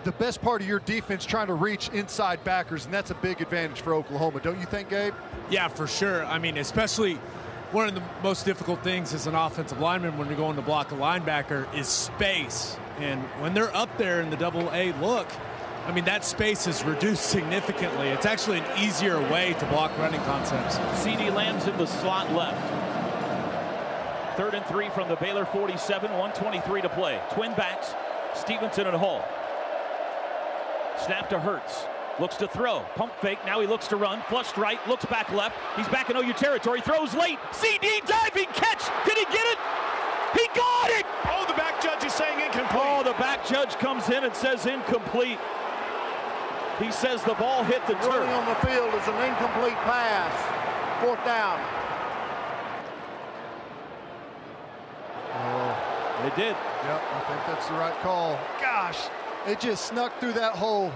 the 0.05 0.12
best 0.12 0.41
part 0.41 0.62
of 0.62 0.69
your 0.69 0.81
defense 0.81 1.27
trying 1.27 1.49
to 1.49 1.55
reach 1.55 1.89
inside 1.91 2.43
backers, 2.45 2.85
and 2.85 2.95
that's 2.95 3.11
a 3.11 3.15
big 3.17 3.41
advantage 3.41 3.81
for 3.81 3.95
Oklahoma, 3.95 4.41
don't 4.41 4.59
you 4.59 4.67
think, 4.67 4.89
Gabe? 4.89 5.15
Yeah, 5.51 5.69
for 5.69 5.87
sure. 5.87 6.25
I 6.25 6.39
mean, 6.39 6.57
especially 6.57 7.19
one 7.73 7.89
of 7.89 7.95
the 7.95 8.03
most 8.23 8.45
difficult 8.45 8.83
things 8.83 9.15
as 9.15 9.27
an 9.27 9.35
offensive 9.35 9.79
lineman 9.79 10.19
when 10.19 10.29
you're 10.29 10.37
going 10.37 10.57
to 10.57 10.62
block 10.62 10.91
a 10.93 10.97
linebacker 10.97 11.73
is 11.77 11.87
space. 11.87 12.77
And 12.99 13.23
when 13.41 13.55
they're 13.55 13.75
up 13.77 13.97
there 13.99 14.20
in 14.20 14.31
the 14.31 14.37
double 14.37 14.70
A 14.73 14.93
look, 15.01 15.29
I 15.87 15.93
mean, 15.93 16.05
that 16.07 16.25
space 16.25 16.67
is 16.67 16.85
reduced 16.85 17.27
significantly. 17.31 18.09
It's 18.09 18.27
actually 18.27 18.59
an 18.59 18.79
easier 18.79 19.20
way 19.31 19.55
to 19.59 19.67
block 19.67 19.97
running 19.99 20.20
concepts. 20.23 20.79
CeeDee 21.05 21.35
Lamb's 21.35 21.67
in 21.67 21.77
the 21.77 21.87
slot 21.87 22.33
left. 22.33 22.59
Third 24.37 24.55
and 24.55 24.65
three 24.67 24.89
from 24.91 25.09
the 25.09 25.17
Baylor 25.17 25.45
47, 25.45 26.11
123 26.11 26.83
to 26.83 26.89
play. 26.89 27.20
Twin 27.33 27.53
backs, 27.55 27.93
Stevenson 28.35 28.87
and 28.87 28.97
Hall. 28.97 29.25
Snap 31.05 31.31
to 31.31 31.39
Hurts. 31.39 31.87
Looks 32.19 32.37
to 32.37 32.49
throw. 32.49 32.81
Pump 32.97 33.12
fake. 33.20 33.39
Now 33.47 33.61
he 33.61 33.67
looks 33.67 33.89
to 33.89 33.97
run. 33.97 34.20
Flushed 34.29 34.57
right. 34.57 34.79
Looks 34.87 35.07
back 35.07 35.31
left. 35.33 35.57
He's 35.77 35.89
back 35.89 36.11
in 36.11 36.17
OU 36.17 36.35
territory. 36.35 36.81
Throws 36.81 37.15
late. 37.15 37.39
CeeDee 37.53 38.07
diving 38.07 38.47
catch. 38.53 38.85
Did 39.07 39.17
he 39.17 39.25
get 39.25 39.47
it? 39.47 39.59
He 40.35 40.47
got 40.55 40.91
it! 40.91 41.07
Oh, 41.25 41.45
the 41.49 41.55
back 41.55 41.83
judge 41.83 42.05
is 42.05 42.12
saying 42.12 42.39
incomplete. 42.39 42.83
Oh, 42.85 43.03
the 43.03 43.15
back 43.15 43.45
judge 43.47 43.75
comes 43.79 44.09
in 44.11 44.23
and 44.23 44.35
says 44.35 44.65
incomplete. 44.67 45.39
He 46.79 46.93
says 46.93 47.23
the 47.25 47.35
ball 47.35 47.65
hit 47.65 47.85
the 47.89 47.95
turf. 47.95 48.29
on 48.29 48.47
the 48.47 48.55
field 48.67 48.95
is 48.95 49.09
an 49.09 49.19
incomplete 49.27 49.75
pass. 49.83 50.31
Fourth 51.03 51.25
down. 51.25 51.59
Oh. 55.35 55.91
They 56.23 56.37
did. 56.37 56.53
Yep, 56.53 57.03
I 57.17 57.20
think 57.29 57.41
that's 57.47 57.67
the 57.69 57.75
right 57.75 57.99
call. 58.03 58.39
Gosh, 58.61 59.09
it 59.47 59.60
just 59.60 59.86
snuck 59.86 60.19
through 60.20 60.33
that 60.35 60.55
hole. 60.55 60.93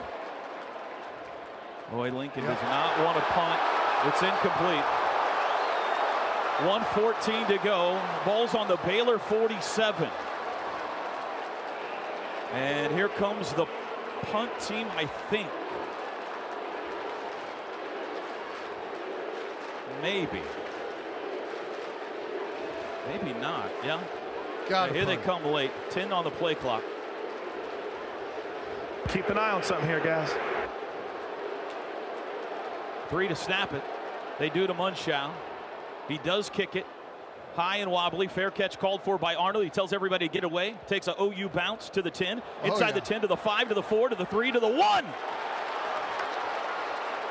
Boy, 1.90 2.10
Lincoln 2.10 2.44
yep. 2.44 2.55
does 2.55 2.62
not 2.62 3.05
want 3.05 3.16
to 3.16 3.23
punt. 3.32 3.60
It's 4.06 4.23
incomplete. 4.23 4.84
114 6.66 7.47
to 7.48 7.64
go. 7.64 8.00
Ball's 8.24 8.55
on 8.55 8.68
the 8.68 8.76
Baylor 8.86 9.18
47. 9.18 10.08
And 12.52 12.92
here 12.94 13.08
comes 13.08 13.52
the 13.52 13.66
punt 14.23 14.50
team, 14.60 14.86
I 14.97 15.06
think. 15.31 15.48
Maybe. 20.00 20.42
Maybe 23.08 23.39
not. 23.40 23.70
Yeah. 23.82 24.00
Got 24.68 24.90
yeah, 24.90 24.97
Here 24.97 25.05
they 25.05 25.16
come 25.16 25.44
late. 25.44 25.70
10 25.90 26.12
on 26.12 26.24
the 26.24 26.31
play 26.31 26.55
clock. 26.55 26.82
Keep 29.08 29.28
an 29.28 29.39
eye 29.39 29.50
on 29.50 29.62
something 29.62 29.86
here, 29.86 30.00
guys. 30.00 30.31
Three 33.10 33.28
to 33.28 33.36
snap 33.36 33.73
it. 33.73 33.83
They 34.39 34.50
do 34.50 34.66
to 34.66 34.74
Mundschau. 34.74 35.31
He 36.08 36.18
does 36.18 36.50
kick 36.50 36.74
it. 36.76 36.86
High 37.55 37.76
and 37.76 37.91
wobbly. 37.91 38.26
Fair 38.26 38.50
catch 38.50 38.78
called 38.78 39.02
for 39.02 39.18
by 39.18 39.36
Arnold. 39.36 39.65
He 39.65 39.70
tells 39.70 39.92
everybody 39.92 40.26
to 40.28 40.33
get 40.33 40.42
away. 40.42 40.74
Takes 40.89 41.07
a 41.07 41.15
OU 41.20 41.50
bounce 41.50 41.89
to 41.91 42.02
the 42.02 42.10
10. 42.10 42.42
Inside 42.65 42.83
oh, 42.83 42.86
yeah. 42.86 42.92
the 42.92 43.00
10 43.00 43.20
to 43.20 43.26
the 43.26 43.36
5 43.36 43.68
to 43.68 43.74
the 43.74 43.83
4 43.83 44.08
to 44.08 44.16
the 44.16 44.26
3 44.26 44.52
to 44.52 44.60
the 44.60 44.68
1. 44.68 45.05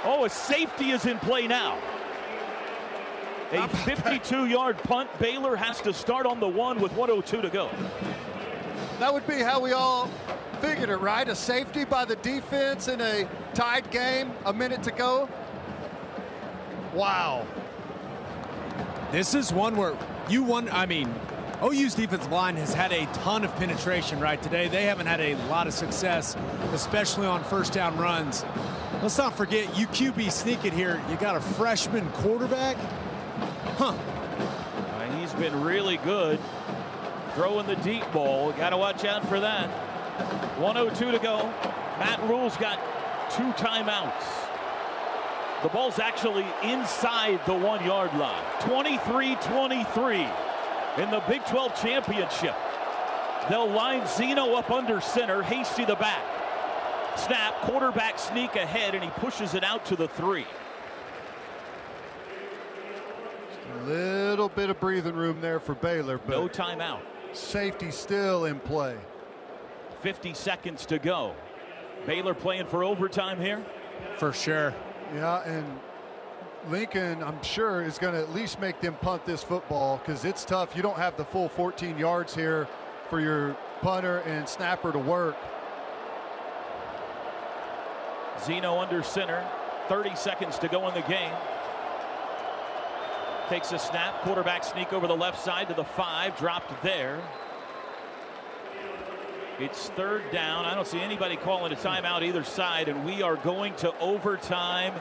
Oh, 0.06 0.26
a 0.26 0.30
safety 0.30 0.92
is 0.92 1.06
in 1.06 1.18
play 1.20 1.48
now. 1.48 1.78
A 3.52 3.68
52 3.68 4.46
yard 4.48 4.78
punt. 4.80 5.10
Baylor 5.20 5.56
has 5.56 5.80
to 5.82 5.94
start 5.94 6.26
on 6.26 6.40
the 6.40 6.48
1 6.48 6.80
with 6.80 6.92
102 6.94 7.42
to 7.42 7.50
go. 7.50 7.70
That 9.00 9.14
would 9.14 9.28
be 9.28 9.40
how 9.40 9.60
we 9.60 9.74
all 9.74 10.10
figured 10.64 10.90
it, 10.90 10.98
right? 11.02 11.28
A 11.28 11.36
safety 11.36 11.84
by 11.84 12.06
the 12.06 12.16
defense 12.16 12.88
in 12.88 13.02
a 13.02 13.28
tied 13.54 13.92
game, 13.92 14.32
a 14.46 14.54
minute 14.54 14.82
to 14.84 14.92
go. 14.92 15.28
Wow. 16.94 17.46
This 19.12 19.36
is 19.36 19.52
one 19.52 19.76
where 19.76 19.98
you 20.30 20.42
won. 20.42 20.70
I 20.70 20.86
mean, 20.86 21.14
OU's 21.62 21.96
defensive 21.96 22.32
line 22.32 22.56
has 22.56 22.74
had 22.74 22.94
a 22.94 23.06
ton 23.08 23.44
of 23.44 23.54
penetration 23.58 24.22
right 24.22 24.42
today. 24.42 24.70
They 24.70 24.86
haven't 24.86 25.08
had 25.08 25.20
a 25.20 25.36
lot 25.50 25.68
of 25.68 25.74
success, 25.74 26.38
especially 26.72 27.28
on 27.28 27.44
first 27.44 27.74
down 27.74 27.98
runs. 27.98 28.46
Let's 29.02 29.18
not 29.18 29.36
forget, 29.36 29.78
you 29.78 29.86
QB 29.88 30.32
sneak 30.32 30.64
it 30.64 30.72
here. 30.72 31.02
You 31.10 31.18
got 31.18 31.36
a 31.36 31.42
freshman 31.42 32.10
quarterback. 32.12 32.78
Huh. 33.76 33.90
Uh, 33.90 35.20
he's 35.20 35.34
been 35.34 35.62
really 35.62 35.98
good 35.98 36.40
throwing 37.36 37.68
the 37.68 37.76
deep 37.78 38.10
ball. 38.14 38.54
Got 38.54 38.70
to 38.70 38.78
watch 38.78 39.04
out 39.04 39.28
for 39.28 39.42
that. 39.42 39.93
102 40.60 41.12
to 41.12 41.20
go. 41.20 41.38
Matt 42.00 42.20
Rhule's 42.28 42.58
got 42.58 42.80
two 43.32 43.52
timeouts. 43.54 44.44
The 45.64 45.70
ball's 45.70 45.98
actually 45.98 46.46
inside 46.62 47.40
the 47.46 47.54
one 47.54 47.84
yard 47.86 48.14
line. 48.16 48.44
23 48.62 49.36
23 49.36 50.28
in 50.98 51.10
the 51.10 51.24
Big 51.28 51.44
12 51.46 51.82
championship. 51.82 52.56
They'll 53.50 53.70
line 53.70 54.06
Zeno 54.08 54.56
up 54.56 54.70
under 54.72 55.02
center, 55.02 55.42
Hasty 55.42 55.86
the 55.86 55.96
back. 55.96 56.24
Snap, 57.18 57.54
quarterback 57.62 58.18
sneak 58.18 58.56
ahead, 58.56 58.96
and 58.96 59.04
he 59.04 59.10
pushes 59.12 59.54
it 59.54 59.64
out 59.64 59.86
to 59.86 59.96
the 59.96 60.08
three. 60.08 60.46
Just 63.48 63.82
a 63.82 63.84
little 63.86 64.50
bit 64.50 64.70
of 64.70 64.80
breathing 64.80 65.16
room 65.16 65.40
there 65.42 65.60
for 65.60 65.76
Baylor, 65.76 66.18
but 66.18 66.30
no 66.30 66.48
timeout. 66.48 67.00
Safety 67.34 67.92
still 67.92 68.46
in 68.46 68.60
play. 68.60 68.98
50 70.04 70.34
seconds 70.34 70.86
to 70.88 71.00
go. 71.00 71.34
Baylor 72.06 72.34
playing 72.34 72.66
for 72.66 72.84
overtime 72.84 73.40
here? 73.40 73.64
For 74.18 74.34
sure. 74.34 74.76
Yeah, 75.16 75.42
and 75.44 75.80
Lincoln, 76.70 77.24
I'm 77.24 77.42
sure, 77.42 77.82
is 77.82 77.98
going 77.98 78.14
to 78.14 78.20
at 78.20 78.34
least 78.34 78.60
make 78.60 78.82
them 78.82 78.96
punt 78.96 79.26
this 79.26 79.42
football 79.42 79.98
because 79.98 80.26
it's 80.26 80.44
tough. 80.44 80.76
You 80.76 80.82
don't 80.82 80.98
have 80.98 81.16
the 81.16 81.24
full 81.24 81.48
14 81.48 81.98
yards 81.98 82.36
here 82.36 82.68
for 83.10 83.22
your 83.22 83.56
punter 83.82 84.18
and 84.20 84.48
snapper 84.48 84.92
to 84.92 85.00
work. 85.00 85.38
Zeno 88.44 88.80
under 88.80 89.04
center. 89.04 89.48
30 89.88 90.16
seconds 90.18 90.60
to 90.60 90.68
go 90.68 90.86
in 90.90 90.94
the 90.94 91.08
game. 91.08 91.32
Takes 93.48 93.72
a 93.72 93.80
snap. 93.80 94.22
Quarterback 94.22 94.66
sneak 94.66 94.92
over 94.92 95.08
the 95.08 95.16
left 95.16 95.42
side 95.42 95.70
to 95.70 95.74
the 95.74 95.84
five. 95.86 96.38
Dropped 96.38 96.84
there. 96.84 97.22
It's 99.60 99.90
third 99.90 100.24
down. 100.32 100.66
I 100.66 100.74
don't 100.74 100.88
see 100.88 101.00
anybody 101.00 101.36
calling 101.36 101.72
a 101.72 101.76
timeout 101.76 102.24
either 102.24 102.44
side, 102.44 102.88
and 102.88 103.06
we 103.06 103.22
are 103.22 103.36
going 103.36 103.76
to 103.76 103.94
overtime 104.00 105.00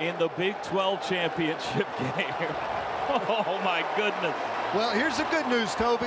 in 0.00 0.16
the 0.18 0.28
Big 0.36 0.60
12 0.62 1.08
championship 1.08 1.86
game. 1.98 2.34
oh, 3.10 3.60
my 3.64 3.84
goodness. 3.96 4.36
Well, 4.72 4.90
here's 4.90 5.16
the 5.16 5.24
good 5.24 5.48
news, 5.48 5.74
Toby. 5.74 6.06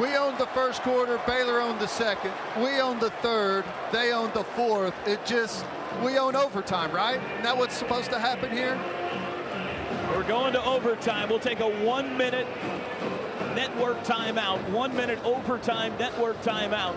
We 0.00 0.16
owned 0.16 0.38
the 0.38 0.46
first 0.48 0.82
quarter, 0.82 1.20
Baylor 1.26 1.60
owned 1.60 1.80
the 1.80 1.86
second. 1.86 2.32
We 2.56 2.80
owned 2.80 3.00
the 3.00 3.10
third, 3.22 3.64
they 3.92 4.12
owned 4.12 4.34
the 4.34 4.44
fourth. 4.44 4.94
It 5.06 5.24
just, 5.24 5.64
we 6.04 6.18
own 6.18 6.34
overtime, 6.34 6.90
right? 6.90 7.20
Isn't 7.20 7.42
that 7.42 7.56
what's 7.56 7.76
supposed 7.76 8.10
to 8.10 8.18
happen 8.18 8.50
here? 8.50 8.76
We're 10.14 10.26
going 10.26 10.52
to 10.54 10.64
overtime. 10.64 11.28
We'll 11.28 11.38
take 11.38 11.60
a 11.60 11.84
one 11.84 12.16
minute 12.16 12.46
network 13.58 13.98
timeout. 14.04 14.62
One 14.70 14.96
minute 14.96 15.18
overtime 15.24 15.92
network 15.98 16.40
timeout. 16.42 16.94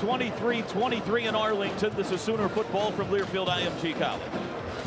23-23 0.00 1.28
in 1.30 1.34
Arlington. 1.34 1.96
This 1.96 2.10
is 2.10 2.20
Sooner 2.20 2.46
football 2.50 2.92
from 2.92 3.08
Learfield 3.08 3.46
IMG 3.46 3.98
College. 3.98 4.30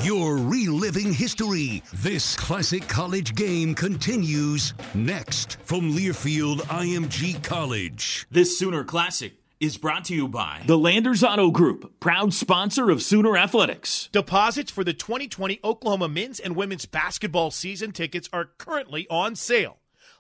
You're 0.04 0.38
reliving 0.38 1.12
history. 1.12 1.82
This 1.92 2.36
classic 2.36 2.88
college 2.88 3.34
game 3.34 3.74
continues 3.74 4.76
next 4.94 5.58
from 5.64 5.92
Learfield 5.92 6.58
IMG 6.68 7.44
College. 7.44 8.28
This 8.30 8.60
Sooner 8.60 8.84
Classic 8.84 9.34
is 9.60 9.76
brought 9.76 10.06
to 10.06 10.14
you 10.14 10.28
by 10.28 10.62
the 10.68 10.78
Landers 10.78 11.24
Auto 11.24 11.50
Group, 11.50 12.00
proud 12.00 12.32
sponsor 12.32 12.92
of 12.92 13.02
Sooner 13.02 13.36
Athletics. 13.36 14.08
Deposits 14.12 14.70
for 14.70 14.84
the 14.84 14.94
2020 14.94 15.62
Oklahoma 15.64 16.10
men's 16.10 16.40
and 16.40 16.56
women's 16.56 16.86
basketball 16.86 17.50
season 17.50 17.92
tickets 17.92 18.30
are 18.32 18.52
currently 18.60 19.08
on 19.10 19.36
sale. 19.36 19.80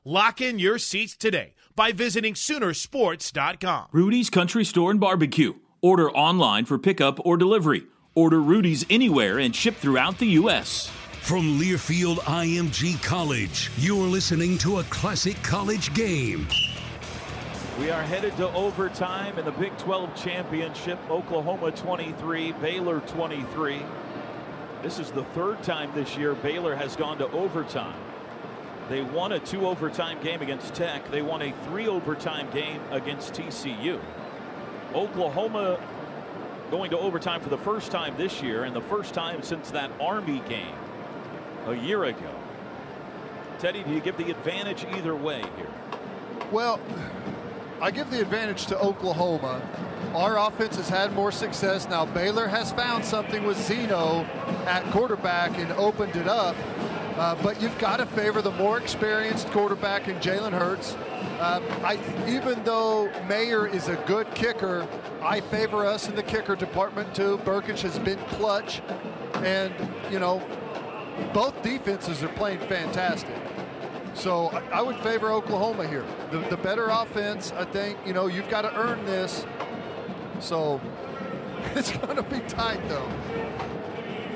Lock 0.09 0.39
in 0.39 0.57
your 0.57 0.77
seats 0.77 1.17
today 1.17 1.53
by 1.75 1.91
visiting 1.91 2.33
Soonersports.com. 2.33 3.87
Rudy's 3.91 4.29
Country 4.29 4.63
Store 4.63 4.89
and 4.89 5.01
Barbecue. 5.01 5.55
Order 5.81 6.09
online 6.11 6.63
for 6.63 6.77
pickup 6.77 7.19
or 7.25 7.35
delivery 7.35 7.83
Order 8.15 8.41
Rudy's 8.41 8.85
anywhere 8.89 9.37
and 9.39 9.53
ship 9.53 9.75
throughout 9.75 10.17
the 10.17 10.27
U.S. 10.27 10.89
From 11.23 11.59
Learfield 11.59 12.19
IMG 12.19 13.03
College, 13.03 13.69
you're 13.75 14.07
listening 14.07 14.57
to 14.59 14.79
a 14.79 14.83
classic 14.83 15.35
college 15.43 15.93
game. 15.93 16.47
We 17.77 17.89
are 17.89 18.03
headed 18.03 18.37
to 18.37 18.49
overtime 18.53 19.37
in 19.37 19.43
the 19.43 19.51
Big 19.51 19.77
12 19.77 20.15
Championship. 20.15 20.99
Oklahoma 21.09 21.71
23, 21.71 22.53
Baylor 22.53 23.01
23. 23.01 23.81
This 24.81 24.99
is 24.99 25.11
the 25.11 25.25
third 25.25 25.61
time 25.63 25.91
this 25.93 26.15
year 26.15 26.33
Baylor 26.33 26.77
has 26.77 26.95
gone 26.95 27.17
to 27.17 27.29
overtime. 27.31 28.06
They 28.89 29.01
won 29.01 29.33
a 29.33 29.39
two 29.39 29.67
overtime 29.67 30.21
game 30.23 30.41
against 30.41 30.73
Tech. 30.73 31.09
They 31.11 31.21
won 31.21 31.41
a 31.41 31.51
three 31.65 31.87
overtime 31.87 32.49
game 32.51 32.81
against 32.91 33.33
TCU. 33.33 33.99
Oklahoma 34.93 35.79
going 36.71 36.91
to 36.91 36.97
overtime 36.97 37.41
for 37.41 37.49
the 37.49 37.57
first 37.57 37.91
time 37.91 38.15
this 38.17 38.41
year 38.41 38.63
and 38.63 38.75
the 38.75 38.81
first 38.81 39.13
time 39.13 39.41
since 39.41 39.71
that 39.71 39.91
Army 39.99 40.41
game 40.47 40.75
a 41.65 41.73
year 41.73 42.05
ago. 42.05 42.33
Teddy, 43.59 43.83
do 43.83 43.91
you 43.91 43.99
give 43.99 44.17
the 44.17 44.29
advantage 44.29 44.85
either 44.95 45.15
way 45.15 45.41
here? 45.57 45.71
Well, 46.51 46.79
I 47.81 47.91
give 47.91 48.09
the 48.09 48.21
advantage 48.21 48.67
to 48.67 48.79
Oklahoma. 48.79 49.61
Our 50.13 50.37
offense 50.37 50.77
has 50.77 50.89
had 50.89 51.13
more 51.13 51.31
success. 51.31 51.87
Now, 51.89 52.05
Baylor 52.05 52.47
has 52.47 52.71
found 52.71 53.03
something 53.03 53.43
with 53.43 53.57
Zeno 53.57 54.23
at 54.65 54.83
quarterback 54.91 55.57
and 55.57 55.71
opened 55.73 56.15
it 56.15 56.27
up. 56.27 56.55
Uh, 57.17 57.33
but 57.41 57.59
you've 57.59 57.77
got 57.79 57.97
to 57.97 58.05
favor 58.05 58.43
the 58.43 58.51
more 58.51 58.77
experienced 58.77 59.49
quarterback 59.49 60.07
in 60.07 60.15
Jalen 60.17 60.51
Hurts. 60.51 60.93
Uh, 61.39 61.59
I, 61.83 61.97
even 62.29 62.63
though 62.63 63.11
Mayer 63.27 63.65
is 63.65 63.87
a 63.87 63.95
good 64.05 64.31
kicker, 64.35 64.87
I 65.23 65.41
favor 65.41 65.83
us 65.83 66.07
in 66.07 66.15
the 66.15 66.21
kicker 66.21 66.55
department 66.55 67.15
too. 67.15 67.39
Brkic 67.39 67.79
has 67.81 67.97
been 67.97 68.19
clutch, 68.29 68.83
and 69.37 69.73
you 70.11 70.19
know, 70.19 70.43
both 71.33 71.59
defenses 71.63 72.21
are 72.21 72.29
playing 72.29 72.59
fantastic. 72.59 73.35
So 74.13 74.49
I, 74.49 74.79
I 74.79 74.81
would 74.83 74.97
favor 74.97 75.31
Oklahoma 75.31 75.87
here. 75.87 76.05
The, 76.29 76.39
the 76.49 76.57
better 76.57 76.87
offense, 76.89 77.51
I 77.51 77.65
think. 77.65 77.97
You 78.05 78.13
know, 78.13 78.27
you've 78.27 78.49
got 78.49 78.61
to 78.61 78.75
earn 78.75 79.03
this. 79.05 79.43
So 80.39 80.79
it's 81.75 81.91
going 81.97 82.15
to 82.15 82.23
be 82.23 82.41
tight 82.41 82.87
though. 82.87 83.09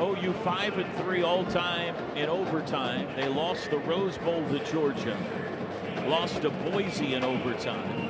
OU 0.02 0.34
5 0.44 0.78
and 0.80 0.96
3 0.96 1.22
all 1.22 1.46
time 1.46 1.96
in 2.16 2.28
overtime. 2.28 3.08
They 3.16 3.28
lost 3.28 3.70
the 3.70 3.78
Rose 3.78 4.18
Bowl 4.18 4.44
to 4.50 4.58
Georgia. 4.72 5.16
Lost 6.08 6.42
to 6.42 6.50
Boise 6.50 7.14
in 7.14 7.24
overtime. 7.24 8.10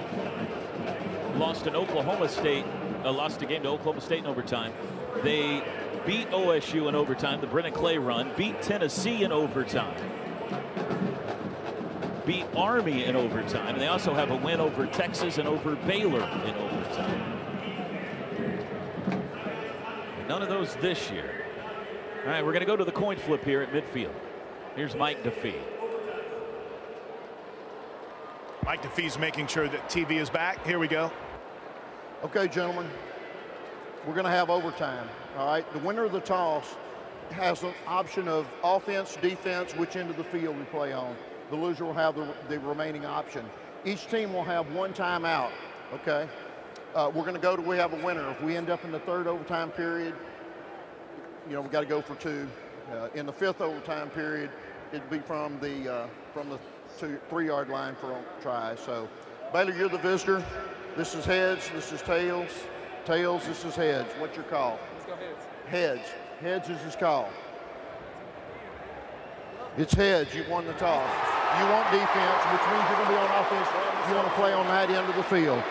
Lost 1.37 1.67
in 1.67 1.75
Oklahoma 1.75 2.29
State. 2.29 2.63
Uh, 3.03 3.11
lost 3.11 3.41
a 3.41 3.45
game 3.45 3.63
to 3.63 3.69
Oklahoma 3.69 3.99
State 3.99 4.19
in 4.19 4.25
overtime. 4.25 4.71
They 5.21 5.61
beat 6.05 6.29
OSU 6.31 6.87
in 6.87 6.95
overtime, 6.95 7.41
the 7.41 7.47
Brennan 7.47 7.73
Clay 7.73 7.97
run. 7.97 8.31
Beat 8.37 8.61
Tennessee 8.61 9.25
in 9.25 9.33
overtime. 9.33 9.99
Beat 12.25 12.45
Army 12.55 13.03
in 13.03 13.17
overtime. 13.17 13.73
And 13.73 13.81
they 13.81 13.87
also 13.87 14.13
have 14.13 14.31
a 14.31 14.37
win 14.37 14.61
over 14.61 14.87
Texas 14.87 15.39
and 15.39 15.47
over 15.47 15.75
Baylor 15.75 16.23
in 16.23 16.55
overtime. 16.55 17.37
None 20.29 20.41
of 20.41 20.47
those 20.47 20.75
this 20.75 21.11
year. 21.11 21.50
All 22.23 22.27
right, 22.27 22.45
we're 22.45 22.51
going 22.51 22.59
to 22.59 22.67
go 22.67 22.77
to 22.77 22.85
the 22.85 22.91
coin 22.91 23.17
flip 23.17 23.43
here 23.43 23.63
at 23.63 23.73
midfield. 23.73 24.13
Here's 24.75 24.93
Mike 24.95 25.23
DeFee. 25.23 25.55
Mike 28.63 28.83
DeFee's 28.83 29.17
making 29.17 29.47
sure 29.47 29.67
that 29.67 29.89
TV 29.89 30.21
is 30.21 30.29
back. 30.29 30.63
Here 30.63 30.77
we 30.77 30.87
go. 30.87 31.11
Okay, 32.23 32.47
gentlemen, 32.47 32.87
we're 34.05 34.13
going 34.13 34.25
to 34.25 34.31
have 34.31 34.51
overtime. 34.51 35.09
All 35.35 35.47
right, 35.47 35.73
the 35.73 35.79
winner 35.79 36.03
of 36.03 36.11
the 36.11 36.19
toss 36.19 36.75
has 37.31 37.63
an 37.63 37.73
option 37.87 38.27
of 38.27 38.45
offense, 38.63 39.17
defense, 39.19 39.75
which 39.75 39.95
end 39.95 40.11
of 40.11 40.17
the 40.17 40.23
field 40.25 40.59
we 40.59 40.65
play 40.65 40.93
on. 40.93 41.15
The 41.49 41.55
loser 41.55 41.85
will 41.85 41.93
have 41.93 42.13
the, 42.13 42.31
the 42.49 42.59
remaining 42.59 43.03
option. 43.03 43.43
Each 43.83 44.05
team 44.05 44.31
will 44.31 44.43
have 44.43 44.71
one 44.73 44.93
timeout. 44.93 45.49
Okay, 45.95 46.29
uh, 46.93 47.11
we're 47.11 47.23
going 47.23 47.33
to 47.33 47.41
go 47.41 47.55
to 47.55 47.61
we 47.63 47.77
have 47.77 47.93
a 47.93 48.05
winner. 48.05 48.29
If 48.29 48.43
we 48.43 48.55
end 48.55 48.69
up 48.69 48.85
in 48.85 48.91
the 48.91 48.99
third 48.99 49.25
overtime 49.25 49.71
period, 49.71 50.13
you 51.51 51.57
know 51.57 51.63
we 51.63 51.67
got 51.67 51.81
to 51.81 51.85
go 51.85 52.01
for 52.01 52.15
two. 52.15 52.47
Uh, 52.93 53.09
in 53.13 53.25
the 53.25 53.33
fifth 53.33 53.59
overtime 53.59 54.09
period, 54.09 54.49
it'd 54.93 55.09
be 55.09 55.19
from 55.19 55.59
the 55.59 55.93
uh, 55.93 56.07
from 56.33 56.49
the 56.49 56.57
two, 56.97 57.19
three 57.29 57.47
yard 57.47 57.67
line 57.67 57.93
for 57.99 58.13
a 58.13 58.23
try. 58.41 58.73
So, 58.77 59.09
Baylor, 59.51 59.75
you're 59.75 59.89
the 59.89 59.97
visitor. 59.97 60.41
This 60.95 61.13
is 61.13 61.25
heads. 61.25 61.69
This 61.75 61.91
is 61.91 62.01
tails. 62.03 62.47
Tails. 63.03 63.45
This 63.45 63.65
is 63.65 63.75
heads. 63.75 64.07
What's 64.17 64.37
your 64.37 64.45
call? 64.45 64.79
Let's 64.93 65.05
go 65.05 65.15
heads. 65.17 65.45
Heads. 65.67 66.07
Heads 66.39 66.69
is 66.69 66.81
his 66.83 66.95
call. 66.95 67.29
It's 69.77 69.93
heads. 69.93 70.33
You 70.33 70.45
won 70.49 70.65
the 70.65 70.73
toss. 70.73 71.11
You 71.59 71.65
want 71.67 71.91
defense, 71.91 72.43
which 72.47 72.63
means 72.71 72.83
you're 72.87 72.95
going 72.95 73.07
to 73.07 73.11
be 73.11 73.19
on 73.19 73.43
offense. 73.43 73.67
You 74.07 74.15
want 74.15 74.27
to 74.29 74.33
play 74.35 74.53
on 74.53 74.67
that 74.67 74.89
end 74.89 75.09
of 75.09 75.15
the 75.17 75.23
field. 75.23 75.61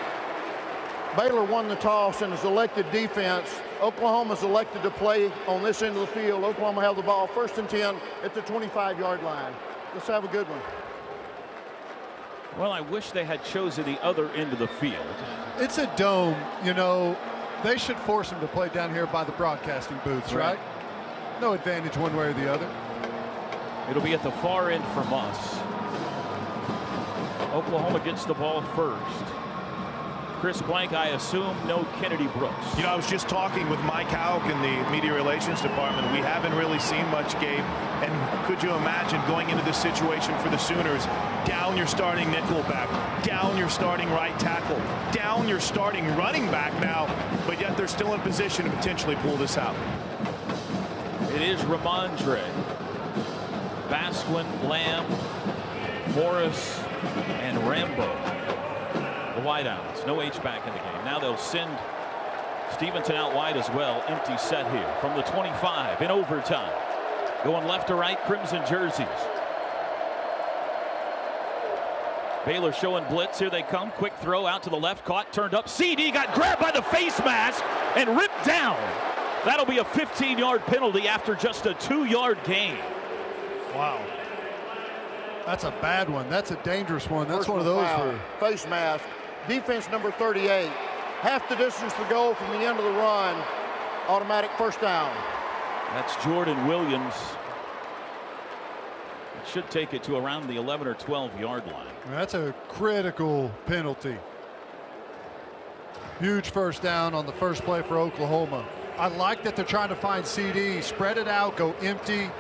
Baylor 1.17 1.45
won 1.45 1.69
the 1.69 1.77
toss 1.77 2.23
and 2.23 2.33
has 2.33 2.45
elected 2.45 2.91
defense. 2.93 3.49
Oklahoma's 3.81 4.43
elected 4.43 4.83
to 4.83 4.91
play 4.91 5.33
on 5.49 5.63
this 5.63 5.83
end 5.83 5.97
of 5.97 6.03
the 6.03 6.07
field. 6.09 6.45
Oklahoma 6.45 6.83
have 6.83 6.97
the 6.97 7.03
ball 7.03 7.27
first 7.27 7.59
and 7.59 7.69
10 7.69 7.97
at 8.23 8.33
the 8.33 8.43
25-yard 8.43 9.23
line. 9.23 9.53
Let's 9.93 10.07
have 10.07 10.25
a 10.25 10.29
good 10.29 10.49
one. 10.49 10.61
Well, 12.59 12.73
I 12.73 12.81
wish 12.81 13.11
they 13.11 13.25
had 13.25 13.45
chosen 13.45 13.85
the 13.87 14.03
other 14.05 14.29
end 14.31 14.53
of 14.53 14.59
the 14.61 14.69
field. 14.69 15.05
It's 15.59 15.79
a 15.79 15.93
dome, 15.97 16.37
you 16.65 16.75
know. 16.75 17.17
They 17.65 17.77
should 17.77 17.97
force 17.99 18.31
them 18.31 18.41
to 18.41 18.47
play 18.47 18.69
down 18.69 18.93
here 18.93 19.07
by 19.07 19.25
the 19.25 19.33
broadcasting 19.33 19.99
booths, 20.05 20.33
right? 20.33 20.59
right? 20.59 21.41
No 21.41 21.53
advantage 21.53 21.97
one 21.97 22.17
way 22.17 22.29
or 22.29 22.33
the 22.33 22.53
other. 22.53 22.69
It'll 23.89 24.03
be 24.03 24.15
at 24.15 24.23
the 24.23 24.31
far 24.31 24.71
end 24.71 24.85
from 24.95 25.13
us. 25.13 25.59
Oklahoma 27.53 28.01
gets 28.05 28.25
the 28.25 28.35
ball 28.35 28.63
first. 28.75 29.30
Chris 30.41 30.63
Plank, 30.63 30.95
I 30.95 31.09
assume 31.09 31.55
no 31.67 31.87
Kennedy 32.01 32.27
Brooks. 32.29 32.75
You 32.75 32.85
know, 32.85 32.89
I 32.89 32.97
was 32.97 33.07
just 33.07 33.29
talking 33.29 33.69
with 33.69 33.79
Mike 33.81 34.07
Hauk 34.07 34.43
in 34.45 34.57
the 34.63 34.91
media 34.91 35.13
relations 35.13 35.61
department. 35.61 36.11
We 36.13 36.21
haven't 36.21 36.55
really 36.57 36.79
seen 36.79 37.07
much, 37.11 37.39
Gabe. 37.43 37.61
And 38.01 38.47
could 38.47 38.63
you 38.63 38.71
imagine 38.71 39.21
going 39.29 39.51
into 39.51 39.63
this 39.67 39.77
situation 39.77 40.35
for 40.39 40.49
the 40.49 40.57
Sooners? 40.57 41.05
Down 41.45 41.77
your 41.77 41.87
starting 41.87 42.27
nickelback, 42.29 43.23
down 43.23 43.59
your 43.59 43.69
starting 43.69 44.09
right 44.13 44.37
tackle, 44.39 44.79
down 45.13 45.47
your 45.47 45.61
starting 45.61 46.07
running 46.17 46.47
back 46.47 46.73
now, 46.81 47.05
but 47.47 47.61
yet 47.61 47.77
they're 47.77 47.87
still 47.87 48.15
in 48.15 48.21
position 48.21 48.65
to 48.65 48.71
potentially 48.71 49.17
pull 49.17 49.37
this 49.37 49.59
out. 49.59 49.77
It 51.35 51.43
is 51.43 51.61
Rhamondre, 51.65 52.43
Basquine, 53.91 54.67
Lamb, 54.67 55.05
Morris, 56.15 56.81
and 57.43 57.59
Rambo 57.69 58.40
the 59.35 59.43
wideouts. 59.43 60.07
No 60.07 60.23
H-back 60.23 60.67
in 60.67 60.73
the 60.73 60.79
game. 60.79 61.05
Now 61.05 61.19
they'll 61.19 61.37
send 61.37 61.71
Stevenson 62.73 63.17
out 63.17 63.35
wide 63.35 63.57
as 63.57 63.69
well. 63.71 64.03
Empty 64.09 64.37
set 64.39 64.71
here 64.73 64.95
from 65.01 65.17
the 65.17 65.23
25 65.23 66.03
in 66.03 66.11
overtime. 66.11 66.73
Going 67.45 67.67
left 67.67 67.89
to 67.89 67.95
right, 67.95 68.19
crimson 68.27 68.63
jerseys. 68.69 69.07
Baylor 72.47 72.73
showing 72.73 73.05
blitz. 73.05 73.39
Here 73.39 73.51
they 73.51 73.63
come. 73.63 73.91
Quick 73.93 74.15
throw 74.21 74.47
out 74.47 74.63
to 74.63 74.71
the 74.71 74.77
left. 74.77 75.05
Caught, 75.05 75.33
turned 75.33 75.55
up. 75.55 75.67
CeeDee 75.67 76.13
got 76.13 76.35
grabbed 76.35 76.61
by 76.61 76.71
the 76.71 76.83
face 76.83 77.19
mask 77.21 77.63
and 77.97 78.17
ripped 78.17 78.45
down. 78.45 78.77
That'll 79.45 79.67
be 79.67 79.79
a 79.79 79.85
15-yard 79.85 80.63
penalty 80.63 81.07
after 81.09 81.35
just 81.35 81.67
a 81.67 81.75
two-yard 81.75 82.39
gain. 82.45 82.77
Wow. 83.75 84.05
That's 85.47 85.65
a 85.65 85.71
bad 85.83 86.09
one. 86.09 86.29
That's 86.29 86.51
a 86.51 86.57
dangerous 86.57 87.09
one. 87.09 87.27
That's 87.27 87.49
one 87.49 87.59
of 87.59 87.65
those 87.65 87.87
where 87.99 88.21
face 88.39 88.67
mask 88.67 89.05
defense 89.49 89.89
number 89.91 90.11
38. 90.11 90.69
Half 91.21 91.49
the 91.49 91.57
distance 91.57 91.93
to 91.95 92.07
go 92.09 92.35
from 92.35 92.49
the 92.53 92.59
end 92.59 92.79
of 92.79 92.85
the 92.85 92.93
run. 92.93 93.43
Automatic 94.09 94.51
first 94.53 94.81
down. 94.81 95.15
That's 95.91 96.17
Jordan 96.25 96.67
Williams. 96.67 97.15
It 99.43 99.49
should 99.49 99.71
take 99.71 99.93
it 99.95 100.03
to 100.05 100.17
around 100.17 100.47
the 100.49 100.57
11 100.57 100.87
or 100.87 100.95
12 100.95 101.41
yard 101.41 101.67
line. 101.67 101.87
That's 102.11 102.35
a 102.35 102.55
critical 102.69 103.51
penalty. 103.67 104.17
Huge 106.21 106.51
first 106.51 106.83
down 106.83 107.15
on 107.15 107.27
the 107.27 107.33
first 107.33 107.63
play 107.63 107.83
for 107.83 107.99
Oklahoma. 107.99 108.65
I 108.99 109.09
like 109.09 109.43
that 109.45 109.57
they're 109.57 109.65
trying 109.65 109.89
to 109.89 109.97
find 109.97 110.25
CeeDee, 110.25 110.83
spread 110.83 111.17
it 111.17 111.27
out, 111.27 111.57
go 111.57 111.73
empty, 111.81 112.31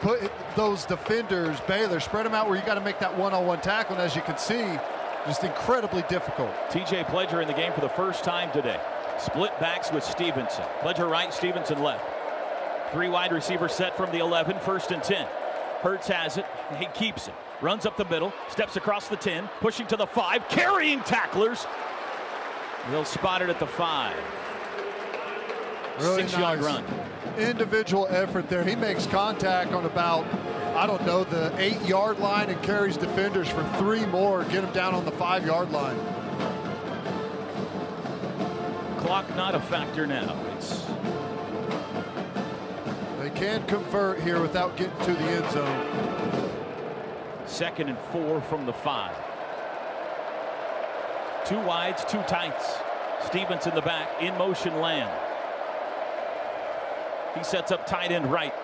put 0.00 0.30
those 0.56 0.84
defenders, 0.84 1.60
Baylor, 1.62 2.00
spread 2.00 2.26
them 2.26 2.34
out 2.34 2.48
where 2.48 2.58
you 2.58 2.66
got 2.66 2.74
to 2.74 2.80
make 2.80 2.98
that 2.98 3.16
one-on-one 3.16 3.60
tackle. 3.60 3.94
And 3.94 4.02
as 4.02 4.16
you 4.16 4.22
can 4.22 4.36
see, 4.36 4.64
just 5.26 5.44
incredibly 5.44 6.02
difficult. 6.02 6.50
TJ 6.70 7.06
Pledger 7.06 7.40
in 7.40 7.48
the 7.48 7.54
game 7.54 7.72
for 7.72 7.80
the 7.80 7.88
first 7.88 8.24
time 8.24 8.50
today. 8.52 8.80
Split 9.18 9.58
backs 9.60 9.90
with 9.90 10.04
Stevenson. 10.04 10.64
Pledger 10.80 11.08
right, 11.08 11.32
Stevenson 11.32 11.82
left. 11.82 12.04
Three 12.92 13.08
wide 13.08 13.32
receiver 13.32 13.68
set 13.68 13.96
from 13.96 14.10
the 14.12 14.18
11, 14.18 14.58
first 14.60 14.90
and 14.90 15.02
10. 15.02 15.26
Hurts 15.80 16.08
has 16.08 16.36
it. 16.38 16.46
He 16.78 16.86
keeps 16.86 17.28
it. 17.28 17.34
Runs 17.60 17.86
up 17.86 17.96
the 17.96 18.04
middle, 18.06 18.32
steps 18.48 18.76
across 18.76 19.08
the 19.08 19.16
10, 19.16 19.48
pushing 19.60 19.86
to 19.88 19.96
the 19.96 20.06
5, 20.06 20.48
carrying 20.48 21.00
tacklers. 21.00 21.66
They'll 22.90 23.04
spot 23.04 23.40
it 23.42 23.48
at 23.48 23.58
the 23.58 23.66
5. 23.66 24.14
Really 26.00 26.22
Six 26.22 26.32
yard 26.32 26.60
nice 26.60 26.66
run. 26.66 26.84
Individual 27.38 28.06
effort 28.10 28.48
there. 28.48 28.64
He 28.64 28.74
makes 28.76 29.06
contact 29.06 29.72
on 29.72 29.84
about, 29.86 30.26
I 30.74 30.86
don't 30.86 31.04
know, 31.06 31.24
the 31.24 31.52
eight 31.58 31.80
yard 31.82 32.18
line 32.18 32.48
and 32.50 32.60
carries 32.62 32.96
defenders 32.96 33.48
for 33.48 33.64
three 33.78 34.04
more, 34.06 34.44
get 34.44 34.64
him 34.64 34.72
down 34.72 34.94
on 34.94 35.04
the 35.04 35.12
five 35.12 35.46
yard 35.46 35.70
line. 35.70 35.98
Clock 38.98 39.28
not 39.36 39.54
a 39.54 39.60
factor 39.60 40.06
now. 40.06 40.36
It's 40.56 40.84
They 43.20 43.30
can 43.30 43.64
convert 43.66 44.20
here 44.20 44.40
without 44.40 44.76
getting 44.76 44.98
to 45.06 45.12
the 45.12 45.28
end 45.30 45.50
zone. 45.52 46.50
second 47.46 47.88
and 47.88 47.98
four 48.10 48.40
from 48.40 48.66
the 48.66 48.72
five. 48.72 49.14
Two 51.44 51.60
wides, 51.60 52.04
two 52.06 52.22
tights. 52.22 52.78
Stevenson 53.26 53.74
the 53.74 53.82
back, 53.82 54.08
in 54.20 54.36
motion 54.38 54.80
Lamb. 54.80 55.10
He 57.36 57.44
sets 57.44 57.72
up 57.72 57.86
tight 57.86 58.10
end 58.10 58.30
right. 58.30 58.54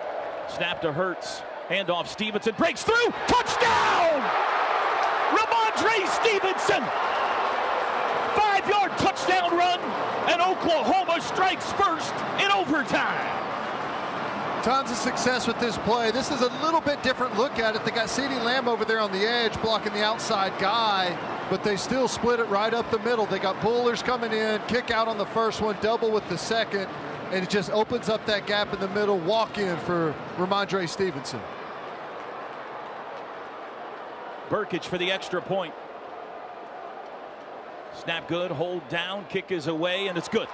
Snap 0.49 0.81
to 0.81 0.91
Hurts. 0.91 1.41
Handoff 1.69 2.07
Stevenson 2.07 2.53
breaks 2.57 2.83
through. 2.83 3.07
Touchdown! 3.27 4.21
Rhamondre 5.31 6.07
Stevenson! 6.07 6.83
Five 8.35 8.69
yard 8.69 8.91
touchdown 8.97 9.55
run, 9.57 9.79
and 10.29 10.41
Oklahoma 10.41 11.21
strikes 11.21 11.71
first 11.73 12.13
in 12.39 12.51
overtime. 12.51 13.37
Tons 14.63 14.91
of 14.91 14.97
success 14.97 15.47
with 15.47 15.59
this 15.59 15.77
play. 15.79 16.11
This 16.11 16.29
is 16.29 16.41
a 16.41 16.49
little 16.63 16.81
bit 16.81 17.01
different 17.01 17.35
look 17.35 17.57
at 17.57 17.75
it. 17.75 17.83
They 17.83 17.91
got 17.91 18.07
CeeDee 18.07 18.43
Lamb 18.43 18.67
over 18.67 18.85
there 18.85 18.99
on 18.99 19.11
the 19.11 19.25
edge 19.25 19.59
blocking 19.61 19.91
the 19.93 20.03
outside 20.03 20.53
guy, 20.59 21.17
but 21.49 21.63
they 21.63 21.75
still 21.77 22.07
split 22.07 22.39
it 22.39 22.47
right 22.47 22.73
up 22.73 22.89
the 22.91 22.99
middle. 22.99 23.25
They 23.25 23.39
got 23.39 23.59
pullers 23.61 24.03
coming 24.03 24.31
in, 24.31 24.61
kick 24.67 24.91
out 24.91 25.07
on 25.07 25.17
the 25.17 25.25
first 25.25 25.61
one, 25.61 25.77
double 25.81 26.11
with 26.11 26.27
the 26.29 26.37
second, 26.37 26.87
and 27.31 27.43
it 27.43 27.49
just 27.49 27.71
opens 27.71 28.09
up 28.09 28.25
that 28.25 28.45
gap 28.45 28.73
in 28.73 28.79
the 28.79 28.89
middle. 28.89 29.17
Walk 29.19 29.57
in 29.57 29.77
for 29.79 30.13
Rhamondre 30.37 30.87
Stevenson. 30.87 31.39
Brkic 34.49 34.83
for 34.83 34.97
the 34.97 35.11
extra 35.11 35.41
point. 35.41 35.73
Snap 38.03 38.27
good, 38.27 38.51
hold 38.51 38.87
down, 38.89 39.25
kick 39.29 39.51
is 39.51 39.67
away, 39.67 40.07
and 40.07 40.17
it's 40.17 40.27
good. 40.27 40.47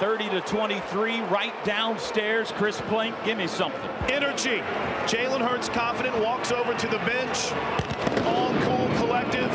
30 0.00 0.28
to 0.30 0.40
23, 0.42 1.20
right 1.22 1.64
downstairs. 1.64 2.52
Chris 2.52 2.80
Plank, 2.82 3.14
give 3.24 3.36
me 3.36 3.46
something. 3.46 3.80
Energy. 4.08 4.62
Jalen 5.06 5.40
Hurts 5.40 5.68
confident, 5.68 6.16
walks 6.20 6.52
over 6.52 6.72
to 6.74 6.86
the 6.86 6.98
bench. 6.98 7.52
All 8.24 8.52
cool 8.62 8.88
collective. 8.98 9.50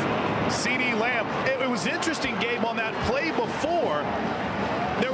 CeeDee 0.48 0.98
Lamb. 1.00 1.26
It, 1.46 1.62
it 1.62 1.70
was 1.70 1.86
interesting, 1.86 2.38
game 2.40 2.64
on 2.64 2.76
that 2.76 2.94
play 3.06 3.30
before. 3.30 4.04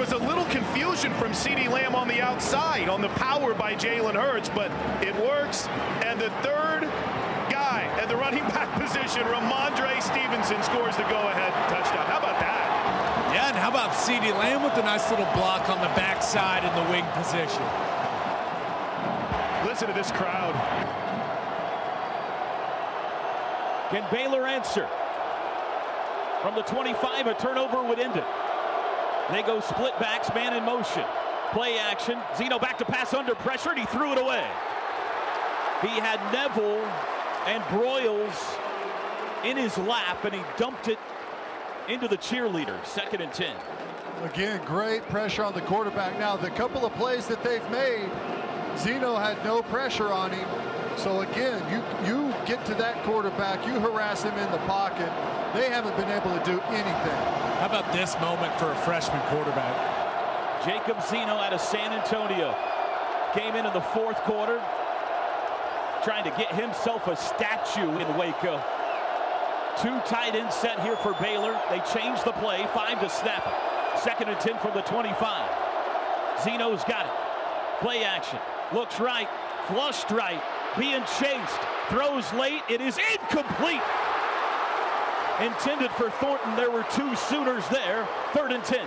There 0.00 0.08
was 0.16 0.22
a 0.22 0.26
little 0.26 0.46
confusion 0.46 1.12
from 1.20 1.32
CeeDee 1.32 1.68
Lamb 1.68 1.94
on 1.94 2.08
the 2.08 2.22
outside 2.22 2.88
on 2.88 3.02
the 3.02 3.10
power 3.20 3.52
by 3.52 3.74
Jalen 3.74 4.14
Hurts, 4.14 4.48
but 4.48 4.72
it 5.04 5.14
works. 5.20 5.68
And 6.08 6.18
the 6.18 6.30
third 6.40 6.88
guy 7.52 7.84
at 8.00 8.08
the 8.08 8.16
running 8.16 8.42
back 8.56 8.72
position, 8.80 9.20
Rhamondre 9.28 10.00
Stevenson, 10.00 10.62
scores 10.62 10.96
the 10.96 11.02
go-ahead 11.02 11.52
touchdown. 11.68 12.06
How 12.06 12.16
about 12.16 12.40
that? 12.40 13.34
Yeah, 13.34 13.48
and 13.48 13.56
how 13.58 13.68
about 13.68 13.90
CeeDee 13.90 14.32
Lamb 14.32 14.62
with 14.62 14.72
a 14.78 14.82
nice 14.82 15.10
little 15.10 15.28
block 15.36 15.68
on 15.68 15.76
the 15.82 15.92
backside 15.92 16.64
in 16.64 16.72
the 16.72 16.90
wing 16.90 17.04
position? 17.12 17.60
Listen 19.68 19.86
to 19.86 19.92
this 19.92 20.10
crowd. 20.12 20.56
Can 23.90 24.02
Baylor 24.10 24.46
answer? 24.46 24.88
From 26.40 26.54
the 26.54 26.62
25, 26.62 27.26
a 27.26 27.34
turnover 27.34 27.82
would 27.82 27.98
end 27.98 28.16
it. 28.16 28.24
They 29.30 29.42
go 29.42 29.60
split 29.60 29.98
backs, 30.00 30.28
man 30.34 30.54
in 30.54 30.64
motion. 30.64 31.04
Play 31.52 31.78
action. 31.78 32.18
Zeno 32.36 32.58
back 32.58 32.78
to 32.78 32.84
pass 32.84 33.14
under 33.14 33.34
pressure, 33.34 33.70
and 33.70 33.78
he 33.78 33.86
threw 33.86 34.12
it 34.12 34.18
away. 34.18 34.46
He 35.82 35.88
had 35.88 36.20
Neville 36.32 36.84
and 37.46 37.62
Broiles 37.64 38.56
in 39.44 39.56
his 39.56 39.76
lap, 39.78 40.24
and 40.24 40.34
he 40.34 40.42
dumped 40.56 40.88
it 40.88 40.98
into 41.88 42.08
the 42.08 42.18
cheerleader. 42.18 42.84
Second 42.84 43.20
and 43.22 43.32
10. 43.32 43.54
Again, 44.24 44.60
great 44.66 45.02
pressure 45.08 45.44
on 45.44 45.54
the 45.54 45.62
quarterback. 45.62 46.18
Now, 46.18 46.36
the 46.36 46.50
couple 46.50 46.84
of 46.84 46.92
plays 46.94 47.26
that 47.28 47.42
they've 47.42 47.70
made, 47.70 48.10
Zeno 48.76 49.16
had 49.16 49.42
no 49.44 49.62
pressure 49.62 50.12
on 50.12 50.30
him. 50.30 50.48
So 50.96 51.22
again, 51.22 51.62
you 51.72 52.06
you 52.06 52.34
get 52.44 52.64
to 52.66 52.74
that 52.74 53.02
quarterback, 53.04 53.66
you 53.66 53.80
harass 53.80 54.22
him 54.22 54.36
in 54.36 54.50
the 54.50 54.58
pocket. 54.58 55.10
They 55.54 55.68
haven't 55.68 55.96
been 55.96 56.10
able 56.10 56.30
to 56.38 56.44
do 56.44 56.60
anything. 56.68 57.18
How 57.58 57.66
about 57.66 57.92
this 57.92 58.14
moment 58.20 58.56
for 58.60 58.70
a 58.70 58.76
freshman 58.76 59.20
quarterback? 59.34 60.64
Jacob 60.64 61.02
Zeno 61.02 61.34
out 61.34 61.52
of 61.52 61.60
San 61.60 61.92
Antonio 61.92 62.54
came 63.34 63.56
in 63.56 63.66
in 63.66 63.72
the 63.72 63.80
fourth 63.80 64.16
quarter, 64.18 64.62
trying 66.04 66.22
to 66.22 66.30
get 66.38 66.54
himself 66.54 67.08
a 67.08 67.16
statue 67.16 67.98
in 67.98 68.16
Waco. 68.16 68.62
Two 69.82 69.98
tight 70.06 70.36
ends 70.36 70.54
set 70.54 70.78
here 70.80 70.96
for 70.96 71.14
Baylor. 71.14 71.58
They 71.68 71.80
change 71.92 72.22
the 72.22 72.32
play, 72.32 72.68
five 72.72 73.00
to 73.00 73.08
snap 73.08 73.44
it. 73.44 73.98
Second 73.98 74.28
and 74.28 74.38
10 74.38 74.58
from 74.58 74.74
the 74.74 74.82
25. 74.82 75.50
Zeno's 76.44 76.84
got 76.84 77.06
it. 77.06 77.12
Play 77.80 78.04
action. 78.04 78.38
Looks 78.72 79.00
right. 79.00 79.28
Flushed 79.66 80.10
right. 80.12 80.40
Being 80.78 81.02
chased. 81.18 81.60
Throws 81.88 82.32
late. 82.34 82.62
It 82.68 82.80
is 82.80 82.98
incomplete. 83.12 83.82
Intended 85.40 85.90
for 85.92 86.10
Thornton. 86.10 86.54
There 86.56 86.70
were 86.70 86.84
two 86.92 87.16
Sooners 87.16 87.66
there. 87.68 88.06
Third 88.34 88.52
and 88.52 88.62
10. 88.62 88.86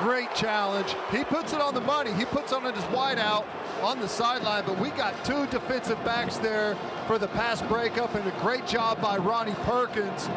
Great 0.00 0.32
challenge. 0.34 0.94
He 1.10 1.24
puts 1.24 1.54
it 1.54 1.60
on 1.60 1.74
the 1.74 1.80
money. 1.80 2.12
He 2.12 2.26
puts 2.26 2.52
on 2.52 2.62
his 2.62 2.84
wide 2.86 3.18
out 3.18 3.46
on 3.82 3.98
the 3.98 4.08
sideline, 4.08 4.64
but 4.66 4.78
we 4.78 4.90
got 4.90 5.14
two 5.24 5.46
defensive 5.46 6.02
backs 6.04 6.36
there 6.38 6.76
for 7.06 7.18
the 7.18 7.28
pass 7.28 7.62
breakup, 7.62 8.14
and 8.14 8.26
a 8.28 8.40
great 8.40 8.66
job 8.66 9.00
by 9.00 9.16
Ronnie 9.16 9.54
Perkins 9.62 10.28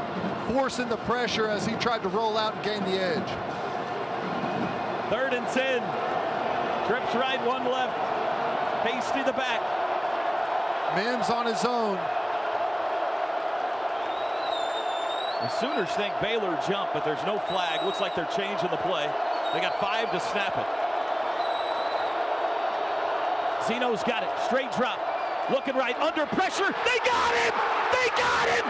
forcing 0.48 0.90
the 0.90 0.98
pressure 0.98 1.48
as 1.48 1.66
he 1.66 1.76
tried 1.76 2.02
to 2.04 2.10
roll 2.10 2.38
out 2.38 2.56
and 2.56 2.64
gain 2.64 2.84
the 2.86 3.00
edge. 3.00 3.28
Third 5.10 5.34
and 5.34 5.48
10. 5.48 5.82
Trips 6.88 7.14
right, 7.16 7.46
one 7.46 7.66
left. 7.66 7.98
Hasty 8.88 9.22
the 9.24 9.34
back. 9.34 9.62
Mims 10.96 11.30
on 11.30 11.46
his 11.46 11.66
own. 11.66 12.00
The 15.42 15.50
Sooners 15.50 15.90
think 15.98 16.14
Baylor 16.22 16.54
jumped, 16.70 16.94
but 16.94 17.04
there's 17.04 17.26
no 17.26 17.40
flag. 17.50 17.84
Looks 17.84 18.00
like 18.00 18.16
they're 18.16 18.30
changing 18.38 18.70
the 18.70 18.78
play. 18.78 19.10
They 19.54 19.60
got 19.60 19.74
five 19.82 20.12
to 20.12 20.20
snap 20.20 20.54
it. 20.54 20.70
Zeno's 23.66 24.04
got 24.04 24.22
it. 24.22 24.30
Straight 24.46 24.72
drop. 24.74 25.00
Looking 25.50 25.76
right. 25.76 25.98
Under 26.00 26.28
pressure. 26.28 26.70
They 26.86 27.00
got 27.02 27.34
him! 27.42 27.54
They 27.90 28.08
got 28.14 28.50
him! 28.54 28.66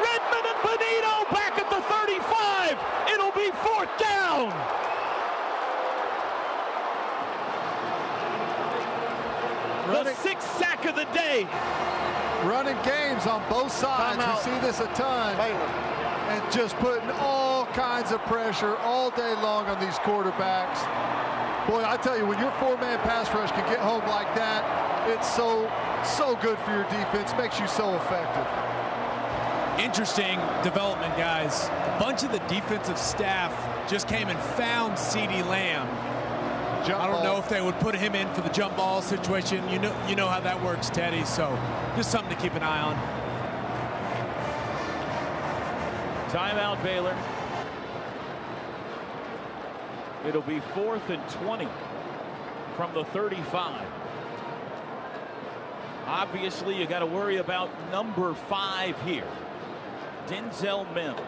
Redmond 0.00 0.46
and 0.48 0.60
Bonitto 0.64 1.28
back 1.36 1.58
at 1.60 1.68
the 1.68 1.80
35. 1.84 2.78
It'll 3.12 3.36
be 3.36 3.50
fourth 3.60 3.92
down. 4.00 4.48
The 10.04 10.14
sixth 10.14 10.56
sack 10.58 10.84
of 10.84 10.94
the 10.94 11.04
day. 11.12 11.46
Running 12.44 12.76
games 12.84 13.26
on 13.26 13.42
both 13.48 13.72
sides. 13.72 14.22
Timeout. 14.22 14.44
We 14.44 14.52
see 14.52 14.66
this 14.66 14.80
a 14.80 14.86
ton. 14.94 15.36
And 16.28 16.52
just 16.52 16.76
putting 16.76 17.08
all 17.10 17.66
kinds 17.66 18.12
of 18.12 18.20
pressure 18.22 18.76
all 18.78 19.10
day 19.10 19.34
long 19.42 19.66
on 19.66 19.80
these 19.80 19.96
quarterbacks. 20.00 20.84
Boy, 21.68 21.82
I 21.84 21.96
tell 21.96 22.16
you, 22.16 22.26
when 22.26 22.38
your 22.38 22.52
four-man 22.52 22.98
pass 23.00 23.32
rush 23.34 23.50
can 23.52 23.66
get 23.68 23.80
home 23.80 24.06
like 24.06 24.32
that, 24.34 25.08
it's 25.08 25.28
so, 25.34 25.70
so 26.04 26.36
good 26.42 26.58
for 26.58 26.72
your 26.72 26.84
defense. 26.84 27.32
Makes 27.38 27.58
you 27.58 27.66
so 27.66 27.94
effective. 27.94 28.46
Interesting 29.82 30.38
development, 30.62 31.16
guys. 31.16 31.66
A 31.66 31.96
bunch 31.98 32.22
of 32.22 32.32
the 32.32 32.38
defensive 32.48 32.98
staff 32.98 33.52
just 33.88 34.08
came 34.08 34.28
and 34.28 34.38
found 34.38 34.94
CeeDee 34.94 35.46
Lamb. 35.48 35.86
Jump 36.86 37.02
I 37.02 37.08
don't 37.08 37.24
know 37.24 37.36
if 37.38 37.48
they 37.48 37.60
would 37.60 37.74
put 37.80 37.96
him 37.96 38.14
in 38.14 38.32
for 38.32 38.42
the 38.42 38.48
jump 38.50 38.76
ball 38.76 39.02
situation. 39.02 39.68
You 39.68 39.80
know, 39.80 40.06
you 40.08 40.14
know 40.14 40.28
how 40.28 40.38
that 40.38 40.62
works, 40.62 40.88
Teddy. 40.88 41.24
So 41.24 41.58
just 41.96 42.12
something 42.12 42.34
to 42.34 42.40
keep 42.40 42.54
an 42.54 42.62
eye 42.62 42.80
on. 42.80 42.94
Timeout 46.30 46.80
Baylor. 46.84 47.16
It'll 50.28 50.42
be 50.42 50.60
fourth 50.74 51.10
and 51.10 51.28
20 51.28 51.66
from 52.76 52.94
the 52.94 53.04
35. 53.06 53.84
Obviously, 56.06 56.78
you 56.78 56.86
got 56.86 57.00
to 57.00 57.06
worry 57.06 57.38
about 57.38 57.68
number 57.90 58.32
five 58.34 59.00
here. 59.02 59.26
Denzel 60.28 60.92
Mims, 60.94 61.20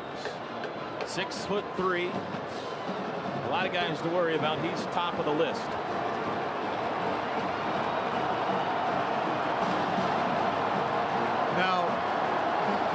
six 1.07 1.45
foot 1.47 1.65
three. 1.77 2.11
A 3.49 3.51
lot 3.51 3.65
of 3.65 3.73
guys 3.73 3.99
to 4.02 4.10
worry 4.10 4.36
about. 4.36 4.59
He's 4.60 4.85
top 4.93 5.18
of 5.18 5.25
the 5.25 5.33
list. 5.33 5.62
Now, 11.57 11.89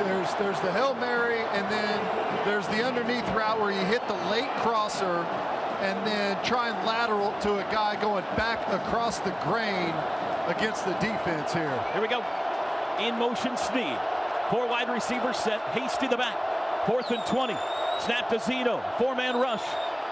there's 0.04 0.32
there's 0.36 0.60
the 0.60 0.72
Hail 0.72 0.94
Mary, 0.94 1.40
and 1.40 1.66
then 1.72 2.46
there's 2.46 2.68
the 2.68 2.84
underneath 2.84 3.28
route 3.30 3.60
where 3.60 3.72
you 3.72 3.84
hit 3.86 4.08
the 4.08 4.14
late 4.30 4.52
crosser 4.58 5.26
and 5.82 6.06
then 6.06 6.38
try 6.46 6.70
and 6.70 6.86
lateral 6.86 7.34
to 7.42 7.58
a 7.58 7.64
guy 7.72 8.00
going 8.00 8.24
back 8.38 8.72
across 8.72 9.18
the 9.18 9.36
grain 9.42 9.92
against 10.46 10.86
the 10.86 10.94
defense 11.02 11.52
here. 11.52 11.84
Here 11.94 12.02
we 12.04 12.08
go. 12.08 12.24
In 13.00 13.18
motion, 13.18 13.58
Snead. 13.58 13.98
Four 14.52 14.68
wide 14.68 14.90
receivers 14.90 15.38
set. 15.38 15.62
Hasty 15.74 16.08
the 16.08 16.18
back. 16.18 16.38
Fourth 16.86 17.10
and 17.10 17.26
20. 17.26 17.58
Snap 18.02 18.30
to 18.30 18.40
Zeno. 18.40 18.84
Four-man 19.00 19.42
rush. 19.42 19.64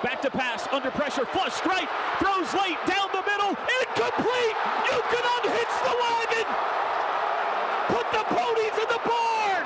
Back 0.04 0.22
to 0.24 0.32
pass. 0.32 0.68
Under 0.74 0.90
pressure. 0.90 1.26
Flush 1.26 1.54
straight. 1.54 1.88
Throws 2.18 2.52
late. 2.58 2.78
Down 2.90 3.10
the 3.14 3.22
middle. 3.22 3.54
Incomplete. 3.54 4.58
You 4.90 4.98
can 5.14 5.24
unhitch 5.38 5.76
the 5.86 5.96
wagon. 6.02 6.48
Put 7.86 8.10
the 8.10 8.26
ponies 8.34 8.78
in 8.82 8.90
the 8.90 9.02
barn. 9.06 9.64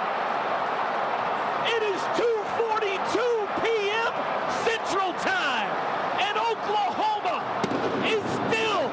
It 1.72 1.84
is 1.88 2.02
2.42 2.20 3.48
p.m. 3.64 4.12
Central 4.68 5.16
Time. 5.24 5.72
And 6.20 6.36
Oklahoma 6.36 7.40
is 8.04 8.24
still 8.44 8.92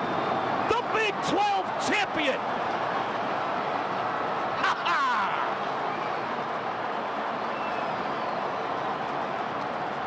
the 0.71 0.81
Big 0.95 1.15
12 1.27 1.67
champion. 1.91 2.39
Ha 4.62 4.75
ha! 4.79 5.03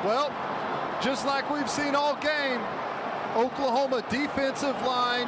Well, 0.05 0.31
just 1.15 1.25
like 1.25 1.49
we've 1.49 1.69
seen 1.69 1.95
all 1.95 2.13
game, 2.17 2.59
Oklahoma 3.37 4.03
defensive 4.09 4.75
line, 4.81 5.27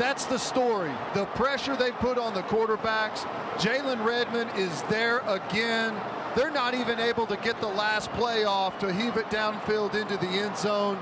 that's 0.00 0.24
the 0.24 0.36
story. 0.36 0.90
The 1.14 1.26
pressure 1.26 1.76
they 1.76 1.92
put 1.92 2.18
on 2.18 2.34
the 2.34 2.42
quarterbacks. 2.42 3.18
Jalen 3.54 4.04
Redmond 4.04 4.50
is 4.56 4.82
there 4.90 5.20
again. 5.28 5.94
They're 6.34 6.50
not 6.50 6.74
even 6.74 6.98
able 6.98 7.24
to 7.28 7.36
get 7.36 7.60
the 7.60 7.68
last 7.68 8.10
play 8.14 8.42
off 8.42 8.80
to 8.80 8.92
heave 8.92 9.16
it 9.16 9.26
downfield 9.26 9.94
into 9.94 10.16
the 10.16 10.26
end 10.26 10.56
zone. 10.56 10.98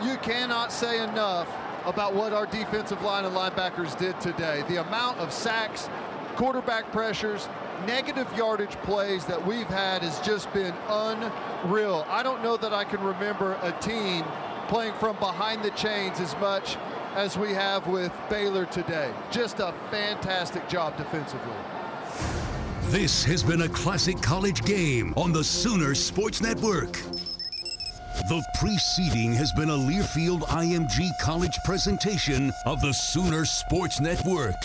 You 0.00 0.16
cannot 0.18 0.70
say 0.70 1.02
enough 1.02 1.48
about 1.86 2.14
what 2.14 2.32
our 2.32 2.46
defensive 2.46 3.02
line 3.02 3.24
and 3.24 3.34
linebackers 3.34 3.98
did 3.98 4.20
today. 4.20 4.62
The 4.68 4.76
amount 4.76 5.18
of 5.18 5.32
sacks, 5.32 5.90
quarterback 6.36 6.92
pressures, 6.92 7.48
negative 7.86 8.32
yardage 8.36 8.76
plays 8.82 9.24
that 9.26 9.44
we've 9.46 9.66
had 9.66 10.02
has 10.02 10.20
just 10.20 10.52
been 10.52 10.74
unreal. 10.88 12.06
I 12.08 12.22
don't 12.22 12.42
know 12.42 12.56
that 12.56 12.72
I 12.72 12.84
can 12.84 13.00
remember 13.00 13.58
a 13.62 13.72
team 13.80 14.24
playing 14.68 14.94
from 14.94 15.16
behind 15.16 15.62
the 15.62 15.70
chains 15.70 16.20
as 16.20 16.36
much 16.36 16.76
as 17.14 17.38
we 17.38 17.52
have 17.52 17.86
with 17.86 18.12
Baylor 18.28 18.66
today. 18.66 19.12
Just 19.30 19.60
a 19.60 19.74
fantastic 19.90 20.68
job 20.68 20.96
defensively. 20.96 21.54
This 22.90 23.24
has 23.24 23.42
been 23.42 23.62
a 23.62 23.68
classic 23.68 24.20
college 24.22 24.62
game 24.64 25.12
on 25.16 25.32
the 25.32 25.44
Sooner 25.44 25.94
Sports 25.94 26.40
Network. 26.40 26.92
The 28.28 28.42
preceding 28.58 29.32
has 29.34 29.52
been 29.52 29.70
a 29.70 29.76
Learfield 29.76 30.40
IMG 30.42 31.10
College 31.20 31.56
presentation 31.64 32.52
of 32.66 32.80
the 32.80 32.92
Sooner 32.92 33.44
Sports 33.44 34.00
Network. 34.00 34.56